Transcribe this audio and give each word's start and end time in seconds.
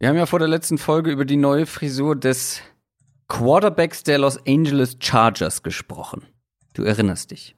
Wir 0.00 0.08
haben 0.08 0.16
ja 0.16 0.24
vor 0.24 0.38
der 0.38 0.48
letzten 0.48 0.78
Folge 0.78 1.10
über 1.10 1.26
die 1.26 1.36
neue 1.36 1.66
Frisur 1.66 2.16
des 2.16 2.62
Quarterbacks 3.28 4.02
der 4.02 4.16
Los 4.16 4.38
Angeles 4.46 4.96
Chargers 4.98 5.62
gesprochen. 5.62 6.22
Du 6.72 6.84
erinnerst 6.84 7.32
dich. 7.32 7.54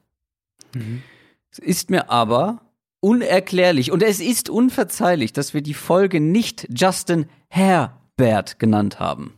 Mhm. 0.75 1.03
Es 1.51 1.59
ist 1.59 1.89
mir 1.89 2.09
aber 2.09 2.59
unerklärlich 2.99 3.93
und 3.93 4.03
es 4.03 4.19
ist 4.19 4.49
unverzeihlich, 4.49 5.31
dass 5.31 5.53
wir 5.53 5.61
die 5.61 5.73
Folge 5.73 6.19
nicht 6.19 6.67
Justin 6.69 7.27
Herbert 7.47 8.59
genannt 8.59 8.99
haben. 8.99 9.37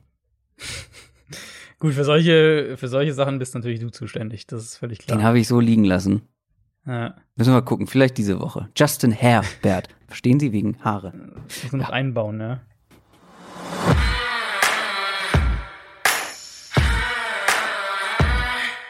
Gut, 1.79 1.93
für 1.93 2.05
solche, 2.05 2.75
für 2.75 2.87
solche 2.87 3.13
Sachen 3.13 3.37
bist 3.37 3.53
natürlich 3.53 3.81
du 3.81 3.91
zuständig, 3.91 4.47
das 4.47 4.63
ist 4.63 4.77
völlig 4.77 4.97
klar. 4.97 5.15
Den 5.15 5.23
habe 5.23 5.37
ich 5.37 5.47
so 5.47 5.59
liegen 5.59 5.83
lassen. 5.83 6.23
Ja. 6.87 7.13
Müssen 7.35 7.51
wir 7.51 7.59
mal 7.59 7.65
gucken, 7.65 7.85
vielleicht 7.85 8.17
diese 8.17 8.39
Woche. 8.39 8.69
Justin 8.75 9.11
Herbert. 9.11 9.89
Verstehen 10.07 10.39
Sie 10.39 10.51
wegen 10.51 10.83
Haare? 10.83 11.13
Das 11.47 11.63
muss 11.65 11.71
man 11.71 11.81
noch 11.81 11.89
einbauen, 11.89 12.37
ne? 12.37 12.61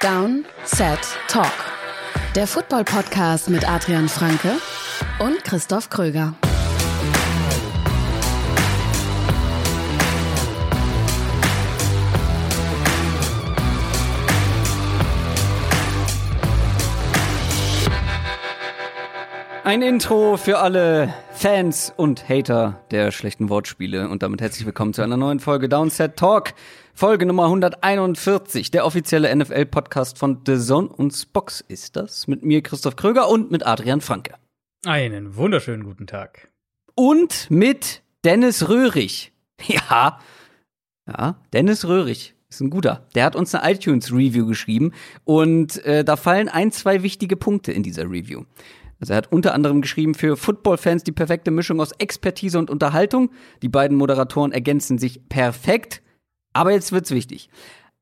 Down, 0.05 0.45
Set, 0.65 0.99
Talk. 1.27 1.51
Der 2.35 2.45
Football-Podcast 2.45 3.49
mit 3.49 3.67
Adrian 3.67 4.07
Franke 4.07 4.51
und 5.17 5.43
Christoph 5.43 5.89
Kröger. 5.89 6.35
Ein 19.63 19.81
Intro 19.81 20.37
für 20.37 20.59
alle 20.59 21.11
Fans 21.31 21.91
und 21.97 22.29
Hater 22.29 22.79
der 22.91 23.11
schlechten 23.11 23.49
Wortspiele 23.49 24.07
und 24.07 24.21
damit 24.21 24.39
herzlich 24.39 24.67
willkommen 24.67 24.93
zu 24.93 25.01
einer 25.01 25.17
neuen 25.17 25.39
Folge 25.39 25.67
Downset 25.67 26.15
Talk. 26.15 26.53
Folge 26.97 27.25
Nummer 27.25 27.43
141, 27.43 28.71
der 28.71 28.85
offizielle 28.85 29.35
NFL-Podcast 29.35 30.17
von 30.17 30.39
The 30.45 30.57
Zone 30.57 30.87
und 30.87 31.11
Spox 31.11 31.59
ist 31.59 31.97
das. 31.97 32.25
Mit 32.25 32.45
mir 32.45 32.61
Christoph 32.61 32.95
Kröger 32.95 33.27
und 33.27 33.51
mit 33.51 33.67
Adrian 33.67 33.99
Franke. 33.99 34.35
Einen 34.85 35.35
wunderschönen 35.35 35.83
guten 35.83 36.07
Tag. 36.07 36.47
Und 36.95 37.51
mit 37.51 38.01
Dennis 38.23 38.69
Röhrig. 38.69 39.33
Ja, 39.67 40.19
ja, 41.05 41.35
Dennis 41.51 41.85
Röhrig 41.85 42.33
ist 42.49 42.61
ein 42.61 42.69
guter. 42.69 43.05
Der 43.13 43.25
hat 43.25 43.35
uns 43.35 43.53
eine 43.53 43.73
iTunes-Review 43.73 44.45
geschrieben 44.45 44.93
und 45.25 45.83
äh, 45.85 46.05
da 46.05 46.15
fallen 46.15 46.47
ein, 46.47 46.71
zwei 46.71 47.03
wichtige 47.03 47.35
Punkte 47.35 47.73
in 47.73 47.83
dieser 47.83 48.03
Review. 48.03 48.43
Also 49.01 49.11
er 49.11 49.17
hat 49.17 49.33
unter 49.33 49.53
anderem 49.53 49.81
geschrieben 49.81 50.13
für 50.13 50.37
Football-Fans 50.37 51.03
die 51.03 51.11
perfekte 51.11 51.51
Mischung 51.51 51.81
aus 51.81 51.91
Expertise 51.91 52.57
und 52.57 52.69
Unterhaltung. 52.69 53.31
Die 53.61 53.69
beiden 53.69 53.97
Moderatoren 53.97 54.53
ergänzen 54.53 54.97
sich 54.97 55.27
perfekt. 55.27 56.01
Aber 56.55 56.71
jetzt 56.71 56.93
wird's 56.93 57.11
wichtig. 57.11 57.49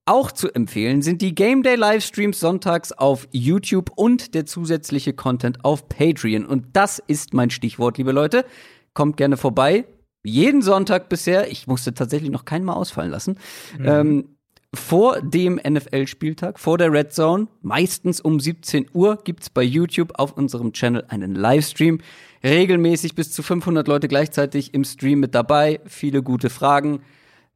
Auch 0.05 0.31
zu 0.31 0.53
empfehlen 0.53 1.01
sind 1.01 1.21
die 1.21 1.33
Game 1.33 1.63
Day 1.63 1.75
Livestreams 1.75 2.39
sonntags 2.39 2.91
auf 2.91 3.27
YouTube 3.31 3.89
und 3.95 4.35
der 4.35 4.45
zusätzliche 4.45 5.13
Content 5.13 5.65
auf 5.65 5.89
Patreon. 5.89 6.45
Und 6.45 6.65
das 6.73 6.99
ist 6.99 7.33
mein 7.33 7.49
Stichwort, 7.49 7.97
liebe 7.97 8.11
Leute. 8.11 8.45
Kommt 8.93 9.17
gerne 9.17 9.37
vorbei. 9.37 9.85
Jeden 10.23 10.61
Sonntag 10.61 11.09
bisher, 11.09 11.51
ich 11.51 11.67
musste 11.67 11.93
tatsächlich 11.95 12.29
noch 12.29 12.45
keinen 12.45 12.65
Mal 12.65 12.73
ausfallen 12.73 13.09
lassen. 13.09 13.39
Mhm. 13.79 13.85
Ähm, 13.85 14.29
vor 14.75 15.19
dem 15.21 15.55
NFL-Spieltag, 15.55 16.59
vor 16.59 16.77
der 16.77 16.91
Red 16.91 17.11
Zone, 17.11 17.47
meistens 17.61 18.21
um 18.21 18.39
17 18.39 18.87
Uhr, 18.93 19.19
gibt's 19.23 19.49
bei 19.49 19.63
YouTube 19.63 20.13
auf 20.19 20.33
unserem 20.37 20.73
Channel 20.73 21.05
einen 21.07 21.33
Livestream. 21.33 22.01
Regelmäßig 22.43 23.15
bis 23.15 23.31
zu 23.31 23.41
500 23.41 23.87
Leute 23.87 24.07
gleichzeitig 24.07 24.73
im 24.73 24.83
Stream 24.83 25.21
mit 25.21 25.33
dabei. 25.33 25.79
Viele 25.85 26.21
gute 26.21 26.49
Fragen. 26.49 27.01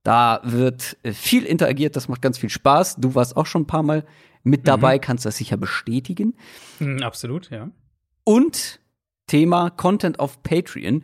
Da 0.07 0.39
wird 0.45 0.95
äh, 1.03 1.11
viel 1.11 1.43
interagiert, 1.43 1.97
das 1.97 2.07
macht 2.07 2.21
ganz 2.21 2.37
viel 2.37 2.49
Spaß. 2.49 2.95
Du 2.95 3.13
warst 3.13 3.35
auch 3.35 3.45
schon 3.45 3.63
ein 3.63 3.67
paar 3.67 3.83
Mal 3.83 4.05
mit 4.41 4.65
dabei, 4.65 4.95
mhm. 4.95 5.01
kannst 5.01 5.25
das 5.25 5.35
sicher 5.35 5.57
bestätigen. 5.57 6.33
Mhm, 6.79 7.03
absolut, 7.03 7.49
ja. 7.49 7.71
Und 8.23 8.79
Thema 9.27 9.69
Content 9.69 10.21
auf 10.21 10.41
Patreon. 10.43 11.03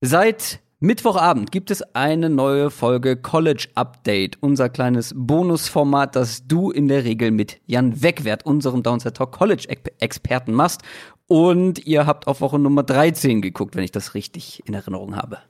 Seit 0.00 0.60
Mittwochabend 0.80 1.52
gibt 1.52 1.70
es 1.70 1.82
eine 1.94 2.30
neue 2.30 2.70
Folge 2.70 3.18
College 3.18 3.68
Update, 3.74 4.38
unser 4.40 4.70
kleines 4.70 5.12
Bonusformat, 5.14 6.16
das 6.16 6.46
du 6.46 6.70
in 6.70 6.88
der 6.88 7.04
Regel 7.04 7.30
mit 7.30 7.60
Jan 7.66 8.02
Wegwert, 8.02 8.46
unserem 8.46 8.82
Downside 8.82 9.12
Talk 9.12 9.32
College 9.32 9.68
Experten 9.98 10.54
machst. 10.54 10.80
Und 11.26 11.84
ihr 11.86 12.06
habt 12.06 12.26
auf 12.26 12.40
Woche 12.40 12.58
Nummer 12.58 12.84
13 12.84 13.42
geguckt, 13.42 13.76
wenn 13.76 13.84
ich 13.84 13.92
das 13.92 14.14
richtig 14.14 14.66
in 14.66 14.72
Erinnerung 14.72 15.14
habe. 15.14 15.40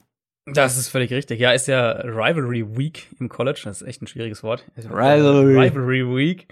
Das 0.53 0.77
ist 0.77 0.89
völlig 0.89 1.11
richtig. 1.11 1.39
Ja, 1.39 1.51
ist 1.51 1.67
ja 1.67 1.91
Rivalry 1.91 2.77
Week 2.77 3.07
im 3.19 3.29
College. 3.29 3.61
Das 3.65 3.81
ist 3.81 3.87
echt 3.87 4.01
ein 4.01 4.07
schwieriges 4.07 4.43
Wort. 4.43 4.65
Rivalry. 4.77 5.57
Rivalry 5.57 6.15
Week. 6.15 6.47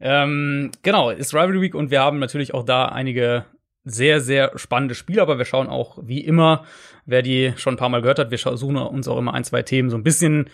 Ähm, 0.00 0.70
genau, 0.82 1.10
ist 1.10 1.34
Rivalry 1.34 1.60
Week 1.60 1.74
und 1.74 1.90
wir 1.90 2.00
haben 2.00 2.18
natürlich 2.18 2.54
auch 2.54 2.64
da 2.64 2.86
einige 2.86 3.44
sehr, 3.84 4.20
sehr 4.20 4.52
spannende 4.56 4.94
Spiele, 4.94 5.22
aber 5.22 5.38
wir 5.38 5.44
schauen 5.44 5.68
auch 5.68 5.98
wie 6.02 6.20
immer, 6.20 6.64
wer 7.04 7.22
die 7.22 7.52
schon 7.56 7.74
ein 7.74 7.78
paar 7.78 7.88
Mal 7.88 8.02
gehört 8.02 8.18
hat, 8.18 8.30
wir 8.30 8.38
suchen 8.38 8.76
uns 8.76 9.08
auch 9.08 9.18
immer 9.18 9.34
ein, 9.34 9.44
zwei 9.44 9.62
Themen 9.62 9.90
so 9.90 9.96
ein 9.96 10.04
bisschen 10.04 10.50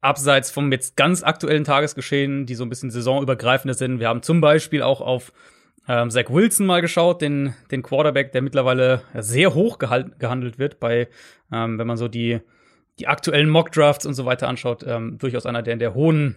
abseits 0.00 0.50
vom 0.50 0.72
jetzt 0.72 0.96
ganz 0.96 1.22
aktuellen 1.22 1.64
Tagesgeschehen, 1.64 2.46
die 2.46 2.54
so 2.54 2.64
ein 2.64 2.68
bisschen 2.68 2.90
saisonübergreifender 2.90 3.74
sind. 3.74 4.00
Wir 4.00 4.08
haben 4.08 4.22
zum 4.22 4.40
Beispiel 4.40 4.82
auch 4.82 5.00
auf 5.00 5.32
ähm, 5.90 6.08
Zach 6.08 6.26
Wilson 6.28 6.66
mal 6.66 6.80
geschaut, 6.80 7.20
den, 7.20 7.52
den 7.72 7.82
Quarterback, 7.82 8.30
der 8.30 8.42
mittlerweile 8.42 9.02
sehr 9.14 9.54
hoch 9.54 9.78
gehandelt 9.78 10.56
wird 10.56 10.78
bei, 10.78 11.08
ähm, 11.52 11.80
wenn 11.80 11.86
man 11.88 11.96
so 11.96 12.06
die, 12.06 12.38
die 13.00 13.08
aktuellen 13.08 13.48
Mock-Drafts 13.48 14.06
und 14.06 14.14
so 14.14 14.24
weiter 14.24 14.46
anschaut, 14.46 14.84
ähm, 14.86 15.18
durchaus 15.18 15.46
einer, 15.46 15.62
der 15.62 15.72
in 15.72 15.80
der 15.80 15.94
hohen 15.94 16.36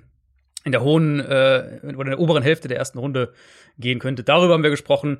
in 0.66 0.72
der 0.72 0.82
hohen 0.82 1.20
äh, 1.20 1.82
oder 1.84 2.02
in 2.02 2.10
der 2.12 2.20
oberen 2.20 2.42
Hälfte 2.42 2.68
der 2.68 2.78
ersten 2.78 2.98
Runde 2.98 3.34
gehen 3.78 4.00
könnte. 4.00 4.24
Darüber 4.24 4.54
haben 4.54 4.64
wir 4.64 4.70
gesprochen. 4.70 5.20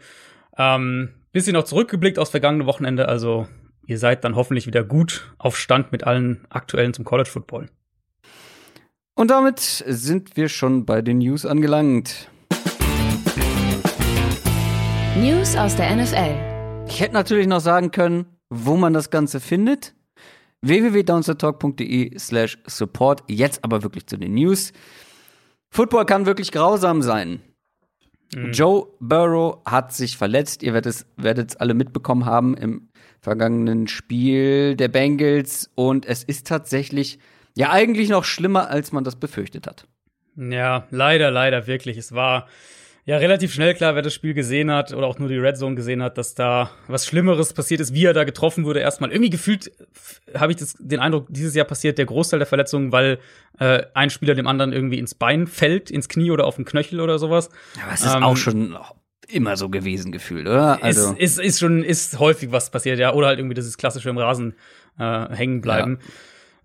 Ähm, 0.58 1.10
bisschen 1.32 1.54
noch 1.54 1.66
zurückgeblickt 1.66 2.18
aus 2.18 2.30
vergangenen 2.30 2.66
Wochenende, 2.66 3.10
also 3.10 3.48
ihr 3.86 4.00
seid 4.00 4.24
dann 4.24 4.36
hoffentlich 4.36 4.66
wieder 4.66 4.84
gut 4.84 5.32
auf 5.38 5.58
Stand 5.58 5.92
mit 5.92 6.06
allen 6.06 6.48
aktuellen 6.50 6.94
zum 6.94 7.06
College 7.06 7.30
Football. 7.30 7.70
Und 9.16 9.30
damit 9.30 9.60
sind 9.60 10.38
wir 10.38 10.50
schon 10.50 10.86
bei 10.86 11.04
den 11.04 11.20
News 11.20 11.46
angelangt. 11.46 12.32
News 15.16 15.56
aus 15.56 15.76
der 15.76 15.96
NFL. 15.96 16.88
Ich 16.88 17.00
hätte 17.00 17.14
natürlich 17.14 17.46
noch 17.46 17.60
sagen 17.60 17.92
können, 17.92 18.26
wo 18.50 18.76
man 18.78 18.94
das 18.94 19.12
Ganze 19.12 19.40
findet. 19.40 19.94
www.downsettalk.de 20.62 22.18
slash 22.18 22.58
support. 22.66 23.24
Jetzt 23.28 23.64
aber 23.64 23.84
wirklich 23.84 24.08
zu 24.08 24.18
den 24.18 24.34
News. 24.34 24.74
Football 25.70 26.08
kann 26.08 26.26
wirklich 26.26 26.52
grausam 26.52 27.04
sein. 27.04 27.42
Mhm. 28.34 28.54
Joe 28.54 28.88
Burrow 29.00 29.62
hat 29.66 29.94
sich 29.94 30.18
verletzt. 30.18 30.64
Ihr 30.64 30.74
werdet 30.74 30.96
es, 30.96 31.06
werdet 31.16 31.52
es 31.52 31.56
alle 31.58 31.76
mitbekommen 31.76 32.26
haben 32.26 32.58
im 32.58 32.90
vergangenen 33.22 33.88
Spiel 33.88 34.76
der 34.76 34.88
Bengals. 34.88 35.70
Und 35.76 36.08
es 36.08 36.24
ist 36.24 36.48
tatsächlich 36.48 37.20
ja 37.56 37.70
eigentlich 37.70 38.10
noch 38.10 38.24
schlimmer, 38.24 38.72
als 38.72 38.92
man 38.92 39.04
das 39.04 39.16
befürchtet 39.16 39.68
hat. 39.68 39.86
Ja, 40.36 40.88
leider, 40.90 41.30
leider 41.30 41.68
wirklich. 41.68 41.98
Es 41.98 42.14
war 42.14 42.48
ja 43.06 43.18
relativ 43.18 43.54
schnell 43.54 43.74
klar, 43.74 43.96
wer 43.96 44.02
das 44.02 44.14
Spiel 44.14 44.34
gesehen 44.34 44.72
hat 44.72 44.94
oder 44.94 45.08
auch 45.08 45.20
nur 45.20 45.30
die 45.30 45.38
Red 45.38 45.58
Zone 45.58 45.76
gesehen 45.76 46.02
hat, 46.02 46.18
dass 46.18 46.36
da 46.36 46.72
was 46.88 47.06
Schlimmeres 47.06 47.54
passiert 47.54 47.82
ist, 47.82 47.94
wie 47.94 48.06
er 48.06 48.14
da 48.14 48.24
getroffen 48.24 48.66
wurde. 48.66 48.80
Erstmal 48.80 49.12
irgendwie 49.12 49.30
gefühlt 49.30 49.72
habe 50.36 50.52
ich 50.52 50.58
das, 50.58 50.76
den 50.80 51.00
Eindruck, 51.00 51.28
dieses 51.30 51.56
Jahr 51.56 51.66
passiert 51.66 51.98
der 51.98 52.06
Großteil 52.06 52.40
der 52.40 52.48
Verletzungen, 52.48 52.92
weil 52.92 53.20
äh, 53.60 53.84
ein 53.94 54.10
Spieler 54.10 54.36
dem 54.36 54.48
anderen 54.48 54.72
irgendwie 54.74 55.00
ins 55.00 55.16
Bein 55.16 55.48
fällt, 55.48 55.92
ins 55.92 56.10
Knie 56.10 56.32
oder 56.32 56.46
auf 56.46 56.56
den 56.56 56.66
Knöchel 56.66 57.02
oder 57.02 57.20
sowas. 57.20 57.50
Aber 57.84 57.94
es 57.94 58.06
ist 58.06 58.16
ähm, 58.16 58.24
auch 58.24 58.38
schon 58.38 58.78
immer 59.28 59.58
so 59.58 59.70
gewesen 59.70 60.12
gefühlt, 60.12 60.48
oder? 60.48 60.84
Also 60.84 61.14
ist, 61.14 61.40
ist, 61.40 61.40
ist 61.40 61.60
schon 61.60 61.84
ist 61.84 62.20
häufig 62.20 62.52
was 62.52 62.70
passiert, 62.70 63.00
ja, 63.00 63.14
oder 63.14 63.28
halt 63.28 63.40
irgendwie 63.40 63.56
dieses 63.56 63.78
klassische 63.78 64.10
im 64.10 64.18
Rasen 64.18 64.56
äh, 65.00 65.30
hängen 65.30 65.62
bleiben. 65.62 66.00
Ja. 66.02 66.08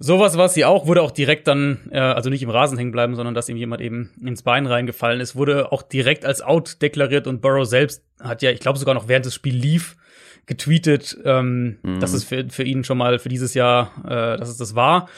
Sowas 0.01 0.39
war 0.39 0.47
es 0.47 0.55
hier 0.55 0.69
auch, 0.69 0.87
wurde 0.87 1.03
auch 1.03 1.11
direkt 1.11 1.49
dann, 1.49 1.89
äh, 1.91 1.99
also 1.99 2.31
nicht 2.31 2.43
im 2.43 2.51
Rasen 2.51 2.79
hängen 2.79 2.93
bleiben, 2.93 3.17
sondern 3.17 3.35
dass 3.35 3.49
ihm 3.49 3.57
jemand 3.57 3.83
eben 3.83 4.11
ins 4.25 4.43
Bein 4.43 4.67
reingefallen 4.67 5.21
ist, 5.21 5.35
wurde 5.35 5.73
auch 5.73 5.83
direkt 5.83 6.25
als 6.25 6.41
out 6.41 6.81
deklariert 6.83 7.27
und 7.27 7.41
Burrow 7.41 7.67
selbst 7.67 8.05
hat 8.21 8.43
ja, 8.43 8.51
ich 8.51 8.61
glaube 8.61 8.79
sogar 8.79 8.95
noch 8.95 9.09
während 9.09 9.27
das 9.27 9.35
Spiel 9.35 9.57
lief, 9.57 9.97
getweetet, 10.47 11.19
ähm, 11.25 11.79
mhm. 11.83 12.01
dass 12.01 12.13
es 12.13 12.25
für, 12.25 12.49
für 12.49 12.63
ihn 12.63 12.85
schon 12.85 12.99
mal 12.99 13.19
für 13.19 13.29
dieses 13.29 13.55
Jahr, 13.55 13.93
äh, 14.05 14.39
dass 14.39 14.49
es 14.49 14.57
das 14.57 14.75
war. 14.75 15.09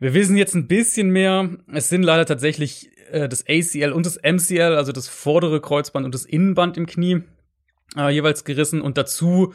Wir 0.00 0.14
wissen 0.14 0.36
jetzt 0.36 0.54
ein 0.54 0.68
bisschen 0.68 1.10
mehr. 1.10 1.48
Es 1.72 1.88
sind 1.88 2.02
leider 2.02 2.26
tatsächlich 2.26 2.90
äh, 3.10 3.28
das 3.28 3.44
ACL 3.48 3.92
und 3.92 4.04
das 4.04 4.18
MCL, 4.22 4.74
also 4.76 4.92
das 4.92 5.08
vordere 5.08 5.60
Kreuzband 5.60 6.04
und 6.04 6.14
das 6.14 6.24
Innenband 6.24 6.76
im 6.76 6.86
Knie, 6.86 7.22
äh, 7.96 8.10
jeweils 8.10 8.44
gerissen 8.44 8.80
und 8.80 8.98
dazu 8.98 9.54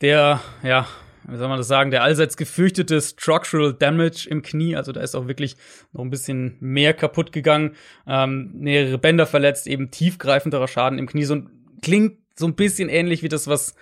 der, 0.00 0.40
ja, 0.62 0.86
wie 1.28 1.36
soll 1.36 1.48
man 1.48 1.58
das 1.58 1.68
sagen, 1.68 1.90
der 1.90 2.02
allseits 2.02 2.36
gefürchtete 2.36 3.00
Structural 3.00 3.74
Damage 3.74 4.28
im 4.28 4.42
Knie. 4.42 4.76
Also 4.76 4.92
da 4.92 5.00
ist 5.00 5.14
auch 5.14 5.26
wirklich 5.26 5.56
noch 5.92 6.02
ein 6.02 6.10
bisschen 6.10 6.56
mehr 6.60 6.94
kaputt 6.94 7.32
gegangen. 7.32 7.74
Ähm, 8.06 8.52
mehrere 8.54 8.98
Bänder 8.98 9.26
verletzt, 9.26 9.66
eben 9.66 9.90
tiefgreifenderer 9.90 10.68
Schaden 10.68 10.98
im 10.98 11.06
Knie. 11.06 11.24
So 11.24 11.42
klingt 11.82 12.18
so 12.36 12.46
ein 12.46 12.54
bisschen 12.54 12.88
ähnlich 12.88 13.22
wie 13.22 13.28
das, 13.28 13.48
was 13.48 13.74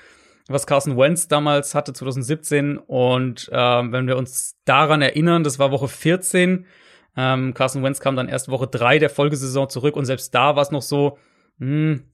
was 0.49 0.67
Carson 0.67 0.97
Wentz 0.97 1.29
damals 1.29 1.75
hatte, 1.75 1.93
2017. 1.93 2.79
Und 2.79 3.49
ähm, 3.53 3.93
wenn 3.93 4.07
wir 4.07 4.17
uns 4.17 4.57
daran 4.65 5.03
erinnern, 5.03 5.45
das 5.45 5.59
war 5.59 5.71
Woche 5.71 5.89
14. 5.89 6.67
Ähm, 7.17 7.55
Carson 7.55 7.83
Wentz 7.83 8.01
kam 8.01 8.17
dann 8.17 8.29
erst 8.29 8.51
Woche 8.51 8.67
3 8.67 8.99
der 8.99 9.11
Folgesaison 9.11 9.69
zurück 9.69 9.97
und 9.97 10.05
selbst 10.05 10.35
da 10.35 10.57
war 10.57 10.63
es 10.63 10.71
noch 10.71 10.83
so, 10.83 11.19
hm, 11.59 12.05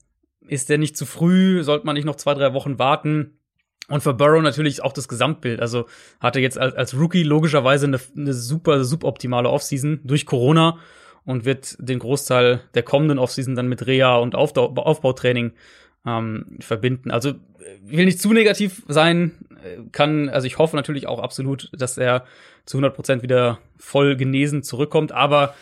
ist 0.47 0.69
der 0.69 0.77
nicht 0.77 0.95
zu 0.95 1.05
früh? 1.05 1.63
Sollte 1.63 1.85
man 1.85 1.95
nicht 1.95 2.05
noch 2.05 2.15
zwei, 2.15 2.33
drei 2.33 2.53
Wochen 2.53 2.79
warten? 2.79 3.39
Und 3.91 4.01
für 4.01 4.13
Burrow 4.13 4.41
natürlich 4.41 4.83
auch 4.83 4.93
das 4.93 5.07
Gesamtbild. 5.07 5.59
Also 5.59 5.85
hatte 6.19 6.39
jetzt 6.39 6.57
als, 6.57 6.73
als 6.75 6.97
Rookie 6.97 7.23
logischerweise 7.23 7.85
eine, 7.85 7.99
eine 8.15 8.33
super, 8.33 8.83
suboptimale 8.83 9.49
Offseason 9.49 9.99
durch 10.03 10.25
Corona 10.25 10.79
und 11.25 11.45
wird 11.45 11.75
den 11.79 11.99
Großteil 11.99 12.61
der 12.73 12.83
kommenden 12.83 13.19
Offseason 13.19 13.55
dann 13.55 13.67
mit 13.67 13.85
Reha 13.85 14.15
und 14.15 14.33
Aufbau, 14.33 14.73
Aufbautraining 14.73 15.51
ähm, 16.05 16.57
verbinden. 16.59 17.11
Also 17.11 17.33
ich 17.85 17.97
will 17.97 18.05
nicht 18.05 18.21
zu 18.21 18.33
negativ 18.33 18.83
sein, 18.87 19.33
kann, 19.91 20.29
also 20.29 20.47
ich 20.47 20.57
hoffe 20.57 20.75
natürlich 20.75 21.07
auch 21.07 21.19
absolut, 21.19 21.69
dass 21.73 21.97
er 21.97 22.25
zu 22.65 22.77
100 22.77 22.95
Prozent 22.95 23.23
wieder 23.23 23.59
voll 23.77 24.15
genesen 24.15 24.63
zurückkommt, 24.63 25.11
aber 25.11 25.53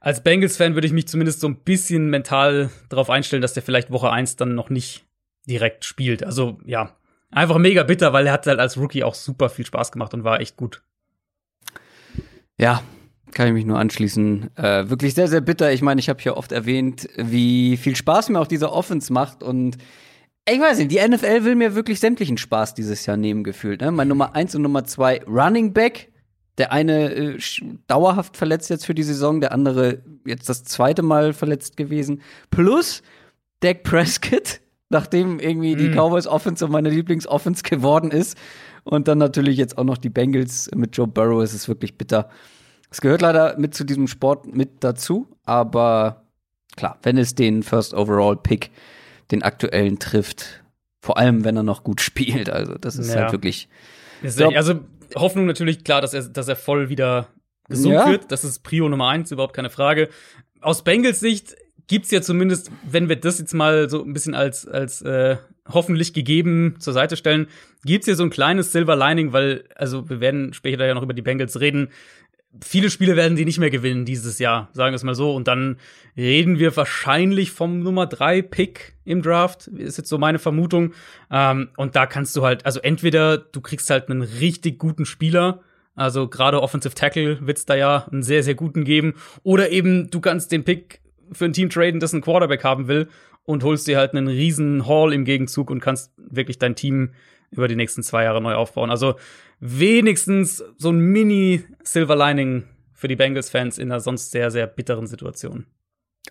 als 0.00 0.22
Bengals-Fan 0.22 0.74
würde 0.74 0.86
ich 0.86 0.92
mich 0.92 1.08
zumindest 1.08 1.40
so 1.40 1.48
ein 1.48 1.56
bisschen 1.56 2.10
mental 2.10 2.70
darauf 2.88 3.08
einstellen, 3.08 3.42
dass 3.42 3.54
der 3.54 3.62
vielleicht 3.62 3.90
Woche 3.90 4.10
eins 4.10 4.36
dann 4.36 4.54
noch 4.54 4.68
nicht 4.68 5.04
direkt 5.46 5.84
spielt. 5.84 6.24
Also 6.24 6.58
ja, 6.66 6.94
einfach 7.34 7.58
mega 7.58 7.82
bitter, 7.82 8.12
weil 8.12 8.26
er 8.26 8.32
hat 8.32 8.46
halt 8.46 8.60
als 8.60 8.76
Rookie 8.78 9.04
auch 9.04 9.14
super 9.14 9.48
viel 9.48 9.66
Spaß 9.66 9.92
gemacht 9.92 10.14
und 10.14 10.24
war 10.24 10.40
echt 10.40 10.56
gut. 10.56 10.82
Ja, 12.56 12.82
kann 13.34 13.48
ich 13.48 13.52
mich 13.52 13.66
nur 13.66 13.78
anschließen. 13.78 14.56
Äh, 14.56 14.88
wirklich 14.88 15.14
sehr, 15.14 15.28
sehr 15.28 15.40
bitter. 15.40 15.72
Ich 15.72 15.82
meine, 15.82 15.98
ich 15.98 16.08
habe 16.08 16.22
hier 16.22 16.36
oft 16.36 16.52
erwähnt, 16.52 17.08
wie 17.16 17.76
viel 17.76 17.96
Spaß 17.96 18.28
mir 18.30 18.40
auch 18.40 18.46
dieser 18.46 18.72
Offense 18.72 19.12
macht. 19.12 19.42
Und 19.42 19.76
ich 20.48 20.60
weiß 20.60 20.78
nicht, 20.78 20.92
die 20.92 21.06
NFL 21.06 21.44
will 21.44 21.56
mir 21.56 21.74
wirklich 21.74 22.00
sämtlichen 22.00 22.38
Spaß 22.38 22.74
dieses 22.74 23.06
Jahr 23.06 23.16
nehmen, 23.16 23.44
gefühlt. 23.44 23.80
Ne? 23.80 23.90
Mein 23.90 24.08
Nummer 24.08 24.34
eins 24.34 24.54
und 24.54 24.62
Nummer 24.62 24.84
zwei 24.84 25.20
Running 25.26 25.72
Back. 25.72 26.12
Der 26.56 26.70
eine 26.70 27.12
äh, 27.12 27.38
dauerhaft 27.88 28.36
verletzt 28.36 28.70
jetzt 28.70 28.86
für 28.86 28.94
die 28.94 29.02
Saison, 29.02 29.40
der 29.40 29.50
andere 29.50 30.04
jetzt 30.24 30.48
das 30.48 30.62
zweite 30.62 31.02
Mal 31.02 31.32
verletzt 31.32 31.76
gewesen. 31.76 32.22
Plus 32.50 33.02
Dak 33.58 33.82
Prescott, 33.82 34.60
nachdem 34.94 35.40
irgendwie 35.40 35.74
die 35.74 35.88
mm. 35.88 35.94
Cowboys 35.94 36.28
Offense 36.28 36.60
so 36.64 36.68
meine 36.68 36.88
Lieblingsoffense 36.88 37.64
geworden 37.64 38.12
ist. 38.12 38.38
Und 38.84 39.08
dann 39.08 39.18
natürlich 39.18 39.56
jetzt 39.56 39.76
auch 39.76 39.82
noch 39.84 39.98
die 39.98 40.08
Bengals 40.08 40.70
mit 40.74 40.96
Joe 40.96 41.08
Burrow. 41.08 41.42
Es 41.42 41.52
ist 41.52 41.68
wirklich 41.68 41.98
bitter. 41.98 42.30
Es 42.90 43.00
gehört 43.00 43.20
leider 43.20 43.58
mit 43.58 43.74
zu 43.74 43.82
diesem 43.82 44.06
Sport 44.06 44.54
mit 44.54 44.84
dazu, 44.84 45.26
aber 45.44 46.22
klar, 46.76 46.98
wenn 47.02 47.18
es 47.18 47.34
den 47.34 47.64
First 47.64 47.92
Overall 47.92 48.36
Pick, 48.36 48.70
den 49.32 49.42
aktuellen 49.42 49.98
trifft, 49.98 50.62
vor 51.00 51.18
allem 51.18 51.44
wenn 51.44 51.56
er 51.56 51.64
noch 51.64 51.82
gut 51.82 52.00
spielt, 52.08 52.48
also 52.48 52.74
das 52.74 52.96
ist 52.96 53.12
ja. 53.12 53.22
halt 53.22 53.32
wirklich. 53.32 53.68
Glaub, 54.22 54.54
also 54.54 54.78
Hoffnung 55.16 55.46
natürlich 55.46 55.82
klar, 55.82 56.02
dass 56.02 56.14
er, 56.14 56.22
dass 56.22 56.46
er 56.46 56.54
voll 56.54 56.88
wieder 56.88 57.26
gesund 57.68 57.94
ja. 57.94 58.08
wird. 58.08 58.30
Das 58.30 58.44
ist 58.44 58.62
Prio 58.62 58.88
Nummer 58.88 59.08
eins, 59.08 59.32
überhaupt 59.32 59.54
keine 59.54 59.70
Frage. 59.70 60.08
Aus 60.60 60.84
Bengals 60.84 61.18
Sicht 61.18 61.56
gibt's 61.86 62.10
ja 62.10 62.22
zumindest, 62.22 62.70
wenn 62.88 63.08
wir 63.08 63.16
das 63.16 63.38
jetzt 63.38 63.54
mal 63.54 63.88
so 63.90 64.04
ein 64.04 64.12
bisschen 64.12 64.34
als 64.34 64.66
als 64.66 65.02
äh, 65.02 65.36
hoffentlich 65.68 66.12
gegeben 66.12 66.76
zur 66.78 66.92
Seite 66.92 67.16
stellen, 67.16 67.46
gibt's 67.84 68.06
hier 68.06 68.16
so 68.16 68.22
ein 68.22 68.30
kleines 68.30 68.72
Silver 68.72 68.96
Lining, 68.96 69.32
weil 69.32 69.64
also 69.74 70.08
wir 70.08 70.20
werden 70.20 70.52
später 70.52 70.86
ja 70.86 70.94
noch 70.94 71.02
über 71.02 71.14
die 71.14 71.22
Bengals 71.22 71.60
reden 71.60 71.88
viele 72.62 72.90
Spiele 72.90 73.16
werden 73.16 73.36
sie 73.36 73.44
nicht 73.44 73.58
mehr 73.58 73.70
gewinnen 73.70 74.04
dieses 74.04 74.38
Jahr, 74.38 74.68
sagen 74.72 74.92
wir 74.92 74.96
es 74.96 75.02
mal 75.02 75.14
so. 75.14 75.34
Und 75.34 75.48
dann 75.48 75.76
reden 76.16 76.58
wir 76.58 76.76
wahrscheinlich 76.76 77.50
vom 77.50 77.80
Nummer 77.80 78.06
drei 78.06 78.42
Pick 78.42 78.94
im 79.04 79.22
Draft, 79.22 79.66
ist 79.68 79.98
jetzt 79.98 80.08
so 80.08 80.18
meine 80.18 80.38
Vermutung. 80.38 80.92
Ähm, 81.30 81.70
und 81.76 81.96
da 81.96 82.06
kannst 82.06 82.36
du 82.36 82.44
halt, 82.44 82.64
also 82.66 82.80
entweder 82.80 83.38
du 83.38 83.60
kriegst 83.60 83.90
halt 83.90 84.08
einen 84.08 84.22
richtig 84.22 84.78
guten 84.78 85.06
Spieler, 85.06 85.60
also 85.96 86.28
gerade 86.28 86.60
Offensive 86.60 86.94
Tackle 86.94 87.46
wird's 87.46 87.66
da 87.66 87.76
ja 87.76 88.06
einen 88.10 88.22
sehr, 88.22 88.42
sehr 88.42 88.54
guten 88.54 88.84
geben, 88.84 89.14
oder 89.42 89.70
eben 89.70 90.10
du 90.10 90.20
kannst 90.20 90.52
den 90.52 90.64
Pick 90.64 91.00
für 91.32 91.44
ein 91.44 91.52
Team 91.52 91.70
traden, 91.70 92.00
das 92.00 92.12
einen 92.12 92.22
Quarterback 92.22 92.64
haben 92.64 92.88
will 92.88 93.08
und 93.44 93.62
holst 93.62 93.86
dir 93.86 93.98
halt 93.98 94.12
einen 94.12 94.28
riesen 94.28 94.86
Haul 94.86 95.12
im 95.12 95.24
Gegenzug 95.24 95.70
und 95.70 95.80
kannst 95.80 96.12
wirklich 96.16 96.58
dein 96.58 96.76
Team 96.76 97.10
über 97.50 97.68
die 97.68 97.76
nächsten 97.76 98.02
zwei 98.02 98.24
Jahre 98.24 98.40
neu 98.40 98.54
aufbauen. 98.54 98.90
Also 98.90 99.14
wenigstens 99.60 100.64
so 100.76 100.90
ein 100.90 100.98
Mini-Silver 100.98 102.16
Lining 102.16 102.64
für 102.92 103.08
die 103.08 103.16
Bengals-Fans 103.16 103.78
in 103.78 103.90
einer 103.90 104.00
sonst 104.00 104.30
sehr, 104.30 104.50
sehr 104.50 104.66
bitteren 104.66 105.06
Situation. 105.06 105.66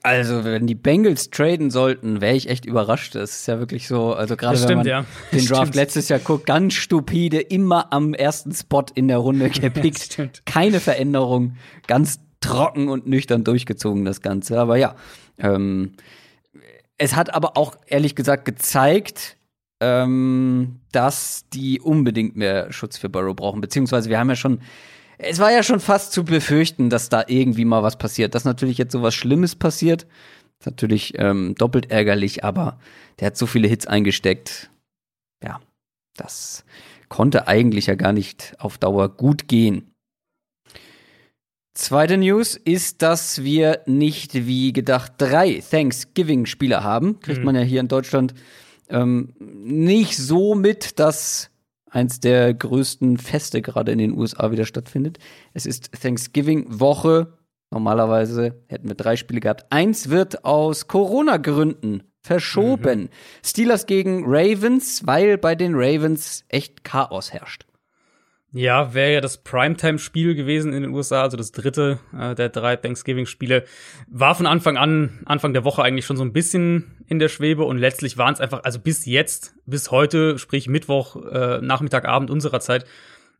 Also, 0.02 0.44
wenn 0.44 0.66
die 0.66 0.76
Bengals 0.76 1.30
traden 1.30 1.70
sollten, 1.70 2.20
wäre 2.20 2.36
ich 2.36 2.50
echt 2.50 2.66
überrascht. 2.66 3.14
Das 3.16 3.32
ist 3.32 3.48
ja 3.48 3.60
wirklich 3.60 3.88
so, 3.88 4.14
also 4.14 4.36
gerade 4.36 4.62
wenn 4.68 4.78
man 4.78 4.88
ja. 4.88 5.06
den 5.32 5.46
Draft 5.46 5.62
stimmt. 5.62 5.76
letztes 5.76 6.10
Jahr 6.10 6.20
guckt, 6.20 6.48
ganz 6.48 6.74
stupide, 6.74 7.40
immer 7.40 7.94
am 7.94 8.14
ersten 8.14 8.52
Spot 8.54 8.86
in 8.96 9.08
der 9.08 9.20
Runde 9.20 9.50
gepickt. 9.62 10.44
Keine 10.46 10.80
Veränderung, 10.80 11.58
ganz 11.86 12.20
trocken 12.44 12.90
und 12.90 13.08
nüchtern 13.08 13.44
durchgezogen 13.44 14.06
das 14.06 14.22
Ganze. 14.22 14.60
Aber 14.60 14.78
ja, 14.78 14.96
ähm, 15.38 15.94
es 16.98 17.16
hat 17.16 17.34
aber 17.34 17.58
auch 17.58 17.76
ehrlich 17.88 18.16
gesagt 18.16 18.46
gezeigt, 18.46 19.38
ähm, 19.82 20.80
dass 20.92 21.50
die 21.52 21.82
unbedingt 21.82 22.36
mehr 22.36 22.72
Schutz 22.72 22.98
für 22.98 23.10
Burrow 23.10 23.36
brauchen. 23.36 23.62
Beziehungsweise 23.62 24.10
wir 24.10 24.20
haben 24.20 24.30
ja 24.30 24.36
schon, 24.36 24.62
es 25.18 25.40
war 25.40 25.52
ja 25.52 25.64
schon 25.64 25.80
fast 25.80 26.14
zu 26.14 26.24
befürchten, 26.24 26.90
dass 26.90 27.10
da 27.10 27.24
irgendwie 27.28 27.66
mal 27.66 27.84
was 27.84 27.98
passiert. 27.98 28.36
Dass 28.36 28.46
natürlich 28.46 28.78
jetzt 28.78 28.94
so 28.94 29.02
was 29.02 29.16
Schlimmes 29.16 29.56
passiert, 29.56 30.06
ist 30.60 30.66
natürlich 30.66 31.14
ähm, 31.18 31.56
doppelt 31.56 31.92
ärgerlich, 31.92 32.44
aber 32.44 32.80
der 33.20 33.28
hat 33.28 33.38
so 33.38 33.46
viele 33.46 33.68
Hits 33.68 33.88
eingesteckt. 33.88 34.70
Ja, 35.44 35.60
das 36.16 36.64
konnte 37.10 37.48
eigentlich 37.48 37.88
ja 37.88 37.96
gar 37.96 38.14
nicht 38.14 38.56
auf 38.60 38.78
Dauer 38.78 39.10
gut 39.10 39.48
gehen. 39.48 39.93
Zweite 41.74 42.18
News 42.18 42.56
ist, 42.56 43.02
dass 43.02 43.44
wir 43.44 43.82
nicht 43.88 44.46
wie 44.46 44.74
gedacht 44.74 45.14
drei 45.18 45.64
Thanksgiving-Spieler 45.70 46.84
haben. 46.84 47.20
Kriegt 47.20 47.40
mhm. 47.40 47.46
man 47.46 47.56
ja 47.56 47.62
hier 47.62 47.80
in 47.80 47.88
Deutschland 47.88 48.36
ähm, 48.90 49.34
nicht 49.40 50.16
so 50.18 50.54
mit, 50.54 51.00
dass 51.00 51.50
eins 51.90 52.20
der 52.20 52.54
größten 52.54 53.18
Feste 53.18 53.64
gerade 53.64 53.92
in 53.92 53.98
den 53.98 54.18
USA 54.18 54.52
wieder 54.52 54.66
stattfindet. 54.66 55.18
Es 55.54 55.66
ist 55.66 55.92
Thanksgiving-Woche. 56.00 57.34
Normalerweise 57.72 58.64
hätten 58.68 58.88
wir 58.88 58.96
drei 58.96 59.16
Spiele 59.16 59.40
gehabt. 59.40 59.66
Eins 59.72 60.10
wird 60.10 60.46
aus 60.46 60.88
Corona-Gründen 60.88 62.04
verschoben. 62.22 63.02
Mhm. 63.02 63.10
Steelers 63.44 63.88
gegen 63.88 64.26
Ravens, 64.28 65.08
weil 65.08 65.40
bei 65.40 65.56
den 65.56 65.74
Ravens 65.74 66.46
echt 66.50 66.84
Chaos 66.84 67.34
herrscht. 67.34 67.66
Ja, 68.56 68.94
wäre 68.94 69.14
ja 69.14 69.22
das 69.22 69.38
Primetime-Spiel 69.38 70.36
gewesen 70.36 70.74
in 70.74 70.84
den 70.84 70.92
USA, 70.92 71.24
also 71.24 71.36
das 71.36 71.52
dritte 71.52 72.00
äh, 72.16 72.36
der 72.36 72.50
drei 72.50 72.76
Thanksgiving-Spiele. 72.76 73.64
War 74.08 74.36
von 74.36 74.46
Anfang 74.46 74.78
an, 74.78 75.24
Anfang 75.26 75.54
der 75.54 75.64
Woche 75.64 75.82
eigentlich 75.82 76.06
schon 76.06 76.18
so 76.18 76.24
ein 76.24 76.34
bisschen 76.34 77.04
in 77.08 77.18
der 77.18 77.30
Schwebe 77.30 77.64
und 77.64 77.80
letztlich 77.80 78.16
waren 78.20 78.36
es 78.36 78.40
einfach, 78.40 78.64
also 78.64 78.78
bis 78.80 79.08
jetzt, 79.08 79.56
bis 79.66 79.90
heute, 79.90 80.38
sprich 80.38 80.68
Mittwoch, 80.68 81.16
äh, 81.16 81.62
Nachmittag, 81.62 82.06
Abend 82.06 82.30
unserer 82.30 82.60
Zeit, 82.60 82.86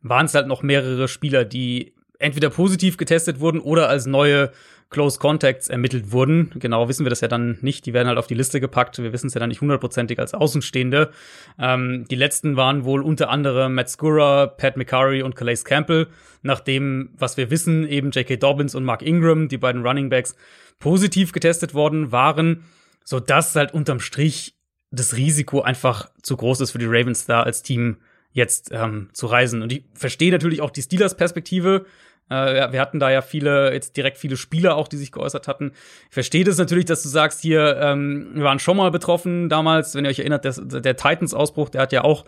waren 0.02 0.26
es 0.26 0.34
halt 0.34 0.48
noch 0.48 0.64
mehrere 0.64 1.06
Spieler, 1.06 1.44
die 1.44 1.94
entweder 2.18 2.50
positiv 2.50 2.96
getestet 2.96 3.38
wurden 3.38 3.60
oder 3.60 3.88
als 3.88 4.06
neue 4.06 4.50
Close 4.94 5.18
Contacts 5.18 5.68
ermittelt 5.68 6.12
wurden. 6.12 6.52
Genau 6.54 6.88
wissen 6.88 7.04
wir 7.04 7.10
das 7.10 7.20
ja 7.20 7.26
dann 7.26 7.58
nicht. 7.62 7.84
Die 7.84 7.92
werden 7.92 8.06
halt 8.06 8.16
auf 8.16 8.28
die 8.28 8.34
Liste 8.34 8.60
gepackt. 8.60 8.96
Wir 8.98 9.12
wissen 9.12 9.26
es 9.26 9.34
ja 9.34 9.40
dann 9.40 9.48
nicht 9.48 9.60
hundertprozentig 9.60 10.20
als 10.20 10.34
Außenstehende. 10.34 11.10
Ähm, 11.58 12.04
die 12.08 12.14
letzten 12.14 12.56
waren 12.56 12.84
wohl 12.84 13.02
unter 13.02 13.28
anderem 13.28 13.74
Matt 13.74 13.90
Skura, 13.90 14.46
Pat 14.46 14.76
McCurry 14.76 15.22
und 15.22 15.34
Calais 15.34 15.64
Campbell. 15.64 16.06
Nachdem, 16.42 17.10
was 17.18 17.36
wir 17.36 17.50
wissen, 17.50 17.88
eben 17.88 18.12
J.K. 18.12 18.36
Dobbins 18.36 18.76
und 18.76 18.84
Mark 18.84 19.02
Ingram, 19.02 19.48
die 19.48 19.58
beiden 19.58 19.84
Running 19.84 20.10
Backs, 20.10 20.36
positiv 20.78 21.32
getestet 21.32 21.74
worden 21.74 22.12
waren, 22.12 22.62
so 23.04 23.18
dass 23.18 23.56
halt 23.56 23.74
unterm 23.74 23.98
Strich 23.98 24.54
das 24.92 25.16
Risiko 25.16 25.62
einfach 25.62 26.08
zu 26.22 26.36
groß 26.36 26.60
ist 26.60 26.70
für 26.70 26.78
die 26.78 26.86
Ravens 26.86 27.26
da 27.26 27.42
als 27.42 27.62
Team 27.62 27.96
jetzt 28.30 28.70
ähm, 28.72 29.10
zu 29.12 29.26
reisen. 29.26 29.60
Und 29.60 29.72
ich 29.72 29.84
verstehe 29.94 30.30
natürlich 30.30 30.60
auch 30.60 30.70
die 30.70 30.82
Steelers-Perspektive. 30.82 31.84
Äh, 32.30 32.72
wir 32.72 32.80
hatten 32.80 33.00
da 33.00 33.10
ja 33.10 33.22
viele, 33.22 33.72
jetzt 33.72 33.96
direkt 33.96 34.18
viele 34.18 34.36
Spieler 34.36 34.76
auch, 34.76 34.88
die 34.88 34.96
sich 34.96 35.12
geäußert 35.12 35.48
hatten. 35.48 35.72
Ich 36.08 36.14
verstehe 36.14 36.44
das 36.44 36.58
natürlich, 36.58 36.86
dass 36.86 37.02
du 37.02 37.08
sagst, 37.08 37.40
hier, 37.42 37.76
ähm, 37.80 38.30
wir 38.34 38.44
waren 38.44 38.58
schon 38.58 38.76
mal 38.76 38.90
betroffen 38.90 39.48
damals, 39.48 39.94
wenn 39.94 40.04
ihr 40.04 40.10
euch 40.10 40.20
erinnert, 40.20 40.44
der, 40.44 40.52
der 40.80 40.96
Titans-Ausbruch, 40.96 41.68
der 41.68 41.82
hat 41.82 41.92
ja 41.92 42.02
auch 42.04 42.24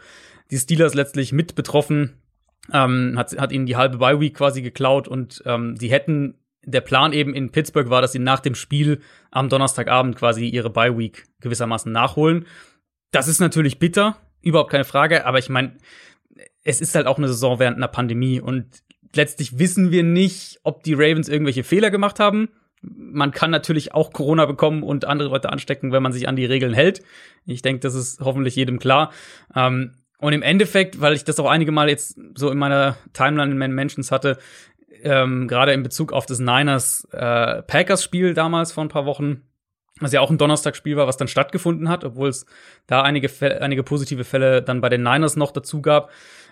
die 0.50 0.58
Steelers 0.58 0.94
letztlich 0.94 1.32
mit 1.32 1.54
betroffen, 1.54 2.20
ähm, 2.72 3.14
hat, 3.16 3.36
hat 3.38 3.52
ihnen 3.52 3.66
die 3.66 3.76
halbe 3.76 3.98
Bye-Week 3.98 4.34
quasi 4.34 4.62
geklaut 4.62 5.08
und 5.08 5.42
ähm, 5.46 5.76
die 5.76 5.90
hätten, 5.90 6.38
der 6.64 6.80
Plan 6.80 7.12
eben 7.12 7.32
in 7.32 7.52
Pittsburgh 7.52 7.90
war, 7.90 8.02
dass 8.02 8.12
sie 8.12 8.18
nach 8.18 8.40
dem 8.40 8.54
Spiel 8.54 9.00
am 9.30 9.48
Donnerstagabend 9.48 10.16
quasi 10.16 10.48
ihre 10.48 10.70
Bye-Week 10.70 11.24
gewissermaßen 11.40 11.90
nachholen. 11.90 12.46
Das 13.12 13.28
ist 13.28 13.40
natürlich 13.40 13.78
bitter, 13.78 14.16
überhaupt 14.42 14.70
keine 14.70 14.84
Frage, 14.84 15.26
aber 15.26 15.38
ich 15.38 15.48
meine, 15.48 15.76
es 16.64 16.80
ist 16.80 16.94
halt 16.96 17.06
auch 17.06 17.18
eine 17.18 17.28
Saison 17.28 17.60
während 17.60 17.76
einer 17.76 17.88
Pandemie 17.88 18.40
und 18.40 18.82
letztlich 19.14 19.58
wissen 19.58 19.90
wir 19.90 20.02
nicht, 20.02 20.60
ob 20.62 20.82
die 20.82 20.94
Ravens 20.94 21.28
irgendwelche 21.28 21.64
Fehler 21.64 21.90
gemacht 21.90 22.20
haben. 22.20 22.48
Man 22.82 23.30
kann 23.32 23.50
natürlich 23.50 23.94
auch 23.94 24.12
Corona 24.12 24.46
bekommen 24.46 24.82
und 24.82 25.04
andere 25.04 25.28
Leute 25.30 25.50
anstecken, 25.50 25.92
wenn 25.92 26.02
man 26.02 26.12
sich 26.12 26.28
an 26.28 26.36
die 26.36 26.44
Regeln 26.44 26.74
hält. 26.74 27.02
Ich 27.46 27.62
denke, 27.62 27.80
das 27.80 27.94
ist 27.94 28.20
hoffentlich 28.20 28.56
jedem 28.56 28.78
klar. 28.78 29.12
Ähm, 29.54 29.92
und 30.18 30.32
im 30.32 30.42
Endeffekt, 30.42 31.00
weil 31.00 31.14
ich 31.14 31.24
das 31.24 31.38
auch 31.40 31.48
einige 31.48 31.72
Mal 31.72 31.88
jetzt 31.88 32.18
so 32.34 32.50
in 32.50 32.58
meiner 32.58 32.96
Timeline 33.12 33.52
in 33.52 33.74
Mentions 33.74 34.10
hatte, 34.10 34.38
ähm, 35.02 35.46
gerade 35.46 35.72
in 35.72 35.82
Bezug 35.82 36.12
auf 36.12 36.26
das 36.26 36.38
Niners 36.38 37.06
äh, 37.12 37.62
Packers 37.62 38.02
Spiel 38.02 38.34
damals 38.34 38.72
vor 38.72 38.84
ein 38.84 38.88
paar 38.88 39.06
Wochen, 39.06 39.42
was 40.00 40.12
ja 40.12 40.20
auch 40.20 40.30
ein 40.30 40.38
Donnerstagsspiel 40.38 40.96
war, 40.96 41.06
was 41.06 41.16
dann 41.16 41.28
stattgefunden 41.28 41.88
hat, 41.88 42.04
obwohl 42.04 42.28
es 42.28 42.46
da 42.86 43.02
einige 43.02 43.30
einige 43.60 43.82
positive 43.82 44.24
Fälle 44.24 44.62
dann 44.62 44.80
bei 44.80 44.88
den 44.88 45.02
Niners 45.02 45.36
noch 45.36 45.52
dazu 45.52 45.82
gab. 45.82 46.10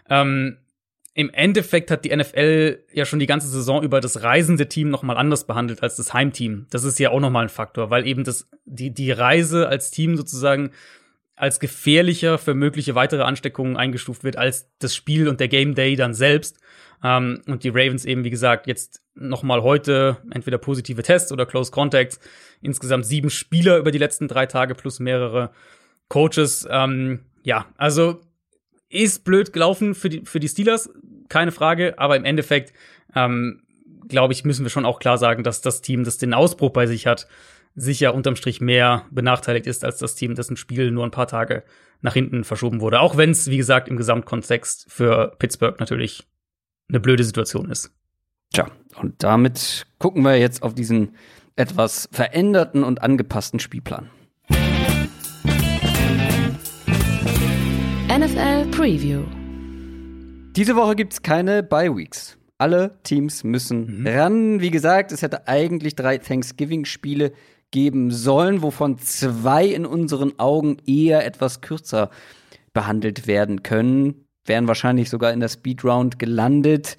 Ähm, 0.08 0.58
Im 1.16 1.30
Endeffekt 1.30 1.92
hat 1.92 2.04
die 2.04 2.14
NFL 2.14 2.80
ja 2.92 3.04
schon 3.04 3.21
die 3.21 3.26
ganze 3.26 3.49
Saison 3.49 3.85
über 3.85 4.00
das 4.00 4.25
reisende 4.25 4.68
Team 4.68 4.90
noch 4.90 5.04
mal 5.04 5.16
anders 5.16 5.47
behandelt 5.47 5.80
als 5.83 5.94
das 5.94 6.12
Heimteam. 6.12 6.66
Das 6.71 6.83
ist 6.83 6.99
ja 6.99 7.11
auch 7.11 7.21
noch 7.21 7.30
mal 7.30 7.42
ein 7.42 7.49
Faktor, 7.49 7.90
weil 7.90 8.06
eben 8.06 8.25
das 8.25 8.49
die 8.64 8.92
die 8.92 9.12
Reise 9.12 9.68
als 9.68 9.92
Team 9.92 10.16
sozusagen 10.16 10.73
als 11.37 11.61
gefährlicher 11.61 12.38
für 12.38 12.54
mögliche 12.54 12.94
weitere 12.94 13.23
Ansteckungen 13.23 13.76
eingestuft 13.76 14.25
wird 14.25 14.37
als 14.37 14.68
das 14.78 14.94
Spiel 14.94 15.28
und 15.28 15.40
der 15.40 15.49
Game 15.49 15.75
Day 15.75 15.97
dann 15.97 16.14
selbst. 16.14 16.59
Ähm, 17.02 17.42
und 17.47 17.64
die 17.64 17.68
Ravens 17.68 18.04
eben, 18.04 18.25
wie 18.25 18.30
gesagt, 18.30 18.66
jetzt 18.66 19.02
noch 19.14 19.42
mal 19.42 19.62
heute 19.62 20.18
entweder 20.30 20.59
positive 20.59 21.02
Tests 21.02 21.33
oder 21.33 21.47
Close 21.47 21.71
Contacts. 21.71 22.18
Insgesamt 22.61 23.06
sieben 23.06 23.30
Spieler 23.30 23.78
über 23.78 23.90
die 23.90 23.99
letzten 23.99 24.26
drei 24.26 24.47
Tage 24.47 24.75
plus 24.75 25.00
mehrere 25.00 25.50
Coaches. 26.09 26.66
Ähm, 26.71 27.21
ja, 27.42 27.66
also 27.76 28.21
ist 28.88 29.25
blöd 29.25 29.52
gelaufen 29.52 29.94
für 29.94 30.09
die, 30.09 30.23
für 30.25 30.38
die 30.38 30.49
Steelers, 30.49 30.88
keine 31.28 31.52
Frage. 31.52 31.99
Aber 31.99 32.16
im 32.16 32.25
Endeffekt, 32.25 32.73
ähm, 33.14 33.62
glaube 34.09 34.33
ich, 34.33 34.45
müssen 34.45 34.64
wir 34.64 34.71
schon 34.71 34.85
auch 34.85 34.99
klar 34.99 35.19
sagen, 35.19 35.43
dass 35.43 35.61
das 35.61 35.83
Team, 35.83 36.04
das 36.04 36.19
den 36.19 36.35
Ausbruch 36.35 36.71
bei 36.71 36.87
sich 36.87 37.07
hat, 37.07 37.26
sicher 37.75 38.14
unterm 38.14 38.37
Strich 38.37 38.61
mehr 38.61 39.07
benachteiligt 39.11 39.66
ist 39.66 39.85
als 39.85 39.99
das 39.99 40.14
Team, 40.14 40.35
dessen 40.35 40.57
Spiel 40.57 40.90
nur 40.90 41.04
ein 41.04 41.11
paar 41.11 41.26
Tage 41.26 41.64
nach 42.00 42.14
hinten 42.14 42.45
verschoben 42.45 42.81
wurde. 42.81 43.00
Auch 43.00 43.16
wenn 43.16 43.31
es, 43.31 43.50
wie 43.50 43.57
gesagt, 43.57 43.88
im 43.88 43.97
Gesamtkontext 43.97 44.87
für 44.88 45.35
Pittsburgh 45.38 45.81
natürlich 45.81 46.26
eine 46.88 47.00
blöde 47.00 47.25
Situation 47.25 47.71
ist. 47.71 47.90
Tja, 48.52 48.71
und 49.00 49.23
damit 49.23 49.87
gucken 49.99 50.23
wir 50.23 50.37
jetzt 50.37 50.62
auf 50.62 50.75
diesen 50.75 51.16
etwas 51.57 52.09
veränderten 52.12 52.85
und 52.85 53.02
angepassten 53.02 53.59
Spielplan. 53.59 54.11
NFL 58.09 58.66
Preview. 58.71 59.25
Diese 60.56 60.76
Woche 60.76 60.94
gibt's 60.94 61.20
keine 61.20 61.64
Bye 61.64 61.96
Weeks. 61.96 62.38
Alle 62.58 62.96
Teams 63.02 63.42
müssen 63.42 64.02
mhm. 64.02 64.06
ran. 64.06 64.61
Wie 64.61 64.70
gesagt, 64.70 65.11
es 65.11 65.20
hätte 65.20 65.49
eigentlich 65.49 65.96
drei 65.96 66.18
Thanksgiving-Spiele 66.18 67.32
geben 67.73 68.12
sollen, 68.12 68.62
wovon 68.62 68.99
zwei 68.99 69.66
in 69.66 69.84
unseren 69.84 70.38
Augen 70.38 70.76
eher 70.87 71.26
etwas 71.26 71.61
kürzer 71.61 72.08
behandelt 72.73 73.26
werden 73.26 73.64
können. 73.64 74.26
Wären 74.46 74.68
wahrscheinlich 74.68 75.11
sogar 75.11 75.32
in 75.32 75.40
der 75.40 75.49
Speedround 75.49 76.20
gelandet. 76.20 76.99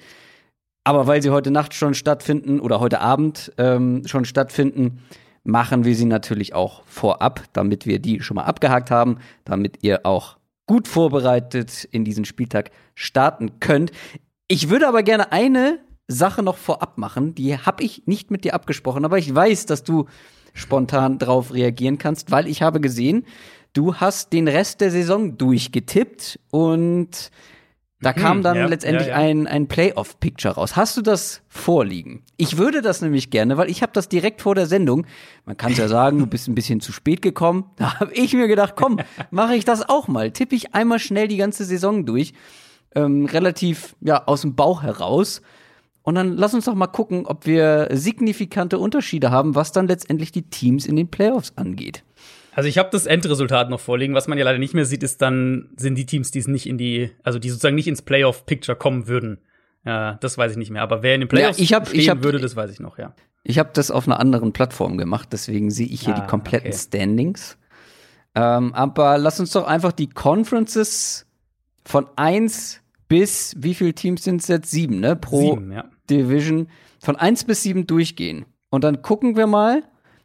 Aber 0.83 1.07
weil 1.07 1.21
sie 1.21 1.29
heute 1.29 1.49
Nacht 1.49 1.73
schon 1.73 1.93
stattfinden 1.93 2.59
oder 2.59 2.81
heute 2.81 2.99
Abend 2.99 3.53
ähm, 3.57 4.01
schon 4.05 4.25
stattfinden, 4.25 4.99
machen 5.45 5.85
wir 5.85 5.95
sie 5.95 6.03
natürlich 6.03 6.53
auch 6.53 6.83
vorab, 6.87 7.43
damit 7.53 7.85
wir 7.85 7.99
die 7.99 8.19
schon 8.19 8.35
mal 8.35 8.43
abgehakt 8.43 8.91
haben, 8.91 9.19
damit 9.45 9.77
ihr 9.81 10.05
auch 10.05 10.35
gut 10.65 10.87
vorbereitet 10.87 11.85
in 11.91 12.03
diesen 12.03 12.25
Spieltag 12.25 12.71
starten 12.95 13.59
könnt. 13.59 13.91
Ich 14.47 14.69
würde 14.69 14.87
aber 14.87 15.03
gerne 15.03 15.31
eine 15.31 15.79
Sache 16.07 16.43
noch 16.43 16.57
vorab 16.57 16.97
machen, 16.97 17.33
die 17.33 17.57
habe 17.57 17.83
ich 17.83 18.03
nicht 18.05 18.29
mit 18.29 18.43
dir 18.43 18.53
abgesprochen, 18.53 19.05
aber 19.05 19.17
ich 19.17 19.33
weiß, 19.33 19.65
dass 19.65 19.83
du 19.83 20.05
spontan 20.53 21.17
drauf 21.17 21.53
reagieren 21.53 21.97
kannst, 21.97 22.31
weil 22.31 22.47
ich 22.47 22.61
habe 22.61 22.79
gesehen, 22.79 23.25
du 23.73 23.95
hast 23.95 24.31
den 24.31 24.47
Rest 24.47 24.81
der 24.81 24.91
Saison 24.91 25.37
durchgetippt 25.37 26.39
und 26.51 27.31
da 28.05 28.11
mhm, 28.11 28.15
kam 28.17 28.43
dann 28.43 28.55
ja, 28.55 28.67
letztendlich 28.67 29.07
ja, 29.07 29.19
ja. 29.19 29.27
ein, 29.27 29.47
ein 29.47 29.67
Playoff-Picture 29.67 30.53
raus. 30.53 30.75
Hast 30.75 30.95
du 30.95 31.01
das 31.01 31.41
vorliegen? 31.49 32.21
Ich 32.37 32.59
würde 32.59 32.83
das 32.83 33.01
nämlich 33.01 33.31
gerne, 33.31 33.57
weil 33.57 33.67
ich 33.67 33.81
habe 33.81 33.93
das 33.93 34.07
direkt 34.09 34.43
vor 34.43 34.53
der 34.53 34.67
Sendung. 34.67 35.07
Man 35.45 35.57
kann 35.57 35.73
ja 35.73 35.87
sagen, 35.87 36.19
du 36.19 36.27
bist 36.27 36.47
ein 36.47 36.53
bisschen 36.53 36.81
zu 36.81 36.91
spät 36.91 37.23
gekommen. 37.23 37.65
Da 37.77 37.99
habe 37.99 38.13
ich 38.13 38.33
mir 38.33 38.47
gedacht, 38.47 38.73
komm, 38.75 38.99
mache 39.31 39.55
ich 39.55 39.65
das 39.65 39.87
auch 39.87 40.07
mal. 40.07 40.31
Tippe 40.31 40.55
ich 40.55 40.73
einmal 40.75 40.99
schnell 40.99 41.27
die 41.27 41.37
ganze 41.37 41.65
Saison 41.65 42.05
durch. 42.05 42.33
Ähm, 42.93 43.25
relativ 43.25 43.95
ja 44.01 44.27
aus 44.27 44.41
dem 44.41 44.55
Bauch 44.55 44.83
heraus. 44.83 45.41
Und 46.03 46.15
dann 46.15 46.37
lass 46.37 46.53
uns 46.53 46.65
doch 46.65 46.75
mal 46.75 46.87
gucken, 46.87 47.25
ob 47.25 47.45
wir 47.47 47.89
signifikante 47.91 48.77
Unterschiede 48.77 49.31
haben, 49.31 49.55
was 49.55 49.71
dann 49.71 49.87
letztendlich 49.87 50.31
die 50.31 50.43
Teams 50.43 50.85
in 50.85 50.95
den 50.95 51.09
Playoffs 51.09 51.53
angeht. 51.55 52.03
Also 52.55 52.69
ich 52.69 52.77
habe 52.77 52.89
das 52.89 53.05
Endresultat 53.05 53.69
noch 53.69 53.81
vorliegen. 53.81 54.15
Was 54.15 54.29
man 54.29 54.37
ja 54.37 54.45
leider 54.45 54.59
nicht 54.59 54.73
mehr 54.73 54.85
sieht, 54.85 55.03
ist 55.03 55.21
dann 55.21 55.69
sind 55.75 55.95
die 55.95 56.05
Teams, 56.05 56.31
die 56.31 56.39
es 56.39 56.47
nicht 56.47 56.67
in 56.67 56.77
die, 56.77 57.11
also 57.21 57.37
die 57.37 57.49
sozusagen 57.49 57.75
nicht 57.75 57.87
ins 57.87 58.01
Playoff-Picture 58.01 58.77
kommen 58.77 59.07
würden. 59.07 59.39
Ja, 59.83 60.13
das 60.15 60.37
weiß 60.37 60.53
ich 60.53 60.57
nicht 60.57 60.71
mehr. 60.71 60.81
Aber 60.81 61.03
wer 61.03 61.15
in 61.15 61.21
den 61.21 61.27
Playoffs 61.27 61.57
ja, 61.57 61.63
ich 61.63 61.73
hab, 61.73 61.87
stehen 61.89 61.99
ich 61.99 62.09
hab, 62.09 62.23
würde, 62.23 62.39
das 62.39 62.55
weiß 62.55 62.71
ich 62.71 62.79
noch. 62.79 62.97
Ja. 62.97 63.13
Ich 63.43 63.59
habe 63.59 63.71
das 63.73 63.91
auf 63.91 64.07
einer 64.07 64.21
anderen 64.21 64.53
Plattform 64.53 64.97
gemacht, 64.97 65.29
deswegen 65.33 65.69
sehe 65.69 65.85
ich 65.85 66.01
hier 66.05 66.15
ah, 66.15 66.21
die 66.21 66.27
kompletten 66.27 66.69
okay. 66.69 66.77
Standings. 66.77 67.57
Ähm, 68.35 68.73
aber 68.73 69.17
lass 69.17 69.39
uns 69.39 69.51
doch 69.51 69.67
einfach 69.67 69.91
die 69.91 70.09
Conferences 70.09 71.27
von 71.83 72.07
eins 72.15 72.81
bis 73.09 73.53
wie 73.57 73.75
viele 73.75 73.93
Teams 73.93 74.23
sind 74.23 74.41
es 74.41 74.47
jetzt? 74.47 74.71
Sieben, 74.71 75.01
ne? 75.01 75.15
Pro 75.15 75.55
Sieben, 75.55 75.71
ja. 75.71 75.85
Division 76.09 76.69
von 76.99 77.15
1 77.15 77.43
bis 77.43 77.63
7 77.63 77.85
durchgehen. 77.85 78.45
Und 78.69 78.83
dann 78.83 79.01
gucken 79.01 79.35
wir 79.35 79.45
mal, 79.45 79.83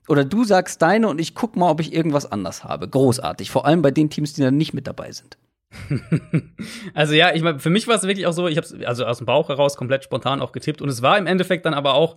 oder 0.08 0.24
du 0.24 0.44
sagst 0.44 0.82
deine 0.82 1.08
und 1.08 1.20
ich 1.20 1.34
guck 1.34 1.56
mal, 1.56 1.70
ob 1.70 1.80
ich 1.80 1.92
irgendwas 1.92 2.30
anders 2.30 2.64
habe. 2.64 2.88
Großartig. 2.88 3.50
Vor 3.50 3.66
allem 3.66 3.82
bei 3.82 3.90
den 3.90 4.10
Teams, 4.10 4.32
die 4.32 4.42
dann 4.42 4.56
nicht 4.56 4.74
mit 4.74 4.86
dabei 4.86 5.12
sind. 5.12 5.38
also 6.94 7.14
ja, 7.14 7.32
ich 7.32 7.42
meine, 7.42 7.60
für 7.60 7.70
mich 7.70 7.86
war 7.86 7.94
es 7.94 8.02
wirklich 8.02 8.26
auch 8.26 8.32
so, 8.32 8.48
ich 8.48 8.56
habe 8.56 8.86
also 8.86 9.04
aus 9.04 9.18
dem 9.18 9.26
Bauch 9.26 9.48
heraus 9.48 9.76
komplett 9.76 10.02
spontan 10.02 10.40
auch 10.40 10.52
getippt 10.52 10.82
und 10.82 10.88
es 10.88 11.00
war 11.00 11.16
im 11.16 11.26
Endeffekt 11.26 11.64
dann 11.64 11.74
aber 11.74 11.94
auch 11.94 12.16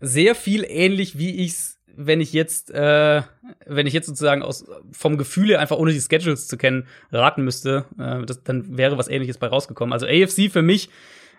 sehr 0.00 0.34
viel 0.34 0.66
ähnlich, 0.68 1.16
wie 1.16 1.30
ich's, 1.30 1.80
wenn 1.96 2.20
ich 2.20 2.34
jetzt, 2.34 2.70
äh, 2.72 3.22
wenn 3.64 3.86
ich 3.86 3.94
jetzt 3.94 4.06
sozusagen 4.06 4.42
aus 4.42 4.66
vom 4.90 5.16
Gefühl 5.16 5.48
her 5.48 5.60
einfach 5.60 5.78
ohne 5.78 5.92
die 5.92 6.00
Schedules 6.00 6.46
zu 6.46 6.58
kennen 6.58 6.86
raten 7.10 7.42
müsste, 7.42 7.86
äh, 7.98 8.26
das, 8.26 8.42
dann 8.42 8.76
wäre 8.76 8.98
was 8.98 9.08
Ähnliches 9.08 9.38
bei 9.38 9.46
rausgekommen. 9.46 9.92
Also 9.92 10.06
AFC 10.06 10.50
für 10.52 10.62
mich 10.62 10.90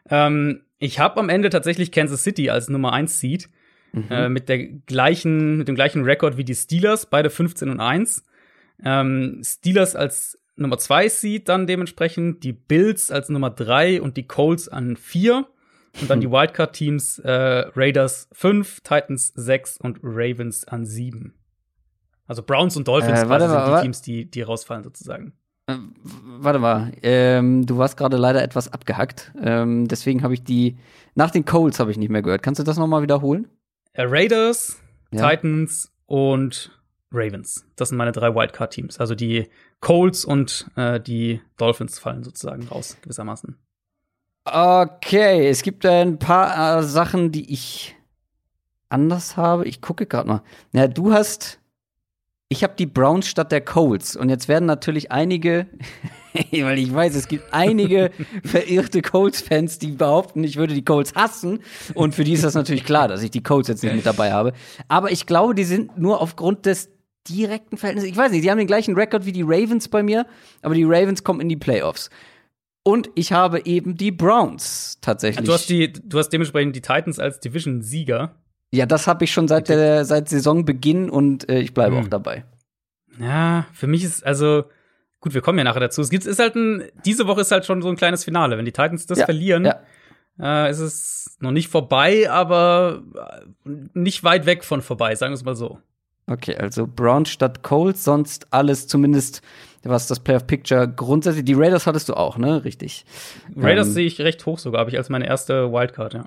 ähm, 0.10 0.62
ich 0.78 1.00
habe 1.00 1.20
am 1.20 1.30
Ende 1.30 1.50
tatsächlich 1.50 1.92
Kansas 1.92 2.24
City 2.24 2.50
als 2.50 2.70
Nummer 2.70 2.94
1 2.94 3.20
Seed. 3.20 3.50
Mhm. 3.96 4.08
Äh, 4.10 4.30
mit 4.30 4.50
der 4.50 4.60
gleichen, 4.60 5.58
mit 5.58 5.68
dem 5.68 5.76
gleichen 5.76 6.04
Rekord 6.04 6.38
wie 6.38 6.44
die 6.44 6.56
Steelers, 6.56 7.06
beide 7.06 7.30
15 7.30 7.70
und 7.70 7.80
1. 7.80 8.24
Ähm, 8.84 9.42
Steelers 9.44 9.96
als 9.96 10.38
Nummer 10.58 10.78
2 10.78 11.08
Seed 11.10 11.50
dann 11.50 11.66
dementsprechend, 11.66 12.44
die 12.44 12.54
Bills 12.54 13.10
als 13.10 13.30
Nummer 13.30 13.50
3 13.50 14.02
und 14.02 14.18
die 14.18 14.28
Colts 14.28 14.68
an 14.68 14.98
4. 14.98 15.48
Und 16.02 16.10
dann 16.10 16.20
die 16.20 16.30
Wildcard-Teams 16.30 17.20
äh, 17.20 17.32
Raiders 17.74 18.28
5, 18.34 18.82
Titans 18.82 19.32
6 19.34 19.78
und 19.78 20.00
Ravens 20.04 20.68
an 20.68 20.86
7. 20.86 21.34
Also 22.28 22.44
Browns 22.44 22.76
und 22.76 22.86
Dolphins 22.86 23.22
äh, 23.22 23.30
warte, 23.30 23.48
sind 23.48 23.66
die 23.66 23.82
Teams, 23.82 24.02
die, 24.02 24.26
die 24.30 24.42
rausfallen 24.42 24.84
sozusagen. 24.84 25.32
Äh, 25.68 25.76
warte 26.04 26.60
mal, 26.60 26.92
ähm, 27.02 27.66
du 27.66 27.78
warst 27.78 27.96
gerade 27.96 28.18
leider 28.18 28.44
etwas 28.44 28.74
abgehackt. 28.74 29.32
Ähm, 29.42 29.88
deswegen 29.88 30.22
habe 30.22 30.34
ich 30.34 30.44
die 30.44 30.76
nach 31.16 31.32
den 31.32 31.46
Coles 31.46 31.80
habe 31.80 31.92
ich 31.92 31.98
nicht 31.98 32.10
mehr 32.10 32.22
gehört. 32.22 32.44
Kannst 32.44 32.60
du 32.60 32.64
das 32.64 32.78
noch 32.78 32.88
mal 32.88 33.02
wiederholen? 33.02 33.48
Äh, 33.96 34.04
Raiders, 34.08 34.82
ja. 35.12 35.30
Titans 35.30 35.92
und 36.06 36.72
Ravens. 37.12 37.66
Das 37.76 37.90
sind 37.90 37.98
meine 37.98 38.12
drei 38.12 38.36
Wildcard-Teams. 38.36 39.00
Also 39.00 39.16
die 39.16 39.50
Colts 39.80 40.26
und 40.26 40.70
äh, 40.76 41.00
die 41.00 41.42
Dolphins 41.58 41.98
fallen 41.98 42.24
sozusagen 42.24 42.68
raus 42.68 42.98
gewissermaßen. 43.02 43.58
Okay, 44.44 45.48
es 45.48 45.64
gibt 45.64 45.86
ein 45.86 46.20
paar 46.20 46.80
äh, 46.80 46.84
Sachen, 46.84 47.32
die 47.32 47.52
ich 47.52 47.96
anders 48.90 49.38
habe. 49.38 49.66
Ich 49.66 49.82
gucke 49.82 50.06
gerade 50.06 50.28
mal. 50.28 50.44
Ja, 50.74 50.88
du 50.88 51.14
hast 51.14 51.60
ich 52.56 52.64
habe 52.64 52.74
die 52.78 52.86
Browns 52.86 53.28
statt 53.28 53.52
der 53.52 53.62
Colts. 53.62 54.16
Und 54.16 54.30
jetzt 54.30 54.48
werden 54.48 54.66
natürlich 54.66 55.12
einige, 55.12 55.68
weil 56.52 56.80
ich 56.80 56.94
weiß, 56.94 57.16
es 57.16 57.28
gibt 57.28 57.54
einige 57.54 58.12
verirrte 58.44 59.02
Colts-Fans, 59.02 59.80
die 59.80 59.92
behaupten, 59.92 60.44
ich 60.44 60.56
würde 60.56 60.74
die 60.74 60.86
Colts 60.86 61.14
hassen. 61.16 61.60
Und 61.94 62.16
für 62.16 62.24
die 62.24 62.34
ist 62.34 62.44
das 62.44 62.54
natürlich 62.54 62.86
klar, 62.86 63.08
dass 63.08 63.22
ich 63.22 63.32
die 63.32 63.44
Colts 63.44 63.68
jetzt 63.68 63.84
nicht 63.84 63.96
mit 63.96 64.06
dabei 64.06 64.32
habe. 64.32 64.54
Aber 64.88 65.12
ich 65.12 65.26
glaube, 65.26 65.54
die 65.54 65.66
sind 65.66 65.98
nur 65.98 66.22
aufgrund 66.22 66.66
des 66.66 66.90
direkten 67.28 67.78
Verhältnisses. 67.78 68.10
Ich 68.10 68.18
weiß 68.18 68.32
nicht, 68.32 68.44
die 68.44 68.52
haben 68.52 68.58
den 68.58 68.68
gleichen 68.68 68.96
Rekord 68.96 69.26
wie 69.26 69.32
die 69.32 69.44
Ravens 69.44 69.90
bei 69.90 70.04
mir, 70.04 70.26
aber 70.62 70.76
die 70.76 70.84
Ravens 70.84 71.24
kommen 71.24 71.42
in 71.42 71.50
die 71.50 71.58
Playoffs. 71.58 72.10
Und 72.84 73.10
ich 73.16 73.34
habe 73.34 73.66
eben 73.66 73.98
die 73.98 74.12
Browns 74.12 75.00
tatsächlich. 75.02 75.46
Du 75.46 75.54
hast, 75.54 75.68
die, 75.70 75.92
du 75.92 76.20
hast 76.20 76.30
dementsprechend 76.30 76.76
die 76.76 76.82
Titans 76.82 77.18
als 77.18 77.40
Division-Sieger. 77.40 78.36
Ja, 78.76 78.86
das 78.86 79.08
habe 79.08 79.24
ich 79.24 79.32
schon 79.32 79.48
seit 79.48 79.70
der 79.70 80.06
seit 80.06 80.30
Saisonbeginn 80.30 81.10
und 81.10 81.50
äh, 81.50 81.60
ich 81.60 81.74
bleibe 81.74 81.98
hm. 81.98 82.04
auch 82.04 82.08
dabei. 82.08 82.46
Ja, 83.20 83.66
für 83.74 83.88
mich 83.88 84.04
ist 84.04 84.26
also 84.26 84.66
gut, 85.22 85.34
wir 85.34 85.42
kommen 85.42 85.58
ja 85.58 85.64
nachher 85.64 85.80
dazu. 85.80 86.02
Es 86.02 86.10
gibt 86.10 86.26
ist 86.26 86.40
halt 86.40 86.56
ein 86.56 86.84
diese 87.06 87.28
Woche 87.28 87.42
ist 87.42 87.52
halt 87.52 87.66
schon 87.66 87.82
so 87.82 87.90
ein 87.90 87.96
kleines 87.96 88.24
Finale. 88.24 88.58
Wenn 88.58 88.66
die 88.66 88.72
Titans 88.72 89.06
das 89.06 89.20
ja, 89.20 89.26
verlieren, 89.26 89.66
ja. 89.66 89.80
Äh, 90.40 90.70
ist 90.70 90.80
es 90.80 91.38
noch 91.40 91.52
nicht 91.52 91.70
vorbei, 91.70 92.30
aber 92.30 93.04
äh, 93.16 93.70
nicht 93.94 94.24
weit 94.24 94.46
weg 94.46 94.64
von 94.64 94.82
vorbei, 94.82 95.16
sagen 95.16 95.32
wir 95.32 95.36
es 95.36 95.46
mal 95.46 95.56
so. 95.56 95.80
Okay, 96.28 96.56
also 96.56 96.88
Brown 96.88 97.26
statt 97.26 97.62
Colts, 97.62 98.04
sonst 98.04 98.52
alles 98.52 98.88
zumindest 98.88 99.42
was 99.86 100.08
das 100.08 100.20
Playoff 100.20 100.48
Picture 100.48 100.88
grundsätzlich. 100.88 101.46
Die 101.46 101.54
Raiders 101.54 101.86
hattest 101.88 102.10
du 102.10 102.16
auch, 102.16 102.38
ne? 102.38 102.66
Richtig. 102.66 103.06
Raiders 103.56 103.88
ähm, 103.88 103.94
sehe 103.94 104.08
ich 104.08 104.20
recht 104.20 104.46
hoch 104.46 104.60
sogar, 104.60 104.80
habe 104.80 104.90
ich 104.90 104.98
als 104.98 105.10
meine 105.10 105.28
erste 105.28 105.72
Wildcard, 105.72 106.14
ja. 106.16 106.26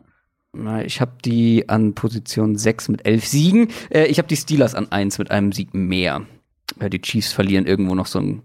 Ich 0.84 1.00
habe 1.00 1.12
die 1.24 1.68
an 1.68 1.94
Position 1.94 2.56
6 2.56 2.88
mit 2.88 3.06
11 3.06 3.26
Siegen. 3.26 3.68
Äh, 3.90 4.06
ich 4.06 4.18
habe 4.18 4.28
die 4.28 4.36
Steelers 4.36 4.74
an 4.74 4.90
1 4.90 5.18
mit 5.18 5.30
einem 5.30 5.52
Sieg 5.52 5.74
mehr. 5.74 6.22
Die 6.80 7.00
Chiefs 7.00 7.32
verlieren 7.32 7.66
irgendwo 7.66 7.94
noch 7.94 8.06
so 8.06 8.18
ein, 8.18 8.42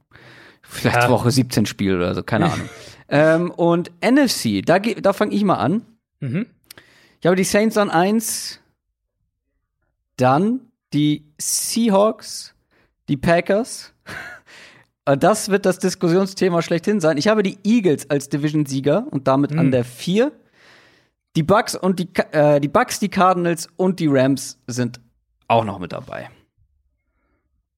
vielleicht 0.62 1.04
ja. 1.04 1.10
Woche 1.10 1.32
17 1.32 1.66
Spiel 1.66 1.96
oder 1.96 2.16
so, 2.16 2.24
keine 2.24 2.52
Ahnung. 2.52 2.70
ähm, 3.10 3.52
und 3.52 3.92
NFC, 4.02 4.66
da, 4.66 4.80
da 4.80 5.14
fange 5.14 5.34
ich 5.34 5.44
mal 5.44 5.56
an. 5.56 5.84
Mhm. 6.20 6.46
Ich 7.20 7.26
habe 7.26 7.36
die 7.36 7.44
Saints 7.44 7.78
an 7.78 7.90
1, 7.90 8.60
dann 10.18 10.62
die 10.94 11.26
Seahawks, 11.40 12.54
die 13.08 13.18
Packers. 13.18 13.94
Das 15.06 15.50
wird 15.50 15.66
das 15.66 15.80
Diskussionsthema 15.80 16.62
schlechthin 16.62 17.02
sein. 17.02 17.18
Ich 17.18 17.28
habe 17.28 17.44
die 17.44 17.58
Eagles 17.66 18.10
als 18.10 18.30
Division-Sieger 18.30 19.06
und 19.12 19.28
damit 19.28 19.52
mhm. 19.52 19.60
an 19.60 19.72
der 19.72 19.84
4. 19.84 20.32
Die 21.36 21.44
Bucks 21.44 21.76
und 21.76 22.00
die, 22.00 22.10
äh, 22.32 22.60
die 22.60 22.68
Bucks, 22.68 23.00
die 23.00 23.10
Cardinals 23.10 23.68
und 23.76 24.00
die 24.00 24.08
Rams 24.08 24.60
sind 24.68 25.00
auch 25.48 25.66
noch 25.66 25.80
mit 25.80 25.92
dabei. 25.92 26.30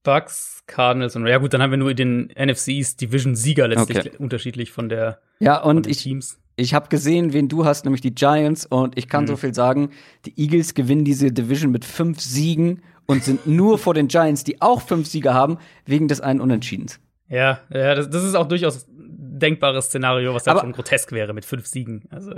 Bucks, 0.03 0.63
Cardinals 0.67 1.15
und 1.15 1.25
ja 1.25 1.37
gut, 1.37 1.53
dann 1.53 1.61
haben 1.61 1.71
wir 1.71 1.77
nur 1.77 1.93
den 1.93 2.31
NFCs 2.37 2.97
Division-Sieger 2.97 3.67
letztlich 3.67 3.99
okay. 3.99 4.11
unterschiedlich 4.17 4.71
von 4.71 4.89
der 4.89 5.19
ja 5.39 5.61
und 5.61 5.87
ich 5.87 6.03
Teams. 6.03 6.39
Ich 6.57 6.73
habe 6.73 6.87
gesehen, 6.87 7.33
wen 7.33 7.49
du 7.49 7.65
hast, 7.65 7.85
nämlich 7.85 8.01
die 8.01 8.13
Giants 8.13 8.65
und 8.65 8.97
ich 8.97 9.09
kann 9.09 9.23
mhm. 9.23 9.27
so 9.27 9.37
viel 9.37 9.53
sagen: 9.53 9.91
Die 10.25 10.39
Eagles 10.39 10.73
gewinnen 10.73 11.05
diese 11.05 11.31
Division 11.31 11.71
mit 11.71 11.85
fünf 11.85 12.21
Siegen 12.21 12.83
und 13.07 13.23
sind 13.23 13.47
nur 13.47 13.77
vor 13.77 13.93
den 13.93 14.07
Giants, 14.07 14.43
die 14.43 14.61
auch 14.61 14.81
fünf 14.81 15.07
Siege 15.07 15.33
haben, 15.33 15.57
wegen 15.85 16.07
des 16.07 16.21
einen 16.21 16.39
Unentschiedens. 16.39 16.99
Ja, 17.27 17.59
ja, 17.69 17.95
das, 17.95 18.09
das 18.09 18.23
ist 18.23 18.35
auch 18.35 18.47
durchaus 18.47 18.85
denkbares 18.87 19.85
Szenario, 19.85 20.33
was 20.33 20.43
dann 20.43 20.59
schon 20.59 20.71
grotesk 20.71 21.11
wäre 21.11 21.33
mit 21.33 21.45
fünf 21.45 21.65
Siegen. 21.65 22.03
Also 22.09 22.31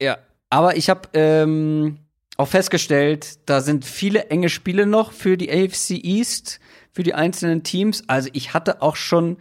ja, 0.00 0.18
aber 0.52 0.76
ich 0.76 0.90
habe 0.90 1.08
ähm, 1.14 1.96
auch 2.36 2.48
festgestellt, 2.48 3.38
da 3.46 3.62
sind 3.62 3.86
viele 3.86 4.26
enge 4.26 4.50
Spiele 4.50 4.84
noch 4.84 5.12
für 5.12 5.38
die 5.38 5.50
AFC 5.50 5.92
East 5.92 6.60
für 6.92 7.02
die 7.02 7.14
einzelnen 7.14 7.62
Teams. 7.62 8.04
Also 8.06 8.28
ich 8.34 8.52
hatte 8.52 8.82
auch 8.82 8.96
schon 8.96 9.38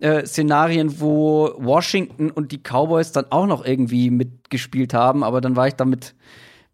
äh, 0.00 0.26
Szenarien, 0.26 1.00
wo 1.00 1.54
Washington 1.56 2.30
und 2.30 2.52
die 2.52 2.58
Cowboys 2.58 3.12
dann 3.12 3.24
auch 3.30 3.46
noch 3.46 3.64
irgendwie 3.64 4.10
mitgespielt 4.10 4.92
haben, 4.92 5.24
aber 5.24 5.40
dann 5.40 5.56
war 5.56 5.66
ich 5.66 5.76
damit 5.76 6.14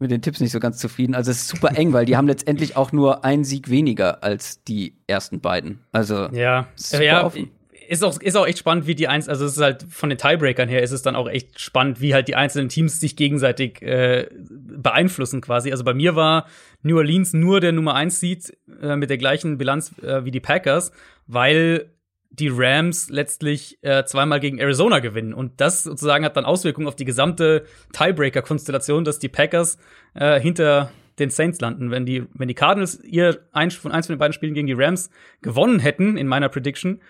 mit 0.01 0.11
den 0.11 0.21
Tipps 0.21 0.41
nicht 0.41 0.51
so 0.51 0.59
ganz 0.59 0.79
zufrieden. 0.79 1.15
Also 1.15 1.31
es 1.31 1.43
ist 1.43 1.49
super 1.49 1.77
eng, 1.77 1.93
weil 1.93 2.07
die 2.07 2.17
haben 2.17 2.27
letztendlich 2.27 2.77
auch 2.77 2.91
nur 2.91 3.25
einen 3.25 3.45
Sieg 3.45 3.71
weniger 3.71 4.25
als 4.25 4.65
die 4.65 4.95
ersten 5.07 5.41
beiden. 5.41 5.79
Also 5.93 6.29
ja, 6.33 6.67
ja 6.91 7.25
offen. 7.25 7.53
Ist 7.89 8.05
auch 8.05 8.21
ist 8.21 8.37
auch 8.37 8.47
echt 8.47 8.59
spannend, 8.59 8.87
wie 8.87 8.95
die 8.95 9.09
eins, 9.09 9.29
also 9.29 9.45
es 9.45 9.53
ist 9.53 9.63
halt 9.63 9.85
von 9.89 10.09
den 10.09 10.19
Tiebreakern 10.19 10.69
her 10.69 10.83
ist 10.83 10.93
es 10.93 11.03
dann 11.03 11.17
auch 11.17 11.29
echt 11.29 11.61
spannend, 11.61 12.01
wie 12.01 12.15
halt 12.15 12.29
die 12.29 12.37
einzelnen 12.37 12.69
Teams 12.69 13.01
sich 13.01 13.17
gegenseitig 13.17 13.83
äh, 13.83 14.29
beeinflussen 14.51 15.41
quasi. 15.41 15.71
Also 15.71 15.85
bei 15.85 15.95
mir 15.95 16.17
war 16.17 16.47
New 16.83 16.97
Orleans 16.97 17.33
nur 17.33 17.61
der 17.61 17.73
Nummer 17.73 17.95
1 17.95 18.21
Seed 18.21 18.57
äh, 18.83 18.97
mit 18.97 19.11
der 19.11 19.19
gleichen 19.19 19.59
Bilanz 19.59 19.93
äh, 20.03 20.25
wie 20.25 20.31
die 20.31 20.41
Packers, 20.41 20.93
weil 21.27 21.91
die 22.31 22.51
Rams 22.53 23.09
letztlich 23.09 23.79
äh, 23.83 24.05
zweimal 24.05 24.41
gegen 24.41 24.59
Arizona 24.59 24.99
gewinnen. 24.99 25.33
Und 25.33 25.61
das 25.61 25.85
sozusagen 25.85 26.25
hat 26.25 26.37
dann 26.37 26.45
Auswirkungen 26.45 26.87
auf 26.87 26.97
die 26.97 27.05
gesamte 27.05 27.65
Tiebreaker-Konstellation, 27.93 29.05
dass 29.05 29.19
die 29.19 29.29
Packers 29.29 29.79
äh, 30.15 30.39
hinter 30.39 30.91
den 31.19 31.31
Saints 31.31 31.61
landen. 31.61 31.91
Wenn 31.91 32.05
die, 32.05 32.25
wenn 32.35 32.49
die 32.49 32.55
Cardinals 32.55 33.03
ihr 33.03 33.41
eins 33.53 33.75
von 33.75 33.91
eins 33.93 34.07
von 34.07 34.15
den 34.15 34.19
beiden 34.19 34.35
Spielen 34.35 34.55
gegen 34.55 34.67
die 34.67 34.75
Rams 34.75 35.11
gewonnen 35.41 35.79
hätten, 35.79 36.17
in 36.17 36.27
meiner 36.27 36.49
Prediction, 36.49 37.01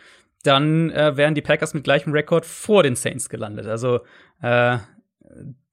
dann 0.47 0.91
äh, 0.91 1.17
wären 1.17 1.35
die 1.35 1.43
Packers 1.43 1.75
mit 1.75 1.85
gleichem 1.85 2.13
Rekord 2.13 2.47
vor 2.47 2.83
den 2.83 2.97
Saints 2.97 3.29
gelandet. 3.29 3.67
Also 3.67 4.01
äh, 4.43 4.79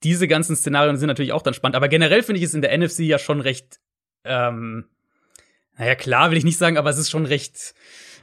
diese 0.03 0.27
ganzen 0.27 0.56
Szenarien 0.56 0.98
sind 0.98 1.08
natürlich 1.08 1.34
auch 1.34 1.42
dann 1.42 1.53
spannend. 1.53 1.75
Aber 1.75 1.88
generell 1.88 2.24
finde 2.24 2.39
ich 2.39 2.46
es 2.46 2.53
in 2.53 2.62
der 2.62 2.77
NFC 2.77 3.00
ja 3.00 3.20
schon 3.20 3.39
recht 3.39 3.80
ähm, 4.25 4.86
naja, 5.77 5.96
klar 5.96 6.31
will 6.31 6.38
ich 6.38 6.44
nicht 6.44 6.57
sagen, 6.57 6.77
aber 6.77 6.90
es 6.90 6.98
ist 6.98 7.09
schon 7.09 7.25
recht, 7.25 7.74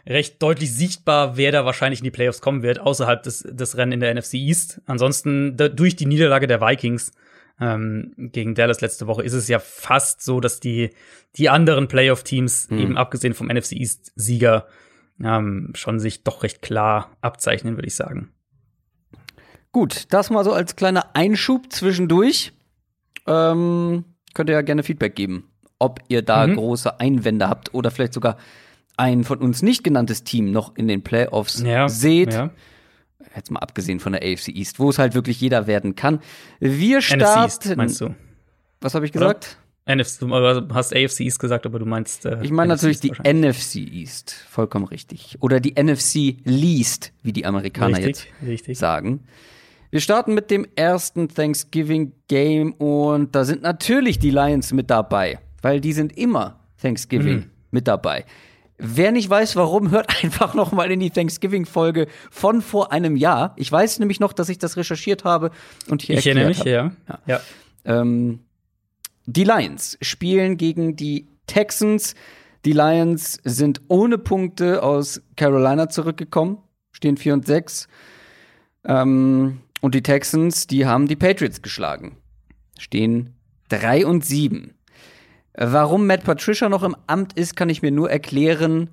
recht 0.07 0.43
deutlich 0.43 0.73
sichtbar, 0.73 1.37
wer 1.37 1.53
da 1.53 1.65
wahrscheinlich 1.65 2.01
in 2.01 2.05
die 2.05 2.11
Playoffs 2.11 2.41
kommen 2.41 2.63
wird, 2.63 2.81
außerhalb 2.81 3.23
des, 3.23 3.43
des 3.43 3.77
Rennen 3.77 3.93
in 3.93 4.01
der 4.01 4.15
NFC 4.15 4.35
East. 4.35 4.81
Ansonsten, 4.87 5.57
da, 5.57 5.69
durch 5.69 5.97
die 5.97 6.07
Niederlage 6.07 6.47
der 6.47 6.61
Vikings 6.61 7.13
ähm, 7.61 8.15
gegen 8.17 8.55
Dallas 8.55 8.81
letzte 8.81 9.07
Woche 9.07 9.23
ist 9.23 9.33
es 9.33 9.49
ja 9.49 9.59
fast 9.59 10.23
so, 10.23 10.41
dass 10.41 10.61
die, 10.61 10.91
die 11.37 11.49
anderen 11.49 11.89
Playoff-Teams, 11.89 12.71
mhm. 12.71 12.79
eben 12.79 12.97
abgesehen 12.97 13.35
vom 13.35 13.49
NFC 13.49 13.73
East-Sieger, 13.73 14.67
ähm, 15.23 15.71
schon 15.75 16.01
sich 16.01 16.25
doch 16.25 16.43
recht 16.43 16.63
klar 16.63 17.17
abzeichnen, 17.21 17.77
würde 17.77 17.89
ich 17.89 17.95
sagen. 17.95 18.33
Gut, 19.73 20.07
das 20.11 20.31
mal 20.31 20.45
so 20.45 20.53
als 20.53 20.77
kleiner 20.77 21.15
Einschub 21.15 21.73
zwischendurch. 21.73 22.53
Ähm, 23.27 24.05
könnt 24.35 24.51
ihr 24.51 24.55
ja 24.55 24.63
gerne 24.63 24.83
Feedback 24.83 25.15
geben 25.15 25.51
ob 25.81 26.01
ihr 26.09 26.23
da 26.23 26.47
mhm. 26.47 26.55
große 26.55 27.01
Einwände 27.01 27.49
habt 27.49 27.75
oder 27.75 27.91
vielleicht 27.91 28.13
sogar 28.13 28.37
ein 28.97 29.25
von 29.25 29.39
uns 29.39 29.63
nicht 29.63 29.83
genanntes 29.83 30.23
Team 30.23 30.53
noch 30.53 30.77
in 30.77 30.87
den 30.87 31.03
Playoffs 31.03 31.63
ja, 31.63 31.89
seht. 31.89 32.35
Ja. 32.35 32.51
Jetzt 33.35 33.51
mal 33.51 33.61
abgesehen 33.61 33.99
von 33.99 34.13
der 34.13 34.23
AFC 34.23 34.49
East, 34.49 34.79
wo 34.79 34.91
es 34.91 34.99
halt 34.99 35.15
wirklich 35.15 35.41
jeder 35.41 35.67
werden 35.67 35.97
kann. 35.97 36.21
Wir 36.61 37.01
starten. 37.01 37.45
East, 37.45 37.77
meinst 37.77 38.01
du? 38.01 38.15
Was 38.81 38.95
habe 38.95 39.07
ich 39.07 39.13
gesagt? 39.13 39.59
NFC, 39.95 40.21
du 40.21 40.75
hast 40.75 40.95
AFC 40.95 41.21
East 41.21 41.39
gesagt, 41.39 41.67
aber 41.67 41.79
du 41.79 41.87
meinst. 41.87 42.27
Äh, 42.27 42.39
ich 42.43 42.51
meine 42.51 42.69
natürlich 42.69 43.01
die 43.01 43.11
NFC 43.11 43.77
East, 43.77 44.33
vollkommen 44.49 44.87
richtig. 44.87 45.37
Oder 45.41 45.61
die 45.61 45.75
NFC 45.81 46.37
Least, 46.45 47.13
wie 47.23 47.33
die 47.33 47.47
Amerikaner 47.47 47.99
richtig, 47.99 48.27
jetzt 48.41 48.49
richtig. 48.49 48.79
sagen. 48.79 49.25
Wir 49.91 50.01
starten 50.01 50.35
mit 50.35 50.51
dem 50.51 50.67
ersten 50.77 51.29
Thanksgiving 51.29 52.13
Game 52.29 52.73
und 52.75 53.35
da 53.35 53.45
sind 53.45 53.63
natürlich 53.63 54.21
die 54.21 54.31
Lions 54.31 54.73
mit 54.73 54.89
dabei 54.89 55.41
weil 55.63 55.81
die 55.81 55.93
sind 55.93 56.17
immer 56.17 56.61
Thanksgiving 56.81 57.37
mhm. 57.37 57.51
mit 57.71 57.89
dabei. 57.89 58.25
Wer 58.79 59.13
nicht 59.13 59.29
weiß, 59.29 59.57
warum, 59.57 59.91
hört 59.91 60.23
einfach 60.25 60.55
noch 60.55 60.73
mal 60.73 60.91
in 60.91 61.01
die 61.01 61.11
Thanksgiving-Folge 61.11 62.07
von 62.31 62.63
vor 62.63 62.93
einem 62.93 63.17
Jahr. 63.17 63.55
Ich 63.57 63.71
weiß 63.71 63.99
nämlich 63.99 64.21
noch, 64.21 64.33
dass 64.33 64.49
ich 64.49 64.59
das 64.59 64.77
recherchiert 64.77 65.25
habe 65.25 65.51
und 65.89 66.03
hier 66.03 66.19
ich 66.19 66.27
erinnere 66.27 66.49
mich, 66.49 66.65
ja. 66.65 66.93
ja. 67.09 67.19
ja. 67.27 67.41
Ähm, 67.85 68.41
die 69.33 69.45
Lions 69.45 69.97
spielen 70.01 70.57
gegen 70.57 70.97
die 70.97 71.29
Texans. 71.47 72.15
Die 72.65 72.73
Lions 72.73 73.39
sind 73.45 73.81
ohne 73.89 74.19
Punkte 74.19 74.83
aus 74.83 75.23
Carolina 75.37 75.89
zurückgekommen, 75.89 76.59
stehen 76.93 77.17
4 77.17 77.35
und 77.35 77.47
6. 77.47 77.89
Ähm, 78.85 79.61
und 79.81 79.95
die 79.95 80.03
Texans, 80.03 80.67
die 80.67 80.87
haben 80.87 81.07
die 81.07 81.17
Patriots 81.17 81.63
geschlagen, 81.63 82.17
stehen 82.79 83.35
3 83.69 84.05
und 84.05 84.25
7. 84.25 84.75
Warum 85.55 86.07
Matt 86.07 86.25
Patricia 86.25 86.69
noch 86.69 86.83
im 86.83 86.97
Amt 87.07 87.35
ist, 87.35 87.57
kann 87.57 87.69
ich 87.69 87.83
mir 87.83 87.91
nur 87.91 88.11
erklären 88.11 88.91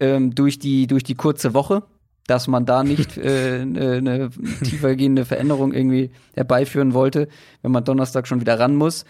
ähm, 0.00 0.34
durch, 0.34 0.58
die, 0.58 0.86
durch 0.86 1.04
die 1.04 1.14
kurze 1.14 1.54
Woche, 1.54 1.84
dass 2.26 2.48
man 2.48 2.66
da 2.66 2.84
nicht 2.84 3.16
äh, 3.18 3.60
eine 3.60 4.02
ne 4.02 4.30
tiefergehende 4.62 5.24
Veränderung 5.24 5.72
irgendwie 5.72 6.10
herbeiführen 6.34 6.94
wollte, 6.94 7.28
wenn 7.62 7.72
man 7.72 7.84
Donnerstag 7.84 8.26
schon 8.26 8.40
wieder 8.40 8.58
ran 8.58 8.74
muss. 8.76 9.04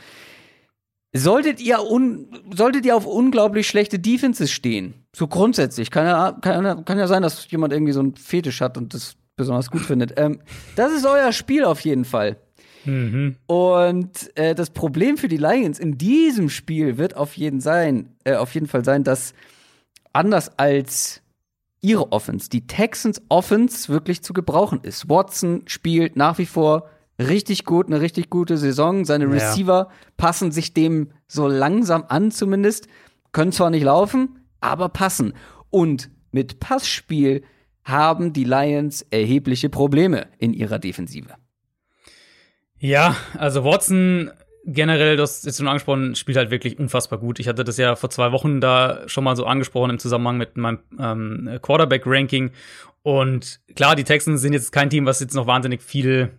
Solltet 1.16 1.61
ihr, 1.61 1.81
un 1.81 2.27
solltet 2.53 2.85
ihr 2.85 2.96
auf 2.96 3.07
unglaublich 3.07 3.68
schlechte 3.68 4.00
Defenses 4.00 4.50
stehen, 4.50 4.94
so 5.14 5.29
grundsätzlich, 5.29 5.92
kann 5.92 6.07
ja, 6.07 6.33
kann, 6.40 6.85
kann 6.85 6.98
ja 6.98 7.07
sein, 7.07 7.22
dass 7.22 7.48
jemand 7.50 7.72
irgendwie 7.72 7.92
so 7.92 8.00
einen 8.00 8.16
Fetisch 8.16 8.61
hat 8.61 8.77
und 8.77 8.94
das 8.94 9.16
besonders 9.37 9.70
gut 9.70 9.83
findet. 9.83 10.14
Ähm, 10.16 10.40
das 10.74 10.92
ist 10.92 11.07
euer 11.07 11.33
Spiel 11.33 11.64
auf 11.64 11.81
jeden 11.81 12.05
Fall. 12.05 12.37
Mhm. 12.85 13.37
Und 13.46 14.37
äh, 14.37 14.55
das 14.55 14.70
Problem 14.70 15.16
für 15.16 15.29
die 15.29 15.37
Lions 15.37 15.79
in 15.79 15.98
diesem 15.98 16.50
Spiel 16.50 16.98
wird 16.98 17.16
auf 17.16 17.37
jeden, 17.37 17.61
sein, 17.61 18.11
äh, 18.24 18.35
auf 18.35 18.55
jeden 18.55 18.66
Fall 18.66 18.85
sein, 18.85 19.05
dass 19.05 19.35
anders 20.12 20.59
als 20.59 21.22
ihre 21.85 22.12
Offense, 22.12 22.49
die 22.49 22.66
Texans 22.66 23.23
Offense 23.29 23.90
wirklich 23.90 24.23
zu 24.23 24.33
gebrauchen 24.33 24.81
ist. 24.83 25.09
Watson 25.09 25.62
spielt 25.66 26.16
nach 26.16 26.38
wie 26.38 26.47
vor 26.47 26.88
richtig 27.18 27.64
gut, 27.64 27.87
eine 27.87 28.01
richtig 28.01 28.31
gute 28.31 28.57
Saison. 28.57 29.05
Seine 29.05 29.31
Receiver 29.31 29.88
ja. 29.90 29.97
passen 30.16 30.51
sich 30.51 30.73
dem 30.73 31.12
so 31.29 31.47
langsam 31.47 32.05
an 32.09 32.31
zumindest. 32.31 32.88
Können 33.33 33.53
zwar 33.53 33.70
nicht 33.70 33.85
laufen, 33.85 34.40
aber 34.61 34.88
passen. 34.88 35.35
Und 35.70 36.11
mit 36.33 36.59
Passspiel 36.59 37.44
haben 37.85 38.33
die 38.33 38.44
Lions 38.44 39.03
erhebliche 39.03 39.68
Probleme 39.68 40.29
in 40.38 40.55
ihrer 40.55 40.79
Defensive. 40.79 41.35
Ja, 42.79 43.14
also 43.37 43.62
Watson 43.62 44.31
generell, 44.66 45.16
das 45.16 45.44
ist 45.44 45.59
schon 45.59 45.68
angesprochen, 45.68 46.14
spielt 46.14 46.37
halt 46.37 46.50
wirklich 46.50 46.79
unfassbar 46.79 47.18
gut. 47.18 47.38
Ich 47.38 47.48
hatte 47.48 47.64
das 47.64 47.77
ja 47.77 47.96
vor 47.96 48.11
zwei 48.11 48.33
Wochen 48.33 48.61
da 48.61 49.03
schon 49.07 49.24
mal 49.24 49.37
so 49.37 49.46
angesprochen 49.46 49.90
im 49.90 49.98
Zusammenhang 49.98 50.38
mit 50.38 50.57
meinem 50.57 50.79
ähm, 50.98 51.59
Quarterback-Ranking. 51.61 52.50
Und 53.03 53.61
klar, 53.77 53.96
die 53.96 54.05
Texans 54.05 54.40
sind 54.40 54.55
jetzt 54.55 54.72
kein 54.72 54.90
Team, 54.90 55.07
was 55.07 55.20
jetzt 55.20 55.35
noch 55.35 55.46
wahnsinnig 55.46 55.83
viel 55.83 56.31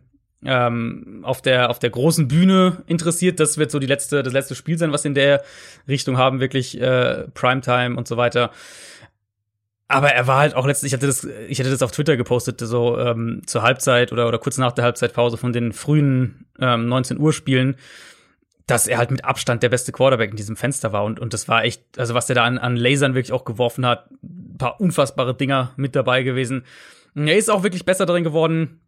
ähm, 0.43 1.21
auf 1.23 1.41
der 1.41 1.69
auf 1.69 1.79
der 1.79 1.89
großen 1.89 2.27
Bühne 2.27 2.83
interessiert. 2.87 3.39
Das 3.39 3.57
wird 3.57 3.71
so 3.71 3.79
die 3.79 3.87
letzte 3.87 4.23
das 4.23 4.33
letzte 4.33 4.55
Spiel 4.55 4.77
sein, 4.77 4.91
was 4.91 5.05
in 5.05 5.13
der 5.13 5.43
Richtung 5.87 6.17
haben 6.17 6.39
wirklich 6.39 6.79
äh, 6.79 7.27
Primetime 7.33 7.95
und 7.95 8.07
so 8.07 8.17
weiter. 8.17 8.51
aber 9.87 10.09
er 10.09 10.27
war 10.27 10.39
halt 10.39 10.55
auch 10.55 10.65
letztlich, 10.65 10.91
ich 10.91 10.97
hatte 10.97 11.07
das, 11.07 11.27
ich 11.47 11.59
hatte 11.59 11.69
das 11.69 11.83
auf 11.83 11.91
Twitter 11.91 12.17
gepostet, 12.17 12.59
so 12.59 12.97
ähm, 12.97 13.41
zur 13.45 13.61
Halbzeit 13.61 14.11
oder, 14.11 14.27
oder 14.27 14.39
kurz 14.39 14.57
nach 14.57 14.71
der 14.71 14.83
Halbzeitpause 14.83 15.37
von 15.37 15.53
den 15.53 15.73
frühen 15.73 16.45
ähm, 16.59 16.87
19 16.87 17.19
Uhr 17.19 17.33
Spielen, 17.33 17.75
dass 18.67 18.87
er 18.87 18.97
halt 18.97 19.11
mit 19.11 19.23
Abstand 19.23 19.61
der 19.61 19.69
beste 19.69 19.91
Quarterback 19.91 20.31
in 20.31 20.37
diesem 20.37 20.55
Fenster 20.55 20.91
war. 20.91 21.03
Und, 21.03 21.19
und 21.19 21.33
das 21.33 21.47
war 21.47 21.63
echt, 21.63 21.83
also 21.97 22.13
was 22.13 22.25
der 22.25 22.35
da 22.35 22.43
an, 22.45 22.57
an 22.57 22.75
Lasern 22.75 23.13
wirklich 23.13 23.33
auch 23.33 23.45
geworfen 23.45 23.85
hat, 23.85 24.09
ein 24.23 24.57
paar 24.57 24.81
unfassbare 24.81 25.35
Dinger 25.35 25.71
mit 25.75 25.95
dabei 25.95 26.23
gewesen. 26.23 26.65
Er 27.13 27.37
ist 27.37 27.49
auch 27.49 27.63
wirklich 27.63 27.85
besser 27.85 28.05
darin 28.05 28.23
geworden, 28.23 28.81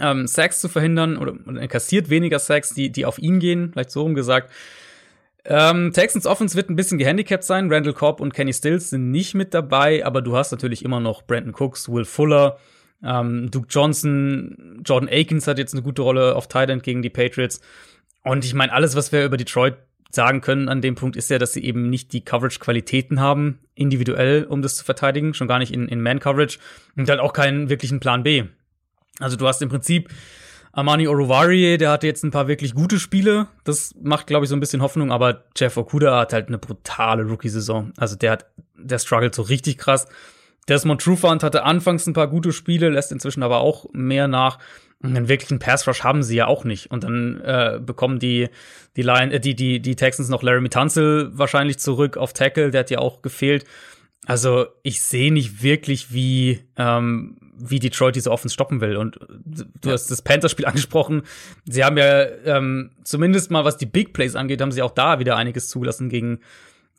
ähm, 0.00 0.26
Sacks 0.26 0.60
zu 0.60 0.68
verhindern 0.68 1.16
oder, 1.16 1.34
oder 1.46 1.60
er 1.60 1.68
kassiert 1.68 2.10
weniger 2.10 2.38
Sacks, 2.38 2.74
die, 2.74 2.90
die 2.90 3.06
auf 3.06 3.18
ihn 3.18 3.38
gehen, 3.38 3.70
vielleicht 3.72 3.90
so 3.90 4.02
rum 4.02 4.14
gesagt. 4.14 4.50
Ähm, 5.46 5.92
Texans 5.92 6.26
Offense 6.26 6.56
wird 6.56 6.70
ein 6.70 6.76
bisschen 6.76 6.98
gehandicapt 6.98 7.44
sein. 7.44 7.70
Randall 7.70 7.92
Cobb 7.92 8.20
und 8.20 8.32
Kenny 8.32 8.52
Stills 8.52 8.90
sind 8.90 9.10
nicht 9.10 9.34
mit 9.34 9.52
dabei, 9.52 10.04
aber 10.04 10.22
du 10.22 10.36
hast 10.36 10.52
natürlich 10.52 10.84
immer 10.84 11.00
noch 11.00 11.22
Brandon 11.22 11.54
Cooks, 11.54 11.88
Will 11.88 12.06
Fuller, 12.06 12.58
ähm, 13.02 13.50
Duke 13.50 13.66
Johnson, 13.68 14.80
Jordan 14.84 15.10
Akins 15.10 15.46
hat 15.46 15.58
jetzt 15.58 15.74
eine 15.74 15.82
gute 15.82 16.02
Rolle 16.02 16.34
auf 16.34 16.48
End 16.54 16.82
gegen 16.82 17.02
die 17.02 17.10
Patriots. 17.10 17.60
Und 18.24 18.44
ich 18.44 18.54
meine, 18.54 18.72
alles, 18.72 18.96
was 18.96 19.12
wir 19.12 19.24
über 19.24 19.36
Detroit 19.36 19.76
sagen 20.10 20.40
können 20.40 20.68
an 20.68 20.80
dem 20.80 20.94
Punkt, 20.94 21.16
ist 21.16 21.30
ja, 21.30 21.38
dass 21.38 21.52
sie 21.52 21.64
eben 21.64 21.90
nicht 21.90 22.12
die 22.12 22.24
Coverage-Qualitäten 22.24 23.20
haben, 23.20 23.60
individuell, 23.74 24.44
um 24.44 24.62
das 24.62 24.76
zu 24.76 24.84
verteidigen, 24.84 25.34
schon 25.34 25.48
gar 25.48 25.58
nicht 25.58 25.72
in, 25.72 25.88
in 25.88 26.00
Man-Coverage 26.00 26.58
und 26.96 27.08
halt 27.08 27.20
auch 27.20 27.32
keinen 27.32 27.68
wirklichen 27.68 28.00
Plan 28.00 28.22
B. 28.22 28.44
Also 29.20 29.36
du 29.36 29.46
hast 29.46 29.62
im 29.62 29.68
Prinzip 29.68 30.08
Armani 30.72 31.06
Oruvari, 31.06 31.78
der 31.78 31.90
hatte 31.90 32.06
jetzt 32.06 32.24
ein 32.24 32.32
paar 32.32 32.48
wirklich 32.48 32.74
gute 32.74 32.98
Spiele. 32.98 33.46
Das 33.62 33.94
macht, 34.02 34.26
glaube 34.26 34.44
ich, 34.44 34.48
so 34.48 34.56
ein 34.56 34.60
bisschen 34.60 34.82
Hoffnung. 34.82 35.12
Aber 35.12 35.44
Jeff 35.56 35.76
Okuda 35.76 36.18
hat 36.18 36.32
halt 36.32 36.48
eine 36.48 36.58
brutale 36.58 37.22
Rookie-Saison. 37.24 37.92
Also 37.96 38.16
der 38.16 38.32
hat, 38.32 38.46
der 38.76 38.98
struggelt 38.98 39.34
so 39.34 39.42
richtig 39.42 39.78
krass. 39.78 40.08
Desmond 40.68 41.00
Trufant 41.00 41.42
hatte 41.44 41.62
anfangs 41.62 42.06
ein 42.06 42.14
paar 42.14 42.26
gute 42.26 42.52
Spiele, 42.52 42.88
lässt 42.88 43.12
inzwischen 43.12 43.42
aber 43.42 43.60
auch 43.60 43.86
mehr 43.92 44.26
nach. 44.26 44.58
Und 45.04 45.14
einen 45.14 45.28
wirklichen 45.28 45.58
Pass 45.58 45.86
Rush 45.86 46.02
haben 46.02 46.22
sie 46.22 46.36
ja 46.36 46.46
auch 46.46 46.64
nicht. 46.64 46.90
Und 46.90 47.04
dann 47.04 47.38
äh, 47.42 47.78
bekommen 47.78 48.18
die 48.18 48.48
die, 48.96 49.02
Lion, 49.02 49.32
äh, 49.32 49.38
die 49.38 49.54
die 49.54 49.80
die 49.80 49.96
Texans 49.96 50.30
noch 50.30 50.42
Larry 50.42 50.66
Tunsil 50.70 51.30
wahrscheinlich 51.34 51.78
zurück 51.78 52.16
auf 52.16 52.32
Tackle, 52.32 52.70
der 52.70 52.80
hat 52.80 52.90
ja 52.90 53.00
auch 53.00 53.20
gefehlt. 53.20 53.66
Also 54.24 54.66
ich 54.82 55.02
sehe 55.02 55.30
nicht 55.30 55.62
wirklich, 55.62 56.14
wie 56.14 56.60
ähm, 56.78 57.36
wie 57.58 57.80
Detroit 57.80 58.16
diese 58.16 58.30
Offense 58.30 58.54
stoppen 58.54 58.80
will. 58.80 58.96
Und 58.96 59.18
du 59.44 59.88
ja. 59.88 59.92
hast 59.92 60.10
das 60.10 60.22
Panthers-Spiel 60.22 60.64
angesprochen. 60.66 61.22
Sie 61.66 61.84
haben 61.84 61.98
ja 61.98 62.24
ähm, 62.46 62.92
zumindest 63.04 63.50
mal, 63.50 63.66
was 63.66 63.76
die 63.76 63.86
Big 63.86 64.14
Plays 64.14 64.34
angeht, 64.36 64.62
haben 64.62 64.72
sie 64.72 64.82
auch 64.82 64.90
da 64.90 65.18
wieder 65.18 65.36
einiges 65.36 65.68
zugelassen 65.68 66.08
gegen, 66.08 66.40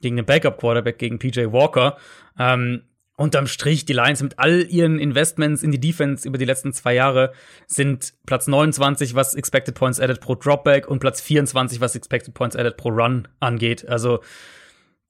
gegen 0.02 0.16
den 0.16 0.26
Backup-Quarterback, 0.26 1.00
gegen 1.00 1.18
PJ 1.18 1.52
Walker. 1.52 1.98
Ähm, 2.38 2.84
unterm 3.18 3.48
Strich, 3.48 3.86
die 3.86 3.94
Lions 3.94 4.22
mit 4.22 4.40
all 4.40 4.68
ihren 4.70 5.00
Investments 5.00 5.64
in 5.64 5.72
die 5.72 5.80
Defense 5.80 6.28
über 6.28 6.38
die 6.38 6.46
letzten 6.46 6.74
zwei 6.74 6.94
Jahre 6.94 7.32
sind 7.66 8.14
Platz 8.26 8.48
29, 8.48 9.16
was 9.16 9.34
Expected 9.34 9.76
Points 9.76 10.00
Added 10.00 10.20
pro 10.20 10.36
Dropback 10.36 10.88
und 10.88 11.00
Platz 11.00 11.22
24, 11.22 11.80
was 11.80 11.96
Expected 11.96 12.34
Points 12.34 12.56
Added 12.56 12.76
pro 12.76 12.90
Run 12.90 13.28
angeht. 13.40 13.88
Also 13.88 14.20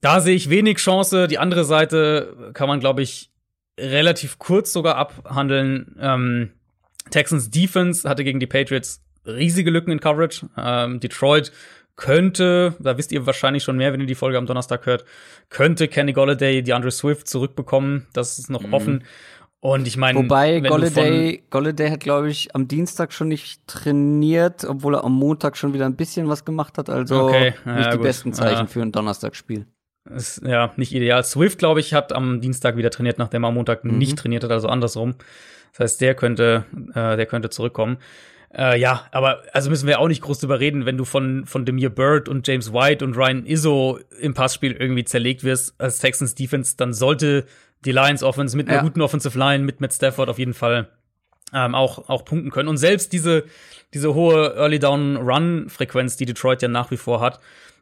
da 0.02 0.22
sehe 0.22 0.36
ich 0.36 0.50
wenig 0.50 0.78
Chance. 0.78 1.28
Die 1.28 1.40
andere 1.40 1.66
Seite 1.66 2.52
kann 2.54 2.68
man, 2.68 2.80
glaube 2.80 3.02
ich, 3.02 3.32
relativ 3.80 4.38
kurz 4.38 4.72
sogar 4.72 4.98
abhandeln. 4.98 5.96
Ähm, 6.00 6.52
Texans 7.10 7.50
Defense 7.50 8.08
hatte 8.08 8.24
gegen 8.24 8.40
die 8.40 8.48
Patriots 8.48 9.04
riesige 9.26 9.72
Lücken 9.72 9.92
in 9.92 10.00
Coverage. 10.00 10.48
Ähm, 10.58 11.00
Detroit 11.00 11.52
könnte, 11.96 12.76
da 12.80 12.98
wisst 12.98 13.12
ihr 13.12 13.26
wahrscheinlich 13.26 13.64
schon 13.64 13.78
mehr, 13.78 13.94
wenn 13.94 14.02
ihr 14.02 14.08
die 14.08 14.16
Folge 14.16 14.38
am 14.38 14.46
Donnerstag 14.46 14.86
hört, 14.86 15.06
könnte 15.50 15.88
Kenny 15.88 16.14
Golladay 16.14 16.62
die 16.62 16.74
Andre 16.74 16.92
Swift 16.92 17.28
zurückbekommen. 17.28 18.08
Das 18.14 18.38
ist 18.38 18.50
noch 18.50 18.64
mhm. 18.64 18.74
offen. 18.74 19.04
Und 19.62 19.88
ich 19.88 19.98
meine, 19.98 20.20
wobei 20.20 20.60
Golladay, 20.60 21.44
Golladay 21.50 21.90
hat 21.90 22.02
glaube 22.02 22.30
ich 22.30 22.54
am 22.54 22.68
Dienstag 22.68 23.12
schon 23.14 23.30
nicht 23.30 23.66
trainiert, 23.66 24.64
obwohl 24.64 24.96
er 24.96 25.04
am 25.04 25.14
Montag 25.14 25.58
schon 25.58 25.74
wieder 25.74 25.88
ein 25.88 25.96
bisschen 25.96 26.28
was 26.28 26.46
gemacht 26.46 26.78
hat. 26.78 26.90
Also 26.90 27.24
okay. 27.24 27.56
ja, 27.66 27.76
nicht 27.76 27.94
die 27.94 27.98
gut. 27.98 28.04
besten 28.04 28.34
Zeichen 28.34 28.66
ja. 28.66 28.68
für 28.68 28.82
ein 28.82 28.92
Donnerstagsspiel. 28.92 29.66
Ist 30.14 30.44
ja 30.46 30.72
nicht 30.76 30.94
ideal. 30.94 31.24
Swift, 31.24 31.58
glaube 31.58 31.80
ich, 31.80 31.96
hat 31.96 32.14
am 32.14 32.42
Dienstag 32.42 32.78
wieder 32.78 32.92
trainiert, 32.92 33.18
nachdem 33.18 33.44
er 33.44 33.48
am 33.48 33.56
Montag 33.56 33.84
mhm. 33.84 33.98
nicht 33.98 34.20
trainiert 34.20 34.44
hat, 34.44 34.52
also 34.52 34.68
andersrum. 34.68 35.16
Das 35.72 35.80
heißt, 35.80 36.02
der 36.02 36.14
könnte, 36.14 36.66
äh, 36.94 37.18
der 37.18 37.26
könnte 37.26 37.50
zurückkommen. 37.50 37.98
Äh, 38.58 38.80
ja, 38.80 39.06
aber 39.12 39.44
also 39.52 39.70
müssen 39.70 39.88
wir 39.88 40.00
auch 40.00 40.08
nicht 40.08 40.22
groß 40.22 40.40
drüber 40.40 40.60
reden, 40.60 40.86
wenn 40.86 40.98
du 40.98 41.04
von, 41.04 41.46
von 41.46 41.66
Demir 41.66 41.90
Bird 41.90 42.30
und 42.30 42.48
James 42.48 42.72
White 42.72 43.04
und 43.04 43.18
Ryan 43.18 43.46
Izzo 43.46 44.00
im 44.20 44.34
Passspiel 44.34 44.72
irgendwie 44.72 45.04
zerlegt 45.04 45.44
wirst 45.44 45.76
als 45.78 46.00
Texans 46.00 46.36
Defense, 46.36 46.76
dann 46.78 46.94
sollte 46.94 47.46
die 47.84 47.92
Lions 47.92 48.24
Offense 48.24 48.56
mit 48.56 48.68
einer 48.68 48.78
ja. 48.78 48.84
guten 48.84 49.02
Offensive 49.02 49.38
Line, 49.38 49.64
mit 49.64 49.82
Matt 49.82 49.94
Stafford 49.94 50.30
auf 50.30 50.40
jeden 50.40 50.54
Fall 50.54 50.88
ähm, 51.54 51.76
auch, 51.76 52.10
auch 52.10 52.24
punkten 52.24 52.50
können. 52.50 52.70
Und 52.70 52.78
selbst 52.78 53.12
diese, 53.12 53.44
diese 53.94 54.14
hohe 54.14 54.56
Early 54.56 54.80
Down 54.80 55.18
Run 55.18 55.70
Frequenz, 55.70 56.16
die 56.16 56.26
Detroit 56.26 56.62
ja 56.62 56.70
nach 56.70 56.92
wie 56.92 56.98
vor 56.98 57.20
hat, 57.20 57.40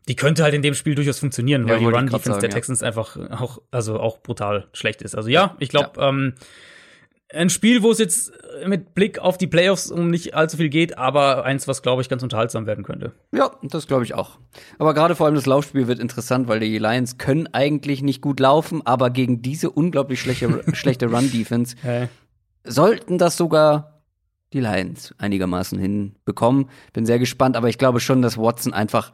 die 0.07 0.15
könnte 0.15 0.43
halt 0.43 0.53
in 0.53 0.61
dem 0.61 0.73
Spiel 0.73 0.95
durchaus 0.95 1.19
funktionieren, 1.19 1.65
weil 1.65 1.81
ja, 1.81 1.89
die 1.89 1.95
Run-Defense 1.95 2.39
der 2.39 2.49
Texans 2.49 2.81
ja. 2.81 2.87
einfach 2.87 3.15
auch, 3.31 3.61
also 3.71 3.99
auch 3.99 4.21
brutal 4.21 4.67
schlecht 4.73 5.01
ist. 5.01 5.15
Also 5.15 5.29
ja, 5.29 5.55
ich 5.59 5.69
glaube, 5.69 6.01
ähm, 6.01 6.33
ein 7.33 7.49
Spiel, 7.49 7.83
wo 7.83 7.91
es 7.91 7.99
jetzt 7.99 8.31
mit 8.65 8.93
Blick 8.93 9.19
auf 9.19 9.37
die 9.37 9.47
Playoffs 9.47 9.91
um 9.91 10.09
nicht 10.09 10.35
allzu 10.35 10.57
viel 10.57 10.69
geht, 10.69 10.97
aber 10.97 11.43
eins, 11.43 11.67
was, 11.67 11.81
glaube 11.81 12.01
ich, 12.01 12.09
ganz 12.09 12.23
unterhaltsam 12.23 12.65
werden 12.65 12.83
könnte. 12.83 13.11
Ja, 13.31 13.51
das 13.63 13.87
glaube 13.87 14.03
ich 14.03 14.13
auch. 14.13 14.37
Aber 14.77 14.93
gerade 14.93 15.15
vor 15.15 15.25
allem 15.25 15.35
das 15.35 15.45
Laufspiel 15.45 15.87
wird 15.87 15.99
interessant, 15.99 16.47
weil 16.47 16.59
die 16.59 16.77
Lions 16.77 17.17
können 17.17 17.47
eigentlich 17.51 18.01
nicht 18.01 18.21
gut 18.21 18.39
laufen, 18.39 18.85
aber 18.85 19.09
gegen 19.09 19.41
diese 19.41 19.69
unglaublich 19.69 20.19
schlechte, 20.21 20.63
schlechte 20.73 21.07
Run-Defense 21.07 21.75
hey. 21.81 22.07
sollten 22.63 23.17
das 23.17 23.37
sogar 23.37 24.01
die 24.53 24.59
Lions 24.59 25.13
einigermaßen 25.17 25.79
hinbekommen. 25.79 26.69
Bin 26.93 27.05
sehr 27.05 27.19
gespannt, 27.19 27.57
aber 27.57 27.69
ich 27.69 27.77
glaube 27.77 27.99
schon, 27.99 28.21
dass 28.21 28.37
Watson 28.37 28.73
einfach 28.73 29.11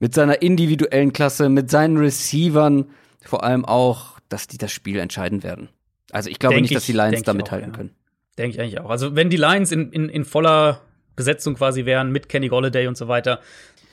mit 0.00 0.14
seiner 0.14 0.42
individuellen 0.42 1.12
Klasse, 1.12 1.48
mit 1.48 1.70
seinen 1.70 1.96
Receivern, 1.96 2.86
vor 3.24 3.44
allem 3.44 3.64
auch, 3.64 4.18
dass 4.28 4.48
die 4.48 4.58
das 4.58 4.72
Spiel 4.72 4.98
entscheiden 4.98 5.44
werden. 5.44 5.68
Also 6.10 6.30
ich 6.30 6.38
glaube 6.38 6.54
denk 6.54 6.64
nicht, 6.64 6.74
dass 6.74 6.86
die 6.86 6.92
Lions 6.92 7.22
da 7.22 7.34
mithalten 7.34 7.70
ja. 7.70 7.76
können. 7.76 7.94
Denke 8.38 8.54
ich 8.54 8.60
eigentlich 8.60 8.80
auch. 8.80 8.90
Also 8.90 9.14
wenn 9.14 9.30
die 9.30 9.36
Lions 9.36 9.72
in, 9.72 9.92
in, 9.92 10.08
in 10.08 10.24
voller 10.24 10.80
Besetzung 11.16 11.54
quasi 11.54 11.84
wären, 11.84 12.10
mit 12.10 12.28
Kenny 12.28 12.48
Golladay 12.48 12.86
und 12.86 12.96
so 12.96 13.08
weiter, 13.08 13.40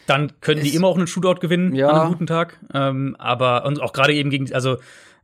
dann 0.05 0.31
können 0.41 0.63
die 0.63 0.73
immer 0.73 0.87
auch 0.87 0.97
einen 0.97 1.07
Shootout 1.07 1.39
gewinnen 1.39 1.75
ja. 1.75 1.89
an 1.89 1.99
einem 1.99 2.09
guten 2.09 2.27
Tag. 2.27 2.59
Ähm, 2.73 3.15
aber 3.19 3.65
und 3.65 3.81
auch 3.81 3.93
gerade 3.93 4.13
eben 4.13 4.29
gegen, 4.29 4.51
also 4.53 4.77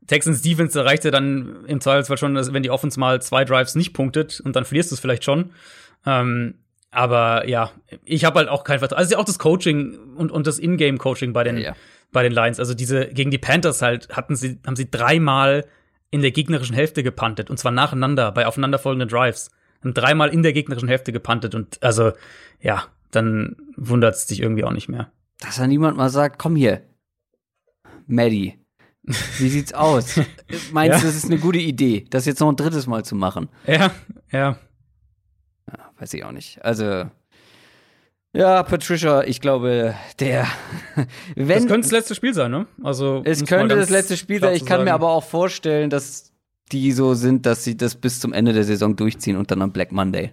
Texans 0.08 0.42
Defense 0.42 0.78
erreicht 0.78 1.06
ja 1.06 1.12
dann 1.12 1.66
im 1.66 1.82
Zweifelsfall 1.82 2.18
schon, 2.18 2.36
dass, 2.36 2.54
wenn 2.54 2.64
die 2.64 2.70
Offense 2.70 3.00
mal 3.00 3.22
zwei 3.22 3.46
Drives 3.46 3.76
nicht 3.76 3.94
punktet 3.94 4.40
und 4.42 4.56
dann 4.56 4.66
verlierst 4.66 4.92
du 4.92 4.96
es 4.96 5.00
vielleicht 5.00 5.24
schon. 5.24 5.52
Ähm, 6.06 6.56
aber 6.92 7.48
ja, 7.48 7.72
ich 8.04 8.24
habe 8.26 8.40
halt 8.40 8.50
auch 8.50 8.64
kein 8.64 8.80
Vertrauen. 8.80 9.00
Also 9.00 9.14
ja 9.14 9.18
auch 9.18 9.26
das 9.26 9.40
Coaching 9.40 9.98
und, 10.16 10.32
und 10.32 10.48
das 10.48 10.60
Ingame-Coaching 10.60 11.34
bei 11.34 11.44
den, 11.44 11.58
ja. 11.58 11.76
bei 12.12 12.24
den 12.24 12.32
Lions. 12.32 12.60
Also 12.60 12.74
diese 12.74 13.08
gegen 13.08 13.32
die 13.32 13.38
Panthers 13.38 13.82
halt 13.82 14.10
hatten 14.10 14.36
sie, 14.36 14.60
haben 14.66 14.76
sie 14.76 14.90
dreimal 14.90 15.66
in 16.16 16.22
der 16.22 16.32
gegnerischen 16.32 16.76
Hälfte 16.76 17.04
gepantet 17.04 17.50
und 17.50 17.58
zwar 17.58 17.72
nacheinander 17.72 18.32
bei 18.32 18.48
aufeinanderfolgenden 18.48 19.10
Drives. 19.10 19.52
Haben 19.82 19.94
dreimal 19.94 20.30
in 20.30 20.42
der 20.42 20.54
gegnerischen 20.54 20.88
Hälfte 20.88 21.12
gepantet 21.12 21.54
und 21.54 21.82
also 21.84 22.14
ja, 22.60 22.86
dann 23.12 23.56
wundert 23.76 24.16
es 24.16 24.26
dich 24.26 24.42
irgendwie 24.42 24.64
auch 24.64 24.72
nicht 24.72 24.90
mehr. 24.90 25.12
Dass 25.40 25.58
da 25.58 25.68
niemand 25.68 25.98
mal 25.98 26.10
sagt, 26.10 26.40
komm 26.40 26.56
hier, 26.56 26.82
Maddie, 28.08 28.58
wie 29.04 29.50
sieht's 29.50 29.74
aus? 29.74 30.20
Meinst 30.72 30.96
ja. 30.96 31.02
du, 31.02 31.06
das 31.06 31.16
ist 31.16 31.26
eine 31.26 31.38
gute 31.38 31.60
Idee, 31.60 32.06
das 32.10 32.26
jetzt 32.26 32.40
noch 32.40 32.50
ein 32.50 32.56
drittes 32.56 32.88
Mal 32.88 33.06
zu 33.06 33.16
machen? 33.16 33.50
Ja, 33.68 33.92
ja 34.32 34.58
weiß 36.00 36.14
ich 36.14 36.24
auch 36.24 36.32
nicht. 36.32 36.64
Also, 36.64 37.10
ja, 38.36 38.64
Patricia, 38.64 39.24
ich 39.24 39.42
glaube, 39.42 39.96
der. 40.20 40.48
wenn, 41.36 41.48
das 41.48 41.68
könnte 41.68 41.88
das 41.88 41.92
letzte 41.92 42.16
Spiel 42.16 42.34
sein, 42.34 42.52
ne? 42.52 42.68
Also. 42.84 43.22
Es 43.26 43.46
könnte 43.46 43.76
das 43.76 43.90
letzte 43.90 44.18
Spiel 44.18 44.40
sein. 44.40 44.56
Ich 44.56 44.66
kann 44.66 44.84
mir 44.84 44.94
aber 44.94 45.10
auch 45.10 45.24
vorstellen, 45.24 45.90
dass 45.90 46.32
die 46.72 46.92
so 46.92 47.14
sind, 47.14 47.46
dass 47.46 47.64
sie 47.64 47.78
das 47.78 47.96
bis 47.96 48.20
zum 48.20 48.34
Ende 48.34 48.54
der 48.54 48.64
Saison 48.64 48.96
durchziehen 48.96 49.38
und 49.38 49.52
dann 49.52 49.62
am 49.62 49.72
Black 49.72 49.92
Monday. 49.92 50.32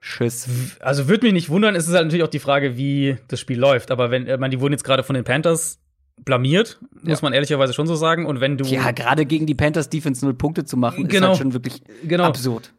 Tschüss. 0.00 0.48
Also 0.80 1.08
würde 1.08 1.26
mich 1.26 1.32
nicht 1.32 1.48
wundern, 1.48 1.74
es 1.74 1.88
ist 1.88 1.94
halt 1.94 2.04
natürlich 2.04 2.24
auch 2.24 2.28
die 2.28 2.38
Frage, 2.38 2.76
wie 2.76 3.16
das 3.28 3.40
Spiel 3.40 3.58
läuft. 3.58 3.90
Aber 3.90 4.10
wenn, 4.10 4.26
ich 4.26 4.38
meine, 4.38 4.50
die 4.50 4.60
wurden 4.60 4.72
jetzt 4.72 4.84
gerade 4.84 5.02
von 5.02 5.14
den 5.14 5.24
Panthers 5.24 5.80
blamiert, 6.22 6.78
muss 7.02 7.20
ja. 7.20 7.26
man 7.26 7.32
ehrlicherweise 7.32 7.72
schon 7.72 7.86
so 7.86 7.94
sagen. 7.94 8.26
Und 8.26 8.40
wenn 8.40 8.58
du. 8.58 8.64
Ja, 8.64 8.90
gerade 8.90 9.26
gegen 9.26 9.46
die 9.46 9.54
Panthers 9.54 9.88
Defense 9.88 10.24
null 10.24 10.34
Punkte 10.34 10.64
zu 10.64 10.76
machen, 10.76 11.08
genau. 11.08 11.26
ist 11.26 11.28
halt 11.30 11.38
schon 11.38 11.52
wirklich 11.54 11.82
genau. 12.06 12.24
absurd. 12.24 12.72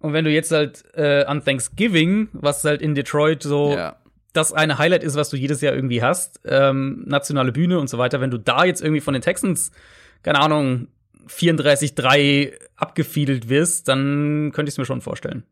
Und 0.00 0.14
wenn 0.14 0.24
du 0.24 0.30
jetzt 0.30 0.50
halt 0.50 0.84
äh, 0.94 1.24
an 1.24 1.44
Thanksgiving, 1.44 2.28
was 2.32 2.64
halt 2.64 2.82
in 2.82 2.94
Detroit 2.94 3.42
so 3.42 3.74
ja. 3.74 3.96
das 4.32 4.52
eine 4.52 4.78
Highlight 4.78 5.04
ist, 5.04 5.14
was 5.14 5.28
du 5.28 5.36
jedes 5.36 5.60
Jahr 5.60 5.74
irgendwie 5.74 6.02
hast, 6.02 6.40
ähm, 6.44 7.04
nationale 7.06 7.52
Bühne 7.52 7.78
und 7.78 7.88
so 7.88 7.98
weiter, 7.98 8.20
wenn 8.20 8.30
du 8.30 8.38
da 8.38 8.64
jetzt 8.64 8.80
irgendwie 8.80 9.02
von 9.02 9.12
den 9.12 9.22
Texans, 9.22 9.70
keine 10.22 10.40
Ahnung, 10.40 10.88
34-3 11.28 12.52
abgefiedelt 12.76 13.48
wirst, 13.48 13.88
dann 13.88 14.52
könnte 14.52 14.70
ich 14.70 14.74
es 14.74 14.78
mir 14.78 14.86
schon 14.86 15.02
vorstellen. 15.02 15.44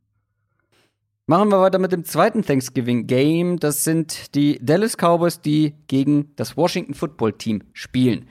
Machen 1.27 1.51
wir 1.51 1.61
weiter 1.61 1.79
mit 1.79 1.93
dem 1.93 2.05
zweiten 2.05 2.43
Thanksgiving-Game. 2.43 3.59
Das 3.59 3.85
sind 3.85 4.35
die 4.35 4.59
Dallas 4.63 4.97
Cowboys, 4.97 5.43
die 5.43 5.75
gegen 5.87 6.35
das 6.37 6.57
Washington 6.57 6.95
Football 6.95 7.35
Team 7.35 7.65
spielen. 7.75 8.29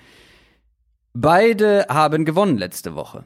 Beide 1.13 1.85
haben 1.89 2.25
gewonnen 2.25 2.57
letzte 2.57 2.95
Woche. 2.95 3.23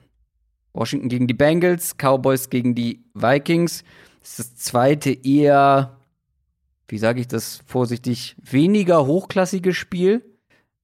Washington 0.73 1.09
gegen 1.09 1.27
die 1.27 1.33
Bengals, 1.33 1.95
Cowboys 1.97 2.49
gegen 2.49 2.75
die 2.75 3.03
Vikings. 3.13 3.83
Das 4.21 4.31
ist 4.31 4.39
das 4.39 4.55
zweite 4.55 5.11
eher, 5.11 5.97
wie 6.87 6.97
sage 6.97 7.21
ich 7.21 7.27
das 7.27 7.61
vorsichtig, 7.65 8.35
weniger 8.41 9.05
hochklassige 9.05 9.73
Spiel 9.73 10.23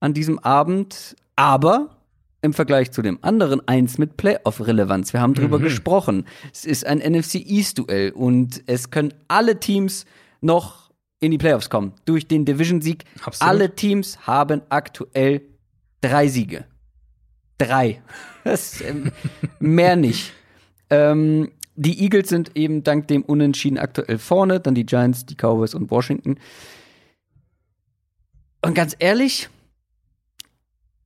an 0.00 0.14
diesem 0.14 0.38
Abend, 0.38 1.16
aber 1.36 1.98
im 2.40 2.52
Vergleich 2.52 2.92
zu 2.92 3.02
dem 3.02 3.18
anderen 3.22 3.66
eins 3.66 3.98
mit 3.98 4.16
Playoff-Relevanz. 4.16 5.12
Wir 5.12 5.20
haben 5.20 5.34
drüber 5.34 5.58
mhm. 5.58 5.64
gesprochen. 5.64 6.24
Es 6.52 6.64
ist 6.64 6.86
ein 6.86 6.98
NFC 6.98 7.36
East-Duell 7.36 8.12
und 8.12 8.62
es 8.66 8.90
können 8.90 9.12
alle 9.26 9.58
Teams 9.58 10.04
noch 10.40 10.90
in 11.20 11.32
die 11.32 11.38
Playoffs 11.38 11.68
kommen 11.68 11.94
durch 12.04 12.28
den 12.28 12.44
Division-Sieg. 12.44 13.04
Alle 13.40 13.74
Teams 13.74 14.26
haben 14.26 14.62
aktuell 14.68 15.42
drei 16.00 16.28
Siege. 16.28 16.64
Drei. 17.58 18.00
Das, 18.44 18.80
ähm, 18.80 19.12
mehr 19.58 19.96
nicht. 19.96 20.32
Ähm, 20.90 21.50
die 21.74 22.02
Eagles 22.02 22.28
sind 22.28 22.56
eben 22.56 22.82
dank 22.82 23.08
dem 23.08 23.22
Unentschieden 23.22 23.78
aktuell 23.78 24.18
vorne, 24.18 24.60
dann 24.60 24.74
die 24.74 24.86
Giants, 24.86 25.26
die 25.26 25.34
Cowboys 25.34 25.74
und 25.74 25.90
Washington. 25.90 26.38
Und 28.62 28.74
ganz 28.74 28.96
ehrlich, 28.98 29.48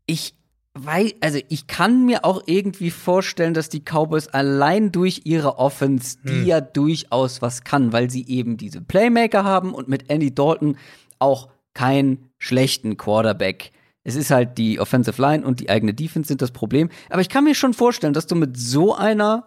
ich 0.07 0.35
weil, 0.75 1.13
also 1.21 1.39
ich 1.51 1.67
kann 1.67 2.07
mir 2.07 2.25
auch 2.25 2.43
irgendwie 2.47 2.91
vorstellen, 2.91 3.53
dass 3.53 3.69
die 3.69 3.83
Cowboys 3.83 4.29
allein 4.29 4.91
durch 4.91 5.23
ihre 5.25 5.59
Offense, 5.59 6.17
die 6.25 6.41
hm. 6.41 6.47
ja 6.47 6.61
durchaus 6.63 7.43
was 7.43 7.63
kann, 7.63 7.93
weil 7.93 8.11
sie 8.11 8.27
eben 8.27 8.57
diese 8.57 8.81
Playmaker 8.81 9.45
haben 9.45 9.75
und 9.75 9.89
mit 9.89 10.09
Andy 10.09 10.35
Dalton 10.35 10.79
auch 11.19 11.49
keinen 11.75 12.31
schlechten 12.39 12.97
Quarterback. 12.97 13.73
Es 14.05 14.17
ist 14.17 14.31
halt 14.31 14.59
die 14.59 14.81
Offensive 14.81 15.21
Line 15.21 15.47
und 15.47 15.61
die 15.61 15.71
eigene 15.71 15.95
Defense 15.95 16.29
sind 16.29 16.43
das 16.43 16.51
Problem. 16.51 16.89
Aber 17.09 17.21
ich 17.21 17.29
kann 17.29 17.45
mir 17.45 17.55
schon 17.55 17.75
vorstellen, 17.75 18.15
dass 18.15 18.27
du 18.27 18.35
mit 18.35 18.57
so 18.57 18.95
einer, 18.95 19.47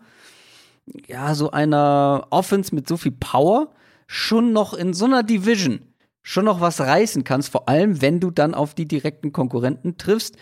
ja, 1.07 1.35
so 1.35 1.51
einer 1.51 2.27
Offense 2.29 2.73
mit 2.73 2.87
so 2.87 2.97
viel 2.97 3.11
Power 3.11 3.73
schon 4.07 4.53
noch 4.53 4.73
in 4.73 4.93
so 4.93 5.05
einer 5.05 5.23
Division 5.23 5.81
schon 6.25 6.45
noch 6.45 6.59
was 6.59 6.81
reißen 6.81 7.23
kannst, 7.23 7.49
vor 7.49 7.69
allem 7.69 8.01
wenn 8.01 8.19
du 8.19 8.31
dann 8.31 8.55
auf 8.55 8.73
die 8.73 8.87
direkten 8.87 9.31
Konkurrenten 9.31 9.97
triffst. 9.97 10.37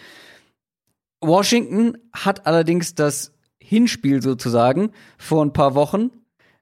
Washington 1.19 1.97
hat 2.13 2.47
allerdings 2.47 2.95
das 2.95 3.33
Hinspiel 3.59 4.21
sozusagen 4.21 4.91
vor 5.17 5.43
ein 5.43 5.51
paar 5.51 5.75
Wochen 5.75 6.11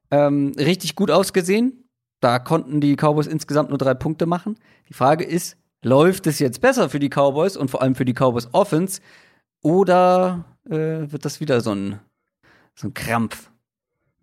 ähm, 0.10 0.54
richtig 0.58 0.96
gut 0.96 1.12
ausgesehen. 1.12 1.88
Da 2.20 2.40
konnten 2.40 2.82
die 2.82 2.96
Cowboys 2.96 3.28
insgesamt 3.28 3.70
nur 3.70 3.78
drei 3.78 3.94
Punkte 3.94 4.26
machen. 4.26 4.58
Die 4.90 4.94
Frage 4.94 5.24
ist, 5.24 5.56
läuft 5.84 6.28
es 6.28 6.40
jetzt 6.40 6.62
besser 6.62 6.90
für 6.90 7.00
die 7.00 7.10
Cowboys 7.10 7.58
und 7.58 7.72
vor 7.72 7.82
allem 7.82 7.96
für 7.96 8.06
die 8.06 8.14
Cowboys 8.14 8.50
Offense 8.52 9.02
oder 9.62 10.46
äh, 10.66 11.12
wird 11.12 11.26
das 11.26 11.40
wieder 11.40 11.62
so 11.62 11.74
ein, 11.74 12.00
so 12.76 12.88
ein 12.88 12.94
Krampf? 12.94 13.52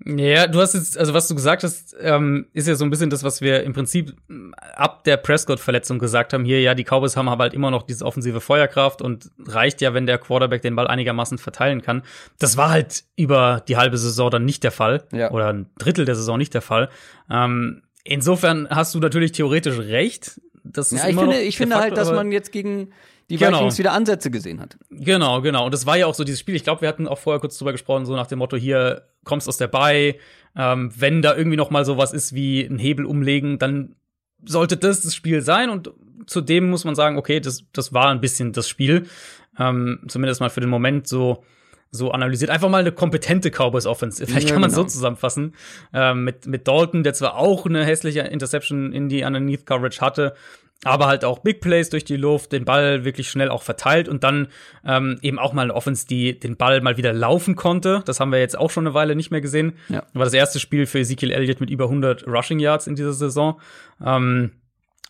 Ja, 0.07 0.47
du 0.47 0.61
hast 0.61 0.75
jetzt, 0.75 0.97
also 0.97 1.13
was 1.13 1.27
du 1.27 1.35
gesagt 1.35 1.65
hast, 1.65 1.97
ähm, 2.01 2.47
ist 2.53 2.69
ja 2.69 2.77
so 2.77 2.85
ein 2.85 2.91
bisschen 2.91 3.11
das, 3.11 3.25
was 3.25 3.41
wir 3.41 3.65
im 3.65 3.73
Prinzip 3.73 4.15
mm, 4.29 4.53
ab 4.77 5.03
der 5.03 5.17
Prescott-Verletzung 5.17 5.99
gesagt 5.99 6.33
haben. 6.33 6.45
Hier, 6.45 6.61
ja, 6.61 6.75
die 6.75 6.85
Cowboys 6.85 7.17
haben 7.17 7.29
aber 7.29 7.45
halt 7.45 7.55
immer 7.55 7.73
noch 7.73 7.83
diese 7.83 8.05
offensive 8.05 8.41
Feuerkraft 8.41 9.03
und 9.03 9.31
reicht 9.45 9.81
ja, 9.81 9.95
wenn 9.95 10.07
der 10.07 10.19
Quarterback 10.19 10.63
den 10.63 10.77
Ball 10.77 10.87
einigermaßen 10.87 11.39
verteilen 11.39 11.83
kann. 11.83 12.03
Das 12.39 12.57
war 12.57 12.71
halt 12.71 13.05
über 13.17 13.65
die 13.67 13.77
halbe 13.77 13.99
Saison 13.99 14.31
dann 14.31 14.45
nicht 14.45 14.63
der 14.63 14.71
Fall. 14.71 15.05
Ja. 15.13 15.33
Oder 15.33 15.49
ein 15.49 15.67
Drittel 15.79 16.05
der 16.05 16.15
Saison 16.15 16.39
nicht 16.39 16.55
der 16.55 16.63
Fall. 16.63 16.91
Ähm, 17.29 17.83
insofern 18.05 18.69
hast 18.71 18.95
du 18.95 19.01
natürlich 19.01 19.33
theoretisch 19.33 19.79
recht. 19.79 20.41
Das 20.73 20.93
ist 20.93 20.99
ja, 20.99 21.05
ich 21.05 21.13
immer 21.13 21.23
finde, 21.23 21.41
ich 21.41 21.57
finde 21.57 21.77
halt, 21.77 21.97
dass 21.97 22.11
man 22.11 22.33
jetzt 22.33 22.53
gegen 22.53 22.91
die 23.31 23.37
genau. 23.37 23.59
Vikings 23.59 23.79
wieder 23.79 23.93
Ansätze 23.93 24.31
gesehen 24.31 24.61
hat. 24.61 24.79
Genau, 24.91 25.43
genau. 25.43 25.67
Und 25.67 25.75
das 25.75 25.87
war 25.87 25.97
ja 25.97 26.07
auch 26.07 26.15
so 26.15 26.25
dieses 26.25 26.41
Spiel. 26.41 26.55
Ich 26.55 26.65
glaube, 26.65 26.81
wir 26.81 26.89
hatten 26.89 27.07
auch 27.07 27.19
vorher 27.19 27.41
kurz 27.41 27.59
drüber 27.59 27.73
gesprochen, 27.73 28.07
so 28.07 28.15
nach 28.15 28.27
dem 28.27 28.39
Motto: 28.39 28.57
Hier 28.57 29.03
kommst 29.25 29.49
aus 29.49 29.59
der 29.59 29.69
Bay. 29.69 30.19
Ähm, 30.57 30.91
wenn 30.97 31.23
da 31.23 31.37
irgendwie 31.37 31.57
noch 31.57 31.71
mal 31.71 31.85
sowas 31.85 32.13
ist 32.13 32.35
wie 32.35 32.63
ein 32.63 32.79
Hebel 32.79 33.05
umlegen, 33.05 33.59
dann 33.59 33.95
sollte 34.45 34.77
das 34.77 35.03
das 35.03 35.15
Spiel 35.15 35.43
sein. 35.43 35.71
Und 35.71 35.93
zudem 36.27 36.71
muss 36.71 36.85
man 36.85 36.95
sagen, 36.95 37.19
okay, 37.19 37.41
das, 37.41 37.65
das 37.73 37.93
war 37.93 38.09
ein 38.09 38.21
bisschen 38.21 38.53
das 38.53 38.69
Spiel. 38.69 39.07
Ähm, 39.59 40.01
zumindest 40.09 40.41
mal 40.41 40.51
für 40.51 40.61
den 40.61 40.71
Moment 40.71 41.07
so 41.07 41.45
so 41.91 42.11
analysiert. 42.11 42.51
Einfach 42.51 42.69
mal 42.69 42.81
eine 42.81 42.93
kompetente 42.93 43.51
Cowboys 43.51 43.87
Offense. 43.87 44.25
Vielleicht 44.27 44.49
ja, 44.49 44.55
kann 44.55 44.61
man 44.61 44.71
genau. 44.71 44.83
so 44.83 44.89
zusammenfassen. 44.89 45.55
Ähm, 45.93 46.25
mit, 46.25 46.47
mit 46.47 46.69
Dalton, 46.69 47.03
der 47.03 47.15
zwar 47.15 47.37
auch 47.37 47.67
eine 47.67 47.85
hässliche 47.85 48.21
Interception 48.21 48.93
in 48.93 49.09
die 49.09 49.23
Underneath 49.23 49.67
Coverage 49.67 50.01
hatte, 50.01 50.35
aber 50.85 51.07
halt 51.07 51.25
auch 51.25 51.41
Big 51.41 51.61
Plays 51.61 51.91
durch 51.91 52.05
die 52.05 52.17
Luft, 52.17 52.53
den 52.53 52.65
Ball 52.65 53.05
wirklich 53.05 53.29
schnell 53.29 53.49
auch 53.49 53.63
verteilt 53.63 54.09
und 54.09 54.23
dann 54.23 54.49
ähm, 54.85 55.19
eben 55.23 55.39
auch 55.39 55.53
mal 55.53 55.63
eine 55.63 55.75
Offense, 55.75 56.07
die 56.07 56.39
den 56.39 56.57
Ball 56.57 56.81
mal 56.81 56.97
wieder 56.97 57.13
laufen 57.13 57.57
konnte. 57.57 58.03
Das 58.05 58.21
haben 58.21 58.31
wir 58.31 58.39
jetzt 58.39 58.57
auch 58.57 58.71
schon 58.71 58.87
eine 58.87 58.95
Weile 58.95 59.17
nicht 59.17 59.31
mehr 59.31 59.41
gesehen. 59.41 59.73
Ja. 59.89 60.05
War 60.13 60.25
das 60.25 60.35
erste 60.35 60.61
Spiel 60.61 60.87
für 60.87 61.01
Ezekiel 61.01 61.33
Elliott 61.33 61.61
mit 61.61 61.71
über 61.71 61.85
100 61.85 62.27
Rushing 62.29 62.61
Yards 62.61 62.87
in 62.87 62.95
dieser 62.95 63.13
Saison. 63.13 63.61
Ähm, 64.05 64.53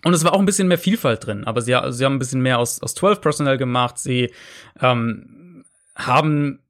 und 0.04 0.14
es 0.14 0.24
war 0.24 0.32
auch 0.32 0.38
ein 0.38 0.46
bisschen 0.46 0.68
mehr 0.68 0.78
Vielfalt 0.78 1.26
drin, 1.26 1.44
aber 1.44 1.60
sie, 1.60 1.76
sie 1.90 2.04
haben 2.04 2.14
ein 2.14 2.18
bisschen 2.18 2.40
mehr 2.40 2.60
aus, 2.60 2.80
aus 2.80 2.94
12 2.94 3.20
Personnel 3.20 3.58
gemacht. 3.58 3.98
Sie 3.98 4.32
ähm, 4.80 5.64
haben 5.96 6.60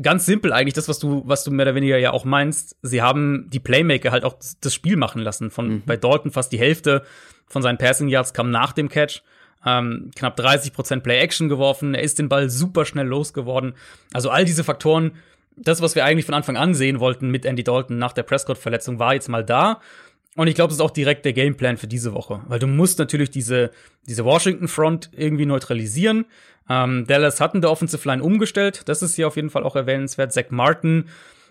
ganz 0.00 0.26
simpel 0.26 0.52
eigentlich 0.52 0.74
das, 0.74 0.88
was 0.88 0.98
du, 0.98 1.22
was 1.26 1.44
du 1.44 1.50
mehr 1.50 1.66
oder 1.66 1.74
weniger 1.74 1.98
ja 1.98 2.12
auch 2.12 2.24
meinst. 2.24 2.76
Sie 2.82 3.02
haben 3.02 3.48
die 3.52 3.60
Playmaker 3.60 4.10
halt 4.10 4.24
auch 4.24 4.36
das 4.60 4.74
Spiel 4.74 4.96
machen 4.96 5.20
lassen. 5.20 5.50
Von 5.50 5.68
mhm. 5.68 5.82
bei 5.84 5.96
Dalton 5.96 6.30
fast 6.30 6.52
die 6.52 6.58
Hälfte 6.58 7.02
von 7.46 7.62
seinen 7.62 7.78
Passing 7.78 8.08
Yards 8.08 8.32
kam 8.32 8.50
nach 8.50 8.72
dem 8.72 8.88
Catch. 8.88 9.22
Ähm, 9.64 10.10
knapp 10.16 10.38
30% 10.38 11.00
Play 11.00 11.18
Action 11.18 11.48
geworfen. 11.48 11.94
Er 11.94 12.02
ist 12.02 12.18
den 12.18 12.28
Ball 12.28 12.50
super 12.50 12.84
schnell 12.84 13.06
losgeworden. 13.06 13.74
Also 14.12 14.30
all 14.30 14.44
diese 14.44 14.64
Faktoren, 14.64 15.12
das, 15.56 15.82
was 15.82 15.94
wir 15.94 16.04
eigentlich 16.04 16.26
von 16.26 16.34
Anfang 16.34 16.56
an 16.56 16.74
sehen 16.74 16.98
wollten 16.98 17.30
mit 17.30 17.44
Andy 17.44 17.62
Dalton 17.62 17.98
nach 17.98 18.12
der 18.12 18.24
Prescott-Verletzung, 18.24 18.98
war 18.98 19.14
jetzt 19.14 19.28
mal 19.28 19.44
da. 19.44 19.80
Und 20.34 20.46
ich 20.46 20.54
glaube, 20.54 20.68
das 20.68 20.76
ist 20.78 20.80
auch 20.80 20.90
direkt 20.90 21.24
der 21.24 21.34
Gameplan 21.34 21.76
für 21.76 21.86
diese 21.86 22.14
Woche, 22.14 22.40
weil 22.46 22.58
du 22.58 22.66
musst 22.66 22.98
natürlich 22.98 23.30
diese, 23.30 23.70
diese 24.06 24.24
Washington 24.24 24.66
Front 24.66 25.10
irgendwie 25.14 25.44
neutralisieren. 25.44 26.24
Ähm, 26.70 27.06
Dallas 27.06 27.40
hatten 27.40 27.60
der 27.60 27.70
Offensive 27.70 28.08
Line 28.08 28.22
umgestellt, 28.22 28.82
das 28.86 29.02
ist 29.02 29.14
hier 29.16 29.26
auf 29.26 29.36
jeden 29.36 29.50
Fall 29.50 29.64
auch 29.64 29.76
erwähnenswert. 29.76 30.32
Zach 30.32 30.46
Martin 30.50 31.06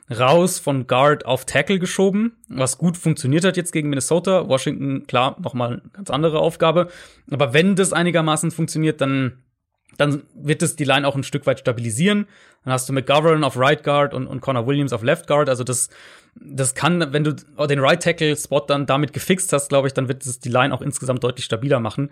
raus 0.09 0.59
von 0.59 0.87
Guard 0.87 1.25
auf 1.25 1.45
Tackle 1.45 1.79
geschoben, 1.79 2.33
was 2.49 2.77
gut 2.77 2.97
funktioniert 2.97 3.45
hat 3.45 3.57
jetzt 3.57 3.71
gegen 3.71 3.89
Minnesota. 3.89 4.47
Washington, 4.47 5.05
klar, 5.07 5.37
nochmal 5.41 5.73
eine 5.73 5.81
ganz 5.93 6.09
andere 6.09 6.39
Aufgabe. 6.39 6.89
Aber 7.29 7.53
wenn 7.53 7.75
das 7.75 7.93
einigermaßen 7.93 8.51
funktioniert, 8.51 8.99
dann, 8.99 9.37
dann 9.97 10.23
wird 10.33 10.61
es 10.61 10.75
die 10.75 10.83
Line 10.83 11.07
auch 11.07 11.15
ein 11.15 11.23
Stück 11.23 11.45
weit 11.45 11.59
stabilisieren. 11.59 12.27
Dann 12.63 12.73
hast 12.73 12.87
du 12.87 12.93
McGovern 12.93 13.43
auf 13.43 13.57
Right 13.57 13.83
Guard 13.83 14.13
und, 14.13 14.27
und 14.27 14.41
Connor 14.41 14.67
Williams 14.67 14.93
auf 14.93 15.03
Left 15.03 15.27
Guard. 15.27 15.49
Also 15.49 15.63
das, 15.63 15.89
das 16.35 16.75
kann, 16.75 17.13
wenn 17.13 17.23
du 17.23 17.33
den 17.33 17.79
Right 17.79 18.01
Tackle 18.01 18.35
Spot 18.35 18.61
dann 18.61 18.85
damit 18.85 19.13
gefixt 19.13 19.51
hast, 19.53 19.69
glaube 19.69 19.87
ich, 19.87 19.93
dann 19.93 20.07
wird 20.07 20.25
es 20.25 20.39
die 20.39 20.49
Line 20.49 20.73
auch 20.73 20.81
insgesamt 20.81 21.23
deutlich 21.23 21.45
stabiler 21.45 21.79
machen. 21.79 22.09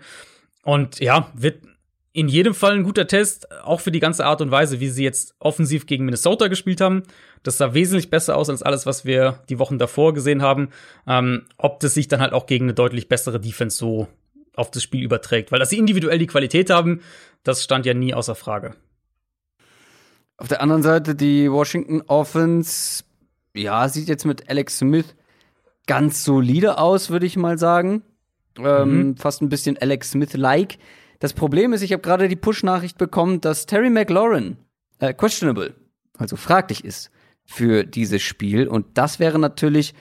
Und 0.62 1.00
ja, 1.00 1.30
wird 1.34 1.62
in 2.12 2.28
jedem 2.28 2.54
Fall 2.54 2.72
ein 2.72 2.82
guter 2.82 3.06
Test, 3.06 3.50
auch 3.62 3.80
für 3.80 3.92
die 3.92 4.00
ganze 4.00 4.26
Art 4.26 4.40
und 4.40 4.50
Weise, 4.50 4.80
wie 4.80 4.88
sie 4.88 5.04
jetzt 5.04 5.34
offensiv 5.38 5.86
gegen 5.86 6.04
Minnesota 6.04 6.48
gespielt 6.48 6.80
haben. 6.80 7.04
Das 7.44 7.58
sah 7.58 7.72
wesentlich 7.72 8.10
besser 8.10 8.36
aus 8.36 8.50
als 8.50 8.62
alles, 8.62 8.84
was 8.84 9.04
wir 9.04 9.38
die 9.48 9.60
Wochen 9.60 9.78
davor 9.78 10.12
gesehen 10.12 10.42
haben. 10.42 10.70
Ähm, 11.06 11.46
ob 11.56 11.78
das 11.80 11.94
sich 11.94 12.08
dann 12.08 12.20
halt 12.20 12.32
auch 12.32 12.46
gegen 12.46 12.64
eine 12.64 12.74
deutlich 12.74 13.08
bessere 13.08 13.38
Defense 13.38 13.76
so 13.76 14.08
auf 14.54 14.70
das 14.70 14.82
Spiel 14.82 15.02
überträgt. 15.02 15.52
Weil 15.52 15.58
dass 15.58 15.70
sie 15.70 15.78
individuell 15.78 16.18
die 16.18 16.26
Qualität 16.26 16.70
haben, 16.70 17.00
das 17.42 17.62
stand 17.64 17.86
ja 17.86 17.94
nie 17.94 18.14
außer 18.14 18.34
Frage. 18.34 18.74
Auf 20.36 20.48
der 20.48 20.62
anderen 20.62 20.82
Seite 20.82 21.14
die 21.14 21.50
Washington 21.50 22.02
Offense, 22.06 23.04
ja, 23.54 23.88
sieht 23.88 24.08
jetzt 24.08 24.24
mit 24.24 24.48
Alex 24.48 24.78
Smith 24.78 25.14
ganz 25.86 26.24
solide 26.24 26.78
aus, 26.78 27.10
würde 27.10 27.26
ich 27.26 27.36
mal 27.36 27.58
sagen. 27.58 28.02
Ähm, 28.58 29.08
mhm. 29.08 29.16
Fast 29.16 29.42
ein 29.42 29.48
bisschen 29.48 29.76
Alex 29.78 30.12
Smith-like. 30.12 30.78
Das 31.18 31.34
Problem 31.34 31.72
ist, 31.72 31.82
ich 31.82 31.92
habe 31.92 32.02
gerade 32.02 32.28
die 32.28 32.36
Push-Nachricht 32.36 32.96
bekommen, 32.96 33.40
dass 33.40 33.66
Terry 33.66 33.90
McLaurin 33.90 34.56
äh, 34.98 35.12
questionable, 35.12 35.74
also 36.16 36.36
fraglich 36.36 36.84
ist 36.84 37.10
für 37.44 37.84
dieses 37.84 38.22
Spiel. 38.22 38.68
Und 38.68 38.86
das 38.94 39.18
wäre 39.18 39.38
natürlich 39.38 39.94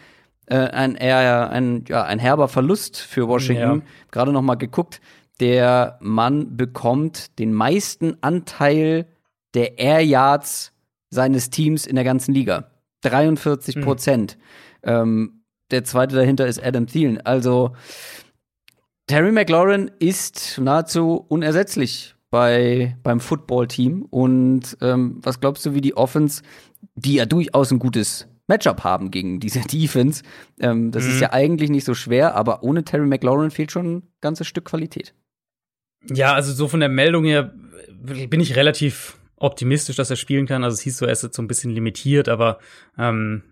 äh, 0.50 0.56
ein 0.56 0.96
eher 0.96 1.50
ein, 1.52 1.86
ja, 1.88 2.04
ein 2.04 2.20
herber 2.20 2.48
Verlust 2.48 2.98
für 2.98 3.28
Washington. 3.28 3.80
Ja. 3.80 3.82
Gerade 4.12 4.32
noch 4.32 4.42
mal 4.42 4.56
geguckt, 4.56 5.00
der 5.40 5.98
Mann 6.02 6.58
bekommt 6.58 7.38
den 7.40 7.54
meisten 7.54 8.18
Anteil 8.22 9.08
der 9.54 9.80
Air 9.80 10.02
Yards 10.02 10.74
seines 11.10 11.50
Teams 11.50 11.86
in 11.86 11.96
der 11.96 12.04
ganzen 12.04 12.34
Liga. 12.34 12.72
43 13.02 13.82
Prozent. 13.82 14.38
Mhm. 14.84 14.90
Ähm, 14.90 15.44
der 15.72 15.84
zweite 15.84 16.16
dahinter 16.16 16.48
ist 16.48 16.64
Adam 16.64 16.88
Thielen. 16.88 17.22
Also 17.22 17.76
Terry 19.08 19.32
McLaurin 19.32 19.90
ist 20.00 20.60
nahezu 20.60 21.26
unersetzlich 21.30 22.16
bei, 22.30 22.98
beim 23.04 23.20
Football-Team. 23.20 24.06
Und 24.10 24.78
ähm, 24.82 25.20
was 25.22 25.40
glaubst 25.40 25.66
du, 25.66 25.74
wie 25.74 25.82
die 25.82 25.96
Offense, 25.96 26.42
die 26.96 27.16
ja 27.16 27.26
durchaus 27.26 27.72
ein 27.72 27.80
gutes 27.80 28.28
Matchup 28.50 28.84
haben 28.84 29.12
gegen 29.12 29.40
diese 29.40 29.62
Defense, 29.72 30.24
ähm, 30.60 30.92
das 30.92 31.06
mhm. 31.06 31.12
ist 31.12 31.22
ja 31.22 31.32
eigentlich 31.32 31.70
nicht 31.70 31.86
so 31.86 31.94
schwer, 31.94 32.36
aber 32.36 32.64
ohne 32.64 32.84
Terry 32.84 33.06
McLaurin 33.06 33.52
fehlt 33.52 33.72
schon 33.72 33.96
ein 33.96 34.04
ganzes 34.20 34.48
Stück 34.48 34.66
Qualität. 34.66 35.14
Ja, 36.14 36.34
also 36.34 36.52
so 36.52 36.68
von 36.68 36.82
der 36.82 36.90
Meldung 36.90 37.24
her 37.24 37.54
bin 38.02 38.40
ich 38.42 38.56
relativ 38.56 39.18
optimistisch, 39.36 39.96
dass 39.96 40.10
er 40.10 40.16
spielen 40.16 40.46
kann. 40.46 40.64
Also 40.64 40.76
es 40.76 40.82
hieß 40.82 40.98
so, 40.98 41.06
er 41.06 41.12
ist 41.12 41.24
jetzt 41.24 41.36
so 41.36 41.42
ein 41.42 41.48
bisschen 41.48 41.72
limitiert, 41.72 42.30
aber 42.30 42.60
ähm, 42.98 43.44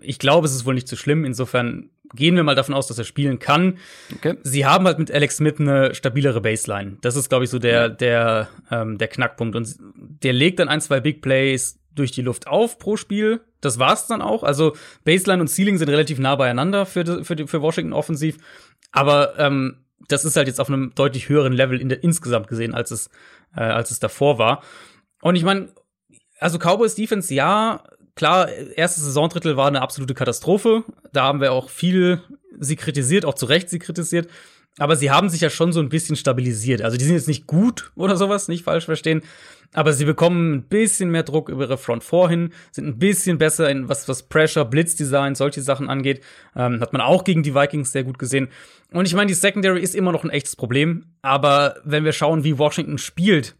ich 0.00 0.18
glaube, 0.18 0.46
es 0.46 0.54
ist 0.54 0.66
wohl 0.66 0.74
nicht 0.74 0.88
so 0.88 0.96
schlimm. 0.96 1.24
Insofern 1.24 1.90
gehen 2.14 2.36
wir 2.36 2.42
mal 2.42 2.54
davon 2.54 2.74
aus, 2.74 2.86
dass 2.86 2.98
er 2.98 3.04
spielen 3.04 3.38
kann. 3.38 3.78
Okay. 4.14 4.36
Sie 4.42 4.66
haben 4.66 4.86
halt 4.86 4.98
mit 4.98 5.10
Alex 5.10 5.36
Smith 5.36 5.56
eine 5.58 5.94
stabilere 5.94 6.40
Baseline. 6.40 6.96
Das 7.00 7.16
ist, 7.16 7.28
glaube 7.28 7.44
ich, 7.44 7.50
so 7.50 7.58
der, 7.58 7.88
der, 7.88 8.48
ähm, 8.70 8.98
der 8.98 9.08
Knackpunkt. 9.08 9.56
Und 9.56 9.76
der 9.78 10.32
legt 10.32 10.58
dann 10.58 10.68
ein, 10.68 10.80
zwei 10.80 11.00
Big 11.00 11.22
Plays 11.22 11.79
durch 11.94 12.12
die 12.12 12.22
Luft 12.22 12.46
auf 12.46 12.78
pro 12.78 12.96
Spiel. 12.96 13.40
Das 13.60 13.78
war's 13.78 14.06
dann 14.06 14.22
auch. 14.22 14.42
Also 14.42 14.74
Baseline 15.04 15.42
und 15.42 15.48
Ceiling 15.48 15.78
sind 15.78 15.88
relativ 15.88 16.18
nah 16.18 16.36
beieinander 16.36 16.86
für, 16.86 17.24
für, 17.24 17.46
für 17.46 17.62
Washington 17.62 17.92
offensiv. 17.92 18.38
Aber 18.92 19.38
ähm, 19.38 19.84
das 20.08 20.24
ist 20.24 20.36
halt 20.36 20.48
jetzt 20.48 20.60
auf 20.60 20.68
einem 20.68 20.92
deutlich 20.94 21.28
höheren 21.28 21.52
Level 21.52 21.80
in 21.80 21.88
der, 21.88 22.02
insgesamt 22.02 22.48
gesehen, 22.48 22.74
als 22.74 22.90
es, 22.90 23.10
äh, 23.56 23.60
als 23.60 23.90
es 23.90 24.00
davor 24.00 24.38
war. 24.38 24.62
Und 25.22 25.36
ich 25.36 25.44
meine, 25.44 25.68
also 26.38 26.58
Cowboys 26.58 26.94
Defense, 26.94 27.32
ja, 27.34 27.84
klar, 28.14 28.48
erstes 28.48 29.04
Saisondrittel 29.04 29.56
war 29.56 29.68
eine 29.68 29.82
absolute 29.82 30.14
Katastrophe. 30.14 30.84
Da 31.12 31.24
haben 31.24 31.40
wir 31.40 31.52
auch 31.52 31.70
viel 31.70 32.22
sie 32.58 32.76
kritisiert, 32.76 33.24
auch 33.24 33.34
zu 33.34 33.46
Recht 33.46 33.70
sie 33.70 33.78
kritisiert. 33.78 34.28
Aber 34.78 34.96
sie 34.96 35.10
haben 35.10 35.28
sich 35.28 35.40
ja 35.40 35.50
schon 35.50 35.72
so 35.72 35.80
ein 35.80 35.88
bisschen 35.88 36.16
stabilisiert. 36.16 36.82
Also 36.82 36.96
die 36.96 37.04
sind 37.04 37.14
jetzt 37.14 37.28
nicht 37.28 37.46
gut 37.46 37.92
oder 37.96 38.16
sowas, 38.16 38.48
nicht 38.48 38.64
falsch 38.64 38.84
verstehen. 38.84 39.22
Aber 39.72 39.92
sie 39.92 40.04
bekommen 40.04 40.52
ein 40.54 40.62
bisschen 40.64 41.10
mehr 41.10 41.22
Druck 41.22 41.48
über 41.48 41.64
ihre 41.64 41.78
Front 41.78 42.02
vorhin, 42.02 42.52
sind 42.72 42.86
ein 42.86 42.98
bisschen 42.98 43.38
besser 43.38 43.70
in 43.70 43.88
was, 43.88 44.08
was 44.08 44.24
Pressure, 44.24 44.64
Blitzdesign, 44.64 45.36
solche 45.36 45.62
Sachen 45.62 45.88
angeht. 45.88 46.22
Ähm, 46.56 46.80
hat 46.80 46.92
man 46.92 47.02
auch 47.02 47.22
gegen 47.22 47.42
die 47.42 47.54
Vikings 47.54 47.92
sehr 47.92 48.02
gut 48.02 48.18
gesehen. 48.18 48.48
Und 48.90 49.06
ich 49.06 49.14
meine, 49.14 49.28
die 49.28 49.34
Secondary 49.34 49.80
ist 49.80 49.94
immer 49.94 50.10
noch 50.10 50.24
ein 50.24 50.30
echtes 50.30 50.56
Problem. 50.56 51.06
Aber 51.22 51.76
wenn 51.84 52.04
wir 52.04 52.12
schauen, 52.12 52.42
wie 52.42 52.58
Washington 52.58 52.98
spielt, 52.98 53.54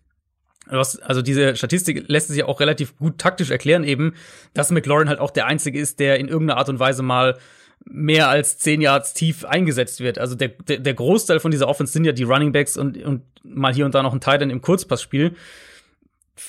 also 0.67 1.23
diese 1.23 1.57
Statistik 1.57 2.05
lässt 2.09 2.29
sich 2.29 2.39
ja 2.39 2.47
auch 2.47 2.61
relativ 2.61 2.97
gut 2.97 3.19
taktisch 3.19 3.51
erklären, 3.51 3.85
eben, 3.85 4.15
dass 4.55 4.71
McLaurin 4.71 5.09
halt 5.09 5.19
auch 5.19 5.31
der 5.31 5.47
Einzige 5.47 5.79
ist, 5.79 6.01
der 6.01 6.19
in 6.19 6.29
irgendeiner 6.29 6.59
Art 6.59 6.69
und 6.69 6.79
Weise 6.79 7.03
mal 7.03 7.39
mehr 7.85 8.29
als 8.29 8.59
zehn 8.59 8.81
Yards 8.81 9.15
tief 9.15 9.45
eingesetzt 9.45 10.01
wird. 10.01 10.19
Also 10.19 10.35
der, 10.35 10.49
der, 10.49 10.79
der 10.79 10.95
Großteil 10.95 11.41
von 11.41 11.51
dieser 11.51 11.69
Offense 11.69 11.93
sind 11.93 12.05
ja 12.05 12.13
die 12.13 12.25
Running 12.25 12.53
Backs 12.53 12.77
und, 12.77 13.03
und 13.03 13.23
mal 13.43 13.75
hier 13.75 13.87
und 13.87 13.95
da 13.95 14.03
noch 14.03 14.13
ein 14.13 14.21
Titan 14.21 14.51
im 14.51 14.61
Kurzpassspiel. 14.61 15.35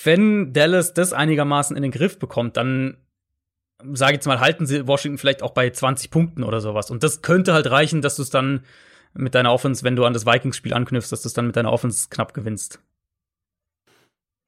Wenn 0.04 0.54
Dallas 0.54 0.94
das 0.94 1.14
einigermaßen 1.14 1.76
in 1.76 1.84
den 1.84 1.92
Griff 1.92 2.20
bekommt, 2.20 2.58
dann 2.58 2.98
sage 3.94 4.14
ich 4.14 4.18
jetzt 4.18 4.28
mal, 4.28 4.40
halten 4.40 4.66
sie 4.66 4.88
Washington 4.88 5.18
vielleicht 5.18 5.44
auch 5.44 5.52
bei 5.52 5.70
20 5.70 6.12
Punkten 6.12 6.44
oder 6.44 6.62
sowas. 6.62 6.92
Und 6.92 7.04
das 7.04 7.22
könnte 7.22 7.54
halt 7.54 7.70
reichen, 7.70 8.02
dass 8.02 8.16
du 8.16 8.22
es 8.22 8.30
dann 8.30 8.64
mit 9.14 9.36
deiner 9.36 9.52
Offense, 9.52 9.84
wenn 9.84 9.96
du 9.96 10.06
an 10.06 10.14
das 10.14 10.26
Vikings-Spiel 10.26 10.74
anknüpfst, 10.74 11.12
dass 11.12 11.22
du 11.22 11.28
es 11.28 11.34
dann 11.34 11.48
mit 11.48 11.56
deiner 11.56 11.72
Offense 11.72 12.08
knapp 12.10 12.34
gewinnst. 12.34 12.80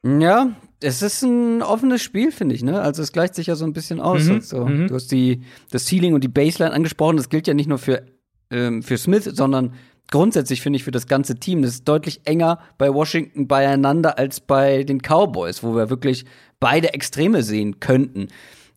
Ja, 0.06 0.52
es 0.82 1.02
ist 1.02 1.24
ein 1.24 1.62
offenes 1.62 2.02
Spiel, 2.02 2.32
finde 2.32 2.56
ich, 2.56 2.64
ne? 2.64 2.82
Also 2.82 3.02
es 3.02 3.14
gleicht 3.14 3.36
sich 3.36 3.48
ja 3.48 3.56
so 3.56 3.66
ein 3.66 3.74
bisschen 3.74 4.02
aus. 4.02 4.24
Mhm. 4.26 4.36
Also, 4.36 4.66
mhm. 4.66 4.88
Du 4.88 4.96
hast 4.96 5.12
die, 5.12 5.42
das 5.72 5.86
Ceiling 5.86 6.14
und 6.14 6.24
die 6.24 6.30
Baseline 6.30 6.74
angesprochen. 6.74 7.18
Das 7.18 7.30
gilt 7.30 7.48
ja 7.48 7.54
nicht 7.54 7.70
nur 7.70 7.78
für, 7.78 8.04
ähm, 8.52 8.84
für 8.84 8.98
Smith, 8.98 9.24
sondern 9.24 9.74
grundsätzlich 10.12 10.62
finde 10.62 10.78
ich 10.78 10.84
für 10.84 10.92
das 10.92 11.08
ganze 11.08 11.36
Team. 11.36 11.62
Das 11.62 11.72
ist 11.72 11.88
deutlich 11.88 12.22
enger 12.26 12.60
bei 12.78 12.94
Washington 12.94 13.48
beieinander 13.48 14.18
als 14.18 14.42
bei 14.42 14.84
den 14.84 15.00
Cowboys, 15.00 15.64
wo 15.64 15.74
wir 15.76 15.90
wirklich 15.90 16.26
beide 16.60 16.94
Extreme 16.94 17.42
sehen 17.44 17.80
könnten. 17.80 18.28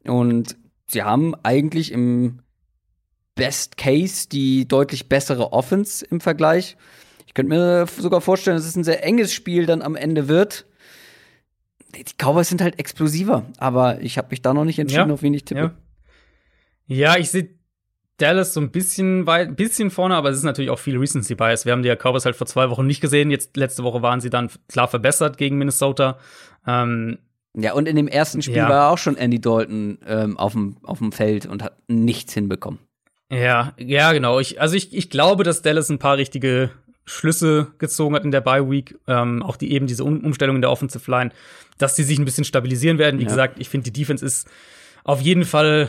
Und 0.04 0.56
sie 0.86 1.02
haben 1.02 1.34
eigentlich 1.42 1.90
im 1.90 2.38
Best 3.34 3.76
Case 3.76 4.28
die 4.28 4.68
deutlich 4.68 5.08
bessere 5.08 5.52
Offense 5.52 6.06
im 6.06 6.20
Vergleich. 6.20 6.76
Ich 7.26 7.34
könnte 7.34 7.50
mir 7.50 7.86
sogar 7.98 8.20
vorstellen, 8.20 8.56
dass 8.56 8.64
es 8.64 8.76
ein 8.76 8.84
sehr 8.84 9.04
enges 9.04 9.32
Spiel 9.32 9.66
dann 9.66 9.82
am 9.82 9.96
Ende 9.96 10.28
wird 10.28 10.66
die 11.98 12.14
Cowboys 12.22 12.48
sind 12.48 12.60
halt 12.60 12.78
explosiver, 12.78 13.44
aber 13.58 14.00
ich 14.00 14.18
habe 14.18 14.28
mich 14.30 14.42
da 14.42 14.54
noch 14.54 14.64
nicht 14.64 14.78
entschieden, 14.78 15.08
ja. 15.08 15.14
auf 15.14 15.22
wen 15.22 15.34
ich 15.34 15.44
tippe. 15.44 15.72
Ja, 16.86 17.12
ja 17.12 17.16
ich 17.18 17.30
sehe 17.30 17.50
Dallas 18.18 18.54
so 18.54 18.60
ein 18.60 18.70
bisschen 18.70 19.26
weit, 19.26 19.48
ein 19.48 19.56
bisschen 19.56 19.90
vorne, 19.90 20.16
aber 20.16 20.30
es 20.30 20.38
ist 20.38 20.44
natürlich 20.44 20.70
auch 20.70 20.78
viel 20.78 20.96
Recency 20.96 21.34
Bias. 21.34 21.66
Wir 21.66 21.72
haben 21.72 21.82
die 21.82 21.94
Cowboys 21.94 22.24
halt 22.24 22.36
vor 22.36 22.46
zwei 22.46 22.70
Wochen 22.70 22.86
nicht 22.86 23.00
gesehen. 23.00 23.30
Jetzt 23.30 23.56
letzte 23.56 23.82
Woche 23.82 24.00
waren 24.02 24.20
sie 24.20 24.30
dann 24.30 24.50
klar 24.68 24.88
verbessert 24.88 25.36
gegen 25.36 25.58
Minnesota. 25.58 26.18
Ähm, 26.66 27.18
ja, 27.54 27.74
und 27.74 27.88
in 27.88 27.96
dem 27.96 28.08
ersten 28.08 28.42
Spiel 28.42 28.56
ja. 28.56 28.68
war 28.68 28.90
auch 28.90 28.98
schon 28.98 29.16
Andy 29.16 29.40
Dalton 29.40 29.98
ähm, 30.06 30.38
auf 30.38 30.52
dem 30.52 31.12
Feld 31.12 31.46
und 31.46 31.62
hat 31.62 31.76
nichts 31.88 32.32
hinbekommen. 32.32 32.80
Ja, 33.30 33.72
ja, 33.78 34.12
genau. 34.12 34.38
Ich, 34.40 34.60
also 34.60 34.76
ich, 34.76 34.94
ich 34.94 35.10
glaube, 35.10 35.42
dass 35.42 35.62
Dallas 35.62 35.88
ein 35.88 35.98
paar 35.98 36.16
richtige 36.16 36.70
Schlüsse 37.06 37.68
gezogen 37.78 38.14
hat 38.14 38.24
in 38.24 38.32
der 38.32 38.40
Bye 38.40 38.68
Week, 38.68 38.98
ähm, 39.06 39.42
auch 39.42 39.56
die 39.56 39.72
eben 39.72 39.86
diese 39.86 40.04
um 40.04 40.24
Umstellung 40.24 40.56
in 40.56 40.62
der 40.62 40.70
Offensive 40.70 41.08
Line, 41.10 41.30
dass 41.78 41.94
die 41.94 42.02
sich 42.02 42.18
ein 42.18 42.24
bisschen 42.24 42.44
stabilisieren 42.44 42.98
werden. 42.98 43.18
Wie 43.18 43.24
ja. 43.24 43.28
gesagt, 43.28 43.58
ich 43.60 43.68
finde 43.68 43.90
die 43.90 43.98
Defense 44.00 44.24
ist 44.24 44.48
auf 45.04 45.20
jeden 45.20 45.44
Fall 45.44 45.88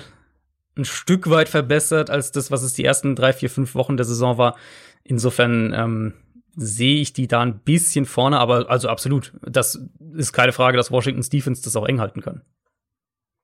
ein 0.78 0.86
Stück 0.86 1.30
weit 1.30 1.50
verbessert 1.50 2.12
als 2.12 2.32
das, 2.32 2.52
was 2.52 2.62
es 2.62 2.74
die 2.74 2.86
ersten 2.86 3.16
drei, 3.16 3.34
vier, 3.34 3.50
fünf 3.50 3.74
Wochen 3.74 3.98
der 3.98 4.06
Saison 4.06 4.38
war. 4.38 4.56
Insofern 5.04 5.74
ähm, 5.74 6.14
sehe 6.56 7.02
ich 7.02 7.14
die 7.14 7.28
da 7.28 7.42
ein 7.42 7.60
bisschen 7.60 8.06
vorne, 8.06 8.40
aber 8.40 8.70
also 8.70 8.88
absolut. 8.88 9.34
Das 9.42 9.80
ist 10.14 10.34
keine 10.34 10.52
Frage, 10.52 10.78
dass 10.78 10.92
Washingtons 10.92 11.30
Defense 11.30 11.64
das 11.64 11.76
auch 11.76 11.88
eng 11.88 12.00
halten 12.00 12.22
kann. 12.22 12.42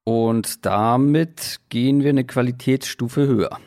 Und 0.03 0.65
damit 0.65 1.59
gehen 1.69 2.03
wir 2.03 2.09
eine 2.09 2.25
Qualitätsstufe 2.25 3.25
höher. 3.25 3.59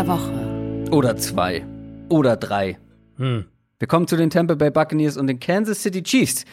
Der 0.00 0.08
Woche. 0.08 0.88
Oder 0.92 1.16
zwei. 1.18 1.62
Oder 2.08 2.36
drei. 2.36 2.78
Hm. 3.16 3.44
Wir 3.78 3.86
kommen 3.86 4.06
zu 4.06 4.16
den 4.16 4.30
Tampa 4.30 4.54
Bay 4.54 4.70
Buccaneers 4.70 5.18
und 5.18 5.26
den 5.26 5.40
Kansas 5.40 5.82
City 5.82 6.02
Chiefs. 6.02 6.46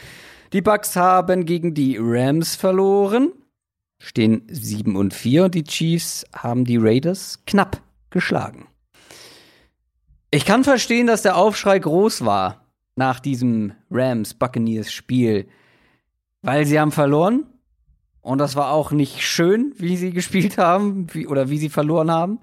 Die 0.51 0.61
Bucks 0.61 0.97
haben 0.97 1.45
gegen 1.45 1.73
die 1.73 1.97
Rams 1.97 2.57
verloren, 2.57 3.31
stehen 3.99 4.41
7 4.49 4.97
und 4.97 5.13
4 5.13 5.45
und 5.45 5.55
die 5.55 5.63
Chiefs 5.63 6.25
haben 6.35 6.65
die 6.65 6.75
Raiders 6.75 7.41
knapp 7.45 7.81
geschlagen. 8.09 8.67
Ich 10.29 10.45
kann 10.45 10.65
verstehen, 10.65 11.07
dass 11.07 11.21
der 11.21 11.37
Aufschrei 11.37 11.79
groß 11.79 12.25
war 12.25 12.65
nach 12.97 13.21
diesem 13.21 13.71
Rams 13.89 14.33
Buccaneers 14.33 14.91
Spiel, 14.91 15.47
weil 16.41 16.65
sie 16.65 16.81
haben 16.81 16.91
verloren 16.91 17.45
und 18.19 18.39
das 18.39 18.57
war 18.57 18.71
auch 18.71 18.91
nicht 18.91 19.21
schön, 19.21 19.73
wie 19.77 19.95
sie 19.95 20.11
gespielt 20.11 20.57
haben 20.57 21.07
wie, 21.13 21.27
oder 21.27 21.49
wie 21.49 21.59
sie 21.59 21.69
verloren 21.69 22.11
haben. 22.11 22.39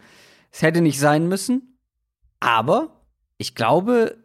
Es 0.54 0.62
hätte 0.62 0.80
nicht 0.82 1.00
sein 1.00 1.26
müssen. 1.26 1.80
Aber 2.38 3.00
ich 3.38 3.56
glaube, 3.56 4.16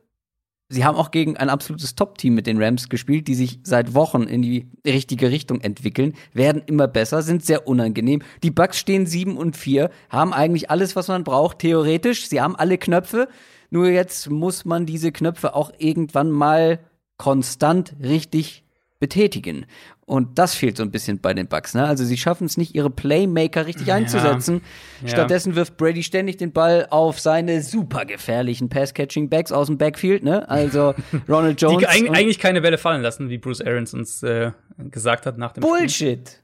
sie 0.67 0.85
haben 0.85 0.95
auch 0.95 1.09
gegen 1.09 1.37
ein 1.37 1.49
absolutes 1.49 1.95
Top-Team 1.95 2.35
mit 2.35 2.45
den 2.45 2.61
Rams 2.61 2.87
gespielt, 2.87 3.27
die 3.27 3.33
sich 3.33 3.61
seit 3.63 3.95
Wochen 3.95 4.23
in 4.23 4.43
die 4.43 4.69
richtige 4.85 5.31
Richtung 5.31 5.59
entwickeln, 5.61 6.13
werden 6.31 6.61
immer 6.67 6.87
besser, 6.87 7.23
sind 7.23 7.43
sehr 7.43 7.67
unangenehm. 7.67 8.21
Die 8.43 8.51
Bucks 8.51 8.77
stehen 8.77 9.07
7 9.07 9.37
und 9.37 9.57
4, 9.57 9.89
haben 10.11 10.31
eigentlich 10.31 10.69
alles, 10.69 10.95
was 10.95 11.07
man 11.07 11.23
braucht, 11.23 11.59
theoretisch. 11.59 12.27
Sie 12.27 12.39
haben 12.39 12.55
alle 12.55 12.77
Knöpfe. 12.77 13.27
Nur 13.71 13.89
jetzt 13.89 14.29
muss 14.29 14.65
man 14.65 14.85
diese 14.85 15.11
Knöpfe 15.11 15.55
auch 15.55 15.71
irgendwann 15.79 16.29
mal 16.29 16.79
konstant 17.17 17.95
richtig 18.03 18.63
betätigen. 18.99 19.65
Und 20.05 20.37
das 20.37 20.55
fehlt 20.55 20.75
so 20.75 20.83
ein 20.83 20.91
bisschen 20.91 21.19
bei 21.19 21.33
den 21.33 21.47
Bucks. 21.47 21.73
Ne? 21.73 21.85
Also 21.85 22.03
sie 22.03 22.17
schaffen 22.17 22.45
es 22.45 22.57
nicht, 22.57 22.75
ihre 22.75 22.89
Playmaker 22.89 23.65
richtig 23.65 23.91
einzusetzen. 23.93 24.61
Ja. 25.01 25.09
Stattdessen 25.09 25.55
wirft 25.55 25.77
Brady 25.77 26.03
ständig 26.03 26.37
den 26.37 26.51
Ball 26.51 26.87
auf 26.89 27.19
seine 27.19 27.61
super 27.61 28.05
gefährlichen 28.05 28.69
Pass-Catching-Backs 28.69 29.51
aus 29.51 29.67
dem 29.67 29.77
Backfield. 29.77 30.23
Ne? 30.23 30.47
Also 30.49 30.93
Ronald 31.29 31.61
Jones. 31.61 31.79
Die 31.79 31.87
eig 31.87 32.09
eigentlich 32.09 32.39
keine 32.39 32.61
Bälle 32.61 32.77
fallen 32.77 33.01
lassen, 33.01 33.29
wie 33.29 33.37
Bruce 33.37 33.61
Arians 33.61 33.93
uns 33.93 34.21
äh, 34.23 34.51
gesagt 34.77 35.25
hat 35.25 35.37
nach 35.37 35.53
dem 35.53 35.61
Bullshit. 35.61 36.41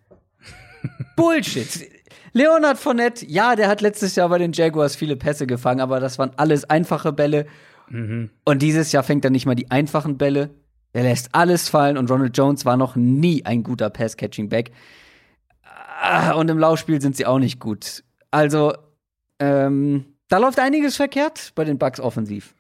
Bullshit. 1.16 1.90
Leonard 2.34 2.78
Fournette, 2.78 3.26
ja, 3.26 3.56
der 3.56 3.68
hat 3.68 3.82
letztes 3.82 4.16
Jahr 4.16 4.30
bei 4.30 4.38
den 4.38 4.52
Jaguars 4.52 4.96
viele 4.96 5.16
Pässe 5.16 5.48
gefangen, 5.48 5.80
aber 5.80 6.00
das 6.00 6.20
waren 6.20 6.32
alles 6.36 6.70
einfache 6.70 7.14
Bälle. 7.14 7.48
Mhm. 7.90 8.30
Und 8.44 8.62
dieses 8.62 8.92
Jahr 8.92 9.04
fängt 9.04 9.24
er 9.26 9.32
nicht 9.32 9.46
mal 9.46 9.56
die 9.56 9.72
einfachen 9.72 10.18
Bälle 10.18 10.50
er 10.96 11.04
lässt 11.04 11.30
alles 11.34 11.68
fallen 11.68 11.98
und 11.98 12.10
Ronald 12.10 12.38
Jones 12.38 12.64
war 12.64 12.78
noch 12.78 12.96
nie 12.96 13.46
ein 13.46 13.64
guter 13.64 13.90
Pass-Catching-Back. 13.90 14.72
Ah, 16.00 16.32
und 16.32 16.50
im 16.50 16.58
Laufspiel 16.58 17.02
sind 17.02 17.18
sie 17.18 17.26
auch 17.26 17.38
nicht 17.38 17.60
gut. 17.60 18.06
Also, 18.32 18.74
ähm, 19.40 20.06
da 20.30 20.38
läuft 20.38 20.58
einiges 20.58 20.96
verkehrt 20.96 21.52
bei 21.54 21.66
den 21.66 21.78
Bucks 21.78 22.00
offensiv. 22.00 22.56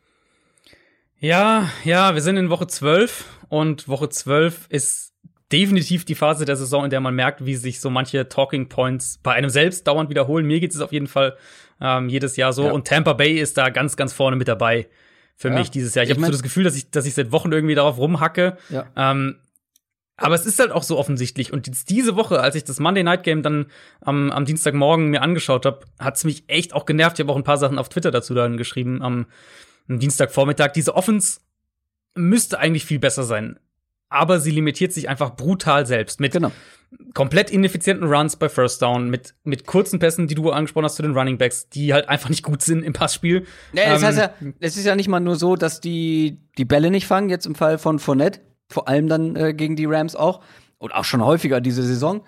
Ja, 1.18 1.70
ja, 1.86 2.14
wir 2.14 2.22
sind 2.22 2.36
in 2.36 2.49
Woche 2.49 2.68
12 2.68 3.24
und 3.47 3.88
Woche 3.88 4.10
12 4.10 4.68
ist 4.68 5.14
definitiv 5.53 6.03
die 6.03 6.16
Phase 6.16 6.43
der 6.43 6.57
Saison, 6.57 6.84
in 6.84 6.89
der 6.89 6.99
man 6.99 7.16
merkt, 7.16 7.45
wie 7.45 7.55
sich 7.55 7.80
so 7.80 7.89
manche 7.89 8.28
Talking 8.28 8.68
Points 8.68 9.18
bei 9.24 9.32
einem 9.32 9.49
selbst 9.49 9.88
dauernd 9.88 10.10
wiederholen. 10.10 10.45
Mir 10.45 10.60
geht 10.60 10.74
es 10.74 10.82
auf 10.82 10.91
jeden 10.91 11.07
Fall 11.07 11.38
ähm, 11.80 12.10
jedes 12.10 12.36
Jahr 12.36 12.51
so. 12.51 12.66
Ja. 12.66 12.72
Und 12.74 12.86
Tampa 12.86 13.14
Bay 13.14 13.39
ist 13.39 13.57
da 13.57 13.70
ganz, 13.70 13.95
ganz 13.95 14.12
vorne 14.12 14.36
mit 14.36 14.49
dabei 14.49 14.89
für 15.36 15.50
ja. 15.50 15.56
mich 15.56 15.70
dieses 15.70 15.96
Jahr. 15.96 16.04
Ich, 16.04 16.12
ich 16.12 16.18
habe 16.18 16.26
so 16.26 16.32
das 16.32 16.44
Gefühl, 16.44 16.64
dass 16.64 16.76
ich, 16.76 16.90
dass 16.92 17.06
ich 17.06 17.14
seit 17.14 17.32
Wochen 17.32 17.52
irgendwie 17.52 17.76
darauf 17.76 17.98
rumhacke. 17.98 18.58
Ja. 18.70 18.88
Ähm, 18.96 19.38
Aber 20.18 20.36
es 20.36 20.46
ist 20.46 20.60
halt 20.60 20.72
auch 20.72 20.84
so 20.84 20.98
offensichtlich. 20.98 21.52
Und 21.52 21.68
jetzt 21.68 21.90
diese 21.90 22.16
Woche, 22.16 22.40
als 22.40 22.56
ich 22.56 22.64
das 22.64 22.80
Monday 22.80 23.04
Night 23.04 23.24
Game 23.24 23.44
dann 23.44 23.66
am, 24.00 24.32
am 24.32 24.46
Dienstagmorgen 24.46 25.10
mir 25.10 25.22
angeschaut 25.22 25.66
habe, 25.66 25.82
hat's 26.00 26.24
mich 26.24 26.46
echt 26.48 26.74
auch 26.74 26.86
genervt. 26.86 27.20
Ich 27.20 27.24
habe 27.24 27.34
auch 27.34 27.38
ein 27.38 27.44
paar 27.44 27.58
Sachen 27.58 27.78
auf 27.78 27.90
Twitter 27.90 28.12
dazu 28.12 28.34
dann 28.34 28.56
geschrieben 28.56 29.02
am, 29.02 29.26
am 29.90 30.00
Dienstagvormittag. 30.00 30.72
Diese 30.72 30.96
Offense 30.96 31.42
müsste 32.16 32.60
eigentlich 32.60 32.86
viel 32.86 33.00
besser 33.00 33.24
sein. 33.24 33.60
Aber 34.10 34.39
sie 34.39 34.51
limitiert 34.51 34.93
sich 34.93 35.10
einfach 35.10 35.36
brutal 35.36 35.86
selbst 35.86 36.20
mit 36.20 36.32
Genau. 36.34 36.51
komplett 37.14 37.49
ineffizienten 37.49 38.08
Runs 38.08 38.36
bei 38.36 38.47
First 38.49 38.82
Down, 38.82 39.10
mit, 39.10 39.34
mit 39.43 39.66
kurzen 39.66 39.99
Pässen, 39.99 40.28
die 40.28 40.36
du 40.36 40.51
angesprochen 40.51 40.86
hast 40.86 40.95
zu 40.95 41.01
den 41.01 41.18
Running 41.18 41.38
Backs, 41.38 41.68
die 41.70 41.91
halt 41.93 42.08
einfach 42.08 42.30
nicht 42.30 42.43
gut 42.43 42.62
sind 42.62 42.84
im 42.84 42.93
Passspiel. 42.93 43.45
Das 43.74 44.01
Ähm, 44.01 44.08
heißt 44.08 44.18
ja, 44.18 44.34
es 44.60 44.78
ist 44.78 44.86
ja 44.86 44.95
nicht 44.95 45.08
mal 45.08 45.20
nur 45.20 45.36
so, 45.36 45.56
dass 45.56 45.82
die 45.82 46.39
die 46.58 46.66
Bälle 46.66 46.91
nicht 46.91 47.08
fangen, 47.08 47.30
jetzt 47.30 47.45
im 47.45 47.56
Fall 47.56 47.78
von 47.78 47.99
Fournette, 47.99 48.41
vor 48.70 48.88
allem 48.88 49.08
dann 49.08 49.36
äh, 49.36 49.53
gegen 49.53 49.76
die 49.76 49.86
Rams 49.86 50.16
auch, 50.16 50.41
und 50.78 50.93
auch 50.93 51.03
schon 51.06 51.24
häufiger 51.24 51.62
diese 51.62 51.84
Saison, 51.84 52.24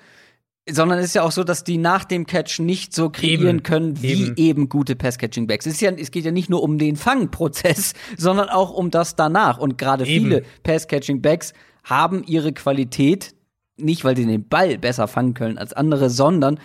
sondern 0.70 1.00
es 1.00 1.06
ist 1.06 1.16
ja 1.16 1.24
auch 1.24 1.32
so, 1.32 1.44
dass 1.44 1.64
die 1.64 1.78
nach 1.78 2.04
dem 2.04 2.26
Catch 2.26 2.60
nicht 2.60 2.94
so 2.94 3.10
kreieren 3.10 3.58
Eben, 3.58 3.64
können 3.64 4.02
wie 4.02 4.12
eben, 4.12 4.36
eben. 4.36 4.70
gute 4.70 4.96
Pass-Catching-Backs. 4.96 5.66
Es, 5.66 5.74
ist 5.74 5.82
ja, 5.82 5.92
es 5.92 6.12
geht 6.12 6.26
ja 6.26 6.32
nicht 6.32 6.50
nur 6.50 6.64
um 6.64 6.78
den 6.78 6.96
Fangprozess, 6.96 7.94
sondern 8.18 8.50
auch 8.50 8.72
um 8.72 8.92
das 8.92 9.16
danach. 9.16 9.58
Und 9.58 9.78
gerade 9.78 10.06
viele 10.06 10.44
Pass-Catching-Backs 10.64 11.54
haben 11.84 12.24
ihre 12.24 12.52
Qualität, 12.54 13.34
nicht 13.78 14.04
weil 14.04 14.18
sie 14.18 14.26
den 14.26 14.48
Ball 14.48 14.78
besser 14.78 15.08
fangen 15.08 15.34
können 15.34 15.58
als 15.58 15.74
andere, 15.74 16.10
sondern 16.10 16.60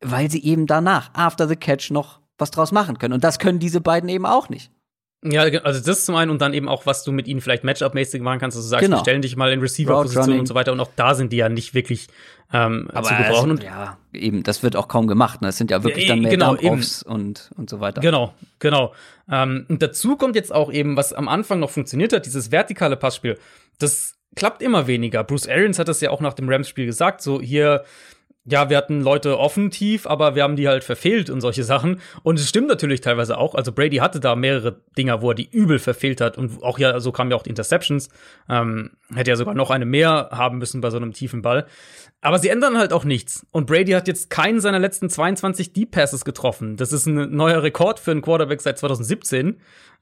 weil 0.00 0.30
sie 0.30 0.44
eben 0.44 0.66
danach, 0.66 1.10
after 1.14 1.48
the 1.48 1.56
catch, 1.56 1.90
noch 1.90 2.20
was 2.38 2.50
draus 2.50 2.72
machen 2.72 2.98
können. 2.98 3.14
Und 3.14 3.24
das 3.24 3.38
können 3.38 3.58
diese 3.58 3.80
beiden 3.80 4.08
eben 4.08 4.26
auch 4.26 4.48
nicht. 4.48 4.70
Ja, 5.26 5.42
also 5.42 5.80
das 5.80 6.04
zum 6.04 6.16
einen 6.16 6.30
und 6.30 6.42
dann 6.42 6.52
eben 6.52 6.68
auch, 6.68 6.84
was 6.84 7.02
du 7.02 7.10
mit 7.10 7.26
ihnen 7.26 7.40
vielleicht 7.40 7.64
Matchup-mäßig 7.64 8.20
machen 8.20 8.40
kannst, 8.40 8.58
dass 8.58 8.64
du 8.64 8.68
sagst, 8.68 8.84
Genau. 8.84 8.98
wir 8.98 9.00
stellen 9.00 9.22
dich 9.22 9.36
mal 9.36 9.50
in 9.52 9.60
Receiver-Position 9.60 10.38
und 10.38 10.46
so 10.46 10.54
weiter. 10.54 10.72
Und 10.72 10.80
auch 10.80 10.90
da 10.96 11.14
sind 11.14 11.32
die 11.32 11.38
ja 11.38 11.48
nicht 11.48 11.72
wirklich 11.72 12.08
ähm, 12.52 12.88
zu 12.92 13.14
gebrauchen. 13.16 13.50
also, 13.52 13.62
ja, 13.64 13.96
eben, 14.12 14.42
das 14.42 14.62
wird 14.62 14.76
auch 14.76 14.86
kaum 14.86 15.06
gemacht. 15.06 15.40
Ne? 15.40 15.48
Das 15.48 15.56
sind 15.56 15.70
ja 15.70 15.82
wirklich 15.82 16.06
dann 16.08 16.20
mehr 16.20 16.30
genau, 16.30 16.54
Dump-Offs 16.54 17.02
und, 17.02 17.50
und 17.56 17.70
so 17.70 17.80
weiter. 17.80 18.02
Genau, 18.02 18.34
genau. 18.58 18.92
Ähm, 19.30 19.64
und 19.68 19.80
dazu 19.80 20.16
kommt 20.16 20.36
jetzt 20.36 20.54
auch 20.54 20.70
eben, 20.70 20.96
was 20.96 21.14
am 21.14 21.28
Anfang 21.28 21.58
noch 21.58 21.70
funktioniert 21.70 22.12
hat, 22.12 22.26
dieses 22.26 22.52
vertikale 22.52 22.96
Passspiel. 22.96 23.38
Das 23.78 24.16
klappt 24.36 24.60
immer 24.62 24.86
weniger. 24.86 25.24
Bruce 25.24 25.48
Arians 25.48 25.78
hat 25.78 25.88
das 25.88 26.00
ja 26.02 26.10
auch 26.10 26.20
nach 26.20 26.34
dem 26.34 26.48
Rams-Spiel 26.48 26.86
gesagt, 26.86 27.22
so 27.22 27.40
hier, 27.40 27.84
ja, 28.46 28.68
wir 28.68 28.76
hatten 28.76 29.00
Leute 29.00 29.38
offen 29.38 29.70
tief, 29.70 30.06
aber 30.06 30.34
wir 30.34 30.42
haben 30.42 30.56
die 30.56 30.68
halt 30.68 30.84
verfehlt 30.84 31.30
und 31.30 31.40
solche 31.40 31.64
Sachen. 31.64 32.00
Und 32.22 32.38
es 32.38 32.46
stimmt 32.46 32.68
natürlich 32.68 33.00
teilweise 33.00 33.38
auch. 33.38 33.54
Also 33.54 33.72
Brady 33.72 33.96
hatte 33.96 34.20
da 34.20 34.36
mehrere 34.36 34.82
Dinger, 34.98 35.22
wo 35.22 35.30
er 35.30 35.34
die 35.34 35.48
übel 35.50 35.78
verfehlt 35.78 36.20
hat. 36.20 36.36
Und 36.36 36.62
auch 36.62 36.78
ja, 36.78 37.00
so 37.00 37.10
kamen 37.10 37.30
ja 37.30 37.38
auch 37.38 37.42
die 37.42 37.48
Interceptions. 37.48 38.10
Ähm, 38.50 38.90
hätte 39.14 39.30
ja 39.30 39.36
sogar 39.36 39.54
noch 39.54 39.70
eine 39.70 39.86
mehr 39.86 40.28
haben 40.30 40.58
müssen 40.58 40.82
bei 40.82 40.90
so 40.90 40.98
einem 40.98 41.14
tiefen 41.14 41.40
Ball. 41.40 41.66
Aber 42.20 42.38
sie 42.38 42.50
ändern 42.50 42.76
halt 42.76 42.92
auch 42.92 43.04
nichts. 43.04 43.46
Und 43.50 43.66
Brady 43.66 43.92
hat 43.92 44.08
jetzt 44.08 44.28
keinen 44.28 44.60
seiner 44.60 44.78
letzten 44.78 45.08
22 45.08 45.72
Deep 45.72 45.92
Passes 45.92 46.26
getroffen. 46.26 46.76
Das 46.76 46.92
ist 46.92 47.06
ein 47.06 47.34
neuer 47.34 47.62
Rekord 47.62 47.98
für 47.98 48.10
einen 48.10 48.22
Quarterback 48.22 48.60
seit 48.60 48.78
2017. 48.78 49.58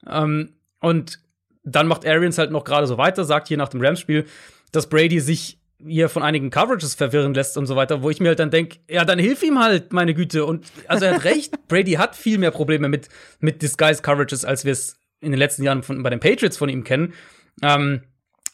Ähm, 0.09 0.49
und 0.81 1.19
dann 1.63 1.87
macht 1.87 2.05
Arians 2.05 2.37
halt 2.37 2.51
noch 2.51 2.65
gerade 2.65 2.87
so 2.87 2.97
weiter, 2.97 3.23
sagt 3.23 3.47
hier 3.47 3.57
nach 3.57 3.69
dem 3.69 3.79
Rams-Spiel, 3.79 4.25
dass 4.73 4.89
Brady 4.89 5.21
sich 5.21 5.59
hier 5.87 6.09
von 6.09 6.23
einigen 6.23 6.49
Coverages 6.49 6.95
verwirren 6.95 7.33
lässt 7.33 7.57
und 7.57 7.65
so 7.65 7.75
weiter, 7.75 8.03
wo 8.03 8.09
ich 8.09 8.19
mir 8.19 8.29
halt 8.29 8.39
dann 8.39 8.51
denke, 8.51 8.77
ja, 8.89 9.05
dann 9.05 9.19
hilf 9.19 9.43
ihm 9.43 9.59
halt, 9.59 9.93
meine 9.93 10.13
Güte. 10.13 10.45
Und 10.45 10.65
also 10.87 11.05
er 11.05 11.15
hat 11.15 11.23
recht, 11.23 11.53
Brady 11.67 11.93
hat 11.93 12.15
viel 12.15 12.37
mehr 12.37 12.51
Probleme 12.51 12.89
mit, 12.89 13.09
mit 13.39 13.61
Disguise-Coverages, 13.61 14.45
als 14.45 14.65
wir 14.65 14.71
es 14.71 14.97
in 15.21 15.31
den 15.31 15.39
letzten 15.39 15.63
Jahren 15.63 15.83
von, 15.83 16.03
bei 16.03 16.09
den 16.09 16.19
Patriots 16.19 16.57
von 16.57 16.69
ihm 16.69 16.83
kennen. 16.83 17.13
Ähm, 17.61 18.03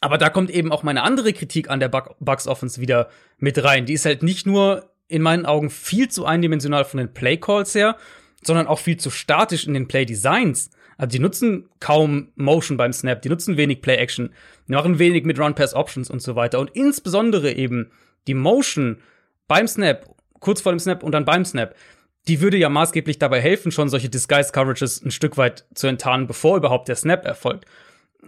aber 0.01 0.17
da 0.17 0.29
kommt 0.29 0.49
eben 0.49 0.71
auch 0.71 0.83
meine 0.83 1.03
andere 1.03 1.33
Kritik 1.33 1.69
an 1.69 1.79
der 1.79 1.89
Bucks 1.89 2.47
Offense 2.47 2.79
wieder 2.79 3.09
mit 3.37 3.61
rein. 3.63 3.85
Die 3.85 3.93
ist 3.93 4.05
halt 4.05 4.23
nicht 4.23 4.45
nur 4.45 4.89
in 5.07 5.21
meinen 5.21 5.45
Augen 5.45 5.69
viel 5.69 6.09
zu 6.09 6.25
eindimensional 6.25 6.85
von 6.85 6.99
den 6.99 7.13
Play 7.13 7.37
Calls 7.37 7.75
her, 7.75 7.97
sondern 8.43 8.67
auch 8.67 8.79
viel 8.79 8.97
zu 8.97 9.09
statisch 9.09 9.67
in 9.67 9.73
den 9.73 9.87
Play 9.87 10.05
Designs. 10.05 10.69
Also 10.99 11.11
die 11.11 11.19
nutzen 11.19 11.69
kaum 11.79 12.27
Motion 12.35 12.75
beim 12.75 12.91
Snap, 12.91 13.21
die 13.21 13.29
nutzen 13.29 13.55
wenig 13.55 13.81
Play 13.81 13.95
Action, 13.95 14.31
die 14.67 14.73
machen 14.73 14.99
wenig 14.99 15.23
mit 15.23 15.39
Run 15.39 15.55
Pass 15.55 15.73
Options 15.73 16.09
und 16.09 16.21
so 16.21 16.35
weiter 16.35 16.59
und 16.59 16.71
insbesondere 16.71 17.53
eben 17.53 17.89
die 18.27 18.33
Motion 18.33 18.97
beim 19.47 19.65
Snap, 19.65 20.13
kurz 20.41 20.59
vor 20.59 20.73
dem 20.73 20.79
Snap 20.79 21.01
und 21.01 21.13
dann 21.13 21.23
beim 21.23 21.45
Snap. 21.45 21.73
Die 22.27 22.41
würde 22.41 22.57
ja 22.57 22.67
maßgeblich 22.67 23.17
dabei 23.17 23.39
helfen, 23.39 23.71
schon 23.71 23.87
solche 23.87 24.09
Disguise 24.09 24.51
Coverages 24.51 25.01
ein 25.01 25.11
Stück 25.11 25.37
weit 25.37 25.63
zu 25.73 25.87
enttarnen, 25.87 26.27
bevor 26.27 26.57
überhaupt 26.57 26.89
der 26.89 26.97
Snap 26.97 27.25
erfolgt. 27.25 27.63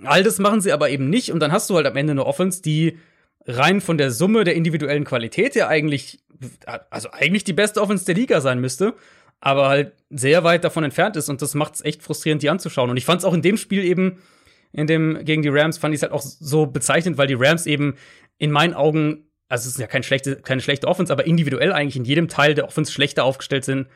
All 0.06 0.24
das 0.24 0.40
machen 0.40 0.62
sie 0.62 0.72
aber 0.72 0.90
eben 0.90 1.10
nicht 1.10 1.34
und 1.34 1.42
dann 1.42 1.52
hast 1.52 1.70
du 1.70 1.76
halt 1.76 1.86
am 1.86 1.98
Ende 1.98 2.12
eine 2.12 2.26
Offense, 2.26 2.62
die 2.62 3.00
rein 3.46 3.82
von 3.82 3.98
der 3.98 4.12
Summe 4.12 4.46
der 4.46 4.56
individuellen 4.56 5.04
Qualität 5.04 5.56
ja 5.56 5.68
eigentlich, 5.68 6.20
also 6.90 7.12
eigentlich 7.12 7.44
die 7.44 7.52
beste 7.52 7.82
Offense 7.82 8.06
der 8.06 8.16
Liga 8.16 8.40
sein 8.40 8.62
müsste, 8.62 8.94
aber 9.42 9.68
halt 9.68 9.94
sehr 10.10 10.44
weit 10.44 10.64
davon 10.64 10.84
entfernt 10.84 11.16
ist 11.18 11.28
und 11.28 11.42
das 11.42 11.56
macht 11.56 11.76
es 11.76 11.82
echt 11.84 12.04
frustrierend, 12.04 12.44
die 12.44 12.50
anzuschauen. 12.50 12.90
Und 12.90 12.98
ich 12.98 13.06
fand 13.06 13.20
es 13.20 13.26
auch 13.26 13.34
in 13.34 13.42
dem 13.42 13.58
Spiel 13.58 13.84
eben, 13.84 14.22
in 14.72 14.88
dem 14.88 15.26
gegen 15.26 15.42
die 15.42 15.50
Rams, 15.50 15.78
fand 15.78 15.94
ich 15.94 15.98
es 15.98 16.04
halt 16.04 16.14
auch 16.14 16.22
so 16.22 16.68
bezeichnend, 16.68 17.18
weil 17.18 17.28
die 17.28 17.34
Rams 17.34 17.66
eben 17.66 17.96
in 18.38 18.52
meinen 18.52 18.74
Augen, 18.74 19.26
also 19.50 19.68
es 19.68 19.74
ist 19.76 19.80
ja 19.80 19.88
keine 19.88 20.04
schlechte, 20.04 20.38
keine 20.38 20.62
schlechte 20.62 20.88
Offense, 20.88 21.12
aber 21.12 21.26
individuell 21.26 21.74
eigentlich 21.74 21.98
in 21.98 22.06
jedem 22.06 22.28
Teil 22.28 22.54
der 22.54 22.66
Offense 22.66 22.92
schlechter 22.92 23.26
aufgestellt 23.26 23.66
sind 23.66 23.88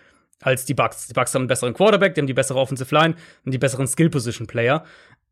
als 0.41 0.65
die 0.65 0.73
Bucks. 0.73 1.07
Die 1.07 1.13
Bucks 1.13 1.33
haben 1.33 1.43
einen 1.43 1.47
besseren 1.47 1.73
Quarterback, 1.73 2.15
die 2.15 2.21
haben 2.21 2.27
die 2.27 2.33
bessere 2.33 2.59
Offensive 2.59 2.93
Line 2.93 3.15
und 3.45 3.53
die 3.53 3.57
besseren 3.57 3.87
Skill-Position-Player. 3.87 4.83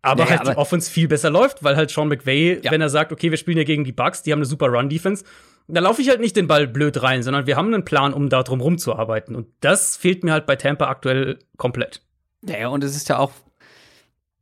Aber 0.03 0.23
Ja, 0.25 0.29
halt 0.29 0.41
aber- 0.41 0.51
die 0.51 0.57
Offense 0.57 0.91
viel 0.91 1.07
besser 1.07 1.29
läuft, 1.31 1.63
weil 1.63 1.75
halt 1.75 1.89
Sean 1.89 2.07
McVay, 2.09 2.59
Ja. 2.61 2.69
wenn 2.71 2.81
er 2.81 2.89
sagt, 2.89 3.11
okay, 3.11 3.31
wir 3.31 3.37
spielen 3.37 3.57
ja 3.57 3.63
gegen 3.63 3.83
die 3.85 3.91
Bucks, 3.93 4.21
die 4.21 4.31
haben 4.31 4.39
eine 4.39 4.45
super 4.45 4.67
Run-Defense, 4.67 5.23
da 5.69 5.79
laufe 5.81 6.01
ich 6.01 6.09
halt 6.09 6.19
nicht 6.19 6.35
den 6.35 6.45
Ball 6.47 6.67
blöd 6.67 7.01
rein, 7.01 7.23
sondern 7.23 7.47
wir 7.47 7.55
haben 7.55 7.73
einen 7.73 7.85
Plan, 7.85 8.13
um 8.13 8.27
da 8.29 8.43
drum 8.43 8.59
rumzuarbeiten. 8.61 9.33
Und 9.35 9.47
das 9.61 9.95
fehlt 9.97 10.23
mir 10.23 10.33
halt 10.33 10.45
bei 10.45 10.57
Tampa 10.57 10.87
aktuell 10.89 11.39
komplett. 11.57 12.01
Ja, 12.45 12.57
ja, 12.59 12.67
und 12.67 12.83
es 12.83 12.95
ist 12.97 13.07
ja 13.07 13.17
auch, 13.17 13.31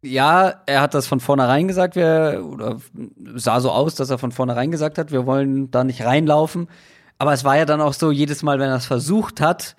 ja, 0.03 0.61
er 0.65 0.81
hat 0.81 0.95
das 0.95 1.05
von 1.05 1.19
vornherein 1.19 1.67
gesagt, 1.67 1.95
wir, 1.95 2.41
oder 2.43 2.77
sah 3.35 3.59
so 3.59 3.69
aus, 3.71 3.93
dass 3.93 4.09
er 4.09 4.17
von 4.17 4.31
vornherein 4.31 4.71
gesagt 4.71 4.97
hat, 4.97 5.11
wir 5.11 5.27
wollen 5.27 5.69
da 5.69 5.83
nicht 5.83 6.03
reinlaufen. 6.03 6.67
Aber 7.19 7.33
es 7.33 7.43
war 7.43 7.55
ja 7.55 7.65
dann 7.65 7.81
auch 7.81 7.93
so, 7.93 8.09
jedes 8.09 8.41
Mal, 8.41 8.57
wenn 8.59 8.69
er 8.69 8.77
es 8.77 8.87
versucht 8.87 9.41
hat, 9.41 9.75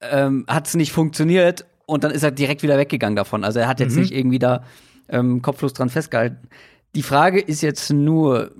ähm, 0.00 0.46
hat 0.48 0.66
es 0.66 0.74
nicht 0.76 0.92
funktioniert 0.92 1.66
und 1.84 2.04
dann 2.04 2.10
ist 2.10 2.22
er 2.22 2.30
direkt 2.30 2.62
wieder 2.62 2.78
weggegangen 2.78 3.16
davon. 3.16 3.44
Also 3.44 3.58
er 3.60 3.68
hat 3.68 3.80
jetzt 3.80 3.96
Mhm. 3.96 4.00
nicht 4.00 4.14
irgendwie 4.14 4.38
da 4.38 4.64
ähm, 5.10 5.42
kopflos 5.42 5.72
dran 5.72 5.90
festgehalten. 5.90 6.48
Die 6.94 7.02
Frage 7.02 7.40
ist 7.40 7.60
jetzt 7.62 7.90
nur, 7.92 8.52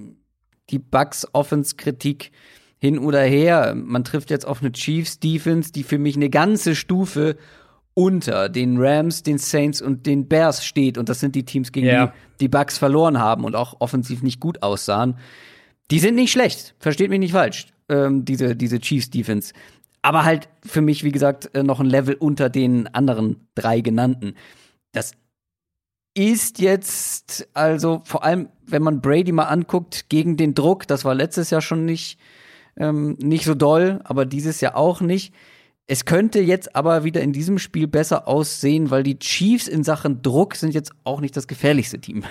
die 0.70 0.78
Bucks 0.78 1.26
Offense 1.32 1.76
Kritik 1.76 2.30
hin 2.78 2.98
oder 2.98 3.22
her. 3.22 3.74
Man 3.74 4.04
trifft 4.04 4.30
jetzt 4.30 4.46
auf 4.46 4.60
eine 4.60 4.72
Chiefs 4.72 5.18
Defense, 5.18 5.72
die 5.72 5.82
für 5.82 5.98
mich 5.98 6.16
eine 6.16 6.30
ganze 6.30 6.74
Stufe 6.74 7.36
unter 7.94 8.48
den 8.48 8.76
Rams, 8.78 9.22
den 9.22 9.38
Saints 9.38 9.82
und 9.82 10.06
den 10.06 10.28
Bears 10.28 10.64
steht. 10.64 10.96
Und 10.96 11.08
das 11.08 11.20
sind 11.20 11.34
die 11.34 11.44
Teams, 11.44 11.72
gegen 11.72 11.86
Ja. 11.86 12.06
die 12.06 12.12
die 12.40 12.48
Bucks 12.48 12.78
verloren 12.78 13.18
haben 13.18 13.44
und 13.44 13.54
auch 13.54 13.76
offensiv 13.80 14.22
nicht 14.22 14.40
gut 14.40 14.62
aussahen. 14.62 15.16
Die 15.90 15.98
sind 15.98 16.14
nicht 16.14 16.32
schlecht, 16.32 16.74
versteht 16.78 17.10
mich 17.10 17.18
nicht 17.18 17.32
falsch, 17.32 17.66
ähm, 17.90 18.24
diese, 18.24 18.56
diese 18.56 18.78
Chiefs 18.78 19.10
Defense. 19.10 19.52
Aber 20.00 20.24
halt 20.24 20.48
für 20.64 20.80
mich, 20.80 21.04
wie 21.04 21.12
gesagt, 21.12 21.54
äh, 21.54 21.62
noch 21.62 21.80
ein 21.80 21.86
Level 21.86 22.14
unter 22.14 22.48
den 22.48 22.86
anderen 22.94 23.46
drei 23.54 23.80
genannten. 23.82 24.34
Das 24.92 25.12
ist 26.14 26.58
jetzt, 26.58 27.48
also 27.54 28.02
vor 28.04 28.24
allem, 28.24 28.48
wenn 28.66 28.82
man 28.82 29.00
Brady 29.00 29.32
mal 29.32 29.44
anguckt, 29.44 30.08
gegen 30.08 30.36
den 30.36 30.54
Druck, 30.54 30.86
das 30.86 31.04
war 31.04 31.14
letztes 31.14 31.50
Jahr 31.50 31.60
schon 31.60 31.84
nicht, 31.84 32.18
ähm, 32.76 33.16
nicht 33.20 33.44
so 33.44 33.54
doll, 33.54 34.00
aber 34.04 34.26
dieses 34.26 34.60
Jahr 34.60 34.76
auch 34.76 35.00
nicht. 35.00 35.34
Es 35.86 36.04
könnte 36.04 36.40
jetzt 36.40 36.76
aber 36.76 37.04
wieder 37.04 37.20
in 37.20 37.32
diesem 37.32 37.58
Spiel 37.58 37.88
besser 37.88 38.28
aussehen, 38.28 38.90
weil 38.90 39.02
die 39.02 39.18
Chiefs 39.18 39.66
in 39.66 39.82
Sachen 39.82 40.22
Druck 40.22 40.54
sind 40.54 40.72
jetzt 40.72 40.92
auch 41.04 41.20
nicht 41.20 41.36
das 41.36 41.48
gefährlichste 41.48 42.00
Team. 42.00 42.24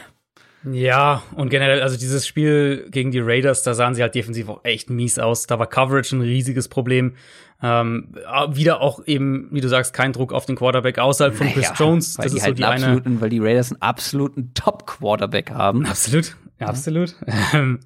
Ja, 0.70 1.24
und 1.36 1.50
generell, 1.50 1.82
also 1.82 1.98
dieses 1.98 2.28
Spiel 2.28 2.88
gegen 2.92 3.12
die 3.12 3.20
Raiders, 3.20 3.64
da 3.64 3.74
sahen 3.74 3.96
sie 3.96 4.02
halt 4.02 4.16
defensiv 4.16 4.50
auch 4.50 4.64
echt 4.64 4.90
mies 4.90 5.18
aus. 5.18 5.48
Da 5.48 5.58
war 5.58 5.68
Coverage 5.68 6.16
ein 6.16 6.22
riesiges 6.22 6.68
Problem. 6.68 7.16
Ähm, 7.62 8.14
äh, 8.16 8.56
wieder 8.56 8.80
auch 8.82 9.06
eben, 9.06 9.48
wie 9.52 9.60
du 9.62 9.68
sagst, 9.68 9.94
kein 9.94 10.14
Druck 10.14 10.32
auf 10.32 10.46
den 10.46 10.56
Quarterback 10.56 10.98
außerhalb 10.98 11.36
von 11.36 11.48
Chris 11.48 11.66
Naja, 11.70 11.76
Jones. 11.78 12.18
Weil 12.18 12.24
Das 12.24 12.32
die 12.32 12.38
ist 12.38 12.44
halt 12.46 12.56
so 12.58 12.58
die 12.58 12.66
einen 12.66 12.84
eine. 12.84 12.94
absoluten, 12.94 13.22
weil 13.22 13.30
die 13.30 13.40
Raiders 13.40 13.72
einen 13.72 13.82
absoluten 13.82 14.54
Top-Quarterback 14.54 15.52
haben. 15.52 15.86
Absolut, 15.86 16.36
ja, 16.60 16.68
absolut. 16.68 17.16
Ähm, 17.54 17.80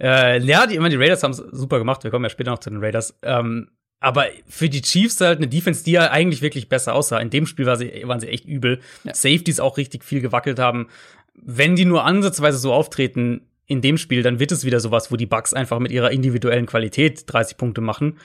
äh, 0.00 0.40
ja, 0.40 0.66
die, 0.66 0.78
meine, 0.78 0.90
die 0.90 0.96
Raiders 1.02 1.22
haben 1.22 1.30
es 1.32 1.36
super 1.52 1.78
gemacht. 1.78 2.02
Wir 2.04 2.10
kommen 2.10 2.24
ja 2.24 2.30
später 2.30 2.50
noch 2.50 2.58
zu 2.58 2.70
den 2.70 2.80
Raiders. 2.82 3.16
Ähm, 3.22 3.68
aber 4.00 4.26
für 4.46 4.68
die 4.68 4.82
Chiefs 4.82 5.20
halt 5.20 5.38
eine 5.38 5.48
Defense, 5.48 5.84
die 5.84 5.92
ja 5.92 6.10
eigentlich 6.10 6.42
wirklich 6.42 6.68
besser 6.68 6.94
aussah. 6.94 7.18
In 7.20 7.30
dem 7.30 7.46
Spiel 7.46 7.66
war 7.66 7.76
sie, 7.76 8.02
waren 8.06 8.20
sie 8.20 8.28
echt 8.28 8.44
übel. 8.44 8.80
Safeties 9.04 9.60
auch 9.60 9.76
richtig 9.78 10.04
viel 10.04 10.20
gewackelt 10.20 10.58
haben. 10.58 10.88
Wenn 11.40 11.76
die 11.76 11.84
nur 11.84 12.04
ansatzweise 12.04 12.58
so 12.58 12.72
auftreten 12.72 13.42
in 13.66 13.80
dem 13.80 13.96
Spiel, 13.96 14.22
dann 14.22 14.38
wird 14.38 14.52
es 14.52 14.64
wieder 14.64 14.80
sowas, 14.80 15.10
wo 15.10 15.16
die 15.16 15.26
Bucks 15.26 15.54
einfach 15.54 15.78
mit 15.78 15.92
ihrer 15.92 16.10
individuellen 16.10 16.66
Qualität 16.66 17.24
30 17.26 17.56
Punkte 17.56 17.80
machen. 17.80 18.18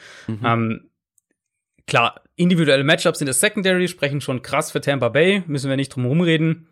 Ähm, 0.45 0.89
klar, 1.87 2.21
individuelle 2.35 2.83
Matchups 2.83 3.21
in 3.21 3.25
der 3.25 3.33
Secondary 3.33 3.87
sprechen 3.87 4.21
schon 4.21 4.41
krass 4.41 4.71
für 4.71 4.81
Tampa 4.81 5.09
Bay, 5.09 5.43
müssen 5.47 5.69
wir 5.69 5.77
nicht 5.77 5.95
drum 5.95 6.05
rumreden. 6.05 6.67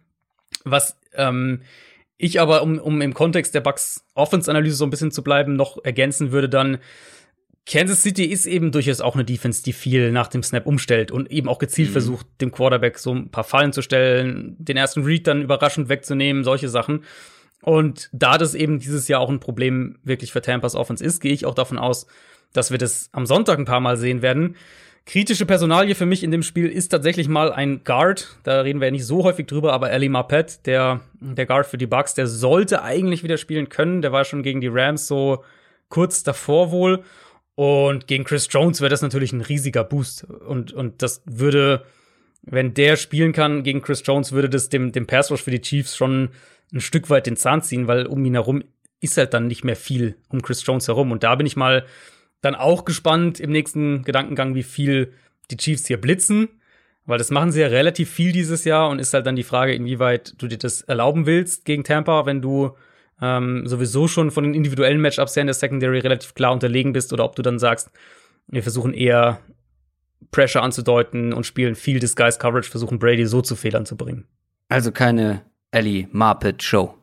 Was 0.63 0.99
ähm, 1.13 1.61
Ich 2.17 2.41
aber, 2.41 2.61
um, 2.61 2.77
um 2.79 3.01
im 3.01 3.13
Kontext 3.13 3.55
der 3.55 3.61
Bucks 3.61 4.05
Offense-Analyse 4.15 4.75
so 4.75 4.85
ein 4.85 4.89
bisschen 4.89 5.11
zu 5.11 5.23
bleiben, 5.23 5.55
noch 5.55 5.83
ergänzen 5.83 6.31
würde 6.31 6.49
dann, 6.49 6.79
Kansas 7.69 8.01
City 8.01 8.23
ist 8.23 8.45
eben 8.45 8.71
durchaus 8.71 9.01
auch 9.01 9.15
eine 9.15 9.25
Defense, 9.25 9.61
die 9.61 9.73
viel 9.73 10.13
nach 10.13 10.29
dem 10.29 10.41
Snap 10.41 10.65
umstellt 10.65 11.11
und 11.11 11.29
eben 11.29 11.49
auch 11.49 11.59
gezielt 11.59 11.89
mhm. 11.89 11.93
versucht, 11.93 12.25
dem 12.39 12.51
Quarterback 12.51 12.97
so 12.97 13.13
ein 13.13 13.29
paar 13.29 13.43
Fallen 13.43 13.73
zu 13.73 13.81
stellen, 13.81 14.55
den 14.57 14.77
ersten 14.77 15.03
Read 15.03 15.27
dann 15.27 15.41
überraschend 15.41 15.89
wegzunehmen, 15.89 16.45
solche 16.45 16.69
Sachen. 16.69 17.03
Und 17.61 18.09
da 18.13 18.37
das 18.37 18.55
eben 18.55 18.79
dieses 18.79 19.07
Jahr 19.07 19.19
auch 19.19 19.29
ein 19.29 19.39
Problem 19.39 19.97
wirklich 20.03 20.31
für 20.31 20.41
Tampas 20.41 20.75
Offense 20.75 21.03
ist, 21.03 21.19
gehe 21.19 21.33
ich 21.33 21.45
auch 21.45 21.55
davon 21.55 21.77
aus, 21.77 22.07
dass 22.53 22.71
wir 22.71 22.77
das 22.77 23.09
am 23.11 23.25
Sonntag 23.25 23.57
ein 23.59 23.65
paar 23.65 23.79
Mal 23.79 23.97
sehen 23.97 24.21
werden. 24.21 24.55
Kritische 25.05 25.45
Personalie 25.45 25.95
für 25.95 26.05
mich 26.05 26.21
in 26.21 26.31
dem 26.31 26.43
Spiel 26.43 26.67
ist 26.67 26.89
tatsächlich 26.89 27.29
mal 27.29 27.53
ein 27.53 27.85
Guard. 27.85 28.37
Da 28.43 28.61
reden 28.61 28.81
wir 28.81 28.87
ja 28.87 28.91
nicht 28.91 29.05
so 29.05 29.23
häufig 29.23 29.47
drüber, 29.47 29.71
aber 29.71 29.87
Ali 29.87 30.09
Marpet, 30.09 30.65
der, 30.65 30.99
der 31.21 31.45
Guard 31.45 31.65
für 31.65 31.77
die 31.77 31.87
Bucks, 31.87 32.13
der 32.13 32.27
sollte 32.27 32.83
eigentlich 32.83 33.23
wieder 33.23 33.37
spielen 33.37 33.69
können. 33.69 34.01
Der 34.01 34.11
war 34.11 34.25
schon 34.25 34.43
gegen 34.43 34.59
die 34.59 34.67
Rams 34.67 35.07
so 35.07 35.45
kurz 35.87 36.23
davor 36.23 36.71
wohl. 36.71 37.03
Und 37.55 38.07
gegen 38.07 38.25
Chris 38.25 38.49
Jones 38.51 38.81
wäre 38.81 38.89
das 38.89 39.01
natürlich 39.01 39.31
ein 39.31 39.41
riesiger 39.41 39.85
Boost. 39.85 40.25
Und, 40.25 40.73
und 40.73 41.01
das 41.01 41.23
würde, 41.25 41.85
wenn 42.41 42.73
der 42.73 42.97
spielen 42.97 43.31
kann 43.31 43.63
gegen 43.63 43.81
Chris 43.81 44.03
Jones, 44.05 44.33
würde 44.33 44.49
das 44.49 44.67
dem, 44.67 44.91
dem 44.91 45.07
Pass 45.07 45.31
Rush 45.31 45.41
für 45.41 45.51
die 45.51 45.61
Chiefs 45.61 45.95
schon 45.95 46.29
ein 46.73 46.81
Stück 46.81 47.09
weit 47.09 47.27
den 47.27 47.37
Zahn 47.37 47.61
ziehen, 47.61 47.87
weil 47.87 48.05
um 48.05 48.23
ihn 48.25 48.33
herum 48.33 48.63
ist 48.99 49.17
halt 49.17 49.33
dann 49.33 49.47
nicht 49.47 49.63
mehr 49.63 49.75
viel 49.75 50.15
um 50.29 50.41
Chris 50.41 50.65
Jones 50.65 50.87
herum. 50.87 51.11
Und 51.11 51.23
da 51.23 51.35
bin 51.35 51.47
ich 51.47 51.55
mal 51.55 51.85
dann 52.41 52.55
auch 52.55 52.85
gespannt 52.85 53.39
im 53.39 53.51
nächsten 53.51 54.03
Gedankengang, 54.03 54.55
wie 54.55 54.63
viel 54.63 55.13
die 55.51 55.57
Chiefs 55.57 55.87
hier 55.87 55.99
blitzen. 55.99 56.49
Weil 57.05 57.17
das 57.17 57.31
machen 57.31 57.51
sie 57.51 57.61
ja 57.61 57.67
relativ 57.67 58.09
viel 58.09 58.33
dieses 58.33 58.65
Jahr 58.65 58.89
und 58.89 58.99
ist 58.99 59.13
halt 59.13 59.25
dann 59.25 59.37
die 59.37 59.43
Frage, 59.43 59.73
inwieweit 59.73 60.33
du 60.41 60.47
dir 60.47 60.57
das 60.57 60.81
erlauben 60.81 61.25
willst 61.25 61.63
gegen 61.63 61.85
Tampa, 61.85 62.25
wenn 62.25 62.41
du 62.41 62.75
ähm, 63.21 63.65
sowieso 63.65 64.09
schon 64.09 64.29
von 64.29 64.43
den 64.43 64.53
individuellen 64.53 64.99
Matchups 64.99 65.35
her 65.35 65.41
in 65.41 65.47
der 65.47 65.53
Secondary 65.53 65.99
relativ 65.99 66.33
klar 66.33 66.51
unterlegen 66.51 66.91
bist 66.91 67.13
oder 67.13 67.23
ob 67.23 67.35
du 67.35 67.41
dann 67.41 67.59
sagst, 67.59 67.91
wir 68.47 68.61
versuchen 68.61 68.93
eher 68.93 69.39
Pressure 70.31 70.61
anzudeuten 70.61 71.31
und 71.31 71.45
spielen 71.45 71.75
viel 71.75 71.99
Disguise 71.99 72.39
Coverage, 72.39 72.69
versuchen 72.69 72.99
Brady 72.99 73.25
so 73.25 73.41
zu 73.41 73.55
Fehlern 73.55 73.85
zu 73.85 73.95
bringen. 73.95 74.25
Also 74.67 74.91
keine 74.91 75.43
Ellie 75.77 76.07
Marpet 76.11 76.63
Show. 76.63 76.95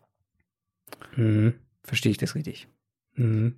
Mhm. 1.15 1.55
Verstehe 1.85 2.11
ich 2.11 2.19
das 2.19 2.35
richtig? 2.35 2.67
Mhm. 3.15 3.55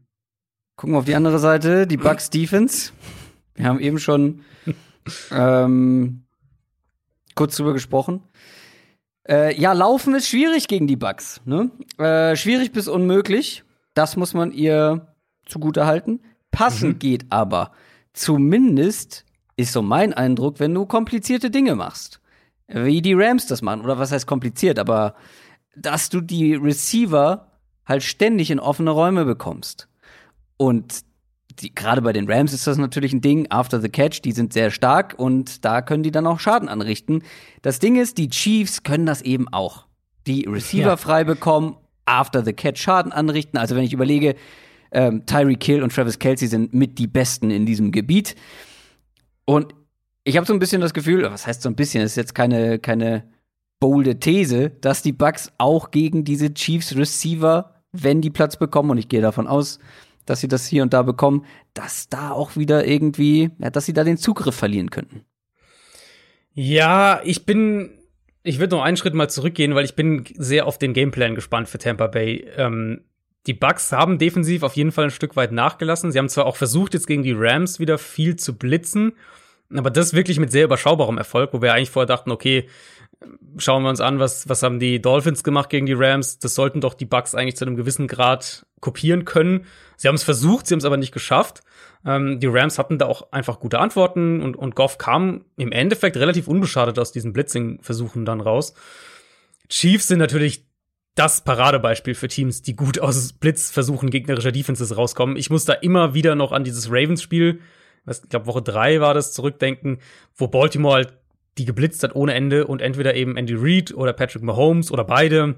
Gucken 0.76 0.92
wir 0.94 0.98
auf 0.98 1.06
die 1.06 1.14
andere 1.14 1.38
Seite, 1.38 1.86
die 1.86 1.96
Bucks 1.96 2.28
Defense. 2.28 2.92
Wir 3.54 3.64
haben 3.64 3.80
eben 3.80 3.98
schon 3.98 4.42
ähm, 5.30 6.26
kurz 7.34 7.56
drüber 7.56 7.72
gesprochen. 7.72 8.24
Äh, 9.26 9.58
ja, 9.58 9.72
laufen 9.72 10.14
ist 10.14 10.28
schwierig 10.28 10.68
gegen 10.68 10.86
die 10.86 10.96
Bugs. 10.96 11.40
Ne? 11.46 11.70
Äh, 11.96 12.36
schwierig 12.36 12.72
bis 12.72 12.86
unmöglich. 12.86 13.64
Das 13.94 14.16
muss 14.16 14.34
man 14.34 14.52
ihr 14.52 15.14
zugute 15.46 15.86
halten. 15.86 16.20
Passen 16.50 16.90
mhm. 16.90 16.98
geht 16.98 17.24
aber. 17.30 17.72
Zumindest 18.12 19.24
ist 19.56 19.72
so 19.72 19.80
mein 19.80 20.12
Eindruck, 20.12 20.60
wenn 20.60 20.74
du 20.74 20.84
komplizierte 20.84 21.50
Dinge 21.50 21.74
machst. 21.74 22.20
Wie 22.68 23.02
die 23.02 23.14
Rams 23.14 23.46
das 23.46 23.62
machen. 23.62 23.82
Oder 23.82 23.98
was 23.98 24.12
heißt 24.12 24.26
kompliziert, 24.26 24.78
aber 24.78 25.14
dass 25.76 26.08
du 26.08 26.20
die 26.20 26.54
Receiver 26.54 27.52
halt 27.84 28.02
ständig 28.02 28.50
in 28.50 28.58
offene 28.58 28.90
Räume 28.90 29.24
bekommst. 29.24 29.88
Und 30.56 31.04
gerade 31.74 32.02
bei 32.02 32.12
den 32.12 32.30
Rams 32.30 32.52
ist 32.52 32.66
das 32.66 32.78
natürlich 32.78 33.12
ein 33.12 33.20
Ding, 33.20 33.46
after 33.50 33.80
the 33.80 33.88
catch, 33.88 34.22
die 34.22 34.32
sind 34.32 34.52
sehr 34.52 34.70
stark 34.70 35.14
und 35.16 35.64
da 35.64 35.82
können 35.82 36.02
die 36.02 36.10
dann 36.10 36.26
auch 36.26 36.40
Schaden 36.40 36.68
anrichten. 36.68 37.22
Das 37.62 37.78
Ding 37.78 37.96
ist, 37.96 38.18
die 38.18 38.28
Chiefs 38.28 38.82
können 38.82 39.06
das 39.06 39.22
eben 39.22 39.48
auch. 39.48 39.86
Die 40.26 40.44
Receiver 40.44 40.88
ja. 40.88 40.96
frei 40.96 41.24
bekommen, 41.24 41.76
after 42.04 42.44
the 42.44 42.52
catch 42.52 42.78
Schaden 42.78 43.12
anrichten. 43.12 43.58
Also 43.58 43.76
wenn 43.76 43.84
ich 43.84 43.92
überlege, 43.92 44.34
ähm, 44.92 45.24
Tyree 45.26 45.56
Kill 45.56 45.82
und 45.82 45.94
Travis 45.94 46.18
Kelsey 46.18 46.48
sind 46.48 46.74
mit 46.74 46.98
die 46.98 47.06
Besten 47.06 47.50
in 47.50 47.66
diesem 47.66 47.92
Gebiet. 47.92 48.34
Und 49.44 49.74
ich 50.26 50.36
habe 50.36 50.46
so 50.46 50.52
ein 50.52 50.58
bisschen 50.58 50.80
das 50.80 50.92
Gefühl, 50.92 51.22
was 51.22 51.46
heißt 51.46 51.62
so 51.62 51.68
ein 51.68 51.76
bisschen, 51.76 52.02
das 52.02 52.12
ist 52.12 52.16
jetzt 52.16 52.34
keine, 52.34 52.80
keine 52.80 53.30
bolde 53.78 54.18
These, 54.18 54.70
dass 54.70 55.00
die 55.00 55.12
Bucks 55.12 55.52
auch 55.56 55.92
gegen 55.92 56.24
diese 56.24 56.52
Chiefs 56.52 56.96
Receiver, 56.96 57.76
wenn 57.92 58.20
die 58.20 58.30
Platz 58.30 58.56
bekommen, 58.56 58.90
und 58.90 58.98
ich 58.98 59.08
gehe 59.08 59.20
davon 59.20 59.46
aus, 59.46 59.78
dass 60.24 60.40
sie 60.40 60.48
das 60.48 60.66
hier 60.66 60.82
und 60.82 60.92
da 60.92 61.02
bekommen, 61.02 61.46
dass 61.74 62.08
da 62.08 62.32
auch 62.32 62.56
wieder 62.56 62.84
irgendwie, 62.88 63.50
ja, 63.60 63.70
dass 63.70 63.86
sie 63.86 63.92
da 63.92 64.02
den 64.02 64.16
Zugriff 64.16 64.56
verlieren 64.56 64.90
könnten. 64.90 65.24
Ja, 66.54 67.20
ich 67.22 67.46
bin, 67.46 67.90
ich 68.42 68.58
würde 68.58 68.74
noch 68.74 68.82
einen 68.82 68.96
Schritt 68.96 69.14
mal 69.14 69.30
zurückgehen, 69.30 69.76
weil 69.76 69.84
ich 69.84 69.94
bin 69.94 70.24
sehr 70.34 70.66
auf 70.66 70.76
den 70.76 70.92
Gameplan 70.92 71.36
gespannt 71.36 71.68
für 71.68 71.78
Tampa 71.78 72.08
Bay. 72.08 72.44
Ähm, 72.56 73.04
die 73.46 73.54
Bucks 73.54 73.92
haben 73.92 74.18
defensiv 74.18 74.64
auf 74.64 74.74
jeden 74.74 74.90
Fall 74.90 75.04
ein 75.04 75.10
Stück 75.12 75.36
weit 75.36 75.52
nachgelassen. 75.52 76.10
Sie 76.10 76.18
haben 76.18 76.28
zwar 76.28 76.46
auch 76.46 76.56
versucht, 76.56 76.94
jetzt 76.94 77.06
gegen 77.06 77.22
die 77.22 77.34
Rams 77.36 77.78
wieder 77.78 77.96
viel 77.96 78.34
zu 78.34 78.58
blitzen, 78.58 79.12
aber 79.74 79.90
das 79.90 80.14
wirklich 80.14 80.38
mit 80.38 80.52
sehr 80.52 80.64
überschaubarem 80.64 81.18
Erfolg, 81.18 81.52
wo 81.52 81.62
wir 81.62 81.74
eigentlich 81.74 81.90
vorher 81.90 82.06
dachten, 82.06 82.30
okay, 82.30 82.68
schauen 83.56 83.82
wir 83.82 83.90
uns 83.90 84.00
an, 84.00 84.18
was, 84.18 84.48
was 84.48 84.62
haben 84.62 84.78
die 84.78 85.00
Dolphins 85.00 85.42
gemacht 85.42 85.70
gegen 85.70 85.86
die 85.86 85.94
Rams. 85.94 86.38
Das 86.38 86.54
sollten 86.54 86.80
doch 86.80 86.94
die 86.94 87.06
Bucks 87.06 87.34
eigentlich 87.34 87.56
zu 87.56 87.64
einem 87.64 87.76
gewissen 87.76 88.06
Grad 88.06 88.66
kopieren 88.80 89.24
können. 89.24 89.64
Sie 89.96 90.08
haben 90.08 90.14
es 90.14 90.22
versucht, 90.22 90.66
sie 90.66 90.74
haben 90.74 90.80
es 90.80 90.84
aber 90.84 90.98
nicht 90.98 91.12
geschafft. 91.12 91.62
Ähm, 92.04 92.40
die 92.40 92.46
Rams 92.46 92.78
hatten 92.78 92.98
da 92.98 93.06
auch 93.06 93.32
einfach 93.32 93.58
gute 93.58 93.78
Antworten 93.78 94.42
und, 94.42 94.56
und 94.56 94.76
Goff 94.76 94.98
kam 94.98 95.44
im 95.56 95.72
Endeffekt 95.72 96.16
relativ 96.16 96.46
unbeschadet 96.46 96.98
aus 96.98 97.12
diesen 97.12 97.32
Blitzing-Versuchen 97.32 98.24
dann 98.24 98.40
raus. 98.40 98.74
Chiefs 99.68 100.08
sind 100.08 100.18
natürlich 100.18 100.66
das 101.14 101.40
Paradebeispiel 101.40 102.14
für 102.14 102.28
Teams, 102.28 102.60
die 102.60 102.76
gut 102.76 103.00
aus 103.00 103.32
Blitzversuchen 103.32 104.10
gegnerischer 104.10 104.52
Defenses 104.52 104.96
rauskommen. 104.96 105.36
Ich 105.36 105.48
muss 105.48 105.64
da 105.64 105.72
immer 105.72 106.12
wieder 106.12 106.34
noch 106.34 106.52
an 106.52 106.62
dieses 106.62 106.90
Ravens-Spiel, 106.90 107.60
ich 108.06 108.28
glaube 108.28 108.46
Woche 108.46 108.62
drei 108.62 109.00
war 109.00 109.14
das, 109.14 109.32
zurückdenken, 109.32 109.98
wo 110.36 110.48
Baltimore 110.48 110.94
halt 110.94 111.12
die 111.58 111.64
geblitzt 111.64 112.02
hat 112.02 112.14
ohne 112.14 112.34
Ende 112.34 112.66
und 112.66 112.82
entweder 112.82 113.14
eben 113.14 113.36
Andy 113.36 113.54
Reid 113.56 113.94
oder 113.94 114.12
Patrick 114.12 114.42
Mahomes 114.42 114.90
oder 114.90 115.04
beide 115.04 115.56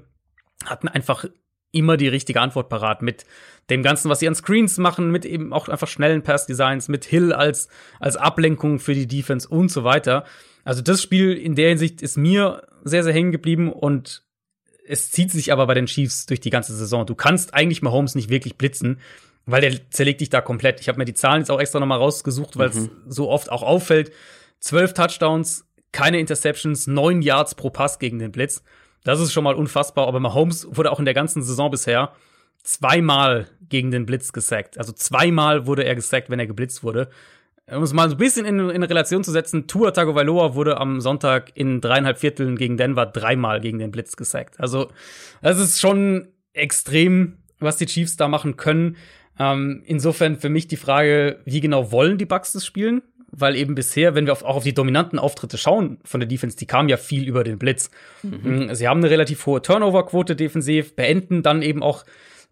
hatten 0.65 0.87
einfach 0.87 1.25
immer 1.71 1.97
die 1.97 2.07
richtige 2.07 2.41
Antwort 2.41 2.69
parat 2.69 3.01
mit 3.01 3.25
dem 3.69 3.83
Ganzen, 3.83 4.09
was 4.09 4.19
sie 4.19 4.27
an 4.27 4.35
Screens 4.35 4.77
machen, 4.77 5.11
mit 5.11 5.25
eben 5.25 5.53
auch 5.53 5.67
einfach 5.67 5.87
schnellen 5.87 6.23
Pass-Designs, 6.23 6.87
mit 6.87 7.05
Hill 7.05 7.31
als, 7.31 7.69
als 7.99 8.15
Ablenkung 8.15 8.79
für 8.79 8.95
die 8.95 9.07
Defense 9.07 9.47
und 9.47 9.69
so 9.69 9.83
weiter. 9.83 10.25
Also 10.63 10.81
das 10.81 11.01
Spiel 11.01 11.33
in 11.33 11.55
der 11.55 11.69
Hinsicht 11.69 12.01
ist 12.01 12.17
mir 12.17 12.63
sehr, 12.83 13.03
sehr 13.03 13.13
hängen 13.13 13.31
geblieben 13.31 13.71
und 13.71 14.23
es 14.87 15.11
zieht 15.11 15.31
sich 15.31 15.53
aber 15.53 15.67
bei 15.67 15.75
den 15.75 15.85
Chiefs 15.85 16.25
durch 16.25 16.39
die 16.39 16.49
ganze 16.49 16.73
Saison. 16.75 17.05
Du 17.05 17.13
kannst 17.13 17.53
eigentlich 17.53 17.83
Mahomes 17.83 18.15
nicht 18.15 18.29
wirklich 18.29 18.57
blitzen, 18.57 18.99
weil 19.51 19.61
der 19.61 19.91
zerlegt 19.91 20.21
dich 20.21 20.29
da 20.29 20.41
komplett. 20.41 20.79
Ich 20.79 20.87
habe 20.87 20.97
mir 20.97 21.05
die 21.05 21.13
Zahlen 21.13 21.41
jetzt 21.41 21.51
auch 21.51 21.59
extra 21.59 21.79
nochmal 21.79 21.97
rausgesucht, 21.97 22.57
weil 22.57 22.69
es 22.69 22.75
mhm. 22.75 22.91
so 23.07 23.29
oft 23.29 23.51
auch 23.51 23.63
auffällt. 23.63 24.11
Zwölf 24.59 24.93
Touchdowns, 24.93 25.65
keine 25.91 26.19
Interceptions, 26.19 26.87
neun 26.87 27.21
Yards 27.21 27.55
pro 27.55 27.69
Pass 27.69 27.99
gegen 27.99 28.19
den 28.19 28.31
Blitz. 28.31 28.63
Das 29.03 29.19
ist 29.19 29.31
schon 29.31 29.43
mal 29.43 29.55
unfassbar. 29.55 30.07
Aber 30.07 30.19
Mahomes 30.19 30.67
wurde 30.69 30.91
auch 30.91 30.99
in 30.99 31.05
der 31.05 31.13
ganzen 31.13 31.41
Saison 31.41 31.71
bisher 31.71 32.11
zweimal 32.63 33.47
gegen 33.69 33.91
den 33.91 34.05
Blitz 34.05 34.33
gesackt. 34.33 34.77
Also 34.77 34.91
zweimal 34.91 35.65
wurde 35.65 35.83
er 35.83 35.95
gesackt, 35.95 36.29
wenn 36.29 36.39
er 36.39 36.47
geblitzt 36.47 36.83
wurde. 36.83 37.09
Um 37.71 37.83
es 37.83 37.93
mal 37.93 38.09
so 38.09 38.15
ein 38.15 38.19
bisschen 38.19 38.45
in, 38.45 38.69
in 38.69 38.83
Relation 38.83 39.23
zu 39.23 39.31
setzen, 39.31 39.67
Tua 39.67 39.91
Tagovailoa 39.91 40.55
wurde 40.55 40.77
am 40.77 41.01
Sonntag 41.01 41.51
in 41.53 41.81
dreieinhalb 41.81 42.17
Vierteln 42.17 42.57
gegen 42.57 42.77
Denver 42.77 43.05
dreimal 43.05 43.61
gegen 43.61 43.77
den 43.77 43.91
Blitz 43.91 44.17
gesackt. 44.17 44.59
Also 44.59 44.89
das 45.41 45.59
ist 45.59 45.79
schon 45.79 46.29
extrem, 46.53 47.37
was 47.59 47.77
die 47.77 47.85
Chiefs 47.85 48.17
da 48.17 48.27
machen 48.27 48.57
können. 48.57 48.97
Ähm, 49.39 49.81
insofern 49.85 50.37
für 50.37 50.49
mich 50.49 50.67
die 50.67 50.77
Frage, 50.77 51.39
wie 51.45 51.61
genau 51.61 51.91
wollen 51.91 52.17
die 52.17 52.25
Bucks 52.25 52.51
das 52.51 52.65
spielen? 52.65 53.01
weil 53.31 53.55
eben 53.55 53.75
bisher, 53.75 54.15
wenn 54.15 54.25
wir 54.25 54.33
auf, 54.33 54.43
auch 54.43 54.57
auf 54.57 54.63
die 54.63 54.73
dominanten 54.73 55.19
Auftritte 55.19 55.57
schauen 55.57 55.99
von 56.03 56.19
der 56.19 56.27
Defense, 56.27 56.57
die 56.57 56.65
kamen 56.65 56.89
ja 56.89 56.97
viel 56.97 57.27
über 57.27 57.43
den 57.43 57.59
Blitz. 57.59 57.91
Mhm. 58.23 58.67
Mm, 58.69 58.73
sie 58.73 58.87
haben 58.87 58.99
eine 58.99 59.09
relativ 59.09 59.45
hohe 59.45 59.61
Turnover-Quote 59.61 60.35
defensiv, 60.35 60.95
beenden 60.95 61.43
dann 61.43 61.61
eben 61.61 61.83
auch 61.83 62.05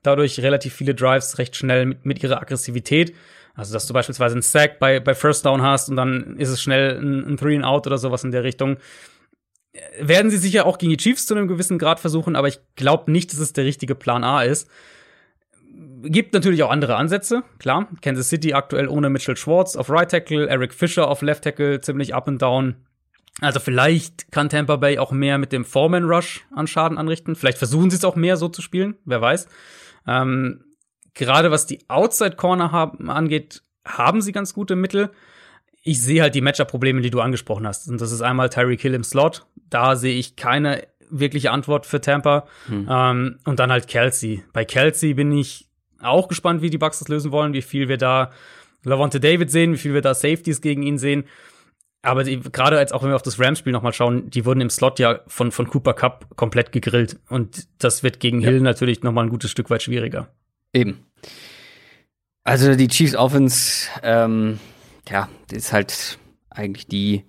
dadurch 0.03 0.39
relativ 0.39 0.73
viele 0.73 0.93
Drives 0.93 1.37
recht 1.39 1.55
schnell 1.55 1.85
mit, 1.85 2.05
mit 2.05 2.23
ihrer 2.23 2.41
Aggressivität. 2.41 3.13
Also, 3.55 3.73
dass 3.73 3.87
du 3.87 3.93
beispielsweise 3.93 4.35
einen 4.35 4.43
Sack 4.43 4.77
bei, 4.79 4.99
bei 4.99 5.15
First 5.15 5.45
Down 5.45 5.63
hast 5.63 5.89
und 5.89 5.95
dann 5.95 6.37
ist 6.37 6.49
es 6.49 6.61
schnell 6.61 6.99
ein, 6.99 7.25
ein 7.25 7.37
Three 7.37 7.55
and 7.55 7.65
Out 7.65 7.87
oder 7.87 7.97
sowas 7.97 8.23
in 8.23 8.31
der 8.31 8.43
Richtung. 8.43 8.77
Werden 9.99 10.29
sie 10.29 10.37
sicher 10.37 10.65
auch 10.65 10.77
gegen 10.77 10.91
die 10.91 10.97
Chiefs 10.97 11.25
zu 11.25 11.35
einem 11.35 11.47
gewissen 11.47 11.79
Grad 11.79 11.99
versuchen, 11.99 12.35
aber 12.35 12.47
ich 12.47 12.59
glaube 12.75 13.11
nicht, 13.11 13.33
dass 13.33 13.39
es 13.39 13.53
der 13.53 13.65
richtige 13.65 13.95
Plan 13.95 14.23
A 14.23 14.43
ist 14.43 14.69
gibt 16.03 16.33
natürlich 16.33 16.63
auch 16.63 16.69
andere 16.69 16.95
Ansätze, 16.95 17.43
klar. 17.59 17.87
Kansas 18.01 18.29
City 18.29 18.53
aktuell 18.53 18.87
ohne 18.87 19.09
Mitchell 19.09 19.37
Schwartz 19.37 19.75
auf 19.75 19.89
Right 19.89 20.09
Tackle, 20.09 20.47
Eric 20.47 20.73
Fischer 20.73 21.07
auf 21.07 21.21
Left 21.21 21.43
Tackle 21.43 21.81
ziemlich 21.81 22.13
up 22.13 22.27
and 22.27 22.41
down. 22.41 22.75
Also 23.39 23.59
vielleicht 23.59 24.31
kann 24.31 24.49
Tampa 24.49 24.77
Bay 24.77 24.97
auch 24.97 25.11
mehr 25.11 25.37
mit 25.37 25.51
dem 25.51 25.63
Foreman 25.63 26.05
Rush 26.05 26.45
an 26.55 26.67
Schaden 26.67 26.97
anrichten. 26.97 27.35
Vielleicht 27.35 27.57
versuchen 27.57 27.89
sie 27.89 27.97
es 27.97 28.05
auch 28.05 28.15
mehr 28.15 28.37
so 28.37 28.49
zu 28.49 28.61
spielen, 28.61 28.95
wer 29.05 29.21
weiß. 29.21 29.47
Ähm, 30.07 30.63
gerade 31.13 31.51
was 31.51 31.67
die 31.67 31.87
Outside 31.87 32.35
Corner 32.35 32.71
haben, 32.71 33.09
angeht, 33.09 33.61
haben 33.85 34.21
sie 34.21 34.31
ganz 34.31 34.53
gute 34.53 34.75
Mittel. 34.75 35.11
Ich 35.83 36.01
sehe 36.01 36.21
halt 36.21 36.35
die 36.35 36.41
Matchup-Probleme, 36.41 37.01
die 37.01 37.11
du 37.11 37.21
angesprochen 37.21 37.67
hast. 37.67 37.87
Und 37.89 38.01
das 38.01 38.11
ist 38.11 38.21
einmal 38.21 38.49
Tyreek 38.49 38.81
Hill 38.81 38.95
im 38.95 39.03
Slot. 39.03 39.45
Da 39.69 39.95
sehe 39.95 40.17
ich 40.17 40.35
keine 40.35 40.83
wirkliche 41.09 41.51
Antwort 41.51 41.85
für 41.85 42.01
Tampa. 42.01 42.47
Hm. 42.67 42.87
Ähm, 42.89 43.39
und 43.45 43.59
dann 43.59 43.71
halt 43.71 43.87
Kelsey. 43.87 44.43
Bei 44.51 44.65
Kelsey 44.65 45.13
bin 45.13 45.31
ich 45.31 45.66
auch 46.01 46.27
gespannt, 46.27 46.61
wie 46.61 46.69
die 46.69 46.77
Bucks 46.77 46.99
das 46.99 47.07
lösen 47.07 47.31
wollen, 47.31 47.53
wie 47.53 47.61
viel 47.61 47.87
wir 47.87 47.97
da 47.97 48.31
Lavonte 48.83 49.19
David 49.19 49.51
sehen, 49.51 49.73
wie 49.73 49.77
viel 49.77 49.93
wir 49.93 50.01
da 50.01 50.13
Safeties 50.13 50.61
gegen 50.61 50.83
ihn 50.83 50.97
sehen. 50.97 51.25
Aber 52.01 52.23
gerade 52.23 52.77
als 52.77 52.91
auch 52.91 53.03
wenn 53.03 53.09
wir 53.09 53.15
auf 53.15 53.21
das 53.21 53.39
Rams-Spiel 53.39 53.73
nochmal 53.73 53.91
schauen, 53.91 54.29
die 54.29 54.45
wurden 54.45 54.61
im 54.61 54.69
Slot 54.69 54.99
ja 54.99 55.19
von, 55.27 55.51
von 55.51 55.67
Cooper 55.67 55.93
Cup 55.93 56.37
komplett 56.37 56.71
gegrillt. 56.71 57.19
Und 57.27 57.67
das 57.79 58.03
wird 58.03 58.19
gegen 58.19 58.41
ja. 58.41 58.49
Hill 58.49 58.61
natürlich 58.61 59.03
nochmal 59.03 59.25
ein 59.25 59.29
gutes 59.29 59.51
Stück 59.51 59.69
weit 59.69 59.83
schwieriger. 59.83 60.29
Eben. 60.73 61.05
Also 62.43 62.75
die 62.75 62.87
Chiefs 62.87 63.15
Offense, 63.15 63.89
ähm, 64.03 64.59
ja, 65.09 65.27
ist 65.51 65.73
halt 65.73 66.17
eigentlich 66.49 66.87
die 66.87 67.25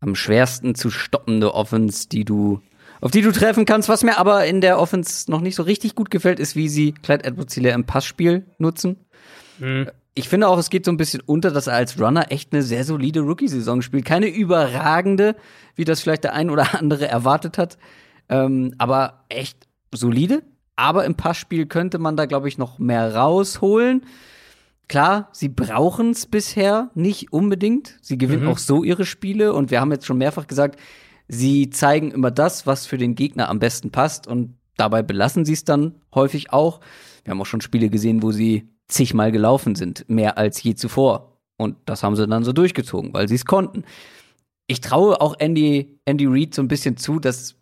am 0.00 0.14
schwersten 0.14 0.74
zu 0.74 0.90
stoppende 0.90 1.54
Offense, 1.54 2.08
die 2.08 2.24
du, 2.24 2.60
auf 3.00 3.10
die 3.10 3.22
du 3.22 3.32
treffen 3.32 3.64
kannst. 3.64 3.88
Was 3.88 4.04
mir 4.04 4.18
aber 4.18 4.46
in 4.46 4.60
der 4.60 4.78
Offense 4.78 5.30
noch 5.30 5.40
nicht 5.40 5.54
so 5.54 5.62
richtig 5.62 5.94
gut 5.94 6.10
gefällt, 6.10 6.40
ist, 6.40 6.56
wie 6.56 6.68
sie 6.68 6.92
Clyde 6.92 7.24
edwards 7.24 7.56
im 7.56 7.84
Passspiel 7.84 8.46
nutzen. 8.58 9.06
Mhm. 9.58 9.90
Ich 10.14 10.28
finde 10.30 10.48
auch, 10.48 10.58
es 10.58 10.70
geht 10.70 10.86
so 10.86 10.90
ein 10.90 10.96
bisschen 10.96 11.20
unter, 11.20 11.50
dass 11.50 11.66
er 11.66 11.74
als 11.74 12.00
Runner 12.00 12.32
echt 12.32 12.52
eine 12.52 12.62
sehr 12.62 12.84
solide 12.84 13.20
Rookie-Saison 13.20 13.82
spielt. 13.82 14.06
Keine 14.06 14.28
überragende, 14.28 15.36
wie 15.74 15.84
das 15.84 16.00
vielleicht 16.00 16.24
der 16.24 16.32
ein 16.32 16.48
oder 16.48 16.78
andere 16.78 17.06
erwartet 17.06 17.58
hat. 17.58 17.76
Ähm, 18.28 18.74
aber 18.78 19.24
echt 19.28 19.66
solide. 19.92 20.42
Aber 20.74 21.04
im 21.04 21.16
Passspiel 21.16 21.66
könnte 21.66 21.98
man 21.98 22.16
da, 22.16 22.26
glaube 22.26 22.48
ich, 22.48 22.56
noch 22.56 22.78
mehr 22.78 23.14
rausholen. 23.14 24.06
Klar, 24.88 25.28
sie 25.32 25.48
brauchen 25.48 26.10
es 26.10 26.26
bisher 26.26 26.90
nicht 26.94 27.32
unbedingt. 27.32 27.98
Sie 28.00 28.18
gewinnen 28.18 28.44
mhm. 28.44 28.50
auch 28.50 28.58
so 28.58 28.84
ihre 28.84 29.04
Spiele. 29.04 29.52
Und 29.52 29.70
wir 29.70 29.80
haben 29.80 29.92
jetzt 29.92 30.06
schon 30.06 30.18
mehrfach 30.18 30.46
gesagt, 30.46 30.78
sie 31.28 31.70
zeigen 31.70 32.10
immer 32.10 32.30
das, 32.30 32.66
was 32.66 32.86
für 32.86 32.98
den 32.98 33.14
Gegner 33.14 33.48
am 33.48 33.58
besten 33.58 33.90
passt. 33.90 34.26
Und 34.26 34.56
dabei 34.76 35.02
belassen 35.02 35.44
sie 35.44 35.52
es 35.52 35.64
dann 35.64 35.94
häufig 36.14 36.52
auch. 36.52 36.80
Wir 37.24 37.32
haben 37.32 37.40
auch 37.40 37.46
schon 37.46 37.60
Spiele 37.60 37.88
gesehen, 37.90 38.22
wo 38.22 38.32
sie 38.32 38.68
zigmal 38.88 39.32
gelaufen 39.32 39.74
sind, 39.74 40.08
mehr 40.08 40.38
als 40.38 40.62
je 40.62 40.74
zuvor. 40.74 41.38
Und 41.56 41.76
das 41.86 42.02
haben 42.02 42.16
sie 42.16 42.26
dann 42.26 42.44
so 42.44 42.52
durchgezogen, 42.52 43.12
weil 43.14 43.28
sie 43.28 43.34
es 43.34 43.44
konnten. 43.44 43.84
Ich 44.66 44.80
traue 44.80 45.20
auch 45.20 45.34
Andy, 45.38 45.98
Andy 46.04 46.26
Reid 46.26 46.54
so 46.54 46.62
ein 46.62 46.68
bisschen 46.68 46.96
zu, 46.96 47.18
dass 47.18 47.56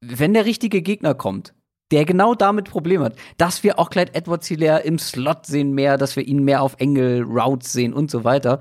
wenn 0.00 0.34
der 0.34 0.44
richtige 0.44 0.82
Gegner 0.82 1.14
kommt, 1.14 1.54
der 1.90 2.04
genau 2.04 2.34
damit 2.34 2.70
Probleme 2.70 3.04
hat, 3.04 3.16
dass 3.36 3.62
wir 3.62 3.78
auch 3.78 3.90
Clyde 3.90 4.14
Edwards 4.14 4.46
Hilaire 4.48 4.80
im 4.80 4.98
Slot 4.98 5.46
sehen 5.46 5.72
mehr, 5.72 5.98
dass 5.98 6.16
wir 6.16 6.26
ihn 6.26 6.42
mehr 6.42 6.62
auf 6.62 6.76
Engel 6.78 7.22
Routes 7.22 7.72
sehen 7.72 7.92
und 7.92 8.10
so 8.10 8.24
weiter. 8.24 8.60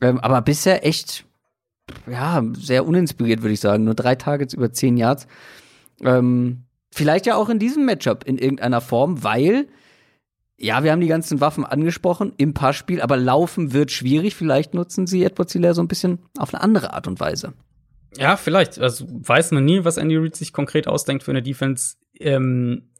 Ähm, 0.00 0.20
aber 0.20 0.42
bisher 0.42 0.86
echt, 0.86 1.24
ja, 2.10 2.42
sehr 2.54 2.86
uninspiriert, 2.86 3.42
würde 3.42 3.54
ich 3.54 3.60
sagen. 3.60 3.84
Nur 3.84 3.94
drei 3.94 4.14
Targets 4.14 4.54
über 4.54 4.72
zehn 4.72 4.96
Yards. 4.96 5.26
Ähm, 6.02 6.64
vielleicht 6.90 7.26
ja 7.26 7.36
auch 7.36 7.48
in 7.48 7.58
diesem 7.58 7.84
Matchup 7.84 8.24
in 8.24 8.38
irgendeiner 8.38 8.80
Form, 8.80 9.22
weil 9.22 9.68
ja, 10.62 10.84
wir 10.84 10.92
haben 10.92 11.00
die 11.00 11.06
ganzen 11.06 11.40
Waffen 11.40 11.64
angesprochen 11.64 12.34
im 12.36 12.52
Passspiel, 12.52 13.00
aber 13.00 13.16
laufen 13.16 13.72
wird 13.72 13.90
schwierig. 13.90 14.34
Vielleicht 14.34 14.74
nutzen 14.74 15.06
sie 15.06 15.24
Edward 15.24 15.50
Hilaire 15.50 15.74
so 15.74 15.82
ein 15.82 15.88
bisschen 15.88 16.18
auf 16.36 16.52
eine 16.52 16.62
andere 16.62 16.92
Art 16.92 17.06
und 17.06 17.18
Weise. 17.18 17.54
Ja, 18.18 18.36
vielleicht. 18.36 18.78
Also 18.78 19.06
weiß 19.08 19.52
man 19.52 19.64
nie, 19.64 19.84
was 19.84 19.96
Andy 19.96 20.18
Reid 20.18 20.36
sich 20.36 20.52
konkret 20.52 20.86
ausdenkt 20.86 21.22
für 21.22 21.30
eine 21.30 21.42
Defense. 21.42 21.96
Ähm, 22.18 22.90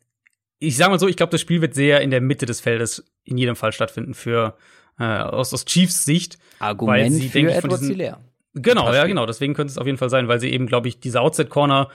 ich 0.58 0.76
sage 0.76 0.90
mal 0.90 0.98
so, 0.98 1.06
ich 1.06 1.16
glaube, 1.16 1.32
das 1.32 1.42
Spiel 1.42 1.60
wird 1.60 1.74
sehr 1.74 2.00
in 2.00 2.10
der 2.10 2.22
Mitte 2.22 2.46
des 2.46 2.60
Feldes 2.60 3.04
in 3.24 3.36
jedem 3.36 3.56
Fall 3.56 3.72
stattfinden 3.72 4.14
für 4.14 4.56
äh, 4.98 5.04
aus, 5.04 5.52
aus 5.52 5.66
Chiefs 5.66 6.04
Sicht. 6.06 6.38
Argument 6.60 6.98
weil 6.98 7.10
sie, 7.10 7.28
für 7.28 7.38
ich, 7.40 7.62
diesen, 7.62 7.88
Hilaire. 7.88 8.20
Genau, 8.54 8.92
ja, 8.92 9.06
genau. 9.06 9.26
Deswegen 9.26 9.54
könnte 9.54 9.70
es 9.70 9.78
auf 9.78 9.86
jeden 9.86 9.98
Fall 9.98 10.10
sein, 10.10 10.28
weil 10.28 10.40
sie 10.40 10.50
eben, 10.50 10.66
glaube 10.66 10.88
ich, 10.88 11.00
diese 11.00 11.20
Outside 11.20 11.48
Corner 11.48 11.88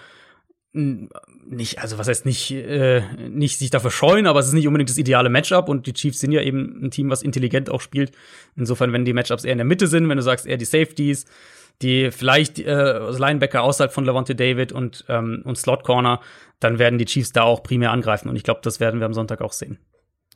nicht, 0.75 1.79
also 1.79 1.97
was 1.97 2.07
heißt 2.07 2.25
nicht, 2.25 2.51
äh, 2.51 3.01
nicht 3.29 3.59
sich 3.59 3.69
dafür 3.69 3.91
scheuen, 3.91 4.27
aber 4.27 4.41
es 4.41 4.47
ist 4.47 4.53
nicht 4.53 4.67
unbedingt 4.67 4.89
das 4.89 4.97
ideale 4.97 5.29
Matchup 5.29 5.69
und 5.69 5.87
die 5.87 5.93
Chiefs 5.93 6.19
sind 6.19 6.33
ja 6.33 6.41
eben 6.41 6.83
ein 6.83 6.91
Team, 6.91 7.09
was 7.09 7.21
intelligent 7.21 7.69
auch 7.69 7.79
spielt. 7.79 8.11
Insofern, 8.57 8.91
wenn 8.91 9.05
die 9.05 9.13
Matchups 9.13 9.45
eher 9.45 9.53
in 9.53 9.59
der 9.59 9.65
Mitte 9.65 9.87
sind, 9.87 10.09
wenn 10.09 10.17
du 10.17 10.23
sagst 10.23 10.45
eher 10.45 10.57
die 10.57 10.65
Safeties, 10.65 11.25
die 11.81 12.11
vielleicht 12.11 12.59
äh, 12.59 13.09
Linebacker 13.09 13.61
außerhalb 13.61 13.93
von 13.93 14.05
Levante 14.05 14.35
David 14.35 14.73
und, 14.73 15.05
ähm, 15.07 15.43
und 15.45 15.57
Slot 15.57 15.83
Corner, 15.83 16.19
dann 16.59 16.77
werden 16.77 16.99
die 16.99 17.05
Chiefs 17.05 17.31
da 17.31 17.43
auch 17.43 17.63
primär 17.63 17.91
angreifen 17.91 18.27
und 18.27 18.35
ich 18.35 18.43
glaube, 18.43 18.59
das 18.63 18.81
werden 18.81 18.99
wir 18.99 19.05
am 19.05 19.13
Sonntag 19.13 19.41
auch 19.41 19.53
sehen. 19.53 19.77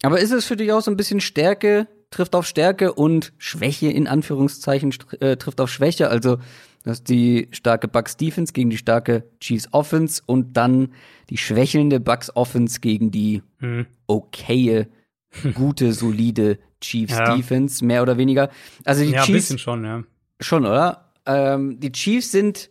Aber 0.04 0.20
ist 0.20 0.32
es 0.32 0.46
für 0.46 0.56
dich 0.56 0.72
auch 0.72 0.82
so 0.82 0.92
ein 0.92 0.98
bisschen 0.98 1.20
Stärke 1.20 1.88
trifft 2.12 2.36
auf 2.36 2.46
Stärke 2.46 2.94
und 2.94 3.34
Schwäche 3.38 3.88
in 3.88 4.08
Anführungszeichen 4.08 4.94
äh, 5.20 5.38
trifft 5.38 5.62
auf 5.62 5.70
Schwäche? 5.70 6.10
Also 6.10 6.38
das 6.84 7.00
ist 7.00 7.10
die 7.10 7.48
starke 7.52 7.88
Bucks 7.88 8.18
Defense 8.18 8.54
gegen 8.54 8.70
die 8.70 8.78
starke 8.78 9.24
Chiefs 9.40 9.68
Offense 9.72 10.22
und 10.26 10.56
dann 10.56 10.94
die 11.30 11.38
schwächelnde 11.38 12.00
Bucks 12.00 12.36
Offense 12.36 12.80
gegen 12.80 13.12
die 13.12 13.44
mhm. 13.60 13.86
okaye, 14.08 14.88
gute, 15.54 15.94
solide 15.94 16.58
Chiefs 16.82 17.18
ja. 17.18 17.36
Defense, 17.36 17.84
mehr 17.84 18.02
oder 18.02 18.18
weniger. 18.18 18.50
Also 18.86 19.04
die 19.04 19.12
ja, 19.12 19.24
Chiefs. 19.24 19.50
bisschen 19.50 19.60
schon, 19.60 19.84
ja. 19.84 20.04
Schon, 20.40 20.66
oder? 20.66 21.12
Ähm, 21.26 21.80
die 21.80 21.92
Chiefs 21.92 22.32
sind 22.32 22.70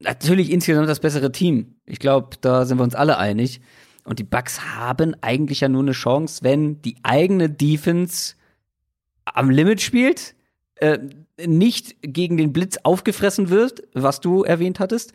natürlich 0.00 0.50
insgesamt 0.50 0.88
das 0.88 1.00
bessere 1.00 1.32
Team. 1.32 1.76
Ich 1.86 1.98
glaube, 1.98 2.36
da 2.40 2.66
sind 2.66 2.78
wir 2.78 2.84
uns 2.84 2.94
alle 2.94 3.18
einig. 3.18 3.60
Und 4.08 4.18
die 4.18 4.24
Bucks 4.24 4.74
haben 4.74 5.14
eigentlich 5.20 5.60
ja 5.60 5.68
nur 5.68 5.82
eine 5.82 5.92
Chance, 5.92 6.42
wenn 6.42 6.80
die 6.80 6.96
eigene 7.02 7.50
Defense 7.50 8.36
am 9.26 9.50
Limit 9.50 9.82
spielt, 9.82 10.34
äh, 10.76 10.98
nicht 11.46 11.94
gegen 12.00 12.38
den 12.38 12.54
Blitz 12.54 12.78
aufgefressen 12.84 13.50
wird, 13.50 13.82
was 13.92 14.20
du 14.20 14.44
erwähnt 14.44 14.80
hattest. 14.80 15.12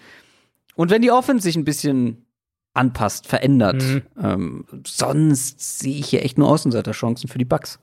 Und 0.76 0.91
wenn 0.91 1.02
die 1.02 1.10
Offense 1.10 1.41
sich 1.41 1.56
ein 1.56 1.66
bisschen 1.66 2.28
anpasst, 2.76 3.26
verändert. 3.26 3.82
Mhm. 3.82 4.02
Ähm, 4.22 4.66
sonst 4.86 5.80
sehe 5.80 5.96
ich 5.96 6.10
hier 6.10 6.24
echt 6.24 6.38
nur 6.38 6.50
Außenseiterchancen 6.50 7.30
für 7.30 7.39
die 7.39 7.46
Bucks. 7.46 7.80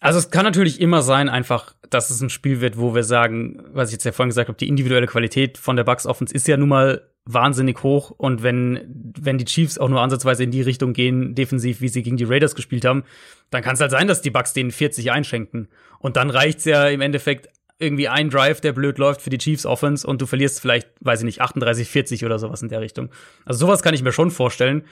Also 0.00 0.18
es 0.18 0.30
kann 0.30 0.44
natürlich 0.44 0.80
immer 0.80 1.02
sein, 1.02 1.28
einfach, 1.28 1.74
dass 1.90 2.08
es 2.08 2.22
ein 2.22 2.30
Spiel 2.30 2.62
wird, 2.62 2.78
wo 2.78 2.94
wir 2.94 3.02
sagen, 3.02 3.62
was 3.72 3.90
ich 3.90 3.94
jetzt 3.94 4.04
ja 4.04 4.12
vorhin 4.12 4.30
gesagt 4.30 4.48
habe, 4.48 4.56
die 4.56 4.68
individuelle 4.68 5.06
Qualität 5.06 5.58
von 5.58 5.76
der 5.76 5.84
Bucks 5.84 6.06
Offense 6.06 6.34
ist 6.34 6.48
ja 6.48 6.56
nun 6.56 6.70
mal 6.70 7.02
wahnsinnig 7.30 7.82
hoch 7.82 8.10
und 8.10 8.42
wenn 8.42 9.12
wenn 9.20 9.36
die 9.36 9.44
Chiefs 9.44 9.76
auch 9.76 9.88
nur 9.88 10.00
ansatzweise 10.00 10.44
in 10.44 10.50
die 10.50 10.62
Richtung 10.62 10.94
gehen 10.94 11.34
defensiv, 11.34 11.82
wie 11.82 11.88
sie 11.88 12.02
gegen 12.02 12.16
die 12.16 12.24
Raiders 12.24 12.54
gespielt 12.54 12.86
haben, 12.86 13.04
dann 13.50 13.62
kann 13.62 13.74
es 13.74 13.80
halt 13.80 13.90
sein, 13.90 14.08
dass 14.08 14.22
die 14.22 14.30
Bucks 14.30 14.54
denen 14.54 14.70
40 14.70 15.12
einschenken 15.12 15.68
und 15.98 16.16
dann 16.16 16.30
reicht's 16.30 16.64
ja 16.64 16.88
im 16.88 17.02
Endeffekt 17.02 17.50
irgendwie 17.78 18.08
ein 18.08 18.30
Drive, 18.30 18.60
der 18.60 18.72
blöd 18.72 18.98
läuft 18.98 19.20
für 19.20 19.30
die 19.30 19.38
Chiefs 19.38 19.66
Offense 19.66 20.06
und 20.06 20.20
du 20.20 20.26
verlierst 20.26 20.60
vielleicht, 20.60 20.88
weiß 21.00 21.20
ich 21.20 21.26
nicht, 21.26 21.40
38 21.42 21.88
40 21.88 22.24
oder 22.24 22.38
sowas 22.38 22.62
in 22.62 22.68
der 22.68 22.80
Richtung. 22.80 23.10
Also 23.44 23.66
sowas 23.66 23.82
kann 23.82 23.94
ich 23.94 24.02
mir 24.02 24.10
schon 24.10 24.32
vorstellen. 24.32 24.84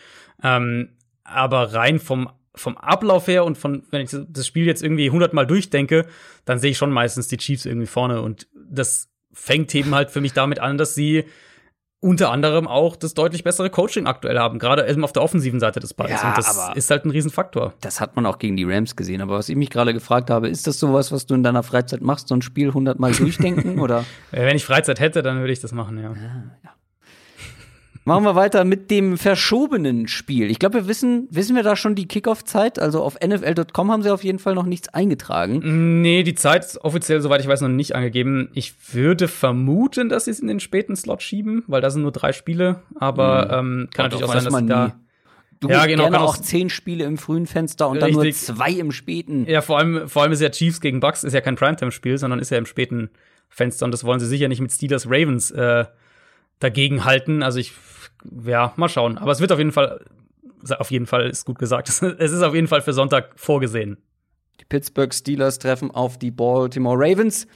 Ähm, 0.42 0.90
aber 1.24 1.72
rein 1.72 1.98
vom 1.98 2.28
vom 2.54 2.78
Ablauf 2.78 3.26
her 3.26 3.44
und 3.44 3.58
von, 3.58 3.82
wenn 3.90 4.00
ich 4.00 4.16
das 4.28 4.46
Spiel 4.46 4.64
jetzt 4.64 4.82
irgendwie 4.82 5.10
hundertmal 5.10 5.46
durchdenke, 5.46 6.06
dann 6.46 6.58
sehe 6.58 6.70
ich 6.70 6.78
schon 6.78 6.90
meistens 6.90 7.28
die 7.28 7.36
Chiefs 7.36 7.66
irgendwie 7.66 7.86
vorne 7.86 8.22
und 8.22 8.46
das 8.54 9.10
fängt 9.30 9.74
eben 9.74 9.94
halt 9.94 10.10
für 10.10 10.22
mich 10.22 10.32
damit 10.32 10.58
an, 10.58 10.78
dass 10.78 10.94
sie 10.94 11.24
unter 12.06 12.30
anderem 12.30 12.68
auch 12.68 12.94
das 12.94 13.14
deutlich 13.14 13.42
bessere 13.42 13.68
Coaching 13.68 14.06
aktuell 14.06 14.38
haben, 14.38 14.60
gerade 14.60 14.88
eben 14.88 15.02
auf 15.02 15.12
der 15.12 15.24
offensiven 15.24 15.58
Seite 15.58 15.80
des 15.80 15.92
Balls. 15.92 16.12
Ja, 16.12 16.28
und 16.28 16.38
das 16.38 16.70
ist 16.76 16.88
halt 16.88 17.04
ein 17.04 17.10
Riesenfaktor. 17.10 17.74
Das 17.80 18.00
hat 18.00 18.14
man 18.14 18.26
auch 18.26 18.38
gegen 18.38 18.56
die 18.56 18.62
Rams 18.62 18.94
gesehen. 18.94 19.20
Aber 19.20 19.36
was 19.36 19.48
ich 19.48 19.56
mich 19.56 19.70
gerade 19.70 19.92
gefragt 19.92 20.30
habe, 20.30 20.48
ist 20.48 20.68
das 20.68 20.78
sowas, 20.78 21.10
was 21.10 21.26
du 21.26 21.34
in 21.34 21.42
deiner 21.42 21.64
Freizeit 21.64 22.02
machst, 22.02 22.28
so 22.28 22.36
ein 22.36 22.42
Spiel 22.42 22.72
hundertmal 22.72 23.10
durchdenken? 23.10 23.80
oder? 23.80 24.04
Wenn 24.30 24.54
ich 24.54 24.64
Freizeit 24.64 25.00
hätte, 25.00 25.22
dann 25.22 25.40
würde 25.40 25.52
ich 25.52 25.58
das 25.58 25.72
machen, 25.72 25.98
ja. 25.98 26.10
ja, 26.10 26.44
ja. 26.64 26.70
Machen 28.06 28.22
wir 28.22 28.36
weiter 28.36 28.64
mit 28.64 28.92
dem 28.92 29.18
verschobenen 29.18 30.06
Spiel. 30.06 30.48
Ich 30.48 30.60
glaube, 30.60 30.74
wir 30.76 30.86
wissen, 30.86 31.26
wissen 31.32 31.56
wir 31.56 31.64
da 31.64 31.74
schon 31.74 31.96
die 31.96 32.06
Kickoff-Zeit? 32.06 32.78
Also 32.78 33.02
auf 33.02 33.18
NFL.com 33.20 33.90
haben 33.90 34.02
sie 34.04 34.12
auf 34.12 34.22
jeden 34.22 34.38
Fall 34.38 34.54
noch 34.54 34.64
nichts 34.64 34.88
eingetragen. 34.88 36.02
Nee, 36.02 36.22
die 36.22 36.36
Zeit 36.36 36.64
ist 36.64 36.84
offiziell, 36.84 37.20
soweit 37.20 37.40
ich 37.40 37.48
weiß, 37.48 37.62
noch 37.62 37.68
nicht 37.68 37.96
angegeben. 37.96 38.48
Ich 38.54 38.74
würde 38.94 39.26
vermuten, 39.26 40.08
dass 40.08 40.26
sie 40.26 40.30
es 40.30 40.38
in 40.38 40.46
den 40.46 40.60
späten 40.60 40.94
Slot 40.94 41.20
schieben, 41.20 41.64
weil 41.66 41.80
da 41.80 41.90
sind 41.90 42.02
nur 42.02 42.12
drei 42.12 42.32
Spiele. 42.32 42.80
Aber 42.94 43.60
mhm. 43.60 43.80
ähm, 43.80 43.88
kann 43.92 44.04
natürlich 44.04 44.24
auch 44.24 44.32
sein, 44.32 44.44
dass 44.44 44.52
man 44.52 44.68
da 44.68 44.94
Du 45.58 45.68
ja, 45.68 45.86
genau, 45.86 46.04
gerne 46.04 46.20
auch 46.20 46.36
zehn 46.36 46.70
Spiele 46.70 47.04
im 47.04 47.16
frühen 47.16 47.46
Fenster 47.46 47.88
und 47.88 47.96
richtig. 47.96 48.14
dann 48.14 48.22
nur 48.22 48.32
zwei 48.32 48.70
im 48.72 48.92
späten. 48.92 49.46
Ja, 49.48 49.62
vor 49.62 49.78
allem, 49.78 50.06
vor 50.06 50.22
allem 50.22 50.32
ist 50.32 50.42
ja 50.42 50.50
Chiefs 50.50 50.80
gegen 50.80 51.00
Bucks 51.00 51.24
ist 51.24 51.32
ja 51.32 51.40
kein 51.40 51.56
Primetime-Spiel, 51.56 52.18
sondern 52.18 52.38
ist 52.38 52.50
ja 52.50 52.58
im 52.58 52.66
späten 52.66 53.10
Fenster 53.48 53.86
und 53.86 53.90
das 53.90 54.04
wollen 54.04 54.20
sie 54.20 54.26
sicher 54.26 54.48
nicht 54.48 54.60
mit 54.60 54.70
Steelers 54.70 55.06
Ravens 55.06 55.50
äh, 55.52 55.86
dagegen 56.60 57.04
halten. 57.04 57.42
Also 57.42 57.58
ich 57.58 57.72
ja, 58.44 58.72
mal 58.76 58.88
schauen. 58.88 59.18
Aber 59.18 59.32
es 59.32 59.40
wird 59.40 59.52
auf 59.52 59.58
jeden 59.58 59.72
Fall, 59.72 60.04
auf 60.78 60.90
jeden 60.90 61.06
Fall 61.06 61.28
ist 61.28 61.44
gut 61.44 61.58
gesagt, 61.58 61.88
es 61.88 62.02
ist 62.02 62.42
auf 62.42 62.54
jeden 62.54 62.68
Fall 62.68 62.82
für 62.82 62.92
Sonntag 62.92 63.32
vorgesehen. 63.36 63.98
Die 64.60 64.64
Pittsburgh 64.64 65.12
Steelers 65.12 65.58
treffen 65.58 65.90
auf 65.90 66.18
die 66.18 66.30
Baltimore 66.30 66.96
Ravens. 66.98 67.46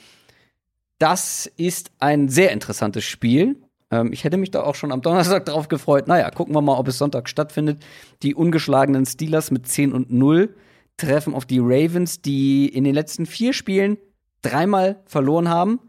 Das 0.98 1.46
ist 1.56 1.90
ein 1.98 2.28
sehr 2.28 2.52
interessantes 2.52 3.04
Spiel. 3.04 3.56
Ähm, 3.90 4.12
ich 4.12 4.24
hätte 4.24 4.36
mich 4.36 4.50
da 4.50 4.62
auch 4.62 4.74
schon 4.74 4.92
am 4.92 5.02
Donnerstag 5.02 5.44
drauf 5.46 5.68
gefreut. 5.68 6.08
Naja, 6.08 6.30
gucken 6.30 6.54
wir 6.54 6.60
mal, 6.60 6.78
ob 6.78 6.88
es 6.88 6.98
Sonntag 6.98 7.28
stattfindet. 7.28 7.82
Die 8.22 8.34
ungeschlagenen 8.34 9.06
Steelers 9.06 9.50
mit 9.50 9.66
10 9.66 9.92
und 9.92 10.12
0 10.12 10.54
treffen 10.96 11.34
auf 11.34 11.46
die 11.46 11.60
Ravens, 11.60 12.20
die 12.20 12.68
in 12.68 12.84
den 12.84 12.94
letzten 12.94 13.24
vier 13.24 13.54
Spielen 13.54 13.96
dreimal 14.42 15.02
verloren 15.06 15.48
haben 15.48 15.80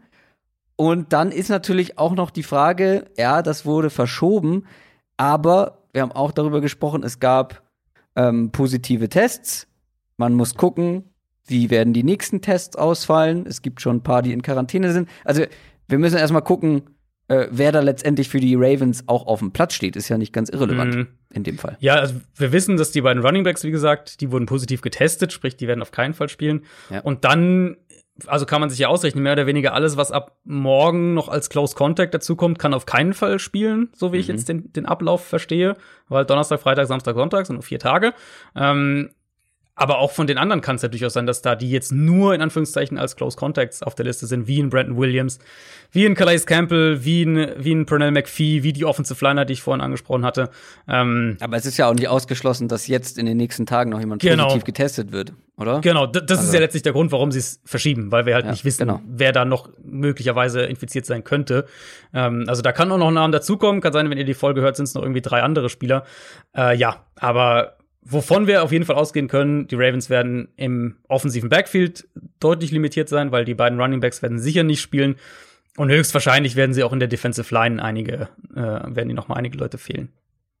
Und 0.76 1.12
dann 1.12 1.30
ist 1.32 1.48
natürlich 1.48 1.98
auch 1.98 2.14
noch 2.14 2.30
die 2.30 2.42
Frage, 2.42 3.06
ja, 3.16 3.42
das 3.42 3.66
wurde 3.66 3.90
verschoben, 3.90 4.66
aber 5.16 5.82
wir 5.92 6.02
haben 6.02 6.12
auch 6.12 6.32
darüber 6.32 6.60
gesprochen, 6.60 7.02
es 7.02 7.20
gab 7.20 7.62
ähm, 8.16 8.50
positive 8.50 9.08
Tests. 9.08 9.68
Man 10.16 10.34
muss 10.34 10.54
gucken, 10.54 11.04
wie 11.46 11.70
werden 11.70 11.92
die 11.92 12.04
nächsten 12.04 12.40
Tests 12.40 12.76
ausfallen. 12.76 13.46
Es 13.46 13.62
gibt 13.62 13.80
schon 13.80 13.96
ein 13.96 14.02
paar, 14.02 14.22
die 14.22 14.32
in 14.32 14.42
Quarantäne 14.42 14.92
sind. 14.92 15.08
Also 15.24 15.44
wir 15.88 15.98
müssen 15.98 16.16
erstmal 16.16 16.42
gucken, 16.42 16.82
äh, 17.28 17.48
wer 17.50 17.72
da 17.72 17.80
letztendlich 17.80 18.28
für 18.28 18.40
die 18.40 18.54
Ravens 18.54 19.04
auch 19.08 19.26
auf 19.26 19.38
dem 19.38 19.52
Platz 19.52 19.74
steht, 19.74 19.96
ist 19.96 20.08
ja 20.08 20.18
nicht 20.18 20.32
ganz 20.32 20.48
irrelevant 20.48 20.94
mhm. 20.94 21.08
in 21.32 21.44
dem 21.44 21.58
Fall. 21.58 21.76
Ja, 21.80 21.94
also 21.94 22.14
wir 22.36 22.52
wissen, 22.52 22.76
dass 22.76 22.90
die 22.90 23.00
beiden 23.00 23.24
Running 23.24 23.44
Backs, 23.44 23.64
wie 23.64 23.70
gesagt, 23.70 24.20
die 24.20 24.30
wurden 24.30 24.46
positiv 24.46 24.82
getestet, 24.82 25.32
sprich, 25.32 25.56
die 25.56 25.66
werden 25.68 25.82
auf 25.82 25.92
keinen 25.92 26.14
Fall 26.14 26.28
spielen. 26.28 26.62
Ja. 26.90 27.00
Und 27.00 27.24
dann 27.24 27.76
also 28.26 28.46
kann 28.46 28.60
man 28.60 28.70
sich 28.70 28.78
ja 28.78 28.88
ausrechnen, 28.88 29.22
mehr 29.22 29.32
oder 29.32 29.46
weniger 29.46 29.72
alles, 29.72 29.96
was 29.96 30.12
ab 30.12 30.36
morgen 30.44 31.14
noch 31.14 31.28
als 31.28 31.48
Close 31.48 31.74
Contact 31.74 32.12
dazukommt, 32.12 32.58
kann 32.58 32.74
auf 32.74 32.86
keinen 32.86 33.14
Fall 33.14 33.38
spielen, 33.38 33.90
so 33.94 34.12
wie 34.12 34.16
mhm. 34.16 34.20
ich 34.20 34.28
jetzt 34.28 34.48
den, 34.48 34.72
den 34.72 34.86
Ablauf 34.86 35.24
verstehe. 35.24 35.76
Weil 36.08 36.24
Donnerstag, 36.24 36.60
Freitag, 36.60 36.86
Samstag, 36.86 37.14
Sonntag 37.14 37.46
sind 37.46 37.56
nur 37.56 37.62
vier 37.62 37.78
Tage. 37.78 38.12
Ähm, 38.54 39.10
aber 39.82 39.98
auch 39.98 40.12
von 40.12 40.28
den 40.28 40.38
anderen 40.38 40.60
kann 40.60 40.76
es 40.76 40.82
ja 40.82 40.88
durchaus 40.88 41.14
sein, 41.14 41.26
dass 41.26 41.42
da 41.42 41.56
die 41.56 41.68
jetzt 41.68 41.90
nur 41.90 42.36
in 42.36 42.40
Anführungszeichen 42.40 42.98
als 42.98 43.16
Close 43.16 43.36
Contacts 43.36 43.82
auf 43.82 43.96
der 43.96 44.06
Liste 44.06 44.28
sind, 44.28 44.46
wie 44.46 44.60
in 44.60 44.70
Brandon 44.70 44.96
Williams, 44.96 45.40
wie 45.90 46.04
in 46.04 46.14
Calais 46.14 46.46
Campbell, 46.46 47.04
wie 47.04 47.22
in, 47.22 47.48
wie 47.58 47.72
in 47.72 47.84
Pernell 47.84 48.12
McPhee, 48.12 48.62
wie 48.62 48.72
die 48.72 48.84
Offensive 48.84 49.24
Liner, 49.24 49.44
die 49.44 49.54
ich 49.54 49.62
vorhin 49.62 49.80
angesprochen 49.80 50.24
hatte. 50.24 50.50
Ähm, 50.86 51.36
aber 51.40 51.56
es 51.56 51.66
ist 51.66 51.78
ja 51.78 51.88
auch 51.88 51.94
nicht 51.94 52.06
ausgeschlossen, 52.06 52.68
dass 52.68 52.86
jetzt 52.86 53.18
in 53.18 53.26
den 53.26 53.36
nächsten 53.36 53.66
Tagen 53.66 53.90
noch 53.90 53.98
jemand 53.98 54.22
genau. 54.22 54.44
positiv 54.44 54.62
getestet 54.62 55.10
wird, 55.10 55.32
oder? 55.56 55.80
Genau, 55.80 56.06
das 56.06 56.30
also. 56.30 56.44
ist 56.44 56.54
ja 56.54 56.60
letztlich 56.60 56.84
der 56.84 56.92
Grund, 56.92 57.10
warum 57.10 57.32
sie 57.32 57.40
es 57.40 57.60
verschieben, 57.64 58.12
weil 58.12 58.24
wir 58.24 58.34
halt 58.34 58.44
ja, 58.44 58.52
nicht 58.52 58.64
wissen, 58.64 58.86
genau. 58.86 59.00
wer 59.04 59.32
da 59.32 59.44
noch 59.44 59.68
möglicherweise 59.82 60.62
infiziert 60.62 61.06
sein 61.06 61.24
könnte. 61.24 61.66
Ähm, 62.14 62.44
also 62.46 62.62
da 62.62 62.70
kann 62.70 62.92
auch 62.92 62.98
noch 62.98 63.08
ein 63.08 63.14
Name 63.14 63.32
dazukommen, 63.32 63.80
kann 63.80 63.92
sein, 63.92 64.08
wenn 64.10 64.18
ihr 64.18 64.24
die 64.24 64.34
Folge 64.34 64.60
hört, 64.60 64.76
sind 64.76 64.84
es 64.84 64.94
noch 64.94 65.02
irgendwie 65.02 65.22
drei 65.22 65.42
andere 65.42 65.68
Spieler. 65.68 66.04
Äh, 66.56 66.76
ja, 66.76 67.04
aber 67.16 67.78
Wovon 68.04 68.48
wir 68.48 68.64
auf 68.64 68.72
jeden 68.72 68.84
Fall 68.84 68.96
ausgehen 68.96 69.28
können, 69.28 69.68
die 69.68 69.76
Ravens 69.76 70.10
werden 70.10 70.48
im 70.56 70.96
offensiven 71.08 71.48
Backfield 71.48 72.08
deutlich 72.40 72.72
limitiert 72.72 73.08
sein, 73.08 73.30
weil 73.30 73.44
die 73.44 73.54
beiden 73.54 73.80
Running 73.80 74.00
Backs 74.00 74.22
werden 74.22 74.40
sicher 74.40 74.64
nicht 74.64 74.80
spielen. 74.80 75.16
Und 75.76 75.88
höchstwahrscheinlich 75.88 76.56
werden 76.56 76.74
sie 76.74 76.82
auch 76.82 76.92
in 76.92 76.98
der 76.98 77.08
Defensive 77.08 77.54
Line 77.54 77.82
einige, 77.82 78.28
äh, 78.54 78.60
werden 78.60 79.08
die 79.08 79.14
noch 79.14 79.28
mal 79.28 79.36
einige 79.36 79.56
Leute 79.56 79.78
fehlen. 79.78 80.10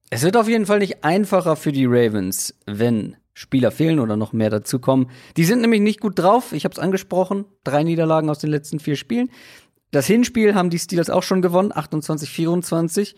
Es 0.08 0.22
wird 0.22 0.36
auf 0.36 0.48
jeden 0.48 0.66
Fall 0.66 0.78
nicht 0.78 1.04
einfacher 1.04 1.56
für 1.56 1.72
die 1.72 1.86
Ravens, 1.86 2.54
wenn 2.66 3.16
Spieler 3.34 3.70
fehlen 3.70 3.98
oder 3.98 4.16
noch 4.16 4.32
mehr 4.32 4.50
dazukommen. 4.50 5.10
Die 5.36 5.44
sind 5.44 5.62
nämlich 5.62 5.80
nicht 5.80 6.00
gut 6.00 6.18
drauf. 6.18 6.52
Ich 6.52 6.64
habe 6.64 6.72
es 6.72 6.78
angesprochen. 6.78 7.46
Drei 7.64 7.82
Niederlagen 7.82 8.30
aus 8.30 8.38
den 8.38 8.50
letzten 8.50 8.78
vier 8.78 8.96
Spielen. 8.96 9.30
Das 9.90 10.06
Hinspiel 10.06 10.54
haben 10.54 10.70
die 10.70 10.78
Steelers 10.78 11.10
auch 11.10 11.22
schon 11.22 11.42
gewonnen, 11.42 11.72
28-24 11.72 13.14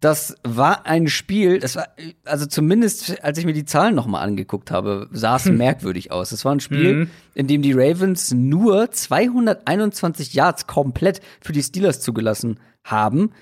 das 0.00 0.36
war 0.44 0.86
ein 0.86 1.08
Spiel, 1.08 1.58
das 1.58 1.74
war, 1.74 1.88
also 2.24 2.46
zumindest 2.46 3.22
als 3.24 3.38
ich 3.38 3.44
mir 3.44 3.52
die 3.52 3.64
Zahlen 3.64 3.96
nochmal 3.96 4.22
angeguckt 4.22 4.70
habe, 4.70 5.08
sah 5.10 5.36
es 5.36 5.46
hm. 5.46 5.56
merkwürdig 5.56 6.12
aus. 6.12 6.30
Es 6.30 6.44
war 6.44 6.52
ein 6.54 6.60
Spiel, 6.60 6.94
mhm. 6.94 7.10
in 7.34 7.48
dem 7.48 7.62
die 7.62 7.72
Ravens 7.72 8.32
nur 8.32 8.90
221 8.90 10.34
Yards 10.34 10.68
komplett 10.68 11.20
für 11.40 11.52
die 11.52 11.62
Steelers 11.62 12.00
zugelassen 12.00 12.60
haben. 12.84 13.32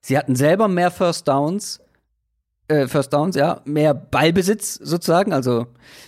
Sie 0.00 0.16
hatten 0.16 0.34
selber 0.34 0.68
mehr 0.68 0.90
First 0.90 1.28
Downs, 1.28 1.80
äh, 2.68 2.86
First 2.86 3.12
Downs, 3.12 3.36
ja, 3.36 3.60
mehr 3.66 3.92
Ballbesitz 3.92 4.74
sozusagen, 4.74 5.34
also 5.34 5.66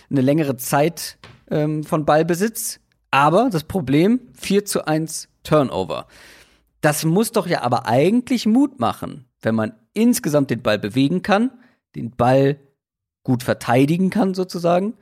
eine 0.09 0.21
längere 0.21 0.57
Zeit 0.57 1.19
ähm, 1.51 1.83
von 1.83 2.05
Ballbesitz. 2.05 2.79
Aber 3.11 3.49
das 3.51 3.65
Problem, 3.65 4.21
4 4.39 4.65
zu 4.65 4.87
1 4.87 5.27
Turnover. 5.43 6.07
Das 6.79 7.05
muss 7.05 7.31
doch 7.31 7.45
ja 7.45 7.61
aber 7.61 7.85
eigentlich 7.85 8.47
Mut 8.47 8.79
machen, 8.79 9.25
wenn 9.41 9.53
man 9.53 9.73
insgesamt 9.93 10.49
den 10.49 10.61
Ball 10.61 10.79
bewegen 10.79 11.21
kann, 11.21 11.51
den 11.95 12.11
Ball 12.11 12.59
gut 13.23 13.43
verteidigen 13.43 14.09
kann 14.09 14.33
sozusagen 14.33 14.93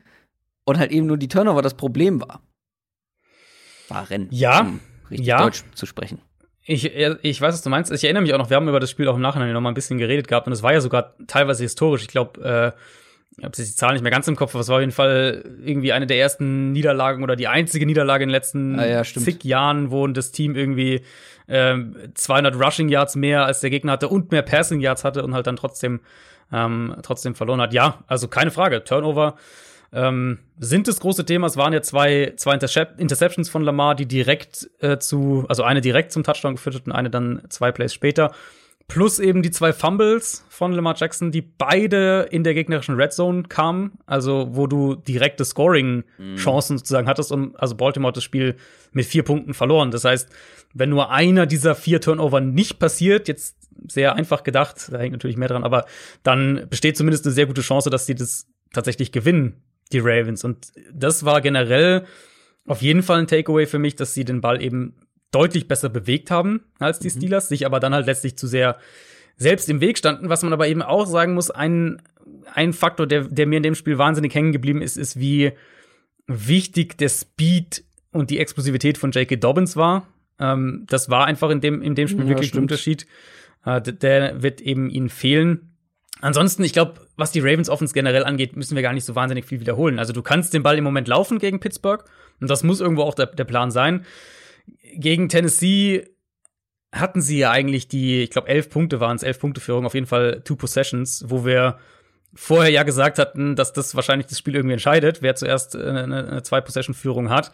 und 0.65 0.77
halt 0.77 0.91
eben 0.91 1.07
nur 1.07 1.17
die 1.17 1.27
Turnover 1.27 1.61
das 1.61 1.75
Problem 1.75 2.21
war. 2.21 2.41
Waren. 3.87 4.27
Ja. 4.31 4.61
Um 4.61 4.79
richtig 5.09 5.27
ja. 5.27 5.41
Deutsch 5.41 5.63
zu 5.73 5.85
sprechen. 5.85 6.21
Ich, 6.63 6.85
ich 6.85 7.41
weiß, 7.41 7.55
was 7.55 7.61
du 7.63 7.69
meinst. 7.69 7.91
Ich 7.91 8.03
erinnere 8.03 8.21
mich 8.21 8.33
auch 8.33 8.37
noch, 8.37 8.51
wir 8.51 8.57
haben 8.57 8.67
über 8.67 8.79
das 8.79 8.91
Spiel 8.91 9.07
auch 9.07 9.15
im 9.15 9.21
Nachhinein 9.21 9.51
noch 9.53 9.61
mal 9.61 9.69
ein 9.69 9.75
bisschen 9.75 9.97
geredet 9.97 10.27
gehabt 10.27 10.45
und 10.45 10.53
es 10.53 10.61
war 10.61 10.71
ja 10.71 10.81
sogar 10.81 11.15
teilweise 11.25 11.63
historisch. 11.63 12.03
Ich 12.03 12.09
glaube, 12.09 12.75
äh, 12.75 12.79
ich 13.37 13.43
habe 13.43 13.55
die 13.55 13.63
Zahl 13.63 13.93
nicht 13.93 14.03
mehr 14.03 14.11
ganz 14.11 14.27
im 14.27 14.35
Kopf, 14.35 14.53
aber 14.53 14.61
es 14.61 14.67
war 14.67 14.75
auf 14.75 14.81
jeden 14.81 14.91
Fall 14.91 15.43
irgendwie 15.63 15.93
eine 15.93 16.05
der 16.05 16.19
ersten 16.19 16.71
Niederlagen 16.71 17.23
oder 17.23 17.35
die 17.35 17.47
einzige 17.47 17.85
Niederlage 17.85 18.23
in 18.23 18.29
den 18.29 18.33
letzten 18.33 18.79
ah, 18.79 18.85
ja, 18.85 19.03
zig 19.03 19.43
Jahren, 19.43 19.89
wo 19.91 20.05
das 20.07 20.31
Team 20.31 20.55
irgendwie 20.55 21.01
ähm, 21.49 21.95
200 22.13 22.55
Rushing 22.55 22.89
Yards 22.89 23.15
mehr 23.15 23.45
als 23.45 23.59
der 23.59 23.69
Gegner 23.69 23.93
hatte 23.93 24.07
und 24.07 24.31
mehr 24.31 24.43
Passing 24.43 24.79
Yards 24.79 25.03
hatte 25.03 25.23
und 25.23 25.33
halt 25.33 25.47
dann 25.47 25.55
trotzdem 25.55 25.99
ähm, 26.51 26.95
trotzdem 27.03 27.35
verloren 27.35 27.61
hat. 27.61 27.73
Ja, 27.73 28.03
also 28.07 28.27
keine 28.27 28.51
Frage. 28.51 28.83
Turnover 28.83 29.35
ähm, 29.91 30.39
sind 30.59 30.87
das 30.87 30.99
große 30.99 31.25
Thema. 31.25 31.47
Es 31.47 31.57
waren 31.57 31.73
ja 31.73 31.81
zwei, 31.81 32.33
zwei 32.37 32.53
Interceptions 32.53 33.49
von 33.49 33.63
Lamar, 33.63 33.95
die 33.95 34.05
direkt 34.05 34.69
äh, 34.79 34.97
zu, 34.99 35.45
also 35.49 35.63
eine 35.63 35.81
direkt 35.81 36.11
zum 36.11 36.23
Touchdown 36.23 36.55
geführt 36.55 36.75
hat 36.75 36.85
und 36.85 36.91
eine 36.91 37.09
dann 37.09 37.41
zwei 37.49 37.71
Plays 37.71 37.93
später. 37.93 38.31
Plus 38.89 39.19
eben 39.19 39.43
die 39.43 39.51
zwei 39.51 39.71
Fumbles 39.71 40.43
von 40.49 40.73
Lamar 40.73 40.95
Jackson, 40.97 41.31
die 41.31 41.43
beide 41.43 42.27
in 42.31 42.43
der 42.43 42.55
gegnerischen 42.55 42.95
Red 42.95 43.13
Zone 43.13 43.43
kamen, 43.43 43.99
also 44.07 44.49
wo 44.51 44.65
du 44.65 44.95
direkte 44.95 45.45
Scoring-Chancen 45.45 46.73
mhm. 46.73 46.77
sozusagen 46.79 47.07
hattest 47.07 47.31
und 47.31 47.55
also 47.57 47.75
Baltimore 47.75 48.11
das 48.11 48.23
Spiel 48.23 48.55
mit 48.91 49.05
vier 49.05 49.21
Punkten 49.21 49.53
verloren. 49.53 49.91
Das 49.91 50.05
heißt, 50.05 50.29
wenn 50.73 50.89
nur 50.89 51.11
einer 51.11 51.45
dieser 51.45 51.75
vier 51.75 52.01
Turnover 52.01 52.41
nicht 52.41 52.79
passiert, 52.79 53.27
jetzt 53.27 53.57
sehr 53.87 54.15
einfach 54.15 54.41
gedacht, 54.41 54.89
da 54.91 54.97
hängt 54.97 55.13
natürlich 55.13 55.37
mehr 55.37 55.47
dran, 55.47 55.63
aber 55.63 55.85
dann 56.23 56.65
besteht 56.67 56.97
zumindest 56.97 57.25
eine 57.25 57.33
sehr 57.33 57.45
gute 57.45 57.61
Chance, 57.61 57.91
dass 57.91 58.07
sie 58.07 58.15
das 58.15 58.47
tatsächlich 58.73 59.11
gewinnen, 59.11 59.61
die 59.91 59.99
Ravens. 59.99 60.43
Und 60.43 60.71
das 60.91 61.25
war 61.25 61.41
generell 61.41 62.05
auf 62.65 62.81
jeden 62.81 63.03
Fall 63.03 63.19
ein 63.19 63.27
Takeaway 63.27 63.67
für 63.67 63.79
mich, 63.79 63.95
dass 63.95 64.15
sie 64.15 64.25
den 64.25 64.41
Ball 64.41 64.63
eben 64.63 64.95
deutlich 65.31 65.67
besser 65.67 65.89
bewegt 65.89 66.31
haben 66.31 66.61
als 66.79 66.99
die 66.99 67.09
mhm. 67.09 67.13
Steelers, 67.13 67.49
sich 67.49 67.65
aber 67.65 67.79
dann 67.79 67.93
halt 67.93 68.05
letztlich 68.05 68.37
zu 68.37 68.47
sehr 68.47 68.77
selbst 69.35 69.69
im 69.69 69.81
Weg 69.81 69.97
standen. 69.97 70.29
Was 70.29 70.43
man 70.43 70.53
aber 70.53 70.67
eben 70.67 70.81
auch 70.81 71.05
sagen 71.05 71.33
muss, 71.33 71.49
ein, 71.49 72.01
ein 72.53 72.73
Faktor, 72.73 73.07
der, 73.07 73.23
der 73.23 73.47
mir 73.47 73.57
in 73.57 73.63
dem 73.63 73.75
Spiel 73.75 73.97
wahnsinnig 73.97 74.33
hängen 74.35 74.51
geblieben 74.51 74.81
ist, 74.81 74.97
ist, 74.97 75.19
wie 75.19 75.53
wichtig 76.27 76.97
der 76.97 77.09
Speed 77.09 77.83
und 78.11 78.29
die 78.29 78.39
Explosivität 78.39 78.97
von 78.97 79.11
J.K. 79.11 79.37
Dobbins 79.37 79.75
war. 79.75 80.07
Ähm, 80.39 80.85
das 80.87 81.09
war 81.09 81.25
einfach 81.25 81.49
in 81.49 81.61
dem, 81.61 81.81
in 81.81 81.95
dem 81.95 82.07
Spiel 82.07 82.23
ja, 82.23 82.29
wirklich 82.29 82.53
ein 82.53 82.59
Unterschied. 82.59 83.07
Äh, 83.65 83.81
der 83.81 84.41
wird 84.41 84.61
eben 84.61 84.89
ihnen 84.89 85.09
fehlen. 85.09 85.75
Ansonsten, 86.21 86.63
ich 86.63 86.73
glaube, 86.73 86.95
was 87.15 87.31
die 87.31 87.39
Ravens 87.39 87.69
Offense 87.69 87.93
generell 87.93 88.25
angeht, 88.25 88.57
müssen 88.57 88.75
wir 88.75 88.83
gar 88.83 88.93
nicht 88.93 89.05
so 89.05 89.15
wahnsinnig 89.15 89.45
viel 89.45 89.61
wiederholen. 89.61 89.99
Also 89.99 90.11
du 90.11 90.21
kannst 90.21 90.53
den 90.53 90.63
Ball 90.63 90.77
im 90.77 90.83
Moment 90.83 91.07
laufen 91.07 91.39
gegen 91.39 91.61
Pittsburgh 91.61 92.03
und 92.41 92.49
das 92.49 92.63
muss 92.63 92.81
irgendwo 92.81 93.03
auch 93.03 93.13
der, 93.13 93.27
der 93.27 93.45
Plan 93.45 93.71
sein 93.71 94.05
gegen 94.95 95.29
Tennessee 95.29 96.07
hatten 96.91 97.21
sie 97.21 97.37
ja 97.39 97.51
eigentlich 97.51 97.87
die, 97.87 98.23
ich 98.23 98.31
glaube, 98.31 98.47
elf 98.47 98.69
Punkte 98.69 98.99
waren 98.99 99.15
es, 99.15 99.23
elf 99.23 99.39
Punkte 99.39 99.61
Führung, 99.61 99.85
auf 99.85 99.93
jeden 99.93 100.07
Fall 100.07 100.41
Two 100.43 100.55
Possessions, 100.55 101.25
wo 101.27 101.45
wir 101.45 101.77
vorher 102.33 102.71
ja 102.71 102.83
gesagt 102.83 103.19
hatten, 103.19 103.55
dass 103.55 103.73
das 103.73 103.95
wahrscheinlich 103.95 104.27
das 104.27 104.37
Spiel 104.37 104.55
irgendwie 104.55 104.73
entscheidet, 104.73 105.21
wer 105.21 105.35
zuerst 105.35 105.75
eine, 105.75 106.03
eine 106.03 106.43
Zwei-Possession-Führung 106.43 107.29
hat. 107.29 107.51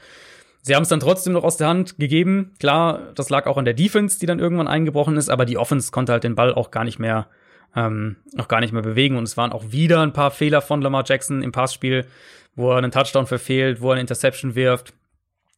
Sie 0.61 0.75
haben 0.75 0.83
es 0.83 0.89
dann 0.89 0.99
trotzdem 0.99 1.33
noch 1.33 1.43
aus 1.43 1.57
der 1.57 1.67
Hand 1.67 1.99
gegeben. 1.99 2.53
Klar, 2.59 3.13
das 3.13 3.29
lag 3.29 3.45
auch 3.45 3.57
an 3.57 3.65
der 3.65 3.75
Defense, 3.75 4.19
die 4.19 4.25
dann 4.25 4.39
irgendwann 4.39 4.67
eingebrochen 4.67 5.15
ist, 5.15 5.29
aber 5.29 5.45
die 5.45 5.57
Offense 5.57 5.91
konnte 5.91 6.11
halt 6.11 6.23
den 6.23 6.35
Ball 6.35 6.53
auch 6.53 6.71
gar 6.71 6.83
nicht 6.83 6.97
mehr, 6.97 7.27
ähm, 7.75 8.15
noch 8.33 8.47
gar 8.47 8.61
nicht 8.61 8.73
mehr 8.73 8.81
bewegen. 8.81 9.17
Und 9.17 9.25
es 9.25 9.37
waren 9.37 9.51
auch 9.51 9.71
wieder 9.71 10.01
ein 10.01 10.13
paar 10.13 10.31
Fehler 10.31 10.61
von 10.61 10.81
Lamar 10.81 11.03
Jackson 11.05 11.43
im 11.43 11.51
Passspiel, 11.51 12.07
wo 12.55 12.71
er 12.71 12.77
einen 12.77 12.91
Touchdown 12.91 13.27
verfehlt, 13.27 13.79
wo 13.79 13.89
er 13.89 13.93
eine 13.93 14.01
Interception 14.01 14.55
wirft. 14.55 14.93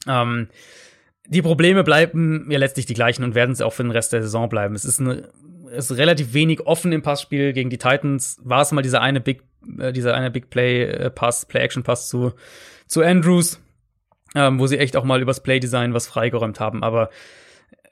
Ähm, 0.08 0.50
die 1.28 1.42
Probleme 1.42 1.84
bleiben 1.84 2.48
ja 2.50 2.58
letztlich 2.58 2.86
die 2.86 2.94
gleichen 2.94 3.24
und 3.24 3.36
werden 3.36 3.54
sie 3.54 3.66
auch 3.66 3.74
für 3.74 3.84
den 3.84 3.92
Rest 3.92 4.14
der 4.14 4.22
Saison 4.22 4.50
bleiben. 4.50 4.76
Es 4.76 4.86
ist, 4.86 5.00
eine, 5.00 5.30
es 5.72 5.92
ist 5.92 5.98
relativ 5.98 6.34
wenig 6.34 6.66
offen 6.66 6.92
im 6.92 7.02
Passspiel 7.02 7.54
gegen 7.54 7.70
die 7.70 7.78
Titans. 7.78 8.40
War 8.44 8.62
es 8.62 8.72
mal 8.72 8.82
dieser 8.82 9.02
eine 9.02 9.20
Big, 9.20 9.44
äh, 9.78 9.92
dieser 9.92 10.14
eine 10.14 10.32
Big 10.32 10.50
Play 10.50 10.84
äh, 10.84 11.10
Pass, 11.10 11.46
Play 11.46 11.62
Action 11.62 11.84
Pass 11.84 12.08
zu, 12.08 12.34
zu 12.88 13.02
Andrews, 13.02 13.60
ähm, 14.36 14.60
wo 14.60 14.68
sie 14.68 14.78
echt 14.78 14.96
auch 14.96 15.04
mal 15.04 15.22
übers 15.22 15.44
Play 15.44 15.60
Design 15.60 15.94
was 15.94 16.08
freigeräumt 16.08 16.60
haben. 16.60 16.84
Aber 16.84 17.10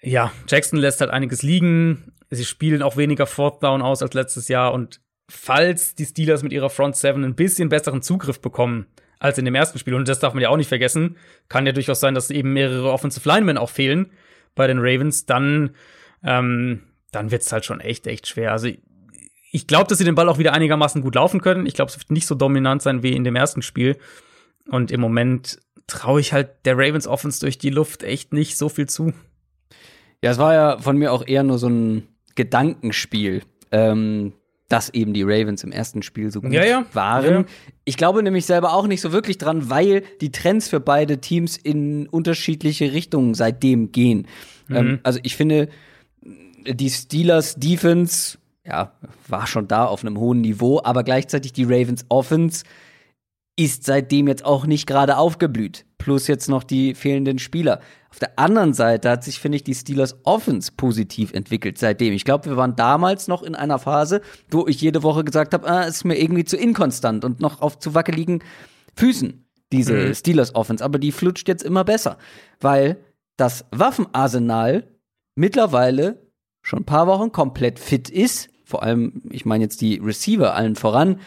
ja, 0.02 0.32
Jackson 0.48 0.80
lässt 0.80 1.02
halt 1.02 1.12
einiges 1.12 1.44
liegen. 1.44 2.14
Sie 2.30 2.46
spielen 2.46 2.82
auch 2.82 2.96
weniger 2.96 3.26
Fourth 3.26 3.62
Down 3.62 3.82
aus 3.82 4.02
als 4.02 4.14
letztes 4.14 4.48
Jahr 4.48 4.74
und 4.74 5.02
falls 5.30 5.96
die 5.96 6.06
Steelers 6.06 6.44
mit 6.44 6.54
ihrer 6.54 6.70
Front 6.70 6.96
Seven 6.96 7.24
ein 7.24 7.36
bisschen 7.36 7.70
besseren 7.70 8.02
Zugriff 8.02 8.40
bekommen, 8.40 8.88
als 9.26 9.38
in 9.38 9.46
dem 9.46 9.56
ersten 9.56 9.80
Spiel. 9.80 9.96
Und 9.96 10.08
das 10.08 10.20
darf 10.20 10.34
man 10.34 10.44
ja 10.44 10.50
auch 10.50 10.58
nicht 10.58 10.70
vergessen. 10.70 11.18
Kann 11.50 11.66
ja 11.66 11.72
durchaus 11.72 12.00
sein, 12.00 12.14
dass 12.14 12.30
eben 12.30 12.54
mehrere 12.54 12.92
Offensive 12.92 13.28
Linemen 13.28 13.58
auch 13.58 13.70
fehlen 13.70 14.12
bei 14.54 14.68
den 14.68 14.78
Ravens. 14.80 15.26
Dann, 15.26 15.72
ähm, 16.24 16.84
dann 17.12 17.32
wird's 17.32 17.52
halt 17.52 17.66
schon 17.66 17.80
echt, 17.80 18.08
echt 18.08 18.28
schwer. 18.28 18.52
Also 18.52 18.70
ich 19.52 19.68
glaube, 19.68 19.88
dass 19.88 19.98
sie 19.98 20.06
den 20.06 20.16
Ball 20.16 20.30
auch 20.30 20.38
wieder 20.38 20.54
einigermaßen 20.54 21.02
gut 21.02 21.16
laufen 21.16 21.42
können. 21.42 21.66
Ich 21.66 21.74
glaube, 21.74 21.90
es 21.90 21.98
wird 21.98 22.12
nicht 22.12 22.28
so 22.28 22.36
dominant 22.36 22.82
sein 22.82 23.04
wie 23.04 23.16
in 23.16 23.24
dem 23.24 23.36
ersten 23.36 23.62
Spiel. 23.62 23.98
Und 24.70 24.92
im 24.92 25.02
Moment 25.02 25.60
traue 25.88 26.20
ich 26.20 26.34
halt 26.34 26.66
der 26.66 26.78
Ravens 26.78 27.08
Offense 27.08 27.40
durch 27.40 27.58
die 27.58 27.70
Luft 27.70 28.04
echt 28.04 28.34
nicht 28.34 28.58
so 28.58 28.70
viel 28.70 28.88
zu. 28.88 29.14
Ja, 30.22 30.32
es 30.32 30.38
war 30.38 30.54
ja 30.54 30.78
von 30.80 30.98
mir 30.98 31.12
auch 31.12 31.26
eher 31.26 31.44
nur 31.44 31.58
so 31.58 31.68
ein 31.68 32.08
Gedankenspiel, 32.36 33.44
ähm, 33.72 34.34
dass 34.68 34.90
eben 34.90 35.14
die 35.14 35.24
Ravens 35.24 35.64
im 35.64 35.72
ersten 35.72 36.02
Spiel 36.02 36.32
so 36.32 36.42
gut 36.42 36.52
Ja, 36.52 36.66
ja. 36.66 36.86
waren. 36.94 37.34
Ja. 37.34 37.46
Ich 37.84 37.98
glaube 37.98 38.24
nämlich 38.24 38.46
selber 38.46 38.74
auch 38.74 38.88
nicht 38.88 39.02
so 39.02 39.12
wirklich 39.12 39.38
dran, 39.38 39.70
weil 39.70 40.04
die 40.22 40.32
Trends 40.32 40.68
für 40.70 40.80
beide 40.80 41.20
Teams 41.20 41.56
in 41.58 42.08
unterschiedliche 42.08 42.92
Richtungen 42.92 43.36
seitdem 43.36 43.92
gehen. 43.92 44.28
Mhm. 44.68 44.76
Ähm, 44.76 45.00
also 45.04 45.20
ich 45.22 45.36
finde, 45.36 45.70
die 46.68 46.90
Steelers 46.90 47.56
Defense, 47.56 48.40
ja, 48.66 48.94
war 49.28 49.46
schon 49.46 49.68
da 49.68 49.86
auf 49.86 50.04
einem 50.04 50.18
hohen 50.18 50.42
Niveau, 50.42 50.82
aber 50.84 51.04
gleichzeitig 51.04 51.54
die 51.54 51.66
Ravens 51.66 52.06
Offense 52.10 52.64
ist 53.58 53.86
seitdem 53.86 54.28
jetzt 54.28 54.44
auch 54.46 54.66
nicht 54.66 54.86
gerade 54.86 55.18
aufgeblüht. 55.18 55.86
Plus 55.98 56.28
jetzt 56.28 56.50
noch 56.50 56.64
die 56.64 56.94
fehlenden 56.94 57.40
Spieler. 57.40 57.80
Auf 58.10 58.20
der 58.20 58.38
anderen 58.38 58.74
Seite 58.74 59.10
hat 59.10 59.24
sich, 59.24 59.40
finde 59.40 59.56
ich, 59.58 59.64
die 59.64 59.74
Steelers 59.74 60.18
Offense 60.24 60.72
positiv 60.76 61.34
entwickelt 61.34 61.78
seitdem. 61.78 62.14
Ich 62.14 62.26
glaube, 62.26 62.46
wir 62.46 62.58
waren 62.58 62.76
damals 62.76 63.28
noch 63.28 63.44
in 63.44 63.56
einer 63.56 63.80
Phase, 63.80 64.22
wo 64.52 64.68
ich 64.68 64.82
jede 64.82 65.04
Woche 65.04 65.24
gesagt 65.24 65.54
habe, 65.54 65.68
ah, 65.68 65.84
ist 65.84 66.04
mir 66.04 66.20
irgendwie 66.20 66.44
zu 66.44 66.58
inkonstant 66.58 67.26
und 67.26 67.40
noch 67.40 67.62
auf 67.62 67.80
zu 67.80 67.94
wackeligen 67.96 68.44
Füßen, 68.96 69.46
diese 69.72 69.94
Mhm. 69.94 70.14
Steelers 70.16 70.54
Offense. 70.54 70.84
Aber 70.84 71.00
die 71.00 71.12
flutscht 71.12 71.48
jetzt 71.48 71.64
immer 71.64 71.84
besser, 71.84 72.18
weil 72.60 72.98
das 73.38 73.66
Waffenarsenal 73.72 74.88
mittlerweile 75.36 76.30
schon 76.62 76.80
ein 76.80 76.86
paar 76.86 77.08
Wochen 77.08 77.32
komplett 77.32 77.80
fit 77.80 78.10
ist. 78.10 78.50
Vor 78.64 78.84
allem, 78.84 79.22
ich 79.30 79.46
meine 79.46 79.64
jetzt 79.64 79.82
die 79.82 79.98
Receiver 79.98 80.56
allen 80.56 80.76
voran. 80.76 81.20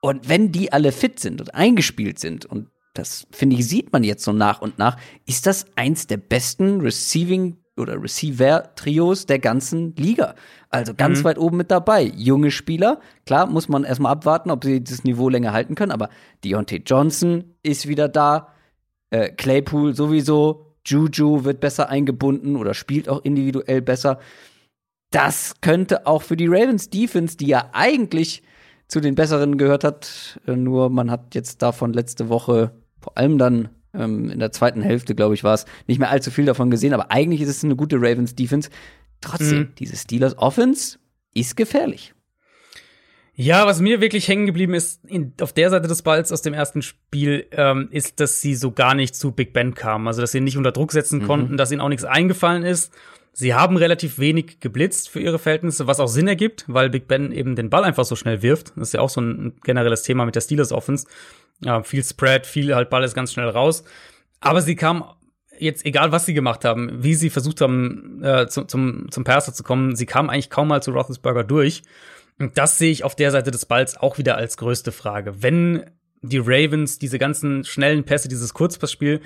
Und 0.00 0.28
wenn 0.28 0.52
die 0.52 0.72
alle 0.72 0.92
fit 0.92 1.18
sind 1.18 1.40
und 1.40 1.54
eingespielt 1.54 2.18
sind, 2.18 2.46
und 2.46 2.68
das 2.94 3.26
finde 3.30 3.56
ich, 3.56 3.68
sieht 3.68 3.92
man 3.92 4.04
jetzt 4.04 4.24
so 4.24 4.32
nach 4.32 4.60
und 4.60 4.78
nach, 4.78 4.96
ist 5.26 5.46
das 5.46 5.66
eins 5.76 6.06
der 6.06 6.18
besten 6.18 6.80
Receiving 6.80 7.56
oder 7.76 8.02
Receiver-Trios 8.02 9.26
der 9.26 9.38
ganzen 9.38 9.94
Liga. 9.96 10.34
Also 10.70 10.94
ganz 10.94 11.24
weit 11.24 11.38
oben 11.38 11.56
mit 11.56 11.70
dabei. 11.70 12.02
Junge 12.02 12.50
Spieler, 12.50 13.00
klar, 13.24 13.46
muss 13.46 13.68
man 13.68 13.84
erstmal 13.84 14.12
abwarten, 14.12 14.50
ob 14.50 14.64
sie 14.64 14.82
das 14.82 15.04
Niveau 15.04 15.28
länger 15.28 15.52
halten 15.52 15.74
können, 15.74 15.92
aber 15.92 16.10
Deontay 16.44 16.82
Johnson 16.84 17.54
ist 17.62 17.86
wieder 17.86 18.08
da, 18.08 18.48
äh, 19.10 19.30
Claypool 19.30 19.94
sowieso, 19.94 20.74
Juju 20.84 21.44
wird 21.44 21.60
besser 21.60 21.88
eingebunden 21.88 22.56
oder 22.56 22.74
spielt 22.74 23.08
auch 23.08 23.24
individuell 23.24 23.82
besser. 23.82 24.18
Das 25.10 25.54
könnte 25.60 26.06
auch 26.06 26.22
für 26.22 26.36
die 26.36 26.48
Ravens 26.48 26.90
Defense, 26.90 27.36
die 27.36 27.46
ja 27.46 27.70
eigentlich 27.72 28.42
zu 28.88 29.00
den 29.00 29.14
besseren 29.14 29.58
gehört 29.58 29.84
hat, 29.84 30.40
äh, 30.46 30.56
nur 30.56 30.90
man 30.90 31.10
hat 31.10 31.34
jetzt 31.34 31.62
davon 31.62 31.92
letzte 31.92 32.28
Woche 32.28 32.72
vor 33.00 33.16
allem 33.16 33.38
dann 33.38 33.68
ähm, 33.94 34.30
in 34.30 34.38
der 34.38 34.50
zweiten 34.52 34.82
Hälfte, 34.82 35.14
glaube 35.14 35.34
ich, 35.34 35.44
war 35.44 35.54
es, 35.54 35.66
nicht 35.86 35.98
mehr 35.98 36.10
allzu 36.10 36.30
viel 36.30 36.44
davon 36.46 36.70
gesehen, 36.70 36.92
aber 36.94 37.10
eigentlich 37.10 37.40
ist 37.40 37.48
es 37.48 37.64
eine 37.64 37.76
gute 37.76 37.96
Ravens 37.96 38.34
Defense. 38.34 38.70
Trotzdem, 39.20 39.58
Mhm. 39.58 39.68
diese 39.78 39.96
Steelers 39.96 40.36
Offense 40.38 40.98
ist 41.34 41.56
gefährlich. 41.56 42.14
Ja, 43.34 43.66
was 43.66 43.80
mir 43.80 44.00
wirklich 44.00 44.26
hängen 44.26 44.46
geblieben 44.46 44.74
ist 44.74 45.04
in, 45.04 45.32
auf 45.40 45.52
der 45.52 45.70
Seite 45.70 45.86
des 45.86 46.02
Balls 46.02 46.32
aus 46.32 46.42
dem 46.42 46.54
ersten 46.54 46.82
Spiel, 46.82 47.46
ähm, 47.52 47.88
ist, 47.92 48.18
dass 48.18 48.40
sie 48.40 48.56
so 48.56 48.72
gar 48.72 48.94
nicht 48.94 49.14
zu 49.14 49.30
Big 49.30 49.52
Ben 49.52 49.74
kamen. 49.74 50.08
Also, 50.08 50.20
dass 50.20 50.32
sie 50.32 50.38
ihn 50.38 50.44
nicht 50.44 50.56
unter 50.56 50.72
Druck 50.72 50.90
setzen 50.90 51.24
konnten, 51.24 51.56
dass 51.56 51.70
ihnen 51.70 51.80
auch 51.80 51.88
nichts 51.88 52.04
eingefallen 52.04 52.64
ist. 52.64 52.92
Sie 53.38 53.54
haben 53.54 53.76
relativ 53.76 54.18
wenig 54.18 54.58
geblitzt 54.58 55.08
für 55.08 55.20
ihre 55.20 55.38
Verhältnisse, 55.38 55.86
was 55.86 56.00
auch 56.00 56.08
Sinn 56.08 56.26
ergibt, 56.26 56.64
weil 56.66 56.90
Big 56.90 57.06
Ben 57.06 57.30
eben 57.30 57.54
den 57.54 57.70
Ball 57.70 57.84
einfach 57.84 58.04
so 58.04 58.16
schnell 58.16 58.42
wirft. 58.42 58.72
Das 58.74 58.88
ist 58.88 58.94
ja 58.94 59.00
auch 59.00 59.10
so 59.10 59.20
ein 59.20 59.52
generelles 59.62 60.02
Thema 60.02 60.24
mit 60.24 60.34
der 60.34 60.40
Steelers 60.40 60.72
Offense. 60.72 61.06
Ja, 61.60 61.84
viel 61.84 62.02
Spread, 62.02 62.48
viel 62.48 62.74
halt 62.74 62.90
Ball 62.90 63.04
ist 63.04 63.14
ganz 63.14 63.32
schnell 63.32 63.48
raus. 63.48 63.84
Aber 64.40 64.60
sie 64.60 64.74
kamen 64.74 65.04
jetzt, 65.56 65.86
egal 65.86 66.10
was 66.10 66.26
sie 66.26 66.34
gemacht 66.34 66.64
haben, 66.64 67.04
wie 67.04 67.14
sie 67.14 67.30
versucht 67.30 67.60
haben, 67.60 68.24
äh, 68.24 68.48
zu, 68.48 68.64
zum, 68.64 69.06
zum 69.12 69.22
Passer 69.22 69.54
zu 69.54 69.62
kommen, 69.62 69.94
sie 69.94 70.06
kamen 70.06 70.30
eigentlich 70.30 70.50
kaum 70.50 70.66
mal 70.66 70.82
zu 70.82 70.90
Roethlisberger 70.90 71.44
durch. 71.44 71.84
Und 72.40 72.58
das 72.58 72.76
sehe 72.76 72.90
ich 72.90 73.04
auf 73.04 73.14
der 73.14 73.30
Seite 73.30 73.52
des 73.52 73.66
Balls 73.66 73.96
auch 73.96 74.18
wieder 74.18 74.36
als 74.36 74.56
größte 74.56 74.90
Frage. 74.90 75.44
Wenn 75.44 75.88
die 76.22 76.38
Ravens 76.38 76.98
diese 76.98 77.20
ganzen 77.20 77.62
schnellen 77.62 78.02
Pässe, 78.02 78.26
dieses 78.26 78.52
Kurzpassspiel, 78.52 79.20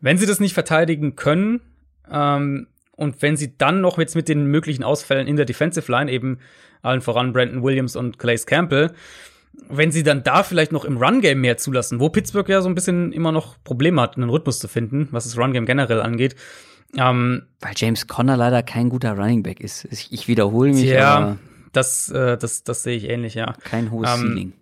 wenn 0.00 0.18
sie 0.18 0.26
das 0.26 0.38
nicht 0.38 0.54
verteidigen 0.54 1.16
können, 1.16 1.62
ähm, 2.08 2.68
und 2.96 3.22
wenn 3.22 3.36
sie 3.36 3.56
dann 3.56 3.80
noch 3.80 3.98
jetzt 3.98 4.16
mit 4.16 4.28
den 4.28 4.46
möglichen 4.46 4.82
Ausfällen 4.82 5.26
in 5.26 5.36
der 5.36 5.44
Defensive 5.44 5.90
Line, 5.90 6.10
eben 6.10 6.38
allen 6.82 7.00
voran 7.00 7.32
Brandon 7.32 7.62
Williams 7.62 7.96
und 7.96 8.18
Calais 8.18 8.44
Campbell, 8.46 8.92
wenn 9.68 9.90
sie 9.90 10.02
dann 10.02 10.22
da 10.22 10.42
vielleicht 10.42 10.72
noch 10.72 10.84
im 10.84 10.96
Run-Game 10.98 11.40
mehr 11.40 11.56
zulassen, 11.56 12.00
wo 12.00 12.08
Pittsburgh 12.08 12.48
ja 12.48 12.60
so 12.60 12.68
ein 12.68 12.74
bisschen 12.74 13.12
immer 13.12 13.32
noch 13.32 13.56
Probleme 13.64 14.00
hat, 14.02 14.16
einen 14.16 14.28
Rhythmus 14.28 14.58
zu 14.58 14.68
finden, 14.68 15.08
was 15.12 15.24
das 15.24 15.38
Run-Game 15.38 15.66
generell 15.66 16.02
angeht. 16.02 16.36
Ähm, 16.96 17.46
Weil 17.60 17.72
James 17.76 18.06
Conner 18.06 18.36
leider 18.36 18.62
kein 18.62 18.88
guter 18.88 19.12
Running 19.12 19.42
Back 19.42 19.60
ist. 19.60 19.86
Ich, 19.90 20.28
wiederhole 20.28 20.72
mich, 20.72 20.84
ja, 20.84 21.36
das, 21.72 22.08
äh, 22.10 22.38
das, 22.38 22.64
das 22.64 22.82
sehe 22.82 22.96
ich 22.96 23.08
ähnlich, 23.08 23.34
ja. 23.34 23.54
kein 23.64 23.90
hohes 23.90 24.10
Ähm, 24.14 24.26
Ceiling. 24.26 24.52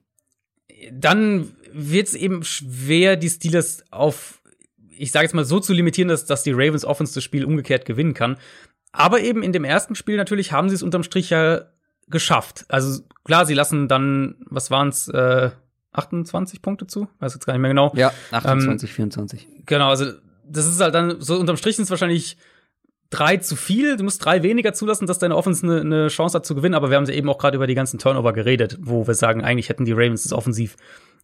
dann 0.92 1.48
wird 1.72 2.08
es 2.08 2.14
eben 2.14 2.44
schwer, 2.44 3.16
die 3.16 3.28
Steelers 3.28 3.84
auf, 3.90 4.40
ich 4.98 5.12
sage 5.12 5.24
jetzt 5.24 5.34
mal 5.34 5.44
so 5.44 5.60
zu 5.60 5.72
limitieren, 5.72 6.08
dass, 6.08 6.26
dass 6.26 6.42
die 6.42 6.52
Ravens 6.52 6.84
Offense 6.84 7.14
das 7.14 7.24
Spiel 7.24 7.44
umgekehrt 7.44 7.84
gewinnen 7.84 8.14
kann. 8.14 8.36
Aber 8.92 9.20
eben 9.20 9.42
in 9.42 9.52
dem 9.52 9.64
ersten 9.64 9.94
Spiel 9.94 10.16
natürlich 10.16 10.52
haben 10.52 10.68
sie 10.68 10.76
es 10.76 10.82
unterm 10.82 11.02
Strich 11.02 11.30
ja 11.30 11.62
geschafft. 12.08 12.64
Also 12.68 13.02
klar, 13.24 13.46
sie 13.46 13.54
lassen 13.54 13.88
dann, 13.88 14.36
was 14.46 14.70
waren's, 14.70 15.08
äh, 15.08 15.50
28 15.92 16.60
Punkte 16.60 16.86
zu? 16.86 17.08
Weiß 17.20 17.34
jetzt 17.34 17.46
gar 17.46 17.52
nicht 17.54 17.62
mehr 17.62 17.70
genau. 17.70 17.92
Ja, 17.94 18.12
28, 18.32 18.92
24. 18.92 19.48
Genau, 19.66 19.88
also 19.88 20.06
das 20.46 20.66
ist 20.66 20.80
halt 20.80 20.94
dann, 20.94 21.20
so 21.20 21.38
unterm 21.38 21.56
Strich 21.56 21.76
sind 21.76 21.84
es 21.84 21.90
wahrscheinlich 21.90 22.36
drei 23.10 23.36
zu 23.36 23.56
viel. 23.56 23.96
Du 23.96 24.04
musst 24.04 24.24
drei 24.24 24.42
weniger 24.42 24.72
zulassen, 24.72 25.06
dass 25.06 25.18
deine 25.18 25.36
Offense 25.36 25.64
eine 25.64 25.84
ne 25.84 26.08
Chance 26.08 26.36
hat 26.36 26.46
zu 26.46 26.54
gewinnen. 26.54 26.74
Aber 26.74 26.90
wir 26.90 26.96
haben 26.96 27.06
ja 27.06 27.14
eben 27.14 27.28
auch 27.28 27.38
gerade 27.38 27.56
über 27.56 27.66
die 27.66 27.74
ganzen 27.74 27.98
Turnover 27.98 28.32
geredet, 28.32 28.78
wo 28.80 29.06
wir 29.06 29.14
sagen, 29.14 29.42
eigentlich 29.42 29.68
hätten 29.68 29.84
die 29.84 29.92
Ravens 29.92 30.24
das 30.24 30.32
offensiv 30.32 30.76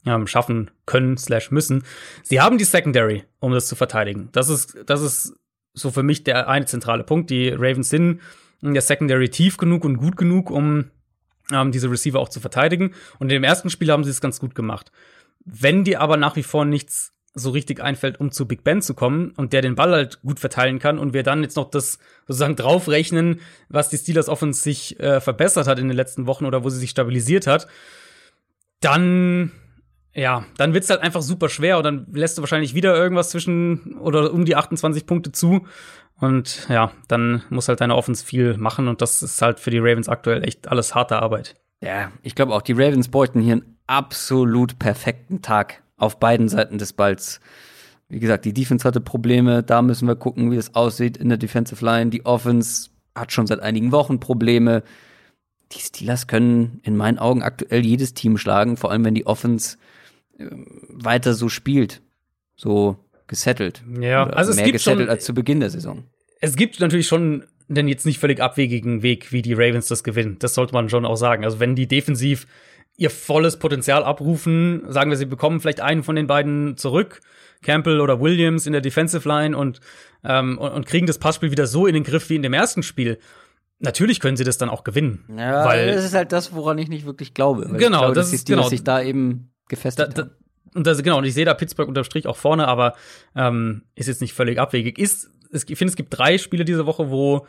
ähm, 0.06 0.26
schaffen 0.26 0.70
können, 0.86 1.16
slash 1.16 1.50
müssen. 1.50 1.84
Sie 2.22 2.40
haben 2.40 2.58
die 2.58 2.64
Secondary, 2.64 3.24
um 3.38 3.52
das 3.52 3.66
zu 3.66 3.76
verteidigen. 3.76 4.28
Das 4.32 4.48
ist, 4.48 4.76
das 4.86 5.02
ist 5.02 5.34
so 5.72 5.90
für 5.90 6.02
mich 6.02 6.24
der 6.24 6.48
eine 6.48 6.66
zentrale 6.66 7.04
Punkt. 7.04 7.30
Die 7.30 7.50
Ravens 7.50 7.90
sind 7.90 8.20
in 8.62 8.74
der 8.74 8.82
Secondary 8.82 9.28
tief 9.28 9.56
genug 9.56 9.84
und 9.84 9.96
gut 9.96 10.16
genug, 10.16 10.50
um 10.50 10.90
ähm, 11.52 11.72
diese 11.72 11.90
Receiver 11.90 12.18
auch 12.18 12.28
zu 12.28 12.40
verteidigen. 12.40 12.94
Und 13.18 13.30
in 13.30 13.36
dem 13.36 13.44
ersten 13.44 13.70
Spiel 13.70 13.90
haben 13.90 14.04
sie 14.04 14.10
es 14.10 14.20
ganz 14.20 14.40
gut 14.40 14.54
gemacht. 14.54 14.90
Wenn 15.44 15.84
dir 15.84 16.00
aber 16.00 16.16
nach 16.16 16.36
wie 16.36 16.42
vor 16.42 16.64
nichts 16.64 17.12
so 17.32 17.50
richtig 17.50 17.80
einfällt, 17.80 18.18
um 18.18 18.32
zu 18.32 18.46
Big 18.46 18.64
Ben 18.64 18.82
zu 18.82 18.94
kommen 18.94 19.30
und 19.36 19.52
der 19.52 19.62
den 19.62 19.76
Ball 19.76 19.92
halt 19.92 20.20
gut 20.22 20.40
verteilen 20.40 20.80
kann 20.80 20.98
und 20.98 21.14
wir 21.14 21.22
dann 21.22 21.42
jetzt 21.42 21.56
noch 21.56 21.70
das 21.70 21.98
sozusagen 22.26 22.56
draufrechnen, 22.56 23.40
was 23.68 23.88
die 23.88 23.98
Steelers 23.98 24.28
Offense 24.28 24.68
äh, 24.98 25.20
verbessert 25.20 25.68
hat 25.68 25.78
in 25.78 25.88
den 25.88 25.96
letzten 25.96 26.26
Wochen 26.26 26.44
oder 26.44 26.64
wo 26.64 26.70
sie 26.70 26.80
sich 26.80 26.90
stabilisiert 26.90 27.46
hat, 27.46 27.68
dann 28.80 29.52
ja, 30.14 30.44
dann 30.56 30.74
wird's 30.74 30.90
halt 30.90 31.02
einfach 31.02 31.22
super 31.22 31.48
schwer 31.48 31.78
und 31.78 31.84
dann 31.84 32.06
lässt 32.12 32.36
du 32.36 32.42
wahrscheinlich 32.42 32.74
wieder 32.74 32.96
irgendwas 32.96 33.30
zwischen 33.30 33.96
oder 33.98 34.32
um 34.32 34.44
die 34.44 34.56
28 34.56 35.06
Punkte 35.06 35.32
zu 35.32 35.66
und 36.20 36.66
ja, 36.68 36.92
dann 37.08 37.42
muss 37.48 37.68
halt 37.68 37.80
deine 37.80 37.96
Offense 37.96 38.24
viel 38.24 38.56
machen 38.56 38.88
und 38.88 39.00
das 39.00 39.22
ist 39.22 39.40
halt 39.40 39.58
für 39.58 39.70
die 39.70 39.78
Ravens 39.78 40.08
aktuell 40.08 40.44
echt 40.44 40.68
alles 40.68 40.94
harte 40.94 41.20
Arbeit. 41.20 41.56
Ja, 41.80 42.12
ich 42.22 42.34
glaube 42.34 42.54
auch, 42.54 42.62
die 42.62 42.72
Ravens 42.72 43.08
beuten 43.08 43.40
hier 43.40 43.54
einen 43.54 43.76
absolut 43.86 44.78
perfekten 44.78 45.40
Tag 45.40 45.82
auf 45.96 46.20
beiden 46.20 46.48
Seiten 46.48 46.78
des 46.78 46.92
Balls. 46.92 47.40
Wie 48.08 48.20
gesagt, 48.20 48.44
die 48.44 48.52
Defense 48.52 48.86
hatte 48.86 49.00
Probleme, 49.00 49.62
da 49.62 49.80
müssen 49.80 50.08
wir 50.08 50.16
gucken, 50.16 50.50
wie 50.50 50.56
das 50.56 50.74
aussieht 50.74 51.16
in 51.16 51.28
der 51.28 51.38
Defensive 51.38 51.84
Line. 51.84 52.10
Die 52.10 52.26
Offense 52.26 52.90
hat 53.14 53.32
schon 53.32 53.46
seit 53.46 53.60
einigen 53.60 53.92
Wochen 53.92 54.20
Probleme. 54.20 54.82
Die 55.72 55.78
Steelers 55.78 56.26
können 56.26 56.80
in 56.82 56.96
meinen 56.96 57.18
Augen 57.18 57.42
aktuell 57.42 57.86
jedes 57.86 58.12
Team 58.12 58.36
schlagen, 58.36 58.76
vor 58.76 58.90
allem 58.90 59.04
wenn 59.04 59.14
die 59.14 59.26
Offense 59.26 59.78
weiter 60.88 61.34
so 61.34 61.48
spielt. 61.48 62.00
So 62.56 62.96
gesettelt. 63.26 63.82
Ja, 64.00 64.26
Oder 64.26 64.36
also 64.36 64.50
es 64.50 64.56
mehr 64.56 64.64
gibt 64.66 64.78
gesettelt 64.78 65.02
schon- 65.06 65.10
als 65.10 65.24
zu 65.24 65.34
Beginn 65.34 65.60
der 65.60 65.70
Saison. 65.70 66.04
Es 66.40 66.56
gibt 66.56 66.80
natürlich 66.80 67.06
schon 67.06 67.44
den 67.68 67.86
jetzt 67.86 68.04
nicht 68.04 68.18
völlig 68.18 68.40
abwegigen 68.40 69.02
Weg, 69.04 69.30
wie 69.30 69.42
die 69.42 69.52
Ravens 69.52 69.86
das 69.86 70.02
gewinnen. 70.02 70.36
Das 70.40 70.54
sollte 70.54 70.72
man 70.72 70.88
schon 70.88 71.04
auch 71.06 71.14
sagen. 71.16 71.44
Also 71.44 71.60
wenn 71.60 71.76
die 71.76 71.86
defensiv 71.86 72.46
ihr 72.96 73.10
volles 73.10 73.58
Potenzial 73.58 74.02
abrufen, 74.02 74.82
sagen 74.88 75.10
wir, 75.10 75.16
sie 75.16 75.24
bekommen 75.26 75.60
vielleicht 75.60 75.80
einen 75.80 76.02
von 76.02 76.16
den 76.16 76.26
beiden 76.26 76.76
zurück, 76.76 77.20
Campbell 77.62 78.00
oder 78.00 78.20
Williams 78.20 78.66
in 78.66 78.72
der 78.72 78.82
Defensive 78.82 79.26
Line 79.28 79.56
und, 79.56 79.80
ähm, 80.24 80.58
und, 80.58 80.72
und 80.72 80.86
kriegen 80.86 81.06
das 81.06 81.18
Passspiel 81.18 81.52
wieder 81.52 81.66
so 81.68 81.86
in 81.86 81.94
den 81.94 82.02
Griff 82.02 82.28
wie 82.28 82.34
in 82.36 82.42
dem 82.42 82.52
ersten 82.54 82.82
Spiel. 82.82 83.18
Natürlich 83.78 84.18
können 84.20 84.36
sie 84.36 84.44
das 84.44 84.58
dann 84.58 84.68
auch 84.68 84.82
gewinnen. 84.82 85.24
Ja, 85.38 85.64
weil 85.64 85.86
das 85.94 86.04
ist 86.04 86.14
halt 86.14 86.32
das, 86.32 86.52
woran 86.52 86.76
ich 86.78 86.88
nicht 86.88 87.06
wirklich 87.06 87.32
glaube. 87.34 87.70
Weil 87.70 87.78
Genau, 87.78 87.98
ich 87.98 88.00
glaube, 88.00 88.14
das 88.16 88.24
dass 88.26 88.30
die 88.30 88.34
ist- 88.36 88.42
Steelers 88.42 88.62
genau. 88.64 88.70
sich 88.70 88.82
da 88.84 89.00
eben 89.00 89.52
gefestigt 89.70 90.18
da, 90.18 90.22
haben. 90.22 90.30
und 90.74 90.86
das, 90.86 91.02
genau, 91.02 91.18
und 91.18 91.24
ich 91.24 91.32
sehe 91.32 91.46
da 91.46 91.54
Pittsburgh 91.54 91.88
unterm 91.88 92.04
Strich 92.04 92.26
auch 92.26 92.36
vorne, 92.36 92.68
aber 92.68 92.94
ähm, 93.34 93.82
ist 93.94 94.08
jetzt 94.08 94.20
nicht 94.20 94.34
völlig 94.34 94.60
abwegig. 94.60 94.98
Ist, 94.98 95.30
es, 95.50 95.66
ich 95.66 95.78
finde, 95.78 95.90
es 95.90 95.96
gibt 95.96 96.16
drei 96.16 96.36
Spiele 96.36 96.66
diese 96.66 96.84
Woche, 96.84 97.10
wo, 97.10 97.46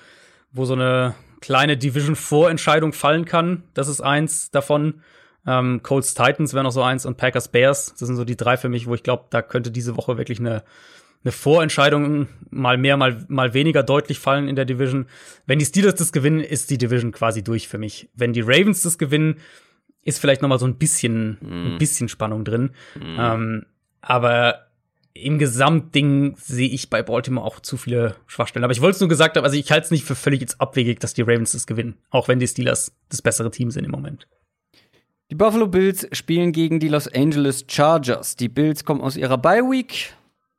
wo 0.53 0.65
so 0.65 0.73
eine 0.73 1.15
kleine 1.41 1.75
Division-Vorentscheidung 1.75 2.93
fallen 2.93 3.25
kann. 3.25 3.63
Das 3.73 3.89
ist 3.89 3.99
eins 3.99 4.51
davon. 4.51 5.01
Ähm, 5.45 5.81
Colts 5.81 6.13
Titans 6.13 6.53
wäre 6.53 6.63
noch 6.63 6.71
so 6.71 6.83
eins 6.83 7.05
und 7.05 7.17
Packers 7.17 7.47
Bears. 7.47 7.95
Das 7.97 8.07
sind 8.07 8.15
so 8.15 8.23
die 8.23 8.37
drei 8.37 8.57
für 8.57 8.69
mich, 8.69 8.87
wo 8.87 8.93
ich 8.93 9.03
glaube, 9.03 9.25
da 9.31 9.41
könnte 9.41 9.71
diese 9.71 9.97
Woche 9.97 10.17
wirklich 10.17 10.39
eine, 10.39 10.63
eine 11.23 11.31
Vorentscheidung 11.31 12.27
mal 12.51 12.77
mehr, 12.77 12.97
mal, 12.97 13.25
mal 13.27 13.53
weniger 13.53 13.83
deutlich 13.83 14.19
fallen 14.19 14.47
in 14.47 14.55
der 14.55 14.65
Division. 14.65 15.07
Wenn 15.47 15.59
die 15.59 15.65
Steelers 15.65 15.95
das 15.95 16.11
gewinnen, 16.11 16.39
ist 16.41 16.69
die 16.69 16.77
Division 16.77 17.11
quasi 17.11 17.43
durch 17.43 17.67
für 17.67 17.79
mich. 17.79 18.09
Wenn 18.13 18.33
die 18.33 18.41
Ravens 18.41 18.83
das 18.83 18.97
gewinnen, 18.97 19.37
ist 20.03 20.19
vielleicht 20.19 20.41
noch 20.41 20.49
mal 20.49 20.59
so 20.59 20.65
ein 20.65 20.75
bisschen, 20.75 21.37
mm. 21.41 21.73
ein 21.73 21.77
bisschen 21.77 22.09
Spannung 22.09 22.43
drin. 22.43 22.71
Mm. 22.95 23.19
Ähm, 23.19 23.65
aber 24.01 24.67
im 25.13 25.37
Gesamtding 25.39 26.35
sehe 26.37 26.69
ich 26.69 26.89
bei 26.89 27.03
Baltimore 27.03 27.45
auch 27.45 27.59
zu 27.59 27.77
viele 27.77 28.15
Schwachstellen. 28.27 28.63
Aber 28.63 28.73
ich 28.73 28.81
wollte 28.81 28.95
es 28.95 28.99
nur 29.01 29.09
gesagt 29.09 29.37
haben, 29.37 29.43
also 29.43 29.57
ich 29.57 29.71
halte 29.71 29.85
es 29.85 29.91
nicht 29.91 30.05
für 30.05 30.15
völlig 30.15 30.41
jetzt 30.41 30.61
abwegig, 30.61 30.99
dass 30.99 31.13
die 31.13 31.21
Ravens 31.21 31.51
das 31.51 31.67
gewinnen. 31.67 31.95
Auch 32.09 32.27
wenn 32.27 32.39
die 32.39 32.47
Steelers 32.47 32.93
das 33.09 33.21
bessere 33.21 33.51
Team 33.51 33.71
sind 33.71 33.83
im 33.83 33.91
Moment. 33.91 34.27
Die 35.29 35.35
Buffalo 35.35 35.67
Bills 35.67 36.07
spielen 36.11 36.51
gegen 36.51 36.79
die 36.79 36.89
Los 36.89 37.07
Angeles 37.07 37.65
Chargers. 37.67 38.35
Die 38.35 38.49
Bills 38.49 38.83
kommen 38.83 39.01
aus 39.01 39.15
ihrer 39.15 39.37
Bye 39.37 39.63
Week. 39.63 40.13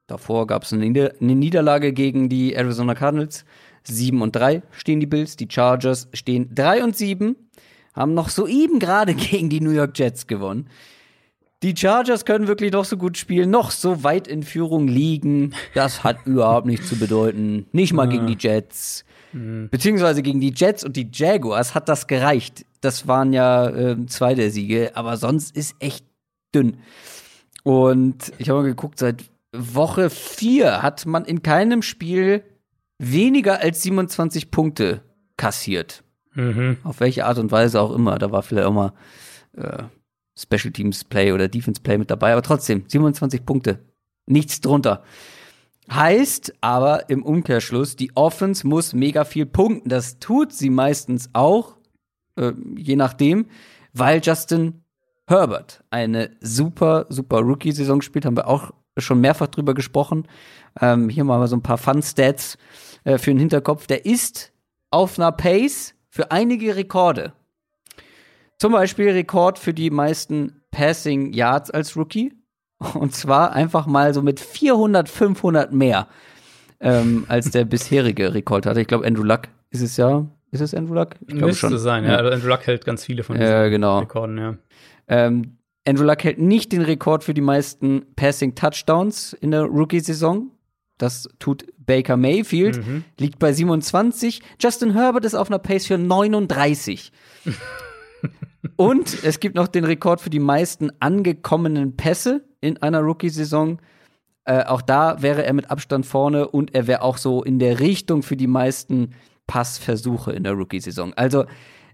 Davor 0.07 0.47
gab 0.47 0.63
es 0.63 0.73
eine, 0.73 0.87
Nieder 0.87 1.13
eine, 1.21 1.35
Niederlage 1.35 1.93
gegen 1.93 2.29
die 2.29 2.55
Arizona 2.55 2.95
Cardinals. 2.95 3.45
7 3.85 4.23
und 4.23 4.37
3 4.37 4.63
stehen 4.73 5.01
die 5.01 5.07
Bills. 5.07 5.37
Die 5.37 5.49
Chargers 5.51 6.09
stehen 6.13 6.55
3 6.55 6.85
und 6.85 6.97
7. 6.97 7.37
Haben 7.95 8.15
noch 8.15 8.29
soeben 8.29 8.79
gerade 8.79 9.15
gegen 9.15 9.49
die 9.49 9.61
New 9.61 9.71
York 9.71 9.99
Jets 9.99 10.27
gewonnen. 10.27 10.69
Die 11.63 11.77
Chargers 11.77 12.25
können 12.25 12.49
wirklich 12.49 12.73
noch 12.73 12.85
so 12.85 12.97
gut 12.97 13.17
spielen, 13.17 13.51
noch 13.51 13.71
so 13.71 14.03
weit 14.03 14.27
in 14.27 14.43
Führung 14.43 14.89
liegen. 14.89 15.55
Das 15.75 16.03
hat 16.03 16.19
überhaupt 16.27 16.67
nichts 16.67 16.89
zu 16.89 16.99
bedeuten. 16.99 17.67
Nicht 17.73 17.93
mal 17.93 18.09
gegen 18.09 18.27
die 18.27 18.37
Jets. 18.39 19.05
Mhm. 19.33 19.69
Beziehungsweise 19.71 20.23
gegen 20.23 20.41
die 20.41 20.53
Jets 20.55 20.85
und 20.85 20.97
die 20.97 21.09
Jaguars 21.13 21.75
hat 21.75 21.89
das 21.89 22.09
gereicht. 22.09 22.67
Das 22.81 23.07
waren 23.07 23.33
ja 23.33 23.69
äh, 23.69 24.07
zwei 24.07 24.35
der 24.35 24.51
Siege, 24.51 24.91
aber 24.95 25.17
sonst 25.17 25.57
ist 25.57 25.77
echt 25.79 26.05
dünn. 26.53 26.79
Und 27.63 28.33
ich 28.39 28.49
habe 28.49 28.63
mal 28.63 28.69
geguckt, 28.69 28.99
seit 28.99 29.25
Woche 29.53 30.11
4 30.11 30.83
hat 30.83 31.07
man 31.07 31.25
in 31.25 31.43
keinem 31.43 31.83
Spiel 31.83 32.43
weniger 32.99 33.61
als 33.61 33.83
27 33.83 34.51
Punkte 34.51 35.03
kassiert. 35.37 36.03
Mhm. 36.35 36.79
Auf 36.85 37.01
welche 37.01 37.27
Art 37.27 37.39
und 37.39 37.51
Weise 37.53 37.81
auch 37.81 37.93
immer. 37.93 38.19
Da 38.19 38.33
war 38.33 38.43
vielleicht 38.43 38.67
auch 38.67 38.73
mal 38.73 38.93
äh, 39.57 39.85
Special 40.39 40.73
Teams 40.73 41.05
Play 41.05 41.33
oder 41.33 41.49
Defense 41.49 41.81
Play 41.81 41.99
mit 41.99 42.11
dabei, 42.11 42.33
aber 42.33 42.43
trotzdem 42.43 42.85
27 42.87 43.45
Punkte. 43.45 43.81
Nichts 44.27 44.61
drunter. 44.61 45.03
Heißt 45.91 46.55
aber 46.61 47.11
im 47.11 47.23
Umkehrschluss, 47.23 47.97
die 47.97 48.15
Offense 48.15 48.67
muss 48.67 48.95
mega 48.95 49.25
viel 49.25 49.47
punkten. 49.47 49.89
Das 49.89 50.19
tut 50.21 50.53
sie 50.53 50.71
meistens 50.71 51.31
auch, 51.33 51.77
äh, 52.37 52.53
je 52.77 52.97
nachdem, 52.97 53.47
weil 53.93 54.21
Justin 54.23 54.85
Herbert 55.27 55.85
eine 55.91 56.31
super, 56.41 57.07
super 57.09 57.41
Rookie-Saison 57.41 58.01
spielt, 58.01 58.25
haben 58.25 58.37
wir 58.37 58.49
auch 58.49 58.73
schon 58.99 59.21
mehrfach 59.21 59.49
drüber 59.49 59.75
gesprochen. 59.75 60.27
Ähm, 60.81 61.09
hier 61.09 61.25
mal 61.25 61.47
so 61.47 61.57
ein 61.57 61.63
paar 61.63 61.79
Fun-Stats 61.79 62.59
äh, 63.05 63.19
für 63.19 63.31
den 63.31 63.39
Hinterkopf. 63.39 63.87
Der 63.87 64.07
ist 64.07 64.53
auf 64.91 65.19
einer 65.19 65.33
Pace 65.33 65.95
für 66.13 66.31
einige 66.31 66.77
Rekorde. 66.77 67.33
Zum 68.59 68.73
Beispiel 68.73 69.09
Rekord 69.11 69.59
für 69.59 69.73
die 69.73 69.91
meisten 69.91 70.63
Passing 70.71 71.33
Yards 71.33 71.71
als 71.71 71.97
Rookie. 71.97 72.35
Und 72.95 73.15
zwar 73.15 73.55
einfach 73.55 73.87
mal 73.87 74.13
so 74.13 74.21
mit 74.21 74.39
400, 74.39 75.09
500 75.09 75.73
mehr 75.73 76.09
ähm, 76.81 77.25
als 77.29 77.51
der 77.51 77.65
bisherige 77.65 78.35
Rekord 78.35 78.67
hatte. 78.67 78.81
Ich 78.81 78.89
glaube, 78.89 79.07
Andrew 79.07 79.23
Luck 79.23 79.43
ist 79.71 79.81
es 79.81 79.97
ja. 79.97 80.27
Ist 80.51 80.61
es 80.61 80.75
Andrew 80.75 80.95
Luck? 80.95 81.15
Ich 81.27 81.35
glaube 81.35 81.55
schon. 81.55 81.79
sein, 81.79 82.05
ja. 82.05 82.11
ja. 82.11 82.17
Also 82.19 82.31
Andrew 82.31 82.49
Luck 82.49 82.67
hält 82.67 82.85
ganz 82.85 83.05
viele 83.05 83.23
von 83.23 83.37
diesen 83.39 83.51
ja, 83.51 83.69
genau. 83.69 84.01
Rekorden, 84.01 84.37
ja. 84.37 84.57
Ähm, 85.09 85.57
Andrew 85.87 86.05
Luck 86.05 86.25
hält 86.25 86.39
nicht 86.39 86.73
den 86.73 86.83
Rekord 86.83 87.25
für 87.25 87.33
die 87.33 87.41
meisten 87.41 88.05
Passing 88.17 88.55
Touchdowns 88.55 89.33
in 89.33 89.51
der 89.51 89.63
Rookie-Saison. 89.63 90.51
Das 91.03 91.29
tut 91.41 91.67
Baker 91.79 92.17
Mayfield, 92.17 92.77
mhm. 92.77 93.03
liegt 93.19 93.41
bei 93.41 93.53
27. 93.53 94.41
Justin 94.61 94.93
Herbert 94.93 95.25
ist 95.25 95.35
auf 95.35 95.51
einer 95.51 95.59
Pace 95.59 95.87
für 95.87 95.99
39. 95.99 97.11
Und 98.77 99.25
es 99.25 99.41
gibt 99.41 99.57
noch 99.57 99.67
den 99.67 99.85
Rekord 99.85 100.21
für 100.21 100.31
die 100.31 100.39
meisten 100.39 100.93
angekommenen 101.01 101.97
Pässe 101.97 102.45
in 102.61 102.81
einer 102.81 103.01
Rookie-Saison. 103.01 103.81
Äh, 104.45 104.63
auch 104.63 104.81
da 104.81 105.21
wäre 105.23 105.45
er 105.45 105.53
mit 105.55 105.73
Abstand 105.73 106.07
vorne 106.07 106.47
und 106.47 106.73
er 106.73 106.87
wäre 106.87 107.03
auch 107.03 107.19
so 107.19 107.43
in 107.43 107.59
der 107.59 107.81
Richtung 107.81 108.23
für 108.23 108.37
die 108.37 108.47
meisten 108.47 109.11
Passversuche 109.49 110.31
in 110.31 110.45
der 110.45 110.53
Rookie-Saison. 110.53 111.15
Also, 111.15 111.47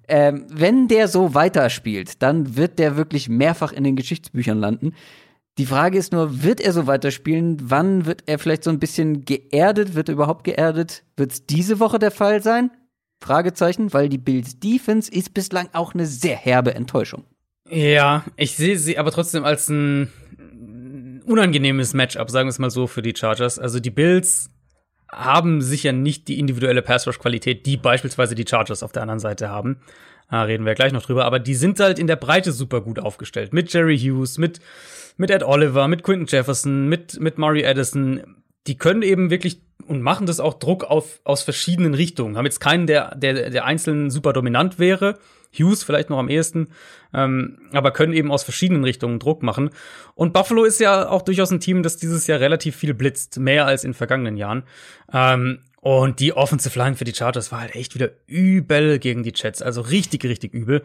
ähm, 0.06 0.44
wenn 0.50 0.86
der 0.86 1.09
so 1.09 1.34
weiterspielt, 1.34 2.22
dann 2.22 2.56
wird 2.56 2.78
der 2.78 2.98
wirklich 2.98 3.30
mehrfach 3.30 3.72
in 3.72 3.84
den 3.84 3.96
Geschichtsbüchern 3.96 4.59
landen. 4.59 4.92
Die 5.59 5.66
Frage 5.66 5.98
ist 5.98 6.12
nur, 6.12 6.44
wird 6.44 6.61
er 6.61 6.72
so 6.72 6.86
weiterspielen? 6.86 7.59
Wann 7.64 8.06
wird 8.06 8.22
er 8.26 8.38
vielleicht 8.38 8.62
so 8.62 8.70
ein 8.70 8.78
bisschen 8.78 9.24
geerdet? 9.24 9.96
Wird 9.96 10.09
er 10.09 10.14
überhaupt 10.14 10.44
geerdet? 10.44 11.02
Wird 11.16 11.32
es 11.32 11.46
diese 11.46 11.80
Woche 11.80 11.98
der 11.98 12.12
Fall 12.12 12.42
sein? 12.42 12.70
Fragezeichen, 13.20 13.92
weil 13.92 14.09
die 14.09 14.18
Bills 14.18 14.61
Defense 14.61 15.11
ist 15.12 15.34
bislang 15.34 15.68
auch 15.72 15.94
eine 15.94 16.06
sehr 16.06 16.36
herbe 16.36 16.76
Enttäuschung. 16.76 17.24
Ja, 17.68 18.24
ich 18.36 18.56
sehe 18.56 18.78
sie 18.78 18.98
aber 18.98 19.11
trotzdem 19.11 19.44
als 19.44 19.68
ein 19.68 20.12
unangenehmes 21.26 21.92
Matchup, 21.92 22.30
sagen 22.30 22.46
wir 22.46 22.50
es 22.50 22.61
mal 22.61 22.70
so, 22.70 22.86
für 22.86 23.02
die 23.02 23.14
Chargers. 23.16 23.59
Also 23.59 23.80
die 23.80 23.90
Bills 23.90 24.50
haben 25.11 25.61
sicher 25.61 25.90
nicht 25.90 26.28
die 26.28 26.38
individuelle 26.38 26.82
Pass-Rush-Qualität, 26.82 27.66
die 27.66 27.76
beispielsweise 27.76 28.36
die 28.36 28.46
Chargers 28.48 28.84
auf 28.84 28.92
der 28.92 29.02
anderen 29.02 29.18
Seite 29.18 29.48
haben. 29.48 29.80
Da 30.30 30.42
reden 30.42 30.66
wir 30.66 30.74
gleich 30.74 30.92
noch 30.92 31.02
drüber, 31.02 31.24
aber 31.24 31.38
die 31.38 31.54
sind 31.54 31.80
halt 31.80 31.98
in 31.98 32.06
der 32.06 32.16
Breite 32.16 32.52
super 32.52 32.82
gut 32.82 32.98
aufgestellt. 32.98 33.52
Mit 33.52 33.72
Jerry 33.72 33.98
Hughes, 33.98 34.36
mit, 34.38 34.61
mit 35.18 35.30
Ed 35.30 35.42
Oliver, 35.42 35.86
mit 35.88 36.02
Quinton 36.02 36.26
Jefferson, 36.26 36.88
mit, 36.88 37.20
mit 37.20 37.36
Murray 37.36 37.66
Addison. 37.66 38.22
Die 38.66 38.78
können 38.78 39.02
eben 39.02 39.30
wirklich 39.30 39.60
und 39.86 40.02
machen 40.02 40.26
das 40.26 40.40
auch 40.40 40.54
Druck 40.54 40.84
auf, 40.84 41.20
aus 41.24 41.42
verschiedenen 41.42 41.94
Richtungen. 41.94 42.36
Haben 42.36 42.44
jetzt 42.44 42.60
keinen, 42.60 42.86
der, 42.86 43.14
der, 43.14 43.50
der 43.50 43.64
einzeln 43.64 44.10
super 44.10 44.32
dominant 44.32 44.78
wäre. 44.78 45.18
Hughes 45.58 45.82
vielleicht 45.82 46.10
noch 46.10 46.18
am 46.18 46.28
ehesten, 46.28 46.68
ähm, 47.14 47.58
aber 47.72 47.90
können 47.90 48.12
eben 48.12 48.30
aus 48.30 48.44
verschiedenen 48.44 48.84
Richtungen 48.84 49.18
Druck 49.18 49.42
machen. 49.42 49.70
Und 50.14 50.34
Buffalo 50.34 50.64
ist 50.64 50.78
ja 50.78 51.08
auch 51.08 51.22
durchaus 51.22 51.50
ein 51.50 51.60
Team, 51.60 51.82
das 51.82 51.96
dieses 51.96 52.26
Jahr 52.26 52.40
relativ 52.40 52.76
viel 52.76 52.92
blitzt, 52.92 53.38
mehr 53.38 53.64
als 53.64 53.82
in 53.82 53.94
vergangenen 53.94 54.36
Jahren. 54.36 54.64
Ähm, 55.12 55.60
und 55.80 56.20
die 56.20 56.34
Offensive 56.34 56.78
Line 56.78 56.96
für 56.96 57.04
die 57.04 57.14
Chargers 57.14 57.50
war 57.50 57.60
halt 57.60 57.74
echt 57.74 57.94
wieder 57.94 58.10
übel 58.26 58.98
gegen 58.98 59.22
die 59.22 59.32
Jets, 59.34 59.62
also 59.62 59.80
richtig, 59.80 60.24
richtig 60.24 60.52
übel. 60.52 60.82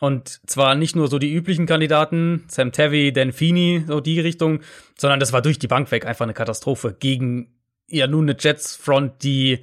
Und 0.00 0.40
zwar 0.46 0.74
nicht 0.74 0.94
nur 0.94 1.08
so 1.08 1.18
die 1.18 1.32
üblichen 1.32 1.66
Kandidaten, 1.66 2.44
Sam 2.48 2.72
Tavy, 2.72 3.12
Dan 3.12 3.32
Feeney, 3.32 3.84
so 3.86 4.00
die 4.00 4.20
Richtung, 4.20 4.60
sondern 4.98 5.20
das 5.20 5.32
war 5.32 5.40
durch 5.40 5.58
die 5.58 5.68
Bank 5.68 5.90
weg 5.90 6.06
einfach 6.06 6.24
eine 6.24 6.34
Katastrophe 6.34 6.94
gegen 6.98 7.56
ja 7.88 8.06
nun 8.06 8.28
eine 8.28 8.36
Jets-Front, 8.38 9.22
die 9.22 9.60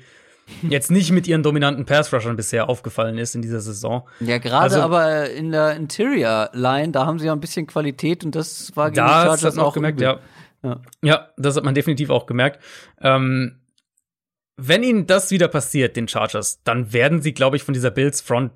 jetzt 0.63 0.91
nicht 0.91 1.11
mit 1.11 1.27
ihren 1.27 1.43
dominanten 1.43 1.86
Pass-Rushern 1.86 2.36
bisher 2.36 2.69
aufgefallen 2.69 3.17
ist 3.17 3.36
in 3.36 3.41
dieser 3.41 3.61
Saison. 3.61 4.07
Ja, 4.19 4.38
gerade 4.39 4.63
also, 4.63 4.81
aber 4.81 5.29
in 5.29 5.51
der 5.51 5.75
Interior-Line, 5.75 6.91
da 6.91 7.05
haben 7.05 7.19
sie 7.19 7.27
ja 7.27 7.34
ein 7.34 7.39
bisschen 7.39 7.67
Qualität 7.67 8.25
und 8.25 8.36
das 8.36 8.75
war 8.75 8.91
gegen 8.91 9.05
das 9.05 9.23
die 9.23 9.27
Chargers 9.27 9.43
hat 9.43 9.55
man 9.55 9.65
auch 9.65 9.73
gemerkt, 9.73 10.01
ja. 10.01 10.19
ja. 10.63 10.81
ja. 11.01 11.29
das 11.38 11.55
hat 11.55 11.63
man 11.63 11.75
definitiv 11.75 12.09
auch 12.09 12.25
gemerkt. 12.25 12.61
Ähm, 13.01 13.59
wenn 14.55 14.84
ihnen 14.84 15.07
das 15.07 15.31
wieder 15.31 15.47
passiert, 15.47 15.95
den 15.95 16.07
Chargers, 16.07 16.61
dann 16.63 16.93
werden 16.93 17.21
sie, 17.21 17.34
glaube 17.34 17.55
ich, 17.55 17.63
von 17.63 17.73
dieser 17.73 17.91
Bills-Front 17.91 18.51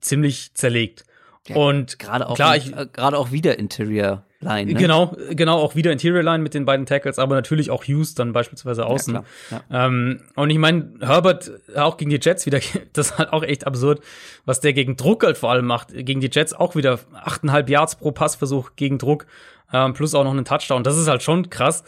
ziemlich 0.00 0.54
zerlegt. 0.54 1.04
Ja, 1.48 1.56
und 1.56 1.98
gerade 1.98 2.28
auch, 2.28 2.36
klar, 2.36 2.56
ich, 2.56 2.72
äh, 2.72 2.86
gerade 2.92 3.18
auch 3.18 3.32
wieder 3.32 3.58
Interior 3.58 4.24
Line. 4.38 4.72
Ne? 4.72 4.78
Genau, 4.78 5.16
genau, 5.30 5.58
auch 5.58 5.74
wieder 5.74 5.90
Interior 5.90 6.22
Line 6.22 6.42
mit 6.42 6.54
den 6.54 6.64
beiden 6.64 6.86
Tackles, 6.86 7.18
aber 7.18 7.34
natürlich 7.34 7.70
auch 7.70 7.84
Hughes 7.84 8.14
dann 8.14 8.32
beispielsweise 8.32 8.86
außen. 8.86 9.14
Ja, 9.14 9.24
ja. 9.50 9.86
Ähm, 9.86 10.20
und 10.36 10.50
ich 10.50 10.58
meine, 10.58 10.94
Herbert 11.00 11.50
auch 11.74 11.96
gegen 11.96 12.10
die 12.10 12.20
Jets 12.20 12.46
wieder, 12.46 12.60
das 12.92 13.10
ist 13.10 13.18
halt 13.18 13.32
auch 13.32 13.42
echt 13.42 13.66
absurd, 13.66 14.02
was 14.44 14.60
der 14.60 14.72
gegen 14.72 14.96
Druck 14.96 15.24
halt 15.24 15.36
vor 15.36 15.50
allem 15.50 15.66
macht. 15.66 15.88
Gegen 15.92 16.20
die 16.20 16.30
Jets 16.30 16.52
auch 16.52 16.76
wieder 16.76 17.00
8,5 17.24 17.68
Yards 17.68 17.96
pro 17.96 18.12
Passversuch 18.12 18.72
gegen 18.76 18.98
Druck, 18.98 19.26
ähm, 19.72 19.94
plus 19.94 20.14
auch 20.14 20.24
noch 20.24 20.32
einen 20.32 20.44
Touchdown. 20.44 20.84
Das 20.84 20.96
ist 20.96 21.08
halt 21.08 21.22
schon 21.22 21.50
krass. 21.50 21.82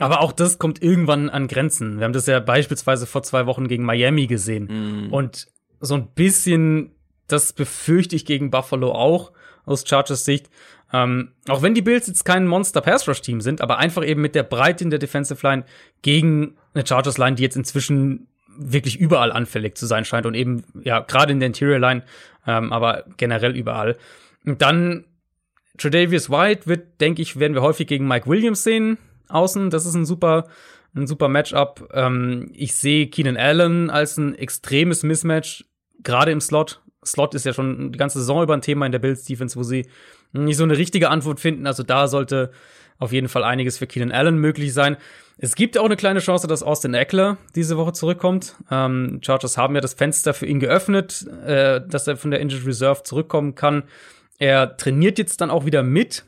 Aber 0.00 0.22
auch 0.22 0.32
das 0.32 0.58
kommt 0.58 0.82
irgendwann 0.82 1.30
an 1.30 1.46
Grenzen. 1.46 1.98
Wir 1.98 2.04
haben 2.04 2.12
das 2.12 2.26
ja 2.26 2.40
beispielsweise 2.40 3.06
vor 3.06 3.22
zwei 3.22 3.46
Wochen 3.46 3.68
gegen 3.68 3.84
Miami 3.84 4.26
gesehen. 4.26 5.06
Mm. 5.06 5.12
Und 5.12 5.46
so 5.78 5.94
ein 5.94 6.08
bisschen, 6.14 6.93
das 7.28 7.52
befürchte 7.52 8.16
ich 8.16 8.24
gegen 8.24 8.50
Buffalo 8.50 8.92
auch 8.92 9.32
aus 9.64 9.84
Chargers 9.86 10.24
Sicht. 10.24 10.50
Ähm, 10.92 11.32
auch 11.48 11.62
wenn 11.62 11.74
die 11.74 11.82
Bills 11.82 12.06
jetzt 12.06 12.24
kein 12.24 12.46
Monster 12.46 12.80
Pass 12.80 13.08
Rush 13.08 13.22
Team 13.22 13.40
sind, 13.40 13.60
aber 13.60 13.78
einfach 13.78 14.04
eben 14.04 14.20
mit 14.20 14.34
der 14.34 14.42
Breite 14.42 14.84
in 14.84 14.90
der 14.90 14.98
Defensive 14.98 15.44
Line 15.46 15.64
gegen 16.02 16.56
eine 16.74 16.86
Chargers 16.86 17.18
Line, 17.18 17.36
die 17.36 17.42
jetzt 17.42 17.56
inzwischen 17.56 18.28
wirklich 18.56 19.00
überall 19.00 19.32
anfällig 19.32 19.76
zu 19.76 19.86
sein 19.86 20.04
scheint 20.04 20.26
und 20.26 20.34
eben 20.34 20.62
ja 20.82 21.00
gerade 21.00 21.32
in 21.32 21.40
der 21.40 21.48
Interior 21.48 21.80
Line, 21.80 22.02
ähm, 22.46 22.72
aber 22.72 23.04
generell 23.16 23.56
überall. 23.56 23.96
Und 24.44 24.62
dann 24.62 25.04
Tredavious 25.78 26.30
White 26.30 26.66
wird, 26.66 27.00
denke 27.00 27.22
ich, 27.22 27.40
werden 27.40 27.54
wir 27.54 27.62
häufig 27.62 27.88
gegen 27.88 28.06
Mike 28.06 28.28
Williams 28.28 28.62
sehen 28.62 28.98
außen. 29.28 29.70
Das 29.70 29.86
ist 29.86 29.94
ein 29.94 30.04
super 30.04 30.46
ein 30.94 31.06
super 31.06 31.28
Matchup. 31.28 31.88
Ähm, 31.92 32.50
ich 32.52 32.74
sehe 32.74 33.08
Keenan 33.08 33.36
Allen 33.36 33.90
als 33.90 34.16
ein 34.16 34.34
extremes 34.34 35.02
Mismatch, 35.02 35.64
gerade 36.02 36.30
im 36.30 36.40
Slot. 36.40 36.82
Slot 37.06 37.34
ist 37.34 37.46
ja 37.46 37.52
schon 37.52 37.92
die 37.92 37.98
ganze 37.98 38.18
Saison 38.18 38.42
über 38.42 38.54
ein 38.54 38.62
Thema 38.62 38.86
in 38.86 38.92
der 38.92 38.98
Bills 38.98 39.24
Defense, 39.24 39.56
wo 39.56 39.62
sie 39.62 39.86
nicht 40.32 40.56
so 40.56 40.64
eine 40.64 40.76
richtige 40.76 41.10
Antwort 41.10 41.40
finden. 41.40 41.66
Also 41.66 41.82
da 41.82 42.08
sollte 42.08 42.50
auf 42.98 43.12
jeden 43.12 43.28
Fall 43.28 43.44
einiges 43.44 43.78
für 43.78 43.86
Keenan 43.86 44.12
Allen 44.12 44.38
möglich 44.38 44.72
sein. 44.72 44.96
Es 45.36 45.56
gibt 45.56 45.76
auch 45.78 45.84
eine 45.84 45.96
kleine 45.96 46.20
Chance, 46.20 46.46
dass 46.46 46.62
Austin 46.62 46.94
Eckler 46.94 47.38
diese 47.56 47.76
Woche 47.76 47.92
zurückkommt. 47.92 48.54
Ähm, 48.70 49.20
Chargers 49.22 49.56
haben 49.56 49.74
ja 49.74 49.80
das 49.80 49.94
Fenster 49.94 50.32
für 50.32 50.46
ihn 50.46 50.60
geöffnet, 50.60 51.26
äh, 51.44 51.80
dass 51.86 52.06
er 52.06 52.16
von 52.16 52.30
der 52.30 52.40
Injured 52.40 52.66
Reserve 52.66 53.02
zurückkommen 53.02 53.54
kann. 53.54 53.82
Er 54.38 54.76
trainiert 54.76 55.18
jetzt 55.18 55.40
dann 55.40 55.50
auch 55.50 55.64
wieder 55.64 55.82
mit, 55.82 56.24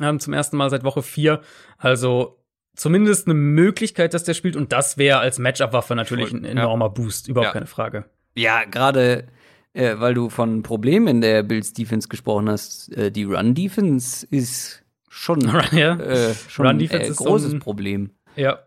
ähm, 0.00 0.18
zum 0.18 0.32
ersten 0.32 0.56
Mal 0.56 0.70
seit 0.70 0.84
Woche 0.84 1.02
vier. 1.02 1.40
Also 1.76 2.38
zumindest 2.74 3.26
eine 3.26 3.34
Möglichkeit, 3.34 4.14
dass 4.14 4.24
der 4.24 4.34
spielt. 4.34 4.56
Und 4.56 4.72
das 4.72 4.96
wäre 4.96 5.18
als 5.18 5.38
Matchup-Waffe 5.38 5.94
natürlich 5.94 6.32
ein 6.32 6.44
enormer 6.44 6.86
ja. 6.86 6.90
Boost, 6.90 7.28
überhaupt 7.28 7.48
ja. 7.48 7.52
keine 7.52 7.66
Frage. 7.66 8.04
Ja, 8.34 8.64
gerade 8.64 9.26
äh, 9.74 9.98
weil 9.98 10.14
du 10.14 10.28
von 10.28 10.62
Problemen 10.62 11.08
in 11.08 11.20
der 11.20 11.42
Bills 11.42 11.72
Defense 11.72 12.08
gesprochen 12.08 12.48
hast. 12.48 12.92
Äh, 12.96 13.10
die 13.10 13.24
Run 13.24 13.54
Defense 13.54 14.26
ist 14.30 14.82
schon, 15.08 15.40
ja. 15.72 15.98
äh, 15.98 16.34
schon 16.48 16.66
ein 16.66 16.80
äh, 16.80 17.10
großes 17.10 17.50
so 17.50 17.56
ein, 17.56 17.60
Problem. 17.60 18.10
Ja. 18.36 18.60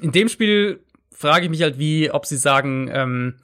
In 0.00 0.12
dem 0.12 0.28
Spiel 0.28 0.80
frage 1.10 1.44
ich 1.44 1.50
mich 1.50 1.62
halt, 1.62 1.78
wie, 1.78 2.10
ob 2.10 2.26
sie 2.26 2.36
sagen, 2.36 2.90
ähm, 2.92 3.34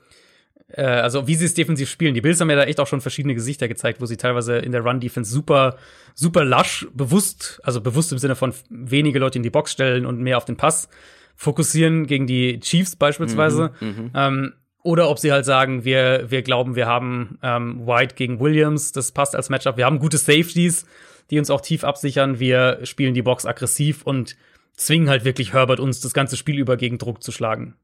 äh, 0.68 0.82
also 0.82 1.26
wie 1.26 1.34
sie 1.34 1.44
es 1.44 1.54
defensiv 1.54 1.88
spielen. 1.88 2.14
Die 2.14 2.20
Bills 2.20 2.40
haben 2.40 2.50
ja 2.50 2.56
da 2.56 2.64
echt 2.64 2.80
auch 2.80 2.86
schon 2.86 3.00
verschiedene 3.00 3.34
Gesichter 3.34 3.68
gezeigt, 3.68 4.00
wo 4.00 4.06
sie 4.06 4.16
teilweise 4.16 4.58
in 4.58 4.72
der 4.72 4.82
Run-Defense 4.82 5.30
super, 5.30 5.76
super 6.14 6.44
lasch, 6.44 6.86
bewusst, 6.92 7.60
also 7.62 7.80
bewusst 7.80 8.12
im 8.12 8.18
Sinne 8.18 8.34
von 8.34 8.52
wenige 8.68 9.18
Leute 9.18 9.38
in 9.38 9.42
die 9.42 9.50
Box 9.50 9.72
stellen 9.72 10.06
und 10.06 10.20
mehr 10.20 10.36
auf 10.36 10.44
den 10.44 10.56
Pass 10.56 10.88
fokussieren 11.36 12.06
gegen 12.06 12.26
die 12.26 12.58
Chiefs 12.58 12.96
beispielsweise. 12.96 13.70
Mhm, 13.80 13.86
mhm. 13.86 14.10
ähm, 14.14 14.52
oder 14.82 15.10
ob 15.10 15.18
sie 15.18 15.32
halt 15.32 15.44
sagen, 15.44 15.84
wir, 15.84 16.30
wir 16.30 16.42
glauben, 16.42 16.76
wir 16.76 16.86
haben 16.86 17.38
ähm, 17.42 17.86
White 17.86 18.14
gegen 18.14 18.40
Williams, 18.40 18.92
das 18.92 19.12
passt 19.12 19.34
als 19.34 19.50
Matchup. 19.50 19.76
Wir 19.76 19.86
haben 19.86 19.98
gute 19.98 20.18
Safeties, 20.18 20.86
die 21.30 21.38
uns 21.38 21.50
auch 21.50 21.60
tief 21.60 21.84
absichern. 21.84 22.38
Wir 22.38 22.80
spielen 22.84 23.14
die 23.14 23.22
Box 23.22 23.44
aggressiv 23.44 24.02
und 24.02 24.36
zwingen 24.76 25.08
halt 25.08 25.24
wirklich 25.24 25.52
Herbert, 25.52 25.80
uns 25.80 26.00
das 26.00 26.14
ganze 26.14 26.36
Spiel 26.36 26.58
über 26.58 26.76
gegen 26.76 26.98
Druck 26.98 27.22
zu 27.22 27.32
schlagen. 27.32 27.74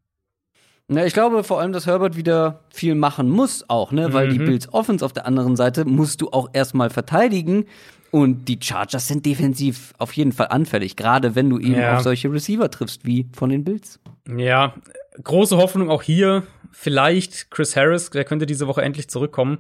Na, 0.87 1.05
ich 1.07 1.15
glaube 1.15 1.45
vor 1.45 1.61
allem, 1.61 1.73
dass 1.73 1.87
Herbert 1.87 2.15
wieder 2.15 2.61
viel 2.69 2.95
machen 2.95 3.31
muss 3.31 3.69
auch, 3.69 3.91
ne? 3.91 4.13
Weil 4.13 4.29
mhm. 4.29 4.33
die 4.33 4.39
Bills 4.39 4.73
Offense 4.73 5.05
auf 5.05 5.15
der 5.15 5.27
anderen 5.27 5.57
Seite 5.57 5.87
musst 5.87 6.21
du 6.21 6.29
auch 6.31 6.51
erstmal 6.53 6.91
verteidigen. 6.91 7.67
Und 8.11 8.45
die 8.45 8.61
Chargers 8.63 9.09
sind 9.09 9.27
defensiv 9.27 9.93
auf 9.99 10.13
jeden 10.13 10.31
Fall 10.31 10.47
anfällig, 10.49 10.95
gerade 10.95 11.35
wenn 11.35 11.51
du 11.51 11.59
eben 11.59 11.75
ja. 11.75 11.97
auf 11.97 12.03
solche 12.03 12.31
Receiver 12.31 12.71
triffst 12.71 13.05
wie 13.05 13.27
von 13.33 13.51
den 13.51 13.65
Bills. 13.65 13.99
Ja, 14.29 14.75
große 15.23 15.57
Hoffnung 15.57 15.91
auch 15.91 16.03
hier. 16.03 16.45
Vielleicht 16.77 17.51
Chris 17.51 17.77
Harris, 17.77 18.11
der 18.11 18.25
könnte 18.25 18.47
diese 18.47 18.67
Woche 18.67 18.83
endlich 18.83 19.09
zurückkommen. 19.09 19.59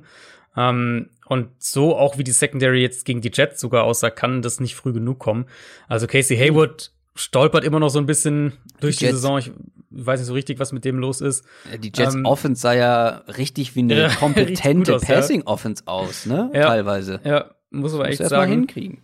Ähm, 0.56 1.10
und 1.26 1.48
so 1.58 1.96
auch 1.96 2.18
wie 2.18 2.24
die 2.24 2.32
Secondary 2.32 2.82
jetzt 2.82 3.04
gegen 3.04 3.20
die 3.20 3.30
Jets 3.32 3.60
sogar 3.60 3.84
aussah, 3.84 4.10
kann 4.10 4.42
das 4.42 4.60
nicht 4.60 4.74
früh 4.74 4.92
genug 4.92 5.18
kommen. 5.18 5.46
Also 5.88 6.06
Casey 6.06 6.36
Hayward 6.36 6.92
stolpert 7.14 7.64
immer 7.64 7.80
noch 7.80 7.88
so 7.88 7.98
ein 7.98 8.06
bisschen 8.06 8.52
durch 8.80 8.96
die, 8.96 9.06
die 9.06 9.12
Saison. 9.12 9.38
Ich 9.38 9.52
weiß 9.90 10.20
nicht 10.20 10.26
so 10.26 10.34
richtig, 10.34 10.58
was 10.58 10.72
mit 10.72 10.84
dem 10.84 10.98
los 10.98 11.20
ist. 11.20 11.44
Die 11.80 11.92
Jets 11.94 12.14
ähm, 12.14 12.24
Offense 12.24 12.60
sah 12.60 12.72
ja 12.74 13.22
richtig 13.38 13.74
wie 13.76 13.80
eine 13.80 14.08
kompetente 14.18 14.98
Passing 14.98 15.42
Offense 15.42 15.84
aus, 15.86 16.26
ne? 16.26 16.50
Ja, 16.52 16.66
Teilweise. 16.66 17.20
Ja, 17.24 17.54
muss 17.70 17.94
aber 17.94 18.08
echt 18.08 18.20
muss 18.20 18.28
sagen. 18.28 18.50
hinkriegen. 18.50 19.02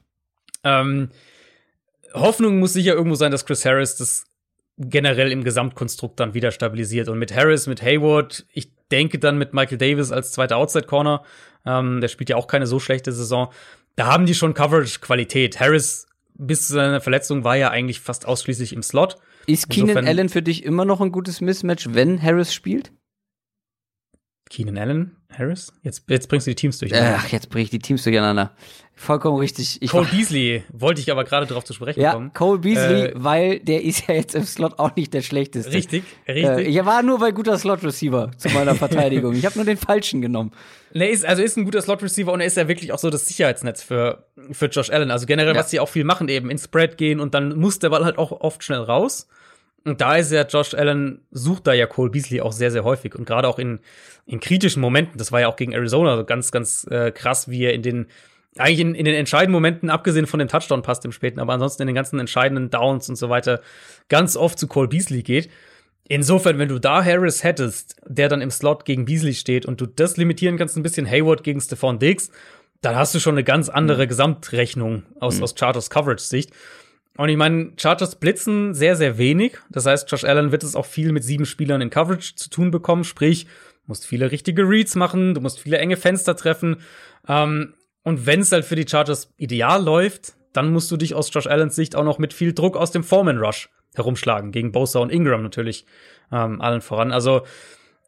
Ähm, 0.64 1.10
Hoffnung 2.12 2.58
muss 2.58 2.72
sicher 2.72 2.94
irgendwo 2.94 3.14
sein, 3.14 3.30
dass 3.30 3.46
Chris 3.46 3.64
Harris 3.64 3.96
das 3.96 4.24
generell 4.80 5.30
im 5.30 5.44
Gesamtkonstrukt 5.44 6.18
dann 6.18 6.34
wieder 6.34 6.50
stabilisiert. 6.50 7.08
Und 7.08 7.18
mit 7.18 7.34
Harris, 7.34 7.66
mit 7.66 7.82
Hayward, 7.82 8.46
ich 8.52 8.72
denke 8.90 9.18
dann 9.18 9.38
mit 9.38 9.52
Michael 9.52 9.78
Davis 9.78 10.10
als 10.10 10.32
zweiter 10.32 10.56
Outside 10.56 10.86
Corner, 10.86 11.22
ähm, 11.66 12.00
der 12.00 12.08
spielt 12.08 12.30
ja 12.30 12.36
auch 12.36 12.46
keine 12.46 12.66
so 12.66 12.80
schlechte 12.80 13.12
Saison. 13.12 13.50
Da 13.96 14.06
haben 14.06 14.24
die 14.24 14.34
schon 14.34 14.54
Coverage-Qualität. 14.54 15.60
Harris 15.60 16.06
bis 16.34 16.68
zu 16.68 16.74
seiner 16.74 17.00
Verletzung 17.00 17.44
war 17.44 17.56
ja 17.56 17.70
eigentlich 17.70 18.00
fast 18.00 18.26
ausschließlich 18.26 18.72
im 18.72 18.82
Slot. 18.82 19.16
Ist 19.46 19.68
Keenan 19.68 20.06
Allen 20.06 20.30
für 20.30 20.42
dich 20.42 20.64
immer 20.64 20.86
noch 20.86 21.00
ein 21.00 21.12
gutes 21.12 21.40
Mismatch, 21.40 21.88
wenn 21.90 22.22
Harris 22.22 22.54
spielt? 22.54 22.92
Keenan 24.50 24.78
Allen, 24.78 25.16
Harris? 25.30 25.72
Jetzt, 25.84 26.04
jetzt 26.08 26.28
bringst 26.28 26.48
du 26.48 26.50
die 26.50 26.56
Teams 26.56 26.78
durcheinander. 26.78 27.20
Ach, 27.20 27.28
jetzt 27.28 27.50
bring 27.50 27.62
ich 27.62 27.70
die 27.70 27.78
Teams 27.78 28.02
durcheinander. 28.02 28.50
Vollkommen 28.96 29.38
richtig. 29.38 29.80
Ich 29.80 29.92
Cole 29.92 30.08
Beasley 30.10 30.64
wollte 30.72 31.00
ich 31.00 31.10
aber 31.12 31.22
gerade 31.22 31.46
darauf 31.46 31.64
zu 31.64 31.72
sprechen 31.72 32.00
ja, 32.00 32.14
kommen. 32.14 32.32
Cole 32.34 32.58
Beasley, 32.58 33.02
äh, 33.06 33.12
weil 33.14 33.60
der 33.60 33.84
ist 33.84 34.08
ja 34.08 34.14
jetzt 34.14 34.34
im 34.34 34.42
Slot 34.42 34.80
auch 34.80 34.96
nicht 34.96 35.14
der 35.14 35.22
schlechteste. 35.22 35.72
Richtig, 35.72 36.02
richtig. 36.26 36.44
Äh, 36.44 36.62
ich 36.62 36.84
war 36.84 37.04
nur 37.04 37.20
bei 37.20 37.30
guter 37.30 37.56
Slot-Receiver 37.56 38.32
zu 38.36 38.48
meiner 38.48 38.74
Verteidigung. 38.74 39.34
ich 39.34 39.46
habe 39.46 39.54
nur 39.54 39.64
den 39.64 39.76
falschen 39.76 40.20
genommen. 40.20 40.50
Ne, 40.92 41.08
ist, 41.08 41.24
also 41.24 41.42
ist 41.42 41.56
ein 41.56 41.64
guter 41.64 41.80
Slot-Receiver 41.80 42.32
und 42.32 42.40
er 42.40 42.46
ist 42.48 42.56
ja 42.56 42.66
wirklich 42.66 42.92
auch 42.92 42.98
so 42.98 43.08
das 43.08 43.28
Sicherheitsnetz 43.28 43.84
für, 43.84 44.26
für 44.50 44.66
Josh 44.66 44.90
Allen. 44.90 45.12
Also 45.12 45.26
generell, 45.26 45.54
ja. 45.54 45.60
was 45.60 45.70
sie 45.70 45.78
auch 45.78 45.88
viel 45.88 46.04
machen, 46.04 46.28
eben 46.28 46.50
ins 46.50 46.64
Spread 46.64 46.98
gehen 46.98 47.20
und 47.20 47.34
dann 47.34 47.56
muss 47.56 47.78
der 47.78 47.90
Ball 47.90 48.04
halt 48.04 48.18
auch 48.18 48.32
oft 48.32 48.64
schnell 48.64 48.80
raus. 48.80 49.28
Und 49.84 50.00
da 50.00 50.16
ist 50.16 50.30
ja 50.30 50.42
Josh 50.42 50.74
Allen, 50.74 51.22
sucht 51.30 51.66
da 51.66 51.72
ja 51.72 51.86
Cole 51.86 52.10
Beasley 52.10 52.40
auch 52.40 52.52
sehr, 52.52 52.70
sehr 52.70 52.84
häufig. 52.84 53.14
Und 53.14 53.24
gerade 53.26 53.48
auch 53.48 53.58
in, 53.58 53.80
in 54.26 54.40
kritischen 54.40 54.80
Momenten, 54.80 55.16
das 55.16 55.32
war 55.32 55.40
ja 55.40 55.48
auch 55.48 55.56
gegen 55.56 55.72
Arizona 55.72 56.16
so 56.16 56.24
ganz, 56.24 56.52
ganz 56.52 56.86
äh, 56.90 57.10
krass, 57.12 57.48
wie 57.48 57.64
er 57.64 57.72
in 57.72 57.82
den, 57.82 58.06
eigentlich 58.58 58.80
in, 58.80 58.94
in 58.94 59.04
den 59.06 59.14
entscheidenden 59.14 59.52
Momenten, 59.52 59.88
abgesehen 59.88 60.26
von 60.26 60.38
dem 60.38 60.48
Touchdown 60.48 60.82
passt 60.82 61.04
im 61.04 61.12
späten, 61.12 61.40
aber 61.40 61.54
ansonsten 61.54 61.82
in 61.82 61.86
den 61.86 61.94
ganzen 61.94 62.18
entscheidenden 62.18 62.70
Downs 62.70 63.08
und 63.08 63.16
so 63.16 63.30
weiter, 63.30 63.62
ganz 64.08 64.36
oft 64.36 64.58
zu 64.58 64.66
Cole 64.66 64.88
Beasley 64.88 65.22
geht. 65.22 65.48
Insofern, 66.08 66.58
wenn 66.58 66.68
du 66.68 66.80
da 66.80 67.04
Harris 67.04 67.44
hättest, 67.44 67.96
der 68.04 68.28
dann 68.28 68.42
im 68.42 68.50
Slot 68.50 68.84
gegen 68.84 69.04
Beasley 69.04 69.32
steht 69.32 69.64
und 69.64 69.80
du 69.80 69.86
das 69.86 70.16
limitieren 70.16 70.58
kannst, 70.58 70.76
ein 70.76 70.82
bisschen 70.82 71.08
Hayward 71.08 71.44
gegen 71.44 71.60
Stephon 71.60 72.00
Diggs, 72.00 72.30
dann 72.80 72.96
hast 72.96 73.14
du 73.14 73.20
schon 73.20 73.34
eine 73.34 73.44
ganz 73.44 73.68
andere 73.68 74.04
mhm. 74.04 74.08
Gesamtrechnung 74.08 75.02
aus, 75.20 75.36
mhm. 75.36 75.44
aus 75.44 75.54
Charters 75.54 75.88
Coverage-Sicht. 75.88 76.50
Und 77.16 77.28
ich 77.28 77.36
meine, 77.36 77.72
Chargers 77.76 78.16
blitzen 78.16 78.72
sehr, 78.74 78.96
sehr 78.96 79.18
wenig. 79.18 79.58
Das 79.68 79.86
heißt, 79.86 80.10
Josh 80.10 80.24
Allen 80.24 80.52
wird 80.52 80.62
es 80.62 80.74
auch 80.74 80.86
viel 80.86 81.12
mit 81.12 81.24
sieben 81.24 81.44
Spielern 81.44 81.80
in 81.80 81.90
Coverage 81.90 82.34
zu 82.36 82.48
tun 82.50 82.70
bekommen. 82.70 83.04
Sprich, 83.04 83.46
musst 83.86 84.06
viele 84.06 84.30
richtige 84.30 84.62
Reads 84.62 84.94
machen, 84.94 85.34
du 85.34 85.40
musst 85.40 85.60
viele 85.60 85.78
enge 85.78 85.96
Fenster 85.96 86.36
treffen. 86.36 86.78
Ähm, 87.28 87.74
und 88.02 88.24
wenn 88.24 88.40
es 88.40 88.52
halt 88.52 88.64
für 88.64 88.76
die 88.76 88.88
Chargers 88.88 89.32
ideal 89.36 89.82
läuft, 89.82 90.34
dann 90.52 90.72
musst 90.72 90.90
du 90.90 90.96
dich 90.96 91.14
aus 91.14 91.30
Josh 91.32 91.46
Allens 91.46 91.76
Sicht 91.76 91.94
auch 91.94 92.04
noch 92.04 92.18
mit 92.18 92.32
viel 92.32 92.54
Druck 92.54 92.76
aus 92.76 92.90
dem 92.90 93.04
Foreman 93.04 93.38
Rush 93.38 93.68
herumschlagen. 93.94 94.52
Gegen 94.52 94.72
Bosa 94.72 95.00
und 95.00 95.10
Ingram 95.10 95.42
natürlich 95.42 95.84
ähm, 96.32 96.60
allen 96.60 96.80
voran. 96.80 97.12
Also 97.12 97.42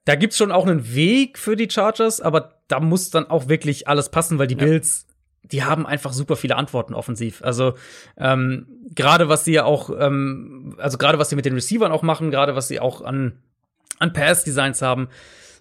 da 0.05 0.15
gibt's 0.15 0.37
schon 0.39 0.51
auch 0.51 0.67
einen 0.67 0.95
Weg 0.95 1.39
für 1.39 1.57
die 1.57 1.71
Chargers, 1.71 2.21
aber 2.21 2.61
da 2.69 2.81
muss 2.81 3.11
dann 3.11 3.29
auch 3.29 3.49
wirklich 3.49 3.87
alles 3.89 4.09
passen, 4.09 4.39
weil 4.39 4.47
die 4.47 4.57
ja. 4.57 4.65
Bills 4.65 5.07
die 5.45 5.65
haben 5.65 5.87
einfach 5.87 6.13
super 6.13 6.37
viele 6.37 6.57
Antworten 6.57 6.95
offensiv. 6.95 7.43
Also 7.43 7.75
ähm, 8.17 8.67
gerade 8.95 9.29
was 9.29 9.45
sie 9.45 9.53
ja 9.53 9.65
auch, 9.65 9.91
ähm, 9.99 10.75
also 10.79 10.99
gerade 10.99 11.19
was 11.19 11.31
sie 11.31 11.37
mit 11.37 11.45
den 11.45 11.55
Receivern 11.55 11.93
auch 11.93 12.03
machen, 12.03 12.31
gerade 12.31 12.55
was 12.55 12.69
sie 12.69 12.81
auch 12.81 13.03
an 13.03 13.39
an 13.99 14.13
Pass-Designs 14.13 14.83
haben, 14.83 15.09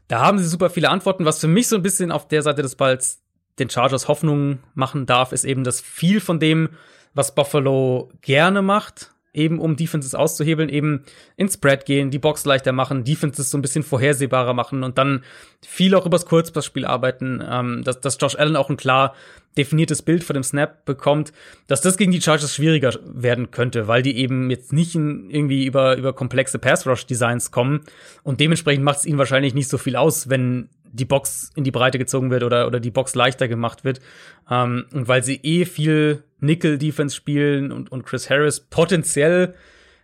da 0.08 0.20
haben 0.20 0.40
sie 0.40 0.48
super 0.48 0.70
viele 0.70 0.90
Antworten. 0.90 1.26
Was 1.26 1.40
für 1.40 1.48
mich 1.48 1.68
so 1.68 1.76
ein 1.76 1.84
bisschen 1.84 2.12
auf 2.12 2.28
der 2.28 2.42
Seite 2.42 2.62
des 2.62 2.76
Balls 2.76 3.22
den 3.60 3.70
Chargers 3.70 4.08
Hoffnung 4.08 4.60
machen 4.74 5.06
darf, 5.06 5.32
ist 5.32 5.44
eben, 5.44 5.64
dass 5.64 5.80
viel 5.80 6.20
von 6.20 6.40
dem, 6.40 6.70
was 7.14 7.36
Buffalo 7.36 8.12
gerne 8.22 8.62
macht, 8.62 9.12
eben 9.34 9.60
um 9.60 9.76
Defenses 9.76 10.14
auszuhebeln, 10.14 10.70
eben 10.70 11.04
ins 11.38 11.54
Spread 11.54 11.86
gehen, 11.86 12.12
die 12.12 12.20
Box 12.20 12.46
leichter 12.46 12.74
machen, 12.74 13.04
Defenses 13.04 13.50
so 13.50 13.58
ein 13.58 13.62
bisschen 13.62 13.84
vorhersehbarer 13.84 14.54
machen 14.54 14.84
und 14.84 14.98
dann 14.98 15.24
viel 15.66 15.96
auch 15.96 16.06
übers 16.06 16.26
Kurzpassspiel 16.26 16.86
arbeiten, 16.86 17.42
ähm, 17.48 17.84
dass, 17.84 18.02
dass 18.02 18.18
Josh 18.20 18.36
Allen 18.36 18.56
auch 18.56 18.70
ein 18.70 18.78
klar 18.78 19.16
definiertes 19.58 20.02
Bild 20.02 20.24
vor 20.24 20.34
dem 20.34 20.44
Snap 20.44 20.86
bekommt, 20.86 21.34
dass 21.68 21.82
das 21.82 21.98
gegen 21.98 22.12
die 22.12 22.22
Chargers 22.22 22.56
schwieriger 22.56 22.98
werden 23.06 23.52
könnte, 23.52 23.88
weil 23.88 24.02
die 24.02 24.18
eben 24.18 24.50
jetzt 24.50 24.72
nicht 24.72 24.96
in, 24.96 25.30
irgendwie 25.30 25.66
über, 25.66 25.98
über 25.98 26.14
komplexe 26.14 26.60
Pass-Rush-Designs 26.60 27.52
kommen 27.52 27.82
und 28.24 28.40
dementsprechend 28.40 28.84
macht 28.84 29.00
es 29.00 29.06
ihnen 29.06 29.18
wahrscheinlich 29.18 29.54
nicht 29.54 29.70
so 29.70 29.78
viel 29.78 29.96
aus, 29.96 30.30
wenn 30.30 30.70
die 30.92 31.06
Box 31.06 31.52
in 31.56 31.64
die 31.64 31.72
Breite 31.72 31.98
gezogen 31.98 32.32
wird 32.32 32.44
oder, 32.44 32.68
oder 32.68 32.80
die 32.80 32.92
Box 32.92 33.16
leichter 33.16 33.48
gemacht 33.48 33.84
wird. 33.84 34.02
Ähm, 34.50 34.86
und 34.94 35.08
weil 35.08 35.24
sie 35.24 35.40
eh 35.44 35.66
viel 35.66 36.24
Nickel-Defense 36.40 37.16
spielen 37.16 37.72
und, 37.72 37.92
und 37.92 38.06
Chris 38.06 38.30
Harris 38.30 38.60
potenziell, 38.60 39.54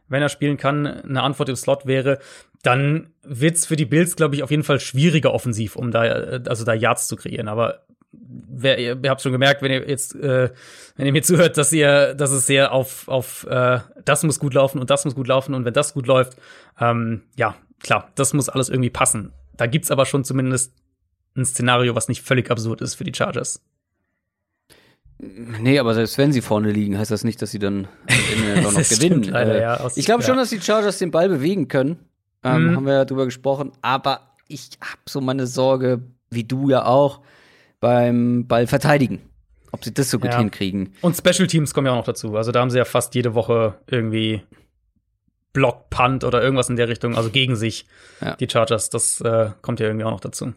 wenn 0.07 0.21
er 0.21 0.29
spielen 0.29 0.57
kann, 0.57 0.87
eine 0.87 1.21
Antwort 1.23 1.49
im 1.49 1.55
Slot 1.55 1.85
wäre, 1.85 2.19
dann 2.63 3.09
wird's 3.23 3.65
für 3.65 3.75
die 3.75 3.85
Bills, 3.85 4.15
glaube 4.15 4.35
ich, 4.35 4.43
auf 4.43 4.51
jeden 4.51 4.63
Fall 4.63 4.79
schwieriger 4.79 5.33
offensiv, 5.33 5.75
um 5.75 5.91
da, 5.91 6.01
also 6.01 6.63
da 6.63 6.73
Yards 6.73 7.07
zu 7.07 7.15
kreieren. 7.15 7.47
Aber 7.47 7.83
wer, 8.11 8.79
ihr, 8.79 8.97
ihr 9.01 9.09
habt 9.09 9.21
schon 9.21 9.31
gemerkt, 9.31 9.61
wenn 9.61 9.71
ihr 9.71 9.87
jetzt, 9.87 10.15
äh, 10.15 10.49
wenn 10.95 11.05
ihr 11.05 11.11
mir 11.11 11.21
zuhört, 11.23 11.57
dass 11.57 11.71
ihr, 11.71 12.13
dass 12.13 12.31
es 12.31 12.45
sehr 12.45 12.71
auf, 12.71 13.07
auf 13.07 13.45
äh, 13.49 13.79
das 14.05 14.23
muss 14.23 14.39
gut 14.39 14.53
laufen 14.53 14.79
und 14.79 14.89
das 14.89 15.05
muss 15.05 15.15
gut 15.15 15.27
laufen 15.27 15.53
und 15.53 15.65
wenn 15.65 15.73
das 15.73 15.93
gut 15.93 16.07
läuft, 16.07 16.37
ähm, 16.79 17.23
ja, 17.35 17.55
klar, 17.81 18.11
das 18.15 18.33
muss 18.33 18.49
alles 18.49 18.69
irgendwie 18.69 18.89
passen. 18.89 19.33
Da 19.57 19.65
gibt's 19.65 19.91
aber 19.91 20.05
schon 20.05 20.23
zumindest 20.23 20.73
ein 21.35 21.45
Szenario, 21.45 21.95
was 21.95 22.07
nicht 22.07 22.21
völlig 22.21 22.49
absurd 22.49 22.81
ist 22.81 22.95
für 22.95 23.03
die 23.03 23.13
Chargers. 23.13 23.61
Nee, 25.19 25.79
aber 25.79 25.95
selbst 25.95 26.17
wenn 26.19 26.31
sie 26.31 26.41
vorne 26.41 26.71
liegen, 26.71 26.97
heißt 26.97 27.09
das 27.09 27.23
nicht, 27.23 27.41
dass 27.41 27.49
sie 27.51 27.59
dann 27.59 27.81
noch, 28.61 28.71
noch 28.71 28.89
gewinnen. 28.89 29.23
Leider, 29.23 29.55
äh, 29.55 29.61
ja, 29.61 29.89
ich 29.95 30.05
glaube 30.05 30.21
ja. 30.21 30.27
schon, 30.27 30.37
dass 30.37 30.49
die 30.49 30.61
Chargers 30.61 30.99
den 30.99 31.09
Ball 31.11 31.27
bewegen 31.27 31.67
können. 31.67 31.97
Ähm, 32.43 32.67
mhm. 32.71 32.75
Haben 32.75 32.85
wir 32.85 32.93
ja 32.93 33.05
drüber 33.05 33.25
gesprochen. 33.25 33.71
Aber 33.81 34.35
ich 34.47 34.69
habe 34.79 35.01
so 35.07 35.19
meine 35.19 35.47
Sorge, 35.47 36.01
wie 36.29 36.43
du 36.43 36.69
ja 36.69 36.85
auch, 36.85 37.21
beim 37.79 38.47
Ball 38.47 38.67
verteidigen. 38.67 39.21
ob 39.71 39.83
sie 39.83 39.93
das 39.93 40.09
so 40.09 40.17
gut 40.19 40.31
Ja. 40.31 40.39
hinkriegen. 40.39 40.93
Und 41.01 41.15
Special 41.17 41.47
Teams 41.47 41.73
kommen 41.73 41.87
ja 41.87 41.93
auch 41.93 41.97
noch 41.97 42.05
dazu. 42.05 42.35
Also 42.35 42.51
da 42.51 42.61
haben 42.61 42.69
sie 42.69 42.77
ja 42.77 42.85
fast 42.85 43.13
jede 43.15 43.33
Woche 43.35 43.75
irgendwie 43.87 44.41
Block, 45.53 45.89
Punt 45.89 46.23
oder 46.23 46.41
irgendwas 46.43 46.69
in 46.69 46.75
der 46.75 46.87
Richtung, 46.87 47.15
also 47.15 47.29
gegen 47.29 47.55
sich, 47.55 47.85
Ja. 48.21 48.35
die 48.35 48.47
Chargers. 48.49 48.89
Das 48.89 49.21
äh, 49.21 49.51
kommt 49.61 49.79
ja 49.79 49.87
irgendwie 49.87 50.05
auch 50.05 50.11
noch 50.11 50.19
dazu. 50.19 50.53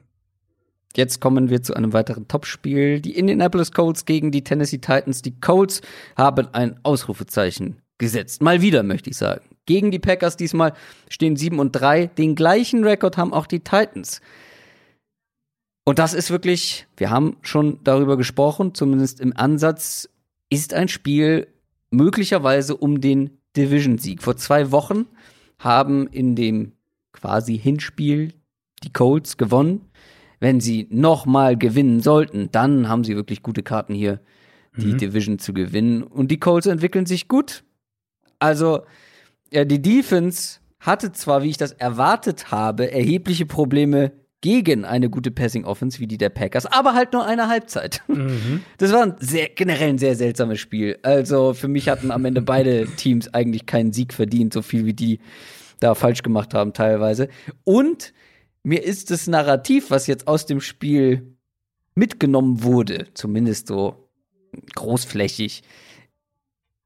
Jetzt 0.96 1.20
kommen 1.20 1.50
wir 1.50 1.62
zu 1.62 1.74
einem 1.74 1.92
weiteren 1.92 2.26
Topspiel. 2.26 3.00
Die 3.00 3.16
Indianapolis 3.16 3.70
Colts 3.72 4.04
gegen 4.04 4.32
die 4.32 4.42
Tennessee 4.42 4.78
Titans. 4.78 5.22
Die 5.22 5.38
Colts 5.40 5.82
haben 6.16 6.48
ein 6.52 6.80
Ausrufezeichen 6.82 7.80
gesetzt. 7.98 8.42
Mal 8.42 8.60
wieder, 8.60 8.82
möchte 8.82 9.08
ich 9.10 9.16
sagen. 9.16 9.44
Gegen 9.66 9.92
die 9.92 10.00
Packers 10.00 10.36
diesmal 10.36 10.72
stehen 11.08 11.36
7 11.36 11.60
und 11.60 11.72
3. 11.72 12.06
Den 12.06 12.34
gleichen 12.34 12.82
Rekord 12.82 13.16
haben 13.16 13.32
auch 13.32 13.46
die 13.46 13.60
Titans. 13.60 14.20
Und 15.84 15.98
das 15.98 16.12
ist 16.12 16.30
wirklich, 16.30 16.86
wir 16.96 17.10
haben 17.10 17.36
schon 17.42 17.78
darüber 17.84 18.16
gesprochen, 18.16 18.74
zumindest 18.74 19.20
im 19.20 19.36
Ansatz, 19.36 20.08
ist 20.50 20.74
ein 20.74 20.88
Spiel 20.88 21.46
möglicherweise 21.90 22.76
um 22.76 23.00
den 23.00 23.38
Division-Sieg. 23.56 24.22
Vor 24.22 24.36
zwei 24.36 24.70
Wochen 24.72 25.06
haben 25.58 26.06
in 26.06 26.34
dem 26.36 26.72
quasi 27.12 27.58
Hinspiel 27.58 28.32
die 28.82 28.92
Colts 28.92 29.36
gewonnen. 29.36 29.90
Wenn 30.38 30.60
sie 30.60 30.86
nochmal 30.90 31.56
gewinnen 31.56 32.00
sollten, 32.00 32.48
dann 32.50 32.88
haben 32.88 33.04
sie 33.04 33.14
wirklich 33.14 33.42
gute 33.42 33.62
Karten 33.62 33.94
hier, 33.94 34.20
die 34.76 34.94
Mhm. 34.94 34.98
Division 34.98 35.38
zu 35.38 35.52
gewinnen. 35.52 36.02
Und 36.02 36.30
die 36.30 36.40
Colts 36.40 36.66
entwickeln 36.66 37.04
sich 37.04 37.28
gut. 37.28 37.64
Also, 38.38 38.82
ja, 39.52 39.64
die 39.64 39.82
Defense 39.82 40.60
hatte 40.78 41.12
zwar, 41.12 41.42
wie 41.42 41.50
ich 41.50 41.58
das 41.58 41.72
erwartet 41.72 42.50
habe, 42.50 42.90
erhebliche 42.90 43.44
Probleme 43.44 44.12
gegen 44.40 44.84
eine 44.84 45.10
gute 45.10 45.30
Passing 45.30 45.64
Offense 45.64 46.00
wie 46.00 46.06
die 46.06 46.16
der 46.16 46.30
Packers, 46.30 46.66
aber 46.66 46.94
halt 46.94 47.12
nur 47.12 47.26
eine 47.26 47.48
Halbzeit. 47.48 48.02
Mhm. 48.08 48.62
Das 48.78 48.92
war 48.92 49.02
ein 49.02 49.14
sehr, 49.20 49.48
generell 49.50 49.90
ein 49.90 49.98
sehr 49.98 50.16
seltsames 50.16 50.58
Spiel. 50.58 50.98
Also 51.02 51.52
für 51.52 51.68
mich 51.68 51.88
hatten 51.88 52.10
am 52.10 52.24
Ende 52.24 52.40
beide 52.40 52.86
Teams 52.96 53.32
eigentlich 53.34 53.66
keinen 53.66 53.92
Sieg 53.92 54.14
verdient, 54.14 54.52
so 54.52 54.62
viel 54.62 54.86
wie 54.86 54.94
die 54.94 55.20
da 55.80 55.94
falsch 55.94 56.22
gemacht 56.22 56.54
haben 56.54 56.72
teilweise. 56.72 57.28
Und 57.64 58.12
mir 58.62 58.82
ist 58.82 59.10
das 59.10 59.26
Narrativ, 59.26 59.90
was 59.90 60.06
jetzt 60.06 60.28
aus 60.28 60.46
dem 60.46 60.60
Spiel 60.60 61.36
mitgenommen 61.94 62.62
wurde, 62.62 63.08
zumindest 63.14 63.66
so 63.66 64.08
großflächig, 64.74 65.62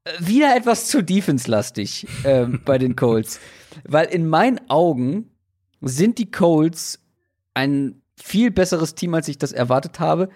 äh, 0.03 0.11
wieder 0.19 0.55
etwas 0.55 0.87
zu 0.87 1.03
defense-lastig 1.03 2.07
ähm, 2.23 2.61
bei 2.65 2.77
den 2.77 2.95
Colts. 2.97 3.39
Weil 3.83 4.07
in 4.07 4.27
meinen 4.27 4.59
Augen 4.69 5.31
sind 5.81 6.17
die 6.17 6.31
Colts 6.31 7.04
ein 7.55 8.01
viel 8.17 8.51
besseres 8.51 8.93
Team, 8.93 9.13
als 9.15 9.27
ich 9.27 9.39
das 9.39 9.51
erwartet 9.51 9.99
habe. 9.99 10.29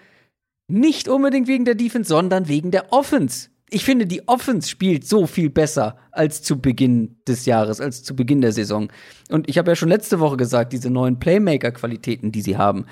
Nicht 0.68 1.08
unbedingt 1.08 1.48
wegen 1.48 1.64
der 1.64 1.74
Defense, 1.76 2.08
sondern 2.08 2.48
wegen 2.48 2.70
der 2.70 2.92
Offense. 2.92 3.50
Ich 3.70 3.84
finde, 3.84 4.06
die 4.06 4.26
Offense 4.26 4.68
spielt 4.68 5.06
so 5.06 5.26
viel 5.26 5.48
besser 5.48 5.96
als 6.10 6.42
zu 6.42 6.60
Beginn 6.60 7.16
des 7.28 7.46
Jahres, 7.46 7.80
als 7.80 8.02
zu 8.02 8.16
Beginn 8.16 8.40
der 8.40 8.52
Saison. 8.52 8.90
Und 9.30 9.48
ich 9.48 9.58
habe 9.58 9.70
ja 9.70 9.76
schon 9.76 9.88
letzte 9.88 10.18
Woche 10.18 10.36
gesagt, 10.36 10.72
diese 10.72 10.90
neuen 10.90 11.20
Playmaker-Qualitäten, 11.20 12.32
die 12.32 12.42
sie 12.42 12.56
haben. 12.56 12.86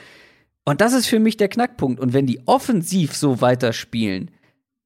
Und 0.64 0.80
das 0.80 0.92
ist 0.92 1.06
für 1.06 1.18
mich 1.18 1.36
der 1.36 1.48
Knackpunkt. 1.48 1.98
Und 1.98 2.12
wenn 2.12 2.26
die 2.26 2.46
offensiv 2.46 3.16
so 3.16 3.40
weiterspielen, 3.40 4.30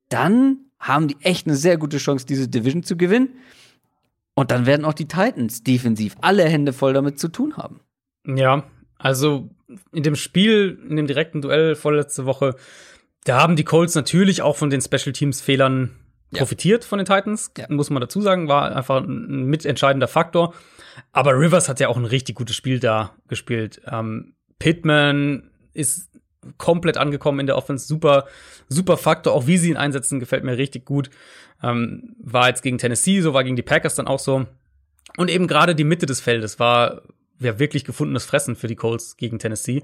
dann 0.09 0.59
haben 0.79 1.09
die 1.09 1.17
echt 1.21 1.47
eine 1.47 1.57
sehr 1.57 1.77
gute 1.77 1.99
Chance, 1.99 2.25
diese 2.25 2.49
Division 2.49 2.83
zu 2.83 2.97
gewinnen. 2.97 3.31
Und 4.35 4.51
dann 4.51 4.65
werden 4.65 4.87
auch 4.87 4.95
die 4.95 5.09
Titans 5.09 5.63
defensiv 5.63 6.17
alle 6.23 6.45
Hände 6.45 6.73
voll 6.73 6.95
damit 6.95 7.19
zu 7.19 7.29
tun 7.29 7.57
haben. 7.57 7.81
Ja, 8.27 8.65
also 9.03 9.51
in 9.93 10.03
dem 10.03 10.17
Spiel, 10.17 10.79
in 10.89 10.97
dem 10.97 11.07
direkten 11.07 11.41
Duell 11.43 11.75
vorletzte 11.75 12.25
Woche, 12.25 12.55
da 13.25 13.41
haben 13.41 13.57
die 13.57 13.65
Colts 13.65 13.95
natürlich 13.95 14.43
auch 14.43 14.57
von 14.57 14.71
den 14.71 14.81
Special 14.81 15.13
Teams 15.13 15.41
Fehlern 15.41 15.91
Ja. 16.33 16.39
profitiert 16.39 16.85
von 16.85 16.99
den 16.99 17.07
Titans, 17.07 17.53
Ja. 17.59 17.67
muss 17.69 17.91
man 17.91 18.01
dazu 18.01 18.21
sagen, 18.21 18.49
war 18.49 18.75
einfach 18.75 19.03
ein 19.03 19.45
mitentscheidender 19.47 20.09
Faktor. 20.09 20.55
Aber 21.13 21.39
Rivers 21.39 21.69
hat 21.69 21.81
ja 21.81 21.89
auch 21.89 21.97
ein 21.97 22.05
richtig 22.05 22.37
gutes 22.37 22.57
Spiel 22.57 22.79
da 22.81 23.15
gespielt. 23.29 23.81
Ähm, 23.91 24.35
Pittman 24.59 25.51
ist 25.75 26.11
komplett 26.59 26.97
angekommen 26.97 27.41
in 27.41 27.47
der 27.47 27.57
Offense, 27.57 27.87
super, 27.87 28.27
super 28.69 28.97
Faktor. 28.97 29.33
Auch 29.33 29.47
wie 29.47 29.59
sie 29.59 29.71
ihn 29.71 29.77
einsetzen, 29.77 30.21
gefällt 30.21 30.45
mir 30.45 30.59
richtig 30.59 30.85
gut. 30.85 31.09
Ähm, 31.63 32.17
war 32.19 32.49
jetzt 32.49 32.63
gegen 32.63 32.79
Tennessee, 32.79 33.21
so 33.21 33.33
war 33.35 33.45
gegen 33.45 33.57
die 33.57 33.63
Packers 33.63 33.95
dann 33.95 34.07
auch 34.09 34.19
so. 34.19 34.47
Und 35.17 35.31
eben 35.31 35.47
gerade 35.47 35.75
die 35.75 35.85
Mitte 35.85 36.07
des 36.07 36.21
Feldes 36.21 36.59
war 36.59 37.03
ja 37.45 37.59
wirklich 37.59 37.85
gefundenes 37.85 38.25
Fressen 38.25 38.57
für 38.57 38.67
die 38.67 38.77
Colts 38.77 39.17
gegen 39.17 39.39
Tennessee. 39.39 39.83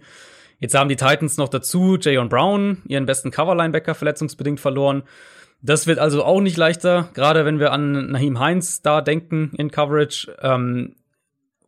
Jetzt 0.60 0.74
haben 0.74 0.88
die 0.88 0.96
Titans 0.96 1.36
noch 1.36 1.48
dazu 1.48 1.96
Jayon 2.00 2.28
Brown, 2.28 2.82
ihren 2.86 3.06
besten 3.06 3.30
Cover-Linebacker, 3.30 3.94
verletzungsbedingt 3.94 4.60
verloren. 4.60 5.04
Das 5.60 5.86
wird 5.86 5.98
also 5.98 6.24
auch 6.24 6.40
nicht 6.40 6.56
leichter, 6.56 7.10
gerade 7.14 7.44
wenn 7.44 7.58
wir 7.58 7.72
an 7.72 8.10
Naheem 8.10 8.38
Heinz 8.38 8.82
da 8.82 9.00
denken 9.00 9.52
in 9.56 9.70
Coverage. 9.70 10.34
Ähm, 10.40 10.94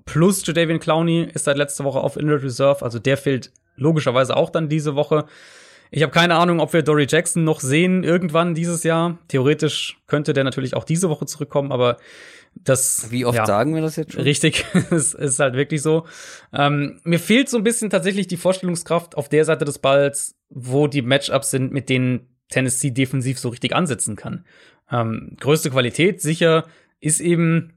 plus 0.05 0.47
Jadavian 0.47 0.81
Clowney 0.81 1.29
ist 1.33 1.45
seit 1.45 1.57
letzter 1.57 1.85
Woche 1.85 2.01
auf 2.01 2.17
Injured 2.17 2.43
Reserve, 2.43 2.85
also 2.85 2.99
der 2.99 3.17
fehlt 3.17 3.53
logischerweise 3.77 4.37
auch 4.37 4.51
dann 4.51 4.69
diese 4.69 4.95
Woche. 4.95 5.27
Ich 5.91 6.03
habe 6.03 6.13
keine 6.13 6.37
Ahnung, 6.37 6.61
ob 6.61 6.73
wir 6.73 6.83
Dory 6.83 7.07
Jackson 7.09 7.45
noch 7.45 7.61
sehen 7.61 8.05
irgendwann 8.05 8.55
dieses 8.55 8.85
Jahr. 8.85 9.19
Theoretisch 9.29 9.99
könnte 10.07 10.33
der 10.33 10.45
natürlich 10.45 10.75
auch 10.75 10.85
diese 10.85 11.11
Woche 11.11 11.27
zurückkommen, 11.27 11.73
aber 11.73 11.97
das 12.55 13.11
Wie 13.11 13.25
oft 13.25 13.39
ja. 13.39 13.47
sagen 13.47 13.75
wir 13.75 13.83
das 13.83 13.97
jetzt 13.97 14.13
schon? 14.13 14.23
Richtig, 14.23 14.65
es 14.91 15.15
ist 15.15 15.39
halt 15.39 15.55
wirklich 15.55 15.83
so. 15.83 16.07
Ähm, 16.53 17.01
mir 17.05 17.19
fehlt 17.19 17.49
so 17.49 17.57
ein 17.57 17.65
bisschen 17.65 17.91
tatsächlich 17.91 18.27
die 18.27 18.37
Vorstellungskraft 18.37 19.17
auf 19.17 19.29
der 19.29 19.45
Seite 19.45 19.65
des 19.65 19.79
Balls, 19.79 20.37
wo 20.49 20.87
die 20.87 21.03
Matchups 21.03 21.51
sind, 21.51 21.73
mit 21.73 21.89
denen 21.89 22.29
Tennessee 22.49 22.91
defensiv 22.91 23.39
so 23.39 23.49
richtig 23.49 23.75
ansetzen 23.75 24.17
kann. 24.17 24.45
Ähm, 24.91 25.37
größte 25.39 25.71
Qualität 25.71 26.21
sicher 26.21 26.67
ist 27.01 27.21
eben 27.21 27.73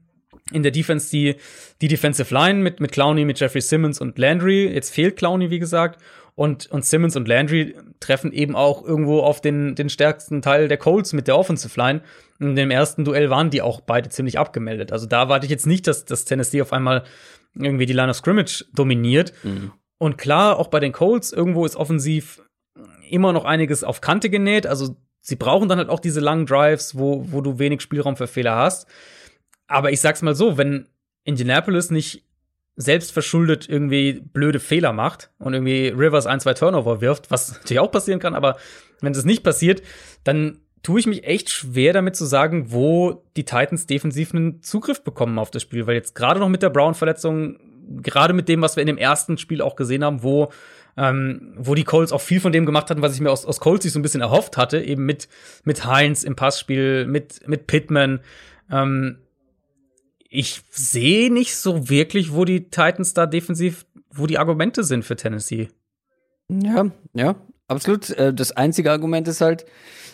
in 0.52 0.62
der 0.62 0.72
Defense 0.72 1.10
die, 1.10 1.36
die 1.80 1.88
Defensive 1.88 2.32
Line 2.34 2.60
mit, 2.60 2.80
mit 2.80 2.92
Clowney, 2.92 3.24
mit 3.24 3.40
Jeffrey 3.40 3.60
Simmons 3.60 4.00
und 4.00 4.18
Landry. 4.18 4.66
Jetzt 4.66 4.92
fehlt 4.92 5.16
Clowney, 5.16 5.50
wie 5.50 5.58
gesagt. 5.58 6.00
Und, 6.36 6.66
und 6.66 6.84
Simmons 6.84 7.14
und 7.14 7.28
Landry 7.28 7.76
treffen 8.00 8.32
eben 8.32 8.56
auch 8.56 8.84
irgendwo 8.84 9.20
auf 9.20 9.40
den, 9.40 9.76
den 9.76 9.88
stärksten 9.88 10.42
Teil 10.42 10.66
der 10.66 10.78
Colts 10.78 11.12
mit 11.12 11.28
der 11.28 11.38
Offensive 11.38 11.78
Line. 11.78 12.02
In 12.40 12.56
dem 12.56 12.72
ersten 12.72 13.04
Duell 13.04 13.30
waren 13.30 13.50
die 13.50 13.62
auch 13.62 13.80
beide 13.80 14.08
ziemlich 14.08 14.38
abgemeldet. 14.38 14.90
Also 14.90 15.06
da 15.06 15.28
warte 15.28 15.46
ich 15.46 15.50
jetzt 15.50 15.66
nicht, 15.66 15.86
dass, 15.86 16.04
dass 16.04 16.24
Tennessee 16.24 16.60
auf 16.60 16.72
einmal 16.72 17.04
irgendwie 17.54 17.86
die 17.86 17.92
Line 17.92 18.10
of 18.10 18.16
Scrimmage 18.16 18.64
dominiert. 18.74 19.32
Und 19.98 20.18
klar, 20.18 20.58
auch 20.58 20.68
bei 20.68 20.80
den 20.80 20.90
Colts, 20.90 21.32
irgendwo 21.32 21.64
ist 21.64 21.76
offensiv 21.76 22.42
immer 23.08 23.32
noch 23.32 23.44
einiges 23.44 23.84
auf 23.84 24.00
Kante 24.00 24.28
genäht. 24.28 24.66
Also 24.66 24.96
sie 25.20 25.36
brauchen 25.36 25.68
dann 25.68 25.78
halt 25.78 25.88
auch 25.88 26.00
diese 26.00 26.20
langen 26.20 26.46
Drives, 26.46 26.98
wo, 26.98 27.26
wo 27.30 27.42
du 27.42 27.60
wenig 27.60 27.80
Spielraum 27.80 28.16
für 28.16 28.26
Fehler 28.26 28.56
hast. 28.56 28.88
Aber 29.68 29.92
ich 29.92 30.00
sag's 30.00 30.20
mal 30.20 30.34
so, 30.34 30.58
wenn 30.58 30.88
Indianapolis 31.22 31.90
nicht 31.90 32.24
selbst 32.76 33.12
verschuldet 33.12 33.68
irgendwie 33.68 34.20
blöde 34.20 34.60
Fehler 34.60 34.92
macht 34.92 35.30
und 35.38 35.54
irgendwie 35.54 35.88
Rivers 35.88 36.26
ein, 36.26 36.40
zwei 36.40 36.54
Turnover 36.54 37.00
wirft, 37.00 37.30
was 37.30 37.52
natürlich 37.60 37.80
auch 37.80 37.90
passieren 37.90 38.20
kann, 38.20 38.34
aber 38.34 38.56
wenn 39.00 39.12
das 39.12 39.24
nicht 39.24 39.42
passiert, 39.42 39.82
dann 40.24 40.58
tue 40.82 41.00
ich 41.00 41.06
mich 41.06 41.24
echt 41.24 41.50
schwer 41.50 41.92
damit 41.92 42.14
zu 42.14 42.26
sagen, 42.26 42.72
wo 42.72 43.24
die 43.36 43.44
Titans 43.44 43.86
defensiv 43.86 44.34
einen 44.34 44.62
Zugriff 44.62 45.02
bekommen 45.02 45.38
auf 45.38 45.50
das 45.50 45.62
Spiel, 45.62 45.86
weil 45.86 45.94
jetzt 45.94 46.14
gerade 46.14 46.40
noch 46.40 46.48
mit 46.48 46.62
der 46.62 46.70
Brown-Verletzung, 46.70 47.58
gerade 48.02 48.34
mit 48.34 48.48
dem, 48.48 48.60
was 48.60 48.76
wir 48.76 48.82
in 48.82 48.88
dem 48.88 48.98
ersten 48.98 49.38
Spiel 49.38 49.62
auch 49.62 49.76
gesehen 49.76 50.04
haben, 50.04 50.22
wo 50.22 50.50
ähm, 50.96 51.54
wo 51.56 51.74
die 51.74 51.84
Colts 51.84 52.12
auch 52.12 52.20
viel 52.20 52.40
von 52.40 52.52
dem 52.52 52.66
gemacht 52.66 52.88
hatten, 52.88 53.02
was 53.02 53.14
ich 53.14 53.20
mir 53.20 53.30
aus, 53.30 53.44
aus 53.44 53.60
Colts 53.60 53.82
sich 53.82 53.92
so 53.92 53.98
ein 53.98 54.02
bisschen 54.02 54.20
erhofft 54.20 54.56
hatte, 54.56 54.80
eben 54.80 55.04
mit, 55.04 55.28
mit 55.64 55.84
Heinz 55.84 56.22
im 56.22 56.36
Passspiel, 56.36 57.06
mit, 57.06 57.46
mit 57.48 57.66
Pittman. 57.66 58.20
Ähm, 58.70 59.18
ich 60.34 60.62
sehe 60.70 61.32
nicht 61.32 61.54
so 61.54 61.88
wirklich, 61.88 62.32
wo 62.32 62.44
die 62.44 62.68
Titans 62.68 63.14
da 63.14 63.26
defensiv, 63.26 63.86
wo 64.10 64.26
die 64.26 64.36
Argumente 64.36 64.82
sind 64.82 65.04
für 65.04 65.14
Tennessee. 65.14 65.68
Ja, 66.48 66.86
ja, 67.14 67.36
absolut. 67.68 68.10
Äh, 68.10 68.34
Das 68.34 68.50
einzige 68.50 68.90
Argument 68.90 69.28
ist 69.28 69.40
halt, 69.40 69.64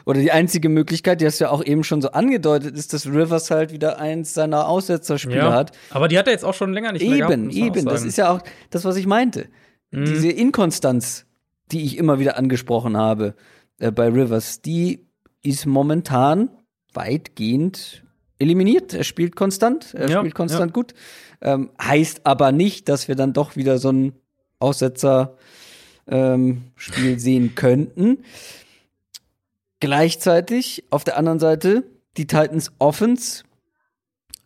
oder 0.05 0.21
die 0.21 0.31
einzige 0.31 0.69
Möglichkeit, 0.69 1.23
die 1.23 1.27
hast 1.27 1.41
du 1.41 1.45
ja 1.45 1.51
auch 1.51 1.65
eben 1.65 1.85
schon 1.85 2.03
so 2.03 2.11
angedeutet, 2.11 2.77
ist, 2.77 2.93
dass 2.93 3.07
Rivers 3.07 3.51
halt 3.51 3.73
wieder 3.73 3.99
eins 3.99 4.35
seiner 4.35 4.69
Aussetzerspiele 4.69 5.53
hat. 5.53 5.73
Aber 5.89 6.07
die 6.07 6.19
hat 6.19 6.27
er 6.27 6.35
jetzt 6.35 6.45
auch 6.45 6.55
schon 6.55 6.75
länger 6.75 6.93
nicht 6.93 7.07
mehr 7.07 7.17
gehabt. 7.17 7.33
Eben, 7.33 7.51
eben. 7.51 7.85
Das 7.87 8.05
ist 8.05 8.19
ja 8.19 8.31
auch 8.31 8.43
das, 8.69 8.85
was 8.85 8.97
ich 8.97 9.07
meinte. 9.07 9.49
Mhm. 9.91 10.05
Diese 10.05 10.31
Inkonstanz, 10.31 11.25
die 11.73 11.83
ich 11.83 11.97
immer 11.97 12.19
wieder 12.19 12.37
angesprochen 12.37 12.97
habe 12.97 13.35
äh, 13.79 13.91
bei 13.91 14.09
Rivers, 14.09 14.61
die 14.61 15.07
ist 15.43 15.65
momentan 15.65 16.51
weitgehend 16.93 18.05
eliminiert. 18.41 18.95
Er 18.95 19.05
spielt 19.05 19.37
konstant, 19.37 19.95
er 19.95 20.09
Ja, 20.09 20.19
spielt 20.19 20.35
konstant 20.35 20.73
gut. 20.73 20.95
Ähm, 21.41 21.71
heißt 21.81 22.27
aber 22.27 22.53
nicht, 22.53 22.89
dass 22.89 23.07
wir 23.09 23.15
dann 23.15 23.33
doch 23.33 23.57
wieder 23.57 23.79
so 23.79 23.91
ein 23.91 24.13
Aussetzer 24.59 25.37
ähm, 26.09 26.63
Spiel 26.75 27.19
sehen 27.21 27.55
könnten. 27.55 28.25
Gleichzeitig 29.79 30.85
auf 30.91 31.05
der 31.05 31.17
anderen 31.17 31.39
Seite 31.39 31.85
die 32.17 32.27
Titans 32.27 32.73
Offense 32.79 33.45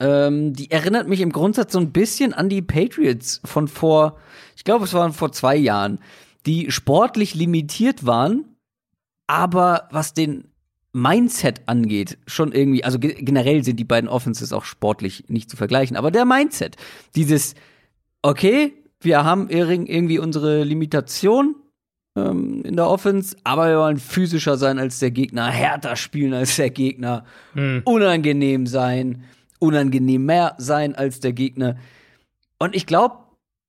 ähm, 0.00 0.52
die 0.52 0.70
erinnert 0.70 1.08
mich 1.08 1.20
im 1.20 1.32
Grundsatz 1.32 1.72
so 1.72 1.78
ein 1.78 1.92
bisschen 1.92 2.34
an 2.34 2.48
die 2.48 2.62
Patriots 2.62 3.40
von 3.44 3.68
vor, 3.68 4.18
ich 4.56 4.64
glaube, 4.64 4.84
es 4.84 4.92
waren 4.92 5.12
vor 5.12 5.32
zwei 5.32 5.56
Jahren, 5.56 6.00
die 6.46 6.70
sportlich 6.70 7.34
limitiert 7.34 8.04
waren, 8.04 8.56
aber 9.26 9.88
was 9.90 10.12
den 10.12 10.52
Mindset 10.94 11.62
angeht, 11.66 12.18
schon 12.26 12.52
irgendwie, 12.52 12.84
also 12.84 13.00
ge 13.00 13.14
generell 13.18 13.64
sind 13.64 13.80
die 13.80 13.84
beiden 13.84 14.08
Offenses 14.08 14.52
auch 14.52 14.64
sportlich 14.64 15.24
nicht 15.26 15.50
zu 15.50 15.56
vergleichen, 15.56 15.96
aber 15.96 16.12
der 16.12 16.24
Mindset, 16.24 16.76
dieses, 17.16 17.56
okay, 18.22 18.72
wir 19.00 19.24
haben 19.24 19.50
irgendwie 19.50 20.20
unsere 20.20 20.62
Limitation 20.62 21.56
ähm, 22.16 22.62
in 22.62 22.76
der 22.76 22.88
Offense, 22.88 23.36
aber 23.42 23.68
wir 23.68 23.78
wollen 23.78 23.98
physischer 23.98 24.56
sein 24.56 24.78
als 24.78 25.00
der 25.00 25.10
Gegner, 25.10 25.50
härter 25.50 25.96
spielen 25.96 26.32
als 26.32 26.54
der 26.56 26.70
Gegner, 26.70 27.24
hm. 27.54 27.82
unangenehm 27.84 28.68
sein, 28.68 29.24
unangenehm 29.58 30.24
mehr 30.24 30.54
sein 30.58 30.94
als 30.94 31.18
der 31.18 31.32
Gegner. 31.32 31.76
Und 32.60 32.76
ich 32.76 32.86
glaube, 32.86 33.16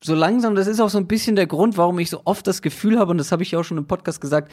so 0.03 0.13
langsam, 0.13 0.53
das 0.53 0.67
ist 0.67 0.79
auch 0.79 0.91
so 0.91 0.99
ein 0.99 1.07
bisschen 1.07 1.35
der 1.35 1.47
Grund, 1.47 1.75
warum 1.75 1.97
ich 1.97 2.11
so 2.11 2.21
oft 2.25 2.45
das 2.45 2.61
Gefühl 2.61 2.99
habe, 2.99 3.09
und 3.09 3.17
das 3.17 3.31
habe 3.31 3.41
ich 3.41 3.49
ja 3.49 3.59
auch 3.59 3.63
schon 3.63 3.79
im 3.79 3.87
Podcast 3.87 4.21
gesagt, 4.21 4.51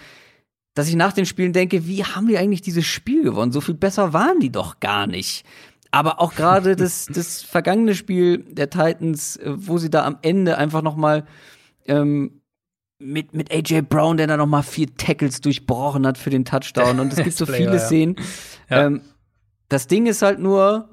dass 0.75 0.89
ich 0.89 0.97
nach 0.97 1.13
den 1.13 1.27
Spielen 1.27 1.53
denke, 1.53 1.87
wie 1.87 2.05
haben 2.05 2.29
wir 2.29 2.41
eigentlich 2.41 2.63
dieses 2.63 2.87
Spiel 2.87 3.23
gewonnen? 3.23 3.53
So 3.53 3.61
viel 3.61 3.75
besser 3.75 4.13
waren 4.13 4.41
die 4.41 4.51
doch 4.51 4.81
gar 4.81 5.07
nicht. 5.07 5.45
Aber 5.91 6.21
auch 6.21 6.35
gerade 6.35 6.77
das, 6.77 7.07
das 7.07 7.43
vergangene 7.43 7.95
Spiel 7.95 8.39
der 8.39 8.71
Titans, 8.71 9.37
äh, 9.37 9.53
wo 9.55 9.79
sie 9.79 9.91
da 9.91 10.05
am 10.05 10.19
Ende 10.23 10.59
einfach 10.59 10.83
noch 10.83 10.97
mal 10.97 11.27
ähm, 11.87 12.41
mit, 12.99 13.35
mit 13.35 13.53
AJ 13.53 13.83
Brown, 13.83 14.17
der 14.17 14.27
da 14.27 14.37
noch 14.37 14.47
mal 14.47 14.63
vier 14.63 14.95
Tackles 14.97 15.41
durchbrochen 15.41 16.07
hat 16.07 16.19
für 16.19 16.31
den 16.31 16.45
Touchdown. 16.45 17.01
Und 17.01 17.13
es 17.13 17.23
gibt 17.23 17.37
so 17.37 17.47
viele 17.47 17.79
Szenen. 17.79 18.17
Ja. 18.71 18.87
Ähm, 18.87 19.03
das 19.69 19.87
Ding 19.87 20.07
ist 20.07 20.23
halt 20.23 20.39
nur, 20.39 20.89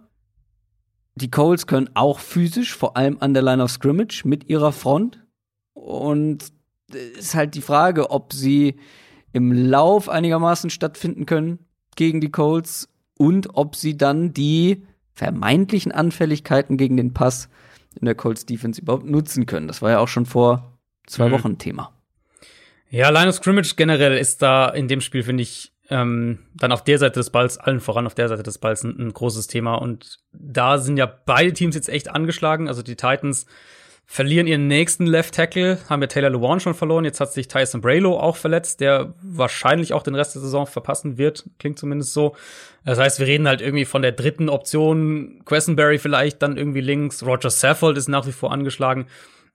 die 1.16 1.32
Coles 1.32 1.68
können 1.68 1.90
auch 1.94 2.20
physisch, 2.20 2.76
vor 2.76 2.98
allem 2.98 3.18
an 3.20 3.34
der 3.34 3.44
Line 3.44 3.64
of 3.64 3.72
Scrimmage 3.72 4.24
mit 4.26 4.50
ihrer 4.50 4.72
Front. 4.72 5.20
Und 5.74 6.52
ist 6.92 7.36
halt 7.36 7.56
die 7.56 7.62
Frage, 7.62 8.10
ob 8.10 8.34
sie 8.34 8.80
im 9.34 9.52
Lauf 9.52 10.10
einigermaßen 10.10 10.70
stattfinden 10.70 11.26
können 11.26 11.60
gegen 11.96 12.22
die 12.22 12.32
Colts 12.32 12.90
und 13.18 13.50
ob 13.54 13.76
sie 13.76 13.98
dann 13.98 14.34
die 14.34 14.86
vermeintlichen 15.14 15.92
Anfälligkeiten 15.92 16.78
gegen 16.78 16.98
den 16.98 17.14
Pass 17.14 17.50
in 18.00 18.06
der 18.06 18.16
Colts 18.16 18.46
Defense 18.46 18.82
überhaupt 18.82 19.06
nutzen 19.06 19.46
können. 19.46 19.68
Das 19.68 19.82
war 19.82 19.92
ja 19.92 20.00
auch 20.00 20.08
schon 20.08 20.26
vor 20.26 20.80
zwei 21.06 21.28
mhm. 21.28 21.34
Wochen 21.34 21.58
Thema. 21.58 21.92
Ja, 22.90 23.10
Line 23.10 23.30
of 23.30 23.36
Scrimmage 23.36 23.76
generell 23.76 24.18
ist 24.18 24.42
da 24.42 24.70
in 24.70 24.88
dem 24.88 25.02
Spiel, 25.02 25.24
finde 25.24 25.44
ich, 25.44 25.74
ähm, 25.90 26.40
dann 26.56 26.72
auf 26.72 26.84
der 26.84 26.98
Seite 26.98 27.20
des 27.20 27.32
Balls, 27.32 27.58
allen 27.58 27.80
voran 27.80 28.06
auf 28.06 28.16
der 28.16 28.30
Seite 28.30 28.44
des 28.44 28.58
Balls 28.60 28.84
ein, 28.84 28.98
ein 28.98 29.14
großes 29.14 29.48
Thema. 29.48 29.76
Und 29.76 30.20
da 30.32 30.78
sind 30.78 30.98
ja 30.98 31.06
beide 31.06 31.54
Teams 31.54 31.76
jetzt 31.76 31.90
echt 31.90 32.10
angeschlagen. 32.10 32.68
Also 32.68 32.82
die 32.82 32.96
Titans 32.96 33.46
verlieren 34.11 34.48
ihren 34.48 34.65
nächsten 34.65 35.06
Left 35.06 35.36
Tackle, 35.36 35.77
haben 35.88 36.02
ja 36.02 36.07
Taylor 36.07 36.31
Lewan 36.31 36.60
schon 36.60 36.73
verloren. 36.73 37.06
Jetzt 37.06 37.19
hat 37.19 37.31
sich 37.31 37.48
Tyson 37.48 37.80
Braylo 37.80 38.19
auch 38.19 38.38
verletzt, 38.38 38.81
der 38.81 39.14
wahrscheinlich 39.22 39.94
auch 39.94 40.02
den 40.02 40.15
Rest 40.15 40.34
der 40.34 40.41
Saison 40.41 40.65
verpassen 40.65 41.19
wird. 41.19 41.45
Klingt 41.60 41.77
zumindest 41.77 42.14
so. 42.14 42.36
Das 42.84 42.98
heißt, 42.98 43.19
wir 43.19 43.27
reden 43.27 43.48
halt 43.48 43.61
irgendwie 43.61 43.86
von 43.86 44.02
der 44.02 44.11
dritten 44.11 44.49
Option. 44.49 45.44
Questenberry 45.45 45.99
vielleicht 45.99 46.41
dann 46.41 46.57
irgendwie 46.57 46.81
links. 46.81 47.23
Roger 47.23 47.52
Saffold 47.52 47.98
ist 47.98 48.07
nach 48.07 48.26
wie 48.26 48.31
vor 48.31 48.52
angeschlagen 48.52 49.06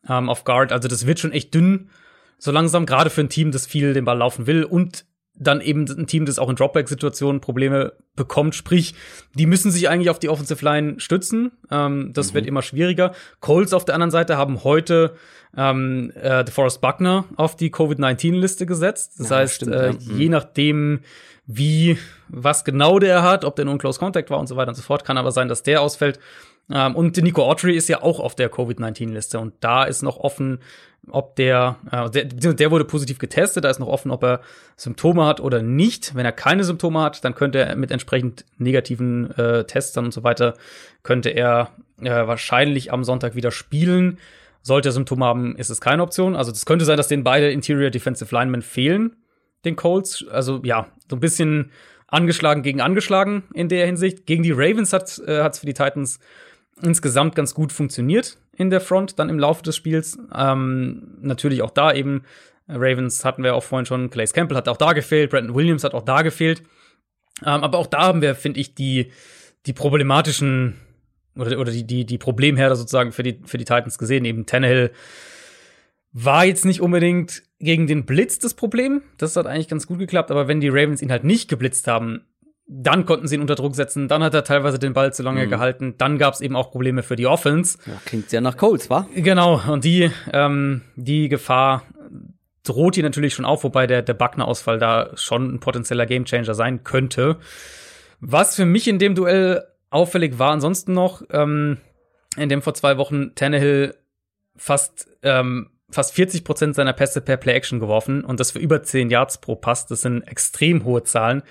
ähm, 0.08 0.28
auf 0.28 0.44
Guard. 0.44 0.70
Also 0.70 0.86
das 0.86 1.04
wird 1.04 1.18
schon 1.18 1.32
echt 1.32 1.52
dünn 1.52 1.90
so 2.38 2.52
langsam, 2.52 2.84
gerade 2.84 3.10
für 3.10 3.22
ein 3.22 3.30
Team, 3.30 3.52
das 3.52 3.66
viel 3.66 3.94
den 3.94 4.04
Ball 4.04 4.18
laufen 4.18 4.46
will 4.46 4.64
und 4.64 5.06
dann 5.36 5.60
eben 5.60 5.84
ein 5.88 6.06
Team, 6.06 6.26
das 6.26 6.38
auch 6.38 6.48
in 6.48 6.56
Dropback-Situationen 6.56 7.40
Probleme 7.40 7.92
bekommt. 8.14 8.54
Sprich, 8.54 8.94
die 9.34 9.46
müssen 9.46 9.70
sich 9.70 9.88
eigentlich 9.88 10.10
auf 10.10 10.20
die 10.20 10.28
Offensive 10.28 10.64
Line 10.64 11.00
stützen. 11.00 11.50
Ähm, 11.70 12.12
das 12.12 12.30
mhm. 12.30 12.34
wird 12.34 12.46
immer 12.46 12.62
schwieriger. 12.62 13.12
Colts 13.40 13.72
auf 13.72 13.84
der 13.84 13.94
anderen 13.94 14.12
Seite 14.12 14.36
haben 14.36 14.62
heute 14.62 15.14
ähm, 15.56 16.12
äh, 16.14 16.44
DeForest 16.44 16.80
Buckner 16.80 17.24
auf 17.36 17.56
die 17.56 17.70
Covid-19-Liste 17.70 18.66
gesetzt. 18.66 19.14
Das 19.18 19.30
ja, 19.30 19.36
heißt, 19.36 19.54
stimmt, 19.56 19.74
äh, 19.74 19.86
ja. 19.86 19.92
mhm. 19.92 20.18
je 20.18 20.28
nachdem, 20.28 21.00
wie, 21.46 21.98
was 22.28 22.64
genau 22.64 22.98
der 23.00 23.22
hat, 23.22 23.44
ob 23.44 23.56
der 23.56 23.64
nun 23.64 23.78
Close 23.78 23.98
Contact 23.98 24.30
war 24.30 24.38
und 24.38 24.46
so 24.46 24.56
weiter 24.56 24.68
und 24.68 24.76
so 24.76 24.82
fort, 24.82 25.04
kann 25.04 25.18
aber 25.18 25.32
sein, 25.32 25.48
dass 25.48 25.62
der 25.62 25.82
ausfällt. 25.82 26.20
Ähm, 26.70 26.96
und 26.96 27.16
Nico 27.16 27.42
Autry 27.42 27.76
ist 27.76 27.88
ja 27.88 28.02
auch 28.02 28.20
auf 28.20 28.34
der 28.34 28.48
Covid-19-Liste 28.48 29.38
und 29.38 29.54
da 29.60 29.84
ist 29.84 30.02
noch 30.02 30.16
offen, 30.16 30.60
ob 31.10 31.36
der, 31.36 31.76
äh, 31.90 32.08
der, 32.10 32.54
der 32.54 32.70
wurde 32.70 32.84
positiv 32.84 33.18
getestet, 33.18 33.64
da 33.64 33.70
ist 33.70 33.78
noch 33.78 33.88
offen, 33.88 34.10
ob 34.10 34.22
er 34.24 34.40
Symptome 34.76 35.26
hat 35.26 35.40
oder 35.40 35.62
nicht. 35.62 36.14
Wenn 36.14 36.24
er 36.24 36.32
keine 36.32 36.64
Symptome 36.64 37.00
hat, 37.02 37.24
dann 37.24 37.34
könnte 37.34 37.58
er 37.58 37.76
mit 37.76 37.90
entsprechend 37.90 38.44
negativen 38.58 39.30
äh, 39.36 39.64
Tests 39.64 39.96
und 39.98 40.12
so 40.12 40.24
weiter, 40.24 40.54
könnte 41.02 41.30
er 41.30 41.70
äh, 42.00 42.26
wahrscheinlich 42.26 42.92
am 42.92 43.04
Sonntag 43.04 43.34
wieder 43.34 43.50
spielen. 43.50 44.18
Sollte 44.62 44.88
er 44.88 44.92
Symptome 44.92 45.26
haben, 45.26 45.56
ist 45.56 45.68
es 45.68 45.80
keine 45.82 46.02
Option. 46.02 46.34
Also 46.34 46.50
es 46.50 46.64
könnte 46.64 46.86
sein, 46.86 46.96
dass 46.96 47.08
denen 47.08 47.24
beide 47.24 47.50
Interior 47.50 47.90
Defensive 47.90 48.34
Linemen 48.34 48.62
fehlen, 48.62 49.16
den 49.66 49.76
Colts. 49.76 50.24
Also 50.30 50.60
ja, 50.64 50.86
so 51.10 51.16
ein 51.16 51.20
bisschen 51.20 51.70
angeschlagen 52.06 52.62
gegen 52.62 52.80
angeschlagen 52.80 53.42
in 53.52 53.68
der 53.68 53.84
Hinsicht. 53.84 54.24
Gegen 54.24 54.42
die 54.42 54.52
Ravens 54.52 54.94
hat 54.94 55.04
es 55.04 55.18
äh, 55.18 55.52
für 55.52 55.66
die 55.66 55.74
Titans 55.74 56.18
insgesamt 56.82 57.34
ganz 57.34 57.54
gut 57.54 57.72
funktioniert 57.72 58.38
in 58.56 58.70
der 58.70 58.80
Front 58.80 59.18
dann 59.18 59.28
im 59.28 59.38
Laufe 59.38 59.62
des 59.62 59.76
Spiels. 59.76 60.18
Ähm, 60.34 61.18
natürlich 61.20 61.62
auch 61.62 61.70
da 61.70 61.92
eben, 61.92 62.22
Ravens 62.68 63.24
hatten 63.24 63.42
wir 63.42 63.54
auch 63.54 63.62
vorhin 63.62 63.86
schon, 63.86 64.10
Calais 64.10 64.32
Campbell 64.32 64.56
hat 64.56 64.68
auch 64.68 64.76
da 64.76 64.92
gefehlt, 64.92 65.30
Brandon 65.30 65.54
Williams 65.54 65.84
hat 65.84 65.94
auch 65.94 66.04
da 66.04 66.22
gefehlt. 66.22 66.62
Ähm, 67.42 67.62
aber 67.62 67.78
auch 67.78 67.86
da 67.86 68.02
haben 68.02 68.22
wir, 68.22 68.34
finde 68.34 68.60
ich, 68.60 68.74
die, 68.74 69.10
die 69.66 69.72
problematischen 69.72 70.76
oder, 71.36 71.58
oder 71.58 71.72
die, 71.72 71.84
die, 71.84 72.06
die 72.06 72.18
Problemherde 72.18 72.76
sozusagen 72.76 73.12
für 73.12 73.22
die, 73.22 73.40
für 73.44 73.58
die 73.58 73.64
Titans 73.64 73.98
gesehen. 73.98 74.24
Eben 74.24 74.46
Tannehill 74.46 74.92
war 76.12 76.44
jetzt 76.44 76.64
nicht 76.64 76.80
unbedingt 76.80 77.42
gegen 77.58 77.86
den 77.86 78.06
Blitz 78.06 78.38
das 78.38 78.54
Problem. 78.54 79.02
Das 79.18 79.36
hat 79.36 79.46
eigentlich 79.46 79.68
ganz 79.68 79.86
gut 79.86 79.98
geklappt, 79.98 80.30
aber 80.30 80.46
wenn 80.46 80.60
die 80.60 80.68
Ravens 80.68 81.02
ihn 81.02 81.10
halt 81.10 81.24
nicht 81.24 81.48
geblitzt 81.48 81.88
haben, 81.88 82.24
dann 82.66 83.04
konnten 83.04 83.28
sie 83.28 83.34
ihn 83.34 83.40
unter 83.42 83.56
Druck 83.56 83.74
setzen, 83.74 84.08
dann 84.08 84.22
hat 84.22 84.34
er 84.34 84.44
teilweise 84.44 84.78
den 84.78 84.94
Ball 84.94 85.12
zu 85.12 85.22
lange 85.22 85.46
mhm. 85.46 85.50
gehalten, 85.50 85.94
dann 85.98 86.18
gab 86.18 86.34
es 86.34 86.40
eben 86.40 86.56
auch 86.56 86.70
Probleme 86.70 87.02
für 87.02 87.16
die 87.16 87.26
Offense. 87.26 87.78
Ja, 87.86 87.92
klingt 88.04 88.30
sehr 88.30 88.40
nach 88.40 88.56
Colts, 88.56 88.88
wa? 88.88 89.06
Genau, 89.14 89.60
und 89.70 89.84
die, 89.84 90.10
ähm, 90.32 90.82
die 90.96 91.28
Gefahr 91.28 91.82
droht 92.62 92.94
hier 92.94 93.04
natürlich 93.04 93.34
schon 93.34 93.44
auf, 93.44 93.64
wobei 93.64 93.86
der, 93.86 94.02
der 94.02 94.14
Buckner-Ausfall 94.14 94.78
da 94.78 95.10
schon 95.14 95.54
ein 95.54 95.60
potenzieller 95.60 96.06
Gamechanger 96.06 96.54
sein 96.54 96.82
könnte. 96.82 97.36
Was 98.20 98.56
für 98.56 98.64
mich 98.64 98.88
in 98.88 98.98
dem 98.98 99.14
Duell 99.14 99.64
auffällig 99.90 100.38
war 100.38 100.52
ansonsten 100.52 100.94
noch, 100.94 101.22
ähm, 101.30 101.76
in 102.36 102.48
dem 102.48 102.62
vor 102.62 102.72
zwei 102.72 102.96
Wochen 102.96 103.34
Tannehill 103.34 103.94
fast 104.56 105.08
ähm, 105.22 105.70
fast 105.90 106.14
40 106.14 106.42
Prozent 106.42 106.74
seiner 106.74 106.92
Pässe 106.92 107.20
per 107.20 107.36
Play-Action 107.36 107.78
geworfen 107.78 108.24
und 108.24 108.40
das 108.40 108.50
für 108.50 108.58
über 108.58 108.82
10 108.82 109.10
Yards 109.10 109.38
pro 109.38 109.54
Pass. 109.54 109.86
Das 109.86 110.02
sind 110.02 110.22
extrem 110.22 110.84
hohe 110.84 111.04
Zahlen 111.04 111.42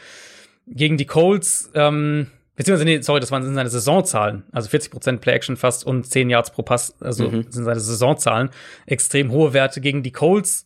gegen 0.68 0.98
die 0.98 1.06
Colts, 1.06 1.72
ähm, 1.74 2.28
beziehungsweise, 2.56 2.86
nee, 2.86 3.02
sorry, 3.02 3.20
das 3.20 3.32
waren 3.32 3.44
sind 3.44 3.56
seine 3.56 3.70
Saisonzahlen. 3.70 4.44
Also 4.52 4.70
40% 4.70 5.18
Play-Action 5.18 5.58
fast 5.58 5.86
und 5.86 6.06
10 6.06 6.30
Yards 6.30 6.52
pro 6.52 6.64
Pass, 6.64 6.96
also 7.02 7.30
mhm. 7.30 7.46
sind 7.50 7.64
seine 7.64 7.80
Saisonzahlen. 7.80 8.50
Extrem 8.86 9.32
hohe 9.32 9.54
Werte 9.54 9.82
gegen 9.82 10.04
die 10.04 10.12
Colts. 10.12 10.66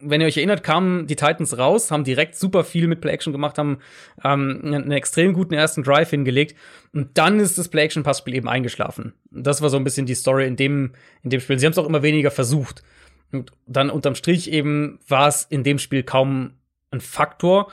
Wenn 0.00 0.20
ihr 0.20 0.28
euch 0.28 0.36
erinnert, 0.36 0.62
kamen 0.62 1.08
die 1.08 1.16
Titans 1.16 1.58
raus, 1.58 1.90
haben 1.90 2.04
direkt 2.04 2.36
super 2.36 2.62
viel 2.62 2.86
mit 2.86 3.00
Play-Action 3.00 3.32
gemacht, 3.32 3.58
haben 3.58 3.78
ähm, 4.22 4.60
einen 4.62 4.92
extrem 4.92 5.32
guten 5.32 5.54
ersten 5.54 5.82
Drive 5.82 6.10
hingelegt 6.10 6.56
und 6.92 7.18
dann 7.18 7.40
ist 7.40 7.58
das 7.58 7.68
Play-Action-Passspiel 7.68 8.34
eben 8.34 8.48
eingeschlafen. 8.48 9.14
Das 9.32 9.60
war 9.60 9.70
so 9.70 9.76
ein 9.76 9.82
bisschen 9.82 10.06
die 10.06 10.14
Story 10.14 10.46
in 10.46 10.54
dem, 10.54 10.92
in 11.24 11.30
dem 11.30 11.40
Spiel. 11.40 11.58
Sie 11.58 11.66
haben 11.66 11.72
es 11.72 11.78
auch 11.78 11.88
immer 11.88 12.02
weniger 12.02 12.30
versucht. 12.30 12.84
Und 13.32 13.52
dann 13.66 13.90
unterm 13.90 14.14
Strich 14.14 14.50
eben 14.52 15.00
war 15.08 15.28
es 15.28 15.44
in 15.44 15.64
dem 15.64 15.78
Spiel 15.78 16.02
kaum 16.02 16.52
ein 16.90 17.00
Faktor. 17.00 17.70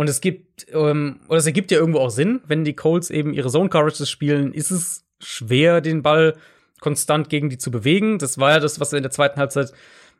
Und 0.00 0.08
es 0.08 0.22
gibt, 0.22 0.66
ähm, 0.72 1.20
oder 1.28 1.36
es 1.36 1.44
ergibt 1.44 1.70
ja 1.70 1.76
irgendwo 1.76 1.98
auch 1.98 2.08
Sinn, 2.08 2.40
wenn 2.46 2.64
die 2.64 2.72
Colts 2.72 3.10
eben 3.10 3.34
ihre 3.34 3.50
Zone 3.50 3.68
Coverages 3.68 4.08
spielen, 4.08 4.54
ist 4.54 4.70
es 4.70 5.04
schwer, 5.18 5.82
den 5.82 6.00
Ball 6.00 6.38
konstant 6.80 7.28
gegen 7.28 7.50
die 7.50 7.58
zu 7.58 7.70
bewegen. 7.70 8.18
Das 8.18 8.38
war 8.38 8.52
ja 8.52 8.60
das, 8.60 8.80
was 8.80 8.92
wir 8.92 8.96
in 8.96 9.02
der 9.02 9.12
zweiten 9.12 9.38
Halbzeit 9.38 9.74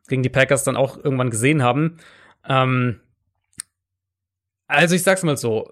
gegen 0.07 0.23
die 0.23 0.29
Packers 0.29 0.65
dann 0.65 0.77
auch 0.77 1.03
irgendwann 1.03 1.31
gesehen 1.31 1.63
haben. 1.63 1.97
Ähm, 2.47 3.01
also 4.67 4.95
ich 4.95 5.03
sag's 5.03 5.23
mal 5.23 5.39
so. 5.39 5.71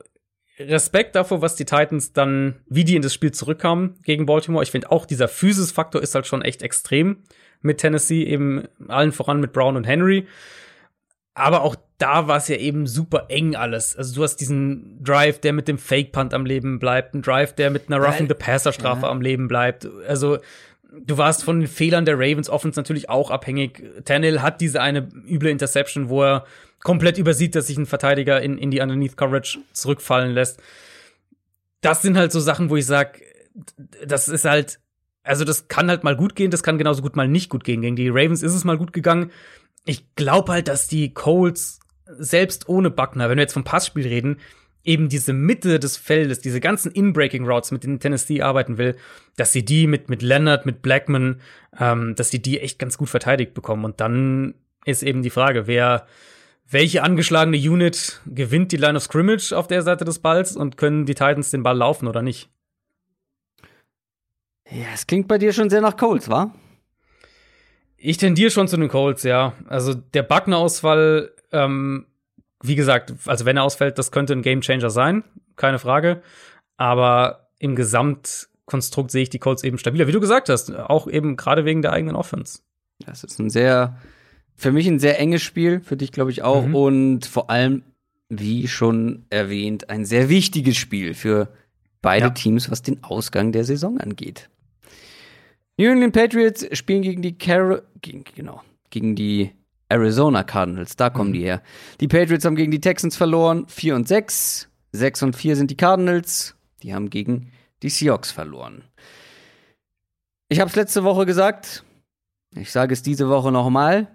Respekt 0.59 1.15
davor, 1.15 1.43
was 1.43 1.57
die 1.57 1.67
Titans 1.67 2.15
dann, 2.15 2.61
wie 2.67 2.85
die 2.85 2.97
in 2.97 3.03
das 3.03 3.13
Spiel 3.13 3.33
zurückkamen 3.33 4.01
gegen 4.05 4.25
Baltimore. 4.25 4.65
Ich 4.65 4.71
finde 4.71 4.91
auch 4.91 5.05
dieser 5.05 5.29
Physis-Faktor 5.29 6.01
ist 6.01 6.15
halt 6.15 6.27
schon 6.27 6.41
echt 6.41 6.63
extrem 6.63 7.25
mit 7.61 7.77
Tennessee, 7.77 8.25
eben 8.25 8.69
allen 8.89 9.13
voran 9.13 9.41
mit 9.41 9.53
Brown 9.53 9.77
und 9.77 9.85
Henry. 9.85 10.27
Aber 11.39 11.63
auch 11.63 11.77
da 11.99 12.27
war 12.27 12.39
es 12.39 12.49
ja 12.49 12.57
eben 12.57 12.89
super 12.89 13.27
eng 13.29 13.55
alles. 13.55 13.95
Also 13.97 14.17
du 14.17 14.23
hast 14.25 14.37
diesen 14.37 15.03
Drive, 15.03 15.41
der 15.41 15.53
mit 15.53 15.69
dem 15.69 15.79
Fake 15.79 16.11
Punt 16.11 16.35
am 16.35 16.45
Leben 16.45 16.81
bleibt, 16.81 17.15
ein 17.15 17.23
Drive, 17.23 17.55
der 17.55 17.71
mit 17.71 17.85
einer 17.87 18.05
Roughing 18.05 18.27
the 18.27 18.35
Passer 18.35 18.73
Strafe 18.73 19.03
ja. 19.03 19.09
am 19.09 19.21
Leben 19.21 19.47
bleibt. 19.47 19.89
Also 20.09 20.39
du 20.93 21.17
warst 21.17 21.45
von 21.45 21.61
den 21.61 21.69
Fehlern 21.69 22.05
der 22.05 22.17
Ravens 22.17 22.51
Offense 22.51 22.79
natürlich 22.79 23.09
auch 23.09 23.31
abhängig. 23.31 23.85
Tannehill 24.05 24.43
hat 24.43 24.61
diese 24.61 24.81
eine 24.81 25.09
üble 25.29 25.51
Interception, 25.51 26.09
wo 26.09 26.25
er 26.25 26.45
komplett 26.83 27.19
übersieht, 27.19 27.55
dass 27.55 27.69
sich 27.69 27.79
ein 27.79 27.87
Verteidiger 27.87 28.43
in, 28.43 28.59
in 28.59 28.73
die 28.73 28.81
Underneath 28.81 29.17
Coverage 29.17 29.61
zurückfallen 29.73 30.33
lässt. 30.33 30.61
Das 31.83 32.03
sind 32.03 32.17
halt 32.17 32.33
so 32.33 32.41
Sachen, 32.41 32.69
wo 32.69 32.77
ich 32.77 32.87
sag, 32.87 33.21
das 34.05 34.27
ist 34.27 34.45
halt, 34.45 34.81
also 35.23 35.45
das 35.45 35.69
kann 35.69 35.89
halt 35.89 36.03
mal 36.03 36.17
gut 36.17 36.35
gehen, 36.35 36.51
das 36.51 36.65
kann 36.65 36.79
genauso 36.79 37.03
gut 37.03 37.15
mal 37.15 37.29
nicht 37.29 37.49
gut 37.49 37.63
gehen. 37.63 37.81
Gegen 37.81 37.95
die 37.95 38.09
Ravens 38.09 38.43
ist 38.43 38.55
es 38.55 38.65
mal 38.65 38.77
gut 38.77 38.93
gegangen 38.93 39.31
ich 39.89 40.15
glaube 40.17 40.53
halt, 40.53 40.69
dass 40.69 40.87
die 40.87 41.15
Colts 41.15 41.81
selbst 42.07 42.69
ohne 42.69 42.91
Buckner, 42.91 43.29
wenn 43.29 43.39
wir 43.39 43.43
jetzt 43.43 43.55
vom 43.55 43.65
Passspiel 43.65 44.07
reden, 44.07 44.39
eben 44.85 45.09
diese 45.09 45.33
Mitte 45.33 45.79
des 45.79 45.97
Feldes, 45.97 46.41
diese 46.41 46.61
ganzen 46.61 46.93
In-Breaking 46.93 47.47
Routes, 47.47 47.71
mit 47.71 47.85
denen 47.85 47.99
Tennessee 47.99 48.43
arbeiten 48.43 48.79
will, 48.79 48.97
dass 49.37 49.53
sie 49.53 49.65
die 49.65 49.87
mit, 49.87 50.09
mit 50.09 50.23
Leonard, 50.23 50.67
mit 50.67 50.83
Blackman, 50.83 51.41
ähm, 51.79 52.15
dass 52.15 52.31
sie 52.31 52.41
die 52.41 52.61
echt 52.61 52.79
ganz 52.79 52.99
gut 52.99 53.09
verteidigt 53.09 53.55
bekommen. 53.55 53.85
Und 53.85 54.01
dann 54.01 54.55
ist 54.85 55.03
eben 55.03 55.23
die 55.23 55.31
Frage, 55.31 55.67
wer, 55.67 56.07
welche 56.71 57.03
angeschlagene 57.03 57.57
Unit 57.57 58.21
gewinnt 58.27 58.73
die 58.73 58.77
Line 58.77 58.97
of 58.97 59.03
Scrimmage 59.03 59.53
auf 59.53 59.69
der 59.69 59.83
Seite 59.83 60.05
des 60.05 60.19
Balls 60.19 60.55
und 60.55 60.77
können 60.77 61.07
die 61.07 61.15
Titans 61.15 61.51
den 61.51 61.63
Ball 61.63 61.77
laufen 61.77 62.09
oder 62.09 62.23
nicht? 62.23 62.51
Ja, 64.71 64.89
es 64.93 65.07
klingt 65.07 65.29
bei 65.29 65.39
dir 65.39 65.55
schon 65.55 65.71
sehr 65.71 65.81
nach 65.81 65.97
Colts, 65.97 66.29
wa? 66.29 66.53
Ich 68.01 68.17
tendiere 68.17 68.51
schon 68.51 68.69
zu 68.69 68.77
den 68.77 68.89
Colts, 68.89 69.25
ja. 69.25 69.55
Also 69.67 69.93
der 69.93 70.23
Buckner-Ausfall, 70.23 71.33
ähm, 71.53 72.07
wie 72.63 72.77
gesagt, 72.77 73.13
also 73.27 73.45
wenn 73.45 73.57
er 73.57 73.65
ausfällt, 73.65 73.99
das 73.99 74.13
könnte 74.13 74.33
ein 74.33 74.43
Gamechanger 74.43 74.91
sein, 74.91 75.25
keine 75.57 75.81
Frage. 75.81 76.23
Aber 76.77 77.51
im 77.59 77.75
Gesamtkonstrukt 77.75 79.11
sehe 79.11 79.25
ich 79.25 79.31
die 79.31 79.41
Colts 79.41 79.65
eben 79.65 79.79
stabiler, 79.79 80.07
wie 80.07 80.13
du 80.13 80.21
gesagt 80.21 80.49
hast, 80.49 80.75
auch 80.75 81.09
eben 81.09 81.37
gerade 81.37 81.65
wegen 81.65 81.83
der 81.83 81.93
eigenen 81.93 82.15
Offense. 82.15 82.61
Das 83.05 83.25
ist 83.25 83.41
ein 83.41 83.51
sehr, 83.51 83.99
für 84.55 84.71
mich 84.71 84.87
ein 84.87 85.01
sehr 85.01 85.19
enges 85.19 85.43
Spiel, 85.43 85.81
für 85.81 85.97
dich 85.97 86.13
glaube 86.13 86.31
ich 86.31 86.43
auch 86.43 86.67
mhm. 86.67 86.75
und 86.75 87.27
vor 87.27 87.51
allem, 87.51 87.83
wie 88.29 88.69
schon 88.69 89.25
erwähnt, 89.31 89.91
ein 89.91 90.05
sehr 90.05 90.29
wichtiges 90.29 90.77
Spiel 90.77 91.15
für 91.15 91.49
beide 92.01 92.27
ja. 92.27 92.31
Teams, 92.31 92.71
was 92.71 92.83
den 92.83 93.03
Ausgang 93.03 93.51
der 93.51 93.65
Saison 93.65 93.99
angeht. 93.99 94.51
New 95.79 95.91
England 95.91 96.13
Patriots 96.13 96.67
spielen 96.77 97.03
gegen 97.03 97.23
die 97.23 97.39
Car 97.39 97.83
gegen, 98.03 98.25
genau, 98.35 98.63
gegen 98.91 99.15
die 99.15 99.53
Arizona 99.89 100.43
Cardinals. 100.43 100.97
Da 100.97 101.09
kommen 101.09 101.31
mhm. 101.31 101.35
die 101.35 101.43
her. 101.43 101.63
Die 102.01 102.09
Patriots 102.09 102.45
haben 102.45 102.57
gegen 102.57 102.73
die 102.73 102.81
Texans 102.81 103.17
verloren. 103.17 103.67
4 103.69 103.95
und 103.95 104.09
6. 104.09 104.69
6 104.93 105.23
und 105.23 105.37
4 105.37 105.57
sind 105.57 105.71
die 105.71 105.77
Cardinals. 105.77 106.57
Die 106.83 106.95
haben 106.95 107.11
gegen 107.11 107.53
die 107.83 107.91
Seahawks 107.91 108.33
verloren. 108.33 108.83
Ich 110.49 110.61
habe 110.61 110.69
es 110.69 110.77
letzte 110.77 111.05
Woche 111.05 111.27
gesagt. 111.27 111.85
Ich 112.57 112.73
sage 112.73 112.93
es 112.93 113.03
diese 113.03 113.29
Woche 113.29 113.53
nochmal. 113.53 114.09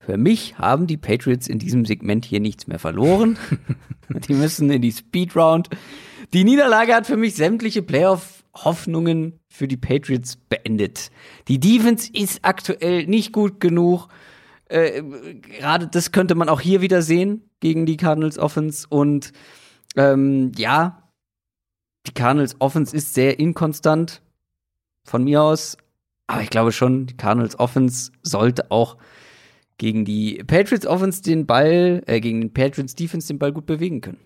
Für 0.00 0.16
mich 0.16 0.58
haben 0.58 0.86
die 0.86 0.96
Patriots 0.96 1.48
in 1.48 1.58
diesem 1.58 1.84
Segment 1.84 2.24
hier 2.24 2.40
nichts 2.40 2.66
mehr 2.66 2.78
verloren. 2.78 3.38
die 4.28 4.34
müssen 4.34 4.70
in 4.70 4.82
die 4.82 4.92
Speed 4.92 5.36
Round. 5.36 5.68
Die 6.32 6.44
Niederlage 6.44 6.94
hat 6.94 7.06
für 7.06 7.16
mich 7.16 7.34
sämtliche 7.34 7.82
Playoff-Hoffnungen 8.54 9.40
für 9.48 9.68
die 9.68 9.76
Patriots 9.76 10.36
beendet. 10.36 11.10
Die 11.48 11.60
Defense 11.60 12.10
ist 12.12 12.40
aktuell 12.42 13.06
nicht 13.06 13.32
gut 13.32 13.60
genug. 13.60 14.08
Äh, 14.66 15.02
Gerade 15.40 15.86
das 15.88 16.12
könnte 16.12 16.34
man 16.34 16.48
auch 16.48 16.60
hier 16.60 16.80
wieder 16.80 17.02
sehen 17.02 17.50
gegen 17.60 17.86
die 17.86 17.96
Cardinals 17.96 18.38
Offense. 18.38 18.86
Und 18.88 19.32
ähm, 19.96 20.52
ja, 20.56 21.10
die 22.06 22.14
Cardinals 22.14 22.56
Offense 22.60 22.96
ist 22.96 23.14
sehr 23.14 23.38
inkonstant 23.38 24.22
von 25.04 25.24
mir 25.24 25.42
aus. 25.42 25.76
Aber 26.26 26.42
ich 26.42 26.50
glaube 26.50 26.72
schon, 26.72 27.06
die 27.06 27.16
Cardinals 27.16 27.58
Offense 27.58 28.10
sollte 28.22 28.70
auch 28.70 28.96
gegen 29.76 30.04
die 30.04 30.42
Patriots 30.46 30.86
Offense 30.86 31.22
den 31.22 31.46
Ball, 31.46 32.02
äh, 32.06 32.20
gegen 32.20 32.40
den 32.40 32.54
Patriots 32.54 32.94
Defense 32.94 33.28
den 33.28 33.38
Ball 33.38 33.52
gut 33.52 33.66
bewegen 33.66 34.00
können. 34.00 34.20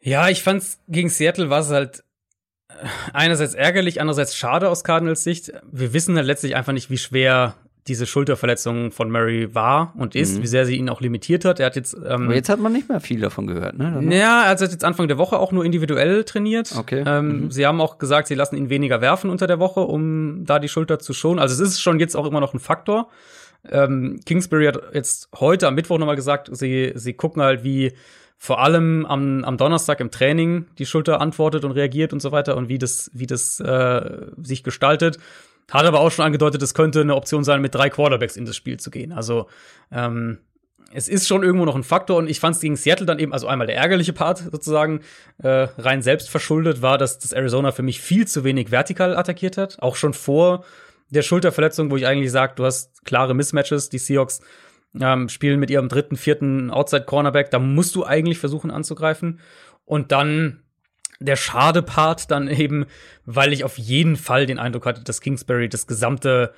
Ja, 0.00 0.28
ich 0.28 0.42
fand's 0.42 0.80
gegen 0.88 1.10
Seattle 1.10 1.50
war 1.50 1.60
es 1.60 1.70
halt 1.70 2.02
einerseits 3.12 3.54
ärgerlich, 3.54 4.00
andererseits 4.00 4.36
schade 4.36 4.68
aus 4.68 4.84
Cardinals 4.84 5.24
Sicht. 5.24 5.52
Wir 5.70 5.92
wissen 5.92 6.16
halt 6.16 6.26
letztlich 6.26 6.56
einfach 6.56 6.72
nicht, 6.72 6.90
wie 6.90 6.98
schwer 6.98 7.54
diese 7.88 8.06
Schulterverletzung 8.06 8.92
von 8.92 9.10
Murray 9.10 9.54
war 9.54 9.92
und 9.96 10.14
ist, 10.14 10.38
mhm. 10.38 10.42
wie 10.42 10.46
sehr 10.46 10.66
sie 10.66 10.76
ihn 10.76 10.88
auch 10.88 11.00
limitiert 11.00 11.44
hat. 11.44 11.58
Er 11.58 11.66
hat 11.66 11.76
jetzt. 11.76 11.94
Ähm, 11.94 12.24
Aber 12.24 12.34
jetzt 12.34 12.48
hat 12.48 12.60
man 12.60 12.72
nicht 12.72 12.88
mehr 12.88 13.00
viel 13.00 13.20
davon 13.20 13.48
gehört, 13.48 13.76
ne? 13.76 14.00
Ja, 14.16 14.44
er 14.44 14.50
hat 14.50 14.60
jetzt 14.60 14.84
Anfang 14.84 15.08
der 15.08 15.18
Woche 15.18 15.38
auch 15.38 15.50
nur 15.50 15.64
individuell 15.64 16.22
trainiert. 16.24 16.74
Okay. 16.76 17.02
Ähm, 17.04 17.44
mhm. 17.44 17.50
Sie 17.50 17.66
haben 17.66 17.80
auch 17.80 17.98
gesagt, 17.98 18.28
sie 18.28 18.34
lassen 18.34 18.56
ihn 18.56 18.70
weniger 18.70 19.00
werfen 19.00 19.30
unter 19.30 19.48
der 19.48 19.58
Woche, 19.58 19.80
um 19.80 20.44
da 20.44 20.60
die 20.60 20.68
Schulter 20.68 21.00
zu 21.00 21.12
schonen. 21.12 21.40
Also 21.40 21.54
es 21.54 21.70
ist 21.70 21.80
schon 21.80 21.98
jetzt 21.98 22.16
auch 22.16 22.26
immer 22.26 22.40
noch 22.40 22.54
ein 22.54 22.60
Faktor. 22.60 23.08
Ähm, 23.68 24.20
Kingsbury 24.26 24.66
hat 24.66 24.80
jetzt 24.92 25.28
heute 25.38 25.66
am 25.66 25.74
Mittwoch 25.74 25.98
nochmal 25.98 26.16
gesagt, 26.16 26.50
sie, 26.52 26.92
sie 26.94 27.14
gucken 27.14 27.42
halt, 27.42 27.64
wie 27.64 27.92
vor 28.42 28.58
allem 28.58 29.06
am, 29.06 29.44
am 29.44 29.56
Donnerstag 29.56 30.00
im 30.00 30.10
Training 30.10 30.66
die 30.76 30.84
Schulter 30.84 31.20
antwortet 31.20 31.64
und 31.64 31.70
reagiert 31.70 32.12
und 32.12 32.18
so 32.18 32.32
weiter 32.32 32.56
und 32.56 32.68
wie 32.68 32.76
das, 32.76 33.08
wie 33.14 33.28
das 33.28 33.60
äh, 33.60 34.02
sich 34.42 34.64
gestaltet. 34.64 35.18
Hat 35.70 35.86
aber 35.86 36.00
auch 36.00 36.10
schon 36.10 36.24
angedeutet, 36.24 36.60
es 36.60 36.74
könnte 36.74 37.02
eine 37.02 37.14
Option 37.14 37.44
sein, 37.44 37.60
mit 37.62 37.72
drei 37.72 37.88
Quarterbacks 37.88 38.36
in 38.36 38.44
das 38.44 38.56
Spiel 38.56 38.80
zu 38.80 38.90
gehen. 38.90 39.12
Also 39.12 39.46
ähm, 39.92 40.38
es 40.92 41.06
ist 41.06 41.28
schon 41.28 41.44
irgendwo 41.44 41.64
noch 41.64 41.76
ein 41.76 41.84
Faktor 41.84 42.16
und 42.16 42.28
ich 42.28 42.40
fand 42.40 42.56
es 42.56 42.60
gegen 42.60 42.74
Seattle 42.74 43.06
dann 43.06 43.20
eben, 43.20 43.32
also 43.32 43.46
einmal 43.46 43.68
der 43.68 43.76
ärgerliche 43.76 44.12
Part 44.12 44.38
sozusagen, 44.38 45.02
äh, 45.40 45.68
rein 45.78 46.02
selbst 46.02 46.28
verschuldet 46.28 46.82
war, 46.82 46.98
dass 46.98 47.20
das 47.20 47.32
Arizona 47.32 47.70
für 47.70 47.84
mich 47.84 48.00
viel 48.00 48.26
zu 48.26 48.42
wenig 48.42 48.72
vertikal 48.72 49.16
attackiert 49.16 49.56
hat. 49.56 49.80
Auch 49.80 49.94
schon 49.94 50.14
vor 50.14 50.64
der 51.10 51.22
Schulterverletzung, 51.22 51.92
wo 51.92 51.96
ich 51.96 52.08
eigentlich 52.08 52.32
sage, 52.32 52.54
du 52.56 52.64
hast 52.64 53.04
klare 53.04 53.34
Mismatches, 53.34 53.88
die 53.88 53.98
Seahawks 53.98 54.40
ähm, 55.00 55.28
spielen 55.28 55.60
mit 55.60 55.70
ihrem 55.70 55.88
dritten, 55.88 56.16
vierten 56.16 56.70
Outside-Cornerback. 56.70 57.50
Da 57.50 57.58
musst 57.58 57.94
du 57.94 58.04
eigentlich 58.04 58.38
versuchen 58.38 58.70
anzugreifen. 58.70 59.40
Und 59.84 60.12
dann 60.12 60.62
der 61.20 61.36
Schade-Part 61.36 62.30
dann 62.30 62.48
eben, 62.48 62.86
weil 63.24 63.52
ich 63.52 63.64
auf 63.64 63.78
jeden 63.78 64.16
Fall 64.16 64.46
den 64.46 64.58
Eindruck 64.58 64.86
hatte, 64.86 65.04
dass 65.04 65.20
Kingsbury 65.20 65.68
das 65.68 65.86
gesamte 65.86 66.52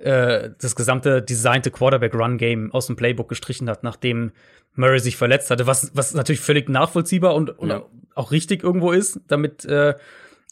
äh, 0.00 0.50
das 0.58 0.76
gesamte 0.76 1.20
designte 1.20 1.70
Quarterback-Run-Game 1.70 2.72
aus 2.72 2.86
dem 2.86 2.96
Playbook 2.96 3.28
gestrichen 3.28 3.68
hat, 3.68 3.82
nachdem 3.82 4.32
Murray 4.74 4.98
sich 4.98 5.16
verletzt 5.16 5.50
hatte, 5.50 5.66
was, 5.66 5.94
was 5.94 6.14
natürlich 6.14 6.40
völlig 6.40 6.68
nachvollziehbar 6.68 7.34
und, 7.34 7.50
und 7.58 7.68
ja. 7.68 7.82
auch 8.14 8.32
richtig 8.32 8.62
irgendwo 8.62 8.92
ist, 8.92 9.20
damit 9.28 9.64
äh, 9.66 9.94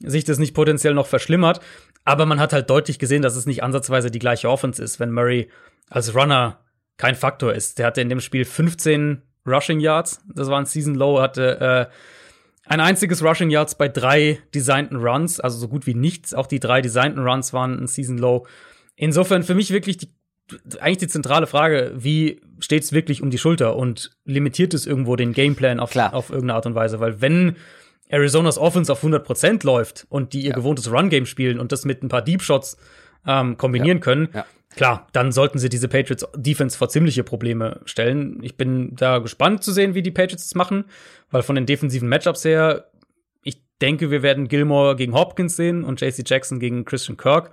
sich 0.00 0.24
das 0.24 0.38
nicht 0.38 0.55
potenziell 0.55 0.92
noch 0.92 1.06
verschlimmert. 1.06 1.60
Aber 2.05 2.26
man 2.26 2.40
hat 2.40 2.52
halt 2.52 2.68
deutlich 2.68 2.98
gesehen, 2.98 3.22
dass 3.22 3.36
es 3.36 3.46
nicht 3.46 3.62
ansatzweise 3.62 4.10
die 4.10 4.18
gleiche 4.18 4.50
Offense 4.50 4.82
ist, 4.82 5.00
wenn 5.00 5.12
Murray 5.12 5.48
als 5.88 6.14
Runner 6.14 6.59
kein 6.99 7.15
Faktor 7.15 7.55
ist. 7.55 7.79
Der 7.79 7.87
hatte 7.87 8.03
in 8.03 8.11
dem 8.11 8.20
Spiel 8.20 8.45
15 8.45 9.23
Rushing 9.47 9.81
Yards, 9.81 10.20
das 10.35 10.49
war 10.49 10.59
ein 10.59 10.66
Season 10.66 10.95
Low, 10.95 11.20
hatte 11.20 11.89
äh, 11.89 11.95
ein 12.66 12.81
einziges 12.81 13.25
Rushing 13.25 13.49
Yards 13.49 13.77
bei 13.77 13.89
drei 13.89 14.41
designten 14.55 14.99
Runs, 14.99 15.41
also 15.41 15.57
so 15.59 15.69
gut 15.69 15.87
wie 15.87 15.95
nichts. 15.95 16.35
Auch 16.35 16.47
die 16.47 16.61
drei 16.61 16.83
designten 16.83 17.27
Runs 17.27 17.55
waren 17.55 17.81
ein 17.81 17.87
Season 17.87 18.19
Low. 18.19 18.47
Insofern 18.95 19.43
für 19.43 19.55
mich 19.55 19.70
wirklich 19.70 19.97
die, 19.97 20.12
eigentlich 20.81 20.99
die 20.99 21.09
zentrale 21.09 21.47
Frage, 21.47 21.93
wie 21.97 22.43
steht 22.59 22.83
es 22.83 22.93
wirklich 22.93 23.23
um 23.23 23.31
die 23.31 23.39
Schulter 23.39 23.77
und 23.77 24.11
limitiert 24.25 24.75
es 24.75 24.87
irgendwo 24.87 25.16
den 25.16 25.33
Gameplan 25.33 25.81
auf, 25.81 25.91
Klar. 25.91 26.12
auf 26.12 26.29
irgendeine 26.29 26.57
Art 26.57 26.66
und 26.66 26.75
Weise? 26.75 27.01
Weil 27.01 27.23
wenn 27.23 27.57
Arizonas 28.11 28.59
Offense 28.59 28.93
auf 28.93 29.03
100% 29.03 29.65
läuft 29.65 30.07
und 30.11 30.33
die 30.33 30.41
ihr 30.43 30.51
ja. 30.51 30.55
gewohntes 30.57 30.91
Run-Game 30.91 31.27
spielen 31.27 31.59
und 31.59 31.73
das 31.73 31.85
mit 31.85 32.03
ein 32.03 32.09
paar 32.09 32.23
Deep 32.23 32.43
Shots 32.43 32.77
ähm, 33.27 33.57
kombinieren 33.57 33.99
ja. 33.99 34.03
können, 34.05 34.29
ja. 34.35 34.47
Klar, 34.77 35.07
dann 35.12 35.32
sollten 35.32 35.59
sie 35.59 35.69
diese 35.69 35.89
Patriots 35.89 36.27
Defense 36.36 36.77
vor 36.77 36.89
ziemliche 36.89 37.24
Probleme 37.24 37.81
stellen. 37.85 38.39
Ich 38.43 38.57
bin 38.57 38.95
da 38.95 39.19
gespannt 39.19 39.65
zu 39.65 39.73
sehen, 39.73 39.95
wie 39.95 40.03
die 40.03 40.11
Patriots 40.11 40.47
es 40.47 40.55
machen, 40.55 40.85
weil 41.31 41.43
von 41.43 41.55
den 41.55 41.66
defensiven 41.66 42.09
Matchups 42.09 42.45
her, 42.45 42.90
ich 43.43 43.62
denke, 43.81 44.11
wir 44.11 44.23
werden 44.23 44.49
Gilmore 44.49 44.95
gegen 44.95 45.15
Hopkins 45.15 45.57
sehen 45.57 45.85
und 45.85 46.01
JC 46.01 46.23
Jackson 46.28 46.61
gegen 46.61 46.85
Christian 46.85 47.16
Kirk. 47.16 47.51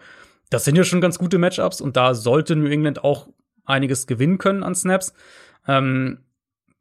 Das 0.49 0.65
sind 0.65 0.75
ja 0.75 0.83
schon 0.83 1.01
ganz 1.01 1.17
gute 1.17 1.37
Matchups 1.37 1.81
und 1.81 1.95
da 1.97 2.13
sollte 2.13 2.55
New 2.55 2.69
England 2.69 3.03
auch 3.03 3.27
einiges 3.65 4.07
gewinnen 4.07 4.37
können 4.37 4.63
an 4.63 4.75
Snaps. 4.75 5.13
Ähm, 5.67 6.19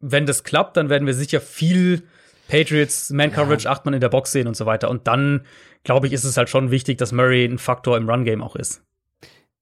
wenn 0.01 0.27
das 0.27 0.44
klappt, 0.44 0.77
dann 0.77 0.90
werden 0.90 1.06
wir 1.06 1.15
sicher 1.15 1.40
viel 1.40 2.02
Patriots 2.48 3.11
Man 3.11 3.32
Coverage, 3.32 3.65
ja. 3.65 3.70
acht 3.70 3.85
Mann 3.85 3.94
in 3.94 4.01
der 4.01 4.11
Box 4.11 4.32
sehen 4.32 4.47
und 4.47 4.56
so 4.56 4.66
weiter. 4.66 4.90
Und 4.90 5.06
dann, 5.06 5.47
glaube 5.82 6.06
ich, 6.06 6.12
ist 6.12 6.24
es 6.24 6.36
halt 6.36 6.51
schon 6.51 6.70
wichtig, 6.70 6.98
dass 6.98 7.12
Murray 7.12 7.44
ein 7.44 7.59
Faktor 7.59 7.97
im 7.97 8.09
Run 8.09 8.24
Game 8.24 8.43
auch 8.43 8.56
ist. 8.56 8.82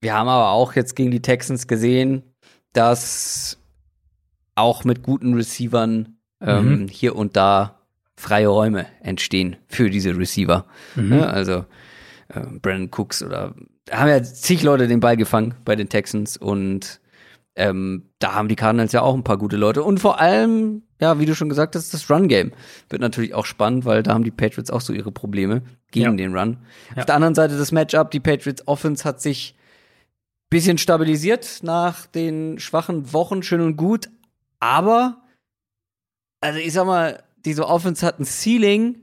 Wir 0.02 0.14
haben 0.14 0.28
aber 0.28 0.50
auch 0.50 0.74
jetzt 0.74 0.96
gegen 0.96 1.12
die 1.12 1.22
Texans 1.22 1.68
gesehen, 1.68 2.24
dass 2.72 3.56
auch 4.56 4.84
mit 4.84 5.02
guten 5.02 5.34
Receivern 5.34 6.16
ähm, 6.40 6.82
mhm. 6.82 6.88
hier 6.88 7.14
und 7.16 7.36
da 7.36 7.78
freie 8.16 8.48
Räume 8.48 8.86
entstehen 9.00 9.56
für 9.68 9.90
diese 9.90 10.16
Receiver. 10.18 10.66
Mhm. 10.96 11.12
Ja, 11.12 11.26
also 11.26 11.64
äh, 12.28 12.40
Brandon 12.60 12.90
Cooks 12.90 13.22
oder 13.22 13.54
da 13.84 13.98
haben 14.00 14.08
ja 14.08 14.22
zig 14.22 14.62
Leute 14.64 14.88
den 14.88 15.00
Ball 15.00 15.16
gefangen 15.16 15.54
bei 15.64 15.76
den 15.76 15.88
Texans 15.88 16.36
und 16.36 17.00
ähm, 17.54 18.08
da 18.18 18.34
haben 18.34 18.48
die 18.48 18.56
Cardinals 18.56 18.92
ja 18.92 19.02
auch 19.02 19.14
ein 19.14 19.24
paar 19.24 19.38
gute 19.38 19.56
Leute. 19.56 19.84
Und 19.84 20.00
vor 20.00 20.20
allem, 20.20 20.82
ja, 21.00 21.20
wie 21.20 21.26
du 21.26 21.34
schon 21.34 21.48
gesagt 21.48 21.76
hast, 21.76 21.94
das 21.94 22.10
Run-Game 22.10 22.52
wird 22.88 23.02
natürlich 23.02 23.34
auch 23.34 23.46
spannend, 23.46 23.84
weil 23.84 24.02
da 24.02 24.14
haben 24.14 24.24
die 24.24 24.30
Patriots 24.30 24.70
auch 24.70 24.80
so 24.80 24.92
ihre 24.92 25.12
Probleme 25.12 25.62
gegen 25.92 26.18
ja. 26.18 26.26
den 26.26 26.36
Run. 26.36 26.58
Ja. 26.90 27.00
Auf 27.00 27.06
der 27.06 27.14
anderen 27.14 27.34
Seite 27.34 27.56
das 27.56 27.70
Matchup, 27.70 28.10
die 28.10 28.20
Patriots 28.20 28.66
Offense 28.66 29.04
hat 29.04 29.20
sich 29.20 29.54
bisschen 30.52 30.78
stabilisiert 30.78 31.60
nach 31.62 32.06
den 32.06 32.58
schwachen 32.60 33.12
Wochen, 33.12 33.42
schön 33.42 33.60
und 33.60 33.76
gut. 33.76 34.10
Aber, 34.60 35.22
also 36.40 36.58
ich 36.58 36.72
sag 36.72 36.86
mal, 36.86 37.22
diese 37.44 37.66
Offense 37.66 38.06
hat 38.06 38.20
ein 38.20 38.24
Ceiling, 38.24 38.98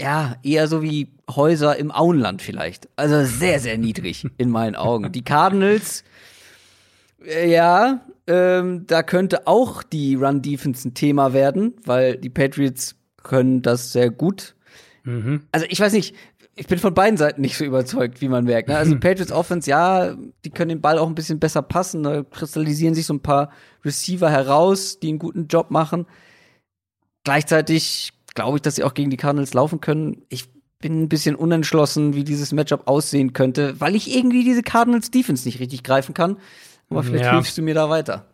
ja, 0.00 0.36
eher 0.42 0.66
so 0.68 0.82
wie 0.82 1.12
Häuser 1.30 1.76
im 1.76 1.92
Auenland 1.92 2.40
vielleicht. 2.42 2.88
Also 2.96 3.24
sehr, 3.24 3.60
sehr 3.60 3.76
niedrig 3.78 4.26
in 4.38 4.50
meinen 4.50 4.76
Augen. 4.76 5.12
Die 5.12 5.22
Cardinals 5.22 6.04
Äh, 7.24 7.52
Ja, 7.52 8.00
ähm, 8.26 8.86
da 8.86 9.02
könnte 9.02 9.46
auch 9.46 9.82
die 9.82 10.14
Run-Defense 10.14 10.88
ein 10.88 10.94
Thema 10.94 11.32
werden, 11.32 11.74
weil 11.84 12.16
die 12.16 12.30
Patriots 12.30 12.96
können 13.22 13.62
das 13.62 13.92
sehr 13.92 14.10
gut. 14.10 14.54
Mhm. 15.04 15.42
Also 15.52 15.66
ich 15.68 15.78
weiß 15.80 15.92
nicht, 15.92 16.14
ich 16.56 16.66
bin 16.66 16.78
von 16.78 16.94
beiden 16.94 17.16
Seiten 17.16 17.40
nicht 17.40 17.56
so 17.56 17.64
überzeugt, 17.64 18.20
wie 18.20 18.28
man 18.28 18.44
merkt. 18.44 18.68
Ne? 18.68 18.76
Also 18.76 18.94
Patriots 19.00 19.32
Offense, 19.32 19.68
ja, 19.68 20.14
die 20.44 20.50
können 20.50 20.68
den 20.70 20.80
Ball 20.80 20.98
auch 20.98 21.08
ein 21.08 21.14
bisschen 21.14 21.38
besser 21.40 21.62
passen. 21.62 22.02
Da 22.02 22.22
kristallisieren 22.22 22.94
sich 22.94 23.06
so 23.06 23.14
ein 23.14 23.20
paar 23.20 23.50
Receiver 23.84 24.30
heraus, 24.30 24.98
die 25.00 25.08
einen 25.08 25.18
guten 25.18 25.48
Job 25.48 25.70
machen. 25.70 26.06
Gleichzeitig 27.24 28.12
glaube 28.34 28.58
ich, 28.58 28.62
dass 28.62 28.76
sie 28.76 28.84
auch 28.84 28.94
gegen 28.94 29.10
die 29.10 29.16
Cardinals 29.16 29.54
laufen 29.54 29.80
können. 29.80 30.22
Ich 30.28 30.48
bin 30.78 31.02
ein 31.02 31.08
bisschen 31.08 31.34
unentschlossen, 31.36 32.14
wie 32.14 32.24
dieses 32.24 32.52
Matchup 32.52 32.86
aussehen 32.86 33.32
könnte, 33.32 33.80
weil 33.80 33.94
ich 33.94 34.14
irgendwie 34.14 34.44
diese 34.44 34.62
Cardinals 34.62 35.10
Defense 35.10 35.46
nicht 35.48 35.60
richtig 35.60 35.82
greifen 35.82 36.14
kann. 36.14 36.36
Aber 36.90 37.02
vielleicht 37.02 37.24
Ja. 37.24 37.32
hilfst 37.32 37.56
du 37.56 37.62
mir 37.62 37.74
da 37.74 37.88
weiter. 37.88 38.26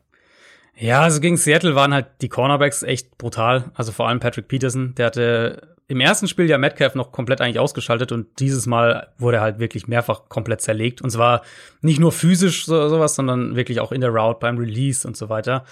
Ja, 0.80 1.02
also 1.02 1.20
gegen 1.20 1.36
Seattle 1.36 1.74
waren 1.74 1.92
halt 1.92 2.06
die 2.22 2.28
Cornerbacks 2.28 2.82
echt 2.82 3.18
brutal. 3.18 3.70
Also 3.74 3.92
vor 3.92 4.08
allem 4.08 4.18
Patrick 4.18 4.48
Peterson, 4.48 4.94
der 4.96 5.06
hatte 5.06 5.76
im 5.88 6.00
ersten 6.00 6.26
Spiel 6.26 6.48
ja 6.48 6.56
Metcalf 6.56 6.94
noch 6.94 7.12
komplett 7.12 7.40
eigentlich 7.40 7.58
ausgeschaltet 7.58 8.12
und 8.12 8.38
dieses 8.38 8.66
Mal 8.66 9.08
wurde 9.18 9.38
er 9.38 9.42
halt 9.42 9.58
wirklich 9.58 9.88
mehrfach 9.88 10.28
komplett 10.28 10.62
zerlegt. 10.62 11.02
Und 11.02 11.10
zwar 11.10 11.42
nicht 11.82 12.00
nur 12.00 12.12
physisch 12.12 12.64
so, 12.64 12.88
sowas, 12.88 13.14
sondern 13.14 13.56
wirklich 13.56 13.80
auch 13.80 13.92
in 13.92 14.00
der 14.00 14.10
Route, 14.10 14.38
beim 14.40 14.56
Release 14.56 15.06
und 15.06 15.16
so 15.16 15.28
weiter. 15.28 15.64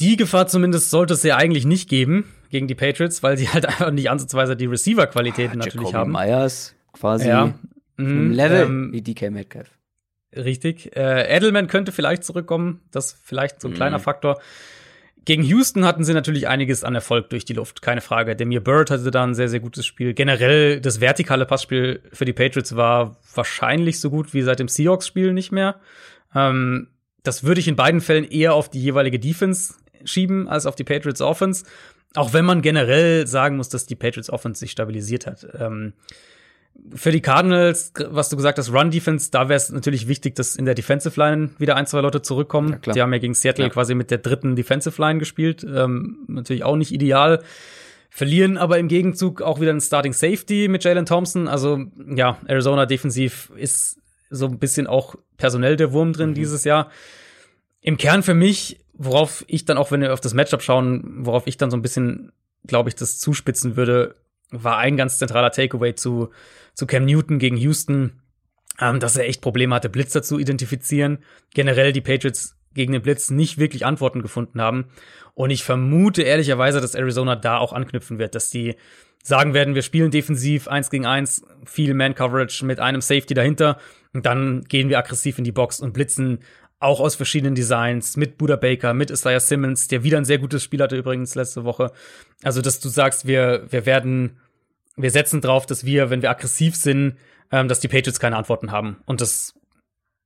Die 0.00 0.16
Gefahr 0.16 0.46
zumindest 0.48 0.90
sollte 0.90 1.14
es 1.14 1.22
ja 1.22 1.36
eigentlich 1.36 1.66
nicht 1.66 1.88
geben 1.88 2.24
gegen 2.50 2.66
die 2.66 2.74
Patriots, 2.74 3.22
weil 3.22 3.36
sie 3.36 3.48
halt 3.48 3.66
einfach 3.68 3.92
nicht 3.92 4.10
ansatzweise 4.10 4.56
die 4.56 4.66
Receiver-Qualitäten 4.66 5.58
natürlich 5.58 5.92
Jacoby 5.92 5.92
haben. 5.92 6.12
Myers 6.12 6.74
quasi 6.92 7.28
Ja. 7.28 7.54
Mhm, 7.98 8.32
Level 8.32 8.62
ähm, 8.62 8.92
wie 8.92 9.02
DK 9.02 9.30
Metcalf. 9.30 9.77
Richtig. 10.36 10.94
Äh, 10.96 11.34
Edelman 11.36 11.66
könnte 11.68 11.92
vielleicht 11.92 12.24
zurückkommen. 12.24 12.82
Das 12.90 13.12
ist 13.12 13.18
vielleicht 13.24 13.60
so 13.60 13.68
ein 13.68 13.72
Mhm. 13.72 13.76
kleiner 13.76 13.98
Faktor. 13.98 14.40
Gegen 15.24 15.42
Houston 15.42 15.84
hatten 15.84 16.04
sie 16.04 16.14
natürlich 16.14 16.48
einiges 16.48 16.84
an 16.84 16.94
Erfolg 16.94 17.28
durch 17.30 17.44
die 17.44 17.52
Luft, 17.52 17.82
keine 17.82 18.00
Frage. 18.00 18.34
Demir 18.34 18.60
Bird 18.62 18.90
hatte 18.90 19.10
da 19.10 19.24
ein 19.24 19.34
sehr, 19.34 19.48
sehr 19.48 19.60
gutes 19.60 19.84
Spiel. 19.84 20.14
Generell, 20.14 20.80
das 20.80 21.00
vertikale 21.02 21.44
Passspiel 21.44 22.00
für 22.12 22.24
die 22.24 22.32
Patriots 22.32 22.76
war 22.76 23.16
wahrscheinlich 23.34 24.00
so 24.00 24.08
gut 24.08 24.32
wie 24.32 24.40
seit 24.42 24.58
dem 24.58 24.68
Seahawks-Spiel 24.68 25.34
nicht 25.34 25.52
mehr. 25.52 25.80
Ähm, 26.34 26.88
das 27.24 27.44
würde 27.44 27.60
ich 27.60 27.68
in 27.68 27.76
beiden 27.76 28.00
Fällen 28.00 28.24
eher 28.24 28.54
auf 28.54 28.70
die 28.70 28.80
jeweilige 28.80 29.18
Defense 29.18 29.74
schieben 30.04 30.48
als 30.48 30.64
auf 30.64 30.76
die 30.76 30.84
Patriots 30.84 31.20
Offense. 31.20 31.64
Auch 32.14 32.32
wenn 32.32 32.46
man 32.46 32.62
generell 32.62 33.26
sagen 33.26 33.56
muss, 33.56 33.68
dass 33.68 33.84
die 33.84 33.96
Patriots 33.96 34.30
Offense 34.30 34.60
sich 34.60 34.70
stabilisiert 34.70 35.26
hat. 35.26 35.46
Ähm, 35.58 35.92
für 36.94 37.10
die 37.12 37.20
Cardinals, 37.20 37.92
was 38.10 38.28
du 38.30 38.36
gesagt 38.36 38.58
hast, 38.58 38.72
Run 38.72 38.90
Defense, 38.90 39.30
da 39.30 39.48
wäre 39.48 39.56
es 39.56 39.70
natürlich 39.70 40.08
wichtig, 40.08 40.34
dass 40.36 40.56
in 40.56 40.64
der 40.64 40.74
Defensive 40.74 41.18
Line 41.20 41.50
wieder 41.58 41.76
ein, 41.76 41.86
zwei 41.86 42.00
Leute 42.00 42.22
zurückkommen. 42.22 42.78
Ja. 42.86 42.92
Die 42.92 43.02
haben 43.02 43.12
ja 43.12 43.18
gegen 43.18 43.34
Seattle 43.34 43.64
Ja. 43.64 43.70
quasi 43.70 43.94
mit 43.94 44.10
der 44.10 44.18
dritten 44.18 44.56
Defensive 44.56 45.00
Line 45.00 45.18
gespielt. 45.18 45.64
Ähm, 45.64 46.24
natürlich 46.28 46.64
auch 46.64 46.76
nicht 46.76 46.92
ideal. 46.92 47.42
Verlieren 48.10 48.56
aber 48.56 48.78
im 48.78 48.88
Gegenzug 48.88 49.42
auch 49.42 49.60
wieder 49.60 49.70
einen 49.70 49.80
Starting 49.82 50.12
Safety 50.14 50.68
mit 50.68 50.82
Jalen 50.82 51.04
Thompson. 51.04 51.46
Also 51.46 51.84
ja, 52.14 52.38
Arizona 52.46 52.86
defensiv 52.86 53.50
ist 53.56 53.98
so 54.30 54.46
ein 54.46 54.58
bisschen 54.58 54.86
auch 54.86 55.14
personell 55.36 55.76
der 55.76 55.92
Wurm 55.92 56.08
Mhm. 56.08 56.12
drin 56.14 56.34
dieses 56.34 56.64
Jahr. 56.64 56.90
Im 57.80 57.96
Kern 57.98 58.22
für 58.22 58.34
mich, 58.34 58.80
worauf 58.94 59.44
ich 59.46 59.64
dann 59.66 59.76
auch, 59.78 59.90
wenn 59.92 60.00
wir 60.00 60.12
auf 60.12 60.20
das 60.20 60.34
Matchup 60.34 60.62
schauen, 60.62 61.04
worauf 61.26 61.46
ich 61.46 61.58
dann 61.58 61.70
so 61.70 61.76
ein 61.76 61.82
bisschen, 61.82 62.32
glaube 62.66 62.88
ich, 62.88 62.94
das 62.94 63.18
zuspitzen 63.18 63.76
würde, 63.76 64.14
war 64.50 64.78
ein 64.78 64.96
ganz 64.96 65.18
zentraler 65.18 65.50
Takeaway 65.50 65.94
zu, 65.94 66.30
zu 66.78 66.86
Cam 66.86 67.06
Newton 67.06 67.40
gegen 67.40 67.56
Houston, 67.56 68.22
ähm, 68.80 69.00
dass 69.00 69.16
er 69.16 69.26
echt 69.26 69.40
Probleme 69.40 69.74
hatte, 69.74 69.88
Blitzer 69.88 70.22
zu 70.22 70.38
identifizieren. 70.38 71.18
Generell 71.52 71.92
die 71.92 72.00
Patriots 72.00 72.56
gegen 72.72 72.92
den 72.92 73.02
Blitz 73.02 73.30
nicht 73.30 73.58
wirklich 73.58 73.84
Antworten 73.84 74.22
gefunden 74.22 74.60
haben. 74.60 74.84
Und 75.34 75.50
ich 75.50 75.64
vermute 75.64 76.22
ehrlicherweise, 76.22 76.80
dass 76.80 76.94
Arizona 76.94 77.34
da 77.34 77.58
auch 77.58 77.72
anknüpfen 77.72 78.20
wird, 78.20 78.36
dass 78.36 78.50
die 78.50 78.76
sagen 79.24 79.54
werden, 79.54 79.74
wir 79.74 79.82
spielen 79.82 80.12
defensiv 80.12 80.68
eins 80.68 80.88
gegen 80.88 81.04
eins, 81.04 81.44
viel 81.64 81.94
Man-Coverage 81.94 82.64
mit 82.64 82.78
einem 82.78 83.00
Safety 83.00 83.34
dahinter 83.34 83.78
und 84.14 84.24
dann 84.24 84.62
gehen 84.62 84.88
wir 84.88 84.98
aggressiv 84.98 85.36
in 85.38 85.44
die 85.44 85.50
Box 85.50 85.80
und 85.80 85.92
blitzen 85.92 86.38
auch 86.78 87.00
aus 87.00 87.16
verschiedenen 87.16 87.56
Designs 87.56 88.16
mit 88.16 88.38
Buda 88.38 88.54
Baker, 88.54 88.94
mit 88.94 89.10
Isaiah 89.10 89.40
Simmons, 89.40 89.88
der 89.88 90.04
wieder 90.04 90.18
ein 90.18 90.24
sehr 90.24 90.38
gutes 90.38 90.62
Spiel 90.62 90.80
hatte 90.80 90.96
übrigens 90.96 91.34
letzte 91.34 91.64
Woche. 91.64 91.90
Also, 92.44 92.62
dass 92.62 92.78
du 92.78 92.88
sagst, 92.88 93.26
wir, 93.26 93.66
wir 93.68 93.84
werden, 93.84 94.38
wir 94.98 95.10
setzen 95.10 95.40
drauf, 95.40 95.64
dass 95.66 95.84
wir, 95.84 96.10
wenn 96.10 96.22
wir 96.22 96.30
aggressiv 96.30 96.76
sind, 96.76 97.16
ähm, 97.50 97.68
dass 97.68 97.80
die 97.80 97.88
Patriots 97.88 98.20
keine 98.20 98.36
Antworten 98.36 98.70
haben. 98.72 98.98
Und 99.06 99.20
das 99.20 99.54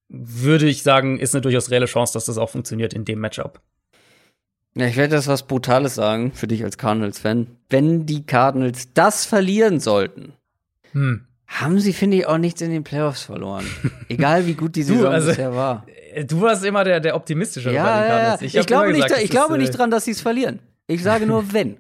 würde 0.09 0.67
ich 0.67 0.83
sagen, 0.83 1.19
ist 1.19 1.35
eine 1.35 1.41
durchaus 1.43 1.71
reelle 1.71 1.87
Chance, 1.87 2.13
dass 2.15 2.25
das 2.27 2.39
auch 2.39 2.51
funktioniert 2.51 2.93
in 2.95 3.05
dem 3.05 3.21
Matchup. 3.21 3.61
Ja, 4.75 4.87
ich 4.87 4.97
werde 4.97 5.15
das 5.17 5.27
was 5.29 5.43
Brutales 5.47 5.95
sagen 5.95 6.33
für 6.33 6.47
dich 6.47 6.65
als 6.65 6.79
Cardinals-Fan. 6.79 7.47
Wenn 7.69 8.07
die 8.07 8.25
Cardinals 8.25 8.93
das 8.95 9.25
verlieren 9.27 9.81
sollten, 9.81 10.33
Hm. 10.93 11.27
haben 11.47 11.79
sie, 11.81 11.93
finde 11.93 12.17
ich, 12.19 12.27
auch 12.27 12.39
nichts 12.39 12.61
in 12.63 12.71
den 12.71 12.83
Playoffs 12.85 13.23
verloren. 13.23 13.67
Egal 14.09 14.47
wie 14.47 14.55
gut 14.55 14.77
die 14.77 14.81
Du, 14.85 14.95
Saison 14.95 15.13
also- 15.13 15.29
bisher 15.29 15.55
war. 15.55 15.87
Äh, 16.15 16.25
Du 16.25 16.41
warst 16.41 16.65
immer 16.65 16.85
der, 16.85 17.01
der 17.01 17.15
optimistische 17.17 17.71
Ja, 17.73 18.07
ja, 18.07 18.19
ja. 18.19 18.31
hab 18.33 18.43
Ich, 18.43 18.55
immer 18.55 18.65
glaube, 18.65 18.87
nicht, 18.89 18.95
gesagt, 18.97 19.11
da- 19.11 19.15
das 19.17 19.25
ich 19.25 19.31
glaube 19.31 19.55
ist, 19.55 19.61
nicht 19.61 19.75
äh, 19.75 19.77
dran, 19.77 19.91
dass 19.91 20.05
sie 20.07 20.11
es 20.13 20.21
verlieren. 20.21 20.59
Ich 20.87 21.03
sage 21.03 21.27
nur, 21.27 21.53
wenn. 21.53 21.77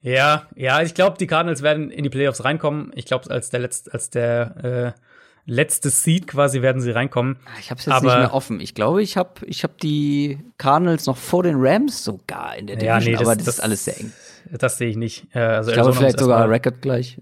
Ja, 0.00 0.46
ja, 0.54 0.80
ich 0.82 0.94
glaube, 0.94 1.16
die 1.18 1.26
Cardinals 1.26 1.62
werden 1.62 1.90
in 1.90 2.04
die 2.04 2.10
Playoffs 2.10 2.44
reinkommen. 2.44 2.92
Ich 2.94 3.04
glaube, 3.04 3.30
als 3.30 3.50
der 3.50 3.60
letzte, 3.60 3.92
als 3.92 4.10
der 4.10 4.94
äh, 4.96 5.00
letzte 5.44 5.90
Seed 5.90 6.26
quasi 6.28 6.62
werden 6.62 6.80
sie 6.80 6.90
reinkommen. 6.90 7.38
Ich 7.58 7.70
habe 7.70 7.80
es 7.80 7.86
jetzt 7.86 7.94
Aber- 7.94 8.06
nicht 8.06 8.18
mehr 8.18 8.34
offen. 8.34 8.60
Ich 8.60 8.74
glaube, 8.74 9.02
ich 9.02 9.16
habe 9.16 9.46
ich 9.46 9.64
hab 9.64 9.78
die 9.78 10.38
Cardinals 10.58 11.06
noch 11.06 11.16
vor 11.16 11.42
den 11.42 11.56
Rams 11.58 12.04
sogar 12.04 12.56
in 12.56 12.66
der 12.66 12.76
Division, 12.76 13.16
aber 13.16 13.34
das, 13.34 13.48
ist 13.48 13.60
alles 13.60 13.84
sehr 13.84 13.98
eng. 13.98 14.12
Das 14.50 14.78
sehe 14.78 14.88
ich 14.88 14.96
nicht. 14.96 15.26
Äh, 15.34 15.40
also 15.40 15.70
Ich 15.70 15.74
glaube, 15.74 15.92
vielleicht 15.94 16.20
sogar 16.20 16.48
Record 16.48 16.80
gleich. 16.80 17.18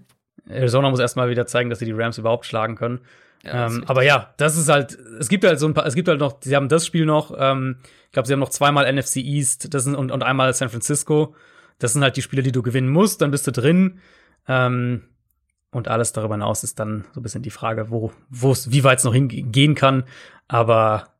Arizona 0.47 0.89
muss 0.89 0.99
erstmal 0.99 1.29
wieder 1.29 1.45
zeigen, 1.45 1.69
dass 1.69 1.79
sie 1.79 1.85
die 1.85 1.91
Rams 1.93 2.17
überhaupt 2.17 2.45
schlagen 2.45 2.75
können. 2.75 3.01
Ja, 3.43 3.65
das 3.65 3.75
ähm, 3.75 3.83
aber 3.87 4.03
ja, 4.03 4.33
das 4.37 4.57
ist 4.57 4.69
halt, 4.69 4.97
es 5.19 5.29
gibt 5.29 5.45
halt 5.45 5.59
so 5.59 5.67
ein 5.67 5.73
paar, 5.73 5.85
es 5.85 5.95
gibt 5.95 6.07
halt 6.07 6.19
noch, 6.19 6.37
sie 6.41 6.55
haben 6.55 6.69
das 6.69 6.85
Spiel 6.85 7.05
noch, 7.05 7.33
ähm, 7.37 7.77
ich 8.05 8.11
glaube, 8.11 8.27
sie 8.27 8.33
haben 8.33 8.39
noch 8.39 8.49
zweimal 8.49 8.91
NFC 8.91 9.17
East 9.17 9.73
das 9.73 9.83
sind, 9.83 9.95
und, 9.95 10.11
und 10.11 10.23
einmal 10.23 10.53
San 10.53 10.69
Francisco. 10.69 11.35
Das 11.79 11.93
sind 11.93 12.03
halt 12.03 12.17
die 12.17 12.21
Spiele, 12.21 12.43
die 12.43 12.51
du 12.51 12.61
gewinnen 12.61 12.89
musst, 12.89 13.21
dann 13.21 13.31
bist 13.31 13.47
du 13.47 13.51
drin. 13.51 13.99
Ähm, 14.47 15.03
und 15.71 15.87
alles 15.87 16.13
darüber 16.13 16.35
hinaus 16.35 16.63
ist 16.63 16.79
dann 16.79 17.05
so 17.13 17.19
ein 17.19 17.23
bisschen 17.23 17.43
die 17.43 17.51
Frage, 17.51 17.89
wo, 17.89 18.11
wo 18.29 18.51
es, 18.51 18.71
wie 18.71 18.83
weit 18.83 18.99
es 18.99 19.03
noch 19.03 19.13
hingehen 19.13 19.75
kann. 19.75 20.05
Aber 20.47 21.17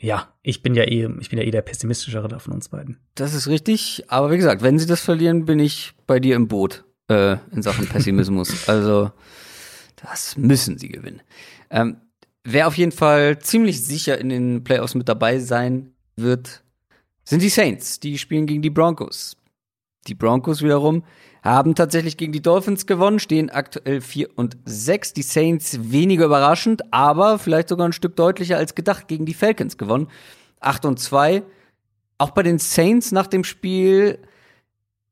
ja, 0.00 0.32
ich 0.42 0.62
bin 0.62 0.74
ja 0.74 0.84
eh, 0.84 1.08
ich 1.20 1.30
bin 1.30 1.38
ja 1.38 1.44
eh 1.44 1.50
der 1.50 1.62
pessimistischere 1.62 2.28
da 2.28 2.38
von 2.38 2.52
uns 2.52 2.68
beiden. 2.68 2.98
Das 3.14 3.34
ist 3.34 3.48
richtig. 3.48 4.04
Aber 4.08 4.30
wie 4.30 4.36
gesagt, 4.36 4.62
wenn 4.62 4.78
sie 4.78 4.86
das 4.86 5.00
verlieren, 5.00 5.46
bin 5.46 5.58
ich 5.58 5.94
bei 6.06 6.20
dir 6.20 6.36
im 6.36 6.48
Boot 6.48 6.84
äh, 7.08 7.36
in 7.50 7.62
Sachen 7.62 7.86
Pessimismus. 7.86 8.68
also, 8.68 9.10
das 9.96 10.36
müssen 10.36 10.78
sie 10.78 10.88
gewinnen. 10.88 11.22
Ähm, 11.70 11.96
wer 12.44 12.68
auf 12.68 12.76
jeden 12.76 12.92
Fall 12.92 13.38
ziemlich 13.40 13.84
sicher 13.84 14.18
in 14.18 14.28
den 14.28 14.64
Playoffs 14.64 14.94
mit 14.94 15.08
dabei 15.08 15.38
sein 15.38 15.92
wird, 16.16 16.62
sind 17.24 17.42
die 17.42 17.48
Saints. 17.48 18.00
Die 18.00 18.18
spielen 18.18 18.46
gegen 18.46 18.62
die 18.62 18.70
Broncos. 18.70 19.36
Die 20.08 20.14
Broncos 20.14 20.62
wiederum 20.62 21.04
haben 21.42 21.74
tatsächlich 21.74 22.16
gegen 22.16 22.32
die 22.32 22.42
Dolphins 22.42 22.86
gewonnen, 22.86 23.18
stehen 23.20 23.50
aktuell 23.50 24.00
4 24.00 24.30
und 24.36 24.56
6. 24.64 25.12
Die 25.12 25.22
Saints 25.22 25.78
weniger 25.92 26.24
überraschend, 26.26 26.82
aber 26.92 27.38
vielleicht 27.38 27.68
sogar 27.68 27.86
ein 27.88 27.92
Stück 27.92 28.16
deutlicher 28.16 28.56
als 28.56 28.74
gedacht 28.74 29.06
gegen 29.08 29.24
die 29.26 29.34
Falcons 29.34 29.76
gewonnen. 29.78 30.08
8 30.60 30.84
und 30.86 30.98
2. 30.98 31.42
Auch 32.18 32.30
bei 32.30 32.42
den 32.42 32.58
Saints 32.58 33.12
nach 33.12 33.28
dem 33.28 33.44
Spiel, 33.44 34.18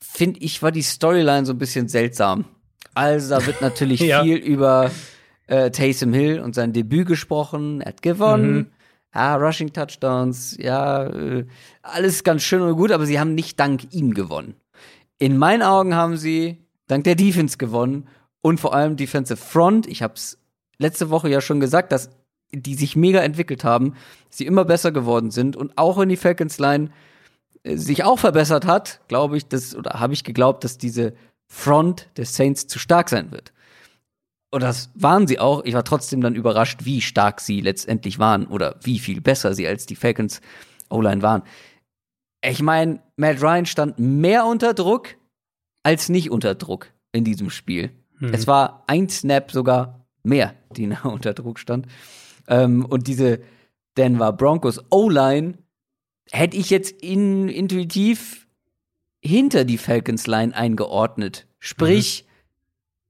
finde 0.01 0.41
ich, 0.41 0.63
war 0.63 0.73
die 0.73 0.83
Storyline 0.83 1.47
so 1.47 1.53
ein 1.53 1.59
bisschen 1.59 1.89
seltsam. 1.89 2.47
Also 2.95 3.31
da 3.31 3.47
wird 3.47 3.61
natürlich 3.61 4.01
Ja. 4.01 4.23
viel 4.23 4.37
über 4.39 4.91
äh, 5.47 5.71
Taysom 5.71 6.13
Hill 6.13 6.41
und 6.41 6.55
sein 6.55 6.73
Debüt 6.73 7.07
gesprochen. 7.07 7.81
Er 7.83 7.89
hat 7.91 8.03
gewonnen. 8.03 8.55
Mhm. 8.57 8.67
Ja, 9.15 9.37
Rushing 9.37 9.73
Touchdowns, 9.73 10.59
ja, 10.61 11.05
äh, 11.07 11.47
alles 11.81 12.23
ganz 12.23 12.43
schön 12.43 12.61
und 12.61 12.77
gut, 12.77 12.91
aber 12.93 13.07
sie 13.07 13.19
haben 13.19 13.35
nicht 13.35 13.59
dank 13.59 13.95
ihm 13.95 14.13
gewonnen. 14.13 14.57
In 15.19 15.39
meinen 15.39 15.63
Augen 15.63 15.95
haben 15.95 16.17
sie 16.17 16.59
dank 16.89 17.05
der 17.05 17.15
Defense 17.15 17.57
gewonnen 17.57 18.09
und 18.43 18.61
vor 18.61 18.75
allem 18.75 18.97
Defensive 18.97 19.39
Front. 19.39 19.87
Ich 19.87 20.03
habe 20.03 20.15
es 20.15 20.39
letzte 20.79 21.11
Woche 21.11 21.29
ja 21.29 21.41
schon 21.41 21.61
gesagt, 21.61 21.93
dass 21.93 22.11
die 22.53 22.75
sich 22.75 22.97
mega 22.97 23.21
entwickelt 23.21 23.65
haben, 23.65 23.95
sie 24.31 24.47
immer 24.47 24.65
besser 24.65 24.93
geworden 24.93 25.31
sind 25.31 25.57
und 25.57 25.77
auch 25.77 25.99
wenn 25.99 26.09
die 26.09 26.17
Falcons 26.17 26.59
Line 26.59 26.91
äh, 27.65 27.77
sich 27.77 28.05
auch 28.05 28.19
verbessert 28.19 28.67
hat, 28.67 29.01
glaube 29.09 29.37
ich, 29.37 29.49
dass 29.49 29.75
oder 29.75 29.99
habe 29.99 30.13
ich 30.13 30.23
geglaubt, 30.23 30.65
dass 30.65 30.79
diese 30.79 31.15
Front 31.49 32.09
des 32.17 32.37
Saints 32.37 32.67
zu 32.67 32.79
stark 32.79 33.09
sein 33.09 33.33
wird. 33.33 33.53
Und 34.51 34.63
das 34.63 34.91
waren 34.95 35.27
sie 35.27 35.39
auch. 35.39 35.65
Ich 35.65 35.75
war 35.75 35.85
trotzdem 35.85 36.21
dann 36.21 36.35
überrascht, 36.35 36.85
wie 36.85 37.01
stark 37.01 37.41
sie 37.41 37.61
letztendlich 37.61 38.19
waren 38.19 38.47
oder 38.47 38.77
wie 38.83 38.99
viel 38.99 39.21
besser 39.21 39.55
sie 39.55 39.67
als 39.67 39.87
die 39.87 39.97
Falcons 39.97 40.41
O-Line 40.89 41.23
waren. 41.23 41.43
Ich 42.43 42.63
meine, 42.63 43.01
Matt 43.17 43.43
Ryan 43.43 43.67
stand 43.67 43.99
mehr 43.99 44.47
unter 44.47 44.75
Druck 44.75 45.17
als 45.83 46.09
nicht 46.09 46.31
unter 46.31 46.55
Druck 46.55 46.93
in 47.13 47.25
diesem 47.25 47.51
Spiel. 47.51 47.91
Mhm. 48.19 48.35
Es 48.35 48.47
war 48.47 48.85
ein 48.87 49.09
Snap 49.09 49.51
sogar 49.53 50.07
mehr, 50.23 50.55
die 50.77 50.89
unter 51.05 51.35
Druck 51.35 51.59
stand. 51.59 51.87
Ähm, 52.49 52.85
und 52.85 53.07
diese 53.07 53.41
Denver 53.97 54.33
Broncos 54.33 54.81
O-Line 54.91 55.55
hätte 56.31 56.57
ich 56.57 56.71
jetzt 56.71 56.91
in, 57.03 57.49
intuitiv 57.49 58.47
hinter 59.23 59.65
die 59.65 59.79
Falcons 59.79 60.27
Line 60.27 60.55
eingeordnet. 60.55 61.47
Sprich, 61.59 62.25
mhm. 62.25 62.31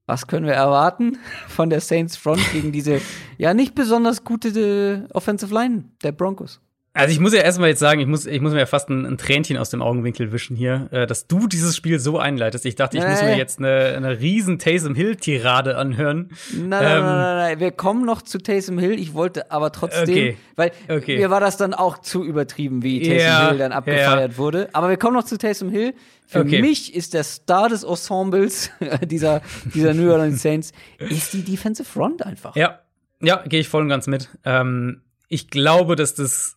was 0.05 0.27
können 0.27 0.45
wir 0.45 0.53
erwarten 0.53 1.17
von 1.47 1.69
der 1.69 1.81
Saints 1.81 2.15
Front 2.15 2.41
gegen 2.51 2.71
diese 2.71 3.01
ja 3.37 3.53
nicht 3.53 3.75
besonders 3.75 4.23
gute 4.23 5.07
äh, 5.09 5.13
Offensive 5.13 5.53
Line 5.53 5.85
der 6.03 6.11
Broncos? 6.11 6.61
Also 6.97 7.13
ich 7.13 7.19
muss 7.19 7.33
ja 7.33 7.41
erstmal 7.41 7.69
jetzt 7.69 7.79
sagen, 7.79 7.99
ich 7.99 8.07
muss, 8.07 8.25
ich 8.25 8.41
muss 8.41 8.53
mir 8.53 8.59
ja 8.59 8.65
fast 8.65 8.89
ein, 8.89 9.05
ein 9.05 9.17
Tränchen 9.17 9.57
aus 9.57 9.69
dem 9.69 9.81
Augenwinkel 9.81 10.31
wischen 10.31 10.55
hier, 10.55 10.87
äh, 10.91 11.05
dass 11.05 11.27
du 11.27 11.47
dieses 11.47 11.75
Spiel 11.75 11.99
so 11.99 12.17
einleitest. 12.17 12.65
Ich 12.65 12.75
dachte, 12.75 12.97
ich 12.97 13.03
nee. 13.03 13.09
muss 13.09 13.21
mir 13.21 13.37
jetzt 13.37 13.59
eine, 13.59 13.93
eine 13.95 14.19
riesen 14.19 14.59
Taysom 14.59 14.95
Hill-Tirade 14.95 15.77
anhören. 15.77 16.31
Nein, 16.53 16.69
nein, 16.69 16.83
ähm, 16.83 17.03
nein, 17.03 17.03
nein, 17.03 17.37
nein, 17.37 17.59
wir 17.59 17.71
kommen 17.71 18.05
noch 18.05 18.21
zu 18.21 18.39
Taysom 18.39 18.79
Hill. 18.79 18.99
Ich 18.99 19.13
wollte 19.13 19.51
aber 19.51 19.71
trotzdem, 19.71 20.03
okay. 20.03 20.37
weil 20.55 20.71
okay. 20.89 21.17
mir 21.17 21.29
war 21.29 21.39
das 21.39 21.57
dann 21.57 21.73
auch 21.73 21.99
zu 21.99 22.23
übertrieben, 22.23 22.83
wie 22.83 23.01
Taysom 23.01 23.17
ja, 23.17 23.49
Hill 23.49 23.57
dann 23.59 23.71
abgefeiert 23.71 24.31
ja. 24.33 24.37
wurde. 24.37 24.69
Aber 24.73 24.89
wir 24.89 24.97
kommen 24.97 25.13
noch 25.13 25.25
zu 25.25 25.37
Taysom 25.37 25.69
Hill. 25.69 25.93
Für 26.25 26.41
okay. 26.41 26.61
mich 26.61 26.93
ist 26.93 27.13
der 27.13 27.23
Star 27.23 27.69
des 27.69 27.83
Ensembles 27.83 28.71
dieser, 29.05 29.41
dieser 29.73 29.93
New 29.93 30.11
Orleans 30.11 30.41
Saints 30.41 30.71
ist 30.97 31.33
die 31.33 31.43
Defensive 31.43 31.87
Front 31.87 32.25
einfach. 32.25 32.55
Ja, 32.55 32.79
ja, 33.21 33.43
gehe 33.47 33.59
ich 33.59 33.69
voll 33.69 33.83
und 33.83 33.89
ganz 33.89 34.07
mit. 34.07 34.29
Ähm, 34.43 35.01
ich 35.29 35.49
glaube, 35.49 35.95
dass 35.95 36.15
das 36.15 36.56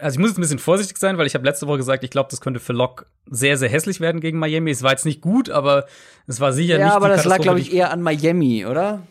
also 0.00 0.14
ich 0.14 0.18
muss 0.18 0.30
jetzt 0.30 0.38
ein 0.38 0.42
bisschen 0.42 0.58
vorsichtig 0.58 0.98
sein, 0.98 1.18
weil 1.18 1.26
ich 1.26 1.34
habe 1.34 1.44
letzte 1.44 1.66
Woche 1.66 1.78
gesagt, 1.78 2.04
ich 2.04 2.10
glaube, 2.10 2.30
das 2.30 2.40
könnte 2.40 2.60
für 2.60 2.72
Locke 2.72 3.06
sehr, 3.26 3.56
sehr 3.56 3.68
hässlich 3.68 4.00
werden 4.00 4.20
gegen 4.20 4.38
Miami. 4.38 4.70
Es 4.70 4.82
war 4.82 4.90
jetzt 4.90 5.04
nicht 5.04 5.20
gut, 5.20 5.50
aber 5.50 5.86
es 6.26 6.40
war 6.40 6.52
sicher 6.52 6.78
ja, 6.78 6.84
nicht. 6.84 6.88
Ja, 6.88 6.96
aber 6.96 7.08
das 7.08 7.24
lag, 7.24 7.38
glaube 7.38 7.60
ich, 7.60 7.72
eher 7.72 7.90
an 7.90 8.02
Miami, 8.02 8.66
oder? 8.66 9.06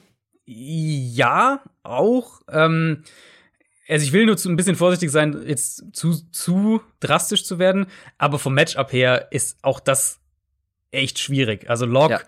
Ja, 0.46 1.62
auch. 1.84 2.42
Ähm, 2.52 3.04
also 3.88 4.06
ich 4.06 4.14
will 4.14 4.26
nur 4.26 4.38
zu, 4.38 4.50
ein 4.50 4.56
bisschen 4.56 4.76
vorsichtig 4.76 5.12
sein, 5.12 5.44
jetzt 5.46 5.84
zu, 5.94 6.14
zu 6.32 6.82
drastisch 7.00 7.46
zu 7.46 7.60
werden, 7.60 7.88
aber 8.18 8.40
vom 8.40 8.54
Matchup 8.54 8.92
her 8.94 9.28
ist 9.32 9.58
auch 9.64 9.80
das 9.80 10.20
echt 10.92 11.20
schwierig. 11.20 11.70
Also 11.70 11.86
Locke. 11.86 12.22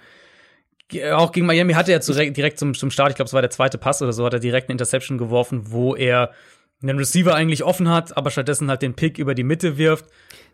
Ja. 0.91 1.15
Auch 1.15 1.31
gegen 1.31 1.45
Miami 1.45 1.73
hatte 1.73 1.93
er 1.93 1.99
direkt 1.99 2.59
zum, 2.59 2.73
zum 2.73 2.91
Start, 2.91 3.11
ich 3.11 3.15
glaube, 3.15 3.27
es 3.27 3.33
war 3.33 3.41
der 3.41 3.49
zweite 3.49 3.77
Pass 3.77 4.01
oder 4.01 4.11
so, 4.11 4.25
hat 4.25 4.33
er 4.33 4.39
direkt 4.39 4.67
eine 4.67 4.73
Interception 4.73 5.17
geworfen, 5.17 5.71
wo 5.71 5.95
er 5.95 6.31
einen 6.81 6.97
Receiver 6.97 7.35
eigentlich 7.35 7.63
offen 7.63 7.89
hat, 7.89 8.15
aber 8.17 8.31
stattdessen 8.31 8.69
halt 8.69 8.81
den 8.81 8.93
Pick 8.93 9.17
über 9.17 9.35
die 9.35 9.43
Mitte 9.43 9.77
wirft. 9.77 10.05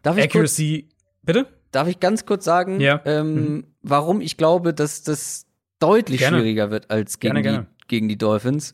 Darf 0.01 0.17
Accuracy, 0.17 0.83
kurz, 0.83 0.95
bitte? 1.23 1.47
Darf 1.71 1.87
ich 1.87 1.99
ganz 1.99 2.25
kurz 2.25 2.45
sagen, 2.45 2.79
ja. 2.79 3.01
ähm, 3.05 3.33
mhm. 3.33 3.63
warum 3.81 4.21
ich 4.21 4.37
glaube, 4.37 4.73
dass 4.73 5.03
das 5.03 5.45
deutlich 5.79 6.19
gerne. 6.19 6.37
schwieriger 6.37 6.71
wird 6.71 6.89
als 6.91 7.19
gegen, 7.19 7.35
gerne, 7.35 7.41
die, 7.41 7.49
gerne. 7.49 7.67
gegen 7.87 8.07
die 8.09 8.17
Dolphins? 8.17 8.73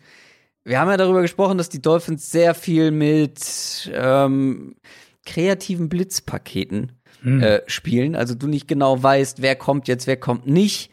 Wir 0.63 0.79
haben 0.79 0.89
ja 0.89 0.97
darüber 0.97 1.21
gesprochen, 1.21 1.57
dass 1.57 1.69
die 1.69 1.81
Dolphins 1.81 2.31
sehr 2.31 2.55
viel 2.55 2.91
mit 2.91 3.91
ähm, 3.93 4.75
kreativen 5.25 5.89
Blitzpaketen 5.89 6.93
mhm. 7.21 7.41
äh, 7.41 7.61
spielen. 7.67 8.15
Also 8.15 8.35
du 8.35 8.47
nicht 8.47 8.67
genau 8.67 9.01
weißt, 9.01 9.41
wer 9.41 9.55
kommt 9.55 9.87
jetzt, 9.87 10.07
wer 10.07 10.17
kommt 10.17 10.47
nicht. 10.47 10.91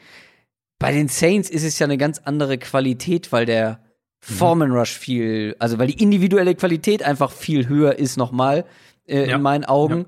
Bei 0.78 0.92
den 0.92 1.08
Saints 1.08 1.50
ist 1.50 1.62
es 1.62 1.78
ja 1.78 1.86
eine 1.86 1.98
ganz 1.98 2.18
andere 2.24 2.58
Qualität, 2.58 3.32
weil 3.32 3.46
der. 3.46 3.80
Foreman 4.20 4.70
Rush 4.70 4.98
viel, 4.98 5.56
also 5.58 5.78
weil 5.78 5.86
die 5.86 6.02
individuelle 6.02 6.54
Qualität 6.54 7.02
einfach 7.02 7.32
viel 7.32 7.68
höher 7.68 7.98
ist 7.98 8.16
nochmal 8.16 8.64
äh, 9.06 9.28
ja. 9.28 9.36
in 9.36 9.42
meinen 9.42 9.64
Augen. 9.64 10.06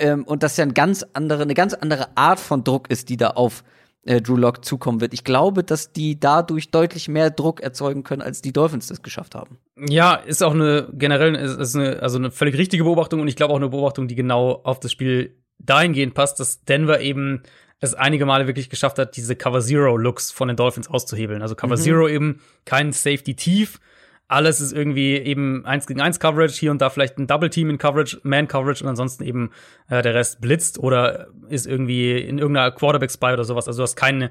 Ja. 0.00 0.12
Ähm, 0.12 0.24
und 0.24 0.42
das 0.42 0.56
ja 0.56 0.64
ein 0.64 0.74
ganz 0.74 1.04
andere, 1.12 1.42
eine 1.42 1.54
ganz 1.54 1.74
andere 1.74 2.16
Art 2.16 2.38
von 2.38 2.64
Druck 2.64 2.90
ist, 2.90 3.08
die 3.08 3.16
da 3.16 3.30
auf 3.30 3.64
äh, 4.06 4.20
Drew 4.20 4.36
Lock 4.36 4.64
zukommen 4.64 5.00
wird. 5.00 5.12
Ich 5.12 5.24
glaube, 5.24 5.64
dass 5.64 5.92
die 5.92 6.20
dadurch 6.20 6.70
deutlich 6.70 7.08
mehr 7.08 7.30
Druck 7.30 7.60
erzeugen 7.60 8.04
können, 8.04 8.22
als 8.22 8.40
die 8.40 8.52
Dolphins 8.52 8.86
das 8.86 9.02
geschafft 9.02 9.34
haben. 9.34 9.58
Ja, 9.76 10.14
ist 10.14 10.42
auch 10.42 10.54
eine 10.54 10.88
generell 10.92 11.34
ist, 11.34 11.58
ist 11.58 11.76
eine, 11.76 12.02
also 12.02 12.18
eine 12.18 12.30
völlig 12.30 12.56
richtige 12.56 12.84
Beobachtung 12.84 13.20
und 13.20 13.28
ich 13.28 13.36
glaube 13.36 13.52
auch 13.52 13.58
eine 13.58 13.68
Beobachtung, 13.68 14.06
die 14.06 14.14
genau 14.14 14.60
auf 14.62 14.78
das 14.80 14.92
Spiel 14.92 15.34
dahingehend 15.58 16.14
passt, 16.14 16.38
dass 16.38 16.64
Denver 16.64 17.00
eben 17.00 17.42
es 17.80 17.94
einige 17.94 18.26
Male 18.26 18.46
wirklich 18.46 18.70
geschafft 18.70 18.98
hat, 18.98 19.16
diese 19.16 19.36
Cover 19.36 19.60
Zero 19.60 19.96
Looks 19.96 20.30
von 20.30 20.48
den 20.48 20.56
Dolphins 20.56 20.88
auszuhebeln. 20.88 21.42
Also 21.42 21.54
Cover 21.54 21.76
mhm. 21.76 21.80
Zero 21.80 22.08
eben 22.08 22.40
kein 22.64 22.92
Safety 22.92 23.34
tief. 23.34 23.80
Alles 24.28 24.60
ist 24.60 24.72
irgendwie 24.72 25.16
eben 25.16 25.64
eins 25.66 25.86
gegen 25.86 26.00
eins 26.00 26.18
Coverage, 26.18 26.54
hier 26.58 26.72
und 26.72 26.82
da 26.82 26.90
vielleicht 26.90 27.16
ein 27.16 27.28
Double 27.28 27.48
Team 27.48 27.70
in 27.70 27.78
Coverage, 27.78 28.18
Man 28.24 28.48
Coverage 28.48 28.82
und 28.82 28.90
ansonsten 28.90 29.22
eben 29.22 29.52
äh, 29.88 30.02
der 30.02 30.14
Rest 30.14 30.40
blitzt 30.40 30.78
oder 30.78 31.28
ist 31.48 31.66
irgendwie 31.66 32.18
in 32.18 32.38
irgendeiner 32.38 32.72
Quarterback 32.72 33.12
Spy 33.12 33.34
oder 33.34 33.44
sowas. 33.44 33.68
Also 33.68 33.78
du 33.78 33.82
hast 33.84 33.94
keine 33.94 34.30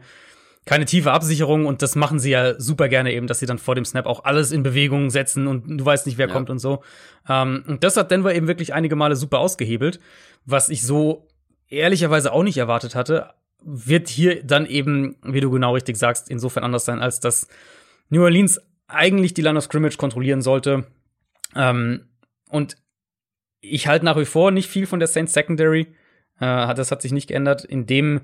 keine 0.65 0.85
tiefe 0.85 1.11
Absicherung 1.11 1.67
und 1.67 1.83
das 1.83 1.95
machen 1.95 2.17
sie 2.17 2.31
ja 2.31 2.59
super 2.59 2.89
gerne 2.89 3.13
eben, 3.13 3.27
dass 3.27 3.39
sie 3.39 3.45
dann 3.45 3.59
vor 3.59 3.75
dem 3.75 3.85
Snap 3.85 4.07
auch 4.07 4.23
alles 4.25 4.51
in 4.51 4.63
Bewegung 4.63 5.11
setzen 5.11 5.45
und 5.45 5.77
du 5.79 5.85
weißt 5.85 6.07
nicht, 6.07 6.17
wer 6.17 6.27
ja. 6.27 6.33
kommt 6.33 6.49
und 6.49 6.57
so. 6.57 6.83
Ähm, 7.29 7.63
und 7.67 7.83
das 7.83 7.97
hat 7.97 8.09
Denver 8.09 8.33
eben 8.33 8.47
wirklich 8.47 8.73
einige 8.73 8.95
Male 8.95 9.15
super 9.15 9.39
ausgehebelt, 9.39 9.99
was 10.45 10.69
ich 10.69 10.81
so 10.81 11.27
ehrlicherweise 11.69 12.31
auch 12.31 12.43
nicht 12.43 12.57
erwartet 12.57 12.95
hatte, 12.95 13.33
wird 13.63 14.09
hier 14.09 14.43
dann 14.43 14.65
eben, 14.65 15.17
wie 15.23 15.41
du 15.41 15.49
genau 15.49 15.73
richtig 15.73 15.97
sagst, 15.97 16.29
insofern 16.29 16.63
anders 16.63 16.85
sein, 16.85 17.01
als 17.01 17.19
dass 17.19 17.47
New 18.09 18.23
Orleans 18.23 18.61
eigentlich 18.87 19.33
die 19.33 19.41
Line 19.41 19.57
of 19.57 19.63
Scrimmage 19.63 19.97
kontrollieren 19.97 20.41
sollte. 20.41 20.85
Ähm, 21.55 22.07
und 22.49 22.77
ich 23.61 23.87
halte 23.87 24.05
nach 24.05 24.17
wie 24.17 24.25
vor 24.25 24.51
nicht 24.51 24.69
viel 24.69 24.85
von 24.85 24.99
der 24.99 25.07
Saints 25.07 25.33
Secondary. 25.33 25.87
Äh, 26.39 26.75
das 26.75 26.91
hat 26.91 27.01
sich 27.01 27.11
nicht 27.11 27.27
geändert. 27.27 27.65
In 27.65 27.87
dem 27.87 28.21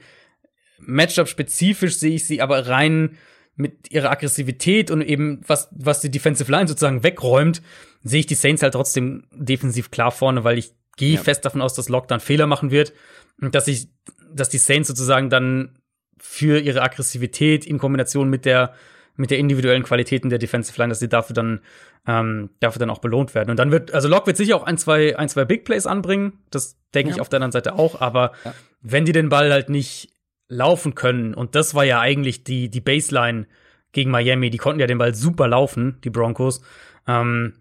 Matchup 0.77 1.27
spezifisch 1.27 1.97
sehe 1.97 2.15
ich 2.15 2.25
sie 2.27 2.41
aber 2.41 2.67
rein 2.67 3.17
mit 3.55 3.91
ihrer 3.91 4.11
Aggressivität 4.11 4.91
und 4.91 5.01
eben 5.01 5.41
was, 5.47 5.69
was 5.71 6.01
die 6.01 6.11
Defensive 6.11 6.51
Line 6.51 6.67
sozusagen 6.67 7.03
wegräumt, 7.03 7.61
sehe 8.03 8.21
ich 8.21 8.25
die 8.27 8.35
Saints 8.35 8.61
halt 8.61 8.73
trotzdem 8.73 9.25
defensiv 9.31 9.91
klar 9.91 10.11
vorne, 10.11 10.43
weil 10.43 10.57
ich 10.57 10.73
gehe 10.97 11.15
ja. 11.15 11.21
fest 11.21 11.45
davon 11.45 11.61
aus, 11.61 11.73
dass 11.73 11.89
Lockdown 11.89 12.19
Fehler 12.19 12.47
machen 12.47 12.71
wird 12.71 12.93
dass 13.39 13.67
ich, 13.67 13.87
dass 14.33 14.49
die 14.49 14.57
Saints 14.57 14.87
sozusagen 14.87 15.29
dann 15.29 15.77
für 16.19 16.59
ihre 16.59 16.81
Aggressivität 16.81 17.65
in 17.65 17.77
Kombination 17.77 18.29
mit 18.29 18.45
der 18.45 18.73
mit 19.15 19.29
der 19.29 19.39
individuellen 19.39 19.83
Qualitäten 19.83 20.29
der 20.29 20.39
Defensive 20.39 20.77
Line, 20.79 20.89
dass 20.89 20.99
sie 20.99 21.09
dafür 21.09 21.33
dann 21.33 21.61
ähm, 22.07 22.49
dafür 22.59 22.79
dann 22.79 22.89
auch 22.89 22.99
belohnt 22.99 23.35
werden. 23.35 23.51
Und 23.51 23.57
dann 23.57 23.71
wird 23.71 23.93
also 23.93 24.07
Lock 24.07 24.25
wird 24.27 24.37
sicher 24.37 24.55
auch 24.55 24.63
ein 24.63 24.77
zwei 24.77 25.17
ein 25.17 25.29
zwei 25.29 25.45
Big 25.45 25.65
Plays 25.65 25.85
anbringen. 25.85 26.39
Das 26.49 26.77
denke 26.93 27.09
ja. 27.09 27.15
ich 27.15 27.21
auf 27.21 27.29
der 27.29 27.37
anderen 27.37 27.51
Seite 27.51 27.73
auch. 27.73 28.01
Aber 28.01 28.31
ja. 28.45 28.53
wenn 28.81 29.05
die 29.05 29.11
den 29.11 29.29
Ball 29.29 29.51
halt 29.51 29.69
nicht 29.69 30.09
laufen 30.47 30.95
können 30.95 31.33
und 31.33 31.55
das 31.55 31.75
war 31.75 31.83
ja 31.83 31.99
eigentlich 31.99 32.43
die 32.43 32.69
die 32.69 32.81
Baseline 32.81 33.47
gegen 33.91 34.11
Miami, 34.11 34.49
die 34.49 34.57
konnten 34.57 34.79
ja 34.79 34.87
den 34.87 34.97
Ball 34.97 35.13
super 35.13 35.47
laufen, 35.47 35.99
die 36.03 36.09
Broncos. 36.09 36.61
Ähm, 37.07 37.53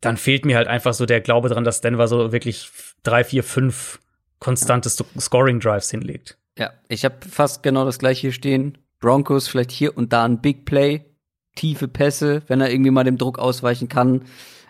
dann 0.00 0.16
fehlt 0.16 0.44
mir 0.44 0.56
halt 0.56 0.68
einfach 0.68 0.94
so 0.94 1.06
der 1.06 1.20
Glaube 1.20 1.48
dran, 1.48 1.64
dass 1.64 1.80
Denver 1.80 2.06
so 2.06 2.32
wirklich 2.32 2.70
drei, 3.02 3.24
vier, 3.24 3.42
fünf 3.42 3.98
konstante 4.38 4.88
Scoring 4.88 5.60
Drives 5.60 5.90
hinlegt. 5.90 6.38
Ja, 6.58 6.72
ich 6.88 7.04
habe 7.04 7.16
fast 7.28 7.62
genau 7.62 7.84
das 7.84 7.98
gleiche 7.98 8.22
hier 8.22 8.32
stehen. 8.32 8.78
Broncos 9.00 9.48
vielleicht 9.48 9.70
hier 9.70 9.96
und 9.96 10.12
da 10.12 10.24
ein 10.24 10.40
Big 10.40 10.64
Play, 10.64 11.04
tiefe 11.54 11.88
Pässe, 11.88 12.42
wenn 12.48 12.60
er 12.60 12.70
irgendwie 12.70 12.90
mal 12.90 13.04
dem 13.04 13.18
Druck 13.18 13.38
ausweichen 13.38 13.88
kann. 13.88 14.22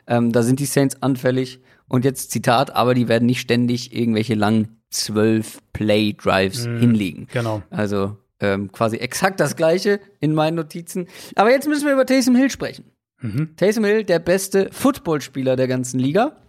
Ähm, 0.07 0.33
da 0.33 0.43
sind 0.43 0.61
die 0.61 0.67
Saints 0.67 1.03
anfällig. 1.03 1.61
Und 1.89 2.05
jetzt 2.05 2.31
Zitat, 2.31 2.75
aber 2.75 2.93
die 2.93 3.09
werden 3.09 3.25
nicht 3.25 3.41
ständig 3.41 3.97
irgendwelche 3.97 4.35
langen 4.35 4.83
zwölf 4.91 5.59
Play 5.73 6.13
Drives 6.13 6.67
mm, 6.67 6.79
hinlegen. 6.79 7.27
Genau. 7.33 7.63
Also 7.71 8.19
ähm, 8.41 8.71
quasi 8.73 8.97
exakt 8.97 9.41
das 9.41 9.57
gleiche 9.57 10.01
in 10.21 10.35
meinen 10.35 10.55
Notizen. 10.55 11.07
Aber 11.35 11.51
jetzt 11.51 11.67
müssen 11.67 11.87
wir 11.87 11.95
über 11.95 12.07
Taysom 12.07 12.37
Hill 12.37 12.51
sprechen. 12.51 12.85
Mhm. 13.21 13.57
Taysom 13.57 13.85
Hill, 13.85 14.05
der 14.05 14.19
beste 14.19 14.69
Footballspieler 14.71 15.57
der 15.57 15.69
ganzen 15.69 15.99
Liga. 15.99 16.37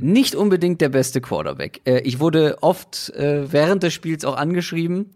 Nicht 0.00 0.34
unbedingt 0.34 0.80
der 0.80 0.88
beste 0.88 1.20
Quarterback. 1.20 1.80
Äh, 1.84 2.00
ich 2.00 2.20
wurde 2.20 2.58
oft 2.62 3.10
äh, 3.10 3.52
während 3.52 3.82
des 3.82 3.92
Spiels 3.92 4.24
auch 4.24 4.36
angeschrieben. 4.36 5.10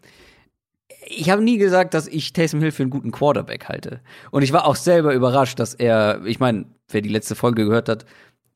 Ich 1.06 1.30
habe 1.30 1.42
nie 1.42 1.56
gesagt, 1.56 1.94
dass 1.94 2.09
ich 2.09 2.32
Taysom 2.32 2.60
Hill 2.60 2.72
für 2.72 2.82
einen 2.82 2.90
guten 2.90 3.12
Quarterback 3.12 3.68
halte. 3.68 4.00
Und 4.30 4.42
ich 4.42 4.52
war 4.52 4.66
auch 4.66 4.76
selber 4.76 5.14
überrascht, 5.14 5.59
dass 5.59 5.74
er, 5.74 6.24
ich 6.24 6.40
meine, 6.40 6.66
wer 6.88 7.00
die 7.00 7.09
letzte 7.09 7.34
Folge 7.34 7.64
gehört 7.64 7.88
hat, 7.88 8.04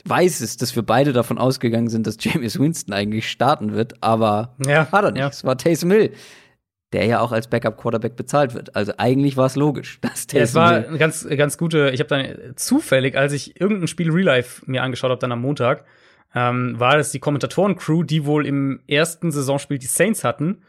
weiß 0.05 0.41
es, 0.41 0.57
dass 0.57 0.75
wir 0.77 0.83
beide 0.83 1.13
davon 1.13 1.39
ausgegangen 1.39 1.89
sind, 1.89 2.07
dass 2.07 2.17
James 2.21 2.59
Winston 2.59 2.93
eigentlich 2.93 3.31
starten 3.31 3.73
wird, 3.73 4.03
aber 4.03 4.55
ja, 4.65 4.91
hat 4.91 5.05
er 5.05 5.11
nicht. 5.11 5.21
Ja. 5.21 5.29
Es 5.29 5.45
war 5.45 5.57
Taysom 5.57 5.91
Hill 5.91 6.13
der 6.93 7.05
ja 7.05 7.21
auch 7.21 7.33
als 7.33 7.49
Backup-Quarterback 7.49 8.17
bezahlt 8.17 8.55
wird. 8.55 8.77
Also 8.77 8.93
eigentlich 8.97 9.37
war 9.37 9.47
es 9.47 9.57
logisch, 9.57 10.01
dass 10.03 10.27
der. 10.27 10.41
Ja, 10.41 10.45
es 10.45 10.55
war 10.55 10.73
eine 10.73 10.99
ganz, 10.99 11.27
ganz 11.29 11.59
gute. 11.59 11.91
Ich 11.91 12.01
habe 12.01 12.09
dann 12.09 12.57
zufällig, 12.57 13.17
als 13.17 13.33
ich 13.33 13.61
irgendein 13.61 13.89
Spiel 13.89 14.11
Real 14.11 14.25
Life 14.25 14.63
mir 14.67 14.83
angeschaut 14.83 15.11
habe, 15.11 15.21
dann 15.21 15.33
am 15.33 15.41
Montag, 15.41 15.85
ähm, 16.35 16.79
war 16.79 16.97
das 16.97 17.13
die 17.13 17.19
Kommentatoren-Crew, 17.19 18.03
die 18.03 18.27
wohl 18.27 18.47
im 18.47 18.81
ersten 18.87 19.31
Saisonspiel 19.31 19.79
die 19.79 19.87
Saints 19.87 20.25
hatten. 20.25 20.63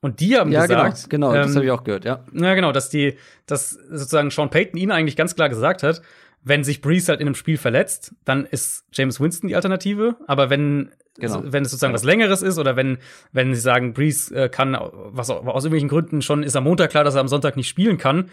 Und 0.00 0.20
die 0.20 0.36
haben 0.36 0.52
ja, 0.52 0.66
gesagt, 0.66 1.10
genau, 1.10 1.30
genau, 1.30 1.40
ähm, 1.40 1.46
das 1.46 1.56
habe 1.56 1.64
ich 1.64 1.70
auch 1.72 1.82
gehört, 1.82 2.04
ja. 2.04 2.24
Ja, 2.32 2.54
genau, 2.54 2.70
dass 2.70 2.88
die, 2.88 3.16
dass 3.46 3.70
sozusagen 3.70 4.30
Sean 4.30 4.50
Payton 4.50 4.78
ihnen 4.78 4.92
eigentlich 4.92 5.16
ganz 5.16 5.34
klar 5.34 5.48
gesagt 5.48 5.82
hat, 5.82 6.02
wenn 6.42 6.64
sich 6.64 6.80
Breeze 6.80 7.08
halt 7.08 7.20
in 7.20 7.26
einem 7.26 7.34
Spiel 7.34 7.58
verletzt, 7.58 8.14
dann 8.24 8.46
ist 8.46 8.84
James 8.92 9.20
Winston 9.20 9.48
die 9.48 9.56
Alternative. 9.56 10.16
Aber 10.26 10.50
wenn, 10.50 10.90
Genau. 11.18 11.42
wenn 11.44 11.64
es 11.64 11.72
sozusagen 11.72 11.94
was 11.94 12.04
Längeres 12.04 12.42
ist 12.42 12.58
oder 12.58 12.76
wenn, 12.76 12.98
wenn 13.32 13.52
sie 13.52 13.60
sagen, 13.60 13.92
Breeze 13.92 14.32
äh, 14.34 14.48
kann, 14.48 14.78
was 14.80 15.30
auch, 15.30 15.44
aus 15.46 15.64
irgendwelchen 15.64 15.88
Gründen 15.88 16.22
schon 16.22 16.44
ist 16.44 16.54
am 16.54 16.62
Montag 16.62 16.90
klar, 16.90 17.02
dass 17.02 17.16
er 17.16 17.20
am 17.20 17.28
Sonntag 17.28 17.56
nicht 17.56 17.68
spielen 17.68 17.98
kann, 17.98 18.30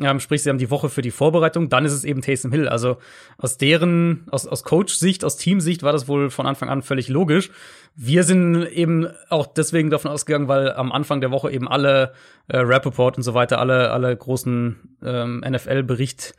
ähm, 0.00 0.20
sprich, 0.20 0.44
sie 0.44 0.50
haben 0.50 0.58
die 0.58 0.70
Woche 0.70 0.88
für 0.88 1.02
die 1.02 1.10
Vorbereitung, 1.10 1.68
dann 1.68 1.84
ist 1.84 1.92
es 1.92 2.04
eben 2.04 2.22
Taysom 2.22 2.52
Hill. 2.52 2.68
Also 2.68 2.98
aus 3.38 3.58
deren, 3.58 4.26
aus, 4.30 4.46
aus 4.46 4.62
Coach-Sicht, 4.62 5.24
aus 5.24 5.36
Teamsicht 5.36 5.82
war 5.82 5.92
das 5.92 6.06
wohl 6.06 6.30
von 6.30 6.46
Anfang 6.46 6.68
an 6.68 6.82
völlig 6.82 7.08
logisch. 7.08 7.50
Wir 7.96 8.22
sind 8.22 8.66
eben 8.66 9.08
auch 9.28 9.46
deswegen 9.46 9.90
davon 9.90 10.12
ausgegangen, 10.12 10.46
weil 10.46 10.72
am 10.72 10.92
Anfang 10.92 11.20
der 11.20 11.32
Woche 11.32 11.50
eben 11.50 11.66
alle 11.66 12.12
äh, 12.46 12.58
Rappaport 12.58 13.16
und 13.16 13.24
so 13.24 13.34
weiter, 13.34 13.58
alle, 13.58 13.90
alle 13.90 14.16
großen 14.16 14.76
ähm, 15.02 15.44
NFL-Bericht 15.44 16.34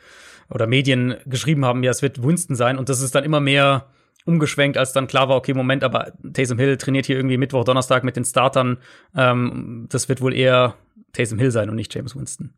oder 0.49 0.67
Medien 0.67 1.15
geschrieben 1.25 1.65
haben, 1.65 1.83
ja, 1.83 1.91
es 1.91 2.01
wird 2.01 2.23
Winston 2.23 2.55
sein. 2.55 2.77
Und 2.77 2.89
das 2.89 3.01
ist 3.01 3.15
dann 3.15 3.23
immer 3.23 3.39
mehr 3.39 3.87
umgeschwenkt, 4.25 4.77
als 4.77 4.93
dann 4.93 5.07
klar 5.07 5.29
war, 5.29 5.37
okay, 5.37 5.53
Moment, 5.53 5.83
aber 5.83 6.13
Taysom 6.33 6.59
Hill 6.59 6.77
trainiert 6.77 7.05
hier 7.05 7.15
irgendwie 7.15 7.37
Mittwoch, 7.37 7.63
Donnerstag 7.63 8.03
mit 8.03 8.15
den 8.15 8.25
Startern. 8.25 8.77
Ähm, 9.15 9.87
das 9.89 10.09
wird 10.09 10.21
wohl 10.21 10.33
eher 10.33 10.75
Taysom 11.13 11.39
Hill 11.39 11.51
sein 11.51 11.69
und 11.69 11.75
nicht 11.75 11.93
James 11.93 12.15
Winston. 12.15 12.53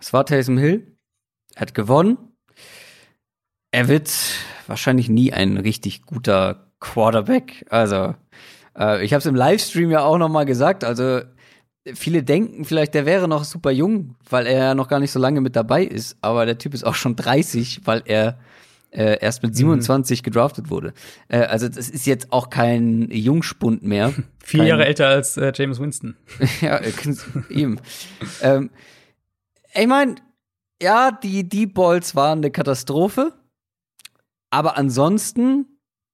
Es 0.00 0.12
war 0.12 0.24
Taysom 0.24 0.58
Hill. 0.58 0.96
Er 1.54 1.62
hat 1.62 1.74
gewonnen. 1.74 2.18
Er 3.70 3.88
wird 3.88 4.12
wahrscheinlich 4.66 5.08
nie 5.08 5.32
ein 5.32 5.56
richtig 5.56 6.02
guter 6.02 6.70
Quarterback. 6.80 7.66
Also, 7.70 8.14
äh, 8.78 9.04
ich 9.04 9.12
habe 9.12 9.18
es 9.18 9.26
im 9.26 9.34
Livestream 9.34 9.90
ja 9.90 10.02
auch 10.02 10.18
noch 10.18 10.28
mal 10.28 10.44
gesagt. 10.44 10.84
Also, 10.84 11.22
viele 11.92 12.22
denken 12.22 12.64
vielleicht, 12.64 12.94
der 12.94 13.04
wäre 13.06 13.28
noch 13.28 13.44
super 13.44 13.70
jung, 13.70 14.16
weil 14.28 14.46
er 14.46 14.58
ja 14.58 14.74
noch 14.74 14.88
gar 14.88 15.00
nicht 15.00 15.12
so 15.12 15.18
lange 15.20 15.40
mit 15.40 15.54
dabei 15.56 15.84
ist. 15.84 16.16
Aber 16.22 16.46
der 16.46 16.58
Typ 16.58 16.72
ist 16.74 16.84
auch 16.84 16.94
schon 16.94 17.16
30, 17.16 17.82
weil 17.84 18.02
er 18.06 18.38
äh, 18.90 19.18
erst 19.20 19.42
mit 19.42 19.54
27 19.56 20.22
gedraftet 20.22 20.70
wurde. 20.70 20.94
Äh, 21.28 21.38
also, 21.40 21.68
das 21.68 21.90
ist 21.90 22.06
jetzt 22.06 22.32
auch 22.32 22.48
kein 22.48 23.10
Jungspund 23.10 23.82
mehr. 23.82 24.14
Vier 24.44 24.60
Kein- 24.60 24.68
Jahre 24.68 24.86
älter 24.86 25.08
als 25.08 25.36
äh, 25.36 25.52
James 25.54 25.80
Winston. 25.80 26.16
ja, 26.60 26.76
äh, 26.78 26.92
eben. 27.50 27.80
ähm, 28.40 28.70
ich 29.74 29.86
meine, 29.86 30.14
ja, 30.80 31.10
die 31.10 31.48
Deep 31.48 31.74
Balls 31.74 32.14
waren 32.14 32.38
eine 32.38 32.50
Katastrophe, 32.50 33.32
aber 34.50 34.76
ansonsten 34.76 35.66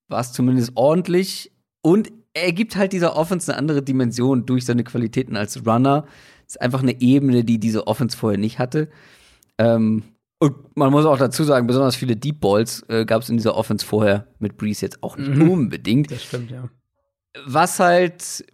war 0.09 0.21
es 0.21 0.33
zumindest 0.33 0.73
ordentlich 0.75 1.53
und 1.83 2.11
er 2.35 2.53
gibt 2.53 2.77
halt 2.77 2.93
dieser 2.93 3.17
Offense 3.17 3.51
eine 3.51 3.59
andere 3.59 3.83
Dimension 3.83 4.47
durch 4.47 4.65
seine 4.65 4.85
Qualitäten 4.85 5.37
als 5.37 5.67
Runner. 5.67 6.07
Ist 6.47 6.61
einfach 6.61 6.83
eine 6.83 7.01
Ebene, 7.01 7.45
die 7.45 7.59
diese 7.59 7.87
Offense 7.87 8.17
vorher 8.17 8.39
nicht 8.39 8.59
hatte. 8.59 8.89
Ähm, 9.59 10.03
und 10.39 10.77
man 10.77 10.91
muss 10.91 11.05
auch 11.05 11.19
dazu 11.19 11.45
sagen, 11.45 11.67
besonders 11.67 11.97
viele 11.97 12.17
Deep 12.17 12.41
Balls 12.41 12.85
äh, 12.89 13.05
gab 13.05 13.23
es 13.23 13.29
in 13.29 13.37
dieser 13.37 13.57
Offense 13.57 13.85
vorher 13.85 14.27
mit 14.39 14.57
Breeze 14.57 14.85
jetzt 14.87 15.03
auch 15.03 15.17
nicht 15.17 15.29
Mhm. 15.37 15.51
unbedingt 15.51 16.11
Das 16.11 16.25
stimmt, 16.25 16.51
ja. 16.51 16.69
was 17.47 17.79
halt, 17.79 18.45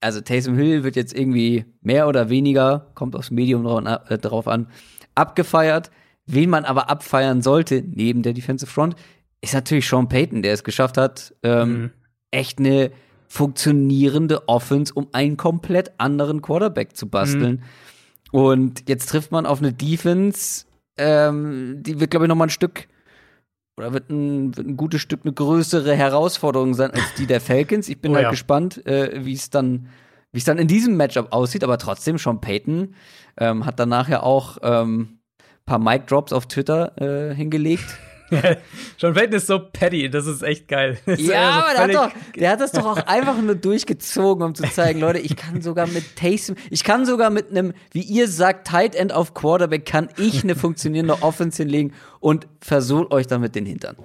also 0.00 0.20
Taysom 0.20 0.56
Hill 0.56 0.82
wird 0.84 0.96
jetzt 0.96 1.14
irgendwie 1.16 1.64
mehr 1.80 2.08
oder 2.08 2.28
weniger, 2.28 2.90
kommt 2.94 3.14
aufs 3.14 3.30
Medium 3.30 3.62
drauf, 3.64 3.82
äh, 4.08 4.18
drauf 4.18 4.48
an, 4.48 4.68
abgefeiert. 5.14 5.90
Wen 6.26 6.50
man 6.50 6.64
aber 6.64 6.90
abfeiern 6.90 7.40
sollte, 7.42 7.82
neben 7.86 8.22
der 8.22 8.32
Defensive 8.32 8.70
Front, 8.70 8.96
ist 9.42 9.54
natürlich 9.54 9.86
Sean 9.88 10.08
Payton, 10.08 10.42
der 10.42 10.54
es 10.54 10.64
geschafft 10.64 10.96
hat, 10.96 11.34
ähm, 11.42 11.68
Mhm. 11.72 11.90
Echt 12.34 12.58
eine 12.58 12.90
funktionierende 13.28 14.48
Offense 14.48 14.92
um 14.92 15.08
einen 15.12 15.36
komplett 15.36 15.92
anderen 15.98 16.42
Quarterback 16.42 16.96
zu 16.96 17.08
basteln. 17.08 17.62
Und 18.32 18.88
jetzt 18.88 19.08
trifft 19.08 19.32
man 19.32 19.46
auf 19.46 19.60
eine 19.60 19.72
Defense, 19.72 20.66
ähm, 20.96 21.78
die 21.80 22.00
wird, 22.00 22.10
glaube 22.10 22.26
ich, 22.26 22.28
noch 22.28 22.36
mal 22.36 22.46
ein 22.46 22.50
Stück 22.50 22.88
oder 23.76 23.92
wird 23.92 24.10
ein, 24.10 24.56
wird 24.56 24.66
ein 24.66 24.76
gutes 24.76 25.00
Stück 25.00 25.20
eine 25.24 25.32
größere 25.32 25.94
Herausforderung 25.94 26.74
sein 26.74 26.92
als 26.92 27.14
die 27.18 27.26
der 27.26 27.40
Falcons. 27.40 27.88
Ich 27.88 28.00
bin 28.00 28.12
Oh 28.12 28.14
halt 28.16 28.24
ja. 28.24 28.30
gespannt, 28.30 28.86
äh, 28.86 29.24
wie 29.24 29.32
es 29.32 29.50
dann, 29.50 29.88
wie 30.32 30.38
es 30.38 30.44
dann 30.44 30.58
in 30.58 30.68
diesem 30.68 30.96
Matchup 30.96 31.32
aussieht. 31.32 31.64
Aber 31.64 31.78
trotzdem, 31.78 32.18
Sean 32.18 32.40
Payton 32.40 32.94
ähm, 33.36 33.66
hat 33.66 33.80
danach 33.80 34.08
ja 34.08 34.22
auch 34.22 34.58
ähm, 34.62 35.18
paar 35.66 35.78
Mic 35.78 36.06
Drops 36.06 36.32
auf 36.32 36.46
Twitter 36.46 37.30
äh, 37.30 37.34
hingelegt. 37.34 37.98
Sean 38.98 39.14
Payton 39.14 39.34
ist 39.34 39.46
so 39.46 39.58
petty, 39.58 40.08
das 40.08 40.26
ist 40.26 40.42
echt 40.42 40.68
geil. 40.68 40.98
Das 41.06 41.20
Ja, 41.20 41.50
aber 41.50 41.72
der 41.74 41.82
hat, 41.82 42.12
doch, 42.12 42.32
der 42.34 42.50
hat 42.50 42.60
das 42.60 42.72
doch 42.72 42.84
auch 42.84 43.06
einfach 43.06 43.40
nur 43.40 43.54
durchgezogen, 43.54 44.44
um 44.44 44.54
zu 44.54 44.64
zeigen, 44.64 45.00
Leute, 45.00 45.18
ich 45.18 45.36
kann 45.36 45.62
sogar 45.62 45.86
mit 45.86 46.16
Taysom, 46.16 46.56
ich 46.70 46.84
kann 46.84 47.06
sogar 47.06 47.30
mit 47.30 47.50
einem, 47.50 47.72
wie 47.92 48.02
ihr 48.02 48.28
sagt, 48.28 48.66
Tight 48.66 48.94
End 48.94 49.12
auf 49.12 49.34
Quarterback, 49.34 49.86
kann 49.86 50.08
ich 50.16 50.42
eine 50.42 50.56
funktionierende 50.56 51.22
Offense 51.22 51.62
hinlegen 51.62 51.92
und 52.20 52.46
versohlt 52.60 53.10
euch 53.12 53.26
damit 53.26 53.54
den 53.54 53.66
Hintern. 53.66 53.96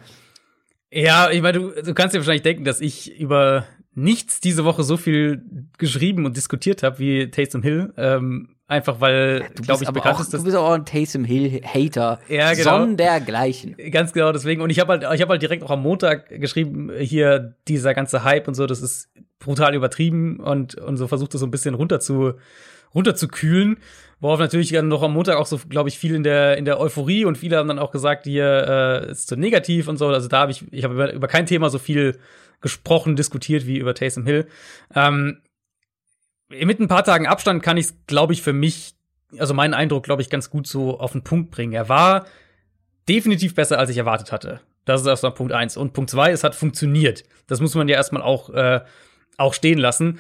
Ja, 0.92 1.30
ich 1.30 1.42
meine, 1.42 1.60
du, 1.60 1.82
du 1.84 1.94
kannst 1.94 2.16
dir 2.16 2.20
wahrscheinlich 2.20 2.42
denken, 2.42 2.64
dass 2.64 2.82
ich 2.82 3.20
über 3.20 3.66
nichts 3.94 4.40
diese 4.40 4.66
Woche 4.66 4.84
so 4.84 4.98
viel 4.98 5.44
geschrieben 5.78 6.26
und 6.26 6.36
diskutiert 6.38 6.84
habe 6.84 7.00
wie 7.00 7.30
Taysom 7.30 7.62
Hill. 7.62 7.94
Ähm, 7.98 8.56
einfach 8.70 9.02
weil, 9.02 9.50
Du 9.56 9.64
glaube 9.64 9.84
ich, 9.84 9.90
bekannt 9.90 10.16
auch, 10.16 10.22
ist, 10.22 10.32
du 10.32 10.38
dass 10.38 10.44
bist 10.46 10.56
auch 10.56 10.72
ein 10.72 10.86
Taysom 10.86 11.26
Hill-Hater. 11.26 12.20
Ja, 12.30 12.54
genau. 12.54 12.80
Sondergleichen. 12.80 13.76
Ganz 13.92 14.14
genau 14.14 14.32
deswegen. 14.32 14.62
Und 14.62 14.70
ich 14.70 14.80
habe 14.80 14.94
halt, 14.94 15.04
ich 15.16 15.22
habe 15.22 15.32
halt 15.32 15.42
direkt 15.42 15.64
auch 15.64 15.72
am 15.72 15.82
Montag 15.82 16.30
geschrieben, 16.30 16.92
hier 16.98 17.56
dieser 17.68 17.94
ganze 17.94 18.24
Hype 18.24 18.48
und 18.48 18.54
so, 18.54 18.68
das 18.68 18.82
ist 18.82 19.10
brutal 19.40 19.74
übertrieben 19.74 20.40
und, 20.40 20.76
und 20.76 20.98
so 20.98 21.08
versucht 21.08 21.34
es 21.34 21.40
so 21.42 21.48
ein 21.48 21.52
bisschen 21.52 21.74
runter 21.74 22.00
zu, 22.00 22.34
runter 22.94 23.16
zu 23.16 23.28
kühlen. 23.28 23.78
Worauf 24.22 24.40
natürlich 24.40 24.70
dann 24.72 24.88
noch 24.88 25.02
am 25.02 25.14
Montag 25.14 25.38
auch 25.38 25.46
so, 25.46 25.60
glaube 25.70 25.90
ich, 25.90 25.98
viel 25.98 26.14
in 26.14 26.24
der, 26.24 26.58
in 26.58 26.66
der 26.66 26.80
Euphorie 26.80 27.26
und 27.26 27.38
viele 27.38 27.58
haben 27.58 27.70
dann 27.70 27.80
auch 27.80 27.92
gesagt, 27.92 28.26
hier 28.26 29.06
äh, 29.08 29.12
ist 29.12 29.30
zu 29.30 29.36
negativ 29.36 29.88
und 29.88 29.98
so. 29.98 30.08
Also 30.08 30.28
da 30.28 30.42
habe 30.42 30.52
ich, 30.52 30.64
ich 30.72 30.84
habe 30.84 30.94
über, 30.94 31.14
über 31.14 31.28
kein 31.28 31.46
Thema 31.46 31.70
so 31.70 31.80
viel 31.80 32.20
gesprochen, 32.62 33.16
diskutiert 33.16 33.66
wie 33.66 33.78
über 33.78 33.96
Taysom 33.96 34.26
Hill. 34.26 34.46
Ähm, 34.94 35.40
mit 36.50 36.80
ein 36.80 36.88
paar 36.88 37.04
Tagen 37.04 37.28
Abstand 37.28 37.64
kann 37.64 37.78
ich 37.78 37.88
es, 37.88 37.96
glaube 38.08 38.34
ich, 38.34 38.42
für 38.42 38.54
mich, 38.54 38.96
also 39.38 39.54
meinen 39.54 39.74
Eindruck, 39.74 40.04
glaube 40.04 40.22
ich, 40.22 40.30
ganz 40.30 40.50
gut 40.50 40.68
so 40.68 41.00
auf 41.00 41.12
den 41.12 41.24
Punkt 41.24 41.52
bringen. 41.52 41.74
Er 41.74 41.90
war 41.90 42.26
definitiv 43.08 43.56
besser, 43.56 43.80
als 43.80 43.90
ich 43.90 43.98
erwartet 43.98 44.32
hatte. 44.32 44.62
Das 44.86 45.02
ist 45.02 45.08
erstmal 45.08 45.34
Punkt 45.34 45.54
eins. 45.54 45.78
Und 45.78 45.94
Punkt 45.94 46.10
zwei, 46.10 46.32
es 46.32 46.44
hat 46.44 46.56
funktioniert. 46.56 47.24
Das 47.48 47.62
muss 47.62 47.76
man 47.76 47.88
ja 47.88 47.96
erstmal 47.96 48.24
auch, 48.24 48.50
äh, 48.50 48.82
auch 49.38 49.54
stehen 49.54 49.78
lassen. 49.78 50.20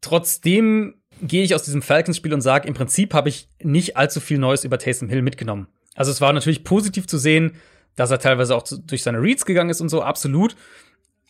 Trotzdem 0.00 0.94
gehe 1.22 1.44
ich 1.44 1.54
aus 1.54 1.62
diesem 1.62 1.80
Falcons-Spiel 1.80 2.34
und 2.34 2.40
sage, 2.40 2.68
im 2.68 2.74
Prinzip 2.74 3.14
habe 3.14 3.28
ich 3.28 3.48
nicht 3.62 3.96
allzu 3.96 4.20
viel 4.20 4.38
Neues 4.38 4.64
über 4.64 4.78
Taysom 4.78 5.08
Hill 5.08 5.22
mitgenommen. 5.22 5.68
Also 5.94 6.10
es 6.10 6.20
war 6.20 6.32
natürlich 6.32 6.64
positiv 6.64 7.06
zu 7.06 7.18
sehen, 7.18 7.52
dass 7.96 8.10
er 8.10 8.18
teilweise 8.18 8.56
auch 8.56 8.64
durch 8.64 9.02
seine 9.02 9.22
Reads 9.22 9.46
gegangen 9.46 9.70
ist 9.70 9.80
und 9.80 9.88
so, 9.88 10.02
absolut. 10.02 10.56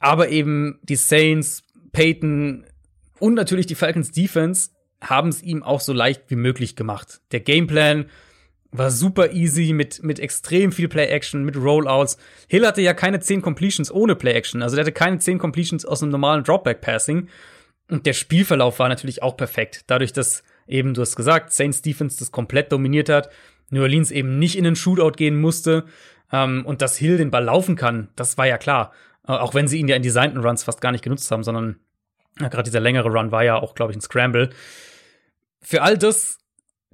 Aber 0.01 0.31
eben 0.31 0.81
die 0.82 0.97
Saints, 0.97 1.62
Peyton 1.93 2.66
und 3.25 3.33
natürlich 3.33 3.65
die 3.65 3.75
Falcons 3.75 4.13
Defense 4.13 4.69
haben 5.01 5.31
es 5.31 5.43
ihm 5.43 5.63
auch 5.63 5.81
so 5.81 5.95
leicht 5.95 6.25
wie 6.29 6.37
möglich 6.37 6.77
gemacht. 6.77 7.23
Der 7.33 7.41
Gameplan 7.41 8.05
war 8.71 8.91
super 8.91 9.33
easy 9.33 9.73
mit, 9.73 10.03
mit 10.03 10.21
extrem 10.21 10.73
viel 10.73 10.89
Play-Action, 10.89 11.43
mit 11.43 11.57
Rollouts. 11.57 12.19
Hill 12.49 12.67
hatte 12.67 12.83
ja 12.83 12.93
keine 12.93 13.21
10 13.21 13.41
Completions 13.41 13.91
ohne 13.91 14.15
Play-Action. 14.15 14.61
Also 14.61 14.77
der 14.77 14.85
hatte 14.85 14.93
keine 14.93 15.21
10 15.21 15.39
Completions 15.39 15.87
aus 15.87 16.03
einem 16.03 16.13
normalen 16.13 16.45
Dropback-Passing. 16.45 17.29
Und 17.91 18.05
der 18.05 18.13
Spielverlauf 18.13 18.79
war 18.79 18.91
natürlich 18.91 19.23
auch 19.23 19.39
perfekt. 19.39 19.85
Dadurch, 19.87 20.13
dass 20.13 20.43
eben, 20.67 20.93
du 20.93 21.01
hast 21.01 21.17
gesagt, 21.17 21.51
Saints 21.51 21.81
Defense 21.81 22.19
das 22.19 22.31
komplett 22.31 22.73
dominiert 22.73 23.09
hat, 23.09 23.31
New 23.71 23.81
Orleans 23.81 24.11
eben 24.11 24.39
nicht 24.39 24.59
in 24.59 24.65
den 24.65 24.77
Shootout 24.77 25.13
gehen 25.13 25.41
musste 25.41 25.87
ähm, 26.31 26.67
und 26.67 26.83
dass 26.83 26.99
Hill 26.99 27.17
den 27.17 27.31
Ball 27.31 27.45
laufen 27.45 27.75
kann, 27.75 28.09
das 28.17 28.37
war 28.37 28.47
ja 28.47 28.59
klar. 28.59 28.93
Äh, 29.27 29.33
auch 29.33 29.55
wenn 29.55 29.67
sie 29.67 29.79
ihn 29.79 29.89
ja 29.89 29.97
in 29.97 30.03
designten 30.03 30.45
Runs 30.45 30.63
fast 30.63 30.83
gar 30.83 30.93
nicht 30.93 31.05
genutzt 31.05 31.31
haben, 31.31 31.43
sondern 31.43 31.77
gerade 32.36 32.65
dieser 32.65 32.81
längere 32.81 33.11
Run 33.11 33.32
war 33.32 33.44
ja 33.44 33.56
auch, 33.56 33.74
glaube 33.74 33.93
ich, 33.93 33.98
ein 33.98 34.02
Scramble. 34.02 34.51
Für 35.61 35.82
all 35.82 35.97
das 35.97 36.39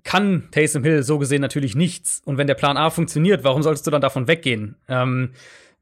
kann 0.02 0.48
Taysom 0.50 0.84
Hill 0.84 1.02
so 1.02 1.18
gesehen 1.18 1.40
natürlich 1.40 1.74
nichts. 1.74 2.22
Und 2.24 2.38
wenn 2.38 2.46
der 2.46 2.54
Plan 2.54 2.76
A 2.76 2.90
funktioniert, 2.90 3.44
warum 3.44 3.62
solltest 3.62 3.86
du 3.86 3.90
dann 3.90 4.00
davon 4.00 4.28
weggehen? 4.28 4.76
Ähm, 4.88 5.32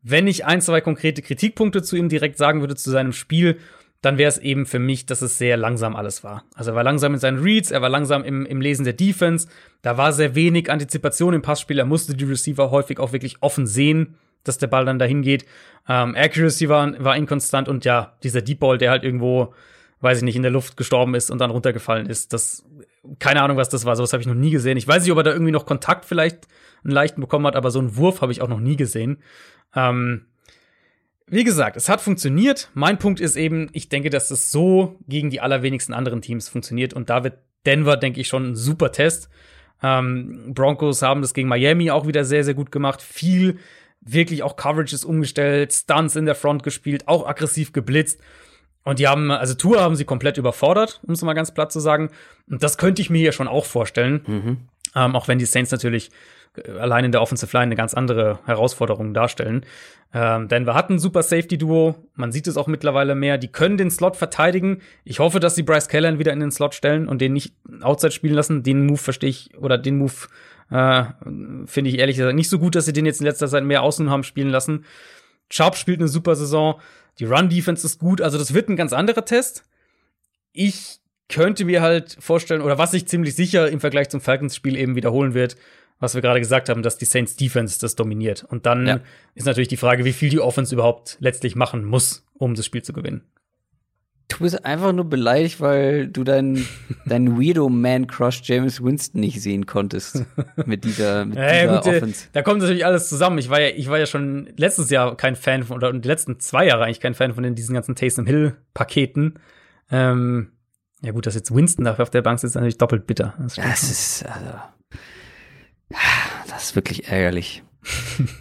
wenn 0.02 0.26
ich 0.26 0.44
ein, 0.44 0.60
zwei 0.60 0.80
konkrete 0.80 1.22
Kritikpunkte 1.22 1.82
zu 1.82 1.96
ihm 1.96 2.08
direkt 2.08 2.38
sagen 2.38 2.60
würde 2.60 2.76
zu 2.76 2.90
seinem 2.90 3.12
Spiel, 3.12 3.58
dann 4.00 4.16
wäre 4.16 4.28
es 4.28 4.38
eben 4.38 4.64
für 4.64 4.78
mich, 4.78 5.06
dass 5.06 5.22
es 5.22 5.38
sehr 5.38 5.56
langsam 5.56 5.96
alles 5.96 6.22
war. 6.22 6.44
Also 6.54 6.70
er 6.70 6.76
war 6.76 6.84
langsam 6.84 7.14
in 7.14 7.20
seinen 7.20 7.40
Reads, 7.40 7.72
er 7.72 7.82
war 7.82 7.88
langsam 7.88 8.22
im, 8.22 8.46
im 8.46 8.60
Lesen 8.60 8.84
der 8.84 8.92
Defense, 8.92 9.48
da 9.82 9.96
war 9.96 10.12
sehr 10.12 10.36
wenig 10.36 10.70
Antizipation 10.70 11.34
im 11.34 11.42
Passspiel, 11.42 11.80
er 11.80 11.84
musste 11.84 12.14
die 12.14 12.24
Receiver 12.24 12.70
häufig 12.70 13.00
auch 13.00 13.12
wirklich 13.12 13.42
offen 13.42 13.66
sehen, 13.66 14.14
dass 14.44 14.58
der 14.58 14.66
Ball 14.66 14.84
dann 14.84 14.98
dahin 14.98 15.22
geht. 15.22 15.44
Ähm, 15.88 16.14
Accuracy 16.16 16.68
war, 16.68 17.02
war 17.02 17.16
inkonstant 17.16 17.68
und 17.68 17.84
ja, 17.84 18.16
dieser 18.22 18.42
Deep 18.42 18.60
Ball, 18.60 18.78
der 18.78 18.90
halt 18.90 19.04
irgendwo, 19.04 19.54
weiß 20.00 20.18
ich 20.18 20.24
nicht, 20.24 20.36
in 20.36 20.42
der 20.42 20.50
Luft 20.50 20.76
gestorben 20.76 21.14
ist 21.14 21.30
und 21.30 21.38
dann 21.38 21.50
runtergefallen 21.50 22.06
ist, 22.06 22.32
das, 22.32 22.64
keine 23.18 23.42
Ahnung, 23.42 23.56
was 23.56 23.68
das 23.68 23.84
war, 23.84 23.96
sowas 23.96 24.12
habe 24.12 24.20
ich 24.20 24.28
noch 24.28 24.34
nie 24.34 24.50
gesehen. 24.50 24.76
Ich 24.76 24.86
weiß 24.86 25.02
nicht, 25.02 25.12
ob 25.12 25.18
er 25.18 25.24
da 25.24 25.32
irgendwie 25.32 25.52
noch 25.52 25.66
Kontakt 25.66 26.04
vielleicht 26.04 26.46
einen 26.84 26.92
leichten 26.92 27.20
bekommen 27.20 27.46
hat, 27.46 27.56
aber 27.56 27.70
so 27.70 27.78
einen 27.78 27.96
Wurf 27.96 28.20
habe 28.20 28.32
ich 28.32 28.40
auch 28.42 28.48
noch 28.48 28.60
nie 28.60 28.76
gesehen. 28.76 29.18
Ähm, 29.74 30.26
wie 31.30 31.44
gesagt, 31.44 31.76
es 31.76 31.88
hat 31.88 32.00
funktioniert. 32.00 32.70
Mein 32.74 32.98
Punkt 32.98 33.20
ist 33.20 33.36
eben, 33.36 33.68
ich 33.72 33.88
denke, 33.88 34.10
dass 34.10 34.30
es 34.30 34.50
so 34.50 34.96
gegen 35.06 35.30
die 35.30 35.40
allerwenigsten 35.40 35.92
anderen 35.92 36.22
Teams 36.22 36.48
funktioniert. 36.48 36.94
Und 36.94 37.10
da 37.10 37.22
wird 37.22 37.38
Denver, 37.66 37.96
denke 37.96 38.20
ich, 38.20 38.28
schon 38.28 38.50
ein 38.50 38.56
super 38.56 38.92
Test. 38.92 39.28
Ähm, 39.82 40.52
Broncos 40.54 41.02
haben 41.02 41.20
das 41.20 41.34
gegen 41.34 41.48
Miami 41.48 41.90
auch 41.90 42.06
wieder 42.06 42.24
sehr, 42.24 42.44
sehr 42.44 42.54
gut 42.54 42.72
gemacht. 42.72 43.02
Viel 43.02 43.58
wirklich 44.00 44.42
auch 44.42 44.56
Coverages 44.56 45.04
umgestellt, 45.04 45.72
Stunts 45.72 46.16
in 46.16 46.26
der 46.26 46.34
Front 46.34 46.62
gespielt, 46.62 47.08
auch 47.08 47.26
aggressiv 47.26 47.72
geblitzt. 47.72 48.20
Und 48.84 48.98
die 48.98 49.06
haben, 49.06 49.30
also 49.30 49.54
Tour 49.54 49.80
haben 49.80 49.96
sie 49.96 50.04
komplett 50.04 50.38
überfordert, 50.38 51.00
um 51.06 51.12
es 51.12 51.22
mal 51.22 51.34
ganz 51.34 51.52
platt 51.52 51.72
zu 51.72 51.80
sagen. 51.80 52.10
Und 52.48 52.62
das 52.62 52.78
könnte 52.78 53.02
ich 53.02 53.10
mir 53.10 53.18
hier 53.18 53.32
schon 53.32 53.48
auch 53.48 53.66
vorstellen. 53.66 54.22
Mhm. 54.26 54.56
Ähm, 54.94 55.14
auch 55.14 55.28
wenn 55.28 55.38
die 55.38 55.44
Saints 55.44 55.70
natürlich 55.70 56.10
äh, 56.56 56.70
allein 56.78 57.04
in 57.04 57.12
der 57.12 57.20
Offensive 57.20 57.54
Line 57.54 57.64
eine 57.64 57.76
ganz 57.76 57.92
andere 57.92 58.38
Herausforderung 58.46 59.12
darstellen. 59.12 59.66
Ähm, 60.14 60.48
denn 60.48 60.64
wir 60.64 60.72
hatten 60.72 60.94
ein 60.94 60.98
super 60.98 61.22
Safety-Duo. 61.22 61.96
Man 62.14 62.32
sieht 62.32 62.46
es 62.46 62.56
auch 62.56 62.66
mittlerweile 62.66 63.14
mehr. 63.14 63.36
Die 63.36 63.52
können 63.52 63.76
den 63.76 63.90
Slot 63.90 64.16
verteidigen. 64.16 64.80
Ich 65.04 65.18
hoffe, 65.18 65.38
dass 65.38 65.54
sie 65.54 65.62
Bryce 65.62 65.88
Callan 65.88 66.18
wieder 66.18 66.32
in 66.32 66.40
den 66.40 66.50
Slot 66.50 66.74
stellen 66.74 67.08
und 67.08 67.20
den 67.20 67.34
nicht 67.34 67.52
outside 67.82 68.12
spielen 68.12 68.34
lassen. 68.34 68.62
Den 68.62 68.86
Move 68.86 68.98
verstehe 68.98 69.28
ich, 69.28 69.50
oder 69.58 69.76
den 69.76 69.98
Move 69.98 70.28
äh, 70.70 71.04
finde 71.66 71.90
ich 71.90 71.98
ehrlich 71.98 72.16
gesagt 72.16 72.34
nicht 72.34 72.48
so 72.48 72.58
gut, 72.58 72.74
dass 72.74 72.84
sie 72.84 72.92
den 72.92 73.06
jetzt 73.06 73.20
in 73.20 73.26
letzter 73.26 73.48
Zeit 73.48 73.64
mehr 73.64 73.82
außen 73.82 74.10
haben 74.10 74.24
spielen 74.24 74.50
lassen. 74.50 74.84
Sharp 75.50 75.76
spielt 75.76 76.00
eine 76.00 76.08
super 76.08 76.36
Saison. 76.36 76.80
Die 77.18 77.24
Run-Defense 77.24 77.86
ist 77.86 77.98
gut. 77.98 78.20
Also 78.20 78.38
das 78.38 78.54
wird 78.54 78.68
ein 78.68 78.76
ganz 78.76 78.92
anderer 78.92 79.24
Test. 79.24 79.64
Ich 80.52 81.00
könnte 81.28 81.64
mir 81.64 81.82
halt 81.82 82.16
vorstellen, 82.20 82.62
oder 82.62 82.78
was 82.78 82.92
sich 82.92 83.06
ziemlich 83.06 83.34
sicher 83.34 83.68
im 83.70 83.80
Vergleich 83.80 84.08
zum 84.08 84.20
Falcons-Spiel 84.20 84.76
eben 84.76 84.96
wiederholen 84.96 85.34
wird, 85.34 85.56
was 86.00 86.14
wir 86.14 86.22
gerade 86.22 86.40
gesagt 86.40 86.68
haben, 86.68 86.82
dass 86.82 86.96
die 86.96 87.04
Saints 87.04 87.36
Defense 87.36 87.78
das 87.80 87.96
dominiert. 87.96 88.44
Und 88.44 88.66
dann 88.66 88.86
ja. 88.86 89.00
ist 89.34 89.46
natürlich 89.46 89.68
die 89.68 89.76
Frage, 89.76 90.04
wie 90.04 90.12
viel 90.12 90.30
die 90.30 90.40
Offense 90.40 90.74
überhaupt 90.74 91.16
letztlich 91.20 91.56
machen 91.56 91.84
muss, 91.84 92.24
um 92.34 92.54
das 92.54 92.64
Spiel 92.66 92.82
zu 92.82 92.92
gewinnen. 92.92 93.22
Du 94.28 94.40
bist 94.40 94.62
einfach 94.64 94.92
nur 94.92 95.06
beleidigt, 95.06 95.60
weil 95.60 96.06
du 96.06 96.22
deinen 96.22 96.68
dein 97.06 97.40
Weirdo 97.40 97.68
Man 97.70 98.06
Crush 98.06 98.42
James 98.44 98.82
Winston 98.82 99.20
nicht 99.20 99.40
sehen 99.40 99.64
konntest 99.64 100.24
mit 100.66 100.84
dieser, 100.84 101.24
mit 101.24 101.36
ja, 101.38 101.62
dieser 101.62 101.78
gut, 101.78 101.86
Offense. 101.86 102.26
Da 102.32 102.42
kommt 102.42 102.60
natürlich 102.60 102.84
alles 102.84 103.08
zusammen. 103.08 103.38
Ich 103.38 103.48
war 103.48 103.60
ja, 103.60 103.68
ich 103.74 103.88
war 103.88 103.98
ja 103.98 104.06
schon 104.06 104.50
letztes 104.56 104.90
Jahr 104.90 105.16
kein 105.16 105.34
Fan 105.34 105.64
von, 105.64 105.78
oder 105.78 105.92
die 105.92 106.06
letzten 106.06 106.38
zwei 106.40 106.66
Jahre 106.66 106.84
eigentlich 106.84 107.00
kein 107.00 107.14
Fan 107.14 107.34
von 107.34 107.42
den, 107.42 107.54
diesen 107.54 107.74
ganzen 107.74 107.94
Taysom 107.94 108.26
Hill 108.26 108.56
Paketen. 108.74 109.38
Ähm, 109.90 110.52
ja 111.00 111.12
gut, 111.12 111.26
dass 111.26 111.34
jetzt 111.34 111.54
Winston 111.54 111.84
dafür 111.84 112.02
auf 112.02 112.10
der 112.10 112.22
Bank 112.22 112.38
sitzt, 112.38 112.50
ist 112.50 112.54
natürlich 112.56 112.78
doppelt 112.78 113.06
bitter. 113.06 113.34
Das, 113.38 113.54
das 113.54 113.82
ist, 113.84 114.26
also, 114.26 114.50
das 116.50 116.64
ist 116.64 116.76
wirklich 116.76 117.08
ärgerlich. 117.08 117.62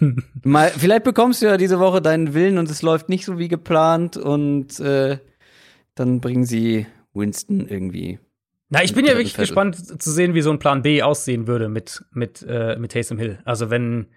Mal, 0.42 0.70
vielleicht 0.76 1.04
bekommst 1.04 1.40
du 1.40 1.46
ja 1.46 1.56
diese 1.56 1.78
Woche 1.78 2.02
deinen 2.02 2.34
Willen 2.34 2.58
und 2.58 2.68
es 2.68 2.82
läuft 2.82 3.08
nicht 3.08 3.24
so 3.24 3.38
wie 3.38 3.48
geplant 3.48 4.16
und 4.16 4.78
äh, 4.80 5.18
dann 5.98 6.20
bringen 6.20 6.44
sie 6.44 6.86
Winston 7.14 7.66
irgendwie. 7.66 8.18
Na, 8.70 8.82
ich 8.82 8.94
bin 8.94 9.04
ja 9.04 9.12
wirklich 9.12 9.34
Viertel. 9.34 9.46
gespannt 9.46 10.02
zu 10.02 10.10
sehen, 10.10 10.34
wie 10.34 10.42
so 10.42 10.50
ein 10.50 10.58
Plan 10.58 10.82
B 10.82 11.02
aussehen 11.02 11.46
würde 11.46 11.68
mit, 11.68 12.04
mit, 12.12 12.44
äh, 12.46 12.76
mit 12.76 12.92
Taysom 12.92 13.18
Hill. 13.18 13.38
Also 13.44 13.70
wenn 13.70 14.08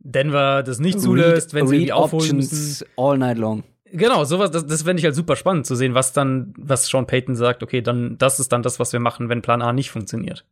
Denver 0.00 0.62
das 0.64 0.80
nicht 0.80 1.00
zulässt, 1.00 1.54
wenn 1.54 1.68
sie 1.68 1.78
die 1.78 1.92
aufholen 1.92 2.36
müssen. 2.36 2.86
all 2.96 3.16
night 3.16 3.38
long. 3.38 3.62
Genau, 3.92 4.24
sowas, 4.24 4.50
das, 4.50 4.66
das 4.66 4.82
fände 4.82 5.00
ich 5.00 5.04
halt 5.04 5.14
super 5.14 5.36
spannend 5.36 5.66
zu 5.66 5.76
sehen, 5.76 5.94
was 5.94 6.12
dann, 6.12 6.54
was 6.56 6.86
Sean 6.86 7.06
Payton 7.06 7.36
sagt, 7.36 7.62
okay, 7.62 7.82
dann, 7.82 8.16
das 8.16 8.40
ist 8.40 8.50
dann 8.50 8.62
das, 8.62 8.80
was 8.80 8.92
wir 8.92 9.00
machen, 9.00 9.28
wenn 9.28 9.42
Plan 9.42 9.62
A 9.62 9.72
nicht 9.72 9.90
funktioniert. 9.90 10.46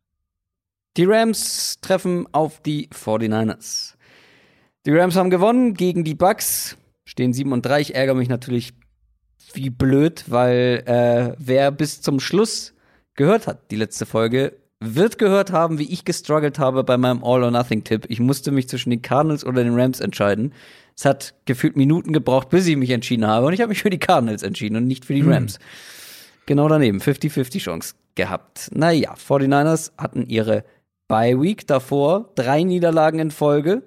Die 0.95 1.05
Rams 1.05 1.79
treffen 1.81 2.27
auf 2.33 2.61
die 2.61 2.87
49ers. 2.89 3.95
Die 4.85 4.91
Rams 4.91 5.15
haben 5.15 5.29
gewonnen 5.29 5.73
gegen 5.73 6.03
die 6.03 6.15
Bucks, 6.15 6.77
stehen 7.03 7.33
7 7.33 7.51
und 7.51 7.65
3. 7.65 7.81
Ich 7.81 7.95
ärgere 7.95 8.15
mich 8.15 8.29
natürlich 8.29 8.73
wie 9.55 9.69
blöd, 9.69 10.25
weil 10.27 10.83
äh, 10.85 11.35
wer 11.37 11.71
bis 11.71 12.01
zum 12.01 12.19
Schluss 12.19 12.73
gehört 13.15 13.47
hat, 13.47 13.71
die 13.71 13.75
letzte 13.75 14.05
Folge, 14.05 14.53
wird 14.79 15.19
gehört 15.19 15.51
haben, 15.51 15.77
wie 15.77 15.91
ich 15.91 16.05
gestruggelt 16.05 16.57
habe 16.57 16.83
bei 16.83 16.97
meinem 16.97 17.23
All-or-Nothing-Tipp. 17.23 18.05
Ich 18.09 18.19
musste 18.19 18.51
mich 18.51 18.67
zwischen 18.67 18.89
den 18.89 19.03
Cardinals 19.03 19.45
oder 19.45 19.63
den 19.63 19.79
Rams 19.79 19.99
entscheiden. 19.99 20.53
Es 20.97 21.05
hat 21.05 21.35
gefühlt 21.45 21.77
Minuten 21.77 22.13
gebraucht, 22.13 22.49
bis 22.49 22.65
ich 22.65 22.75
mich 22.75 22.89
entschieden 22.89 23.27
habe. 23.27 23.45
Und 23.45 23.53
ich 23.53 23.61
habe 23.61 23.69
mich 23.69 23.81
für 23.81 23.91
die 23.91 23.99
Cardinals 23.99 24.41
entschieden 24.41 24.75
und 24.75 24.87
nicht 24.87 25.05
für 25.05 25.13
die 25.13 25.21
hm. 25.21 25.31
Rams. 25.31 25.55
Hm. 25.55 25.61
Genau 26.47 26.67
daneben. 26.67 26.99
50-50 26.99 27.59
Chance 27.59 27.93
gehabt. 28.15 28.71
Naja, 28.73 29.13
49ers 29.13 29.91
hatten 29.97 30.25
ihre 30.25 30.65
Bye 31.07 31.39
Week 31.39 31.67
davor. 31.67 32.31
Drei 32.35 32.63
Niederlagen 32.63 33.19
in 33.19 33.31
Folge. 33.31 33.83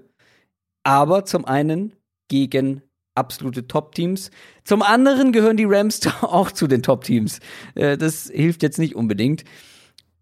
Aber 0.85 1.25
zum 1.25 1.45
einen 1.45 1.95
gegen 2.29 2.83
absolute 3.15 3.67
Top-Teams. 3.67 4.31
Zum 4.65 4.83
anderen 4.83 5.33
gehören 5.33 5.57
die 5.57 5.67
Rams 5.67 6.01
auch 6.23 6.53
zu 6.53 6.67
den 6.67 6.83
Top-Teams. 6.83 7.41
Äh, 7.75 7.97
das 7.97 8.31
hilft 8.33 8.63
jetzt 8.63 8.79
nicht 8.79 8.95
unbedingt. 8.95 9.45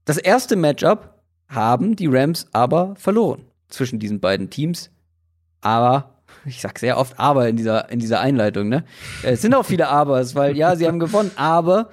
Das 0.05 0.19
erste 0.19 0.57
Matchup 0.57 1.21
haben 1.49 1.97
die 1.97 2.07
Rams 2.07 2.47
aber 2.53 2.95
verloren 2.97 3.45
zwischen 3.69 3.99
diesen 3.99 4.21
beiden 4.21 4.51
Teams. 4.51 4.91
Aber 5.61 6.23
ich 6.45 6.61
sag 6.61 6.79
sehr 6.79 6.99
oft 6.99 7.19
aber 7.19 7.49
in 7.49 7.57
dieser, 7.57 7.91
in 7.91 7.99
dieser 7.99 8.21
Einleitung, 8.21 8.69
ne? 8.69 8.85
Es 9.23 9.43
sind 9.43 9.55
auch 9.55 9.65
viele 9.65 9.89
Abers, 9.89 10.35
weil 10.35 10.57
ja, 10.57 10.77
sie 10.77 10.87
haben 10.87 10.99
gewonnen, 10.99 11.31
aber 11.37 11.91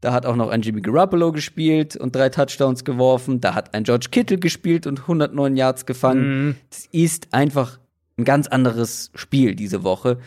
da 0.00 0.12
hat 0.12 0.26
auch 0.26 0.36
noch 0.36 0.50
ein 0.50 0.60
Jimmy 0.60 0.82
Garoppolo 0.82 1.32
gespielt 1.32 1.96
und 1.96 2.14
drei 2.14 2.28
Touchdowns 2.28 2.84
geworfen. 2.84 3.40
Da 3.40 3.54
hat 3.54 3.72
ein 3.72 3.84
George 3.84 4.08
Kittle 4.10 4.36
gespielt 4.36 4.86
und 4.86 5.00
109 5.00 5.56
Yards 5.56 5.86
gefangen. 5.86 6.48
Mhm. 6.48 6.56
Das 6.68 6.88
ist 6.92 7.32
einfach 7.32 7.78
ein 8.16 8.24
ganz 8.24 8.46
anderes 8.46 9.10
Spiel 9.14 9.54
diese 9.54 9.82
Woche. 9.82 10.18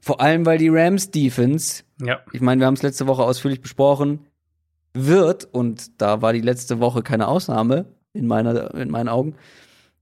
Vor 0.00 0.20
allem, 0.20 0.46
weil 0.46 0.58
die 0.58 0.68
Rams 0.70 1.10
Defense, 1.10 1.82
ja. 2.00 2.20
ich 2.32 2.40
meine, 2.40 2.60
wir 2.60 2.66
haben 2.66 2.74
es 2.74 2.82
letzte 2.82 3.06
Woche 3.06 3.22
ausführlich 3.22 3.60
besprochen, 3.60 4.26
wird, 4.94 5.44
und 5.44 6.00
da 6.00 6.22
war 6.22 6.32
die 6.32 6.40
letzte 6.40 6.80
Woche 6.80 7.02
keine 7.02 7.28
Ausnahme 7.28 7.86
in, 8.12 8.26
meiner, 8.26 8.74
in 8.74 8.90
meinen 8.90 9.08
Augen, 9.08 9.36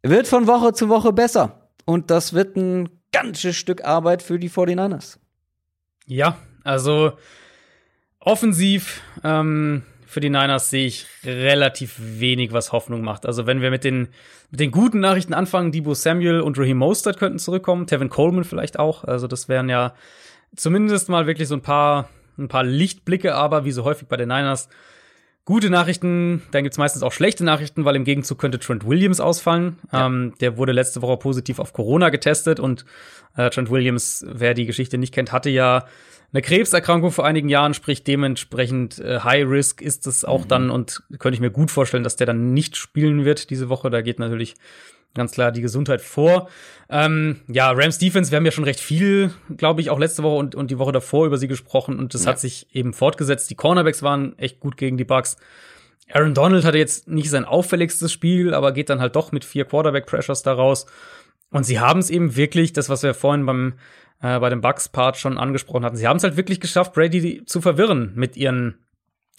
wird 0.02 0.26
von 0.26 0.46
Woche 0.46 0.72
zu 0.72 0.88
Woche 0.88 1.12
besser. 1.12 1.68
Und 1.84 2.10
das 2.10 2.32
wird 2.32 2.56
ein 2.56 2.88
ganzes 3.12 3.56
Stück 3.56 3.84
Arbeit 3.84 4.22
für 4.22 4.38
die 4.38 4.50
49ers. 4.50 5.18
Ja, 6.06 6.38
also 6.64 7.12
offensiv 8.20 9.02
ähm, 9.24 9.82
für 10.08 10.20
die 10.20 10.30
Niners 10.30 10.70
sehe 10.70 10.86
ich 10.86 11.06
relativ 11.22 11.96
wenig, 11.98 12.52
was 12.52 12.72
Hoffnung 12.72 13.02
macht. 13.02 13.26
Also 13.26 13.46
wenn 13.46 13.60
wir 13.60 13.70
mit 13.70 13.84
den, 13.84 14.08
mit 14.50 14.58
den 14.58 14.70
guten 14.70 15.00
Nachrichten 15.00 15.34
anfangen, 15.34 15.70
Debo 15.70 15.92
Samuel 15.92 16.40
und 16.40 16.58
Raheem 16.58 16.78
Mostert 16.78 17.18
könnten 17.18 17.38
zurückkommen, 17.38 17.86
Tevin 17.86 18.08
Coleman 18.08 18.44
vielleicht 18.44 18.78
auch. 18.78 19.04
Also 19.04 19.26
das 19.26 19.50
wären 19.50 19.68
ja 19.68 19.92
zumindest 20.56 21.10
mal 21.10 21.26
wirklich 21.26 21.46
so 21.46 21.54
ein 21.54 21.60
paar, 21.60 22.08
ein 22.38 22.48
paar 22.48 22.64
Lichtblicke, 22.64 23.34
aber 23.34 23.66
wie 23.66 23.70
so 23.70 23.84
häufig 23.84 24.08
bei 24.08 24.16
den 24.16 24.28
Niners, 24.28 24.70
gute 25.44 25.68
Nachrichten, 25.68 26.42
dann 26.52 26.62
gibt's 26.62 26.78
meistens 26.78 27.02
auch 27.02 27.12
schlechte 27.12 27.44
Nachrichten, 27.44 27.84
weil 27.84 27.96
im 27.96 28.04
Gegenzug 28.04 28.38
könnte 28.38 28.58
Trent 28.58 28.86
Williams 28.86 29.20
ausfallen. 29.20 29.78
Ja. 29.92 30.06
Ähm, 30.06 30.32
der 30.40 30.56
wurde 30.56 30.72
letzte 30.72 31.02
Woche 31.02 31.18
positiv 31.18 31.58
auf 31.58 31.74
Corona 31.74 32.08
getestet 32.08 32.60
und 32.60 32.86
äh, 33.36 33.50
Trent 33.50 33.70
Williams, 33.70 34.24
wer 34.26 34.54
die 34.54 34.64
Geschichte 34.64 34.96
nicht 34.96 35.12
kennt, 35.12 35.32
hatte 35.32 35.50
ja 35.50 35.84
eine 36.32 36.42
Krebserkrankung 36.42 37.10
vor 37.10 37.24
einigen 37.24 37.48
Jahren, 37.48 37.74
sprich 37.74 38.04
dementsprechend 38.04 38.98
äh, 38.98 39.20
High 39.20 39.48
Risk 39.48 39.80
ist 39.80 40.06
es 40.06 40.24
auch 40.24 40.44
mhm. 40.44 40.48
dann 40.48 40.70
und 40.70 41.02
könnte 41.18 41.34
ich 41.34 41.40
mir 41.40 41.50
gut 41.50 41.70
vorstellen, 41.70 42.04
dass 42.04 42.16
der 42.16 42.26
dann 42.26 42.52
nicht 42.52 42.76
spielen 42.76 43.24
wird 43.24 43.50
diese 43.50 43.68
Woche. 43.68 43.88
Da 43.88 44.02
geht 44.02 44.18
natürlich 44.18 44.54
ganz 45.14 45.32
klar 45.32 45.52
die 45.52 45.62
Gesundheit 45.62 46.02
vor. 46.02 46.48
Ähm, 46.90 47.40
ja, 47.48 47.70
Rams 47.70 47.98
Defense, 47.98 48.30
wir 48.30 48.36
haben 48.36 48.44
ja 48.44 48.52
schon 48.52 48.64
recht 48.64 48.80
viel, 48.80 49.30
glaube 49.56 49.80
ich, 49.80 49.90
auch 49.90 49.98
letzte 49.98 50.22
Woche 50.22 50.36
und, 50.36 50.54
und 50.54 50.70
die 50.70 50.78
Woche 50.78 50.92
davor 50.92 51.26
über 51.26 51.38
sie 51.38 51.48
gesprochen 51.48 51.98
und 51.98 52.12
das 52.12 52.24
ja. 52.24 52.30
hat 52.30 52.40
sich 52.40 52.68
eben 52.72 52.92
fortgesetzt. 52.92 53.48
Die 53.50 53.54
Cornerbacks 53.54 54.02
waren 54.02 54.38
echt 54.38 54.60
gut 54.60 54.76
gegen 54.76 54.98
die 54.98 55.04
Bucks. 55.04 55.38
Aaron 56.10 56.34
Donald 56.34 56.64
hatte 56.64 56.78
jetzt 56.78 57.08
nicht 57.08 57.30
sein 57.30 57.44
auffälligstes 57.44 58.12
Spiel, 58.12 58.54
aber 58.54 58.72
geht 58.72 58.90
dann 58.90 59.00
halt 59.00 59.16
doch 59.16 59.32
mit 59.32 59.44
vier 59.44 59.64
Quarterback-Pressures 59.64 60.42
daraus. 60.42 60.86
Und 61.50 61.64
sie 61.64 61.80
haben 61.80 62.00
es 62.00 62.10
eben 62.10 62.36
wirklich, 62.36 62.72
das, 62.72 62.88
was 62.88 63.02
wir 63.02 63.14
vorhin 63.14 63.46
beim 63.46 63.74
äh, 64.20 64.38
bei 64.38 64.50
dem 64.50 64.60
Bugs-Part 64.60 65.16
schon 65.16 65.38
angesprochen 65.38 65.84
hatten. 65.84 65.96
Sie 65.96 66.06
haben 66.06 66.16
es 66.16 66.24
halt 66.24 66.36
wirklich 66.36 66.60
geschafft, 66.60 66.94
Brady 66.94 67.44
zu 67.44 67.60
verwirren 67.60 68.12
mit 68.14 68.36
ihren 68.36 68.78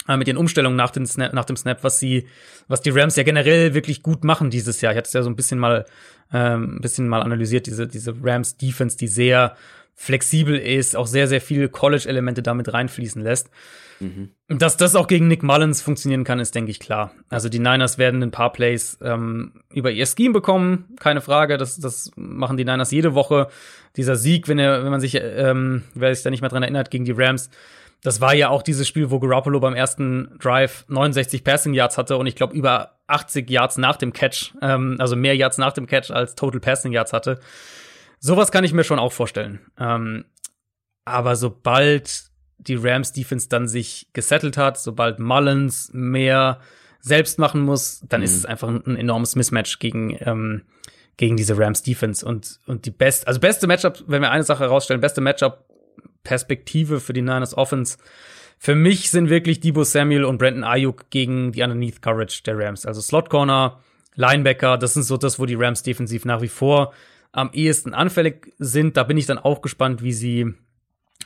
äh, 0.08 0.16
mit 0.16 0.28
ihren 0.28 0.36
Umstellungen 0.36 0.76
nach, 0.76 0.90
den 0.90 1.06
Snap, 1.06 1.32
nach 1.32 1.44
dem 1.44 1.56
Snap, 1.56 1.84
was 1.84 1.98
sie, 1.98 2.26
was 2.68 2.80
die 2.80 2.90
Rams 2.90 3.16
ja 3.16 3.22
generell 3.22 3.74
wirklich 3.74 4.02
gut 4.02 4.24
machen 4.24 4.50
dieses 4.50 4.80
Jahr. 4.80 4.92
Ich 4.92 4.98
hatte 4.98 5.08
es 5.08 5.12
ja 5.12 5.22
so 5.22 5.30
ein 5.30 5.36
bisschen 5.36 5.58
mal, 5.58 5.84
ähm, 6.32 6.76
ein 6.76 6.80
bisschen 6.80 7.08
mal 7.08 7.22
analysiert, 7.22 7.66
diese, 7.66 7.86
diese 7.86 8.14
Rams 8.22 8.56
Defense, 8.56 8.96
die 8.96 9.08
sehr 9.08 9.56
flexibel 9.94 10.56
ist, 10.56 10.96
auch 10.96 11.06
sehr, 11.06 11.28
sehr 11.28 11.42
viele 11.42 11.68
College-Elemente 11.68 12.42
damit 12.42 12.72
reinfließen 12.72 13.22
lässt. 13.22 13.50
Mhm. 14.00 14.30
Dass 14.48 14.78
das 14.78 14.96
auch 14.96 15.06
gegen 15.06 15.28
Nick 15.28 15.42
Mullins 15.42 15.82
funktionieren 15.82 16.24
kann, 16.24 16.40
ist, 16.40 16.54
denke 16.54 16.70
ich, 16.70 16.80
klar. 16.80 17.12
Also 17.28 17.50
die 17.50 17.58
Niners 17.58 17.98
werden 17.98 18.22
ein 18.22 18.30
paar 18.30 18.50
Plays 18.50 18.96
ähm, 19.02 19.62
über 19.70 19.90
ihr 19.90 20.06
Scheme 20.06 20.32
bekommen, 20.32 20.96
keine 20.98 21.20
Frage. 21.20 21.58
Das, 21.58 21.78
das 21.78 22.10
machen 22.16 22.56
die 22.56 22.64
Niners 22.64 22.90
jede 22.90 23.14
Woche. 23.14 23.48
Dieser 23.96 24.16
Sieg, 24.16 24.48
wenn, 24.48 24.58
er, 24.58 24.84
wenn 24.84 24.90
man 24.90 25.00
sich, 25.00 25.14
ähm, 25.16 25.84
wer 25.94 26.14
sich 26.14 26.22
da 26.22 26.30
nicht 26.30 26.40
mehr 26.40 26.50
dran 26.50 26.62
erinnert, 26.62 26.90
gegen 26.90 27.04
die 27.04 27.12
Rams, 27.12 27.50
das 28.02 28.20
war 28.20 28.34
ja 28.34 28.48
auch 28.48 28.62
dieses 28.62 28.88
Spiel, 28.88 29.10
wo 29.10 29.18
Garoppolo 29.18 29.60
beim 29.60 29.74
ersten 29.74 30.38
Drive 30.38 30.84
69 30.88 31.44
Passing 31.44 31.74
Yards 31.74 31.98
hatte 31.98 32.16
und 32.16 32.26
ich 32.26 32.34
glaube 32.34 32.54
über 32.54 32.98
80 33.08 33.50
Yards 33.50 33.76
nach 33.76 33.96
dem 33.96 34.12
Catch, 34.12 34.54
ähm, 34.62 34.96
also 34.98 35.16
mehr 35.16 35.36
Yards 35.36 35.58
nach 35.58 35.72
dem 35.72 35.86
Catch 35.86 36.10
als 36.10 36.34
Total 36.34 36.60
Passing 36.60 36.92
Yards 36.92 37.12
hatte. 37.12 37.40
Sowas 38.18 38.52
kann 38.52 38.64
ich 38.64 38.72
mir 38.72 38.84
schon 38.84 38.98
auch 38.98 39.12
vorstellen. 39.12 39.60
Ähm, 39.78 40.24
aber 41.04 41.36
sobald 41.36 42.30
die 42.58 42.76
Rams 42.76 43.12
Defense 43.12 43.48
dann 43.48 43.66
sich 43.66 44.08
gesettelt 44.12 44.56
hat, 44.56 44.78
sobald 44.78 45.18
Mullins 45.18 45.90
mehr 45.92 46.60
selbst 47.00 47.38
machen 47.38 47.62
muss, 47.62 48.02
dann 48.08 48.20
mhm. 48.20 48.24
ist 48.24 48.36
es 48.36 48.44
einfach 48.44 48.68
ein, 48.68 48.96
enormes 48.96 49.36
Mismatch 49.36 49.78
gegen, 49.78 50.16
ähm, 50.20 50.62
gegen 51.16 51.36
diese 51.36 51.58
Rams 51.58 51.82
Defense. 51.82 52.24
Und, 52.24 52.60
und 52.66 52.86
die 52.86 52.90
best, 52.90 53.26
also 53.26 53.40
beste 53.40 53.66
Matchup, 53.66 54.04
wenn 54.06 54.22
wir 54.22 54.30
eine 54.30 54.44
Sache 54.44 54.64
herausstellen, 54.64 55.00
beste 55.00 55.20
Matchup 55.20 55.64
Perspektive 56.22 57.00
für 57.00 57.12
die 57.12 57.22
Niners 57.22 57.56
Offense. 57.56 57.96
Für 58.58 58.74
mich 58.74 59.10
sind 59.10 59.30
wirklich 59.30 59.60
Debo 59.60 59.84
Samuel 59.84 60.24
und 60.24 60.38
Brandon 60.38 60.64
Ayuk 60.64 61.08
gegen 61.10 61.52
die 61.52 61.62
Underneath 61.62 62.02
Coverage 62.02 62.42
der 62.44 62.58
Rams. 62.58 62.84
Also 62.84 63.00
Slot 63.00 63.30
Corner, 63.30 63.80
Linebacker, 64.16 64.76
das 64.76 64.94
sind 64.94 65.04
so 65.04 65.16
das, 65.16 65.38
wo 65.38 65.46
die 65.46 65.54
Rams 65.54 65.82
defensiv 65.82 66.26
nach 66.26 66.42
wie 66.42 66.48
vor 66.48 66.92
am 67.32 67.50
ehesten 67.52 67.94
anfällig 67.94 68.52
sind. 68.58 68.96
Da 68.96 69.04
bin 69.04 69.16
ich 69.16 69.26
dann 69.26 69.38
auch 69.38 69.62
gespannt, 69.62 70.02
wie 70.02 70.12
sie 70.12 70.52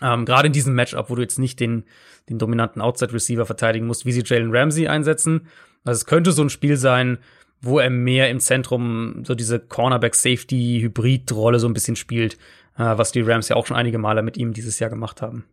ähm, 0.01 0.24
gerade 0.24 0.47
in 0.47 0.52
diesem 0.52 0.74
Matchup, 0.74 1.11
wo 1.11 1.16
du 1.16 1.23
jetzt 1.23 1.39
nicht 1.39 1.59
den, 1.61 1.85
den 2.28 2.39
dominanten 2.39 2.82
Outside-Receiver 2.82 3.47
verteidigen 3.47 3.86
musst, 3.86 4.06
wie 4.06 4.12
sie 4.12 4.23
Jalen 4.24 4.55
Ramsey 4.55 4.86
einsetzen. 4.86 5.48
Also 5.85 5.98
es 5.98 6.06
könnte 6.06 6.32
so 6.32 6.43
ein 6.43 6.51
Spiel 6.51 6.77
sein, 6.77 7.19
wo 7.65 7.78
er 7.78 7.91
mehr 7.91 8.31
im 8.31 8.41
Zentrum 8.41 9.24
so 9.24 9.35
diese 9.35 9.59
Cornerback-Safety-Hybrid-Rolle 9.59 11.59
so 11.59 11.66
ein 11.66 11.74
bisschen 11.74 11.97
spielt, 11.97 12.35
äh, 12.77 12.97
was 12.97 13.12
die 13.12 13.23
Rams 13.23 13.49
ja 13.49 13.57
auch 13.57 13.66
schon 13.66 13.77
einige 13.77 13.99
Male 13.99 14.23
mit 14.23 14.36
ihm 14.36 14.53
dieses 14.53 14.78
Jahr 14.78 14.91
gemacht 14.91 15.23
haben. 15.23 15.45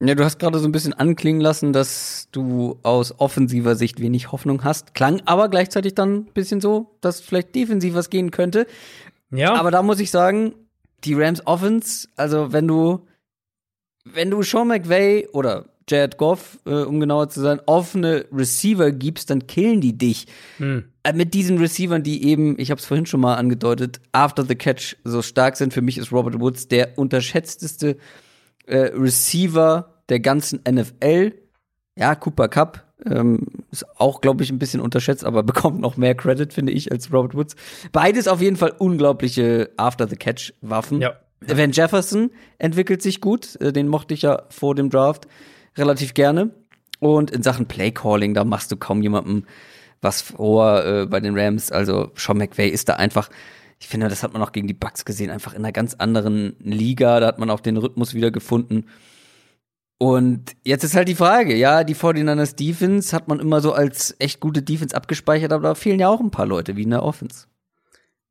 Ja, 0.00 0.14
du 0.14 0.24
hast 0.24 0.38
gerade 0.38 0.60
so 0.60 0.68
ein 0.68 0.72
bisschen 0.72 0.92
anklingen 0.92 1.40
lassen, 1.40 1.72
dass 1.72 2.28
du 2.30 2.78
aus 2.84 3.18
offensiver 3.18 3.74
Sicht 3.74 4.00
wenig 4.00 4.30
Hoffnung 4.30 4.62
hast. 4.62 4.94
Klang 4.94 5.22
aber 5.24 5.48
gleichzeitig 5.48 5.94
dann 5.94 6.18
ein 6.18 6.32
bisschen 6.32 6.60
so, 6.60 6.96
dass 7.00 7.20
vielleicht 7.20 7.54
defensiv 7.54 7.94
was 7.94 8.08
gehen 8.08 8.30
könnte. 8.30 8.66
Ja. 9.30 9.54
Aber 9.54 9.72
da 9.72 9.82
muss 9.82 9.98
ich 9.98 10.12
sagen, 10.12 10.54
die 11.04 11.14
Rams 11.14 11.44
Offense, 11.46 12.08
also 12.16 12.52
wenn 12.52 12.68
du, 12.68 13.06
wenn 14.04 14.30
du 14.30 14.42
Sean 14.42 14.68
McVay 14.68 15.28
oder 15.32 15.66
Jared 15.88 16.18
Goff, 16.18 16.58
äh, 16.66 16.82
um 16.82 17.00
genauer 17.00 17.28
zu 17.28 17.40
sein, 17.40 17.60
offene 17.66 18.26
Receiver 18.32 18.92
gibst, 18.92 19.30
dann 19.30 19.46
killen 19.46 19.80
die 19.80 19.96
dich. 19.96 20.26
Hm. 20.58 20.84
Äh, 21.02 21.12
mit 21.12 21.34
diesen 21.34 21.58
Receivern, 21.58 22.02
die 22.02 22.24
eben, 22.24 22.58
ich 22.58 22.70
habe 22.70 22.78
es 22.78 22.86
vorhin 22.86 23.06
schon 23.06 23.20
mal 23.20 23.34
angedeutet, 23.36 24.00
after 24.12 24.44
the 24.44 24.54
catch 24.54 24.96
so 25.04 25.22
stark 25.22 25.56
sind. 25.56 25.72
Für 25.72 25.82
mich 25.82 25.98
ist 25.98 26.12
Robert 26.12 26.40
Woods 26.40 26.68
der 26.68 26.98
unterschätzteste 26.98 27.96
äh, 28.66 28.90
Receiver 28.94 29.94
der 30.08 30.20
ganzen 30.20 30.60
NFL. 30.68 31.32
Ja, 31.96 32.14
Cooper 32.14 32.48
Cup 32.48 32.84
ähm, 33.06 33.46
ist 33.70 33.86
auch, 33.98 34.20
glaube 34.20 34.42
ich, 34.42 34.50
ein 34.50 34.58
bisschen 34.58 34.80
unterschätzt, 34.80 35.24
aber 35.24 35.42
bekommt 35.44 35.80
noch 35.80 35.96
mehr 35.96 36.14
Credit, 36.14 36.52
finde 36.52 36.72
ich, 36.72 36.92
als 36.92 37.12
Robert 37.12 37.34
Woods. 37.34 37.56
Beides 37.92 38.28
auf 38.28 38.40
jeden 38.40 38.56
Fall 38.56 38.72
unglaubliche 38.78 39.70
After-the-Catch-Waffen. 39.76 41.00
Ja. 41.00 41.14
Van 41.40 41.70
Jefferson 41.70 42.30
entwickelt 42.58 43.00
sich 43.00 43.20
gut, 43.20 43.56
äh, 43.60 43.72
den 43.72 43.88
mochte 43.88 44.14
ich 44.14 44.22
ja 44.22 44.42
vor 44.50 44.74
dem 44.74 44.90
Draft 44.90 45.28
relativ 45.76 46.14
gerne. 46.14 46.50
Und 47.00 47.30
in 47.30 47.42
Sachen 47.42 47.66
Playcalling, 47.66 48.34
da 48.34 48.44
machst 48.44 48.72
du 48.72 48.76
kaum 48.76 49.02
jemandem 49.02 49.44
was 50.00 50.22
vor 50.22 50.84
äh, 50.84 51.06
bei 51.06 51.20
den 51.20 51.38
Rams. 51.38 51.72
Also 51.72 52.10
Sean 52.14 52.38
McVay 52.38 52.68
ist 52.68 52.88
da 52.88 52.94
einfach, 52.94 53.30
ich 53.78 53.88
finde, 53.88 54.08
das 54.08 54.22
hat 54.22 54.32
man 54.32 54.42
auch 54.42 54.52
gegen 54.52 54.66
die 54.66 54.74
Bucks 54.74 55.04
gesehen, 55.04 55.30
einfach 55.30 55.52
in 55.52 55.58
einer 55.58 55.72
ganz 55.72 55.94
anderen 55.94 56.56
Liga. 56.60 57.20
Da 57.20 57.26
hat 57.26 57.38
man 57.38 57.50
auch 57.50 57.60
den 57.60 57.76
Rhythmus 57.76 58.14
wieder 58.14 58.30
gefunden. 58.30 58.86
Und 59.98 60.54
jetzt 60.64 60.84
ist 60.84 60.94
halt 60.94 61.08
die 61.08 61.16
Frage, 61.16 61.56
ja, 61.56 61.82
die 61.82 61.96
49ers 61.96 62.54
Defense 62.54 63.14
hat 63.14 63.26
man 63.26 63.40
immer 63.40 63.60
so 63.60 63.72
als 63.72 64.14
echt 64.20 64.38
gute 64.38 64.62
Defense 64.62 64.96
abgespeichert, 64.96 65.52
aber 65.52 65.68
da 65.68 65.74
fehlen 65.74 65.98
ja 65.98 66.08
auch 66.08 66.20
ein 66.20 66.30
paar 66.30 66.46
Leute 66.46 66.76
wie 66.76 66.84
in 66.84 66.90
der 66.90 67.02
Offense. 67.02 67.46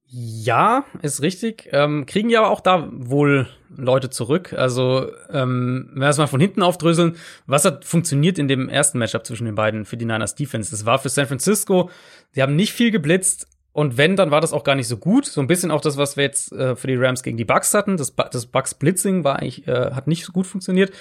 Ja, 0.10 0.86
ist 1.02 1.22
richtig. 1.22 1.68
Ähm, 1.74 2.06
kriegen 2.06 2.30
ja 2.30 2.40
aber 2.40 2.52
auch 2.52 2.62
da 2.62 2.88
wohl 2.92 3.48
Leute 3.76 4.10
zurück. 4.10 4.54
Also, 4.54 5.12
ähm, 5.30 5.90
wenn 5.92 6.02
wir 6.02 6.08
es 6.08 6.18
mal 6.18 6.28
von 6.28 6.40
hinten 6.40 6.64
aufdröseln, 6.64 7.18
was 7.46 7.66
hat 7.66 7.84
funktioniert 7.84 8.40
in 8.40 8.48
dem 8.48 8.70
ersten 8.70 9.00
Matchup 9.00 9.26
zwischen 9.26 9.46
den 9.46 9.56
beiden 9.56 9.84
für 9.84 9.98
die 9.98 10.06
Niners 10.06 10.36
Defense? 10.36 10.72
Das 10.72 10.86
war 10.86 11.00
für 11.00 11.10
San 11.10 11.28
Francisco, 11.28 11.90
die 12.36 12.42
haben 12.42 12.56
nicht 12.56 12.72
viel 12.72 12.92
geblitzt. 12.92 13.48
Und 13.74 13.98
wenn, 13.98 14.16
dann 14.16 14.32
war 14.32 14.42
das 14.42 14.54
auch 14.54 14.64
gar 14.64 14.76
nicht 14.76 14.88
so 14.88 14.98
gut. 14.98 15.26
So 15.26 15.42
ein 15.42 15.48
bisschen 15.48 15.72
auch 15.72 15.82
das, 15.82 15.98
was 15.98 16.16
wir 16.16 16.24
jetzt 16.24 16.52
äh, 16.54 16.76
für 16.76 16.88
die 16.88 16.96
Rams 16.96 17.22
gegen 17.22 17.38
die 17.38 17.46
Bucks 17.46 17.74
hatten. 17.74 17.98
Das, 17.98 18.16
das 18.16 18.46
Bucks 18.48 18.74
Blitzing 18.74 19.24
war 19.24 19.38
eigentlich, 19.38 19.68
äh, 19.68 19.92
hat 19.92 20.08
nicht 20.08 20.26
so 20.26 20.32
gut 20.32 20.48
funktioniert. 20.48 20.92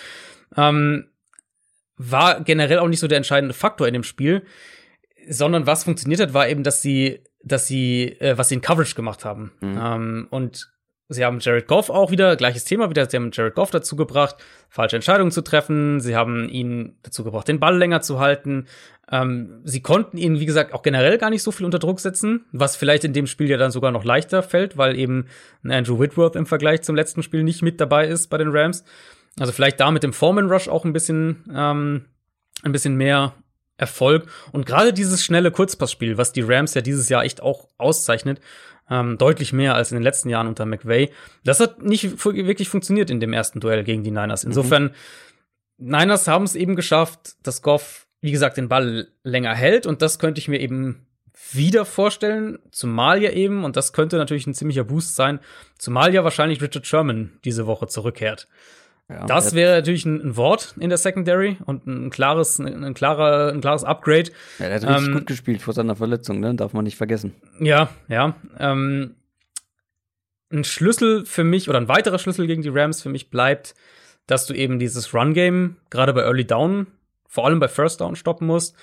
Ähm, 0.57 1.07
war 1.97 2.43
generell 2.43 2.81
auch 2.81 2.89
nicht 2.89 3.01
so 3.01 3.09
der 3.09 3.17
entscheidende 3.17 3.55
Faktor 3.55 3.87
in 3.87 3.95
dem 3.95 4.03
Spiel, 4.03 4.43
sondern 5.29 5.67
was 5.67 5.85
funktioniert 5.85 6.21
hat, 6.21 6.35
war 6.35 6.49
eben, 6.49 6.65
dass 6.65 6.83
sie, 6.83 7.21
dass 7.43 7.67
sie, 7.67 8.17
äh, 8.21 8.37
was 8.37 8.49
sie 8.49 8.57
in 8.57 8.61
Coverage 8.61 8.95
gemacht 8.95 9.25
haben. 9.25 9.53
Mhm. 9.61 9.79
Ähm, 9.81 10.27
und 10.31 10.71
sie 11.09 11.25
haben 11.25 11.39
Jared 11.41 11.69
Goff 11.69 11.91
auch 11.91 12.11
wieder, 12.11 12.37
gleiches 12.37 12.65
Thema 12.65 12.91
wieder, 12.91 13.09
sie 13.09 13.17
haben 13.17 13.31
Jared 13.33 13.55
Goff 13.55 13.71
dazu 13.71 13.97
gebracht, 13.97 14.37
falsche 14.69 14.97
Entscheidungen 14.97 15.31
zu 15.31 15.43
treffen, 15.43 16.01
sie 16.01 16.17
haben 16.17 16.49
ihn 16.49 16.99
dazu 17.03 17.25
gebracht, 17.25 17.49
den 17.49 17.61
Ball 17.61 17.77
länger 17.77 18.01
zu 18.01 18.19
halten. 18.19 18.67
Ähm, 19.11 19.61
sie 19.65 19.83
konnten 19.83 20.19
ihn, 20.19 20.41
wie 20.41 20.47
gesagt, 20.47 20.73
auch 20.75 20.83
generell 20.83 21.19
gar 21.19 21.31
nicht 21.31 21.43
so 21.43 21.53
viel 21.53 21.65
unter 21.65 21.79
Druck 21.79 22.01
setzen, 22.01 22.45
was 22.51 22.75
vielleicht 22.75 23.05
in 23.05 23.13
dem 23.13 23.29
Spiel 23.29 23.49
ja 23.49 23.57
dann 23.57 23.71
sogar 23.71 23.93
noch 23.93 24.05
leichter 24.05 24.43
fällt, 24.43 24.77
weil 24.77 24.99
eben 24.99 25.27
Andrew 25.63 26.01
Whitworth 26.01 26.35
im 26.35 26.47
Vergleich 26.47 26.83
zum 26.83 26.97
letzten 26.97 27.23
Spiel 27.23 27.45
nicht 27.45 27.63
mit 27.63 27.81
dabei 27.81 28.09
ist 28.09 28.29
bei 28.29 28.39
den 28.39 28.49
Rams. 28.51 28.85
Also 29.39 29.53
vielleicht 29.53 29.79
da 29.79 29.91
mit 29.91 30.03
dem 30.03 30.13
Foreman 30.13 30.51
Rush 30.51 30.69
auch 30.69 30.85
ein 30.85 30.93
bisschen, 30.93 31.45
ähm, 31.55 32.07
ein 32.63 32.73
bisschen 32.73 32.97
mehr 32.97 33.35
Erfolg. 33.77 34.27
Und 34.53 34.67
gerade 34.67 34.93
dieses 34.93 35.25
schnelle 35.25 35.51
Kurzpassspiel, 35.51 36.19
was 36.19 36.33
die 36.33 36.43
Rams 36.43 36.75
ja 36.75 36.81
dieses 36.81 37.09
Jahr 37.09 37.25
echt 37.25 37.43
auch 37.43 37.69
auszeichnet, 37.79 38.41
ähm, 38.91 39.19
deutlich 39.19 39.53
mehr 39.53 39.75
als 39.75 39.91
in 39.91 39.97
den 39.97 40.05
letzten 40.05 40.29
Jahren 40.29 40.47
unter 40.47 40.65
McVay. 40.65 41.11
Das 41.45 41.61
hat 41.61 41.83
nicht 41.83 42.25
wirklich 42.25 42.69
funktioniert 42.69 43.11
in 43.11 43.21
dem 43.21 43.33
ersten 43.33 43.61
Duell 43.61 43.85
gegen 43.85 44.05
die 44.05 44.11
Niners. 44.11 44.45
Mhm. 44.45 44.51
Insofern, 44.51 44.83
mhm. 44.85 44.91
Niners 45.99 46.29
haben 46.29 46.45
es 46.45 46.55
eben 46.55 46.77
geschafft, 46.77 47.37
dass 47.43 47.63
Goff, 47.63 48.07
wie 48.21 48.33
gesagt, 48.33 48.57
den 48.57 48.69
Ball 48.69 49.09
länger 49.23 49.55
hält. 49.55 49.87
Und 49.87 50.03
das 50.03 50.19
könnte 50.19 50.39
ich 50.39 50.49
mir 50.49 50.61
eben 50.61 51.07
wieder 51.53 51.85
vorstellen, 51.85 52.59
zumal 52.71 53.23
ja 53.23 53.31
eben, 53.31 53.65
und 53.65 53.77
das 53.77 53.93
könnte 53.93 54.17
natürlich 54.17 54.47
ein 54.47 54.55
ziemlicher 54.55 54.85
Boost 54.85 55.17
sein, 55.17 55.41
zumal 55.79 56.15
ja 56.15 56.25
wahrscheinlich 56.25 56.63
Richard 56.63 56.87
Sherman 56.87 57.39
diese 57.45 57.67
Woche 57.67 57.89
zurückkehrt. 57.89 58.49
Ja, 59.09 59.25
das 59.27 59.55
wäre 59.55 59.77
natürlich 59.77 60.05
ein, 60.05 60.21
ein, 60.21 60.37
Wort 60.37 60.75
in 60.81 60.89
der 60.89 60.99
Secondary 60.99 61.59
und 61.65 61.87
ein 61.87 62.11
klares, 62.11 62.59
ein, 62.59 62.83
ein, 62.83 62.95
klarer, 62.95 63.53
ein 63.53 63.61
klares 63.61 63.85
Upgrade. 63.85 64.33
Ja, 64.59 64.67
der 64.67 64.75
hat 64.75 64.83
richtig 64.83 65.07
ähm, 65.07 65.15
gut 65.15 65.27
gespielt 65.27 65.63
vor 65.63 65.75
seiner 65.75 65.95
Verletzung, 65.95 66.41
ne? 66.41 66.57
Darf 66.57 66.73
man 66.73 66.85
nicht 66.85 66.97
vergessen. 66.97 67.35
Ja, 67.61 67.89
ja. 68.09 68.35
Ähm, 68.59 69.15
ein 70.51 70.65
Schlüssel 70.65 71.25
für 71.25 71.45
mich 71.45 71.69
oder 71.69 71.79
ein 71.79 71.89
weiterer 71.89 72.19
Schlüssel 72.19 72.49
gegen 72.49 72.63
die 72.63 72.69
Rams 72.69 73.01
für 73.01 73.09
mich 73.09 73.31
bleibt, 73.31 73.77
dass 74.27 74.47
du 74.47 74.55
eben 74.55 74.81
dieses 74.81 75.15
Run-Game 75.15 75.77
gerade 75.89 76.13
bei 76.13 76.23
Early 76.23 76.45
Down, 76.45 76.89
vor 77.29 77.47
allem 77.47 77.61
bei 77.61 77.69
First 77.69 78.01
Down 78.01 78.17
stoppen 78.17 78.49
musst. 78.49 78.75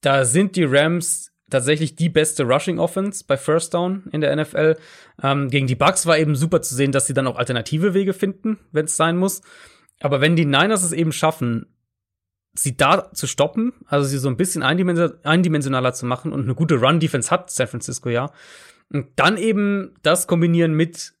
Da 0.00 0.24
sind 0.24 0.56
die 0.56 0.64
Rams 0.64 1.33
tatsächlich 1.50 1.96
die 1.96 2.08
beste 2.08 2.44
Rushing 2.44 2.78
Offense 2.78 3.24
bei 3.26 3.36
First 3.36 3.74
Down 3.74 4.04
in 4.12 4.20
der 4.20 4.34
NFL. 4.34 4.76
Ähm, 5.22 5.50
gegen 5.50 5.66
die 5.66 5.74
Bucks 5.74 6.06
war 6.06 6.18
eben 6.18 6.36
super 6.36 6.62
zu 6.62 6.74
sehen, 6.74 6.92
dass 6.92 7.06
sie 7.06 7.14
dann 7.14 7.26
auch 7.26 7.36
alternative 7.36 7.94
Wege 7.94 8.12
finden, 8.12 8.58
wenn 8.72 8.86
es 8.86 8.96
sein 8.96 9.16
muss. 9.16 9.42
Aber 10.00 10.20
wenn 10.20 10.36
die 10.36 10.46
Niners 10.46 10.82
es 10.82 10.92
eben 10.92 11.12
schaffen, 11.12 11.66
sie 12.54 12.76
da 12.76 13.12
zu 13.12 13.26
stoppen, 13.26 13.72
also 13.86 14.06
sie 14.06 14.18
so 14.18 14.28
ein 14.28 14.36
bisschen 14.36 14.62
eindimensionaler 14.62 15.92
zu 15.92 16.06
machen 16.06 16.32
und 16.32 16.44
eine 16.44 16.54
gute 16.54 16.76
Run-Defense 16.76 17.30
hat 17.30 17.50
San 17.50 17.66
Francisco 17.66 18.08
ja, 18.08 18.30
und 18.92 19.08
dann 19.16 19.36
eben 19.36 19.94
das 20.02 20.26
kombinieren 20.26 20.74
mit 20.74 21.14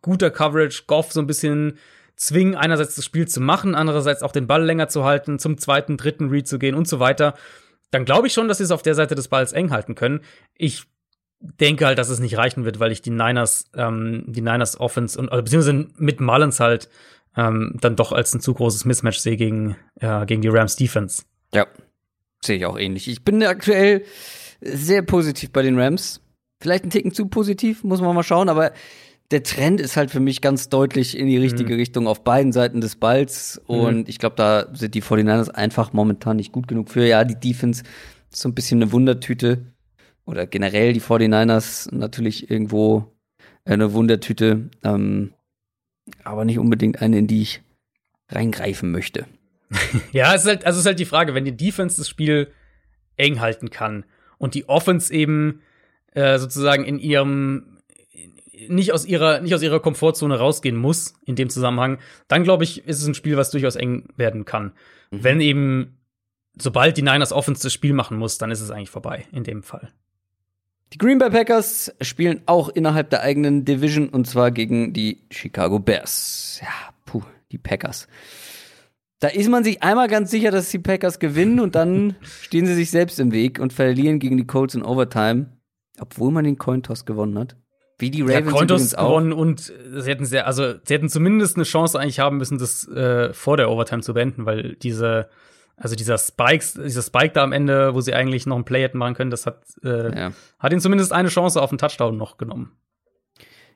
guter 0.00 0.30
Coverage, 0.30 0.84
Goff 0.86 1.12
so 1.12 1.20
ein 1.20 1.26
bisschen 1.26 1.78
zwingen, 2.14 2.54
einerseits 2.54 2.94
das 2.94 3.04
Spiel 3.04 3.26
zu 3.26 3.40
machen, 3.40 3.74
andererseits 3.74 4.22
auch 4.22 4.32
den 4.32 4.46
Ball 4.46 4.64
länger 4.64 4.88
zu 4.88 5.04
halten, 5.04 5.38
zum 5.38 5.58
zweiten, 5.58 5.96
dritten 5.96 6.30
Read 6.30 6.46
zu 6.46 6.58
gehen 6.58 6.74
und 6.74 6.88
so 6.88 7.00
weiter 7.00 7.34
dann 7.90 8.04
glaube 8.04 8.26
ich 8.26 8.32
schon, 8.32 8.48
dass 8.48 8.58
sie 8.58 8.64
es 8.64 8.70
auf 8.70 8.82
der 8.82 8.94
Seite 8.94 9.14
des 9.14 9.28
Balls 9.28 9.52
eng 9.52 9.70
halten 9.70 9.94
können. 9.94 10.20
Ich 10.54 10.84
denke 11.40 11.86
halt, 11.86 11.98
dass 11.98 12.08
es 12.08 12.18
nicht 12.18 12.36
reichen 12.36 12.64
wird, 12.64 12.80
weil 12.80 12.92
ich 12.92 13.02
die 13.02 13.10
Niners, 13.10 13.70
ähm, 13.74 14.24
die 14.26 14.40
Niners 14.40 14.80
Offense 14.80 15.18
und 15.18 15.30
also 15.30 15.42
beziehungsweise 15.42 15.86
mit 15.96 16.20
Mullins 16.20 16.60
halt 16.60 16.88
ähm, 17.36 17.76
dann 17.80 17.96
doch 17.96 18.12
als 18.12 18.34
ein 18.34 18.40
zu 18.40 18.54
großes 18.54 18.84
Mismatch 18.84 19.18
sehe 19.18 19.36
gegen, 19.36 19.76
äh, 20.00 20.24
gegen 20.26 20.42
die 20.42 20.48
Rams 20.48 20.76
Defense. 20.76 21.24
Ja, 21.52 21.66
sehe 22.42 22.56
ich 22.56 22.66
auch 22.66 22.78
ähnlich. 22.78 23.08
Ich 23.08 23.24
bin 23.24 23.42
aktuell 23.44 24.04
sehr 24.60 25.02
positiv 25.02 25.52
bei 25.52 25.62
den 25.62 25.78
Rams. 25.78 26.22
Vielleicht 26.62 26.84
ein 26.84 26.90
Ticken 26.90 27.12
zu 27.12 27.26
positiv, 27.26 27.84
muss 27.84 28.00
man 28.00 28.14
mal 28.14 28.22
schauen, 28.22 28.48
aber 28.48 28.72
der 29.30 29.42
Trend 29.42 29.80
ist 29.80 29.96
halt 29.96 30.10
für 30.10 30.20
mich 30.20 30.40
ganz 30.40 30.68
deutlich 30.68 31.16
in 31.16 31.26
die 31.26 31.36
richtige 31.36 31.74
mhm. 31.74 31.80
Richtung 31.80 32.06
auf 32.06 32.22
beiden 32.22 32.52
Seiten 32.52 32.80
des 32.80 32.96
Balls. 32.96 33.60
Und 33.66 33.98
mhm. 33.98 34.04
ich 34.06 34.18
glaube, 34.18 34.36
da 34.36 34.68
sind 34.72 34.94
die 34.94 35.02
49ers 35.02 35.50
einfach 35.50 35.92
momentan 35.92 36.36
nicht 36.36 36.52
gut 36.52 36.68
genug 36.68 36.90
für. 36.90 37.04
Ja, 37.06 37.24
die 37.24 37.38
Defense 37.38 37.82
ist 38.30 38.40
so 38.40 38.48
ein 38.48 38.54
bisschen 38.54 38.80
eine 38.82 38.92
Wundertüte. 38.92 39.72
Oder 40.24 40.46
generell 40.46 40.92
die 40.92 41.00
49ers 41.00 41.94
natürlich 41.94 42.50
irgendwo 42.50 43.12
eine 43.64 43.92
Wundertüte. 43.92 44.70
Ähm, 44.84 45.32
aber 46.22 46.44
nicht 46.44 46.58
unbedingt 46.58 47.02
eine, 47.02 47.18
in 47.18 47.26
die 47.26 47.42
ich 47.42 47.62
reingreifen 48.28 48.90
möchte. 48.92 49.26
ja, 50.12 50.34
es 50.34 50.42
ist 50.42 50.48
halt, 50.48 50.66
also 50.66 50.76
es 50.76 50.82
ist 50.82 50.86
halt 50.86 51.00
die 51.00 51.04
Frage, 51.04 51.34
wenn 51.34 51.44
die 51.44 51.56
Defense 51.56 51.96
das 51.96 52.08
Spiel 52.08 52.52
eng 53.16 53.40
halten 53.40 53.70
kann 53.70 54.04
und 54.38 54.54
die 54.54 54.68
Offense 54.68 55.12
eben 55.12 55.62
äh, 56.12 56.38
sozusagen 56.38 56.84
in 56.84 56.98
ihrem 56.98 57.75
nicht 58.68 58.92
aus 58.92 59.04
ihrer, 59.04 59.40
nicht 59.40 59.54
aus 59.54 59.62
ihrer 59.62 59.80
Komfortzone 59.80 60.38
rausgehen 60.38 60.76
muss 60.76 61.14
in 61.24 61.36
dem 61.36 61.50
Zusammenhang, 61.50 61.98
dann 62.28 62.44
glaube 62.44 62.64
ich, 62.64 62.86
ist 62.86 63.00
es 63.00 63.06
ein 63.06 63.14
Spiel, 63.14 63.36
was 63.36 63.50
durchaus 63.50 63.76
eng 63.76 64.08
werden 64.16 64.44
kann. 64.44 64.72
Mhm. 65.10 65.24
Wenn 65.24 65.40
eben 65.40 65.96
sobald 66.58 66.96
die 66.96 67.02
Niners 67.02 67.32
Offense 67.32 67.62
das 67.62 67.72
Spiel 67.72 67.92
machen 67.92 68.18
muss, 68.18 68.38
dann 68.38 68.50
ist 68.50 68.60
es 68.60 68.70
eigentlich 68.70 68.90
vorbei 68.90 69.26
in 69.32 69.44
dem 69.44 69.62
Fall. 69.62 69.92
Die 70.92 70.98
Green 70.98 71.18
Bay 71.18 71.30
Packers 71.30 71.92
spielen 72.00 72.42
auch 72.46 72.68
innerhalb 72.68 73.10
der 73.10 73.22
eigenen 73.22 73.64
Division 73.64 74.08
und 74.08 74.26
zwar 74.26 74.50
gegen 74.50 74.92
die 74.92 75.24
Chicago 75.30 75.78
Bears. 75.78 76.60
Ja, 76.62 76.92
puh, 77.04 77.22
die 77.50 77.58
Packers. 77.58 78.06
Da 79.18 79.28
ist 79.28 79.48
man 79.48 79.64
sich 79.64 79.82
einmal 79.82 80.08
ganz 80.08 80.30
sicher, 80.30 80.50
dass 80.50 80.70
die 80.70 80.78
Packers 80.78 81.18
gewinnen 81.18 81.58
und 81.58 81.74
dann 81.74 82.16
stehen 82.42 82.66
sie 82.66 82.74
sich 82.74 82.90
selbst 82.90 83.18
im 83.18 83.32
Weg 83.32 83.58
und 83.58 83.72
verlieren 83.72 84.18
gegen 84.18 84.36
die 84.36 84.46
Colts 84.46 84.74
in 84.74 84.82
Overtime, 84.82 85.46
obwohl 85.98 86.30
man 86.30 86.44
den 86.44 86.58
Cointoss 86.58 87.04
gewonnen 87.04 87.38
hat. 87.38 87.56
Wie 87.98 88.10
die 88.10 88.22
Ravens 88.22 88.46
ja, 88.46 88.52
Cointoss 88.52 88.96
gewonnen 88.96 89.32
und 89.32 89.60
sie 89.60 90.10
hätten 90.10 90.26
sehr, 90.26 90.46
also 90.46 90.74
sie 90.84 90.94
hätten 90.94 91.08
zumindest 91.08 91.56
eine 91.56 91.64
Chance 91.64 91.98
eigentlich 91.98 92.18
haben 92.18 92.36
müssen, 92.36 92.58
das 92.58 92.86
äh, 92.88 93.32
vor 93.32 93.56
der 93.56 93.70
Overtime 93.70 94.02
zu 94.02 94.12
beenden, 94.12 94.44
weil 94.44 94.76
diese, 94.76 95.30
also 95.76 95.96
dieser 95.96 96.18
Spikes, 96.18 96.74
dieser 96.74 97.02
Spike 97.02 97.32
da 97.32 97.42
am 97.42 97.52
Ende, 97.52 97.94
wo 97.94 98.00
sie 98.02 98.12
eigentlich 98.12 98.44
noch 98.44 98.56
ein 98.56 98.64
Play 98.64 98.82
hätten 98.82 98.98
machen 98.98 99.14
können, 99.14 99.30
das 99.30 99.46
hat, 99.46 99.62
äh, 99.82 100.14
ja. 100.14 100.32
hat 100.58 100.72
ihnen 100.72 100.80
zumindest 100.80 101.12
eine 101.12 101.28
Chance 101.28 101.60
auf 101.62 101.70
einen 101.70 101.78
Touchdown 101.78 102.16
noch 102.16 102.36
genommen. 102.36 102.72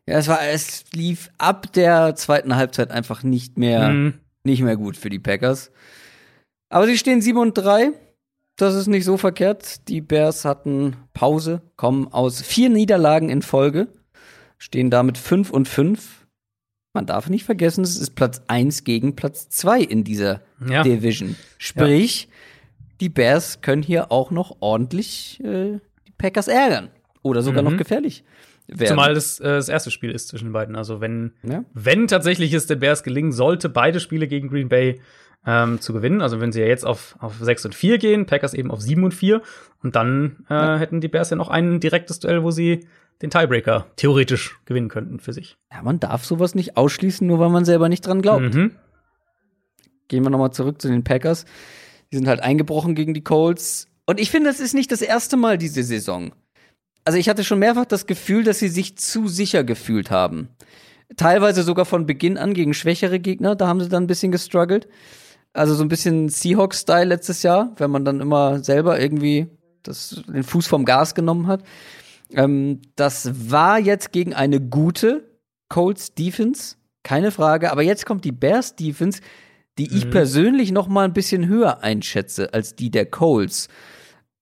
Ja, 0.07 0.19
es 0.19 0.29
war, 0.29 0.41
es 0.43 0.85
lief 0.93 1.31
ab 1.39 1.73
der 1.73 2.15
zweiten 2.15 2.57
Halbzeit 2.57 2.91
einfach 2.91 3.23
nicht 3.23 3.59
mehr. 3.59 3.89
Mhm 3.89 4.15
nicht 4.45 4.63
mehr 4.63 4.77
gut 4.77 4.97
für 4.97 5.11
die 5.11 5.19
Packers. 5.19 5.71
Aber 6.69 6.87
sie 6.87 6.99
stehen 6.99 7.21
7 7.21 7.39
und 7.39 7.55
3. 7.55 7.93
Das 8.57 8.75
ist 8.75 8.87
nicht 8.87 9.05
so 9.05 9.17
verkehrt. 9.17 9.89
Die 9.89 10.01
Bears 10.01 10.45
hatten 10.45 10.97
Pause, 11.15 11.63
kommen 11.77 12.09
aus 12.13 12.43
vier 12.43 12.69
Niederlagen 12.69 13.29
in 13.31 13.43
Folge, 13.43 13.89
stehen 14.61 14.91
damit 14.91 15.19
5 15.19 15.51
und 15.51 15.66
5. 15.66 16.27
Man 16.93 17.07
darf 17.07 17.28
nicht 17.28 17.45
vergessen, 17.45 17.82
es 17.82 17.99
ist 17.99 18.11
Platz 18.11 18.43
1 18.47 18.85
gegen 18.85 19.16
Platz 19.16 19.49
2 19.49 19.81
in 19.81 20.05
dieser 20.05 20.43
ja. 20.69 20.82
Division. 20.82 21.35
Sprich, 21.59 22.28
ja. 22.28 22.37
die 23.01 23.09
Bears 23.09 23.62
können 23.62 23.82
hier 23.82 24.12
auch 24.12 24.31
noch 24.31 24.59
ordentlich 24.61 25.41
äh, 25.43 25.78
die 26.07 26.12
Packers 26.16 26.47
ärgern. 26.47 26.91
Oder 27.23 27.43
sogar 27.43 27.62
mhm. 27.62 27.70
noch 27.70 27.78
gefährlich 27.78 28.24
werden. 28.66 28.89
Zumal 28.89 29.15
das, 29.15 29.41
äh, 29.41 29.45
das 29.45 29.69
erste 29.69 29.91
Spiel 29.91 30.11
ist 30.11 30.28
zwischen 30.28 30.47
den 30.47 30.53
beiden. 30.53 30.77
Also 30.77 31.01
wenn, 31.01 31.32
ja. 31.43 31.65
wenn 31.74 32.07
tatsächlich 32.09 32.53
es 32.53 32.66
den 32.66 32.81
Bears 32.81 33.03
gelingen 33.03 33.32
sollte, 33.32 33.69
beide 33.69 34.01
Spiele 34.01 34.27
gegen 34.27 34.49
Green 34.49 34.69
Bay 34.69 35.01
ähm, 35.47 35.81
zu 35.81 35.93
gewinnen, 35.93 36.20
also 36.20 36.41
wenn 36.41 36.53
sie 36.53 36.61
ja 36.61 36.66
jetzt 36.66 36.85
auf, 36.85 37.16
auf 37.19 37.37
6 37.41 37.66
und 37.66 37.74
4 37.74 37.99
gehen, 37.99 38.27
Packers 38.27 38.55
eben 38.55 38.70
auf 38.70 38.81
7 38.81 39.03
und 39.05 39.15
4 39.15 39.43
und 39.82 39.97
dann 39.97 40.45
äh, 40.51 40.55
ja. 40.55 40.78
hätten 40.78 41.01
die 41.01 41.09
Bears 41.09 41.31
ja 41.31 41.37
noch 41.37 41.49
ein 41.49 41.81
direktes 41.81 42.20
Duell, 42.20 42.43
wo 42.43 42.51
sie 42.51 42.87
den 43.23 43.31
Tiebreaker 43.31 43.87
theoretisch 43.97 44.59
gewinnen 44.65 44.89
könnten 44.89 45.21
für 45.21 45.33
sich. 45.33 45.57
Ja, 45.73 45.83
man 45.83 46.01
darf 46.01 46.25
sowas 46.25 46.55
nicht 46.55 46.77
ausschließen, 46.77 47.27
nur 47.27 47.39
weil 47.39 47.51
man 47.51 47.65
selber 47.65 47.89
nicht 47.89 48.07
dran 48.07 48.23
glaubt. 48.23 48.55
Mhm. 48.55 48.77
Gehen 50.09 50.25
wir 50.25 50.31
nochmal 50.31 50.53
zurück 50.53 50.81
zu 50.81 50.89
den 50.89 51.05
Packers. 51.05 51.45
Die 52.13 52.17
sind 52.17 52.27
halt 52.27 52.41
eingebrochen 52.41 52.95
gegen 52.95 53.15
die 53.15 53.23
Colts. 53.23 53.87
Und 54.07 54.19
ich 54.19 54.31
finde, 54.31 54.51
das 54.51 54.59
ist 54.59 54.75
nicht 54.75 54.91
das 54.91 55.03
erste 55.03 55.37
Mal 55.37 55.59
diese 55.59 55.85
Saison 55.85 56.33
also 57.05 57.19
ich 57.19 57.29
hatte 57.29 57.45
schon 57.45 57.59
mehrfach 57.59 57.87
das 57.87 58.07
Gefühl, 58.07 58.45
dass 58.45 58.59
sie 58.59 58.69
sich 58.69 58.97
zu 58.97 59.29
sicher 59.29 59.65
gefühlt 59.65 60.11
haben. 60.11 60.49
Teilweise 61.17 61.63
sogar 61.63 61.85
von 61.85 62.07
Beginn 62.07 62.39
an 62.39 62.55
gegen 62.55 62.75
schwächere 62.75 63.19
Gegner, 63.19 63.57
da 63.57 63.67
haben 63.67 63.81
sie 63.81 63.89
dann 63.89 64.05
ein 64.05 64.09
bisschen 64.09 64.33
gestruggelt. 64.33 64.89
Also 65.53 65.75
so 65.75 65.83
ein 65.83 65.89
bisschen 65.89 66.29
Seahawks-Style 66.29 67.07
letztes 67.07 67.43
Jahr, 67.43 67.73
wenn 67.79 67.91
man 67.91 68.05
dann 68.05 68.21
immer 68.21 68.63
selber 68.63 69.01
irgendwie 69.01 69.49
das, 69.83 70.23
den 70.29 70.45
Fuß 70.45 70.69
vom 70.69 70.85
Gas 70.85 71.15
genommen 71.17 71.49
hat. 71.49 71.65
Ähm, 72.35 72.81
das 72.97 73.51
war 73.51 73.78
jetzt 73.78 74.12
gegen 74.12 74.35
eine 74.35 74.61
gute 74.61 75.24
Colts 75.69 76.15
Defense, 76.15 76.77
keine 77.02 77.31
Frage. 77.31 77.70
Aber 77.73 77.82
jetzt 77.82 78.07
kommt 78.07 78.24
die 78.24 78.32
Bears 78.32 78.77
Defense, 78.77 79.20
die 79.78 79.89
mhm. 79.89 79.97
ich 79.97 80.11
persönlich 80.11 80.73
noch 80.73 80.89
mal 80.89 81.05
ein 81.05 81.12
bisschen 81.12 81.48
höher 81.48 81.82
einschätze 81.82 82.52
als 82.52 82.77
die 82.77 82.90
der 82.90 83.07
Colts. 83.07 83.69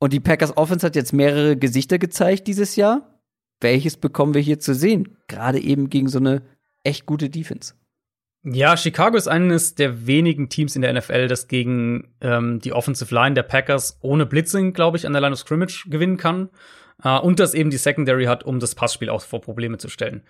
Und 0.01 0.12
die 0.12 0.20
Packers 0.20 0.56
Offense 0.56 0.86
hat 0.86 0.97
jetzt 0.97 1.12
mehrere 1.12 1.56
Gesichter 1.56 1.98
gezeigt 1.98 2.47
dieses 2.47 2.77
Jahr. 2.77 3.20
Welches 3.60 3.97
bekommen 3.97 4.35
wir 4.35 4.40
hier 4.40 4.60
zu 4.60 4.74
sehen? 4.74 5.16
Gerade 5.27 5.59
eben 5.59 5.90
gegen 5.90 6.09
so 6.09 6.19
eine 6.19 6.43
echt 6.85 7.06
gute 7.06 7.28
Defense. 7.28 7.74
Ja, 8.44 8.77
Chicago 8.77 9.16
ist 9.16 9.27
eines 9.27 9.74
der 9.74 10.06
wenigen 10.06 10.48
Teams 10.48 10.77
in 10.77 10.82
der 10.82 10.93
NFL, 10.93 11.27
das 11.27 11.48
gegen 11.48 12.15
ähm, 12.20 12.60
die 12.60 12.73
Offensive 12.73 13.12
Line 13.12 13.35
der 13.35 13.43
Packers 13.43 13.98
ohne 14.01 14.27
Blitzing, 14.27 14.73
glaube 14.73 14.97
ich, 14.97 15.06
an 15.06 15.12
der 15.12 15.20
Line 15.20 15.32
of 15.32 15.40
Scrimmage 15.40 15.86
gewinnen 15.89 16.16
kann. 16.16 16.48
Äh, 17.03 17.19
und 17.19 17.41
das 17.41 17.55
eben 17.55 17.70
die 17.70 17.77
Secondary 17.77 18.25
hat, 18.25 18.45
um 18.45 18.61
das 18.61 18.75
Passspiel 18.75 19.11
auch 19.11 19.23
vor 19.23 19.41
Probleme 19.41 19.79
zu 19.79 19.89
stellen. 19.89 20.23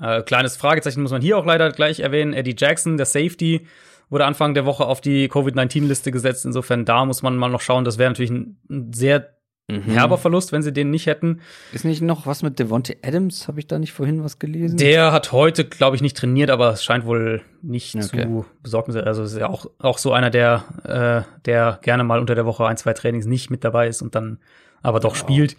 Äh, 0.00 0.22
kleines 0.22 0.56
Fragezeichen 0.56 1.02
muss 1.02 1.12
man 1.12 1.22
hier 1.22 1.38
auch 1.38 1.46
leider 1.46 1.70
gleich 1.70 2.00
erwähnen. 2.00 2.32
Eddie 2.32 2.54
Jackson, 2.56 2.96
der 2.96 3.06
Safety, 3.06 3.66
wurde 4.10 4.24
Anfang 4.24 4.54
der 4.54 4.66
Woche 4.66 4.86
auf 4.86 5.00
die 5.00 5.28
Covid-19-Liste 5.28 6.12
gesetzt. 6.12 6.44
Insofern 6.44 6.84
da 6.84 7.04
muss 7.04 7.22
man 7.22 7.36
mal 7.36 7.48
noch 7.48 7.60
schauen. 7.60 7.84
Das 7.84 7.98
wäre 7.98 8.10
natürlich 8.10 8.30
ein, 8.30 8.58
ein 8.70 8.92
sehr 8.92 9.34
mhm. 9.68 9.82
herber 9.82 10.18
Verlust, 10.18 10.52
wenn 10.52 10.62
sie 10.62 10.72
den 10.72 10.90
nicht 10.90 11.06
hätten. 11.06 11.40
Ist 11.72 11.84
nicht 11.84 12.02
noch 12.02 12.26
was 12.26 12.42
mit 12.42 12.58
Devontae 12.58 12.98
Adams? 13.02 13.48
Habe 13.48 13.58
ich 13.58 13.66
da 13.66 13.78
nicht 13.78 13.92
vorhin 13.92 14.22
was 14.22 14.38
gelesen? 14.38 14.76
Der 14.76 15.12
hat 15.12 15.32
heute, 15.32 15.64
glaube 15.64 15.96
ich, 15.96 16.02
nicht 16.02 16.16
trainiert, 16.16 16.50
aber 16.50 16.70
es 16.70 16.84
scheint 16.84 17.06
wohl 17.06 17.42
nicht 17.62 17.96
okay. 17.96 18.22
zu 18.22 18.44
besorgen. 18.62 18.96
Also 18.96 19.24
ist 19.24 19.36
ja 19.36 19.48
auch, 19.48 19.66
auch 19.78 19.98
so 19.98 20.12
einer, 20.12 20.30
der, 20.30 20.64
äh, 20.84 21.40
der 21.46 21.80
gerne 21.82 22.04
mal 22.04 22.20
unter 22.20 22.34
der 22.34 22.46
Woche 22.46 22.66
ein, 22.66 22.76
zwei 22.76 22.92
Trainings 22.92 23.26
nicht 23.26 23.50
mit 23.50 23.64
dabei 23.64 23.88
ist 23.88 24.02
und 24.02 24.14
dann 24.14 24.38
aber 24.82 25.00
doch 25.00 25.14
ja. 25.14 25.20
spielt. 25.20 25.56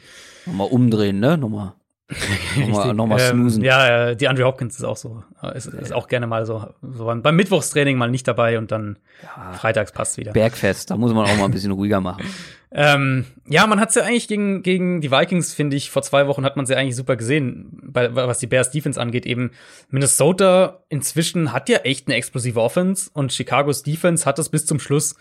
Nochmal 0.47 0.67
umdrehen, 0.69 1.19
ne? 1.19 1.37
Nochmal. 1.37 1.73
nochmal, 2.57 2.93
nochmal 2.93 3.19
ähm, 3.19 3.39
snoosen. 3.39 3.61
Ähm, 3.63 3.67
ja, 3.67 4.15
die 4.15 4.29
Andre 4.29 4.45
Hopkins 4.45 4.77
ist 4.77 4.85
auch 4.85 4.95
so. 4.95 5.23
Ist, 5.53 5.67
ist 5.67 5.91
auch 5.91 6.07
gerne 6.07 6.25
mal 6.25 6.45
so, 6.45 6.65
so 6.81 7.05
beim 7.05 7.35
Mittwochstraining 7.35 7.97
mal 7.97 8.09
nicht 8.09 8.25
dabei 8.27 8.57
und 8.57 8.71
dann 8.71 8.97
ja, 9.21 9.51
freitags 9.53 9.91
passt 9.91 10.17
wieder. 10.17 10.31
Bergfest, 10.31 10.89
da 10.89 10.95
muss 10.95 11.13
man 11.13 11.25
auch 11.25 11.35
mal 11.35 11.45
ein 11.45 11.51
bisschen 11.51 11.71
ruhiger 11.71 12.01
machen. 12.01 12.23
Ähm, 12.69 13.25
ja, 13.47 13.65
man 13.65 13.79
hat 13.79 13.95
ja 13.95 14.03
eigentlich 14.03 14.27
gegen, 14.27 14.61
gegen 14.61 14.99
die 14.99 15.09
Vikings, 15.09 15.53
finde 15.53 15.77
ich, 15.77 15.89
vor 15.89 16.01
zwei 16.01 16.27
Wochen 16.27 16.43
hat 16.43 16.57
man 16.57 16.65
sie 16.65 16.75
eigentlich 16.75 16.97
super 16.97 17.15
gesehen, 17.15 17.79
bei, 17.81 18.13
was 18.13 18.39
die 18.39 18.47
Bears 18.47 18.71
Defense 18.71 18.99
angeht. 18.99 19.25
Eben 19.25 19.51
Minnesota 19.89 20.83
inzwischen 20.89 21.53
hat 21.53 21.69
ja 21.69 21.77
echt 21.79 22.07
eine 22.07 22.17
explosive 22.17 22.61
Offense 22.61 23.09
und 23.13 23.31
Chicagos 23.31 23.83
Defense 23.83 24.25
hat 24.25 24.37
es 24.37 24.49
bis 24.49 24.65
zum 24.65 24.79
Schluss 24.79 25.15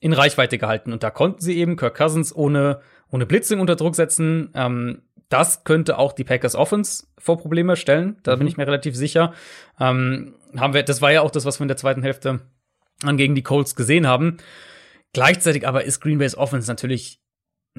in 0.00 0.12
Reichweite 0.12 0.58
gehalten. 0.58 0.92
Und 0.92 1.02
da 1.02 1.10
konnten 1.10 1.40
sie 1.40 1.56
eben 1.56 1.76
Kirk 1.76 1.96
Cousins 1.96 2.34
ohne, 2.34 2.80
ohne 3.10 3.26
Blitzing 3.26 3.60
unter 3.60 3.76
Druck 3.76 3.96
setzen. 3.96 4.50
Ähm, 4.54 5.02
das 5.28 5.64
könnte 5.64 5.98
auch 5.98 6.12
die 6.12 6.24
Packers 6.24 6.56
Offense 6.56 7.06
vor 7.18 7.38
Probleme 7.38 7.76
stellen. 7.76 8.18
Da 8.22 8.34
mhm. 8.34 8.40
bin 8.40 8.48
ich 8.48 8.56
mir 8.56 8.66
relativ 8.66 8.96
sicher. 8.96 9.32
Ähm, 9.78 10.34
haben 10.56 10.74
wir, 10.74 10.82
das 10.82 11.00
war 11.00 11.12
ja 11.12 11.22
auch 11.22 11.30
das, 11.30 11.44
was 11.44 11.60
wir 11.60 11.64
in 11.64 11.68
der 11.68 11.76
zweiten 11.76 12.02
Hälfte 12.02 12.40
an 13.02 13.16
gegen 13.16 13.34
die 13.34 13.42
Colts 13.42 13.76
gesehen 13.76 14.06
haben. 14.06 14.38
Gleichzeitig 15.12 15.66
aber 15.66 15.84
ist 15.84 16.00
Green 16.00 16.18
Bay's 16.18 16.36
Offense 16.36 16.68
natürlich 16.68 17.20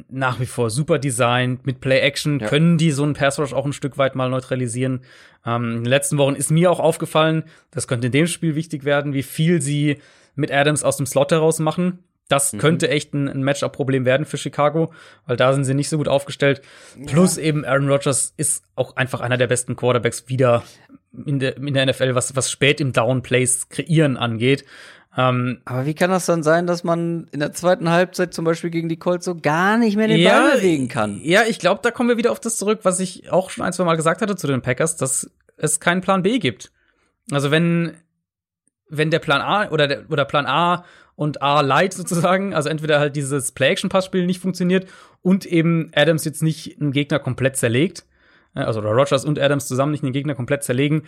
nach 0.09 0.39
wie 0.39 0.45
vor 0.45 0.69
super 0.69 0.99
designt. 0.99 1.65
Mit 1.65 1.81
Play 1.81 1.99
Action 1.99 2.39
ja. 2.39 2.47
können 2.47 2.77
die 2.77 2.91
so 2.91 3.03
einen 3.03 3.13
Pass 3.13 3.39
Rush 3.39 3.53
auch 3.53 3.65
ein 3.65 3.73
Stück 3.73 3.97
weit 3.97 4.15
mal 4.15 4.29
neutralisieren. 4.29 5.01
Ähm, 5.45 5.77
in 5.77 5.83
den 5.83 5.85
letzten 5.85 6.17
Wochen 6.17 6.35
ist 6.35 6.51
mir 6.51 6.71
auch 6.71 6.79
aufgefallen, 6.79 7.43
das 7.71 7.87
könnte 7.87 8.07
in 8.07 8.13
dem 8.13 8.27
Spiel 8.27 8.55
wichtig 8.55 8.85
werden, 8.85 9.13
wie 9.13 9.23
viel 9.23 9.61
sie 9.61 9.97
mit 10.35 10.51
Adams 10.51 10.83
aus 10.83 10.97
dem 10.97 11.05
Slot 11.05 11.31
heraus 11.31 11.59
machen. 11.59 11.99
Das 12.31 12.53
mhm. 12.53 12.59
könnte 12.59 12.89
echt 12.89 13.13
ein, 13.13 13.27
ein 13.27 13.43
Matchup-Problem 13.43 14.05
werden 14.05 14.25
für 14.25 14.37
Chicago, 14.37 14.93
weil 15.25 15.37
da 15.37 15.53
sind 15.53 15.65
sie 15.65 15.73
nicht 15.73 15.89
so 15.89 15.97
gut 15.97 16.07
aufgestellt. 16.07 16.61
Ja. 16.97 17.05
Plus 17.07 17.37
eben 17.37 17.65
Aaron 17.65 17.89
Rodgers 17.89 18.33
ist 18.37 18.63
auch 18.75 18.95
einfach 18.95 19.21
einer 19.21 19.37
der 19.37 19.47
besten 19.47 19.75
Quarterbacks 19.75 20.29
wieder 20.29 20.63
in 21.25 21.39
der, 21.39 21.57
in 21.57 21.73
der 21.73 21.85
NFL, 21.85 22.15
was, 22.15 22.35
was 22.35 22.49
spät 22.49 22.79
im 22.79 22.93
Downplays 22.93 23.69
kreieren 23.69 24.15
angeht. 24.15 24.63
Ähm, 25.17 25.61
Aber 25.65 25.85
wie 25.85 25.93
kann 25.93 26.09
das 26.09 26.25
dann 26.25 26.41
sein, 26.41 26.67
dass 26.67 26.85
man 26.85 27.27
in 27.31 27.41
der 27.41 27.51
zweiten 27.51 27.89
Halbzeit 27.89 28.33
zum 28.33 28.45
Beispiel 28.45 28.69
gegen 28.69 28.87
die 28.87 28.97
Colts 28.97 29.25
so 29.25 29.35
gar 29.35 29.77
nicht 29.77 29.97
mehr 29.97 30.07
den 30.07 30.21
ja, 30.21 30.39
Ball 30.39 30.55
bewegen 30.55 30.87
kann? 30.87 31.19
Ja, 31.21 31.41
ich 31.47 31.59
glaube, 31.59 31.81
da 31.83 31.91
kommen 31.91 32.07
wir 32.07 32.17
wieder 32.17 32.31
auf 32.31 32.39
das 32.39 32.55
zurück, 32.55 32.79
was 32.83 33.01
ich 33.01 33.29
auch 33.29 33.49
schon 33.49 33.65
ein, 33.65 33.73
zwei 33.73 33.83
Mal 33.83 33.97
gesagt 33.97 34.21
hatte 34.21 34.37
zu 34.37 34.47
den 34.47 34.61
Packers, 34.61 34.95
dass 34.95 35.29
es 35.57 35.81
keinen 35.81 35.99
Plan 35.99 36.23
B 36.23 36.39
gibt. 36.39 36.71
Also 37.29 37.51
wenn, 37.51 37.97
wenn 38.87 39.11
der 39.11 39.19
Plan 39.19 39.41
A 39.41 39.69
oder, 39.69 39.87
der, 39.87 40.09
oder 40.09 40.23
Plan 40.23 40.45
A 40.45 40.85
und 41.15 41.41
A 41.41 41.61
Light 41.61 41.93
sozusagen, 41.93 42.53
also 42.53 42.69
entweder 42.69 42.99
halt 42.99 43.15
dieses 43.15 43.51
Play-Action-Passspiel 43.51 44.25
nicht 44.25 44.41
funktioniert 44.41 44.87
und 45.21 45.45
eben 45.45 45.91
Adams 45.93 46.25
jetzt 46.25 46.43
nicht 46.43 46.79
einen 46.79 46.91
Gegner 46.91 47.19
komplett 47.19 47.57
zerlegt, 47.57 48.05
äh, 48.55 48.61
also 48.61 48.79
oder 48.79 48.91
Rogers 48.91 49.25
und 49.25 49.39
Adams 49.39 49.67
zusammen 49.67 49.91
nicht 49.91 50.03
einen 50.03 50.13
Gegner 50.13 50.35
komplett 50.35 50.63
zerlegen, 50.63 51.03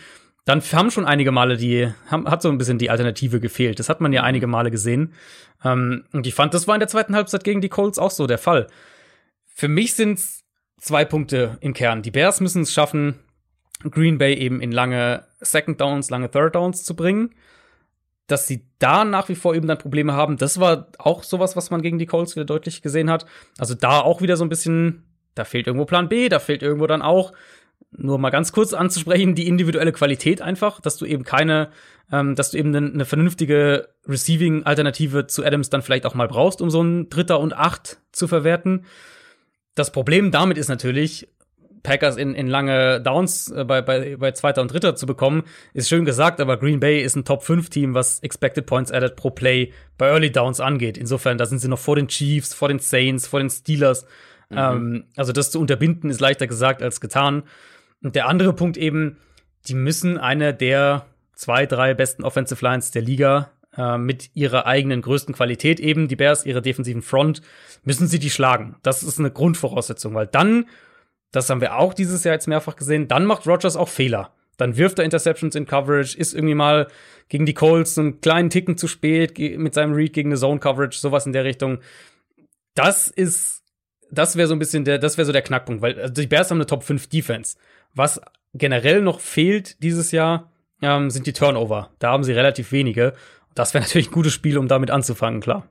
dann 0.45 0.61
haben 0.61 0.91
schon 0.91 1.05
einige 1.05 1.31
Male 1.31 1.55
die, 1.55 1.89
haben, 2.07 2.29
hat 2.29 2.41
so 2.41 2.49
ein 2.49 2.57
bisschen 2.57 2.77
die 2.77 2.89
Alternative 2.89 3.39
gefehlt. 3.39 3.79
Das 3.79 3.87
hat 3.89 4.01
man 4.01 4.11
ja 4.11 4.21
mhm. 4.21 4.27
einige 4.27 4.47
Male 4.47 4.71
gesehen. 4.71 5.13
Ähm, 5.63 6.05
und 6.11 6.27
ich 6.27 6.33
fand, 6.33 6.53
das 6.53 6.67
war 6.67 6.75
in 6.75 6.79
der 6.79 6.89
zweiten 6.89 7.15
Halbzeit 7.15 7.43
gegen 7.43 7.61
die 7.61 7.69
Colts 7.69 7.97
auch 7.97 8.11
so 8.11 8.27
der 8.27 8.37
Fall. 8.37 8.67
Für 9.45 9.67
mich 9.67 9.93
sind 9.93 10.19
es 10.19 10.43
zwei 10.79 11.05
Punkte 11.05 11.57
im 11.61 11.73
Kern. 11.73 12.01
Die 12.01 12.11
Bears 12.11 12.41
müssen 12.41 12.63
es 12.63 12.73
schaffen, 12.73 13.19
Green 13.89 14.17
Bay 14.17 14.33
eben 14.35 14.61
in 14.61 14.71
lange 14.71 15.25
Second 15.39 15.79
Downs, 15.79 16.09
lange 16.09 16.29
Third 16.29 16.55
Downs 16.55 16.83
zu 16.83 16.95
bringen. 16.95 17.33
Dass 18.27 18.47
sie 18.47 18.65
da 18.79 19.03
nach 19.03 19.27
wie 19.29 19.35
vor 19.35 19.53
eben 19.53 19.67
dann 19.67 19.77
Probleme 19.77 20.13
haben, 20.13 20.37
das 20.37 20.59
war 20.59 20.87
auch 20.97 21.23
sowas, 21.23 21.55
was 21.55 21.71
man 21.71 21.81
gegen 21.81 21.99
die 21.99 22.05
Colts 22.05 22.35
wieder 22.35 22.45
deutlich 22.45 22.81
gesehen 22.81 23.09
hat. 23.09 23.25
Also 23.57 23.75
da 23.75 23.99
auch 23.99 24.21
wieder 24.21 24.37
so 24.37 24.45
ein 24.45 24.49
bisschen, 24.49 25.03
da 25.35 25.43
fehlt 25.43 25.67
irgendwo 25.67 25.85
Plan 25.85 26.07
B, 26.09 26.29
da 26.29 26.39
fehlt 26.39 26.63
irgendwo 26.63 26.87
dann 26.87 27.01
auch 27.01 27.33
nur 27.97 28.17
mal 28.17 28.29
ganz 28.29 28.51
kurz 28.51 28.73
anzusprechen, 28.73 29.35
die 29.35 29.47
individuelle 29.47 29.91
Qualität 29.91 30.41
einfach, 30.41 30.81
dass 30.81 30.97
du 30.97 31.05
eben 31.05 31.23
keine, 31.23 31.69
ähm, 32.11 32.35
dass 32.35 32.51
du 32.51 32.57
eben 32.57 32.75
eine, 32.75 32.91
eine 32.91 33.05
vernünftige 33.05 33.89
Receiving-Alternative 34.07 35.27
zu 35.27 35.43
Adams 35.43 35.69
dann 35.69 35.81
vielleicht 35.81 36.05
auch 36.05 36.15
mal 36.15 36.27
brauchst, 36.27 36.61
um 36.61 36.69
so 36.69 36.79
einen 36.79 37.09
Dritter 37.09 37.39
und 37.39 37.53
Acht 37.53 37.99
zu 38.11 38.27
verwerten. 38.27 38.85
Das 39.75 39.91
Problem 39.91 40.31
damit 40.31 40.57
ist 40.57 40.69
natürlich, 40.69 41.27
Packers 41.83 42.15
in, 42.17 42.33
in 42.33 42.47
lange 42.47 43.01
Downs 43.01 43.51
äh, 43.51 43.65
bei, 43.65 43.81
bei, 43.81 44.15
bei 44.15 44.31
Zweiter 44.31 44.61
und 44.61 44.71
Dritter 44.71 44.95
zu 44.95 45.05
bekommen, 45.05 45.43
ist 45.73 45.89
schön 45.89 46.05
gesagt, 46.05 46.39
aber 46.39 46.57
Green 46.57 46.79
Bay 46.79 47.01
ist 47.01 47.15
ein 47.15 47.25
Top-5-Team, 47.25 47.93
was 47.93 48.19
Expected 48.19 48.65
Points 48.65 48.91
Added 48.91 49.15
pro 49.15 49.29
Play 49.29 49.71
bei 49.97 50.07
Early 50.07 50.31
Downs 50.31 50.59
angeht. 50.59 50.97
Insofern, 50.97 51.37
da 51.37 51.45
sind 51.45 51.59
sie 51.59 51.67
noch 51.67 51.79
vor 51.79 51.97
den 51.97 52.07
Chiefs, 52.07 52.53
vor 52.53 52.69
den 52.69 52.79
Saints, 52.79 53.27
vor 53.27 53.39
den 53.39 53.49
Steelers. 53.49 54.05
Mhm. 54.49 54.57
Ähm, 54.57 55.03
also 55.15 55.33
das 55.33 55.51
zu 55.51 55.59
unterbinden 55.59 56.09
ist 56.09 56.21
leichter 56.21 56.47
gesagt 56.47 56.81
als 56.81 57.01
getan. 57.01 57.43
Und 58.01 58.15
der 58.15 58.27
andere 58.27 58.53
Punkt 58.53 58.77
eben, 58.77 59.17
die 59.67 59.75
müssen 59.75 60.17
eine 60.17 60.53
der 60.53 61.05
zwei, 61.35 61.65
drei 61.65 61.93
besten 61.93 62.23
Offensive 62.23 62.63
Lines 62.63 62.91
der 62.91 63.01
Liga 63.01 63.51
äh, 63.75 63.97
mit 63.97 64.29
ihrer 64.35 64.65
eigenen 64.65 65.01
größten 65.01 65.35
Qualität 65.35 65.79
eben, 65.79 66.07
die 66.07 66.15
Bears, 66.15 66.45
ihre 66.45 66.61
defensiven 66.61 67.01
Front, 67.01 67.41
müssen 67.83 68.07
sie 68.07 68.19
die 68.19 68.29
schlagen. 68.29 68.75
Das 68.83 69.03
ist 69.03 69.19
eine 69.19 69.31
Grundvoraussetzung, 69.31 70.13
weil 70.13 70.27
dann 70.27 70.65
das 71.33 71.49
haben 71.49 71.61
wir 71.61 71.77
auch 71.77 71.93
dieses 71.93 72.23
Jahr 72.23 72.35
jetzt 72.35 72.47
mehrfach 72.47 72.77
gesehen. 72.77 73.09
Dann 73.09 73.25
macht 73.25 73.45
Rogers 73.47 73.75
auch 73.75 73.89
Fehler. 73.89 74.31
Dann 74.57 74.77
wirft 74.77 74.99
er 74.99 75.05
Interceptions 75.05 75.55
in 75.55 75.65
Coverage, 75.65 76.15
ist 76.17 76.33
irgendwie 76.33 76.53
mal 76.53 76.87
gegen 77.27 77.45
die 77.45 77.55
Colts 77.55 77.97
einen 77.97 78.21
kleinen 78.21 78.51
Ticken 78.51 78.77
zu 78.77 78.87
spät 78.87 79.37
mit 79.57 79.73
seinem 79.73 79.93
Read 79.93 80.13
gegen 80.13 80.29
eine 80.29 80.39
Zone 80.39 80.59
Coverage, 80.59 80.99
sowas 80.99 81.25
in 81.25 81.33
der 81.33 81.43
Richtung. 81.43 81.79
Das 82.75 83.07
ist, 83.07 83.63
das 84.11 84.35
wäre 84.35 84.47
so 84.47 84.53
ein 84.53 84.59
bisschen 84.59 84.85
der, 84.85 84.99
das 84.99 85.17
wäre 85.17 85.25
so 85.25 85.31
der 85.31 85.41
Knackpunkt, 85.41 85.81
weil 85.81 85.99
also 85.99 86.13
die 86.13 86.27
Bears 86.27 86.51
haben 86.51 86.59
eine 86.59 86.67
Top 86.67 86.83
5 86.83 87.07
Defense. 87.07 87.57
Was 87.95 88.21
generell 88.53 89.01
noch 89.01 89.19
fehlt 89.19 89.81
dieses 89.81 90.11
Jahr, 90.11 90.51
ähm, 90.83 91.09
sind 91.09 91.25
die 91.25 91.33
Turnover. 91.33 91.89
Da 91.97 92.11
haben 92.11 92.23
sie 92.23 92.33
relativ 92.33 92.71
wenige. 92.71 93.13
Das 93.55 93.73
wäre 93.73 93.83
natürlich 93.83 94.09
ein 94.09 94.13
gutes 94.13 94.33
Spiel, 94.33 94.59
um 94.59 94.67
damit 94.67 94.91
anzufangen, 94.91 95.41
klar. 95.41 95.67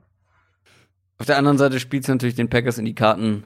Auf 1.19 1.27
der 1.27 1.37
anderen 1.37 1.57
Seite 1.57 1.79
spielt 1.79 2.03
es 2.03 2.09
natürlich 2.09 2.35
den 2.35 2.49
Packers 2.49 2.79
in 2.79 2.85
die 2.85 2.95
Karten, 2.95 3.45